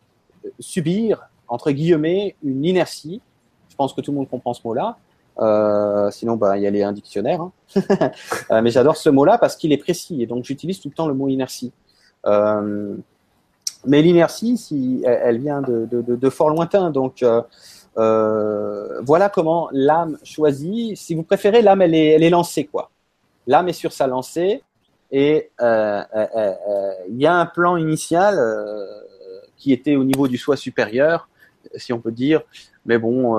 subir, 0.58 1.28
entre 1.48 1.70
guillemets, 1.70 2.34
une 2.42 2.64
inertie. 2.64 3.20
Je 3.68 3.76
pense 3.76 3.92
que 3.92 4.00
tout 4.00 4.10
le 4.10 4.18
monde 4.18 4.28
comprend 4.28 4.54
ce 4.54 4.60
mot-là. 4.64 4.96
Sinon, 6.10 6.36
bah, 6.36 6.58
il 6.58 6.62
y 6.62 6.82
a 6.82 6.88
un 6.88 6.92
dictionnaire. 6.92 7.40
Hein. 7.40 7.52
mais 8.62 8.70
j'adore 8.70 8.96
ce 8.96 9.10
mot-là 9.10 9.38
parce 9.38 9.56
qu'il 9.56 9.72
est 9.72 9.78
précis 9.78 10.22
et 10.22 10.26
donc 10.26 10.44
j'utilise 10.44 10.80
tout 10.80 10.88
le 10.88 10.94
temps 10.94 11.08
le 11.08 11.14
mot 11.14 11.28
inertie. 11.28 11.72
Mais 13.86 14.02
l'inertie, 14.02 14.56
si, 14.56 15.02
elle, 15.04 15.38
vient 15.38 15.62
de, 15.62 16.30
fort 16.30 16.50
lointain. 16.50 16.90
Donc, 16.90 17.22
euh, 17.22 17.42
euh, 17.98 19.00
voilà 19.02 19.28
comment 19.28 19.68
l'âme 19.72 20.18
choisit. 20.22 20.96
Si 20.96 21.14
vous 21.14 21.22
préférez, 21.22 21.62
l'âme, 21.62 21.82
elle 21.82 21.94
est, 21.94 22.30
lancée, 22.30 22.64
quoi. 22.64 22.90
L'âme 23.46 23.68
est 23.68 23.74
sur 23.74 23.92
sa 23.92 24.06
lancée 24.06 24.62
et 25.12 25.50
euh 25.60 26.02
il 27.08 27.20
y 27.20 27.26
a 27.26 27.34
un 27.34 27.46
plan 27.46 27.76
initial 27.76 28.38
qui 29.56 29.72
était 29.72 29.96
au 29.96 30.04
niveau 30.04 30.28
du 30.28 30.38
soi 30.38 30.56
supérieur, 30.56 31.28
si 31.76 31.92
on 31.92 32.00
peut 32.00 32.12
dire. 32.12 32.42
Mais 32.86 32.98
bon, 32.98 33.36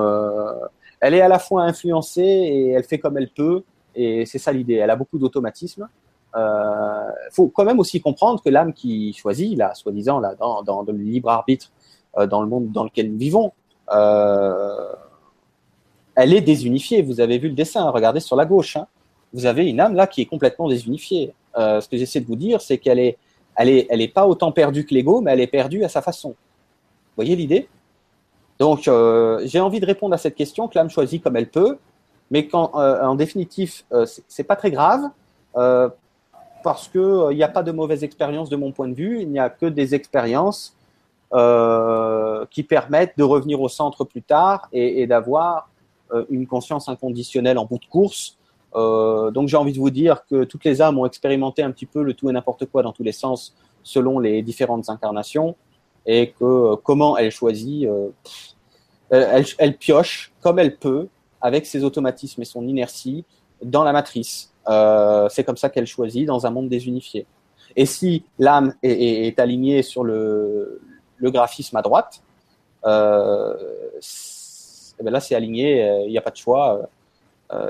elle 1.00 1.14
est 1.14 1.20
à 1.20 1.28
la 1.28 1.40
fois 1.40 1.64
influencée 1.64 2.22
et 2.22 2.70
elle 2.70 2.84
fait 2.84 2.98
comme 2.98 3.18
elle 3.18 3.30
peut. 3.30 3.62
Et 3.94 4.26
c'est 4.26 4.38
ça 4.38 4.52
l'idée. 4.52 4.74
Elle 4.74 4.90
a 4.90 4.96
beaucoup 4.96 5.18
d'automatisme 5.18 5.88
euh, 6.36 7.10
faut 7.30 7.48
quand 7.48 7.64
même 7.64 7.80
aussi 7.80 8.00
comprendre 8.00 8.42
que 8.42 8.50
l'âme 8.50 8.72
qui 8.72 9.12
choisit, 9.14 9.56
là, 9.56 9.74
soi-disant, 9.74 10.20
là, 10.20 10.34
dans, 10.34 10.84
le 10.86 10.92
libre 10.92 11.30
arbitre, 11.30 11.70
euh, 12.18 12.26
dans 12.26 12.42
le 12.42 12.48
monde 12.48 12.72
dans 12.72 12.84
lequel 12.84 13.10
nous 13.10 13.18
vivons, 13.18 13.52
euh, 13.92 14.92
elle 16.14 16.34
est 16.34 16.42
désunifiée. 16.42 17.02
Vous 17.02 17.20
avez 17.20 17.38
vu 17.38 17.48
le 17.48 17.54
dessin, 17.54 17.88
regardez 17.90 18.20
sur 18.20 18.36
la 18.36 18.44
gauche. 18.44 18.76
Hein. 18.76 18.86
Vous 19.32 19.46
avez 19.46 19.66
une 19.66 19.80
âme 19.80 19.94
là 19.94 20.06
qui 20.06 20.20
est 20.20 20.26
complètement 20.26 20.68
désunifiée. 20.68 21.32
Ce 21.56 21.88
que 21.88 21.96
j'essaie 21.96 22.20
de 22.20 22.26
vous 22.26 22.36
dire, 22.36 22.60
c'est 22.60 22.76
qu'elle 22.76 22.98
est, 22.98 23.16
elle 23.56 23.70
est, 23.70 23.86
elle 23.88 24.12
pas 24.12 24.26
autant 24.26 24.52
perdue 24.52 24.84
que 24.84 24.92
l'ego, 24.92 25.22
mais 25.22 25.32
elle 25.32 25.40
est 25.40 25.46
perdue 25.46 25.84
à 25.84 25.88
sa 25.88 26.02
façon. 26.02 26.30
Vous 26.30 27.16
voyez 27.16 27.34
l'idée? 27.34 27.66
Donc, 28.58 28.90
j'ai 29.44 29.60
envie 29.60 29.80
de 29.80 29.86
répondre 29.86 30.14
à 30.14 30.18
cette 30.18 30.34
question 30.34 30.68
que 30.68 30.78
l'âme 30.78 30.90
choisit 30.90 31.22
comme 31.22 31.36
elle 31.36 31.48
peut, 31.48 31.78
mais 32.30 32.46
quand, 32.46 32.74
en 32.74 33.14
définitif, 33.14 33.86
c'est 34.28 34.44
pas 34.44 34.56
très 34.56 34.70
grave 34.70 35.00
parce 36.66 36.88
qu'il 36.88 37.00
euh, 37.00 37.32
n'y 37.32 37.44
a 37.44 37.48
pas 37.48 37.62
de 37.62 37.70
mauvaise 37.70 38.02
expérience 38.02 38.48
de 38.50 38.56
mon 38.56 38.72
point 38.72 38.88
de 38.88 38.94
vue, 38.94 39.22
il 39.22 39.30
n'y 39.30 39.38
a 39.38 39.48
que 39.48 39.66
des 39.66 39.94
expériences 39.94 40.74
euh, 41.32 42.44
qui 42.50 42.64
permettent 42.64 43.16
de 43.16 43.22
revenir 43.22 43.60
au 43.60 43.68
centre 43.68 44.02
plus 44.02 44.22
tard 44.22 44.66
et, 44.72 45.06
d'avoir 45.06 45.70
euh, 46.12 46.24
une 46.28 46.48
conscience 46.48 46.88
inconditionnelle 46.88 47.56
en 47.56 47.66
bout 47.66 47.78
de 47.78 47.86
course. 47.86 48.36
donc 48.74 49.46
j'ai 49.46 49.56
envie 49.56 49.74
de 49.74 49.78
vous 49.78 49.94
dire 50.02 50.26
que 50.28 50.42
toutes 50.42 50.64
les 50.64 50.82
âmes 50.82 50.98
ont 50.98 51.06
expérimenté 51.06 51.62
un 51.62 51.70
petit 51.70 51.86
peu 51.86 52.02
le 52.02 52.14
tout 52.14 52.28
et 52.30 52.32
n'importe 52.32 52.64
quoi 52.66 52.82
dans 52.82 52.92
tous 52.92 53.04
les 53.04 53.16
sens 53.24 53.54
selon 53.84 54.18
les 54.18 54.42
différentes 54.42 54.88
incarnations 54.88 55.54
et 56.04 56.32
que 56.36 56.74
comment 56.88 57.16
elle 57.16 57.30
choisit, 57.30 57.88
elle, 59.10 59.46
elle 59.58 59.76
pioche 59.76 60.32
comme 60.42 60.58
elle 60.58 60.76
peut 60.76 61.06
avec 61.40 61.64
ses 61.64 61.84
automatismes 61.84 62.42
et 62.42 62.44
son 62.56 62.66
inertie 62.66 63.24
dans 63.62 63.84
la 63.84 63.92
matrice. 63.92 64.52
Euh, 64.68 65.28
c'est 65.28 65.44
comme 65.44 65.56
ça 65.56 65.68
qu'elle 65.68 65.86
choisit 65.86 66.26
dans 66.26 66.46
un 66.46 66.50
monde 66.50 66.68
désunifié. 66.68 67.26
Et 67.76 67.86
si 67.86 68.24
l'âme 68.38 68.74
est, 68.82 69.38
alignée 69.38 69.82
sur 69.82 70.02
le, 70.02 70.80
graphisme 71.20 71.76
à 71.76 71.82
droite, 71.82 72.22
euh, 72.84 73.54
eh 74.98 75.02
ben 75.02 75.10
là 75.10 75.20
c'est 75.20 75.34
aligné, 75.34 75.84
euh, 75.84 76.04
il 76.06 76.10
n'y 76.10 76.18
a 76.18 76.22
pas 76.22 76.30
de 76.30 76.36
choix. 76.36 76.88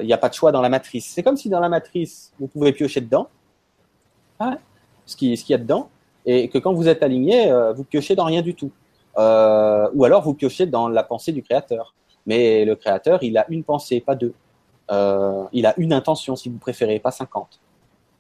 Il 0.00 0.06
n'y 0.06 0.12
a 0.12 0.18
pas 0.18 0.30
de 0.30 0.34
choix 0.34 0.52
dans 0.52 0.62
la 0.62 0.70
matrice. 0.70 1.12
C'est 1.14 1.22
comme 1.22 1.36
si 1.36 1.50
dans 1.50 1.60
la 1.60 1.68
matrice, 1.68 2.32
vous 2.40 2.46
pouvez 2.46 2.72
piocher 2.72 3.02
dedans, 3.02 3.28
hein, 4.40 4.56
ce 5.04 5.16
qu'il 5.16 5.36
ce 5.36 5.52
y 5.52 5.54
a 5.54 5.58
dedans, 5.58 5.90
et 6.24 6.48
que 6.48 6.56
quand 6.56 6.72
vous 6.72 6.88
êtes 6.88 7.02
aligné, 7.02 7.52
vous 7.74 7.84
piochez 7.84 8.14
dans 8.14 8.24
rien 8.24 8.40
du 8.40 8.54
tout. 8.54 8.70
ou 9.16 9.20
alors 10.04 10.22
vous 10.22 10.32
piochez 10.32 10.64
dans 10.64 10.88
la 10.88 11.02
pensée 11.02 11.32
du 11.32 11.42
créateur. 11.42 11.94
Mais 12.24 12.64
le 12.64 12.74
créateur, 12.74 13.22
il 13.22 13.36
a 13.36 13.44
une 13.50 13.64
pensée, 13.64 14.00
pas 14.00 14.14
deux. 14.14 14.32
Euh, 14.90 15.44
il 15.52 15.66
a 15.66 15.74
une 15.78 15.92
intention, 15.92 16.36
si 16.36 16.48
vous 16.48 16.58
préférez, 16.58 16.98
pas 16.98 17.10
50. 17.10 17.60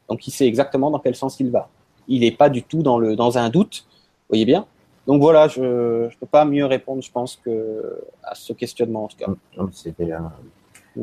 Donc 0.08 0.26
il 0.26 0.30
sait 0.30 0.46
exactement 0.46 0.90
dans 0.90 0.98
quel 0.98 1.14
sens 1.14 1.38
il 1.40 1.50
va. 1.50 1.68
Il 2.08 2.20
n'est 2.20 2.32
pas 2.32 2.48
du 2.48 2.62
tout 2.62 2.82
dans, 2.82 2.98
le, 2.98 3.16
dans 3.16 3.38
un 3.38 3.48
doute, 3.50 3.86
voyez 4.28 4.44
bien 4.44 4.66
Donc 5.06 5.20
voilà, 5.20 5.48
je 5.48 5.60
ne 6.04 6.10
peux 6.20 6.26
pas 6.26 6.44
mieux 6.44 6.66
répondre, 6.66 7.02
je 7.02 7.10
pense, 7.10 7.36
que 7.36 8.00
à 8.22 8.34
ce 8.34 8.52
questionnement 8.52 9.04
en 9.04 9.08
tout 9.08 9.16
cas. 9.16 9.26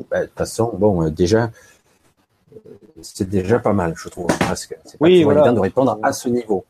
Bah, 0.10 0.22
de 0.22 0.26
toute 0.26 0.38
façon, 0.38 0.72
bon, 0.77 1.03
euh, 1.03 1.10
déjà, 1.10 1.52
c'est 3.02 3.30
déjà 3.30 3.60
pas 3.60 3.73
mal, 3.73 3.94
je 3.95 4.10
trouve, 4.10 4.27
parce 4.40 4.65
que 4.65 4.76
c'est 4.85 4.98
pas 4.98 5.06
oui, 5.06 5.23
voilà. 5.23 5.52
de 5.52 5.60
répondre 5.60 5.99
à 6.02 6.14
ce 6.14 6.30
niveau. 6.30 6.65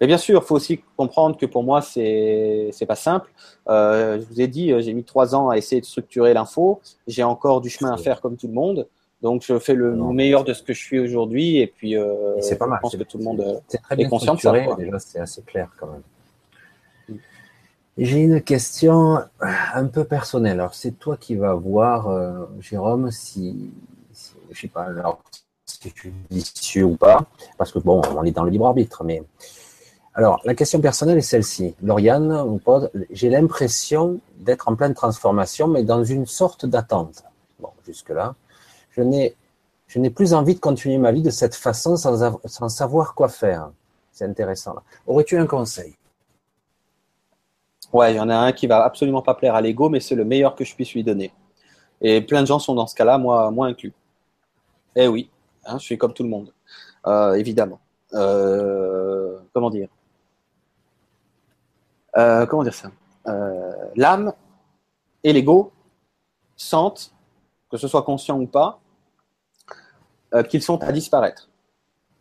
Mais 0.00 0.06
bien 0.06 0.18
sûr, 0.18 0.40
il 0.42 0.46
faut 0.46 0.56
aussi 0.56 0.80
comprendre 0.96 1.36
que 1.36 1.46
pour 1.46 1.62
moi, 1.62 1.82
c'est 1.82 2.70
c'est 2.72 2.86
pas 2.86 2.96
simple. 2.96 3.30
Euh, 3.68 4.20
je 4.20 4.26
vous 4.26 4.40
ai 4.40 4.46
dit, 4.48 4.72
euh, 4.72 4.80
j'ai 4.80 4.92
mis 4.92 5.04
trois 5.04 5.34
ans 5.34 5.50
à 5.50 5.56
essayer 5.56 5.80
de 5.80 5.86
structurer 5.86 6.34
l'info. 6.34 6.80
J'ai 7.06 7.22
encore 7.22 7.60
du 7.60 7.70
chemin 7.70 7.92
à 7.92 7.96
faire 7.96 8.20
comme 8.20 8.36
tout 8.36 8.48
le 8.48 8.54
monde. 8.54 8.86
Donc, 9.20 9.42
je 9.44 9.58
fais 9.58 9.74
le 9.74 9.96
meilleur 9.96 10.44
de 10.44 10.52
ce 10.52 10.62
que 10.62 10.72
je 10.72 10.80
suis 10.80 11.00
aujourd'hui. 11.00 11.58
Et 11.58 11.66
puis, 11.66 11.96
euh, 11.96 12.40
c'est 12.40 12.56
pas 12.56 12.66
mal. 12.66 12.78
Je 12.78 12.82
pense 12.82 12.96
que 12.96 13.02
tout 13.02 13.18
le 13.18 13.24
monde 13.24 13.40
euh, 13.40 13.58
est, 13.90 14.02
est 14.02 14.08
conscient 14.08 14.34
de 14.34 14.40
ça. 14.40 14.52
Déjà, 14.76 14.98
c'est 14.98 15.18
assez 15.18 15.42
clair 15.42 15.68
quand 15.78 15.88
même. 15.88 17.18
J'ai 17.96 18.20
une 18.20 18.40
question 18.40 19.18
un 19.40 19.86
peu 19.86 20.04
personnelle. 20.04 20.60
Alors, 20.60 20.74
c'est 20.74 20.92
toi 20.92 21.16
qui 21.16 21.34
vas 21.34 21.54
voir, 21.54 22.08
euh, 22.08 22.46
Jérôme, 22.60 23.10
si, 23.10 23.72
si, 24.12 24.34
je 24.52 24.60
sais 24.60 24.68
pas, 24.68 24.84
alors 24.84 25.20
c'est 25.80 25.94
judicieux 25.96 26.84
ou 26.84 26.96
pas, 26.96 27.26
parce 27.56 27.72
que 27.72 27.78
bon, 27.78 28.00
on 28.16 28.24
est 28.24 28.32
dans 28.32 28.44
le 28.44 28.50
libre 28.50 28.66
arbitre, 28.66 29.04
mais 29.04 29.22
alors 30.14 30.40
la 30.44 30.54
question 30.54 30.80
personnelle 30.80 31.18
est 31.18 31.22
celle-ci. 31.22 31.74
Lauriane 31.82 32.58
j'ai 33.10 33.30
l'impression 33.30 34.20
d'être 34.38 34.68
en 34.68 34.74
pleine 34.74 34.94
transformation, 34.94 35.68
mais 35.68 35.84
dans 35.84 36.02
une 36.02 36.26
sorte 36.26 36.66
d'attente. 36.66 37.22
Bon, 37.60 37.70
jusque 37.86 38.10
là, 38.10 38.34
je 38.90 39.02
n'ai 39.02 39.34
je 39.86 39.98
n'ai 39.98 40.10
plus 40.10 40.34
envie 40.34 40.54
de 40.54 40.60
continuer 40.60 40.98
ma 40.98 41.12
vie 41.12 41.22
de 41.22 41.30
cette 41.30 41.54
façon 41.54 41.96
sans, 41.96 42.38
sans 42.44 42.68
savoir 42.68 43.14
quoi 43.14 43.28
faire. 43.28 43.70
C'est 44.12 44.26
intéressant. 44.26 44.74
Aurais-tu 45.06 45.38
un 45.38 45.46
conseil? 45.46 45.96
Ouais, 47.92 48.12
il 48.12 48.16
y 48.16 48.20
en 48.20 48.28
a 48.28 48.36
un 48.36 48.52
qui 48.52 48.66
va 48.66 48.84
absolument 48.84 49.22
pas 49.22 49.34
plaire 49.34 49.54
à 49.54 49.62
l'ego, 49.62 49.88
mais 49.88 50.00
c'est 50.00 50.14
le 50.14 50.26
meilleur 50.26 50.54
que 50.54 50.64
je 50.64 50.74
puisse 50.74 50.92
lui 50.92 51.02
donner. 51.02 51.32
Et 52.02 52.20
plein 52.20 52.42
de 52.42 52.46
gens 52.46 52.58
sont 52.58 52.74
dans 52.74 52.86
ce 52.86 52.94
cas-là, 52.94 53.16
moi, 53.16 53.50
moi 53.50 53.68
inclus. 53.68 53.94
Eh 54.94 55.08
oui, 55.08 55.30
Hein, 55.68 55.78
je 55.78 55.84
suis 55.84 55.98
comme 55.98 56.12
tout 56.12 56.22
le 56.22 56.28
monde. 56.28 56.52
évidemment. 57.36 57.80
comment 58.10 59.70
dire? 59.70 59.88
Comment 62.14 62.62
dire 62.62 62.74
ça? 62.74 62.90
L'âme 63.94 64.32
et 65.24 65.32
l'ego 65.32 65.72
sentent, 66.56 67.12
que 67.70 67.76
ce 67.76 67.86
soit 67.86 68.02
conscient 68.02 68.40
ou 68.40 68.46
pas, 68.46 68.80
qu'ils 70.48 70.62
sont 70.62 70.82
à 70.82 70.92
disparaître. 70.92 71.48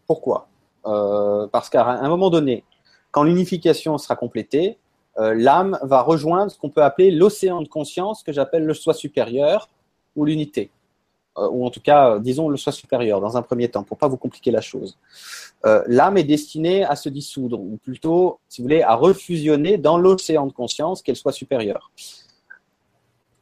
Pourquoi? 0.06 0.48
Parce 0.84 1.70
qu'à 1.70 1.86
un 1.86 2.10
moment 2.10 2.30
donné, 2.30 2.64
quand 3.12 3.24
l'unification 3.24 3.98
sera 3.98 4.16
complétée, 4.16 4.78
euh, 5.20 5.34
l'âme 5.36 5.80
va 5.82 6.02
rejoindre 6.02 6.52
ce 6.52 6.58
qu'on 6.58 6.70
peut 6.70 6.84
appeler 6.84 7.12
l'océan 7.12 7.62
de 7.62 7.68
conscience 7.68 8.22
que 8.24 8.32
j'appelle 8.32 8.66
le 8.66 8.74
soi 8.74 8.94
supérieur 8.94 9.70
ou 10.16 10.26
l'unité. 10.26 10.70
Euh, 11.38 11.48
ou 11.50 11.66
en 11.66 11.70
tout 11.70 11.82
cas, 11.82 12.12
euh, 12.12 12.20
disons 12.20 12.50
le 12.50 12.58
soi 12.58 12.72
supérieur 12.72 13.22
dans 13.22 13.38
un 13.38 13.42
premier 13.42 13.70
temps, 13.70 13.84
pour 13.84 13.98
pas 13.98 14.08
vous 14.08 14.18
compliquer 14.18 14.52
la 14.52 14.62
chose. 14.62 14.98
l'âme 15.88 16.18
est 16.18 16.24
destinée 16.24 16.86
à 16.86 16.96
se 16.96 17.10
dissoudre, 17.10 17.60
ou 17.60 17.78
plutôt, 17.84 18.40
si 18.48 18.62
vous 18.62 18.66
voulez, 18.66 18.84
à 18.84 18.96
refusionner 18.96 19.78
dans 19.78 19.98
l'océan 19.98 20.48
de 20.48 20.54
conscience 20.54 21.02
qu'elle 21.02 21.16
soit 21.16 21.34
supérieure. 21.34 21.92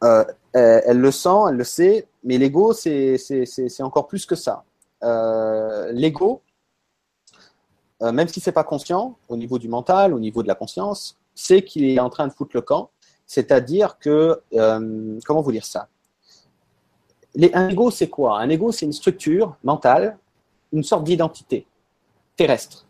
Elle, 0.01 0.99
le 0.99 1.11
sent, 1.11 1.39
elle 1.49 1.55
le 1.55 1.63
sait, 1.63 2.07
mais 2.23 2.37
l'ego, 2.37 2.73
c'est 2.73 3.81
encore 3.81 4.07
plus 4.07 4.25
que 4.25 4.35
ça. 4.35 4.63
l'ego, 5.91 6.41
même 8.01 8.27
si 8.27 8.39
c'est 8.39 8.51
pas 8.51 8.63
conscient, 8.63 9.17
au 9.29 9.37
niveau 9.37 9.59
du 9.59 9.67
mental, 9.67 10.13
au 10.13 10.19
niveau 10.19 10.41
de 10.41 10.47
la 10.47 10.55
conscience, 10.55 11.17
c'est 11.35 11.63
qu'il 11.63 11.85
est 11.85 11.99
en 11.99 12.09
train 12.09 12.27
de 12.27 12.33
foutre 12.33 12.51
le 12.55 12.61
camp. 12.61 12.89
C'est-à-dire 13.27 13.97
que, 13.99 14.41
euh, 14.53 15.19
comment 15.25 15.41
vous 15.41 15.51
dire 15.51 15.65
ça? 15.65 15.87
Un 17.53 17.69
ego, 17.69 17.91
c'est 17.91 18.09
quoi? 18.09 18.39
Un 18.39 18.49
ego, 18.49 18.71
c'est 18.71 18.85
une 18.85 18.93
structure 18.93 19.55
mentale, 19.63 20.17
une 20.71 20.83
sorte 20.83 21.03
d'identité 21.03 21.65
terrestre. 22.35 22.85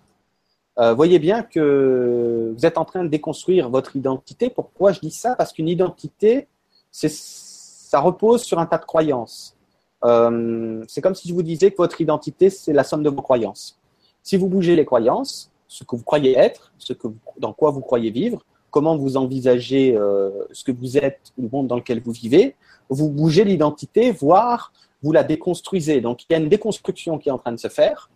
Euh, 0.78 0.94
voyez 0.94 1.20
bien 1.20 1.42
que 1.44 2.54
vous 2.56 2.66
êtes 2.66 2.78
en 2.78 2.86
train 2.86 3.04
de 3.04 3.10
déconstruire 3.10 3.70
votre 3.70 3.96
identité. 3.96 4.50
Pourquoi 4.50 4.92
je 4.92 5.00
dis 5.00 5.12
ça? 5.12 5.36
Parce 5.36 5.54
qu'une 5.54 5.70
identité, 5.70 6.48
ça 6.92 8.00
repose 8.00 8.44
sur 8.44 8.60
un 8.60 8.66
tas 8.66 8.78
de 8.78 8.86
croyances. 8.86 9.56
Euh, 10.04 10.84
c'est 10.88 11.02
comme 11.02 11.16
si 11.16 11.30
je 11.30 11.34
vous 11.34 11.44
disais 11.44 11.72
que 11.72 11.78
votre 11.78 12.02
identité, 12.02 12.50
c'est 12.50 12.74
la 12.74 12.84
somme 12.84 13.04
de 13.04 13.10
vos 13.10 13.22
croyances. 13.22 13.80
Si 14.22 14.36
vous 14.38 14.48
bougez 14.48 14.76
les 14.76 14.86
croyances, 14.86 15.52
ce 15.68 15.84
que 15.84 15.96
vous 15.96 16.04
croyez 16.04 16.38
être, 16.38 16.74
ce 16.78 16.94
que 16.94 17.08
dans 17.38 17.54
quoi 17.54 17.72
vous 17.72 17.82
croyez 17.82 18.12
vivre, 18.12 18.44
comment 18.76 18.98
vous 18.98 19.16
envisagez 19.16 19.96
euh, 19.96 20.32
ce 20.52 20.66
que 20.66 20.74
vous 20.74 20.98
êtes, 20.98 21.32
le 21.38 21.48
monde 21.48 21.68
dans 21.68 21.78
lequel 21.78 22.02
vous 22.02 22.12
vivez, 22.12 22.58
vous 22.90 23.10
bougez 23.10 23.46
l'identité, 23.46 24.12
voire 24.12 24.74
vous 25.02 25.14
la 25.14 25.24
déconstruisez. 25.24 26.02
Donc 26.02 26.24
il 26.24 26.34
y 26.34 26.36
a 26.36 26.40
une 26.40 26.50
déconstruction 26.50 27.18
qui 27.18 27.30
est 27.30 27.32
en 27.32 27.38
train 27.38 27.54
de 27.54 27.58
se 27.58 27.70
faire, 27.70 28.10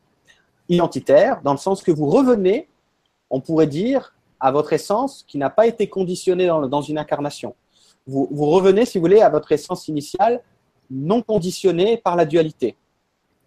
identitaire, 0.67 1.41
dans 1.43 1.53
le 1.53 1.57
sens 1.57 1.81
que 1.81 1.91
vous 1.93 2.09
revenez, 2.09 2.67
on 3.29 3.39
pourrait 3.39 3.67
dire, 3.67 4.13
à 4.41 4.51
votre 4.51 4.73
essence 4.73 5.23
qui 5.25 5.37
n'a 5.37 5.49
pas 5.49 5.65
été 5.65 5.87
conditionnée 5.87 6.47
dans, 6.47 6.81
une 6.81 6.97
incarnation. 6.97 7.55
Vous, 8.05 8.27
vous 8.29 8.47
revenez, 8.47 8.85
si 8.85 8.97
vous 8.97 9.03
voulez, 9.03 9.21
à 9.21 9.29
votre 9.29 9.53
essence 9.53 9.87
initiale, 9.87 10.43
non 10.91 11.21
conditionnée 11.21 11.95
par 11.95 12.17
la 12.17 12.25
dualité. 12.25 12.75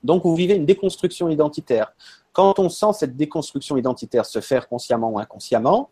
Donc 0.03 0.23
vous 0.23 0.35
vivez 0.35 0.55
une 0.55 0.67
déconstruction 0.67 1.29
identitaire. 1.29 1.93
Quand 2.33 2.59
on 2.59 2.71
sent 2.71 2.95
cette 2.95 3.19
déconstruction 3.19 3.77
identitaire 3.77 4.25
se 4.25 4.41
faire 4.41 4.67
consciemment 4.67 5.11
ou 5.11 5.19
inconsciemment, 5.19 5.91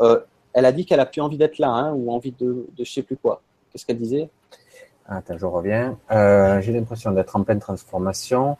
euh, 0.00 0.20
elle 0.54 0.64
a 0.64 0.72
dit 0.72 0.86
qu'elle 0.86 1.00
a 1.00 1.06
plus 1.06 1.20
envie 1.20 1.36
d'être 1.36 1.58
là, 1.58 1.68
hein, 1.68 1.92
ou 1.92 2.10
envie 2.12 2.32
de, 2.32 2.66
de 2.76 2.84
je 2.84 2.90
sais 2.90 3.02
plus 3.02 3.16
quoi. 3.16 3.42
Qu'est-ce 3.70 3.84
qu'elle 3.84 3.98
disait? 3.98 4.30
Attends, 5.06 5.36
je 5.36 5.44
reviens. 5.44 5.98
Euh, 6.12 6.60
j'ai 6.62 6.72
l'impression 6.72 7.10
d'être 7.10 7.36
en 7.36 7.42
pleine 7.42 7.58
transformation, 7.58 8.56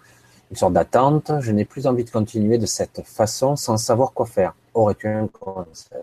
une 0.51 0.57
sorte 0.57 0.75
d'attente. 0.75 1.31
Je 1.41 1.53
n'ai 1.53 1.65
plus 1.65 1.87
envie 1.87 2.05
de 2.05 2.11
continuer 2.11 2.59
de 2.59 2.66
cette 2.66 3.03
façon 3.07 3.57
sans 3.57 3.77
savoir 3.77 4.12
quoi 4.12 4.27
faire. 4.27 4.55
Aurais-tu 4.75 5.07
un 5.09 5.29
conseil? 5.29 6.03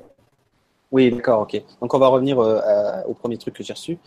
Oui, 0.91 1.11
d'accord, 1.11 1.41
ok. 1.41 1.61
Donc 1.81 1.93
on 1.93 1.99
va 1.99 2.07
revenir 2.07 2.39
euh, 2.39 3.01
au 3.05 3.13
premier 3.13 3.37
truc 3.37 3.53
que 3.53 3.63
j'ai 3.63 3.73
reçu. 3.73 3.99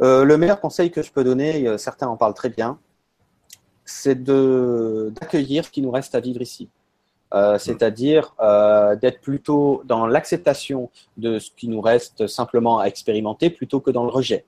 le 0.00 0.36
meilleur 0.36 0.60
conseil 0.60 0.90
que 0.90 1.02
je 1.02 1.12
peux 1.12 1.24
donner, 1.24 1.76
certains 1.78 2.08
en 2.08 2.16
parlent 2.16 2.34
très 2.34 2.48
bien, 2.48 2.78
c'est 3.84 4.22
d'accueillir 4.22 5.64
ce 5.64 5.70
qui 5.70 5.82
nous 5.82 5.90
reste 5.90 6.14
à 6.14 6.20
vivre 6.20 6.40
ici. 6.40 6.68
Euh, 7.34 7.58
c'est-à-dire 7.58 8.34
euh, 8.40 8.94
d'être 8.94 9.20
plutôt 9.20 9.82
dans 9.86 10.06
l'acceptation 10.06 10.90
de 11.16 11.38
ce 11.38 11.50
qui 11.56 11.68
nous 11.68 11.80
reste 11.80 12.26
simplement 12.26 12.78
à 12.78 12.84
expérimenter 12.84 13.48
plutôt 13.48 13.80
que 13.80 13.90
dans 13.90 14.04
le 14.04 14.10
rejet. 14.10 14.44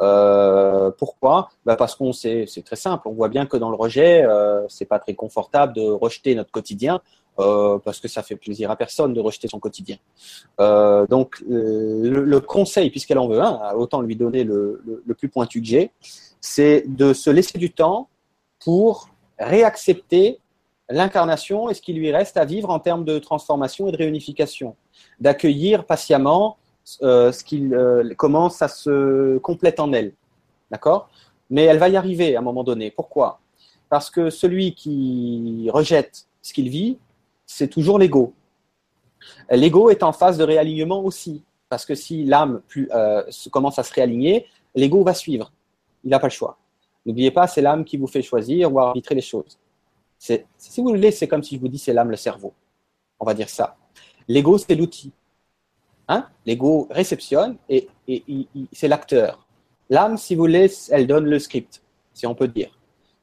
Euh, 0.00 0.90
pourquoi? 0.98 1.50
Bah 1.64 1.76
Parce 1.76 1.94
qu'on 1.94 2.12
c'est 2.12 2.46
très 2.64 2.76
simple. 2.76 3.06
On 3.06 3.12
voit 3.12 3.28
bien 3.28 3.46
que 3.46 3.56
dans 3.56 3.70
le 3.70 3.76
rejet, 3.76 4.24
c'est 4.68 4.86
pas 4.86 4.98
très 4.98 5.14
confortable 5.14 5.74
de 5.74 5.82
rejeter 5.82 6.34
notre 6.34 6.50
quotidien 6.50 7.00
parce 7.36 8.00
que 8.00 8.08
ça 8.08 8.22
fait 8.22 8.36
plaisir 8.36 8.70
à 8.70 8.76
personne 8.76 9.12
de 9.12 9.20
rejeter 9.20 9.46
son 9.46 9.60
quotidien. 9.60 9.96
donc 10.58 11.40
le, 11.48 12.38
conseil, 12.40 12.90
puisqu'elle 12.90 13.18
en 13.18 13.28
veut 13.28 13.40
un, 13.40 13.72
autant 13.74 14.00
lui 14.00 14.16
donner 14.16 14.42
le, 14.42 14.82
le 15.06 15.14
plus 15.14 15.28
pointu 15.28 15.60
que 15.60 15.66
j'ai, 15.66 15.92
c'est 16.40 16.84
de 16.88 17.12
se 17.12 17.30
laisser 17.30 17.58
du 17.58 17.70
temps 17.70 18.08
pour 18.58 19.08
réaccepter 19.38 20.40
l'incarnation 20.88 21.70
et 21.70 21.74
ce 21.74 21.80
qui 21.80 21.92
lui 21.92 22.10
reste 22.12 22.36
à 22.36 22.44
vivre 22.44 22.70
en 22.70 22.78
termes 22.78 23.04
de 23.04 23.18
transformation 23.18 23.88
et 23.88 23.92
de 23.92 23.96
réunification, 23.96 24.76
d'accueillir 25.20 25.84
patiemment 25.84 26.58
euh, 27.02 27.32
ce 27.32 27.42
qui 27.42 27.72
euh, 27.72 28.12
commence 28.14 28.60
à 28.62 28.68
se 28.68 29.38
complète 29.38 29.80
en 29.80 29.92
elle. 29.92 30.12
D'accord? 30.70 31.08
Mais 31.50 31.64
elle 31.64 31.78
va 31.78 31.88
y 31.88 31.96
arriver 31.96 32.36
à 32.36 32.40
un 32.40 32.42
moment 32.42 32.64
donné. 32.64 32.90
Pourquoi? 32.90 33.40
Parce 33.88 34.10
que 34.10 34.30
celui 34.30 34.74
qui 34.74 35.68
rejette 35.72 36.26
ce 36.42 36.52
qu'il 36.52 36.68
vit, 36.68 36.98
c'est 37.46 37.68
toujours 37.68 37.98
l'ego. 37.98 38.34
L'ego 39.50 39.90
est 39.90 40.02
en 40.02 40.12
phase 40.12 40.36
de 40.36 40.44
réalignement 40.44 41.02
aussi. 41.04 41.42
Parce 41.68 41.86
que 41.86 41.94
si 41.94 42.24
l'âme 42.24 42.60
euh, 42.76 43.22
commence 43.50 43.78
à 43.78 43.82
se 43.82 43.92
réaligner, 43.92 44.46
l'ego 44.74 45.02
va 45.02 45.14
suivre. 45.14 45.50
Il 46.02 46.10
n'a 46.10 46.18
pas 46.18 46.26
le 46.26 46.32
choix. 46.32 46.58
N'oubliez 47.06 47.30
pas, 47.30 47.46
c'est 47.46 47.62
l'âme 47.62 47.84
qui 47.84 47.96
vous 47.96 48.06
fait 48.06 48.22
choisir 48.22 48.72
ou 48.72 48.78
arbitrer 48.78 49.14
les 49.14 49.20
choses. 49.20 49.58
Si 50.18 50.80
vous 50.80 50.88
voulez, 50.88 51.10
c'est 51.10 51.28
comme 51.28 51.42
si 51.42 51.56
je 51.56 51.60
vous 51.60 51.68
dis 51.68 51.78
c'est 51.78 51.92
l'âme, 51.92 52.10
le 52.10 52.16
cerveau. 52.16 52.52
On 53.20 53.26
va 53.26 53.34
dire 53.34 53.48
ça. 53.48 53.76
L'ego, 54.28 54.58
c'est 54.58 54.74
l'outil. 54.74 55.12
Hein? 56.08 56.26
L'ego 56.46 56.86
réceptionne 56.90 57.56
et, 57.68 57.88
c'est 58.72 58.88
l'acteur. 58.88 59.46
L'âme, 59.90 60.16
si 60.16 60.34
vous 60.34 60.42
voulez, 60.42 60.70
elle 60.90 61.06
donne 61.06 61.26
le 61.26 61.38
script, 61.38 61.82
si 62.12 62.26
on 62.26 62.34
peut 62.34 62.48
dire. 62.48 62.70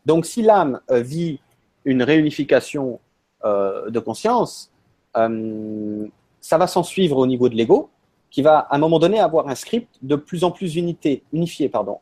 Donc, 0.06 0.26
si 0.26 0.42
l'âme 0.42 0.80
euh, 0.90 1.02
vit 1.02 1.40
une 1.86 2.04
réunification 2.04 3.00
euh, 3.46 3.90
de 3.90 4.00
conscience, 4.00 4.72
euh, 5.18 6.08
ça 6.40 6.58
va 6.58 6.68
s'en 6.68 6.84
suivre 6.84 7.18
au 7.18 7.28
niveau 7.28 7.50
de 7.50 7.56
l'ego, 7.56 7.90
qui 8.30 8.42
va 8.42 8.60
à 8.60 8.76
un 8.76 8.80
moment 8.80 9.00
donné 9.00 9.20
avoir 9.20 9.48
un 9.48 9.56
script 9.56 9.98
de 10.02 10.16
plus 10.16 10.44
en 10.44 10.52
plus 10.52 10.76
unité, 10.76 11.24
unifié. 11.34 11.70
Pardon. 11.70 12.00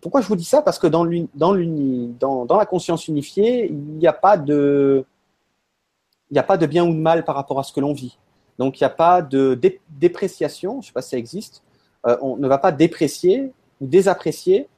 Pourquoi 0.00 0.20
je 0.20 0.28
vous 0.28 0.36
dis 0.36 0.44
ça? 0.44 0.62
Parce 0.62 0.78
que 0.78 0.86
dans, 0.86 1.04
la 1.04 2.66
conscience 2.66 3.08
unifiée, 3.08 3.66
il 3.66 3.76
n'y 3.76 4.06
a 4.06 4.12
pas 4.12 4.36
de 4.36 5.04
il 6.30 6.34
n'y 6.34 6.38
a 6.38 6.44
pas 6.44 6.56
de 6.56 6.66
bien 6.66 6.84
ou 6.84 6.92
de 6.92 6.98
mal 6.98 7.24
par 7.24 7.34
rapport 7.34 7.58
à 7.58 7.64
ce 7.64 7.72
que 7.72 7.80
l'on 7.80 7.92
vit. 7.92 8.16
Donc 8.58 8.78
il 8.78 8.84
n'y 8.84 8.86
a 8.86 8.90
pas 8.90 9.20
de 9.20 9.58
dépréciation, 9.88 10.74
je 10.74 10.78
ne 10.78 10.82
sais 10.84 10.92
pas 10.92 11.02
si 11.02 11.10
ça 11.10 11.18
existe. 11.18 11.62
Euh, 12.06 12.16
on 12.22 12.36
ne 12.36 12.46
va 12.46 12.58
pas 12.58 12.70
déprécier 12.70 13.52
ou 13.80 13.86
désapprécier 13.86 14.68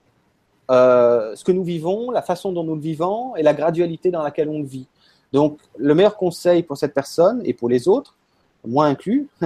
euh, 0.70 1.36
ce 1.36 1.44
que 1.44 1.52
nous 1.52 1.62
vivons, 1.62 2.10
la 2.10 2.22
façon 2.22 2.52
dont 2.52 2.64
nous 2.64 2.74
le 2.74 2.80
vivons 2.80 3.36
et 3.36 3.42
la 3.42 3.52
gradualité 3.52 4.10
dans 4.10 4.22
laquelle 4.22 4.48
on 4.48 4.60
le 4.60 4.64
vit. 4.64 4.88
Donc 5.32 5.58
le 5.76 5.94
meilleur 5.94 6.16
conseil 6.16 6.62
pour 6.62 6.76
cette 6.76 6.94
personne 6.94 7.42
et 7.44 7.52
pour 7.52 7.68
les 7.68 7.86
autres, 7.86 8.16
moi 8.64 8.86
inclus, 8.86 9.28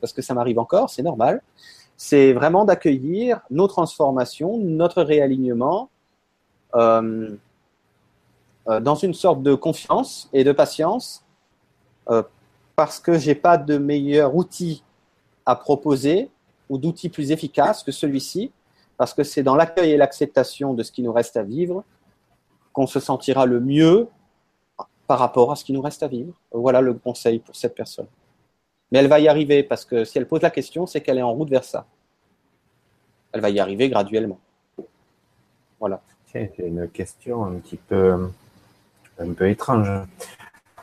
parce 0.00 0.12
que 0.12 0.22
ça 0.22 0.34
m'arrive 0.34 0.58
encore, 0.58 0.90
c'est 0.90 1.02
normal, 1.02 1.42
c'est 1.96 2.32
vraiment 2.32 2.64
d'accueillir 2.64 3.40
nos 3.50 3.68
transformations, 3.68 4.58
notre 4.58 5.02
réalignement 5.02 5.88
euh, 6.74 7.36
euh, 8.68 8.80
dans 8.80 8.94
une 8.94 9.14
sorte 9.14 9.42
de 9.42 9.54
confiance 9.54 10.28
et 10.32 10.44
de 10.44 10.52
patience, 10.52 11.24
euh, 12.10 12.22
parce 12.76 13.00
que 13.00 13.18
j'ai 13.18 13.34
pas 13.34 13.58
de 13.58 13.76
meilleur 13.78 14.34
outil 14.34 14.82
à 15.44 15.56
proposer 15.56 16.30
ou 16.68 16.78
d'outil 16.78 17.08
plus 17.08 17.32
efficace 17.32 17.82
que 17.82 17.92
celui-ci, 17.92 18.52
parce 18.96 19.14
que 19.14 19.24
c'est 19.24 19.42
dans 19.42 19.56
l'accueil 19.56 19.90
et 19.90 19.96
l'acceptation 19.96 20.74
de 20.74 20.82
ce 20.82 20.92
qui 20.92 21.02
nous 21.02 21.12
reste 21.12 21.36
à 21.36 21.42
vivre 21.42 21.84
qu'on 22.72 22.86
se 22.86 23.00
sentira 23.00 23.46
le 23.46 23.60
mieux 23.60 24.08
par 25.06 25.18
rapport 25.18 25.52
à 25.52 25.56
ce 25.56 25.64
qui 25.64 25.72
nous 25.72 25.82
reste 25.82 26.02
à 26.02 26.08
vivre. 26.08 26.32
Voilà 26.52 26.80
le 26.80 26.94
conseil 26.94 27.40
pour 27.40 27.54
cette 27.54 27.74
personne. 27.74 28.06
Mais 28.92 28.98
elle 28.98 29.08
va 29.08 29.18
y 29.18 29.26
arriver 29.26 29.64
parce 29.64 29.84
que 29.84 30.04
si 30.04 30.18
elle 30.18 30.28
pose 30.28 30.42
la 30.42 30.50
question, 30.50 30.86
c'est 30.86 31.00
qu'elle 31.00 31.18
est 31.18 31.22
en 31.22 31.32
route 31.32 31.50
vers 31.50 31.64
ça. 31.64 31.86
Elle 33.32 33.40
va 33.40 33.50
y 33.50 33.58
arriver 33.58 33.88
graduellement. 33.88 34.38
Voilà. 35.80 36.00
C'est 36.30 36.52
une 36.58 36.88
question 36.88 37.44
un 37.44 37.54
petit 37.54 37.76
peu, 37.78 38.30
un 39.18 39.32
peu 39.32 39.48
étrange. 39.48 39.90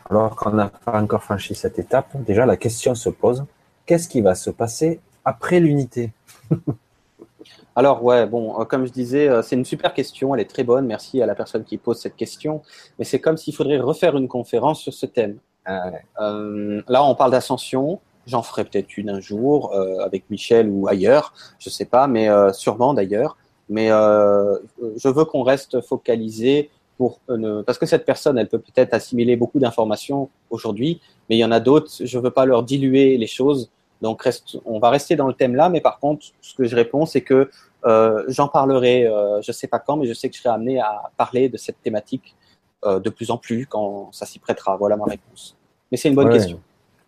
Alors 0.10 0.36
qu'on 0.36 0.52
n'a 0.52 0.68
pas 0.68 1.00
encore 1.00 1.24
franchi 1.24 1.56
cette 1.56 1.80
étape, 1.80 2.10
déjà 2.24 2.46
la 2.46 2.58
question 2.58 2.96
se 2.96 3.10
pose 3.10 3.46
qu'est-ce 3.90 4.08
qui 4.08 4.22
va 4.22 4.36
se 4.36 4.52
passer 4.52 5.00
après 5.26 5.60
l'unité? 5.60 6.12
Alors 7.76 8.04
ouais, 8.04 8.28
bon, 8.28 8.62
euh, 8.62 8.66
comme 8.66 8.86
je 8.86 8.92
disais, 8.92 9.28
euh, 9.28 9.42
c'est 9.42 9.56
une 9.56 9.66
super 9.66 9.96
question, 9.96 10.36
elle 10.36 10.42
est 10.42 10.50
très 10.50 10.64
bonne. 10.64 10.86
Merci 10.86 11.24
à 11.24 11.26
la 11.26 11.34
personne 11.34 11.64
qui 11.64 11.78
pose 11.80 12.00
cette 12.00 12.16
question. 12.16 12.62
Mais 13.00 13.06
c'est 13.06 13.20
comme 13.20 13.36
s'il 13.36 13.56
faudrait 13.56 13.80
refaire 13.80 14.16
une 14.16 14.28
conférence 14.28 14.82
sur 14.82 14.94
ce 14.94 15.08
thème. 15.08 15.38
Ouais. 15.70 16.02
Euh, 16.20 16.82
là, 16.88 17.04
on 17.04 17.16
parle 17.16 17.32
d'ascension. 17.32 18.00
J'en 18.26 18.44
ferai 18.44 18.64
peut-être 18.64 18.98
une 18.98 19.10
un 19.10 19.20
jour 19.20 19.74
euh, 19.74 20.00
avec 20.00 20.30
Michel 20.30 20.70
ou 20.70 20.88
ailleurs, 20.88 21.34
je 21.58 21.70
sais 21.70 21.86
pas, 21.86 22.08
mais 22.08 22.30
euh, 22.30 22.54
sûrement 22.54 22.94
d'ailleurs. 22.94 23.38
Mais 23.70 23.92
euh, 23.92 24.58
je 24.98 25.08
veux 25.08 25.26
qu'on 25.26 25.44
reste 25.44 25.82
focalisé 25.82 26.70
pour 26.98 27.20
euh, 27.30 27.38
ne... 27.38 27.62
parce 27.62 27.78
que 27.78 27.86
cette 27.86 28.06
personne, 28.06 28.38
elle 28.38 28.50
peut 28.50 28.60
peut-être 28.60 28.94
assimiler 28.94 29.36
beaucoup 29.36 29.60
d'informations 29.60 30.30
aujourd'hui, 30.50 31.02
mais 31.30 31.38
il 31.38 31.40
y 31.40 31.46
en 31.46 31.52
a 31.52 31.60
d'autres. 31.60 31.92
Je 32.00 32.20
veux 32.20 32.32
pas 32.32 32.46
leur 32.46 32.64
diluer 32.64 33.18
les 33.18 33.28
choses. 33.28 33.70
Donc, 34.02 34.22
reste, 34.22 34.58
on 34.66 34.80
va 34.80 34.90
rester 34.90 35.16
dans 35.16 35.28
le 35.28 35.34
thème 35.34 35.56
là, 35.56 35.70
mais 35.70 35.82
par 35.82 36.00
contre, 36.00 36.26
ce 36.42 36.54
que 36.54 36.66
je 36.66 36.76
réponds, 36.76 37.06
c'est 37.06 37.22
que 37.22 37.50
euh, 37.86 38.24
j'en 38.28 38.48
parlerai, 38.48 39.08
euh, 39.08 39.42
je 39.42 39.52
sais 39.52 39.68
pas 39.68 39.80
quand, 39.80 39.98
mais 39.98 40.06
je 40.06 40.14
sais 40.14 40.30
que 40.30 40.36
je 40.36 40.42
serai 40.42 40.54
amené 40.54 40.80
à 40.80 41.12
parler 41.18 41.50
de 41.50 41.58
cette 41.58 41.82
thématique 41.82 42.36
euh, 42.86 43.00
de 43.00 43.10
plus 43.10 43.32
en 43.32 43.38
plus 43.38 43.66
quand 43.66 44.10
ça 44.12 44.26
s'y 44.26 44.40
prêtera. 44.40 44.78
Voilà 44.78 44.98
ma 44.98 45.06
réponse. 45.06 45.56
Mais 45.92 45.98
c'est 45.98 46.10
une 46.10 46.16
bonne 46.16 46.28
Ouais. 46.28 46.34
question. 46.34 46.60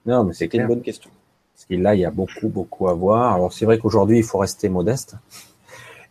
Non, 0.06 0.24
mais 0.24 0.34
c'est 0.34 0.46
C'était 0.46 0.58
une 0.58 0.68
bonne 0.68 0.82
question. 0.82 1.10
Parce 1.54 1.66
que 1.66 1.76
là, 1.76 1.94
il 1.96 2.02
y 2.02 2.06
a 2.06 2.12
beaucoup, 2.12 2.48
beaucoup 2.48 2.88
à 2.88 2.94
voir. 2.94 3.36
Alors, 3.36 3.54
c'est 3.54 3.66
vrai 3.66 3.78
qu'aujourd'hui, 3.78 4.18
il 4.18 4.24
faut 4.24 4.40
rester 4.40 4.68
modeste, 4.70 5.16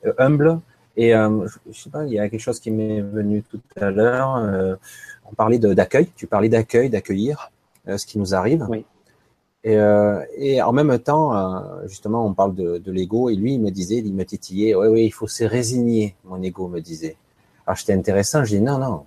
euh, 0.06 0.12
humble. 0.18 0.60
Et 0.96 1.14
euh, 1.14 1.46
je, 1.70 1.80
sais 1.80 1.90
pas, 1.90 2.04
il 2.06 2.12
y 2.12 2.18
a 2.18 2.28
quelque 2.28 2.40
chose 2.40 2.60
qui 2.60 2.70
m'est 2.70 3.00
venu 3.00 3.42
tout 3.42 3.60
à 3.80 3.90
l'heure. 3.90 4.36
euh, 4.36 4.76
on 5.30 5.34
parlait 5.34 5.58
d'accueil. 5.58 6.08
Tu 6.16 6.26
parlais 6.26 6.48
d'accueil, 6.48 6.90
d'accueillir 6.90 7.50
euh, 7.88 7.96
ce 7.98 8.06
qui 8.06 8.18
nous 8.18 8.34
arrive. 8.34 8.66
Oui. 8.68 8.84
Et, 9.62 9.76
euh, 9.76 10.22
et 10.38 10.62
en 10.62 10.72
même 10.72 10.98
temps, 11.00 11.62
justement, 11.86 12.24
on 12.26 12.32
parle 12.32 12.54
de, 12.54 12.78
de 12.78 12.92
l'ego. 12.92 13.28
Et 13.28 13.34
lui, 13.36 13.54
il 13.54 13.60
me 13.60 13.70
disait, 13.70 13.98
il 13.98 14.14
me 14.14 14.24
titillait. 14.24 14.74
Oui, 14.74 14.86
oui, 14.88 15.04
il 15.06 15.10
faut 15.10 15.26
se 15.28 15.44
résigner. 15.44 16.14
Mon 16.24 16.40
ego 16.42 16.66
me 16.68 16.80
disait. 16.80 17.16
Alors, 17.66 17.76
j'étais 17.76 17.92
intéressant. 17.92 18.44
Je 18.44 18.56
dis 18.56 18.60
non, 18.62 18.78
non. 18.78 19.04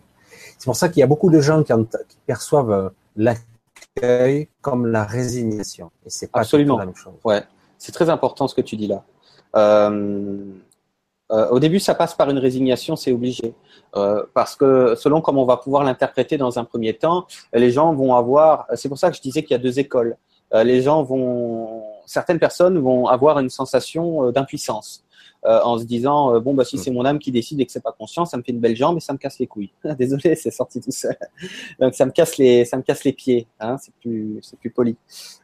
C'est 0.58 0.66
pour 0.66 0.76
ça 0.76 0.90
qu'il 0.90 1.00
y 1.02 1.04
a 1.04 1.08
beaucoup 1.08 1.30
de 1.30 1.42
gens 1.42 1.64
qui, 1.64 1.74
qui 2.08 2.18
perçoivent 2.26 2.72
euh, 2.72 2.90
l'accueil 3.96 4.50
comme 4.62 4.88
la 4.88 5.04
résignation. 5.04 5.92
Et 6.06 6.10
c'est 6.10 6.32
pas 6.32 6.40
Absolument. 6.40 6.78
la 6.78 6.86
même 6.86 6.96
chose. 6.96 7.14
Ouais, 7.24 7.44
c'est 7.78 7.92
très 7.92 8.10
important 8.10 8.48
ce 8.48 8.56
que 8.56 8.62
tu 8.62 8.76
dis 8.76 8.88
là. 8.88 9.04
Euh, 9.56 10.46
euh, 11.32 11.50
au 11.50 11.60
début, 11.60 11.80
ça 11.80 11.96
passe 11.96 12.14
par 12.14 12.30
une 12.30 12.38
résignation, 12.38 12.96
c'est 12.96 13.12
obligé. 13.12 13.54
Euh, 13.96 14.24
parce 14.34 14.56
que 14.56 14.96
selon 14.96 15.22
comment 15.22 15.44
on 15.44 15.46
va 15.46 15.58
pouvoir 15.58 15.84
l'interpréter 15.84 16.38
dans 16.38 16.60
un 16.60 16.66
premier 16.66 16.94
temps, 16.94 17.28
les 17.54 17.72
gens 17.72 17.94
vont 17.94 18.16
avoir. 18.16 18.68
C'est 18.76 18.90
pour 18.90 18.98
ça 18.98 19.10
que 19.10 19.18
je 19.18 19.22
disais 19.22 19.44
qu'il 19.44 19.52
y 19.52 19.56
a 19.56 19.64
deux 19.64 19.80
écoles. 19.80 20.18
Les 20.54 20.84
gens 20.84 21.02
vont. 21.02 21.82
Certaines 22.06 22.38
personnes 22.38 22.78
vont 22.78 23.08
avoir 23.08 23.40
une 23.40 23.50
sensation 23.50 24.30
d'impuissance. 24.32 25.04
Euh, 25.46 25.60
en 25.64 25.78
se 25.78 25.84
disant 25.84 26.34
euh, 26.34 26.40
bon 26.40 26.54
bah 26.54 26.64
si 26.64 26.78
c'est 26.78 26.92
mon 26.92 27.04
âme 27.04 27.20
qui 27.20 27.30
décide 27.30 27.60
et 27.60 27.66
que 27.66 27.72
c'est 27.72 27.84
pas 27.84 27.92
conscient, 27.92 28.24
ça 28.24 28.38
me 28.38 28.44
fait 28.44 28.54
une 28.54 28.62
belle 28.62 28.78
jambe 28.78 28.96
et 28.96 29.02
ça 29.02 29.12
me 29.12 29.18
casse 29.18 29.40
les 29.40 29.48
couilles. 29.48 29.72
Désolé, 29.98 30.36
c'est 30.36 30.52
sorti 30.52 30.80
tout 30.80 30.92
seul. 30.92 31.18
Donc 31.80 31.96
ça 31.96 32.06
me 32.06 32.12
casse 32.12 32.38
les 32.38 32.64
ça 32.64 32.78
me 32.78 32.82
casse 32.82 33.04
les 33.04 33.12
pieds. 33.12 33.48
Hein, 33.60 33.78
c'est 33.78 33.94
plus 33.96 34.40
c'est 34.42 34.58
plus 34.58 34.70
poli. 34.70 34.96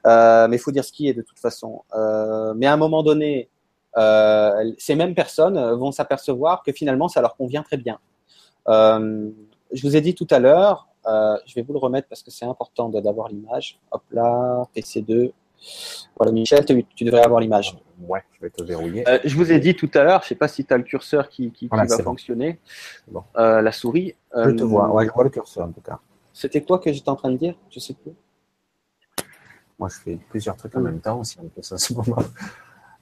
Euh, 0.07 0.47
mais 0.47 0.55
il 0.55 0.59
faut 0.59 0.71
dire 0.71 0.85
ce 0.85 0.93
qui 0.93 1.09
est 1.09 1.13
de 1.13 1.21
toute 1.21 1.39
façon. 1.39 1.81
Euh, 1.93 2.53
mais 2.55 2.65
à 2.65 2.73
un 2.73 2.77
moment 2.77 3.03
donné, 3.03 3.49
ces 4.77 4.95
mêmes 4.95 5.15
personnes 5.15 5.59
vont 5.73 5.91
s'apercevoir 5.91 6.63
que 6.63 6.71
finalement 6.71 7.09
ça 7.09 7.19
leur 7.19 7.35
convient 7.35 7.63
très 7.63 7.75
bien. 7.75 7.99
Je 8.67 9.81
vous 9.81 9.97
ai 9.97 10.01
dit 10.01 10.15
tout 10.15 10.27
à 10.29 10.39
l'heure, 10.39 10.87
je 11.05 11.53
vais 11.55 11.63
vous 11.63 11.73
le 11.73 11.79
remettre 11.79 12.07
parce 12.07 12.23
que 12.23 12.31
c'est 12.31 12.45
important 12.45 12.87
d'avoir 12.87 13.27
l'image. 13.27 13.77
Hop 13.91 14.03
là, 14.11 14.63
PC2. 14.73 15.33
Voilà, 16.15 16.31
Michel, 16.31 16.63
tu, 16.63 16.85
tu 16.95 17.03
devrais 17.03 17.23
avoir 17.23 17.41
l'image. 17.41 17.75
Ouais, 18.01 18.23
je 18.37 18.41
vais 18.41 18.49
te 18.49 18.63
verrouiller. 18.63 19.07
Euh, 19.09 19.19
je 19.25 19.35
vous 19.35 19.51
ai 19.51 19.59
dit 19.59 19.75
tout 19.75 19.89
à 19.93 20.03
l'heure, 20.03 20.21
je 20.23 20.29
sais 20.29 20.35
pas 20.35 20.47
si 20.47 20.63
tu 20.65 20.73
as 20.73 20.77
le 20.77 20.83
curseur 20.83 21.27
qui, 21.29 21.51
qui, 21.51 21.65
qui 21.65 21.67
Voilà, 21.67 21.83
va 21.85 21.97
bon. 21.97 22.03
fonctionner, 22.03 22.59
Bon. 23.07 23.23
Euh, 23.37 23.61
la 23.61 23.71
souris. 23.71 24.15
je 24.35 24.51
te 24.51 24.63
Euh, 24.63 24.65
vois. 24.65 24.89
Ouais, 24.93 25.05
je 25.05 25.11
vois 25.11 25.23
le 25.25 25.29
curseur 25.29 25.65
en 25.67 25.71
tout 25.71 25.81
cas. 25.81 25.99
C'était 26.31 26.61
quoi 26.63 26.79
que 26.79 26.91
j'étais 26.93 27.09
en 27.09 27.15
train 27.17 27.31
de 27.31 27.37
dire? 27.37 27.55
Je 27.69 27.79
sais 27.79 27.93
plus. 27.93 28.13
Moi, 29.77 29.89
je 29.89 29.95
fais 29.99 30.19
plusieurs 30.29 30.55
trucs 30.55 30.75
en 30.75 30.81
même 30.81 30.99
temps 31.01 31.19
aussi, 31.19 31.37
en 31.39 31.47
plus, 31.47 31.71
en 31.71 31.77
ce 31.77 31.93
moment. 31.93 32.23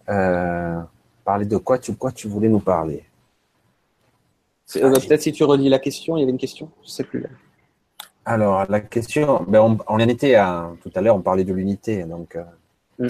Euh, 0.09 0.79
parler 1.25 1.45
de 1.45 1.57
quoi 1.57 1.77
tu, 1.77 1.93
quoi 1.95 2.11
tu 2.11 2.27
voulais 2.27 2.49
nous 2.49 2.59
parler? 2.59 3.03
Euh, 4.77 4.91
Peut-être 4.93 5.21
si 5.21 5.31
tu 5.31 5.43
redis 5.43 5.69
la 5.69 5.79
question, 5.79 6.17
il 6.17 6.21
y 6.21 6.23
avait 6.23 6.31
une 6.31 6.37
question, 6.37 6.69
je 6.83 6.89
sais 6.89 7.03
plus. 7.03 7.21
là. 7.21 7.29
Alors, 8.25 8.65
la 8.69 8.79
question, 8.81 9.43
ben, 9.47 9.59
on, 9.61 9.77
on 9.87 9.95
en 9.95 9.99
était 9.99 10.35
à, 10.35 10.71
tout 10.81 10.91
à 10.95 11.01
l'heure, 11.01 11.15
on 11.15 11.21
parlait 11.21 11.43
de 11.45 11.53
l'unité, 11.53 12.03
donc, 12.03 12.35
euh, 12.35 12.43
Mm. 12.99 13.07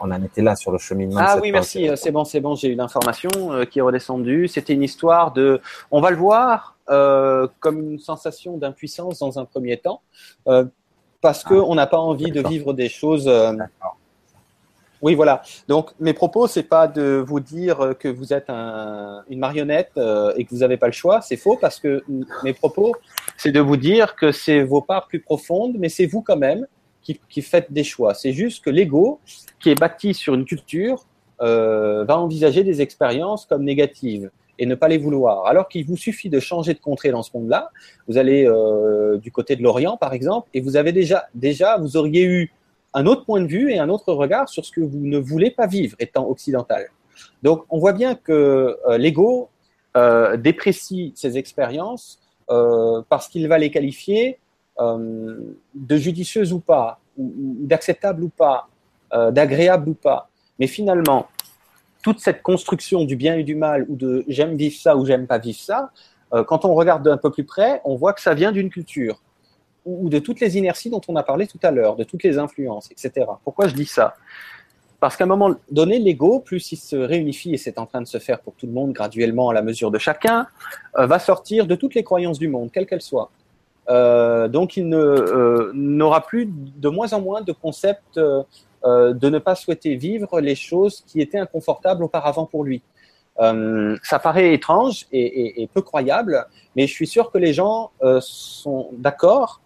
on 0.00 0.10
en 0.10 0.22
était 0.22 0.42
là 0.42 0.54
sur 0.54 0.70
le 0.70 0.78
cheminement. 0.78 1.18
de 1.18 1.24
Ah 1.26 1.32
cette 1.34 1.42
oui, 1.42 1.50
merci. 1.52 1.88
C'est 1.96 2.10
bon, 2.10 2.24
c'est 2.24 2.40
bon. 2.40 2.54
J'ai 2.54 2.68
eu 2.68 2.74
l'information 2.74 3.30
euh, 3.52 3.64
qui 3.64 3.78
est 3.78 3.82
redescendue. 3.82 4.48
C'était 4.48 4.74
une 4.74 4.82
histoire 4.82 5.32
de. 5.32 5.60
On 5.90 6.00
va 6.02 6.10
le 6.10 6.16
voir 6.16 6.76
euh, 6.90 7.48
comme 7.60 7.92
une 7.92 7.98
sensation 7.98 8.56
d'impuissance 8.58 9.18
dans 9.20 9.38
un 9.38 9.44
premier 9.46 9.78
temps, 9.78 10.02
euh, 10.48 10.64
parce 11.22 11.42
que 11.44 11.54
Ah, 11.54 11.64
on 11.66 11.74
n'a 11.74 11.86
pas 11.86 11.98
envie 11.98 12.30
de 12.32 12.46
vivre 12.46 12.72
des 12.74 12.88
choses. 12.88 13.30
Oui, 15.02 15.14
voilà. 15.14 15.40
Donc, 15.66 15.92
mes 15.98 16.12
propos, 16.12 16.46
c'est 16.46 16.62
pas 16.62 16.86
de 16.86 17.24
vous 17.26 17.40
dire 17.40 17.94
que 17.98 18.06
vous 18.08 18.34
êtes 18.34 18.50
un- 18.50 19.22
une 19.30 19.38
marionnette 19.38 19.92
euh, 19.96 20.34
et 20.36 20.44
que 20.44 20.50
vous 20.50 20.58
n'avez 20.58 20.76
pas 20.76 20.88
le 20.88 20.92
choix. 20.92 21.22
C'est 21.22 21.38
faux 21.38 21.56
parce 21.58 21.80
que 21.80 22.04
mes 22.44 22.52
propos, 22.52 22.94
c'est 23.38 23.50
de 23.50 23.60
vous 23.60 23.78
dire 23.78 24.14
que 24.14 24.30
c'est 24.30 24.62
vos 24.62 24.82
parts 24.82 25.06
plus 25.06 25.20
profondes, 25.20 25.76
mais 25.78 25.88
c'est 25.88 26.04
vous 26.04 26.20
quand 26.20 26.36
même 26.36 26.66
qui, 27.02 27.42
faites 27.42 27.72
des 27.72 27.84
choix. 27.84 28.14
C'est 28.14 28.32
juste 28.32 28.64
que 28.64 28.70
l'ego, 28.70 29.20
qui 29.58 29.70
est 29.70 29.78
bâti 29.78 30.14
sur 30.14 30.34
une 30.34 30.44
culture, 30.44 31.04
euh, 31.42 32.04
va 32.04 32.18
envisager 32.18 32.64
des 32.64 32.82
expériences 32.82 33.46
comme 33.46 33.64
négatives 33.64 34.30
et 34.58 34.66
ne 34.66 34.74
pas 34.74 34.88
les 34.88 34.98
vouloir. 34.98 35.46
Alors 35.46 35.68
qu'il 35.68 35.86
vous 35.86 35.96
suffit 35.96 36.28
de 36.28 36.38
changer 36.38 36.74
de 36.74 36.80
contrée 36.80 37.10
dans 37.10 37.22
ce 37.22 37.30
monde-là. 37.34 37.70
Vous 38.08 38.18
allez 38.18 38.46
euh, 38.46 39.16
du 39.16 39.32
côté 39.32 39.56
de 39.56 39.62
l'Orient, 39.62 39.96
par 39.96 40.12
exemple, 40.12 40.48
et 40.52 40.60
vous 40.60 40.76
avez 40.76 40.92
déjà, 40.92 41.26
déjà, 41.34 41.78
vous 41.78 41.96
auriez 41.96 42.24
eu 42.24 42.52
un 42.92 43.06
autre 43.06 43.24
point 43.24 43.40
de 43.40 43.46
vue 43.46 43.72
et 43.72 43.78
un 43.78 43.88
autre 43.88 44.12
regard 44.12 44.48
sur 44.48 44.64
ce 44.64 44.72
que 44.72 44.80
vous 44.80 44.98
ne 44.98 45.18
voulez 45.18 45.50
pas 45.50 45.66
vivre 45.66 45.96
étant 45.98 46.28
occidental. 46.28 46.88
Donc, 47.42 47.64
on 47.70 47.78
voit 47.78 47.92
bien 47.92 48.14
que 48.14 48.78
euh, 48.88 48.98
l'ego 48.98 49.48
déprécie 50.38 51.12
ces 51.16 51.36
expériences 51.36 52.20
parce 52.46 53.26
qu'il 53.26 53.48
va 53.48 53.58
les 53.58 53.72
qualifier 53.72 54.38
de 54.78 55.96
judicieuses 55.96 56.52
ou 56.52 56.60
pas, 56.60 57.00
ou, 57.16 57.24
ou 57.24 57.66
d'acceptables 57.66 58.24
ou 58.24 58.28
pas, 58.28 58.68
euh, 59.12 59.30
d'agréables 59.30 59.88
ou 59.90 59.94
pas. 59.94 60.30
Mais 60.58 60.66
finalement, 60.66 61.26
toute 62.02 62.20
cette 62.20 62.42
construction 62.42 63.04
du 63.04 63.16
bien 63.16 63.34
et 63.34 63.42
du 63.42 63.54
mal, 63.54 63.84
ou 63.88 63.96
de 63.96 64.24
j'aime 64.28 64.56
vivre 64.56 64.76
ça 64.80 64.96
ou 64.96 65.04
j'aime 65.04 65.26
pas 65.26 65.38
vivre 65.38 65.58
ça, 65.58 65.90
euh, 66.32 66.44
quand 66.44 66.64
on 66.64 66.74
regarde 66.74 67.02
d'un 67.02 67.16
peu 67.16 67.30
plus 67.30 67.44
près, 67.44 67.80
on 67.84 67.96
voit 67.96 68.12
que 68.12 68.20
ça 68.20 68.34
vient 68.34 68.52
d'une 68.52 68.70
culture 68.70 69.20
ou 69.84 70.08
de 70.10 70.18
toutes 70.18 70.40
les 70.40 70.58
inerties 70.58 70.90
dont 70.90 71.00
on 71.08 71.16
a 71.16 71.22
parlé 71.22 71.46
tout 71.46 71.58
à 71.62 71.70
l'heure, 71.70 71.96
de 71.96 72.04
toutes 72.04 72.22
les 72.22 72.38
influences, 72.38 72.90
etc. 72.90 73.26
Pourquoi 73.44 73.66
je 73.66 73.74
dis 73.74 73.86
ça? 73.86 74.14
Parce 75.00 75.16
qu'à 75.16 75.24
un 75.24 75.26
moment 75.26 75.56
donné, 75.70 75.98
l'ego, 75.98 76.40
plus 76.40 76.72
il 76.72 76.76
se 76.76 76.94
réunifie, 76.94 77.54
et 77.54 77.56
c'est 77.56 77.78
en 77.78 77.86
train 77.86 78.02
de 78.02 78.06
se 78.06 78.18
faire 78.18 78.40
pour 78.40 78.54
tout 78.54 78.66
le 78.66 78.72
monde 78.72 78.92
graduellement 78.92 79.48
à 79.48 79.54
la 79.54 79.62
mesure 79.62 79.90
de 79.90 79.98
chacun, 79.98 80.46
euh, 80.98 81.06
va 81.06 81.18
sortir 81.18 81.66
de 81.66 81.74
toutes 81.74 81.94
les 81.94 82.04
croyances 82.04 82.38
du 82.38 82.48
monde, 82.48 82.70
quelles 82.70 82.86
qu'elles 82.86 83.00
soient. 83.00 83.30
Euh, 83.90 84.46
donc 84.48 84.76
il 84.76 84.92
euh, 84.94 85.72
n'aura 85.74 86.20
plus 86.20 86.46
de 86.48 86.88
moins 86.88 87.12
en 87.12 87.20
moins 87.20 87.40
de 87.40 87.52
concepts 87.52 88.18
euh, 88.18 88.44
de 89.12 89.28
ne 89.28 89.38
pas 89.38 89.56
souhaiter 89.56 89.96
vivre 89.96 90.40
les 90.40 90.54
choses 90.54 91.02
qui 91.06 91.20
étaient 91.20 91.38
inconfortables 91.38 92.04
auparavant 92.04 92.46
pour 92.46 92.64
lui. 92.64 92.82
Ça 94.02 94.18
paraît 94.22 94.52
étrange 94.52 95.06
et, 95.12 95.66
peu 95.72 95.80
croyable, 95.80 96.46
mais 96.76 96.86
je 96.86 96.92
suis 96.92 97.06
sûr 97.06 97.30
que 97.30 97.38
les 97.38 97.54
gens 97.54 97.90
sont 98.20 98.90
d'accord 98.92 99.62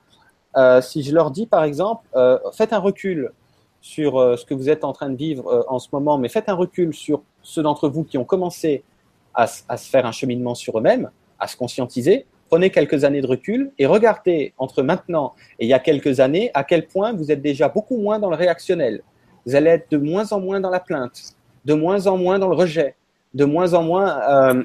si 0.81 1.03
je 1.03 1.13
leur 1.13 1.33
dis, 1.33 1.47
par 1.47 1.65
exemple, 1.65 2.07
faites 2.53 2.73
un 2.73 2.79
recul 2.79 3.33
sur 3.81 4.39
ce 4.39 4.45
que 4.45 4.55
vous 4.55 4.71
êtes 4.71 4.85
en 4.85 4.93
train 4.93 5.11
de 5.11 5.17
vivre 5.17 5.65
en 5.69 5.81
ce 5.81 5.89
moment, 5.93 6.19
mais 6.19 6.29
faites 6.29 6.49
un 6.49 6.55
recul 6.55 6.95
sur 6.95 7.23
ceux 7.43 7.65
d'entre 7.65 7.89
vous 7.89 8.05
qui 8.05 8.17
ont 8.17 8.25
commencé 8.25 8.85
à 9.35 9.47
se 9.49 9.91
faire 9.91 10.07
un 10.07 10.13
cheminement 10.13 10.55
sur 10.55 10.79
eux-mêmes, 10.79 11.11
à 11.41 11.49
se 11.49 11.57
conscientiser. 11.57 12.27
Prenez 12.55 12.71
quelques 12.71 13.03
années 13.03 13.21
de 13.21 13.27
recul 13.27 13.73
et 13.81 13.87
regardez 13.87 14.55
entre 14.59 14.85
maintenant 14.85 15.35
et 15.59 15.65
il 15.65 15.69
y 15.69 15.73
a 15.73 15.81
quelques 15.81 16.21
années 16.21 16.53
à 16.55 16.63
quel 16.63 16.87
point 16.87 17.13
vous 17.13 17.33
êtes 17.33 17.43
déjà 17.43 17.69
beaucoup 17.69 17.97
moins 17.97 18.21
dans 18.21 18.31
le 18.31 18.37
réactionnel. 18.37 19.03
Vous 19.45 19.57
allez 19.57 19.71
être 19.71 19.91
de 19.91 19.97
moins 19.97 20.31
en 20.31 20.39
moins 20.39 20.61
dans 20.61 20.71
la 20.71 20.79
plainte, 20.79 21.35
de 21.65 21.75
moins 21.75 22.07
en 22.07 22.17
moins 22.17 22.39
dans 22.39 22.49
le 22.49 22.55
rejet, 22.55 22.95
de 23.35 23.45
moins 23.45 23.75
en 23.75 23.83
moins, 23.83 24.21
euh, 24.21 24.63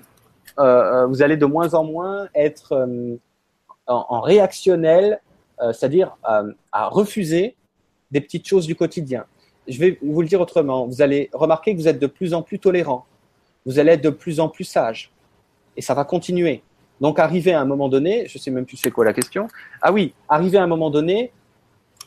euh, 0.60 0.64
euh, 0.64 1.06
vous 1.08 1.24
allez 1.24 1.36
de 1.36 1.48
moins 1.48 1.74
en 1.74 1.84
moins 1.84 2.28
être 2.36 2.88
en, 3.88 4.22
réactionnel, 4.22 5.20
c'est-à-dire 5.60 6.16
à 6.72 6.90
refuser 6.90 7.56
des 8.12 8.22
petites 8.22 8.48
choses 8.48 8.68
du 8.68 8.76
quotidien. 8.76 9.26
Je 9.68 9.80
vais 9.80 9.98
vous 10.04 10.22
le 10.22 10.28
dire 10.28 10.42
autrement. 10.42 10.86
Vous 10.86 11.02
allez 11.02 11.32
remarquer 11.34 11.74
que 11.74 11.80
vous 11.80 11.88
êtes 11.88 12.00
de 12.00 12.06
plus 12.06 12.36
en 12.36 12.44
plus 12.44 12.60
tolérant. 12.60 13.08
Vous 13.66 13.80
allez 13.80 13.94
être 13.94 14.04
de 14.04 14.12
plus 14.12 14.40
en 14.40 14.48
plus 14.48 14.66
sage. 14.66 15.12
Et 15.76 15.82
ça 15.82 15.96
va 15.96 16.06
continuer. 16.06 16.62
Donc, 17.02 17.20
arriver 17.20 17.54
à 17.54 17.62
un 17.62 17.66
moment 17.66 17.90
donné, 17.90 18.26
je 18.28 18.38
sais 18.38 18.52
même 18.52 18.66
plus 18.66 18.78
c'est 18.78 18.92
quoi 18.92 19.06
la 19.06 19.14
question. 19.14 19.48
Ah 19.82 19.92
oui, 19.92 20.14
arriver 20.28 20.58
à 20.58 20.64
un 20.64 20.68
moment 20.68 20.90
donné, 20.90 21.32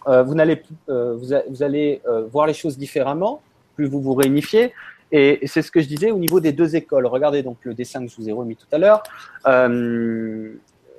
euh, 0.06 0.22
vous, 0.22 0.34
euh, 0.38 1.14
vous, 1.16 1.32
a- 1.32 1.42
vous 1.48 1.62
allez 1.62 2.00
euh, 2.06 2.26
voir 2.30 2.46
les 2.46 2.54
choses 2.54 2.76
différemment, 2.76 3.40
plus 3.74 3.86
vous 3.86 4.00
vous 4.02 4.14
réunifiez. 4.14 4.72
Et 5.10 5.46
c'est 5.46 5.62
ce 5.62 5.70
que 5.70 5.80
je 5.80 5.86
disais 5.88 6.10
au 6.10 6.18
niveau 6.18 6.40
des 6.40 6.52
deux 6.52 6.74
écoles. 6.74 7.06
Regardez 7.06 7.42
donc 7.42 7.58
le 7.64 7.74
dessin 7.74 8.04
que 8.04 8.10
je 8.10 8.16
vous 8.16 8.28
ai 8.28 8.32
remis 8.32 8.56
tout 8.56 8.66
à 8.72 8.78
l'heure. 8.78 9.02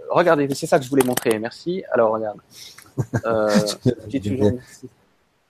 Regardez, 0.09 0.47
c'est 0.53 0.67
ça 0.67 0.77
que 0.77 0.85
je 0.85 0.89
voulais 0.89 1.03
montrer. 1.05 1.39
Merci. 1.39 1.83
Alors, 1.91 2.11
regarde. 2.13 2.37
Toujours 4.21 4.59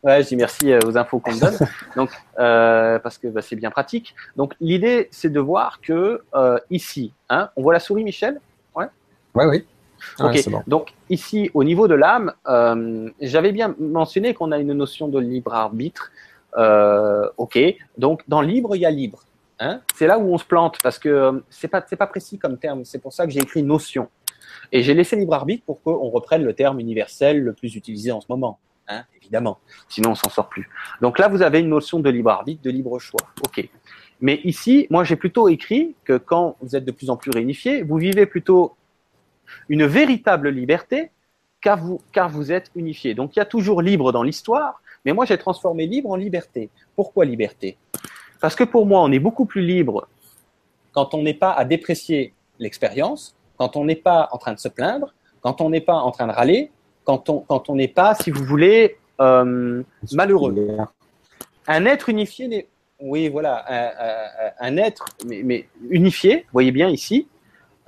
Ouais, 0.04 0.22
je 0.22 0.28
dis 0.28 0.36
merci 0.36 0.74
aux 0.86 0.98
infos 0.98 1.20
qu'on 1.20 1.34
me 1.34 1.40
donne. 1.40 1.58
Donc, 1.96 2.12
parce 2.36 3.18
que 3.18 3.28
bah, 3.28 3.42
c'est 3.42 3.56
bien 3.56 3.72
pratique. 3.72 4.16
Donc, 4.36 4.54
l'idée, 4.60 5.08
c'est 5.12 5.32
de 5.32 5.40
voir 5.40 5.80
que 5.82 6.22
ici, 6.70 7.14
hein, 7.30 7.50
on 7.56 7.62
voit 7.62 7.74
la 7.74 7.80
souris, 7.80 8.04
Michel? 8.04 8.40
Ouais. 8.76 8.88
Ouais, 9.36 9.46
oui. 9.46 9.66
Ok. 10.20 10.50
Donc 10.68 10.94
ici, 11.10 11.50
au 11.54 11.64
niveau 11.64 11.88
de 11.88 11.96
l'âme, 11.96 12.34
euh, 12.48 13.10
j'avais 13.22 13.52
bien 13.52 13.76
mentionné 13.80 14.34
qu'on 14.34 14.52
a 14.52 14.60
une 14.60 14.74
notion 14.74 15.08
de 15.08 15.20
libre 15.20 15.54
arbitre. 15.54 16.12
Euh, 16.58 17.30
ok. 17.38 17.58
Donc 17.98 18.22
dans 18.28 18.42
libre, 18.42 18.76
il 18.76 18.82
y 18.82 18.86
a 18.86 18.92
libre. 18.92 19.24
Hein 19.60 19.82
c'est 19.96 20.08
là 20.08 20.18
où 20.20 20.34
on 20.34 20.38
se 20.38 20.46
plante 20.46 20.78
parce 20.82 20.98
que 20.98 21.10
euh, 21.10 21.32
c'est 21.50 21.68
pas 21.68 21.84
c'est 21.88 21.96
pas 21.96 22.08
précis 22.08 22.38
comme 22.38 22.58
terme. 22.58 22.86
C'est 22.86 23.00
pour 23.00 23.14
ça 23.14 23.26
que 23.26 23.32
j'ai 23.32 23.40
écrit 23.40 23.64
notion. 23.64 24.10
Et 24.72 24.84
j'ai 24.84 24.94
laissé 24.94 25.16
libre 25.16 25.34
arbitre 25.34 25.64
pour 25.66 25.82
qu'on 25.82 26.10
reprenne 26.10 26.44
le 26.44 26.54
terme 26.54 26.80
universel 26.80 27.42
le 27.42 27.54
plus 27.54 27.76
utilisé 27.76 28.12
en 28.12 28.22
ce 28.22 28.28
moment. 28.30 28.60
Hein, 28.88 29.04
évidemment. 29.16 29.60
Sinon, 29.88 30.12
on 30.12 30.16
s'en 30.16 30.30
sort 30.30 30.50
plus. 30.50 30.70
Donc 31.02 31.20
là, 31.20 31.28
vous 31.28 31.42
avez 31.42 31.60
une 31.60 31.70
notion 31.70 32.00
de 32.00 32.10
libre 32.10 32.32
arbitre, 32.32 32.62
de 32.62 32.70
libre 32.70 33.00
choix. 33.00 33.22
Ok. 33.46 33.68
Mais 34.20 34.42
ici, 34.44 34.88
moi, 34.90 35.04
j'ai 35.04 35.16
plutôt 35.16 35.48
écrit 35.48 35.96
que 36.04 36.18
quand 36.18 36.58
vous 36.62 36.76
êtes 36.76 36.86
de 36.86 36.92
plus 36.92 37.10
en 37.10 37.18
plus 37.18 37.32
réunifié, 37.32 37.84
vous 37.84 37.98
vivez 37.98 38.26
plutôt 38.26 38.76
une 39.70 39.86
véritable 39.86 40.50
liberté 40.50 41.12
car 41.62 41.78
vous, 41.78 42.02
car 42.12 42.30
vous 42.30 42.52
êtes 42.52 42.70
unifié. 42.76 43.14
Donc 43.14 43.36
il 43.36 43.40
y 43.40 43.42
a 43.42 43.46
toujours 43.46 43.82
libre 43.82 44.12
dans 44.12 44.24
l'histoire, 44.24 44.82
mais 45.06 45.14
moi 45.14 45.26
j'ai 45.26 45.38
transformé 45.38 45.88
libre 45.88 46.12
en 46.12 46.16
liberté. 46.16 46.70
Pourquoi 46.96 47.26
liberté? 47.26 47.78
Parce 48.42 48.56
que 48.56 48.64
pour 48.64 48.86
moi, 48.86 49.02
on 49.02 49.12
est 49.12 49.20
beaucoup 49.20 49.46
plus 49.46 49.62
libre 49.62 50.08
quand 50.92 51.14
on 51.14 51.24
n'est 51.24 51.34
pas 51.34 51.52
à 51.52 51.66
déprécier 51.66 52.34
l'expérience, 52.60 53.36
quand 53.58 53.76
on 53.78 53.86
n'est 53.86 53.96
pas 53.96 54.30
en 54.32 54.38
train 54.38 54.54
de 54.54 54.60
se 54.60 54.68
plaindre, 54.68 55.14
quand 55.42 55.62
on 55.62 55.70
n'est 55.70 55.82
pas 55.82 55.96
en 55.96 56.12
train 56.12 56.28
de 56.28 56.34
râler, 56.34 56.72
quand 57.04 57.30
on 57.30 57.40
quand 57.40 57.70
on 57.70 57.76
n'est 57.76 57.88
pas, 57.88 58.16
si 58.16 58.32
vous 58.32 58.44
voulez, 58.44 58.98
euh, 59.22 59.84
malheureux. 60.12 60.56
Un 61.68 61.86
être 61.86 62.10
unifié 62.10 62.68
oui, 63.04 63.28
voilà, 63.28 63.66
un, 64.60 64.78
être 64.78 65.06
mais, 65.26 65.42
mais, 65.44 65.68
unifié, 65.90 66.38
vous 66.38 66.54
voyez 66.54 66.72
bien 66.72 66.88
ici, 66.88 67.28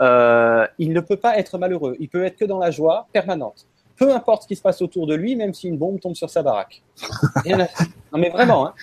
euh, 0.01 0.67
il 0.77 0.91
ne 0.91 0.99
peut 0.99 1.15
pas 1.15 1.37
être 1.37 1.57
malheureux. 1.57 1.95
Il 1.99 2.09
peut 2.09 2.25
être 2.25 2.35
que 2.35 2.43
dans 2.43 2.59
la 2.59 2.69
joie 2.69 3.07
permanente. 3.13 3.65
Peu 3.95 4.13
importe 4.13 4.43
ce 4.43 4.47
qui 4.49 4.57
se 4.57 4.61
passe 4.61 4.81
autour 4.81 5.07
de 5.07 5.15
lui, 5.15 5.37
même 5.37 5.53
si 5.53 5.69
une 5.69 5.77
bombe 5.77 6.01
tombe 6.01 6.15
sur 6.15 6.29
sa 6.29 6.43
baraque. 6.43 6.83
non 7.45 8.19
mais 8.19 8.29
vraiment, 8.29 8.67
hein. 8.67 8.73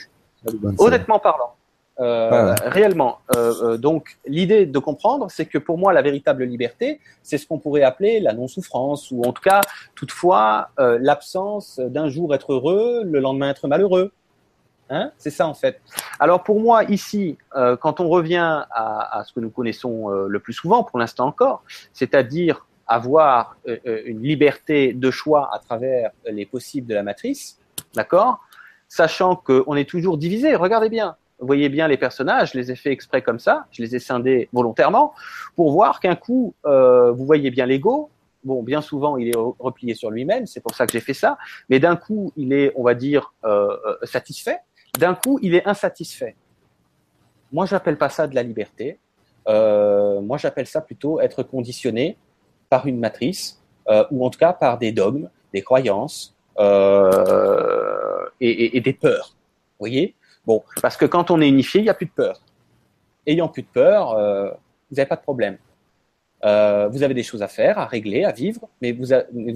honnêtement 0.78 1.18
parlant. 1.18 1.54
Euh, 2.02 2.54
réellement. 2.64 3.18
Euh, 3.36 3.76
donc, 3.76 4.18
l'idée 4.26 4.66
de 4.66 4.78
comprendre, 4.78 5.30
c'est 5.30 5.46
que 5.46 5.58
pour 5.58 5.78
moi, 5.78 5.92
la 5.92 6.02
véritable 6.02 6.44
liberté, 6.44 7.00
c'est 7.22 7.38
ce 7.38 7.46
qu'on 7.46 7.58
pourrait 7.58 7.82
appeler 7.82 8.20
la 8.20 8.32
non-souffrance, 8.32 9.10
ou 9.10 9.22
en 9.22 9.32
tout 9.32 9.42
cas, 9.42 9.60
toutefois, 9.94 10.70
l'absence 10.78 11.78
d'un 11.78 12.08
jour 12.08 12.34
être 12.34 12.52
heureux, 12.52 13.02
le 13.04 13.20
lendemain 13.20 13.50
être 13.50 13.68
malheureux. 13.68 14.12
Hein 14.92 15.10
c'est 15.16 15.30
ça 15.30 15.46
en 15.46 15.54
fait. 15.54 15.80
Alors 16.20 16.42
pour 16.42 16.60
moi 16.60 16.84
ici, 16.84 17.38
euh, 17.56 17.76
quand 17.76 17.98
on 18.00 18.08
revient 18.10 18.64
à, 18.70 19.22
ce 19.26 19.32
que 19.32 19.40
nous 19.40 19.48
connaissons 19.48 20.10
euh, 20.10 20.26
le 20.28 20.38
plus 20.38 20.52
souvent, 20.52 20.84
pour 20.84 20.98
l'instant 20.98 21.26
encore, 21.26 21.64
c'est-à-dire 21.94 22.66
avoir 22.86 23.56
euh, 23.68 23.78
une 24.04 24.22
liberté 24.22 24.92
de 24.92 25.10
choix 25.10 25.48
à 25.54 25.58
travers 25.60 26.10
les 26.26 26.44
possibles 26.44 26.86
de 26.86 26.94
la 26.94 27.02
matrice, 27.02 27.58
d'accord? 27.94 28.40
Sachant 28.86 29.34
qu'on 29.34 29.74
est 29.76 29.88
toujours 29.88 30.18
divisé. 30.18 30.54
Regardez 30.56 30.90
bien, 30.90 31.16
vous 31.43 31.47
voyez 31.47 31.69
bien 31.69 31.86
les 31.89 31.98
personnages, 31.98 32.52
je 32.52 32.59
les 32.59 32.70
ai 32.70 32.77
fait 32.77 32.90
exprès 32.90 33.20
comme 33.20 33.39
ça, 33.39 33.66
je 33.70 33.82
les 33.82 33.94
ai 33.94 33.98
scindés 33.98 34.48
volontairement 34.55 35.12
pour 35.56 35.73
voir 35.73 36.01
qu'un 36.01 36.14
coup, 36.14 36.55
vous 36.64 37.27
voyez 37.27 37.51
bien 37.51 37.66
l'ego. 37.66 38.09
Bien 38.44 38.81
souvent, 38.81 39.16
il 39.19 39.28
est 39.28 39.36
replié 39.36 39.94
sur 39.94 40.10
lui-même, 40.10 40.47
c'est 40.47 40.60
pour 40.60 40.74
ça 40.74 40.86
que 40.86 40.93
j'ai 40.93 41.01
fait 41.01 41.14
ça. 41.14 41.39
Mais 41.69 41.78
d'un 41.78 41.94
coup, 41.94 42.32
il 42.36 42.52
est, 42.52 42.73
on 42.74 42.82
va 42.82 42.94
dire, 42.94 43.35
satisfait 44.02 44.59
d'un 44.98 45.14
coup, 45.14 45.39
il 45.43 45.55
est 45.55 45.66
insatisfait. 45.66 46.36
Moi, 47.51 47.66
j'appelle 47.66 47.97
pas 47.97 48.09
ça 48.09 48.27
de 48.27 48.35
la 48.35 48.43
liberté. 48.43 48.98
Euh, 49.48 50.20
moi, 50.20 50.39
j'appelle 50.39 50.66
ça 50.66 50.81
plutôt 50.81 51.20
être 51.20 51.43
conditionné 51.43 52.16
par 52.69 52.86
une 52.86 52.98
matrice, 52.98 53.60
euh, 53.89 54.05
ou 54.10 54.24
en 54.24 54.31
tout 54.31 54.39
cas 54.39 54.52
par 54.52 54.78
des 54.78 54.93
dogmes, 54.93 55.28
des 55.52 55.62
croyances 55.62 56.35
euh, 56.59 58.24
et, 58.40 58.81
des 58.81 58.93
peurs. 58.93 59.35
Vous 59.78 59.86
voyez? 59.86 60.14
Bon, 60.47 60.62
parce 60.81 60.97
que 60.97 61.05
quand 61.05 61.31
on 61.31 61.40
est 61.40 61.48
unifié, 61.48 61.81
il 61.81 61.85
n'y 61.85 61.90
a 61.90 61.94
plus 61.94 62.06
de 62.06 62.10
peur. 62.10 62.40
Ayant 63.27 63.48
plus 63.48 63.62
de 63.62 63.69
peur, 63.69 64.16
vous 64.90 64.97
n'avez 64.97 65.09
pas 65.09 65.16
de 65.16 65.20
problème. 65.20 65.56
vous 66.43 67.02
avez 67.02 67.14
des 67.14 67.23
choses 67.23 67.43
à 67.43 67.48
faire, 67.48 67.78
à 67.78 67.86
régler, 67.86 68.24
à 68.24 68.32
vivre, 68.32 68.69
mais 68.81 68.93
vous 68.93 69.12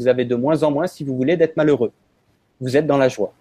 avez 0.08 0.24
de 0.24 0.36
moins 0.36 0.62
en 0.62 0.70
moins, 0.70 0.86
si 0.86 1.02
vous 1.02 1.16
voulez, 1.16 1.36
d'être 1.36 1.56
malheureux. 1.56 1.92
Vous 2.60 2.76
êtes 2.76 2.86
dans 2.86 2.98
la 2.98 3.08
joie. 3.08 3.32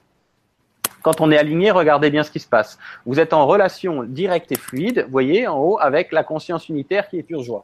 Quand 1.06 1.22
on 1.22 1.30
est 1.30 1.38
aligné, 1.38 1.70
regardez 1.70 2.10
bien 2.10 2.24
ce 2.24 2.32
qui 2.32 2.40
se 2.40 2.48
passe. 2.48 2.80
Vous 3.06 3.20
êtes 3.20 3.32
en 3.32 3.46
relation 3.46 4.04
directe 4.04 4.52
et 4.52 4.56
fluide, 4.56 5.04
vous 5.06 5.12
voyez, 5.12 5.46
en 5.46 5.60
haut, 5.60 5.78
avec 5.80 6.12
la 6.12 6.24
conscience 6.24 6.68
unitaire 6.68 7.08
qui 7.08 7.20
est 7.20 7.24
pure 7.24 7.44
joie. 7.44 7.64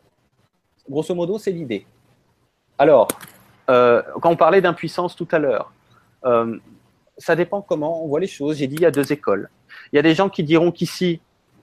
Grosso 0.88 1.16
modo, 1.16 1.40
c'est 1.40 1.52
l'idée. 1.52 1.88
Alors, 2.78 3.08
euh, 3.72 4.04
quand 4.22 4.30
on 4.30 4.36
parlait 4.36 4.62
d'impuissance 4.62 5.16
tout 5.16 5.28
à 5.32 5.40
l'heure, 5.40 5.74
euh, 6.24 6.56
ça 7.18 7.36
dépend 7.36 7.64
comment 7.64 8.04
on 8.04 8.08
voit 8.08 8.20
les 8.20 8.28
choses. 8.28 8.58
J'ai 8.58 8.68
dit 8.68 8.76
il 8.76 8.82
y 8.82 8.86
a 8.86 8.92
deux 8.92 9.12
écoles. 9.12 9.50
Il 9.92 9.96
y 9.96 10.00
a 10.00 10.02
des 10.02 10.16
gens 10.16 10.30
qui 10.30 10.44
diront 10.44 10.72
qu'ici, 10.72 11.22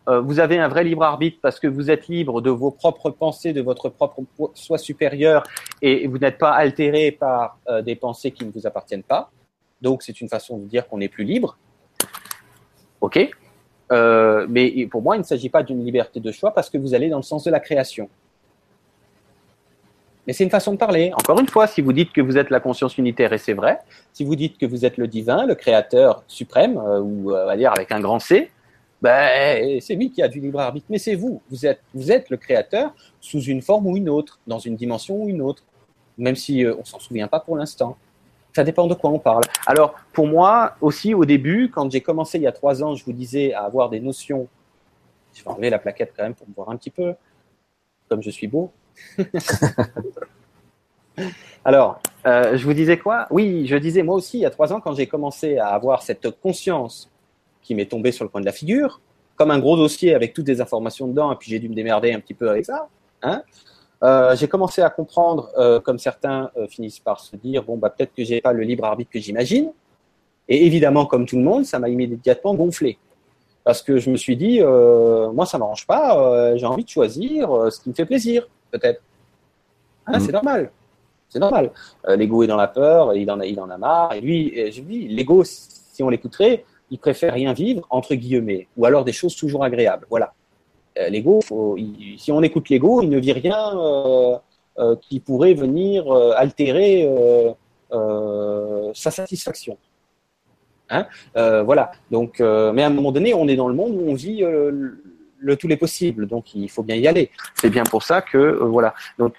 euh, 0.09 0.21
vous 0.21 0.41
avez 0.41 0.59
un 0.59 0.69
vrai 0.69 0.85
libre 0.85 1.03
arbitre 1.03 1.39
parce 1.41 1.59
que 1.59 1.67
vous 1.67 1.91
êtes 1.91 2.09
libre 2.09 2.41
de 2.41 2.51
vos 2.51 2.71
propres 2.71 3.11
pensées, 3.11 3.53
de 3.53 3.63
votre 3.63 3.89
propre 3.89 4.23
soi 4.55 4.79
supérieur 4.79 5.43
et 5.83 6.07
vous 6.07 6.19
n'êtes 6.19 6.39
pas 6.39 6.53
altéré 6.53 7.13
par 7.13 7.59
des 7.85 7.97
pensées 7.97 8.31
qui 8.31 8.45
ne 8.45 8.51
vous 8.51 8.67
appartiennent 8.67 9.03
pas. 9.03 9.31
Donc 9.81 10.03
c'est 10.03 10.21
une 10.21 10.29
façon 10.29 10.59
de 10.59 10.65
dire 10.65 10.89
qu'on 10.89 11.01
est 11.01 11.09
plus 11.09 11.25
libre. 11.25 11.57
OK 13.01 13.31
euh, 13.93 14.47
Mais 14.49 14.87
pour 14.87 15.03
moi, 15.03 15.17
il 15.17 15.21
ne 15.21 15.25
s'agit 15.25 15.49
pas 15.49 15.63
d'une 15.63 15.85
liberté 15.85 16.21
de 16.21 16.33
choix 16.33 16.53
parce 16.53 16.71
que 16.71 16.79
vous 16.79 16.95
allez 16.95 17.09
dans 17.09 17.19
le 17.19 17.23
sens 17.23 17.45
de 17.45 17.51
la 17.51 17.61
création. 17.61 18.09
Mais 20.29 20.35
c'est 20.35 20.45
une 20.45 20.51
façon 20.51 20.73
de 20.73 20.77
parler. 20.77 21.11
Encore 21.15 21.41
une 21.41 21.49
fois, 21.49 21.67
si 21.67 21.81
vous 21.81 21.95
dites 21.95 22.13
que 22.13 22.21
vous 22.21 22.37
êtes 22.37 22.51
la 22.51 22.61
conscience 22.61 22.99
unitaire, 22.99 23.33
et 23.33 23.39
c'est 23.39 23.55
vrai, 23.55 23.79
si 24.13 24.25
vous 24.25 24.37
dites 24.37 24.59
que 24.59 24.67
vous 24.67 24.85
êtes 24.85 24.99
le 24.99 25.09
divin, 25.09 25.47
le 25.47 25.55
créateur 25.55 26.23
suprême, 26.29 26.77
euh, 26.77 27.01
ou 27.01 27.33
euh, 27.33 27.45
on 27.45 27.47
va 27.47 27.57
dire 27.57 27.73
avec 27.73 27.91
un 27.93 28.01
grand 28.01 28.19
C, 28.19 28.51
ben, 29.01 29.81
c'est 29.81 29.95
lui 29.95 30.11
qui 30.11 30.21
a 30.21 30.29
du 30.29 30.39
libre 30.41 30.61
arbitre. 30.61 30.85
Mais 30.91 30.99
c'est 30.99 31.15
vous. 31.15 31.41
Vous 31.51 31.65
êtes, 31.65 31.81
vous 31.95 32.13
êtes 32.13 32.29
le 32.29 32.37
créateur 32.37 32.93
sous 33.23 33.41
une 33.41 33.63
forme 33.63 33.87
ou 33.87 33.97
une 33.97 34.11
autre, 34.11 34.39
dans 34.47 34.59
une 34.59 34.77
dimension 34.77 35.17
ou 35.17 35.31
une 35.31 35.41
autre, 35.41 35.63
même 36.19 36.37
si 36.37 36.63
on 36.79 36.85
s'en 36.85 36.99
souvient 36.99 37.29
pas 37.29 37.41
pour 37.41 37.57
l'instant. 37.57 37.97
Ça 38.55 38.65
dépend 38.65 38.87
de 38.87 38.93
quoi 38.93 39.09
on 39.09 39.19
parle. 39.19 39.45
Alors, 39.67 39.95
pour 40.13 40.27
moi 40.27 40.75
aussi, 40.83 41.15
au 41.15 41.25
début, 41.25 41.71
quand 41.71 41.91
j'ai 41.91 42.03
commencé 42.03 42.37
il 42.37 42.43
y 42.43 42.47
a 42.47 42.53
trois 42.53 42.83
ans, 42.83 42.95
je 42.95 43.03
vous 43.03 43.15
disais 43.15 43.55
à 43.55 43.63
avoir 43.63 43.89
des 43.89 44.01
notions. 44.01 44.47
Je 45.33 45.43
vais 45.43 45.49
enlever 45.49 45.71
la 45.71 45.79
plaquette 45.79 46.13
quand 46.15 46.25
même 46.25 46.35
pour 46.35 46.47
me 46.47 46.53
voir 46.53 46.69
un 46.69 46.77
petit 46.77 46.91
peu, 46.91 47.15
comme 48.11 48.23
je 48.23 48.31
suis 48.31 48.47
beau. 48.47 48.71
Alors, 51.65 52.01
euh, 52.27 52.57
je 52.57 52.65
vous 52.65 52.73
disais 52.73 52.99
quoi? 52.99 53.27
Oui, 53.31 53.67
je 53.67 53.77
disais 53.77 54.03
moi 54.03 54.15
aussi, 54.17 54.39
il 54.39 54.41
y 54.41 54.47
a 54.47 54.51
trois 54.51 54.73
ans, 54.73 54.81
quand 54.81 54.95
j'ai 54.95 55.07
commencé 55.07 55.59
à 55.59 55.69
avoir 55.69 56.03
cette 56.03 56.31
conscience 56.41 57.11
qui 57.63 57.75
m'est 57.75 57.87
tombée 57.87 58.13
sur 58.13 58.25
le 58.25 58.31
coin 58.31 58.41
de 58.41 58.47
la 58.47 58.53
figure, 58.53 59.01
comme 59.37 59.51
un 59.51 59.59
gros 59.59 59.77
dossier 59.77 60.15
avec 60.15 60.33
toutes 60.33 60.49
les 60.49 60.61
informations 60.61 61.07
dedans, 61.07 61.33
et 61.33 61.37
puis 61.37 61.51
j'ai 61.51 61.59
dû 61.59 61.69
me 61.69 61.75
démerder 61.75 62.13
un 62.13 62.21
petit 62.21 62.35
peu 62.35 62.49
avec 62.49 62.65
ça. 62.65 62.89
Hein 63.23 63.43
euh, 64.03 64.37
j'ai 64.37 64.49
commencé 64.49 64.81
à 64.81 64.91
comprendre, 64.91 65.51
euh, 65.59 65.81
comme 65.81 65.99
certains 65.99 66.51
finissent 66.69 67.01
par 67.01 67.21
se 67.21 67.37
dire, 67.37 67.65
bon, 67.65 67.77
bah, 67.77 67.91
peut-être 67.91 68.15
que 68.15 68.25
j'ai 68.25 68.41
pas 68.41 68.53
le 68.53 68.63
libre 68.63 68.85
arbitre 68.85 69.11
que 69.11 69.21
j'imagine. 69.21 69.73
Et 70.49 70.65
évidemment, 70.65 71.05
comme 71.05 71.27
tout 71.27 71.37
le 71.37 71.43
monde, 71.43 71.67
ça 71.67 71.79
m'a 71.79 71.89
immédiatement 71.89 72.55
gonflé. 72.55 72.97
Parce 73.65 73.83
que 73.83 73.99
je 73.99 74.09
me 74.09 74.17
suis 74.17 74.37
dit, 74.37 74.63
moi, 74.63 75.45
ça 75.45 75.59
m'arrange 75.59 75.87
pas, 75.87 76.57
j'ai 76.57 76.65
envie 76.65 76.85
de 76.85 76.89
choisir 76.89 77.51
ce 77.71 77.79
qui 77.79 77.91
me 77.91 77.95
fait 77.95 78.07
plaisir, 78.07 78.49
peut-être. 78.71 79.03
Hein, 80.07 80.19
mm. 80.19 80.21
C'est 80.21 80.33
normal. 80.33 80.71
C'est 81.29 81.39
normal. 81.39 81.71
l'ego 82.09 82.43
est 82.43 82.47
dans 82.47 82.57
la 82.57 82.69
peur, 82.69 83.15
il 83.15 83.31
en 83.31 83.41
a, 83.41 83.45
il 83.45 83.61
en 83.61 83.69
a 83.69 83.77
marre. 83.77 84.15
Et 84.15 84.21
lui, 84.23 84.73
je 84.73 84.81
dis, 84.81 85.09
l'ego, 85.09 85.45
si 85.45 86.03
on 86.03 86.09
l'écouterait, 86.09 86.65
il 86.91 86.99
préfère 86.99 87.35
rien 87.35 87.53
vivre, 87.53 87.87
entre 87.91 88.15
guillemets, 88.15 88.67
ou 88.77 88.87
alors 88.87 89.05
des 89.05 89.13
choses 89.13 89.37
toujours 89.37 89.65
agréables. 89.65 90.07
Voilà. 90.09 90.33
Euh, 90.99 91.09
l'ego, 91.09 91.41
si 92.17 92.33
on 92.33 92.43
écoute 92.43 92.69
l'ego, 92.69 93.03
il 93.03 93.11
ne 93.11 93.19
vit 93.19 93.33
rien 93.33 93.77
euh, 93.79 94.37
euh, 94.79 94.97
qui 95.01 95.21
pourrait 95.21 95.55
venir 95.55 96.11
altérer 96.37 97.09
sa 98.95 99.11
satisfaction. 99.11 99.77
Hein? 100.91 101.07
Voilà. 101.35 101.93
Donc, 102.11 102.41
mais 102.41 102.83
à 102.83 102.87
un 102.87 102.91
moment 102.91 103.13
donné, 103.13 103.35
on 103.35 103.49
est 103.49 103.57
dans 103.57 103.69
le 103.69 103.75
monde 103.75 103.95
où 103.95 104.11
on 104.11 104.15
vit 104.15 104.45
le 105.39 105.57
tous 105.57 105.69
les 105.69 105.77
possibles, 105.77 106.27
donc 106.27 106.55
il 106.55 106.69
faut 106.71 106.83
bien 106.83 106.97
y 106.97 107.07
aller. 107.07 107.31
C'est 107.55 107.71
bien 107.71 107.85
pour 107.85 108.03
ça 108.03 108.23
que 108.23 108.59
voilà. 108.63 108.95
Donc, 109.19 109.35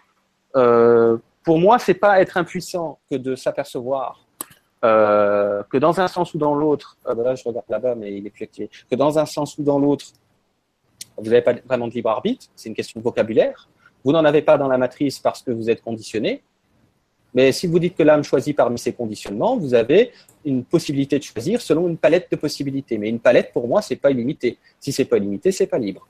pour 1.43 1.59
moi, 1.59 1.79
c'est 1.79 1.93
pas 1.93 2.21
être 2.21 2.37
impuissant 2.37 2.99
que 3.09 3.15
de 3.15 3.35
s'apercevoir 3.35 4.25
euh, 4.85 5.61
que 5.69 5.77
dans 5.77 5.99
un 5.99 6.07
sens 6.07 6.33
ou 6.33 6.37
dans 6.37 6.55
l'autre, 6.55 6.97
euh, 7.05 7.13
ben 7.13 7.23
là 7.23 7.35
je 7.35 7.43
regarde 7.43 7.65
là-bas, 7.67 7.95
mais 7.95 8.17
il 8.17 8.25
est 8.25 8.29
plus 8.29 8.43
activé, 8.43 8.69
que 8.89 8.95
dans 8.95 9.19
un 9.19 9.25
sens 9.25 9.57
ou 9.57 9.63
dans 9.63 9.77
l'autre, 9.77 10.05
vous 11.17 11.25
n'avez 11.25 11.41
pas 11.41 11.53
vraiment 11.65 11.87
de 11.89 11.93
libre 11.93 12.09
arbitre, 12.09 12.45
c'est 12.55 12.69
une 12.69 12.75
question 12.75 12.99
de 12.99 13.03
vocabulaire. 13.03 13.67
Vous 14.05 14.13
n'en 14.13 14.23
avez 14.23 14.41
pas 14.41 14.57
dans 14.57 14.69
la 14.69 14.77
matrice 14.77 15.19
parce 15.19 15.41
que 15.41 15.51
vous 15.51 15.69
êtes 15.69 15.81
conditionné. 15.81 16.41
Mais 17.33 17.51
si 17.51 17.67
vous 17.67 17.79
dites 17.79 17.95
que 17.95 18.03
l'âme 18.03 18.23
choisit 18.23 18.55
parmi 18.55 18.79
ces 18.79 18.93
conditionnements, 18.93 19.57
vous 19.57 19.73
avez 19.73 20.11
une 20.45 20.63
possibilité 20.63 21.19
de 21.19 21.23
choisir 21.23 21.61
selon 21.61 21.87
une 21.87 21.97
palette 21.97 22.27
de 22.31 22.35
possibilités. 22.35 22.97
Mais 22.97 23.09
une 23.09 23.19
palette, 23.19 23.51
pour 23.51 23.67
moi, 23.67 23.81
c'est 23.81 23.97
pas 23.97 24.11
illimité. 24.11 24.57
Si 24.79 24.91
c'est 24.91 25.05
pas 25.05 25.17
illimité, 25.17 25.51
c'est 25.51 25.67
pas 25.67 25.77
libre. 25.77 26.07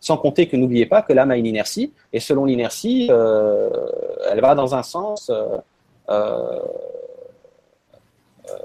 Sans 0.00 0.16
compter 0.16 0.46
que 0.46 0.56
n'oubliez 0.56 0.86
pas 0.86 1.02
que 1.02 1.12
l'âme 1.12 1.30
a 1.30 1.36
une 1.36 1.46
inertie, 1.46 1.92
et 2.12 2.20
selon 2.20 2.44
l'inertie, 2.44 3.08
euh, 3.10 3.68
elle 4.30 4.40
va 4.40 4.54
dans 4.54 4.74
un 4.74 4.82
sens. 4.82 5.30
Euh, 5.30 5.58
euh, 6.10 6.60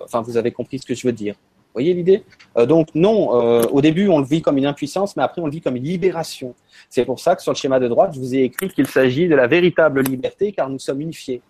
enfin, 0.03 0.21
vous 0.21 0.37
avez 0.37 0.51
compris 0.51 0.79
ce 0.79 0.85
que 0.85 0.93
je 0.93 1.07
veux 1.07 1.13
dire. 1.13 1.35
Vous 1.35 1.79
voyez 1.79 1.95
l'idée? 1.95 2.23
Donc 2.67 2.89
non, 2.93 3.29
au 3.29 3.81
début 3.81 4.07
on 4.07 4.19
le 4.19 4.25
vit 4.25 4.43
comme 4.43 4.59
une 4.59 4.67
impuissance, 4.67 5.15
mais 5.15 5.23
après 5.23 5.41
on 5.41 5.47
le 5.47 5.51
vit 5.51 5.59
comme 5.59 5.75
une 5.75 5.83
libération. 5.83 6.53
C'est 6.87 7.03
pour 7.03 7.19
ça 7.19 7.35
que 7.35 7.41
sur 7.41 7.51
le 7.51 7.57
schéma 7.57 7.79
de 7.79 7.87
droite, 7.87 8.11
je 8.13 8.19
vous 8.19 8.35
ai 8.35 8.43
écrit 8.43 8.69
qu'il 8.69 8.85
s'agit 8.85 9.27
de 9.27 9.33
la 9.33 9.47
véritable 9.47 10.01
liberté, 10.03 10.51
car 10.51 10.69
nous 10.69 10.77
sommes 10.77 11.01
unifiés. 11.01 11.41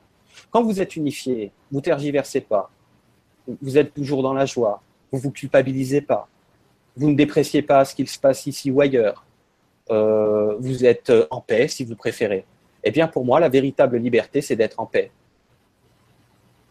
Quand 0.54 0.62
vous 0.62 0.80
êtes 0.80 0.96
unifiés, 0.96 1.52
vous 1.72 1.82
tergiversez 1.82 2.40
pas, 2.40 2.70
vous 3.60 3.78
êtes 3.80 3.92
toujours 3.92 4.22
dans 4.22 4.34
la 4.34 4.46
joie, 4.46 4.84
vous 5.12 5.18
vous 5.18 5.32
culpabilisez 5.32 6.02
pas, 6.02 6.28
vous 6.96 7.10
ne 7.10 7.16
dépréciez 7.16 7.64
pas 7.64 7.84
ce 7.86 7.96
qu'il 7.96 8.08
se 8.08 8.20
passe 8.20 8.46
ici 8.46 8.70
ou 8.70 8.80
ailleurs, 8.80 9.26
euh, 9.90 10.56
vous 10.60 10.86
êtes 10.86 11.12
en 11.32 11.42
paix 11.42 11.68
si 11.68 11.84
vous 11.84 11.96
préférez. 11.96 12.46
Eh 12.84 12.92
bien, 12.92 13.08
pour 13.08 13.26
moi, 13.26 13.40
la 13.40 13.50
véritable 13.50 13.98
liberté, 13.98 14.42
c'est 14.42 14.56
d'être 14.56 14.80
en 14.80 14.86
paix. 14.86 15.10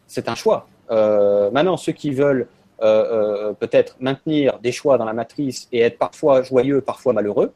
C'est 0.07 0.29
un 0.29 0.37
choix. 0.37 0.69
Euh, 0.93 1.51
maintenant, 1.51 1.77
ceux 1.77 1.93
qui 1.93 2.13
veulent 2.13 2.47
euh, 2.83 3.53
peut-être 3.55 3.97
maintenir 3.99 4.61
des 4.61 4.71
choix 4.71 4.97
dans 4.97 5.07
la 5.07 5.13
matrice 5.13 5.67
et 5.73 5.81
être 5.81 5.99
parfois 5.99 6.43
joyeux, 6.43 6.83
parfois 6.83 7.15
malheureux, 7.15 7.53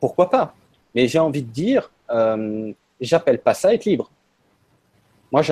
pourquoi 0.00 0.28
pas? 0.28 0.54
Mais 0.94 1.08
j'ai 1.08 1.18
envie 1.18 1.42
de 1.42 1.50
dire, 1.50 1.90
j'appelle 3.00 3.38
pas 3.38 3.54
ça 3.54 3.72
être 3.72 3.86
libre. 3.86 4.10
Moi, 5.32 5.42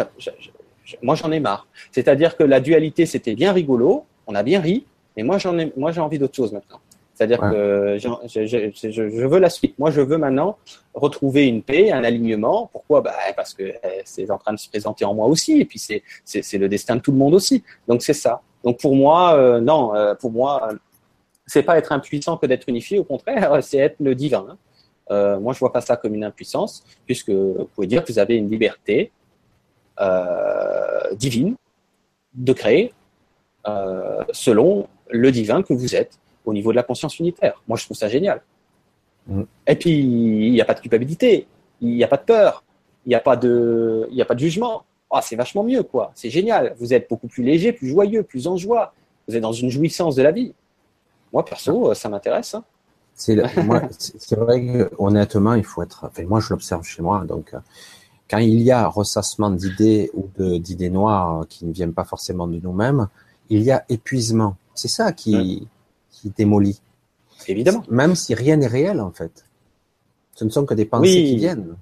j'en 1.14 1.32
ai 1.32 1.40
marre. 1.40 1.66
C'est-à-dire 1.92 2.36
que 2.36 2.44
la 2.44 2.60
dualité, 2.60 3.06
c'était 3.06 3.34
bien 3.34 3.52
rigolo, 3.52 4.04
on 4.26 4.34
a 4.34 4.42
bien 4.42 4.60
ri, 4.60 4.86
mais 5.16 5.22
moi, 5.22 5.38
j'en 5.38 5.58
ai, 5.58 5.72
moi, 5.76 5.92
j'ai 5.92 6.00
envie 6.00 6.18
d'autre 6.18 6.34
chose 6.34 6.52
maintenant. 6.52 6.80
C'est-à-dire 7.14 7.38
que 7.38 7.96
je, 7.98 9.26
veux 9.26 9.38
la 9.38 9.48
suite. 9.48 9.78
Moi, 9.78 9.92
je 9.92 10.00
veux 10.00 10.18
maintenant 10.18 10.58
retrouver 10.94 11.46
une 11.46 11.62
paix, 11.62 11.92
un 11.92 12.02
alignement. 12.02 12.68
Pourquoi? 12.72 13.02
Bah, 13.02 13.14
Parce 13.36 13.54
que 13.54 13.62
eh, 13.62 14.02
c'est 14.04 14.28
en 14.30 14.38
train 14.38 14.52
de 14.52 14.58
se 14.58 14.68
présenter 14.68 15.04
en 15.04 15.14
moi 15.14 15.26
aussi, 15.26 15.60
et 15.60 15.64
puis 15.64 15.78
c'est, 15.78 16.02
c'est, 16.24 16.58
le 16.58 16.68
destin 16.68 16.96
de 16.96 17.00
tout 17.00 17.12
le 17.12 17.18
monde 17.18 17.34
aussi. 17.34 17.62
Donc 17.86 18.02
c'est 18.02 18.14
ça. 18.14 18.42
Donc 18.64 18.80
pour 18.80 18.96
moi, 18.96 19.34
euh, 19.34 19.60
non, 19.60 19.94
euh, 19.94 20.14
pour 20.14 20.32
moi, 20.32 20.70
euh, 20.72 20.76
c'est 21.46 21.62
pas 21.62 21.78
être 21.78 21.92
impuissant 21.92 22.36
que 22.36 22.46
d'être 22.46 22.68
unifié. 22.68 22.98
Au 22.98 23.04
contraire, 23.04 23.58
c'est 23.62 23.78
être 23.78 23.96
le 24.00 24.16
divin. 24.16 24.46
Hein. 25.08 25.38
moi, 25.38 25.52
je 25.52 25.60
vois 25.60 25.72
pas 25.72 25.82
ça 25.82 25.96
comme 25.96 26.14
une 26.14 26.24
impuissance, 26.24 26.84
puisque 27.06 27.30
vous 27.30 27.68
pouvez 27.74 27.86
dire 27.86 28.02
que 28.02 28.12
vous 28.12 28.18
avez 28.18 28.34
une 28.36 28.50
liberté 28.50 29.12
divine 31.16 31.56
de 32.34 32.52
créer 32.52 32.92
selon 34.32 34.88
le 35.10 35.30
divin 35.30 35.62
que 35.62 35.72
vous 35.72 35.94
êtes 35.94 36.18
au 36.44 36.52
niveau 36.52 36.70
de 36.70 36.76
la 36.76 36.82
conscience 36.82 37.18
unitaire. 37.18 37.62
Moi, 37.68 37.76
je 37.78 37.84
trouve 37.84 37.96
ça 37.96 38.08
génial. 38.08 38.42
Mm. 39.26 39.42
Et 39.66 39.76
puis, 39.76 39.98
il 39.98 40.52
n'y 40.52 40.60
a 40.60 40.64
pas 40.64 40.74
de 40.74 40.80
culpabilité, 40.80 41.46
il 41.80 41.94
n'y 41.94 42.04
a 42.04 42.08
pas 42.08 42.16
de 42.16 42.24
peur, 42.24 42.64
il 43.06 43.10
n'y 43.10 43.14
a, 43.14 43.20
pas 43.20 43.36
de, 43.36 44.08
il 44.10 44.20
a 44.20 44.24
pas 44.24 44.34
de 44.34 44.40
jugement. 44.40 44.84
Ah, 45.10 45.22
c'est 45.22 45.36
vachement 45.36 45.62
mieux, 45.62 45.82
quoi. 45.82 46.10
C'est 46.14 46.30
génial. 46.30 46.74
Vous 46.78 46.92
êtes 46.92 47.08
beaucoup 47.08 47.28
plus 47.28 47.44
léger, 47.44 47.72
plus 47.72 47.88
joyeux, 47.88 48.24
plus 48.24 48.46
en 48.46 48.56
joie. 48.56 48.94
Vous 49.28 49.36
êtes 49.36 49.42
dans 49.42 49.52
une 49.52 49.70
jouissance 49.70 50.16
de 50.16 50.22
la 50.22 50.32
vie. 50.32 50.54
Moi, 51.32 51.44
perso, 51.44 51.94
ça 51.94 52.08
m'intéresse. 52.08 52.54
Hein. 52.54 52.64
C'est 53.14 53.36
vrai 54.36 54.60
que, 54.60 54.90
honnêtement, 54.98 55.54
il 55.54 55.64
faut 55.64 55.82
être. 55.82 56.06
Enfin, 56.06 56.24
moi, 56.24 56.40
je 56.40 56.50
l'observe 56.50 56.84
chez 56.84 57.00
moi. 57.00 57.24
Donc, 57.24 57.54
euh, 57.54 57.58
quand 58.28 58.38
il 58.38 58.62
y 58.62 58.70
a 58.70 58.86
ressassement 58.88 59.50
d'idées 59.50 60.10
ou 60.14 60.28
d'idées 60.58 60.90
noires 60.90 61.46
qui 61.48 61.66
ne 61.66 61.72
viennent 61.72 61.92
pas 61.92 62.04
forcément 62.04 62.46
de 62.46 62.58
nous-mêmes, 62.58 63.08
il 63.50 63.62
y 63.62 63.70
a 63.70 63.84
épuisement. 63.88 64.56
C'est 64.74 64.88
ça 64.88 65.12
qui, 65.12 65.68
qui 66.10 66.30
démolit. 66.30 66.80
Évidemment. 67.46 67.84
Même 67.88 68.14
si 68.14 68.34
rien 68.34 68.56
n'est 68.56 68.66
réel, 68.66 69.00
en 69.00 69.10
fait. 69.10 69.44
Ce 70.34 70.44
ne 70.44 70.50
sont 70.50 70.64
que 70.64 70.74
des 70.74 70.86
pensées 70.86 71.24
qui 71.24 71.36
viennent. 71.36 71.76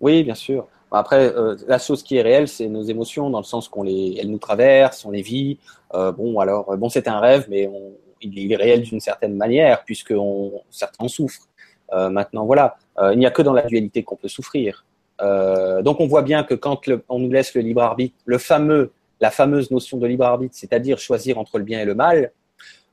Oui, 0.00 0.24
bien 0.24 0.34
sûr. 0.34 0.66
Après, 0.90 1.32
euh, 1.36 1.56
la 1.68 1.78
chose 1.78 2.02
qui 2.02 2.16
est 2.16 2.22
réelle, 2.22 2.48
c'est 2.48 2.66
nos 2.66 2.82
émotions, 2.82 3.30
dans 3.30 3.38
le 3.38 3.44
sens 3.44 3.68
qu'on 3.68 3.84
les, 3.84 4.16
elles 4.18 4.30
nous 4.30 4.38
traversent, 4.38 5.04
on 5.04 5.10
les 5.10 5.22
vit. 5.22 5.58
Euh, 5.94 6.10
bon, 6.10 6.40
alors, 6.40 6.76
bon, 6.76 6.88
c'est 6.88 7.06
un 7.06 7.20
rêve, 7.20 7.46
mais 7.48 7.68
on, 7.68 7.92
il 8.20 8.50
est 8.50 8.56
réel 8.56 8.82
d'une 8.82 9.00
certaine 9.00 9.36
manière, 9.36 9.84
puisque 9.84 10.12
on, 10.16 10.62
certains 10.70 11.04
en 11.04 11.08
souffrent. 11.08 11.48
Euh, 11.92 12.08
maintenant, 12.08 12.46
voilà, 12.46 12.76
il 13.12 13.18
n'y 13.18 13.26
a 13.26 13.30
que 13.30 13.42
dans 13.42 13.52
la 13.52 13.62
dualité 13.62 14.02
qu'on 14.02 14.16
peut 14.16 14.28
souffrir. 14.28 14.84
Donc, 15.20 16.00
on 16.00 16.06
voit 16.06 16.22
bien 16.22 16.44
que 16.44 16.54
quand 16.54 16.80
on 17.08 17.18
nous 17.18 17.30
laisse 17.30 17.54
le 17.54 17.60
libre 17.60 17.82
arbitre, 17.82 18.16
le 18.24 18.38
fameux, 18.38 18.92
la 19.20 19.30
fameuse 19.30 19.70
notion 19.70 19.98
de 19.98 20.06
libre 20.06 20.24
arbitre, 20.24 20.54
c'est-à-dire 20.56 20.98
choisir 20.98 21.38
entre 21.38 21.58
le 21.58 21.64
bien 21.64 21.80
et 21.80 21.84
le 21.84 21.94
mal, 21.94 22.32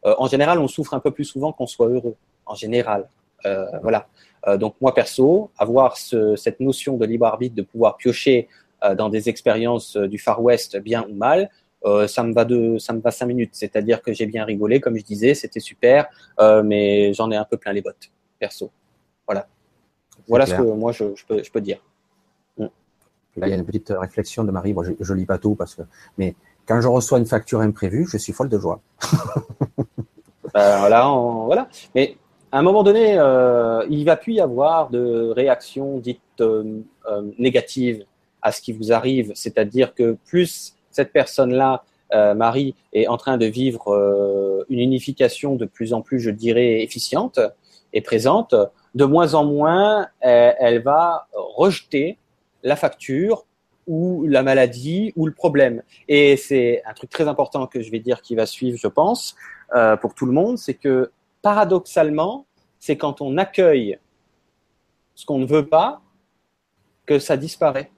euh, 0.05 0.15
en 0.17 0.27
général, 0.27 0.59
on 0.59 0.67
souffre 0.67 0.93
un 0.93 0.99
peu 0.99 1.11
plus 1.11 1.25
souvent 1.25 1.51
qu'on 1.51 1.67
soit 1.67 1.87
heureux. 1.87 2.15
En 2.45 2.55
général, 2.55 3.09
euh, 3.45 3.65
voilà. 3.81 4.07
Euh, 4.47 4.57
donc 4.57 4.75
moi 4.79 4.93
perso, 4.93 5.51
avoir 5.57 5.97
cette 5.97 6.59
notion 6.59 6.97
de 6.97 7.05
libre 7.05 7.25
arbitre, 7.25 7.55
de 7.55 7.63
pouvoir 7.63 7.97
piocher 7.97 8.47
dans 8.95 9.09
des 9.09 9.27
expériences 9.27 9.97
du 9.97 10.19
Far 10.19 10.39
West, 10.43 10.77
bien 10.77 11.03
ou 11.09 11.15
mal, 11.15 11.49
ça 12.05 12.21
me 12.21 12.31
va 12.31 12.45
de, 12.45 12.77
ça 12.77 12.93
me 12.93 13.01
va 13.01 13.09
cinq 13.09 13.25
minutes. 13.25 13.49
C'est-à-dire 13.53 14.03
que 14.03 14.13
j'ai 14.13 14.27
bien 14.27 14.45
rigolé, 14.45 14.79
comme 14.79 14.95
je 14.97 15.03
disais, 15.03 15.33
c'était 15.33 15.59
super, 15.59 16.05
mais 16.63 17.11
j'en 17.13 17.31
ai 17.31 17.35
un 17.35 17.43
peu 17.43 17.57
plein 17.57 17.73
les 17.73 17.81
bottes, 17.81 18.11
perso. 18.37 18.69
Voilà. 19.25 19.47
Voilà 20.27 20.45
ce 20.45 20.53
que 20.53 20.61
moi 20.61 20.91
je, 20.91 21.05
peux, 21.27 21.41
je 21.41 21.49
peux 21.49 21.59
dire. 21.59 21.79
Il 23.37 23.47
y 23.47 23.53
a 23.53 23.55
une 23.55 23.65
petite 23.65 23.93
réflexion 23.95 24.43
de 24.43 24.51
Marie. 24.51 24.73
Moi, 24.73 24.83
je, 24.83 24.91
je 24.99 25.13
lis 25.13 25.25
pas 25.25 25.37
tout 25.37 25.55
parce 25.55 25.75
que, 25.75 25.83
mais 26.17 26.35
quand 26.67 26.81
je 26.81 26.87
reçois 26.87 27.17
une 27.17 27.25
facture 27.25 27.61
imprévue, 27.61 28.05
je 28.09 28.17
suis 28.17 28.33
folle 28.33 28.49
de 28.49 28.59
joie. 28.59 28.81
Euh, 30.55 30.77
voilà, 30.79 31.03
voilà. 31.45 31.67
Mais 31.93 32.17
à 32.51 32.59
un 32.59 32.61
moment 32.61 32.81
donné, 32.81 33.15
euh, 33.19 33.85
il 33.89 34.05
va 34.05 34.15
plus 34.15 34.33
y 34.33 34.39
avoir 34.39 34.89
de 34.89 35.29
réaction 35.35 35.97
dite 35.99 36.21
euh, 36.39 36.81
négative 37.37 38.05
à 38.41 38.51
ce 38.51 38.61
qui 38.61 38.71
vous 38.71 38.91
arrive. 38.91 39.31
C'est-à-dire 39.35 39.93
que 39.93 40.17
plus 40.25 40.73
cette 40.89 41.11
personne-là, 41.11 41.83
Marie, 42.33 42.73
est 42.93 43.07
en 43.07 43.17
train 43.17 43.37
de 43.37 43.45
vivre 43.45 44.65
une 44.69 44.79
unification 44.79 45.55
de 45.55 45.65
plus 45.65 45.93
en 45.93 46.01
plus, 46.01 46.21
je 46.21 46.31
dirais, 46.31 46.81
efficiente 46.81 47.39
et 47.91 48.01
présente, 48.01 48.55
de 48.95 49.05
moins 49.05 49.33
en 49.33 49.43
moins, 49.43 50.07
elle 50.21 50.81
va 50.81 51.27
rejeter 51.33 52.17
la 52.63 52.75
facture 52.75 53.45
ou 53.87 54.25
la 54.27 54.43
maladie 54.43 55.13
ou 55.15 55.25
le 55.25 55.33
problème. 55.33 55.81
Et 56.07 56.35
c'est 56.37 56.81
un 56.85 56.93
truc 56.93 57.09
très 57.09 57.27
important 57.27 57.67
que 57.67 57.81
je 57.81 57.89
vais 57.89 57.99
dire 57.99 58.21
qui 58.21 58.35
va 58.35 58.45
suivre, 58.45 58.77
je 58.77 58.87
pense, 58.87 59.35
euh, 59.75 59.95
pour 59.95 60.13
tout 60.13 60.25
le 60.25 60.33
monde, 60.33 60.57
c'est 60.57 60.73
que 60.73 61.11
paradoxalement, 61.41 62.45
c'est 62.79 62.97
quand 62.97 63.21
on 63.21 63.37
accueille 63.37 63.97
ce 65.15 65.25
qu'on 65.25 65.39
ne 65.39 65.45
veut 65.45 65.67
pas 65.67 66.01
que 67.05 67.19
ça 67.19 67.37
disparaît. 67.37 67.89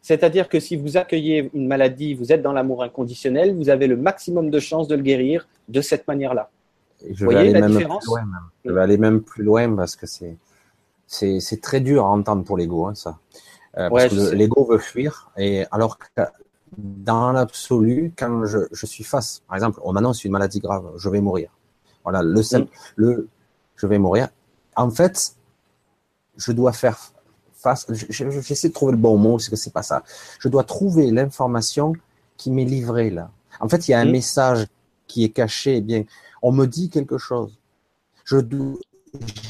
C'est-à-dire 0.00 0.48
que 0.48 0.58
si 0.58 0.76
vous 0.76 0.96
accueillez 0.96 1.50
une 1.54 1.66
maladie, 1.68 2.14
vous 2.14 2.32
êtes 2.32 2.42
dans 2.42 2.52
l'amour 2.52 2.82
inconditionnel, 2.82 3.54
vous 3.54 3.68
avez 3.68 3.86
le 3.86 3.96
maximum 3.96 4.50
de 4.50 4.58
chances 4.58 4.88
de 4.88 4.96
le 4.96 5.02
guérir 5.02 5.46
de 5.68 5.80
cette 5.80 6.08
manière-là. 6.08 6.50
Je 7.10 7.26
aller 7.26 7.52
même 7.52 7.74
Plus 7.74 7.84
loin, 7.84 7.98
Je 8.64 8.70
vais 8.70 8.80
aller 8.80 8.98
même 8.98 9.22
plus 9.22 9.44
loin 9.44 9.74
parce 9.74 9.96
que 9.96 10.06
c'est 10.06 10.36
c'est 11.06 11.60
très 11.60 11.80
dur 11.80 12.06
à 12.06 12.08
entendre 12.08 12.42
pour 12.42 12.56
l'ego, 12.56 12.86
hein, 12.86 12.94
ça. 12.94 13.18
Euh, 13.78 13.88
parce 13.88 14.08
que 14.08 14.34
l'ego 14.34 14.64
veut 14.64 14.78
fuir. 14.78 15.30
Et 15.36 15.64
alors 15.70 15.98
que 15.98 16.22
dans 16.76 17.32
l'absolu, 17.32 18.12
quand 18.16 18.44
je, 18.44 18.58
je, 18.70 18.86
suis 18.86 19.04
face, 19.04 19.42
par 19.46 19.56
exemple, 19.56 19.80
on 19.82 19.92
m'annonce 19.92 20.24
une 20.24 20.32
maladie 20.32 20.60
grave, 20.60 20.90
je 20.96 21.08
vais 21.08 21.20
mourir. 21.20 21.50
Voilà, 22.04 22.22
le, 22.22 22.40
mm. 22.40 22.66
le, 22.96 23.28
je 23.76 23.86
vais 23.86 23.98
mourir. 23.98 24.28
En 24.76 24.90
fait, 24.90 25.34
je 26.36 26.52
dois 26.52 26.72
faire 26.72 26.98
face. 27.54 27.86
J'essaie 28.08 28.68
de 28.68 28.74
trouver 28.74 28.92
le 28.92 28.98
bon 28.98 29.16
mot, 29.16 29.38
c'est 29.38 29.50
que 29.50 29.56
c'est 29.56 29.72
pas 29.72 29.82
ça. 29.82 30.02
Je 30.38 30.48
dois 30.48 30.64
trouver 30.64 31.10
l'information 31.10 31.92
qui 32.36 32.50
m'est 32.50 32.64
livrée 32.64 33.10
là. 33.10 33.30
En 33.60 33.68
fait, 33.68 33.88
il 33.88 33.92
y 33.92 33.94
a 33.94 34.00
un 34.00 34.06
mm. 34.06 34.10
message 34.10 34.66
qui 35.06 35.24
est 35.24 35.30
caché. 35.30 35.76
Eh 35.76 35.80
bien, 35.80 36.04
on 36.42 36.52
me 36.52 36.66
dit 36.66 36.90
quelque 36.90 37.18
chose. 37.18 37.58
Je, 38.24 38.38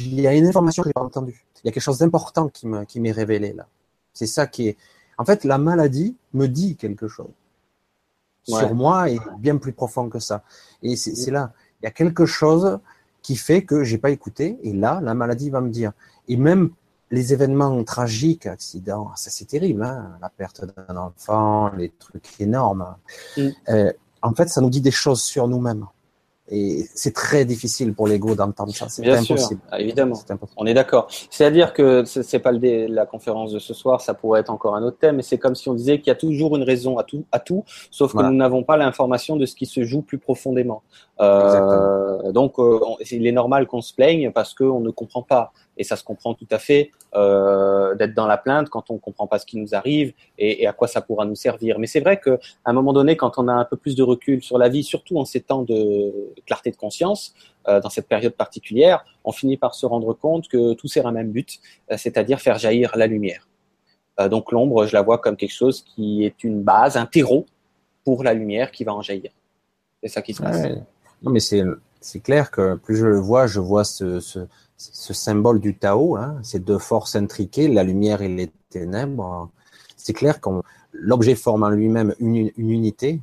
il 0.00 0.20
y 0.20 0.26
a 0.26 0.34
une 0.34 0.46
information 0.46 0.82
que 0.82 0.88
j'ai 0.88 0.92
pas 0.92 1.02
entendue. 1.02 1.44
Il 1.62 1.68
y 1.68 1.70
a 1.70 1.72
quelque 1.72 1.82
chose 1.82 1.98
d'important 1.98 2.48
qui 2.48 2.66
m'est 2.66 2.84
qui 2.86 3.12
révélé 3.12 3.52
là. 3.52 3.66
C'est 4.12 4.26
ça 4.26 4.46
qui 4.46 4.68
est. 4.68 4.76
En 5.18 5.24
fait, 5.24 5.44
la 5.44 5.58
maladie 5.58 6.16
me 6.32 6.46
dit 6.46 6.76
quelque 6.76 7.08
chose 7.08 7.30
sur 8.44 8.74
moi 8.74 9.08
et 9.08 9.18
bien 9.38 9.56
plus 9.56 9.72
profond 9.72 10.08
que 10.08 10.18
ça. 10.18 10.42
Et 10.82 10.96
c'est 10.96 11.30
là, 11.30 11.52
il 11.80 11.84
y 11.84 11.88
a 11.88 11.92
quelque 11.92 12.26
chose 12.26 12.78
qui 13.22 13.36
fait 13.36 13.64
que 13.64 13.84
j'ai 13.84 13.98
pas 13.98 14.10
écouté. 14.10 14.58
Et 14.62 14.72
là, 14.72 15.00
la 15.02 15.14
maladie 15.14 15.50
va 15.50 15.60
me 15.60 15.70
dire. 15.70 15.92
Et 16.28 16.36
même 16.36 16.70
les 17.10 17.32
événements 17.32 17.82
tragiques, 17.84 18.46
accidents, 18.46 19.12
ça 19.16 19.30
c'est 19.30 19.44
terrible, 19.44 19.84
hein, 19.84 20.16
la 20.20 20.30
perte 20.30 20.64
d'un 20.64 20.96
enfant, 20.96 21.70
les 21.76 21.90
trucs 21.90 22.40
énormes. 22.40 22.96
Mm. 23.36 23.48
Euh, 23.68 23.92
en 24.22 24.34
fait, 24.34 24.48
ça 24.48 24.60
nous 24.60 24.70
dit 24.70 24.80
des 24.80 24.90
choses 24.90 25.22
sur 25.22 25.46
nous-mêmes. 25.46 25.86
Et 26.50 26.84
c'est 26.94 27.14
très 27.14 27.44
difficile 27.44 27.94
pour 27.94 28.08
l'ego 28.08 28.34
d'entendre 28.34 28.74
ça. 28.74 28.88
C'est 28.88 29.08
impossible. 29.08 29.60
Ah, 29.70 29.80
évidemment. 29.80 30.18
On 30.56 30.66
est 30.66 30.74
d'accord. 30.74 31.06
C'est-à-dire 31.30 31.72
que 31.72 32.04
c'est 32.04 32.40
pas 32.40 32.50
le, 32.50 32.86
la 32.88 33.06
conférence 33.06 33.52
de 33.52 33.58
ce 33.58 33.72
soir, 33.74 34.00
ça 34.00 34.12
pourrait 34.12 34.40
être 34.40 34.50
encore 34.50 34.74
un 34.74 34.82
autre 34.82 34.98
thème, 34.98 35.16
mais 35.16 35.22
c'est 35.22 35.38
comme 35.38 35.54
si 35.54 35.68
on 35.68 35.74
disait 35.74 35.98
qu'il 35.98 36.08
y 36.08 36.10
a 36.10 36.16
toujours 36.16 36.56
une 36.56 36.64
raison 36.64 36.98
à 36.98 37.04
tout, 37.04 37.24
à 37.30 37.38
tout, 37.38 37.64
sauf 37.90 38.12
que 38.12 38.22
nous 38.22 38.34
n'avons 38.34 38.64
pas 38.64 38.76
l'information 38.76 39.36
de 39.36 39.46
ce 39.46 39.54
qui 39.54 39.66
se 39.66 39.84
joue 39.84 40.02
plus 40.02 40.18
profondément. 40.18 40.82
Euh, 41.22 42.32
donc, 42.32 42.58
euh, 42.58 42.80
il 43.10 43.26
est 43.26 43.32
normal 43.32 43.66
qu'on 43.66 43.80
se 43.80 43.94
plaigne 43.94 44.32
parce 44.32 44.54
qu'on 44.54 44.80
ne 44.80 44.90
comprend 44.90 45.22
pas 45.22 45.52
et 45.76 45.84
ça 45.84 45.96
se 45.96 46.04
comprend 46.04 46.34
tout 46.34 46.46
à 46.50 46.58
fait 46.58 46.90
euh, 47.14 47.94
d'être 47.94 48.14
dans 48.14 48.26
la 48.26 48.36
plainte 48.36 48.68
quand 48.68 48.90
on 48.90 48.98
comprend 48.98 49.26
pas 49.26 49.38
ce 49.38 49.46
qui 49.46 49.56
nous 49.56 49.74
arrive 49.74 50.12
et, 50.36 50.62
et 50.62 50.66
à 50.66 50.72
quoi 50.72 50.88
ça 50.88 51.00
pourra 51.00 51.24
nous 51.24 51.36
servir. 51.36 51.78
Mais 51.78 51.86
c'est 51.86 52.00
vrai 52.00 52.20
qu'à 52.20 52.38
un 52.64 52.72
moment 52.72 52.92
donné, 52.92 53.16
quand 53.16 53.38
on 53.38 53.46
a 53.48 53.52
un 53.52 53.64
peu 53.64 53.76
plus 53.76 53.94
de 53.94 54.02
recul 54.02 54.42
sur 54.42 54.58
la 54.58 54.68
vie, 54.68 54.82
surtout 54.82 55.16
en 55.18 55.24
ces 55.24 55.40
temps 55.40 55.62
de 55.62 56.12
clarté 56.44 56.70
de 56.70 56.76
conscience, 56.76 57.34
dans 57.64 57.90
cette 57.90 58.08
période 58.08 58.32
particulière, 58.32 59.04
on 59.22 59.30
finit 59.30 59.56
par 59.56 59.76
se 59.76 59.86
rendre 59.86 60.14
compte 60.14 60.48
que 60.48 60.72
tout 60.72 60.88
sert 60.88 61.06
à 61.06 61.10
un 61.10 61.12
même 61.12 61.30
but, 61.30 61.60
c'est-à-dire 61.96 62.40
faire 62.40 62.58
jaillir 62.58 62.90
la 62.96 63.06
lumière. 63.06 63.46
Donc 64.30 64.50
l'ombre, 64.50 64.84
je 64.86 64.92
la 64.94 65.02
vois 65.02 65.18
comme 65.18 65.36
quelque 65.36 65.54
chose 65.54 65.82
qui 65.82 66.24
est 66.24 66.42
une 66.42 66.60
base, 66.62 66.96
un 66.96 67.06
terreau 67.06 67.46
pour 68.04 68.24
la 68.24 68.34
lumière 68.34 68.72
qui 68.72 68.82
va 68.82 68.92
en 68.94 69.00
jaillir. 69.00 69.30
C'est 70.02 70.08
ça 70.08 70.22
qui 70.22 70.34
se 70.34 70.42
passe. 70.42 70.66
Non, 71.22 71.30
mais 71.30 71.40
c'est 71.40 71.62
c'est 72.00 72.20
clair 72.20 72.50
que 72.50 72.74
plus 72.74 72.96
je 72.96 73.06
le 73.06 73.18
vois, 73.18 73.46
je 73.46 73.60
vois 73.60 73.84
ce, 73.84 74.18
ce, 74.18 74.40
ce 74.76 75.14
symbole 75.14 75.60
du 75.60 75.76
Tao, 75.76 76.16
hein, 76.16 76.38
ces 76.42 76.58
deux 76.58 76.78
forces 76.78 77.16
intriquées, 77.16 77.68
la 77.68 77.84
lumière 77.84 78.22
et 78.22 78.28
les 78.28 78.50
ténèbres, 78.70 79.50
c'est 79.96 80.12
clair 80.12 80.40
que 80.40 80.50
l'objet 80.92 81.34
forme 81.34 81.62
en 81.62 81.70
lui-même 81.70 82.14
une, 82.18 82.50
unité. 82.56 83.20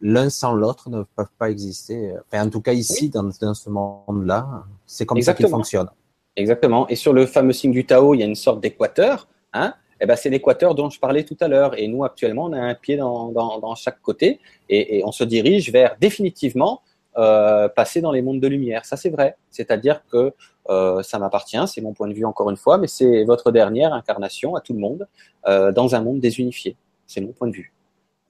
L'un 0.00 0.30
sans 0.30 0.52
l'autre 0.52 0.90
ne 0.90 1.04
peuvent 1.04 1.30
pas 1.38 1.48
exister. 1.48 2.14
Enfin, 2.26 2.44
en 2.44 2.50
tout 2.50 2.60
cas, 2.60 2.72
ici, 2.72 3.08
dans, 3.08 3.30
ce 3.30 3.70
monde-là, 3.70 4.64
c'est 4.84 5.06
comme 5.06 5.22
ça 5.22 5.32
qu'il 5.32 5.46
fonctionne. 5.46 5.88
Exactement. 6.34 6.88
Et 6.88 6.96
sur 6.96 7.12
le 7.12 7.24
fameux 7.26 7.52
signe 7.52 7.70
du 7.70 7.86
Tao, 7.86 8.14
il 8.14 8.18
y 8.18 8.22
a 8.24 8.26
une 8.26 8.34
sorte 8.34 8.60
d'équateur. 8.60 9.28
Hein 9.52 9.74
eh 10.00 10.06
ben, 10.06 10.16
c'est 10.16 10.30
l'équateur 10.30 10.74
dont 10.74 10.90
je 10.90 10.98
parlais 10.98 11.22
tout 11.22 11.36
à 11.38 11.46
l'heure. 11.46 11.78
Et 11.78 11.86
nous, 11.86 12.02
actuellement, 12.02 12.46
on 12.46 12.52
a 12.52 12.60
un 12.60 12.74
pied 12.74 12.96
dans, 12.96 13.28
dans, 13.28 13.60
dans 13.60 13.76
chaque 13.76 14.02
côté 14.02 14.40
et, 14.68 14.98
et, 14.98 15.04
on 15.04 15.12
se 15.12 15.22
dirige 15.22 15.70
vers 15.70 15.94
définitivement 16.00 16.82
euh, 17.18 17.68
passer 17.68 18.00
dans 18.00 18.10
les 18.10 18.22
mondes 18.22 18.40
de 18.40 18.48
lumière. 18.48 18.86
Ça, 18.86 18.96
c'est 18.96 19.10
vrai. 19.10 19.36
C'est-à-dire 19.50 20.02
que 20.10 20.32
euh, 20.70 21.02
ça 21.02 21.18
m'appartient, 21.18 21.62
c'est 21.66 21.82
mon 21.82 21.92
point 21.92 22.08
de 22.08 22.14
vue 22.14 22.24
encore 22.24 22.48
une 22.48 22.56
fois, 22.56 22.78
mais 22.78 22.86
c'est 22.86 23.24
votre 23.24 23.50
dernière 23.50 23.92
incarnation 23.92 24.54
à 24.54 24.62
tout 24.62 24.72
le 24.72 24.78
monde 24.78 25.06
euh, 25.46 25.72
dans 25.72 25.94
un 25.94 26.00
monde 26.00 26.20
désunifié. 26.20 26.74
C'est 27.06 27.20
mon 27.20 27.32
point 27.32 27.48
de 27.48 27.52
vue. 27.52 27.74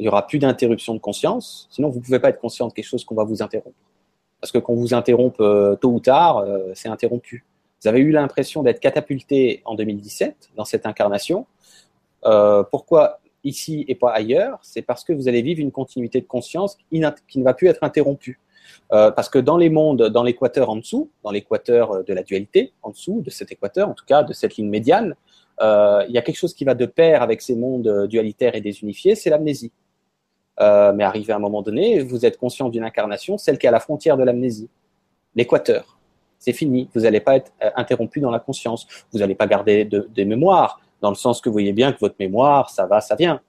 Il 0.01 0.07
y 0.07 0.09
aura 0.09 0.27
plus 0.27 0.41
d'interruption 0.41 0.95
de 0.95 0.99
conscience, 0.99 1.69
sinon 1.71 1.91
vous 1.91 2.01
ne 2.01 2.05
pouvez 2.05 2.19
pas 2.19 2.31
être 2.31 2.41
conscient 2.41 2.67
de 2.67 2.73
quelque 2.73 2.87
chose 2.87 3.05
qu'on 3.05 3.15
va 3.15 3.23
vous 3.23 3.41
interrompre. 3.41 3.77
Parce 4.41 4.51
que 4.51 4.59
qu'on 4.59 4.75
vous 4.75 4.95
interrompe 4.95 5.37
tôt 5.37 5.91
ou 5.91 6.01
tard, 6.01 6.45
c'est 6.75 6.89
interrompu. 6.89 7.45
Vous 7.81 7.89
avez 7.89 8.01
eu 8.01 8.11
l'impression 8.11 8.65
d'être 8.65 8.81
catapulté 8.81 9.63
en 9.65 9.77
2017 9.77 10.51
dans 10.57 10.65
cette 10.65 10.87
incarnation. 10.87 11.47
Pourquoi 12.73 13.21
ici 13.45 13.85
et 13.87 13.95
pas 13.95 14.11
ailleurs? 14.11 14.59
C'est 14.63 14.83
parce 14.83 15.05
que 15.05 15.13
vous 15.13 15.29
allez 15.29 15.43
vivre 15.43 15.61
une 15.61 15.71
continuité 15.71 16.21
de 16.21 16.27
conscience 16.27 16.77
qui 16.91 16.99
ne 16.99 17.45
va 17.45 17.55
plus 17.55 17.69
être 17.69 17.85
interrompue. 17.85 18.41
Euh, 18.93 19.11
parce 19.11 19.29
que 19.29 19.39
dans 19.39 19.57
les 19.57 19.71
mondes, 19.71 20.09
dans 20.09 20.23
l'équateur 20.23 20.71
en 20.71 20.77
dessous, 20.77 21.11
dans 21.25 21.31
l'équateur 21.31 21.93
euh, 21.93 22.03
de 22.03 22.13
la 22.13 22.23
dualité, 22.23 22.73
en 22.83 22.91
dessous 22.91 23.23
de 23.23 23.31
cet 23.31 23.53
équateur, 23.53 23.89
en 23.89 23.95
tout 23.95 24.05
cas 24.05 24.23
de 24.23 24.33
cette 24.33 24.57
ligne 24.57 24.69
médiane, 24.69 25.15
euh, 25.61 26.05
il 26.09 26.15
y 26.15 26.19
a 26.19 26.23
quelque 26.23 26.37
chose 26.37 26.55
qui 26.55 26.65
va 26.65 26.75
de 26.75 26.87
pair 26.87 27.23
avec 27.23 27.43
ces 27.43 27.57
mondes 27.57 28.07
dualitaires 28.07 28.55
et 28.55 28.61
désunifiés, 28.61 29.15
c'est 29.15 29.31
l'amnésie. 29.31 29.73
mais 30.59 31.05
arrivé 31.05 31.33
à 31.33 31.37
un 31.37 31.41
moment 31.41 31.63
donné, 31.63 32.01
vous 32.01 32.25
êtes 32.27 32.39
conscient 32.39 32.69
d'une 32.69 32.85
incarnation, 32.85 33.39
celle 33.39 33.59
qui 33.59 33.67
est 33.67 33.69
à 33.69 33.73
la 33.73 33.81
frontière 33.81 34.17
de 34.17 34.25
l'amnésie, 34.25 34.69
l'équateur. 35.35 35.99
C'est 36.39 36.53
fini, 36.53 36.89
vous 36.95 37.03
n'allez 37.03 37.21
pas 37.21 37.37
être 37.37 37.53
interrompu 37.77 38.21
dans 38.21 38.31
la 38.31 38.41
conscience, 38.41 38.87
vous 39.13 39.21
n'allez 39.21 39.35
pas 39.35 39.47
garder 39.47 39.85
des 39.85 40.25
mémoires, 40.25 40.81
dans 41.01 41.11
le 41.11 41.17
sens 41.17 41.41
que 41.41 41.49
vous 41.49 41.55
voyez 41.55 41.73
bien 41.73 41.93
que 41.93 42.01
votre 42.01 42.17
mémoire, 42.19 42.71
ça 42.71 42.87
va, 42.87 43.01
ça 43.01 43.17
vient. 43.17 43.41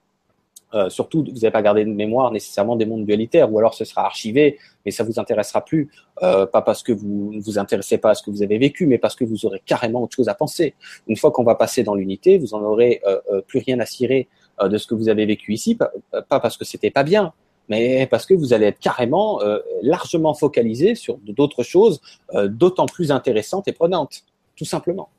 Euh, 0.73 0.89
surtout, 0.89 1.23
vous 1.23 1.39
n'avez 1.39 1.51
pas 1.51 1.61
gardé 1.61 1.85
de 1.85 1.91
mémoire 1.91 2.31
nécessairement 2.31 2.75
des 2.75 2.85
mondes 2.85 3.05
dualitaires, 3.05 3.51
ou 3.51 3.59
alors 3.59 3.73
ce 3.73 3.85
sera 3.85 4.05
archivé, 4.05 4.57
mais 4.85 4.91
ça 4.91 5.03
vous 5.03 5.19
intéressera 5.19 5.63
plus, 5.63 5.89
euh, 6.23 6.45
pas 6.45 6.61
parce 6.61 6.83
que 6.83 6.91
vous 6.91 7.31
ne 7.33 7.41
vous 7.41 7.59
intéressez 7.59 7.97
pas 7.97 8.11
à 8.11 8.15
ce 8.15 8.23
que 8.23 8.31
vous 8.31 8.43
avez 8.43 8.57
vécu, 8.57 8.87
mais 8.87 8.97
parce 8.97 9.15
que 9.15 9.23
vous 9.23 9.45
aurez 9.45 9.61
carrément 9.65 10.03
autre 10.03 10.15
chose 10.15 10.29
à 10.29 10.35
penser. 10.35 10.75
Une 11.07 11.17
fois 11.17 11.31
qu'on 11.31 11.43
va 11.43 11.55
passer 11.55 11.83
dans 11.83 11.95
l'unité, 11.95 12.37
vous 12.37 12.53
en 12.53 12.61
aurez 12.63 13.01
euh, 13.05 13.41
plus 13.41 13.59
rien 13.59 13.79
à 13.79 13.85
cirer 13.85 14.27
de 14.63 14.77
ce 14.77 14.85
que 14.85 14.93
vous 14.93 15.09
avez 15.09 15.25
vécu 15.25 15.53
ici, 15.53 15.75
pas, 15.75 15.91
parce 16.39 16.57
que 16.57 16.63
c'était 16.63 16.91
pas 16.91 17.03
bien, 17.03 17.33
mais 17.69 18.05
parce 18.05 18.27
que 18.27 18.35
vous 18.35 18.53
allez 18.53 18.67
être 18.67 18.79
carrément 18.79 19.39
largement 19.81 20.35
focalisé 20.35 20.93
sur 20.93 21.17
d'autres 21.17 21.63
choses, 21.63 22.01
d'autant 22.31 22.85
plus 22.85 23.11
intéressantes 23.11 23.67
et 23.67 23.71
prenantes, 23.71 24.25
tout 24.55 24.65
simplement. 24.65 25.09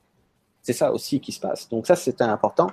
C'est 0.64 0.72
ça 0.72 0.92
aussi 0.92 1.20
qui 1.20 1.30
se 1.30 1.40
passe. 1.40 1.68
Donc 1.68 1.86
ça, 1.86 1.94
c'est 1.94 2.20
important. 2.22 2.68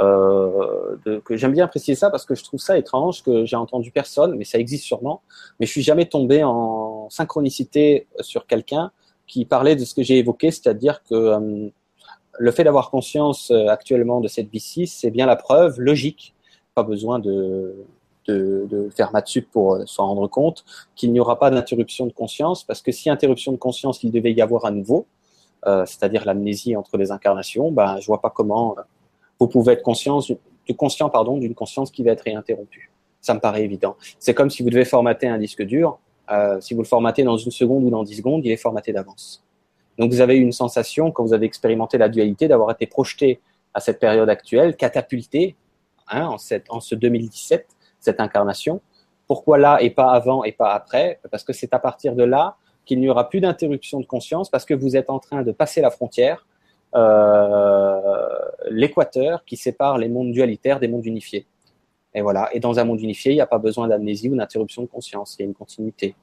Euh, 0.00 0.96
que 1.24 1.36
j'aime 1.36 1.52
bien 1.52 1.68
préciser 1.68 1.96
ça 1.96 2.08
parce 2.08 2.24
que 2.24 2.34
je 2.34 2.42
trouve 2.42 2.60
ça 2.60 2.78
étrange 2.78 3.22
que 3.22 3.44
j'ai 3.44 3.56
entendu 3.56 3.90
personne, 3.90 4.36
mais 4.36 4.44
ça 4.44 4.58
existe 4.58 4.84
sûrement. 4.84 5.22
Mais 5.58 5.66
je 5.66 5.72
suis 5.72 5.82
jamais 5.82 6.06
tombé 6.06 6.44
en 6.44 7.10
synchronicité 7.10 8.06
sur 8.20 8.46
quelqu'un 8.46 8.92
qui 9.26 9.44
parlait 9.44 9.76
de 9.76 9.84
ce 9.84 9.94
que 9.94 10.02
j'ai 10.02 10.18
évoqué, 10.18 10.50
c'est-à-dire 10.50 11.02
que 11.02 11.14
euh, 11.14 11.68
le 12.38 12.50
fait 12.52 12.64
d'avoir 12.64 12.90
conscience 12.90 13.50
euh, 13.50 13.66
actuellement 13.66 14.20
de 14.20 14.28
cette 14.28 14.48
vie 14.48 14.86
c'est 14.86 15.10
bien 15.10 15.26
la 15.26 15.36
preuve 15.36 15.80
logique, 15.80 16.34
pas 16.74 16.84
besoin 16.84 17.18
de, 17.18 17.74
de, 18.28 18.66
de 18.70 18.88
faire 18.90 19.12
maths 19.12 19.40
pour 19.52 19.78
s'en 19.86 20.06
rendre 20.06 20.28
compte, 20.28 20.64
qu'il 20.96 21.12
n'y 21.12 21.20
aura 21.20 21.38
pas 21.38 21.50
d'interruption 21.50 22.06
de 22.06 22.12
conscience, 22.12 22.64
parce 22.64 22.80
que 22.80 22.92
si 22.92 23.10
interruption 23.10 23.52
de 23.52 23.58
conscience 23.58 24.02
il 24.02 24.10
devait 24.10 24.32
y 24.32 24.40
avoir 24.40 24.64
à 24.64 24.70
nouveau, 24.70 25.06
euh, 25.66 25.86
c'est-à-dire 25.86 26.24
l'amnésie 26.24 26.76
entre 26.76 26.96
les 26.96 27.10
incarnations, 27.10 27.70
ben, 27.70 27.98
je 28.00 28.06
vois 28.06 28.20
pas 28.20 28.30
comment 28.30 28.76
vous 29.38 29.48
pouvez 29.48 29.74
être 29.74 29.82
conscient, 29.82 30.20
conscient 30.76 31.10
pardon, 31.10 31.36
d'une 31.38 31.54
conscience 31.54 31.90
qui 31.90 32.02
va 32.02 32.12
être 32.12 32.22
réinterrompue. 32.22 32.90
Ça 33.20 33.34
me 33.34 33.40
paraît 33.40 33.64
évident. 33.64 33.96
C'est 34.18 34.34
comme 34.34 34.50
si 34.50 34.62
vous 34.62 34.70
devez 34.70 34.84
formater 34.84 35.28
un 35.28 35.38
disque 35.38 35.62
dur. 35.62 35.98
Euh, 36.30 36.60
si 36.60 36.74
vous 36.74 36.82
le 36.82 36.86
formatez 36.86 37.24
dans 37.24 37.36
une 37.36 37.50
seconde 37.50 37.84
ou 37.84 37.90
dans 37.90 38.02
dix 38.02 38.16
secondes, 38.16 38.44
il 38.44 38.50
est 38.50 38.56
formaté 38.56 38.92
d'avance. 38.92 39.44
Donc 39.98 40.10
vous 40.10 40.20
avez 40.20 40.36
eu 40.36 40.40
une 40.40 40.52
sensation, 40.52 41.10
quand 41.10 41.24
vous 41.24 41.34
avez 41.34 41.46
expérimenté 41.46 41.98
la 41.98 42.08
dualité, 42.08 42.48
d'avoir 42.48 42.70
été 42.70 42.86
projeté 42.86 43.40
à 43.74 43.80
cette 43.80 44.00
période 44.00 44.28
actuelle, 44.28 44.76
catapulté 44.76 45.56
hein, 46.08 46.26
en, 46.26 46.38
cette, 46.38 46.70
en 46.70 46.80
ce 46.80 46.94
2017, 46.94 47.66
cette 48.00 48.20
incarnation. 48.20 48.80
Pourquoi 49.26 49.58
là 49.58 49.82
et 49.82 49.90
pas 49.90 50.12
avant 50.12 50.44
et 50.44 50.52
pas 50.52 50.72
après? 50.72 51.20
Parce 51.30 51.44
que 51.44 51.52
c'est 51.52 51.72
à 51.74 51.78
partir 51.78 52.14
de 52.14 52.24
là 52.24 52.56
qu'il 52.84 53.00
n'y 53.00 53.08
aura 53.08 53.28
plus 53.28 53.40
d'interruption 53.40 54.00
de 54.00 54.06
conscience, 54.06 54.50
parce 54.50 54.64
que 54.64 54.74
vous 54.74 54.96
êtes 54.96 55.10
en 55.10 55.18
train 55.18 55.42
de 55.42 55.52
passer 55.52 55.80
la 55.80 55.90
frontière 55.90 56.46
euh, 56.94 58.38
l'équateur 58.70 59.44
qui 59.46 59.56
sépare 59.56 59.96
les 59.96 60.08
mondes 60.08 60.32
dualitaires 60.32 60.78
des 60.78 60.88
mondes 60.88 61.06
unifiés. 61.06 61.46
Et 62.14 62.20
voilà. 62.20 62.50
Et 62.52 62.60
dans 62.60 62.78
un 62.78 62.84
monde 62.84 63.00
unifié, 63.00 63.32
il 63.32 63.36
n'y 63.36 63.40
a 63.40 63.46
pas 63.46 63.58
besoin 63.58 63.88
d'amnésie 63.88 64.28
ou 64.28 64.36
d'interruption 64.36 64.82
de 64.82 64.88
conscience. 64.88 65.36
Il 65.38 65.42
y 65.42 65.44
a 65.44 65.46
une 65.46 65.54
continuité. 65.54 66.14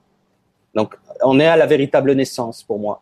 Donc, 0.75 0.95
on 1.23 1.39
est 1.39 1.47
à 1.47 1.57
la 1.57 1.65
véritable 1.65 2.13
naissance 2.13 2.61
pour 2.61 2.77
moi. 2.77 3.01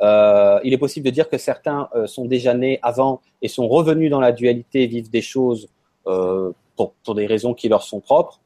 Euh, 0.00 0.60
il 0.62 0.72
est 0.72 0.78
possible 0.78 1.06
de 1.06 1.10
dire 1.10 1.28
que 1.28 1.38
certains 1.38 1.88
euh, 1.94 2.06
sont 2.06 2.24
déjà 2.24 2.54
nés 2.54 2.78
avant 2.82 3.20
et 3.42 3.48
sont 3.48 3.66
revenus 3.66 4.10
dans 4.10 4.20
la 4.20 4.30
dualité, 4.30 4.86
vivent 4.86 5.10
des 5.10 5.22
choses 5.22 5.68
pour, 6.04 7.14
des 7.14 7.26
raisons 7.26 7.54
qui 7.54 7.68
leur 7.68 7.82
sont 7.82 8.00
propres. 8.00 8.40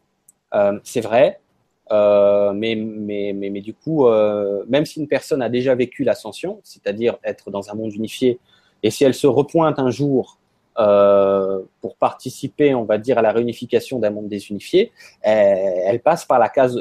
C'est 0.85 1.01
vrai. 1.01 1.41
Euh, 1.91 2.53
mais, 2.53 2.75
mais, 2.75 3.33
mais, 3.35 3.51
mais, 3.51 3.61
du 3.61 3.75
coup, 3.75 4.07
euh, 4.07 4.65
même 4.69 4.85
si 4.85 5.01
une 5.01 5.09
personne 5.09 5.43
a 5.43 5.49
déjà 5.49 5.75
vécu 5.75 6.05
l'ascension, 6.05 6.61
c'est-à-dire 6.63 7.17
être 7.25 7.51
dans 7.51 7.71
un 7.71 7.75
monde 7.75 7.95
unifié, 7.95 8.39
et 8.83 8.91
si 8.91 9.05
elle 9.05 9.15
se 9.15 9.27
repointe 9.27 9.79
un 9.79 9.91
jour 9.91 10.39
euh, 10.79 11.61
pour 11.81 11.97
participer, 11.97 12.75
on 12.75 12.85
va 12.85 12.99
dire, 12.99 13.19
à 13.19 13.23
la 13.23 13.33
réunification 13.33 13.99
d'un 13.99 14.11
monde 14.11 14.29
désunifié, 14.29 14.93
elle, 15.23 15.83
elle, 15.87 16.01
passe 16.01 16.25
par 16.25 16.39
la 16.39 16.49
case 16.49 16.79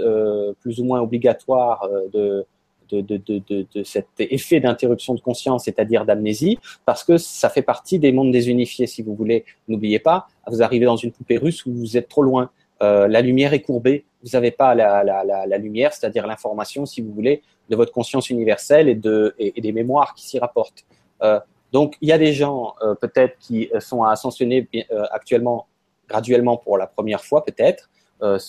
plus 0.61 0.79
ou 0.79 0.83
moins 0.83 1.01
obligatoire 1.01 1.87
de, 2.13 2.45
de, 2.91 3.01
de, 3.01 3.41
de, 3.47 3.83
cet 3.83 4.07
effet 4.19 4.59
d'interruption 4.59 5.15
de 5.15 5.21
conscience, 5.21 5.65
c'est-à-dire 5.65 6.05
d'amnésie, 6.05 6.59
parce 6.85 7.03
que 7.03 7.17
ça 7.17 7.49
fait 7.49 7.63
partie 7.63 7.97
des 7.97 8.11
mondes 8.11 8.31
désunifiés, 8.31 8.87
si 8.87 9.01
vous 9.01 9.15
voulez. 9.15 9.45
N'oubliez 9.67 9.99
pas, 9.99 10.27
vous 10.47 10.61
arrivez 10.61 10.85
dans 10.85 10.97
une 10.97 11.11
poupée 11.11 11.37
russe 11.37 11.65
où 11.65 11.73
vous 11.73 11.97
êtes 11.97 12.09
trop 12.09 12.23
loin. 12.23 12.51
La 12.79 13.21
lumière 13.21 13.53
est 13.53 13.61
courbée, 13.61 14.05
vous 14.27 14.33
n'avez 14.33 14.51
pas 14.51 14.75
la, 14.75 15.57
lumière, 15.57 15.93
c'est-à-dire 15.93 16.27
l'information, 16.27 16.85
si 16.85 17.01
vous 17.01 17.14
voulez, 17.14 17.41
de 17.69 17.75
votre 17.75 17.91
conscience 17.91 18.30
universelle 18.30 18.89
et, 18.89 18.95
de, 18.95 19.35
et, 19.39 19.57
et 19.57 19.61
des 19.61 19.72
mémoires 19.72 20.14
qui 20.14 20.25
s'y 20.27 20.39
rapportent. 20.39 20.85
Euh, 21.22 21.39
donc, 21.72 21.97
il 22.01 22.09
y 22.09 22.11
a 22.11 22.17
des 22.17 22.33
gens 22.33 22.75
euh, 22.81 22.95
peut-être 22.95 23.38
qui 23.39 23.69
sont 23.80 24.03
à 24.03 24.11
ascensionner 24.11 24.67
euh, 24.91 25.03
actuellement, 25.11 25.67
graduellement 26.07 26.57
pour 26.57 26.77
la 26.77 26.88
première 26.88 27.23
fois, 27.23 27.43
peut-être, 27.43 27.89
euh, 28.22 28.39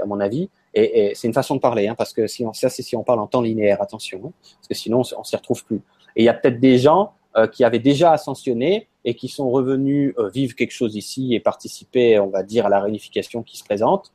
à 0.00 0.06
mon 0.06 0.20
avis. 0.20 0.48
Et, 0.74 1.12
c'est 1.14 1.28
une 1.28 1.34
façon 1.34 1.56
de 1.56 1.60
parler, 1.60 1.88
hein, 1.88 1.94
parce 1.96 2.12
que 2.12 2.26
si 2.26 2.44
ça, 2.54 2.70
c'est 2.70 2.82
si 2.82 2.96
on 2.96 3.04
parle 3.04 3.20
en 3.20 3.26
temps 3.26 3.42
linéaire, 3.42 3.82
attention, 3.82 4.22
hein, 4.24 4.32
parce 4.56 4.68
que 4.68 4.74
sinon, 4.74 5.00
on, 5.00 5.20
on 5.20 5.24
s'y 5.24 5.36
retrouve 5.36 5.64
plus. 5.64 5.82
Et 6.16 6.22
il 6.22 6.24
y 6.24 6.28
a 6.28 6.34
peut-être 6.34 6.60
des 6.60 6.78
gens 6.78 7.14
qui 7.52 7.64
avaient 7.64 7.78
déjà 7.78 8.12
ascensionné 8.12 8.88
et 9.06 9.14
qui 9.14 9.28
sont 9.28 9.50
revenus 9.50 10.14
vivre 10.34 10.54
quelque 10.54 10.70
chose 10.72 10.96
ici 10.96 11.32
et 11.32 11.40
participer, 11.40 12.18
on 12.18 12.26
va 12.26 12.42
dire, 12.42 12.66
à 12.66 12.68
la 12.68 12.78
réunification 12.78 13.42
qui 13.42 13.56
se 13.56 13.64
présente. 13.64 14.12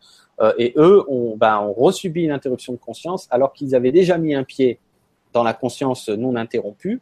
Et 0.58 0.74
eux 0.78 1.04
ont, 1.08 1.36
ben, 1.36 1.60
ont 1.60 1.74
resubi 1.74 2.24
une 2.24 2.32
interruption 2.32 2.74
de 2.74 2.78
conscience 2.78 3.28
alors 3.32 3.54
qu'ils 3.54 3.74
avaient 3.74 3.92
déjà 3.92 4.20
mis 4.20 4.36
un 4.36 4.44
pied 4.44 4.80
dans 5.34 5.44
la 5.44 5.54
conscience 5.54 6.10
non 6.10 6.36
interrompue. 6.36 7.02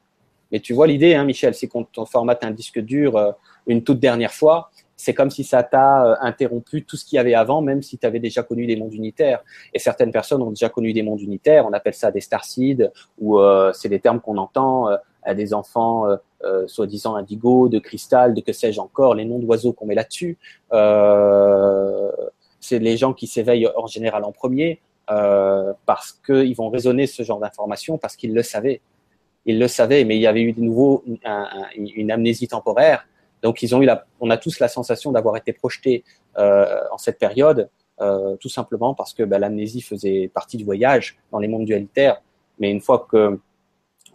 Mais 0.51 0.61
tu 0.61 0.73
vois 0.73 0.87
l'idée, 0.87 1.15
hein, 1.15 1.25
Michel, 1.25 1.53
c'est 1.53 1.67
qu'on 1.67 1.85
formate 2.05 2.45
un 2.45 2.51
disque 2.51 2.79
dur 2.79 3.35
une 3.67 3.83
toute 3.83 3.99
dernière 3.99 4.31
fois 4.31 4.69
c'est 4.97 5.13
comme 5.13 5.29
si 5.29 5.43
ça 5.43 5.63
t'a 5.63 6.05
euh, 6.05 6.15
interrompu 6.21 6.83
tout 6.83 6.97
ce 6.97 7.05
qu'il 7.05 7.17
y 7.17 7.19
avait 7.19 7.33
avant, 7.33 7.61
même 7.61 7.81
si 7.81 7.97
tu 7.97 8.05
avais 8.05 8.19
déjà 8.19 8.43
connu 8.43 8.65
des 8.65 8.75
mondes 8.75 8.93
unitaires. 8.93 9.43
Et 9.73 9.79
certaines 9.79 10.11
personnes 10.11 10.41
ont 10.41 10.51
déjà 10.51 10.69
connu 10.69 10.93
des 10.93 11.03
mondes 11.03 11.21
unitaires, 11.21 11.65
on 11.65 11.73
appelle 11.73 11.93
ça 11.93 12.11
des 12.11 12.21
starseeds, 12.21 12.89
ou 13.19 13.39
euh, 13.39 13.71
c'est 13.73 13.89
des 13.89 13.99
termes 13.99 14.21
qu'on 14.21 14.37
entend 14.37 14.89
euh, 14.89 14.97
à 15.23 15.33
des 15.33 15.53
enfants 15.55 16.05
soi-disant 16.67 17.15
indigo, 17.15 17.67
de 17.67 17.79
cristal, 17.79 18.35
de 18.35 18.41
que 18.41 18.53
sais-je 18.53 18.79
encore, 18.79 19.15
les 19.15 19.25
noms 19.25 19.39
d'oiseaux 19.39 19.73
qu'on 19.73 19.87
met 19.87 19.95
là-dessus. 19.95 20.37
C'est 22.65 22.79
les 22.79 22.97
gens 22.97 23.13
qui 23.13 23.27
s'éveillent 23.27 23.69
en 23.75 23.87
général 23.87 24.23
en 24.23 24.31
premier 24.31 24.79
parce 25.07 26.19
qu'ils 26.25 26.55
vont 26.55 26.69
raisonner 26.69 27.05
ce 27.05 27.23
genre 27.23 27.39
d'informations 27.39 27.97
parce 27.97 28.15
qu'ils 28.15 28.33
le 28.33 28.43
savaient. 28.43 28.81
Ils 29.45 29.59
le 29.59 29.67
savaient, 29.67 30.03
mais 30.03 30.15
il 30.15 30.21
y 30.21 30.27
avait 30.27 30.41
eu 30.41 30.53
de 30.53 30.61
nouveau 30.61 31.03
une 31.75 32.11
amnésie 32.11 32.47
temporaire 32.47 33.05
donc 33.45 33.61
ils 33.61 33.75
ont 33.75 33.81
eu 33.83 33.85
la, 33.85 34.07
on 34.19 34.31
a 34.31 34.37
tous 34.37 34.57
la 34.57 34.67
sensation 34.67 35.11
d'avoir 35.11 35.37
été 35.37 35.53
projetés 35.53 36.03
euh, 36.39 36.81
en 36.91 36.97
cette 36.97 37.19
période, 37.19 37.69
euh, 38.01 38.35
tout 38.37 38.49
simplement 38.49 38.95
parce 38.95 39.13
que 39.13 39.21
bah, 39.21 39.37
l'amnésie 39.37 39.81
faisait 39.81 40.31
partie 40.33 40.57
du 40.57 40.63
voyage 40.63 41.19
dans 41.31 41.37
les 41.37 41.47
mondes 41.47 41.65
dualitaires. 41.65 42.23
Mais 42.57 42.71
une 42.71 42.81
fois 42.81 43.07
que 43.07 43.39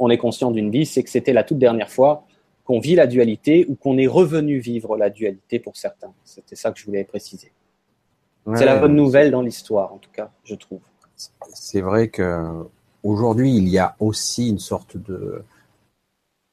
on 0.00 0.10
est 0.10 0.18
conscient 0.18 0.50
d'une 0.50 0.72
vie, 0.72 0.84
c'est 0.84 1.04
que 1.04 1.10
c'était 1.10 1.32
la 1.32 1.44
toute 1.44 1.58
dernière 1.58 1.90
fois 1.90 2.24
qu'on 2.64 2.80
vit 2.80 2.96
la 2.96 3.06
dualité 3.06 3.66
ou 3.68 3.76
qu'on 3.76 3.98
est 3.98 4.08
revenu 4.08 4.58
vivre 4.58 4.96
la 4.96 5.10
dualité 5.10 5.60
pour 5.60 5.76
certains. 5.76 6.12
C'était 6.24 6.56
ça 6.56 6.72
que 6.72 6.80
je 6.80 6.86
voulais 6.86 7.04
préciser. 7.04 7.52
C'est 8.54 8.64
la 8.64 8.78
bonne 8.78 8.96
nouvelle 8.96 9.30
dans 9.30 9.42
l'histoire, 9.42 9.92
en 9.92 9.98
tout 9.98 10.10
cas, 10.12 10.30
je 10.44 10.54
trouve. 10.54 10.80
C'est 11.52 11.80
vrai 11.80 12.08
que 12.08 12.64
aujourd'hui, 13.02 13.56
il 13.56 13.68
y 13.68 13.78
a 13.78 13.96
aussi 14.00 14.48
une 14.48 14.58
sorte 14.58 14.96
de 14.96 15.42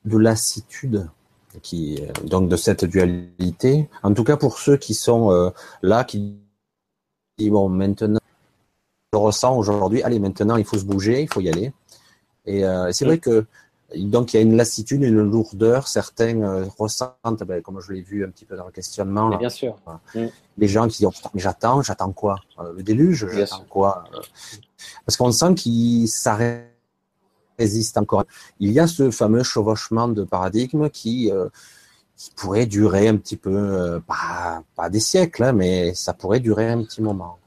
de 0.06 0.18
lassitude 0.18 1.10
qui 1.62 2.02
donc 2.24 2.50
de 2.50 2.56
cette 2.56 2.86
dualité. 2.86 3.90
En 4.04 4.14
tout 4.14 4.24
cas 4.24 4.38
pour 4.38 4.60
ceux 4.60 4.78
qui 4.78 4.94
sont 4.94 5.32
euh, 5.32 5.50
là, 5.82 6.04
qui 6.04 6.38
disent 7.38 7.50
bon 7.50 7.70
maintenant, 7.70 8.20
je 9.14 9.18
ressens 9.18 9.58
aujourd'hui, 9.58 10.04
allez 10.04 10.20
maintenant 10.20 10.56
il 10.58 10.66
faut 10.66 10.78
se 10.78 10.86
bouger, 10.86 11.22
il 11.22 11.32
faut 11.32 11.42
y 11.42 11.50
aller. 11.50 11.74
Et 12.46 12.64
euh, 12.66 12.92
c'est 12.92 13.06
vrai 13.06 13.18
que 13.18 13.46
donc 13.96 14.34
il 14.34 14.38
y 14.38 14.40
a 14.40 14.44
une 14.44 14.58
lassitude, 14.58 15.02
une 15.04 15.22
lourdeur. 15.22 15.88
Certains 15.88 16.68
ressentent, 16.78 17.44
ben, 17.46 17.62
comme 17.62 17.80
je 17.80 17.94
l'ai 17.94 18.02
vu 18.02 18.26
un 18.26 18.30
petit 18.30 18.46
peu 18.46 18.58
dans 18.58 18.66
le 18.66 18.72
questionnement, 18.72 19.36
bien 19.38 19.50
sûr. 19.50 19.78
Mm. 20.14 20.26
Les 20.58 20.68
gens 20.68 20.88
qui 20.88 20.98
disent 20.98 21.08
oh, 21.08 21.30
mais 21.34 21.40
j'attends, 21.40 21.82
j'attends 21.82 22.12
quoi? 22.12 22.38
Le 22.76 22.84
déluge, 22.84 23.28
j'attends 23.32 23.66
quoi? 23.70 24.04
Parce 25.06 25.16
qu'on 25.16 25.32
sent 25.32 25.54
qu'il 25.56 26.08
résiste 27.58 27.98
encore. 27.98 28.26
Il 28.60 28.72
y 28.72 28.80
a 28.80 28.88
ce 28.88 29.12
fameux 29.12 29.44
chevauchement 29.44 30.08
de 30.08 30.24
paradigme 30.24 30.90
qui, 30.90 31.32
euh, 31.32 31.50
qui 32.16 32.32
pourrait 32.36 32.66
durer 32.66 33.08
un 33.08 33.18
petit 33.18 33.38
peu, 33.38 33.56
euh, 33.56 34.00
pas, 34.00 34.64
pas, 34.76 34.90
des 34.90 35.00
siècles, 35.00 35.44
hein, 35.44 35.54
mais 35.54 35.94
ça 35.94 36.14
pourrait 36.14 36.40
durer 36.40 36.70
un 36.70 36.84
petit 36.84 37.02
moment. 37.02 37.40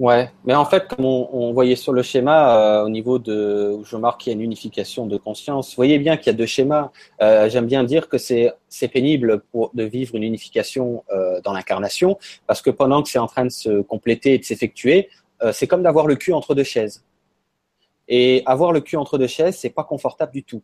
Ouais, 0.00 0.28
mais 0.44 0.54
en 0.54 0.64
fait, 0.64 0.88
comme 0.88 1.04
on, 1.04 1.52
voyait 1.52 1.76
sur 1.76 1.92
le 1.92 2.02
schéma, 2.02 2.80
euh, 2.80 2.84
au 2.84 2.88
niveau 2.88 3.20
de, 3.20 3.72
où 3.78 3.84
je 3.84 3.96
marque 3.96 4.22
qu'il 4.22 4.32
y 4.32 4.34
a 4.34 4.36
une 4.36 4.42
unification 4.42 5.06
de 5.06 5.16
conscience, 5.16 5.76
voyez 5.76 6.00
bien 6.00 6.16
qu'il 6.16 6.26
y 6.26 6.30
a 6.30 6.32
deux 6.32 6.46
schémas. 6.46 6.90
J'aime 7.20 7.66
bien 7.66 7.84
dire 7.84 8.08
que 8.08 8.18
c'est 8.18 8.52
pénible 8.92 9.42
pour, 9.52 9.70
de 9.72 9.84
vivre 9.84 10.16
une 10.16 10.24
unification 10.24 11.04
dans 11.44 11.52
l'incarnation, 11.52 12.18
parce 12.48 12.60
que 12.60 12.70
pendant 12.70 13.04
que 13.04 13.08
c'est 13.08 13.20
en 13.20 13.28
train 13.28 13.44
de 13.44 13.50
se 13.50 13.82
compléter 13.82 14.34
et 14.34 14.38
de 14.38 14.44
s'effectuer, 14.44 15.10
c'est 15.52 15.68
comme 15.68 15.84
d'avoir 15.84 16.08
le 16.08 16.16
cul 16.16 16.32
entre 16.32 16.56
deux 16.56 16.64
chaises. 16.64 17.04
Et 18.08 18.42
avoir 18.46 18.72
le 18.72 18.80
cul 18.80 18.96
entre 18.96 19.16
deux 19.16 19.28
chaises, 19.28 19.56
c'est 19.58 19.70
pas 19.70 19.84
confortable 19.84 20.32
du 20.32 20.42
tout. 20.42 20.62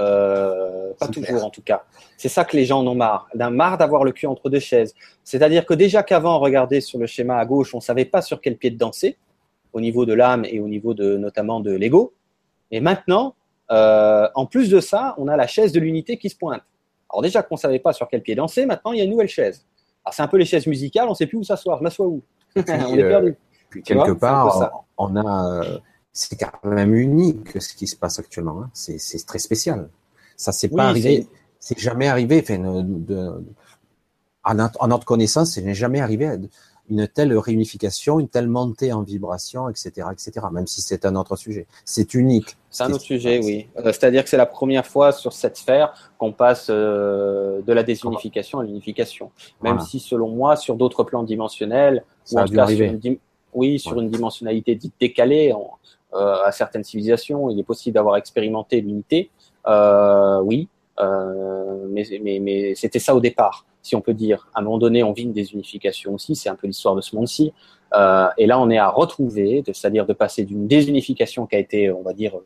Euh, 0.00 0.92
pas 0.98 1.08
toujours 1.08 1.44
en 1.44 1.50
tout 1.50 1.62
cas. 1.62 1.84
C'est 2.16 2.28
ça 2.28 2.44
que 2.44 2.56
les 2.56 2.64
gens 2.64 2.80
en 2.80 2.86
ont 2.86 2.94
marre. 2.94 3.28
D'un 3.34 3.50
marre 3.50 3.78
d'avoir 3.78 4.04
le 4.04 4.12
cul 4.12 4.26
entre 4.26 4.48
deux 4.48 4.60
chaises. 4.60 4.94
C'est-à-dire 5.24 5.66
que 5.66 5.74
déjà 5.74 6.02
qu'avant, 6.02 6.38
regardez 6.38 6.80
sur 6.80 6.98
le 6.98 7.06
schéma 7.06 7.36
à 7.36 7.44
gauche, 7.44 7.74
on 7.74 7.80
savait 7.80 8.04
pas 8.04 8.22
sur 8.22 8.40
quel 8.40 8.56
pied 8.56 8.70
de 8.70 8.78
danser, 8.78 9.18
au 9.72 9.80
niveau 9.80 10.06
de 10.06 10.14
l'âme 10.14 10.44
et 10.44 10.60
au 10.60 10.68
niveau 10.68 10.94
de 10.94 11.16
notamment 11.16 11.60
de 11.60 11.72
l'ego. 11.72 12.14
Et 12.70 12.80
maintenant, 12.80 13.34
euh, 13.70 14.28
en 14.34 14.46
plus 14.46 14.70
de 14.70 14.80
ça, 14.80 15.14
on 15.18 15.28
a 15.28 15.36
la 15.36 15.46
chaise 15.46 15.72
de 15.72 15.80
l'unité 15.80 16.16
qui 16.16 16.30
se 16.30 16.36
pointe. 16.36 16.62
Alors 17.10 17.22
déjà 17.22 17.42
qu'on 17.42 17.56
savait 17.56 17.78
pas 17.78 17.92
sur 17.92 18.08
quel 18.08 18.22
pied 18.22 18.34
danser, 18.34 18.64
maintenant 18.64 18.92
il 18.92 18.98
y 18.98 19.00
a 19.02 19.04
une 19.04 19.10
nouvelle 19.10 19.28
chaise. 19.28 19.66
Alors 20.04 20.14
c'est 20.14 20.22
un 20.22 20.28
peu 20.28 20.38
les 20.38 20.46
chaises 20.46 20.66
musicales, 20.66 21.08
on 21.08 21.14
sait 21.14 21.26
plus 21.26 21.38
où 21.38 21.44
s'asseoir. 21.44 21.78
Je 21.78 21.82
m'assois 21.82 22.06
où? 22.06 22.22
On 22.56 22.60
est 22.60 23.08
perdu. 23.08 23.36
Euh, 23.76 23.80
quelque 23.80 24.12
part, 24.12 24.84
on 24.98 25.16
a 25.16 25.64
c'est 26.12 26.38
quand 26.38 26.68
même 26.68 26.94
unique 26.94 27.60
ce 27.60 27.74
qui 27.74 27.86
se 27.86 27.96
passe 27.96 28.18
actuellement. 28.18 28.62
Hein. 28.62 28.70
C'est 28.74 29.26
très 29.26 29.38
spécial. 29.38 29.88
Ça 30.36 30.52
s'est 30.52 30.68
pas 30.68 30.88
arrivé, 30.88 31.26
c'est 31.58 31.78
jamais 31.78 32.08
arrivé. 32.08 32.40
Enfin, 32.42 32.58
de, 32.58 33.44
à, 34.44 34.54
notre, 34.54 35.06
connaissance, 35.06 35.54
ce 35.54 35.60
n'est 35.60 35.74
jamais 35.74 36.00
arrivé 36.00 36.38
une 36.90 37.06
telle 37.06 37.36
réunification, 37.38 38.18
une 38.18 38.28
telle 38.28 38.48
montée 38.48 38.92
en 38.92 39.02
vibration, 39.02 39.68
etc., 39.68 40.08
etc. 40.12 40.46
Même 40.52 40.66
si 40.66 40.82
c'est 40.82 41.06
un 41.06 41.14
autre 41.14 41.36
sujet, 41.36 41.66
c'est 41.84 42.12
unique. 42.14 42.56
C'est 42.68 42.82
un 42.82 42.92
autre 42.92 43.04
sujet, 43.04 43.40
oui. 43.42 43.68
Euh, 43.78 43.84
c'est-à-dire 43.84 44.24
que 44.24 44.28
c'est 44.28 44.36
la 44.36 44.46
première 44.46 44.84
fois 44.84 45.12
sur 45.12 45.32
cette 45.32 45.56
sphère 45.56 46.12
qu'on 46.18 46.32
passe 46.32 46.66
euh, 46.70 47.62
de 47.62 47.72
la 47.72 47.84
désunification 47.84 48.58
à 48.58 48.64
l'unification. 48.64 49.30
Même 49.62 49.80
si, 49.80 50.00
selon 50.00 50.28
moi, 50.28 50.56
sur 50.56 50.74
d'autres 50.74 51.04
plans 51.04 51.22
dimensionnels, 51.22 52.04
ça 52.24 52.42
a 52.42 52.46
oui, 53.54 53.78
sur 53.78 54.00
une 54.00 54.10
dimensionnalité 54.10 54.74
dite 54.74 54.94
décalée, 54.98 55.52
à 56.14 56.52
certaines 56.52 56.84
civilisations, 56.84 57.50
il 57.50 57.58
est 57.58 57.64
possible 57.64 57.94
d'avoir 57.94 58.16
expérimenté 58.16 58.80
l'unité. 58.80 59.30
Euh, 59.66 60.40
oui, 60.42 60.68
euh, 61.00 61.86
mais, 61.88 62.04
mais, 62.22 62.38
mais 62.38 62.74
c'était 62.74 62.98
ça 62.98 63.14
au 63.14 63.20
départ, 63.20 63.66
si 63.82 63.96
on 63.96 64.00
peut 64.00 64.14
dire. 64.14 64.48
À 64.54 64.60
un 64.60 64.62
moment 64.62 64.78
donné, 64.78 65.02
on 65.02 65.12
vit 65.12 65.22
une 65.22 65.32
désunification 65.32 66.14
aussi, 66.14 66.36
c'est 66.36 66.48
un 66.48 66.54
peu 66.54 66.66
l'histoire 66.66 66.94
de 66.94 67.00
ce 67.00 67.14
monde-ci. 67.16 67.52
Euh, 67.94 68.28
et 68.38 68.46
là, 68.46 68.58
on 68.60 68.70
est 68.70 68.78
à 68.78 68.88
retrouver, 68.88 69.62
c'est-à-dire 69.66 70.06
de 70.06 70.12
passer 70.12 70.44
d'une 70.44 70.66
désunification 70.66 71.46
qui 71.46 71.56
a 71.56 71.58
été, 71.58 71.90
on 71.90 72.02
va 72.02 72.12
dire, 72.12 72.36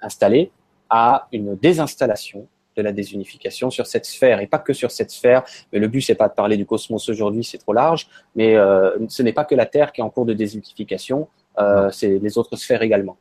installée, 0.00 0.50
à 0.88 1.28
une 1.32 1.56
désinstallation 1.56 2.46
de 2.76 2.82
la 2.82 2.92
désunification 2.92 3.70
sur 3.70 3.86
cette 3.86 4.06
sphère, 4.06 4.40
et 4.40 4.46
pas 4.46 4.58
que 4.58 4.72
sur 4.72 4.90
cette 4.90 5.10
sphère. 5.10 5.42
Mais 5.72 5.78
le 5.78 5.88
but, 5.88 6.00
c'est 6.00 6.14
pas 6.14 6.28
de 6.28 6.34
parler 6.34 6.56
du 6.56 6.66
cosmos 6.66 7.08
aujourd'hui, 7.08 7.44
c'est 7.44 7.58
trop 7.58 7.72
large. 7.72 8.08
Mais 8.34 8.56
euh, 8.56 8.96
ce 9.08 9.22
n'est 9.22 9.32
pas 9.32 9.44
que 9.44 9.54
la 9.54 9.66
Terre 9.66 9.92
qui 9.92 10.00
est 10.00 10.04
en 10.04 10.10
cours 10.10 10.26
de 10.26 10.34
désunification. 10.34 11.28
Euh, 11.58 11.90
c'est 11.90 12.18
les 12.18 12.38
autres 12.38 12.56
sphères 12.56 12.82
également. 12.82 13.16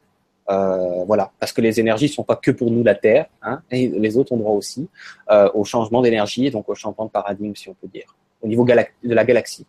Euh, 0.49 1.03
voilà, 1.05 1.31
parce 1.39 1.51
que 1.51 1.61
les 1.61 1.79
énergies 1.79 2.09
sont 2.09 2.23
pas 2.23 2.35
que 2.35 2.49
pour 2.49 2.71
nous 2.71 2.83
la 2.83 2.95
Terre, 2.95 3.27
hein, 3.43 3.61
et 3.69 3.87
les 3.87 4.17
autres 4.17 4.31
ont 4.31 4.37
droit 4.37 4.53
aussi 4.55 4.89
euh, 5.29 5.47
au 5.53 5.63
changement 5.63 6.01
d'énergie 6.01 6.47
et 6.47 6.51
donc 6.51 6.67
au 6.69 6.75
changement 6.75 7.05
de 7.05 7.11
paradigme, 7.11 7.53
si 7.55 7.69
on 7.69 7.75
peut 7.75 7.87
dire, 7.87 8.15
au 8.41 8.47
niveau 8.47 8.65
de 8.65 9.13
la 9.13 9.25
galaxie. 9.25 9.67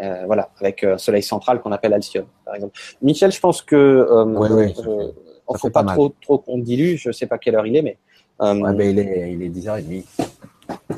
Euh, 0.00 0.24
voilà, 0.26 0.50
avec 0.60 0.84
un 0.84 0.96
soleil 0.96 1.22
central 1.22 1.60
qu'on 1.60 1.72
appelle 1.72 1.92
Alcyone, 1.92 2.26
par 2.44 2.54
exemple. 2.54 2.78
Michel, 3.02 3.32
je 3.32 3.40
pense 3.40 3.62
que 3.62 3.74
euh, 3.74 4.24
ouais, 4.24 4.72
on 5.48 5.54
faut 5.54 5.70
pas, 5.70 5.82
trop 5.82 6.14
trop 6.20 6.38
qu'on 6.38 6.58
dilue. 6.58 6.94
Je 6.96 7.10
sais 7.10 7.26
pas 7.26 7.38
quelle 7.38 7.56
heure 7.56 7.66
il 7.66 7.74
est, 7.74 7.82
mais 7.82 7.98
ben, 8.38 8.80
il 8.80 8.98
est 8.98 9.32
il 9.32 9.42
est 9.42 9.48
10h30. 9.48 10.04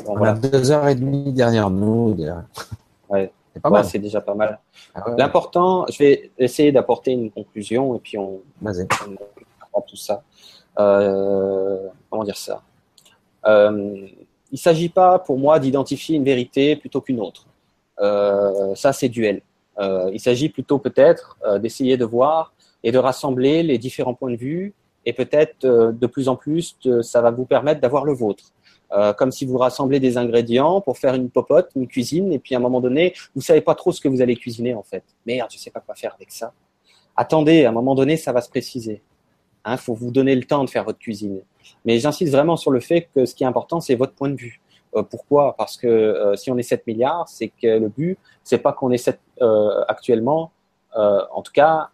on 0.07 0.17
voilà. 0.17 0.33
a 0.33 0.35
2h30 0.35 1.33
derrière 1.33 1.71
nous. 1.71 2.13
Derrière. 2.13 2.45
Ouais. 3.09 3.33
C'est 3.53 3.61
pas 3.61 3.70
mal. 3.70 3.85
C'est 3.85 3.99
déjà 3.99 4.20
pas 4.20 4.35
mal. 4.35 4.61
Ah 4.95 5.05
L'important, 5.19 5.87
je 5.91 5.99
vais 5.99 6.31
essayer 6.39 6.73
d'apporter 6.73 7.12
une 7.12 7.31
conclusion 7.31 7.97
et 7.97 7.99
puis 7.99 8.17
on, 8.17 8.41
on 8.62 9.81
tout 9.81 9.97
ça. 9.97 10.23
Euh, 10.79 11.89
comment 12.09 12.25
dire 12.25 12.37
ça? 12.37 12.62
Euh, 13.47 14.07
Il 14.51 14.55
ne 14.55 14.59
s'agit 14.59 14.89
pas 14.89 15.19
pour 15.19 15.39
moi 15.39 15.59
d'identifier 15.59 16.17
une 16.17 16.25
vérité 16.25 16.77
plutôt 16.77 17.01
qu'une 17.01 17.20
autre. 17.20 17.47
Euh, 18.01 18.75
ça, 18.75 18.93
c'est 18.93 19.09
duel. 19.09 19.43
Il 20.12 20.20
s'agit 20.20 20.51
plutôt 20.51 20.79
peut-être 20.79 21.39
d'essayer 21.62 21.97
de 21.97 22.05
voir 22.05 22.53
et 22.83 22.93
de 22.93 22.99
rassembler 22.99 23.62
les 23.62 23.79
différents 23.79 24.12
points 24.12 24.31
de 24.31 24.37
vue 24.37 24.75
et 25.07 25.15
peut-être 25.15 25.67
de 25.67 26.07
plus 26.07 26.29
en 26.29 26.37
plus, 26.37 26.77
ça 27.01 27.23
va 27.23 27.31
vous 27.31 27.47
permettre 27.47 27.81
d'avoir 27.81 28.05
le 28.05 28.12
vôtre. 28.12 28.45
Euh, 28.93 29.12
comme 29.12 29.31
si 29.31 29.44
vous 29.44 29.57
rassemblez 29.57 30.01
des 30.01 30.19
ingrédients 30.19 30.81
pour 30.81 30.99
faire 30.99 31.15
une 31.15 31.31
popote, 31.31 31.70
une 31.77 31.86
cuisine, 31.86 32.33
et 32.33 32.39
puis 32.39 32.55
à 32.55 32.59
un 32.59 32.60
moment 32.60 32.81
donné, 32.81 33.15
vous 33.35 33.41
savez 33.41 33.60
pas 33.60 33.75
trop 33.75 33.93
ce 33.93 34.01
que 34.01 34.09
vous 34.09 34.20
allez 34.20 34.36
cuisiner 34.36 34.75
en 34.75 34.83
fait. 34.83 35.05
Merde, 35.27 35.49
je 35.52 35.59
sais 35.59 35.70
pas 35.70 35.81
quoi 35.81 35.94
faire 35.94 36.15
avec 36.15 36.33
ça. 36.33 36.52
Attendez, 37.17 37.65
à 37.65 37.69
un 37.69 37.73
moment 37.73 37.94
donné, 37.94 38.17
ça 38.17 38.33
va 38.33 38.41
se 38.41 38.49
préciser. 38.49 39.02
Il 39.65 39.73
hein, 39.73 39.77
faut 39.77 39.94
vous 39.94 40.10
donner 40.10 40.35
le 40.35 40.44
temps 40.44 40.65
de 40.65 40.70
faire 40.70 40.85
votre 40.85 40.99
cuisine. 40.99 41.41
Mais 41.85 41.99
j'insiste 41.99 42.33
vraiment 42.33 42.57
sur 42.57 42.70
le 42.70 42.81
fait 42.81 43.09
que 43.15 43.27
ce 43.27 43.35
qui 43.35 43.44
est 43.44 43.47
important, 43.47 43.81
c'est 43.81 43.94
votre 43.94 44.15
point 44.15 44.31
de 44.31 44.36
vue. 44.36 44.60
Euh, 44.97 45.02
pourquoi? 45.05 45.55
Parce 45.57 45.77
que 45.77 45.86
euh, 45.86 46.35
si 46.35 46.51
on 46.51 46.59
est 46.59 46.62
7 46.62 46.85
milliards, 46.86 47.28
c'est 47.28 47.49
que 47.49 47.78
le 47.78 47.89
but, 47.89 48.19
c'est 48.43 48.59
pas 48.59 48.73
qu'on 48.73 48.91
est 48.91 48.99
7 48.99 49.20
actuellement. 49.89 50.51
en 50.94 51.43
tout 51.43 51.52
cas, 51.52 51.91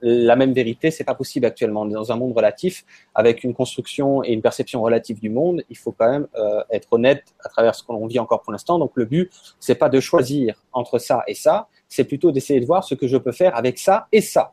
la 0.00 0.36
même 0.36 0.52
vérité, 0.52 0.90
c'est 0.90 1.04
pas 1.04 1.14
possible 1.14 1.46
actuellement. 1.46 1.84
Dans 1.84 2.12
un 2.12 2.16
monde 2.16 2.32
relatif, 2.36 2.84
avec 3.14 3.44
une 3.44 3.54
construction 3.54 4.22
et 4.22 4.32
une 4.32 4.42
perception 4.42 4.82
relative 4.82 5.20
du 5.20 5.30
monde, 5.30 5.62
il 5.70 5.76
faut 5.76 5.92
quand 5.92 6.10
même 6.10 6.26
euh, 6.36 6.62
être 6.70 6.92
honnête 6.92 7.24
à 7.44 7.48
travers 7.48 7.74
ce 7.74 7.82
qu'on 7.82 8.06
vit 8.06 8.18
encore 8.18 8.42
pour 8.42 8.52
l'instant. 8.52 8.78
Donc 8.78 8.92
le 8.94 9.04
but, 9.04 9.30
c'est 9.58 9.74
pas 9.74 9.88
de 9.88 10.00
choisir 10.00 10.62
entre 10.72 10.98
ça 10.98 11.22
et 11.26 11.34
ça, 11.34 11.68
c'est 11.88 12.04
plutôt 12.04 12.30
d'essayer 12.30 12.60
de 12.60 12.66
voir 12.66 12.84
ce 12.84 12.94
que 12.94 13.06
je 13.06 13.16
peux 13.16 13.32
faire 13.32 13.56
avec 13.56 13.78
ça 13.78 14.06
et 14.12 14.20
ça 14.20 14.52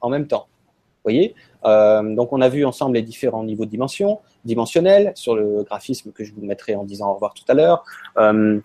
en 0.00 0.08
même 0.08 0.26
temps. 0.26 0.46
Vous 0.48 1.12
voyez? 1.12 1.34
Euh, 1.64 2.14
Donc 2.14 2.32
on 2.32 2.40
a 2.40 2.48
vu 2.48 2.64
ensemble 2.64 2.94
les 2.94 3.02
différents 3.02 3.44
niveaux 3.44 3.64
de 3.64 3.70
dimension, 3.70 4.20
dimensionnels, 4.44 5.12
sur 5.14 5.34
le 5.34 5.62
graphisme 5.62 6.10
que 6.12 6.24
je 6.24 6.32
vous 6.32 6.44
mettrai 6.44 6.74
en 6.74 6.84
disant 6.84 7.10
au 7.10 7.14
revoir 7.14 7.34
tout 7.34 7.44
à 7.48 7.54
l'heure. 7.54 7.84
Euh, 8.18 8.60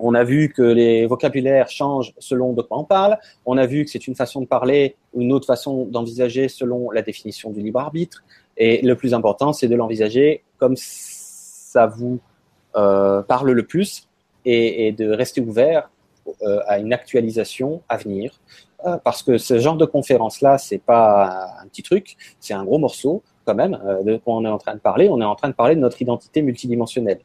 on 0.00 0.14
a 0.14 0.24
vu 0.24 0.48
que 0.48 0.62
les 0.62 1.06
vocabulaires 1.06 1.68
changent 1.68 2.14
selon 2.18 2.52
de 2.52 2.62
quoi 2.62 2.78
on 2.78 2.84
parle. 2.84 3.18
On 3.44 3.58
a 3.58 3.66
vu 3.66 3.84
que 3.84 3.90
c'est 3.90 4.06
une 4.06 4.14
façon 4.14 4.40
de 4.40 4.46
parler 4.46 4.96
ou 5.12 5.20
une 5.20 5.32
autre 5.32 5.46
façon 5.46 5.84
d'envisager 5.84 6.48
selon 6.48 6.90
la 6.90 7.02
définition 7.02 7.50
du 7.50 7.60
libre 7.60 7.80
arbitre. 7.80 8.24
Et 8.56 8.82
le 8.82 8.96
plus 8.96 9.14
important, 9.14 9.52
c'est 9.52 9.68
de 9.68 9.76
l'envisager 9.76 10.42
comme 10.58 10.74
ça 10.76 11.86
vous 11.86 12.18
euh, 12.76 13.22
parle 13.22 13.50
le 13.50 13.66
plus 13.66 14.08
et, 14.44 14.92
de 14.92 15.10
rester 15.10 15.40
ouvert 15.40 15.90
euh, 16.42 16.60
à 16.66 16.78
une 16.78 16.92
actualisation 16.92 17.82
à 17.88 17.96
venir. 17.96 18.40
Euh, 18.86 18.96
parce 19.04 19.22
que 19.22 19.36
ce 19.36 19.58
genre 19.58 19.76
de 19.76 19.84
conférence-là, 19.84 20.56
c'est 20.56 20.78
pas 20.78 21.48
un 21.62 21.66
petit 21.66 21.82
truc, 21.82 22.16
c'est 22.40 22.54
un 22.54 22.64
gros 22.64 22.78
morceau 22.78 23.22
quand 23.44 23.54
même 23.54 23.78
de 24.04 24.16
quoi 24.16 24.34
on 24.34 24.44
est 24.44 24.48
en 24.48 24.58
train 24.58 24.74
de 24.74 24.80
parler. 24.80 25.08
On 25.10 25.20
est 25.20 25.24
en 25.24 25.34
train 25.34 25.48
de 25.48 25.54
parler 25.54 25.74
de 25.74 25.80
notre 25.80 26.00
identité 26.00 26.40
multidimensionnelle. 26.40 27.20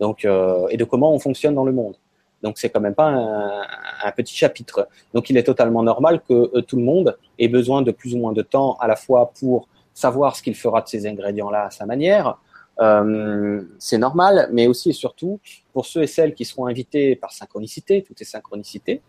Donc, 0.00 0.24
et 0.24 0.76
de 0.76 0.84
comment 0.84 1.12
on 1.12 1.18
fonctionne 1.18 1.54
dans 1.54 1.64
le 1.64 1.72
monde. 1.72 1.96
Donc 2.42 2.58
c'est 2.58 2.70
quand 2.70 2.80
même 2.80 2.94
pas 2.94 3.08
un, 3.08 4.12
petit 4.12 4.34
chapitre. 4.34 4.88
Donc 5.14 5.30
il 5.30 5.36
est 5.36 5.42
totalement 5.42 5.82
normal 5.82 6.22
que 6.28 6.50
euh, 6.56 6.62
tout 6.62 6.76
le 6.76 6.82
monde 6.82 7.16
ait 7.38 7.48
besoin 7.48 7.82
de 7.82 7.90
plus 7.90 8.14
ou 8.14 8.18
moins 8.18 8.32
de 8.32 8.42
temps 8.42 8.76
à 8.80 8.86
la 8.86 8.96
fois 8.96 9.32
pour 9.38 9.68
savoir 9.94 10.36
ce 10.36 10.42
qu'il 10.42 10.54
fera 10.54 10.80
de 10.80 10.88
ces 10.88 11.06
ingrédients-là 11.06 11.66
à 11.66 11.70
sa 11.70 11.86
manière. 11.86 12.38
Euh, 12.80 13.62
c'est 13.78 13.98
normal, 13.98 14.48
mais 14.52 14.66
aussi 14.66 14.90
et 14.90 14.92
surtout 14.94 15.38
pour 15.72 15.84
ceux 15.84 16.02
et 16.02 16.06
celles 16.06 16.34
qui 16.34 16.44
seront 16.44 16.66
invités 16.66 17.14
par 17.14 17.32
synchronicité, 17.32 18.02
tout 18.02 18.14
est 18.18 18.24
synchronicité. 18.24 19.02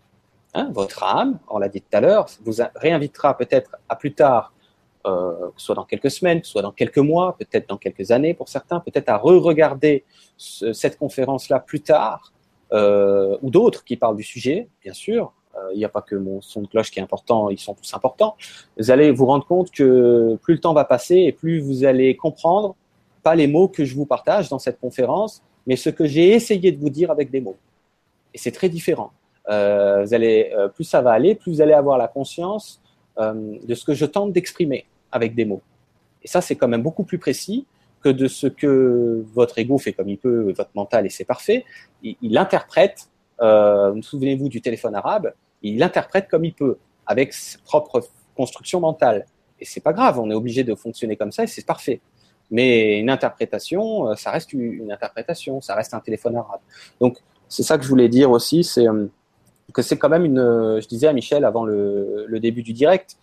Hein, 0.54 0.70
votre 0.72 1.02
âme, 1.02 1.38
on 1.48 1.58
l'a 1.58 1.70
dit 1.70 1.80
tout 1.80 1.96
à 1.96 2.00
l'heure, 2.02 2.26
vous 2.44 2.56
réinvitera 2.74 3.38
peut-être 3.38 3.76
à 3.88 3.96
plus 3.96 4.12
tard, 4.12 4.52
euh, 5.06 5.48
soit 5.56 5.74
dans 5.74 5.84
quelques 5.84 6.10
semaines, 6.10 6.44
soit 6.44 6.60
dans 6.60 6.72
quelques 6.72 6.98
mois, 6.98 7.34
peut-être 7.38 7.68
dans 7.70 7.78
quelques 7.78 8.10
années 8.10 8.34
pour 8.34 8.50
certains, 8.50 8.80
peut-être 8.80 9.08
à 9.08 9.16
re-regarder 9.16 10.04
cette 10.36 10.98
conférence-là 10.98 11.60
plus 11.60 11.80
tard 11.80 12.32
euh, 12.72 13.36
ou 13.42 13.50
d'autres 13.50 13.84
qui 13.84 13.96
parlent 13.96 14.16
du 14.16 14.22
sujet, 14.22 14.68
bien 14.82 14.92
sûr. 14.92 15.32
Euh, 15.56 15.70
il 15.74 15.78
n'y 15.78 15.84
a 15.84 15.90
pas 15.90 16.00
que 16.00 16.14
mon 16.14 16.40
son 16.40 16.62
de 16.62 16.66
cloche 16.66 16.90
qui 16.90 16.98
est 16.98 17.02
important, 17.02 17.50
ils 17.50 17.58
sont 17.58 17.74
tous 17.74 17.92
importants. 17.92 18.36
Vous 18.78 18.90
allez 18.90 19.10
vous 19.10 19.26
rendre 19.26 19.46
compte 19.46 19.70
que 19.70 20.38
plus 20.42 20.54
le 20.54 20.60
temps 20.60 20.72
va 20.72 20.84
passer 20.84 21.16
et 21.16 21.32
plus 21.32 21.60
vous 21.60 21.84
allez 21.84 22.16
comprendre, 22.16 22.74
pas 23.22 23.34
les 23.34 23.46
mots 23.46 23.68
que 23.68 23.84
je 23.84 23.94
vous 23.94 24.06
partage 24.06 24.48
dans 24.48 24.58
cette 24.58 24.80
conférence, 24.80 25.42
mais 25.66 25.76
ce 25.76 25.90
que 25.90 26.06
j'ai 26.06 26.30
essayé 26.30 26.72
de 26.72 26.80
vous 26.80 26.90
dire 26.90 27.10
avec 27.10 27.30
des 27.30 27.40
mots. 27.40 27.56
Et 28.32 28.38
c'est 28.38 28.52
très 28.52 28.70
différent. 28.70 29.12
Euh, 29.50 30.04
vous 30.04 30.14
allez, 30.14 30.50
plus 30.74 30.84
ça 30.84 31.02
va 31.02 31.12
aller, 31.12 31.34
plus 31.34 31.52
vous 31.52 31.60
allez 31.60 31.74
avoir 31.74 31.98
la 31.98 32.08
conscience 32.08 32.80
de 33.18 33.74
ce 33.74 33.84
que 33.84 33.92
je 33.92 34.06
tente 34.06 34.32
d'exprimer 34.32 34.86
avec 35.10 35.34
des 35.34 35.44
mots. 35.44 35.60
Et 36.22 36.28
ça, 36.28 36.40
c'est 36.40 36.56
quand 36.56 36.68
même 36.68 36.82
beaucoup 36.82 37.04
plus 37.04 37.18
précis 37.18 37.66
que 38.02 38.08
de 38.08 38.26
ce 38.26 38.46
que 38.46 39.24
votre 39.32 39.58
ego 39.58 39.78
fait 39.78 39.92
comme 39.92 40.08
il 40.08 40.18
peut, 40.18 40.52
votre 40.52 40.70
mental, 40.74 41.06
et 41.06 41.10
c'est 41.10 41.24
parfait. 41.24 41.64
Il, 42.02 42.36
interprète, 42.36 43.08
euh, 43.40 44.00
souvenez-vous 44.02 44.48
du 44.48 44.60
téléphone 44.60 44.94
arabe, 44.94 45.32
il 45.62 45.82
interprète 45.82 46.28
comme 46.28 46.44
il 46.44 46.52
peut, 46.52 46.78
avec 47.06 47.32
sa 47.32 47.58
propre 47.60 48.02
construction 48.36 48.80
mentale. 48.80 49.26
Et 49.60 49.64
c'est 49.64 49.80
pas 49.80 49.92
grave, 49.92 50.18
on 50.18 50.30
est 50.30 50.34
obligé 50.34 50.64
de 50.64 50.74
fonctionner 50.74 51.16
comme 51.16 51.32
ça 51.32 51.44
et 51.44 51.46
c'est 51.46 51.66
parfait. 51.66 52.00
Mais 52.50 52.98
une 52.98 53.08
interprétation, 53.08 54.08
euh, 54.08 54.14
ça 54.16 54.30
reste 54.30 54.52
une 54.52 54.90
interprétation, 54.90 55.60
ça 55.60 55.74
reste 55.74 55.94
un 55.94 56.00
téléphone 56.00 56.36
arabe. 56.36 56.60
Donc 57.00 57.18
c'est 57.48 57.62
ça 57.62 57.78
que 57.78 57.84
je 57.84 57.88
voulais 57.88 58.08
dire 58.08 58.30
aussi, 58.30 58.64
c'est 58.64 58.88
euh, 58.88 59.06
que 59.72 59.82
c'est 59.82 59.96
quand 59.96 60.08
même 60.08 60.24
une. 60.24 60.80
Je 60.80 60.88
disais 60.88 61.06
à 61.06 61.12
Michel 61.12 61.44
avant 61.44 61.64
le 61.64 62.38
début 62.40 62.62
du 62.62 62.72
direct, 62.72 63.16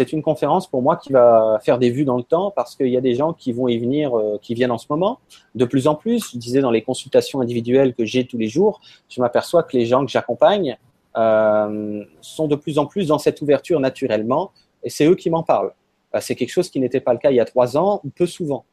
c'est 0.00 0.14
une 0.14 0.22
conférence 0.22 0.66
pour 0.66 0.80
moi 0.80 0.96
qui 0.96 1.12
va 1.12 1.58
faire 1.62 1.78
des 1.78 1.90
vues 1.90 2.06
dans 2.06 2.16
le 2.16 2.22
temps 2.22 2.50
parce 2.50 2.74
qu'il 2.74 2.88
y 2.88 2.96
a 2.96 3.02
des 3.02 3.14
gens 3.14 3.34
qui 3.34 3.52
vont 3.52 3.68
y 3.68 3.78
venir, 3.78 4.16
euh, 4.16 4.38
qui 4.40 4.54
viennent 4.54 4.70
en 4.70 4.78
ce 4.78 4.86
moment, 4.88 5.18
de 5.54 5.66
plus 5.66 5.86
en 5.86 5.94
plus. 5.94 6.30
Je 6.32 6.38
disais 6.38 6.60
dans 6.60 6.70
les 6.70 6.80
consultations 6.80 7.42
individuelles 7.42 7.94
que 7.94 8.06
j'ai 8.06 8.26
tous 8.26 8.38
les 8.38 8.48
jours, 8.48 8.80
je 9.10 9.20
m'aperçois 9.20 9.62
que 9.62 9.76
les 9.76 9.84
gens 9.84 10.06
que 10.06 10.10
j'accompagne 10.10 10.78
euh, 11.18 12.02
sont 12.22 12.48
de 12.48 12.56
plus 12.56 12.78
en 12.78 12.86
plus 12.86 13.08
dans 13.08 13.18
cette 13.18 13.42
ouverture 13.42 13.78
naturellement, 13.78 14.52
et 14.82 14.88
c'est 14.88 15.04
eux 15.04 15.16
qui 15.16 15.28
m'en 15.28 15.42
parlent. 15.42 15.72
Euh, 16.14 16.20
c'est 16.22 16.34
quelque 16.34 16.50
chose 16.50 16.70
qui 16.70 16.80
n'était 16.80 17.00
pas 17.00 17.12
le 17.12 17.18
cas 17.18 17.30
il 17.30 17.36
y 17.36 17.40
a 17.40 17.44
trois 17.44 17.76
ans 17.76 18.00
ou 18.04 18.08
peu 18.08 18.24
souvent. 18.24 18.64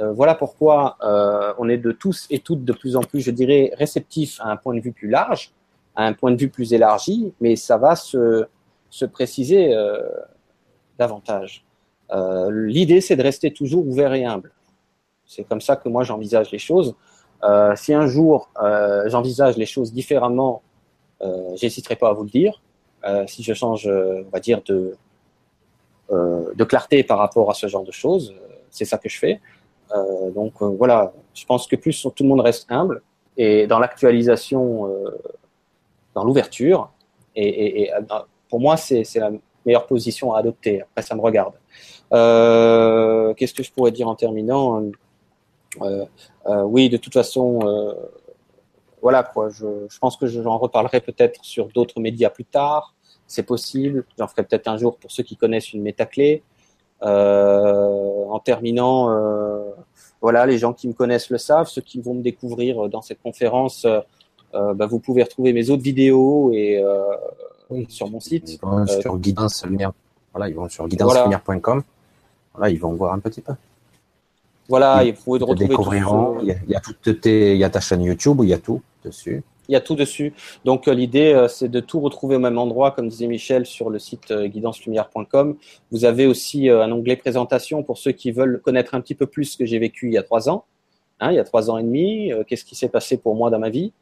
Euh, 0.00 0.10
voilà 0.12 0.34
pourquoi 0.34 0.96
on 1.56 1.68
est 1.68 1.78
de 1.78 1.92
tous 1.92 2.26
et 2.30 2.40
toutes 2.40 2.64
de 2.64 2.72
plus 2.72 2.96
en 2.96 3.02
plus, 3.02 3.20
je 3.20 3.30
dirais, 3.30 3.70
réceptifs 3.78 4.40
à 4.40 4.48
un 4.48 4.56
point 4.56 4.74
de 4.74 4.80
vue 4.80 4.90
plus 4.90 5.08
large, 5.08 5.52
à 5.94 6.04
un 6.04 6.14
point 6.14 6.32
de 6.32 6.36
vue 6.36 6.48
plus 6.48 6.72
élargi, 6.72 7.32
mais 7.40 7.54
ça 7.54 7.76
va 7.76 7.94
se, 7.94 8.46
se 8.90 9.04
préciser 9.04 9.72
davantage. 10.98 11.64
Euh, 12.12 12.50
L'idée, 12.50 13.00
c'est 13.00 13.16
de 13.16 13.22
rester 13.22 13.52
toujours 13.52 13.86
ouvert 13.86 14.12
et 14.14 14.24
humble. 14.24 14.52
C'est 15.26 15.44
comme 15.44 15.60
ça 15.60 15.76
que 15.76 15.88
moi 15.88 16.04
j'envisage 16.04 16.50
les 16.50 16.58
choses. 16.58 16.94
Euh, 17.42 17.74
si 17.76 17.92
un 17.92 18.06
jour 18.06 18.50
euh, 18.62 19.08
j'envisage 19.08 19.56
les 19.56 19.66
choses 19.66 19.92
différemment, 19.92 20.62
j'hésiterai 21.54 21.96
pas 21.96 22.10
à 22.10 22.12
vous 22.12 22.24
le 22.24 22.28
dire. 22.28 22.60
Si 23.26 23.42
je 23.42 23.54
change, 23.54 23.86
on 23.86 24.28
va 24.30 24.40
dire, 24.40 24.60
de, 24.66 24.94
de 26.10 26.64
clarté 26.64 27.02
par 27.02 27.16
rapport 27.16 27.50
à 27.50 27.54
ce 27.54 27.66
genre 27.66 27.84
de 27.84 27.92
choses, 27.92 28.34
c'est 28.70 28.84
ça 28.84 28.98
que 28.98 29.08
je 29.08 29.18
fais. 29.18 29.40
donc 30.34 30.60
voilà, 30.60 31.14
je 31.32 31.46
pense 31.46 31.66
que 31.66 31.76
plus 31.76 32.02
tout 32.02 32.24
le 32.24 32.28
monde 32.28 32.40
reste 32.40 32.70
humble 32.70 33.00
et 33.38 33.66
dans 33.66 33.78
l'actualisation, 33.78 34.86
dans 36.14 36.24
l'ouverture, 36.24 36.90
et, 37.34 37.84
et, 37.84 37.90
pour 38.50 38.60
moi, 38.60 38.76
c'est 38.76 39.04
la 39.16 39.30
meilleure 39.64 39.86
position 39.86 40.34
à 40.34 40.38
adopter. 40.38 40.82
Après, 40.82 41.02
ça 41.02 41.14
me 41.14 41.20
regarde. 41.20 41.54
Euh, 42.12 43.34
Qu'est-ce 43.34 43.54
que 43.54 43.62
je 43.62 43.72
pourrais 43.72 43.90
dire 43.90 44.08
en 44.08 44.14
terminant 44.14 44.82
euh, 45.82 46.04
euh, 46.46 46.62
Oui, 46.62 46.88
de 46.88 46.96
toute 46.96 47.12
façon, 47.12 47.60
euh, 47.64 47.94
voilà 49.02 49.22
quoi. 49.22 49.48
Je, 49.50 49.66
je, 49.88 49.98
pense 49.98 50.16
que 50.16 50.26
j'en 50.26 50.58
reparlerai 50.58 51.00
peut-être 51.00 51.44
sur 51.44 51.68
d'autres 51.68 52.00
médias 52.00 52.30
plus 52.30 52.44
tard. 52.44 52.94
C'est 53.26 53.42
possible. 53.42 54.04
J'en 54.18 54.28
ferai 54.28 54.44
peut-être 54.44 54.68
un 54.68 54.76
jour 54.76 54.96
pour 54.96 55.10
ceux 55.10 55.22
qui 55.22 55.36
connaissent 55.36 55.72
une 55.72 55.82
métaclé. 55.82 56.42
Euh, 57.02 58.24
en 58.28 58.38
terminant, 58.38 59.10
euh, 59.10 59.70
voilà, 60.20 60.46
les 60.46 60.58
gens 60.58 60.72
qui 60.72 60.88
me 60.88 60.92
connaissent 60.92 61.30
le 61.30 61.38
savent. 61.38 61.68
Ceux 61.68 61.82
qui 61.82 62.00
vont 62.00 62.14
me 62.14 62.22
découvrir 62.22 62.88
dans 62.88 63.02
cette 63.02 63.20
conférence, 63.22 63.86
bah, 64.52 64.86
vous 64.86 65.00
pouvez 65.00 65.24
retrouver 65.24 65.52
mes 65.52 65.68
autres 65.70 65.82
vidéos 65.82 66.52
et 66.52 66.80
sur 67.88 68.10
mon 68.10 68.20
site. 68.20 68.50
Ils 68.50 68.60
vont 68.60 68.78
euh, 68.78 69.00
sur 69.00 69.18
guidance 69.18 69.64
Voilà, 70.32 70.48
ils 70.48 70.54
vont 70.54 70.68
sur 70.68 70.88
guidancelumière.com. 70.88 71.82
Voilà, 72.54 72.70
ils 72.70 72.78
vont 72.78 72.92
voir 72.92 73.12
un 73.14 73.18
petit 73.18 73.40
peu. 73.40 73.52
Voilà, 74.68 75.04
ils, 75.04 75.14
vous 75.14 75.22
pouvez 75.22 75.38
retrouver 75.40 75.68
découvriront. 75.68 76.40
Il 76.40 76.48
y, 76.48 76.52
a, 76.52 76.56
il 76.66 76.70
y 76.70 76.74
a 76.74 76.80
toutes 76.80 77.20
tes, 77.20 77.52
il 77.52 77.58
y 77.58 77.64
a 77.64 77.70
ta 77.70 77.80
chaîne 77.80 78.02
YouTube 78.02 78.40
où 78.40 78.44
il 78.44 78.50
y 78.50 78.54
a 78.54 78.58
tout 78.58 78.80
dessus. 79.04 79.42
Il 79.68 79.72
y 79.72 79.76
a 79.76 79.80
tout 79.80 79.94
dessus. 79.94 80.32
Donc 80.64 80.88
euh, 80.88 80.94
l'idée, 80.94 81.32
euh, 81.32 81.48
c'est 81.48 81.68
de 81.68 81.80
tout 81.80 82.00
retrouver 82.00 82.36
au 82.36 82.38
même 82.38 82.58
endroit, 82.58 82.90
comme 82.90 83.08
disait 83.08 83.26
Michel, 83.26 83.66
sur 83.66 83.90
le 83.90 83.98
site 83.98 84.32
guidancelumière.com. 84.32 85.56
Vous 85.90 86.04
avez 86.04 86.26
aussi 86.26 86.68
un 86.68 86.90
onglet 86.92 87.16
présentation 87.16 87.82
pour 87.82 87.98
ceux 87.98 88.12
qui 88.12 88.30
veulent 88.32 88.60
connaître 88.60 88.94
un 88.94 89.00
petit 89.00 89.14
peu 89.14 89.26
plus 89.26 89.44
ce 89.44 89.56
que 89.56 89.66
j'ai 89.66 89.78
vécu 89.78 90.08
il 90.08 90.12
y 90.14 90.18
a 90.18 90.22
trois 90.22 90.48
ans. 90.48 90.64
Hein, 91.20 91.30
il 91.30 91.36
y 91.36 91.38
a 91.38 91.44
trois 91.44 91.70
ans 91.70 91.78
et 91.78 91.82
demi, 91.82 92.32
qu'est-ce 92.46 92.64
qui 92.64 92.74
s'est 92.74 92.88
passé 92.88 93.16
pour 93.16 93.36
moi 93.36 93.50
dans 93.50 93.58
ma 93.58 93.70
vie 93.70 93.92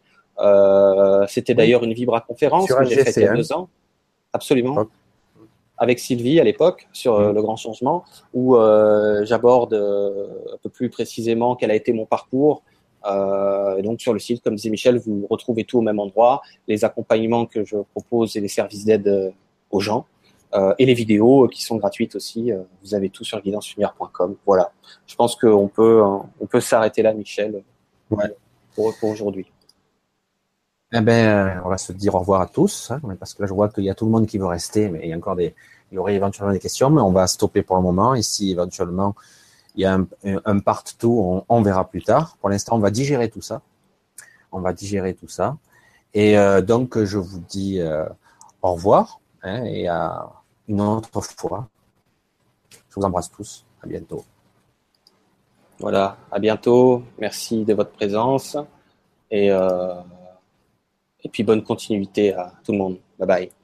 euh, 0.43 1.25
c'était 1.29 1.55
d'ailleurs 1.55 1.85
une 1.85 1.93
Vibra 1.93 2.21
conférence 2.21 2.69
que 2.69 2.85
j'ai 2.85 3.05
faite 3.05 3.17
il 3.17 3.23
y 3.23 3.27
a 3.27 3.35
deux 3.35 3.53
ans. 3.53 3.69
Absolument. 4.33 4.87
Avec 5.79 5.99
Sylvie 5.99 6.41
à 6.41 6.45
l'époque 6.45 6.89
sur 6.93 7.15
euh, 7.15 7.31
mm. 7.31 7.35
le 7.35 7.43
grand 7.43 7.57
changement, 7.57 8.05
où 8.35 8.57
euh, 8.57 9.25
j'aborde 9.25 9.75
un 9.75 10.57
peu 10.63 10.69
plus 10.69 10.91
précisément 10.91 11.55
quel 11.57 11.71
a 11.71 11.75
été 11.75 11.93
mon 11.93 12.07
parcours. 12.07 12.63
donc 13.05 14.01
sur 14.01 14.13
le 14.13 14.19
site, 14.19 14.43
comme 14.43 14.57
disait 14.57 14.71
Michel, 14.71 14.99
vous 14.99 15.27
retrouvez 15.31 15.65
tout 15.65 15.79
au 15.79 15.83
même 15.83 15.99
endroit, 15.99 16.43
les 16.67 16.85
accompagnements 16.85 17.47
que 17.47 17.65
je 17.65 17.77
propose 17.95 18.37
et 18.37 18.41
les 18.41 18.49
services 18.49 18.85
d'aide 18.85 19.33
aux 19.71 19.81
gens. 19.81 20.07
Euh, 20.55 20.75
et 20.79 20.85
les 20.85 20.93
vidéos 20.93 21.49
qui 21.49 21.63
sont 21.63 21.77
gratuites 21.77 22.15
aussi. 22.15 22.53
vous 22.83 22.95
avez 22.95 23.09
tout 23.09 23.25
sur 23.25 23.41
guidancelumière.com. 23.41 24.37
Voilà. 24.45 24.71
Je 25.07 25.15
pense 25.15 25.35
qu'on 25.35 25.69
peut, 25.69 26.03
on 26.03 26.47
peut 26.47 26.61
s'arrêter 26.61 27.01
là, 27.01 27.15
Michel, 27.15 27.63
ouais. 28.11 28.37
pour, 28.75 28.95
pour 28.99 29.09
aujourd'hui. 29.09 29.47
Eh 30.95 31.01
ben, 31.01 31.63
on 31.65 31.71
va 31.71 31.79
se 31.79 31.93
dire 31.93 32.15
au 32.15 32.19
revoir 32.19 32.43
à 32.43 32.47
tous, 32.47 32.91
hein, 32.91 33.01
parce 33.19 33.33
que 33.33 33.43
là, 33.43 33.49
je 33.49 33.55
vois 33.55 33.71
qu'il 33.71 33.85
y 33.85 33.91
a 33.91 33.95
tout 33.95 34.05
le 34.05 34.11
monde 34.11 34.27
qui 34.27 34.37
veut 34.37 34.47
rester, 34.47 34.91
mais 34.91 35.01
il 35.05 35.09
y 35.09 35.13
a 35.15 35.17
encore 35.17 35.37
des, 35.37 35.55
il 35.91 35.95
y 35.95 35.99
aurait 35.99 36.15
éventuellement 36.15 36.53
des 36.53 36.59
questions, 36.59 36.91
mais 36.91 37.01
on 37.01 37.13
va 37.13 37.27
stopper 37.27 37.63
pour 37.63 37.77
le 37.77 37.83
moment. 37.83 38.15
Et 38.15 38.23
si 38.23 38.51
éventuellement 38.51 39.15
il 39.75 39.83
y 39.83 39.85
a 39.87 39.95
un, 39.95 40.07
un 40.45 40.59
part 40.59 40.85
on, 41.03 41.63
verra 41.63 41.89
plus 41.89 42.03
tard. 42.03 42.37
Pour 42.41 42.51
l'instant, 42.51 42.77
on 42.77 42.81
va 42.81 42.91
digérer 42.91 43.31
tout 43.31 43.41
ça. 43.41 43.63
On 44.51 44.61
va 44.61 44.73
digérer 44.73 45.15
tout 45.15 45.29
ça. 45.29 45.57
Et 46.15 46.37
euh, 46.37 46.61
donc, 46.61 47.03
je 47.03 47.19
vous 47.19 47.41
dis 47.41 47.81
euh, 47.81 48.05
au 48.61 48.73
revoir 48.75 49.21
hein, 49.43 49.65
et 49.65 49.89
à 49.89 50.29
une 50.69 50.81
autre 50.81 51.23
fois. 51.23 51.69
Je 52.71 52.95
vous 52.97 53.03
embrasse 53.03 53.31
tous. 53.31 53.65
À 53.83 53.87
bientôt. 53.87 54.25
Voilà, 55.79 56.17
à 56.31 56.39
bientôt. 56.39 57.03
Merci 57.19 57.65
de 57.65 57.75
votre 57.75 57.93
présence 57.93 58.57
et, 59.31 59.51
euh, 59.51 59.95
et 61.25 61.29
puis 61.29 61.43
bonne 61.43 61.63
continuité 61.63 62.33
à 62.35 62.53
tout 62.65 62.73
le 62.73 62.79
monde. 62.79 62.99
Bye 63.19 63.29
bye. 63.29 63.62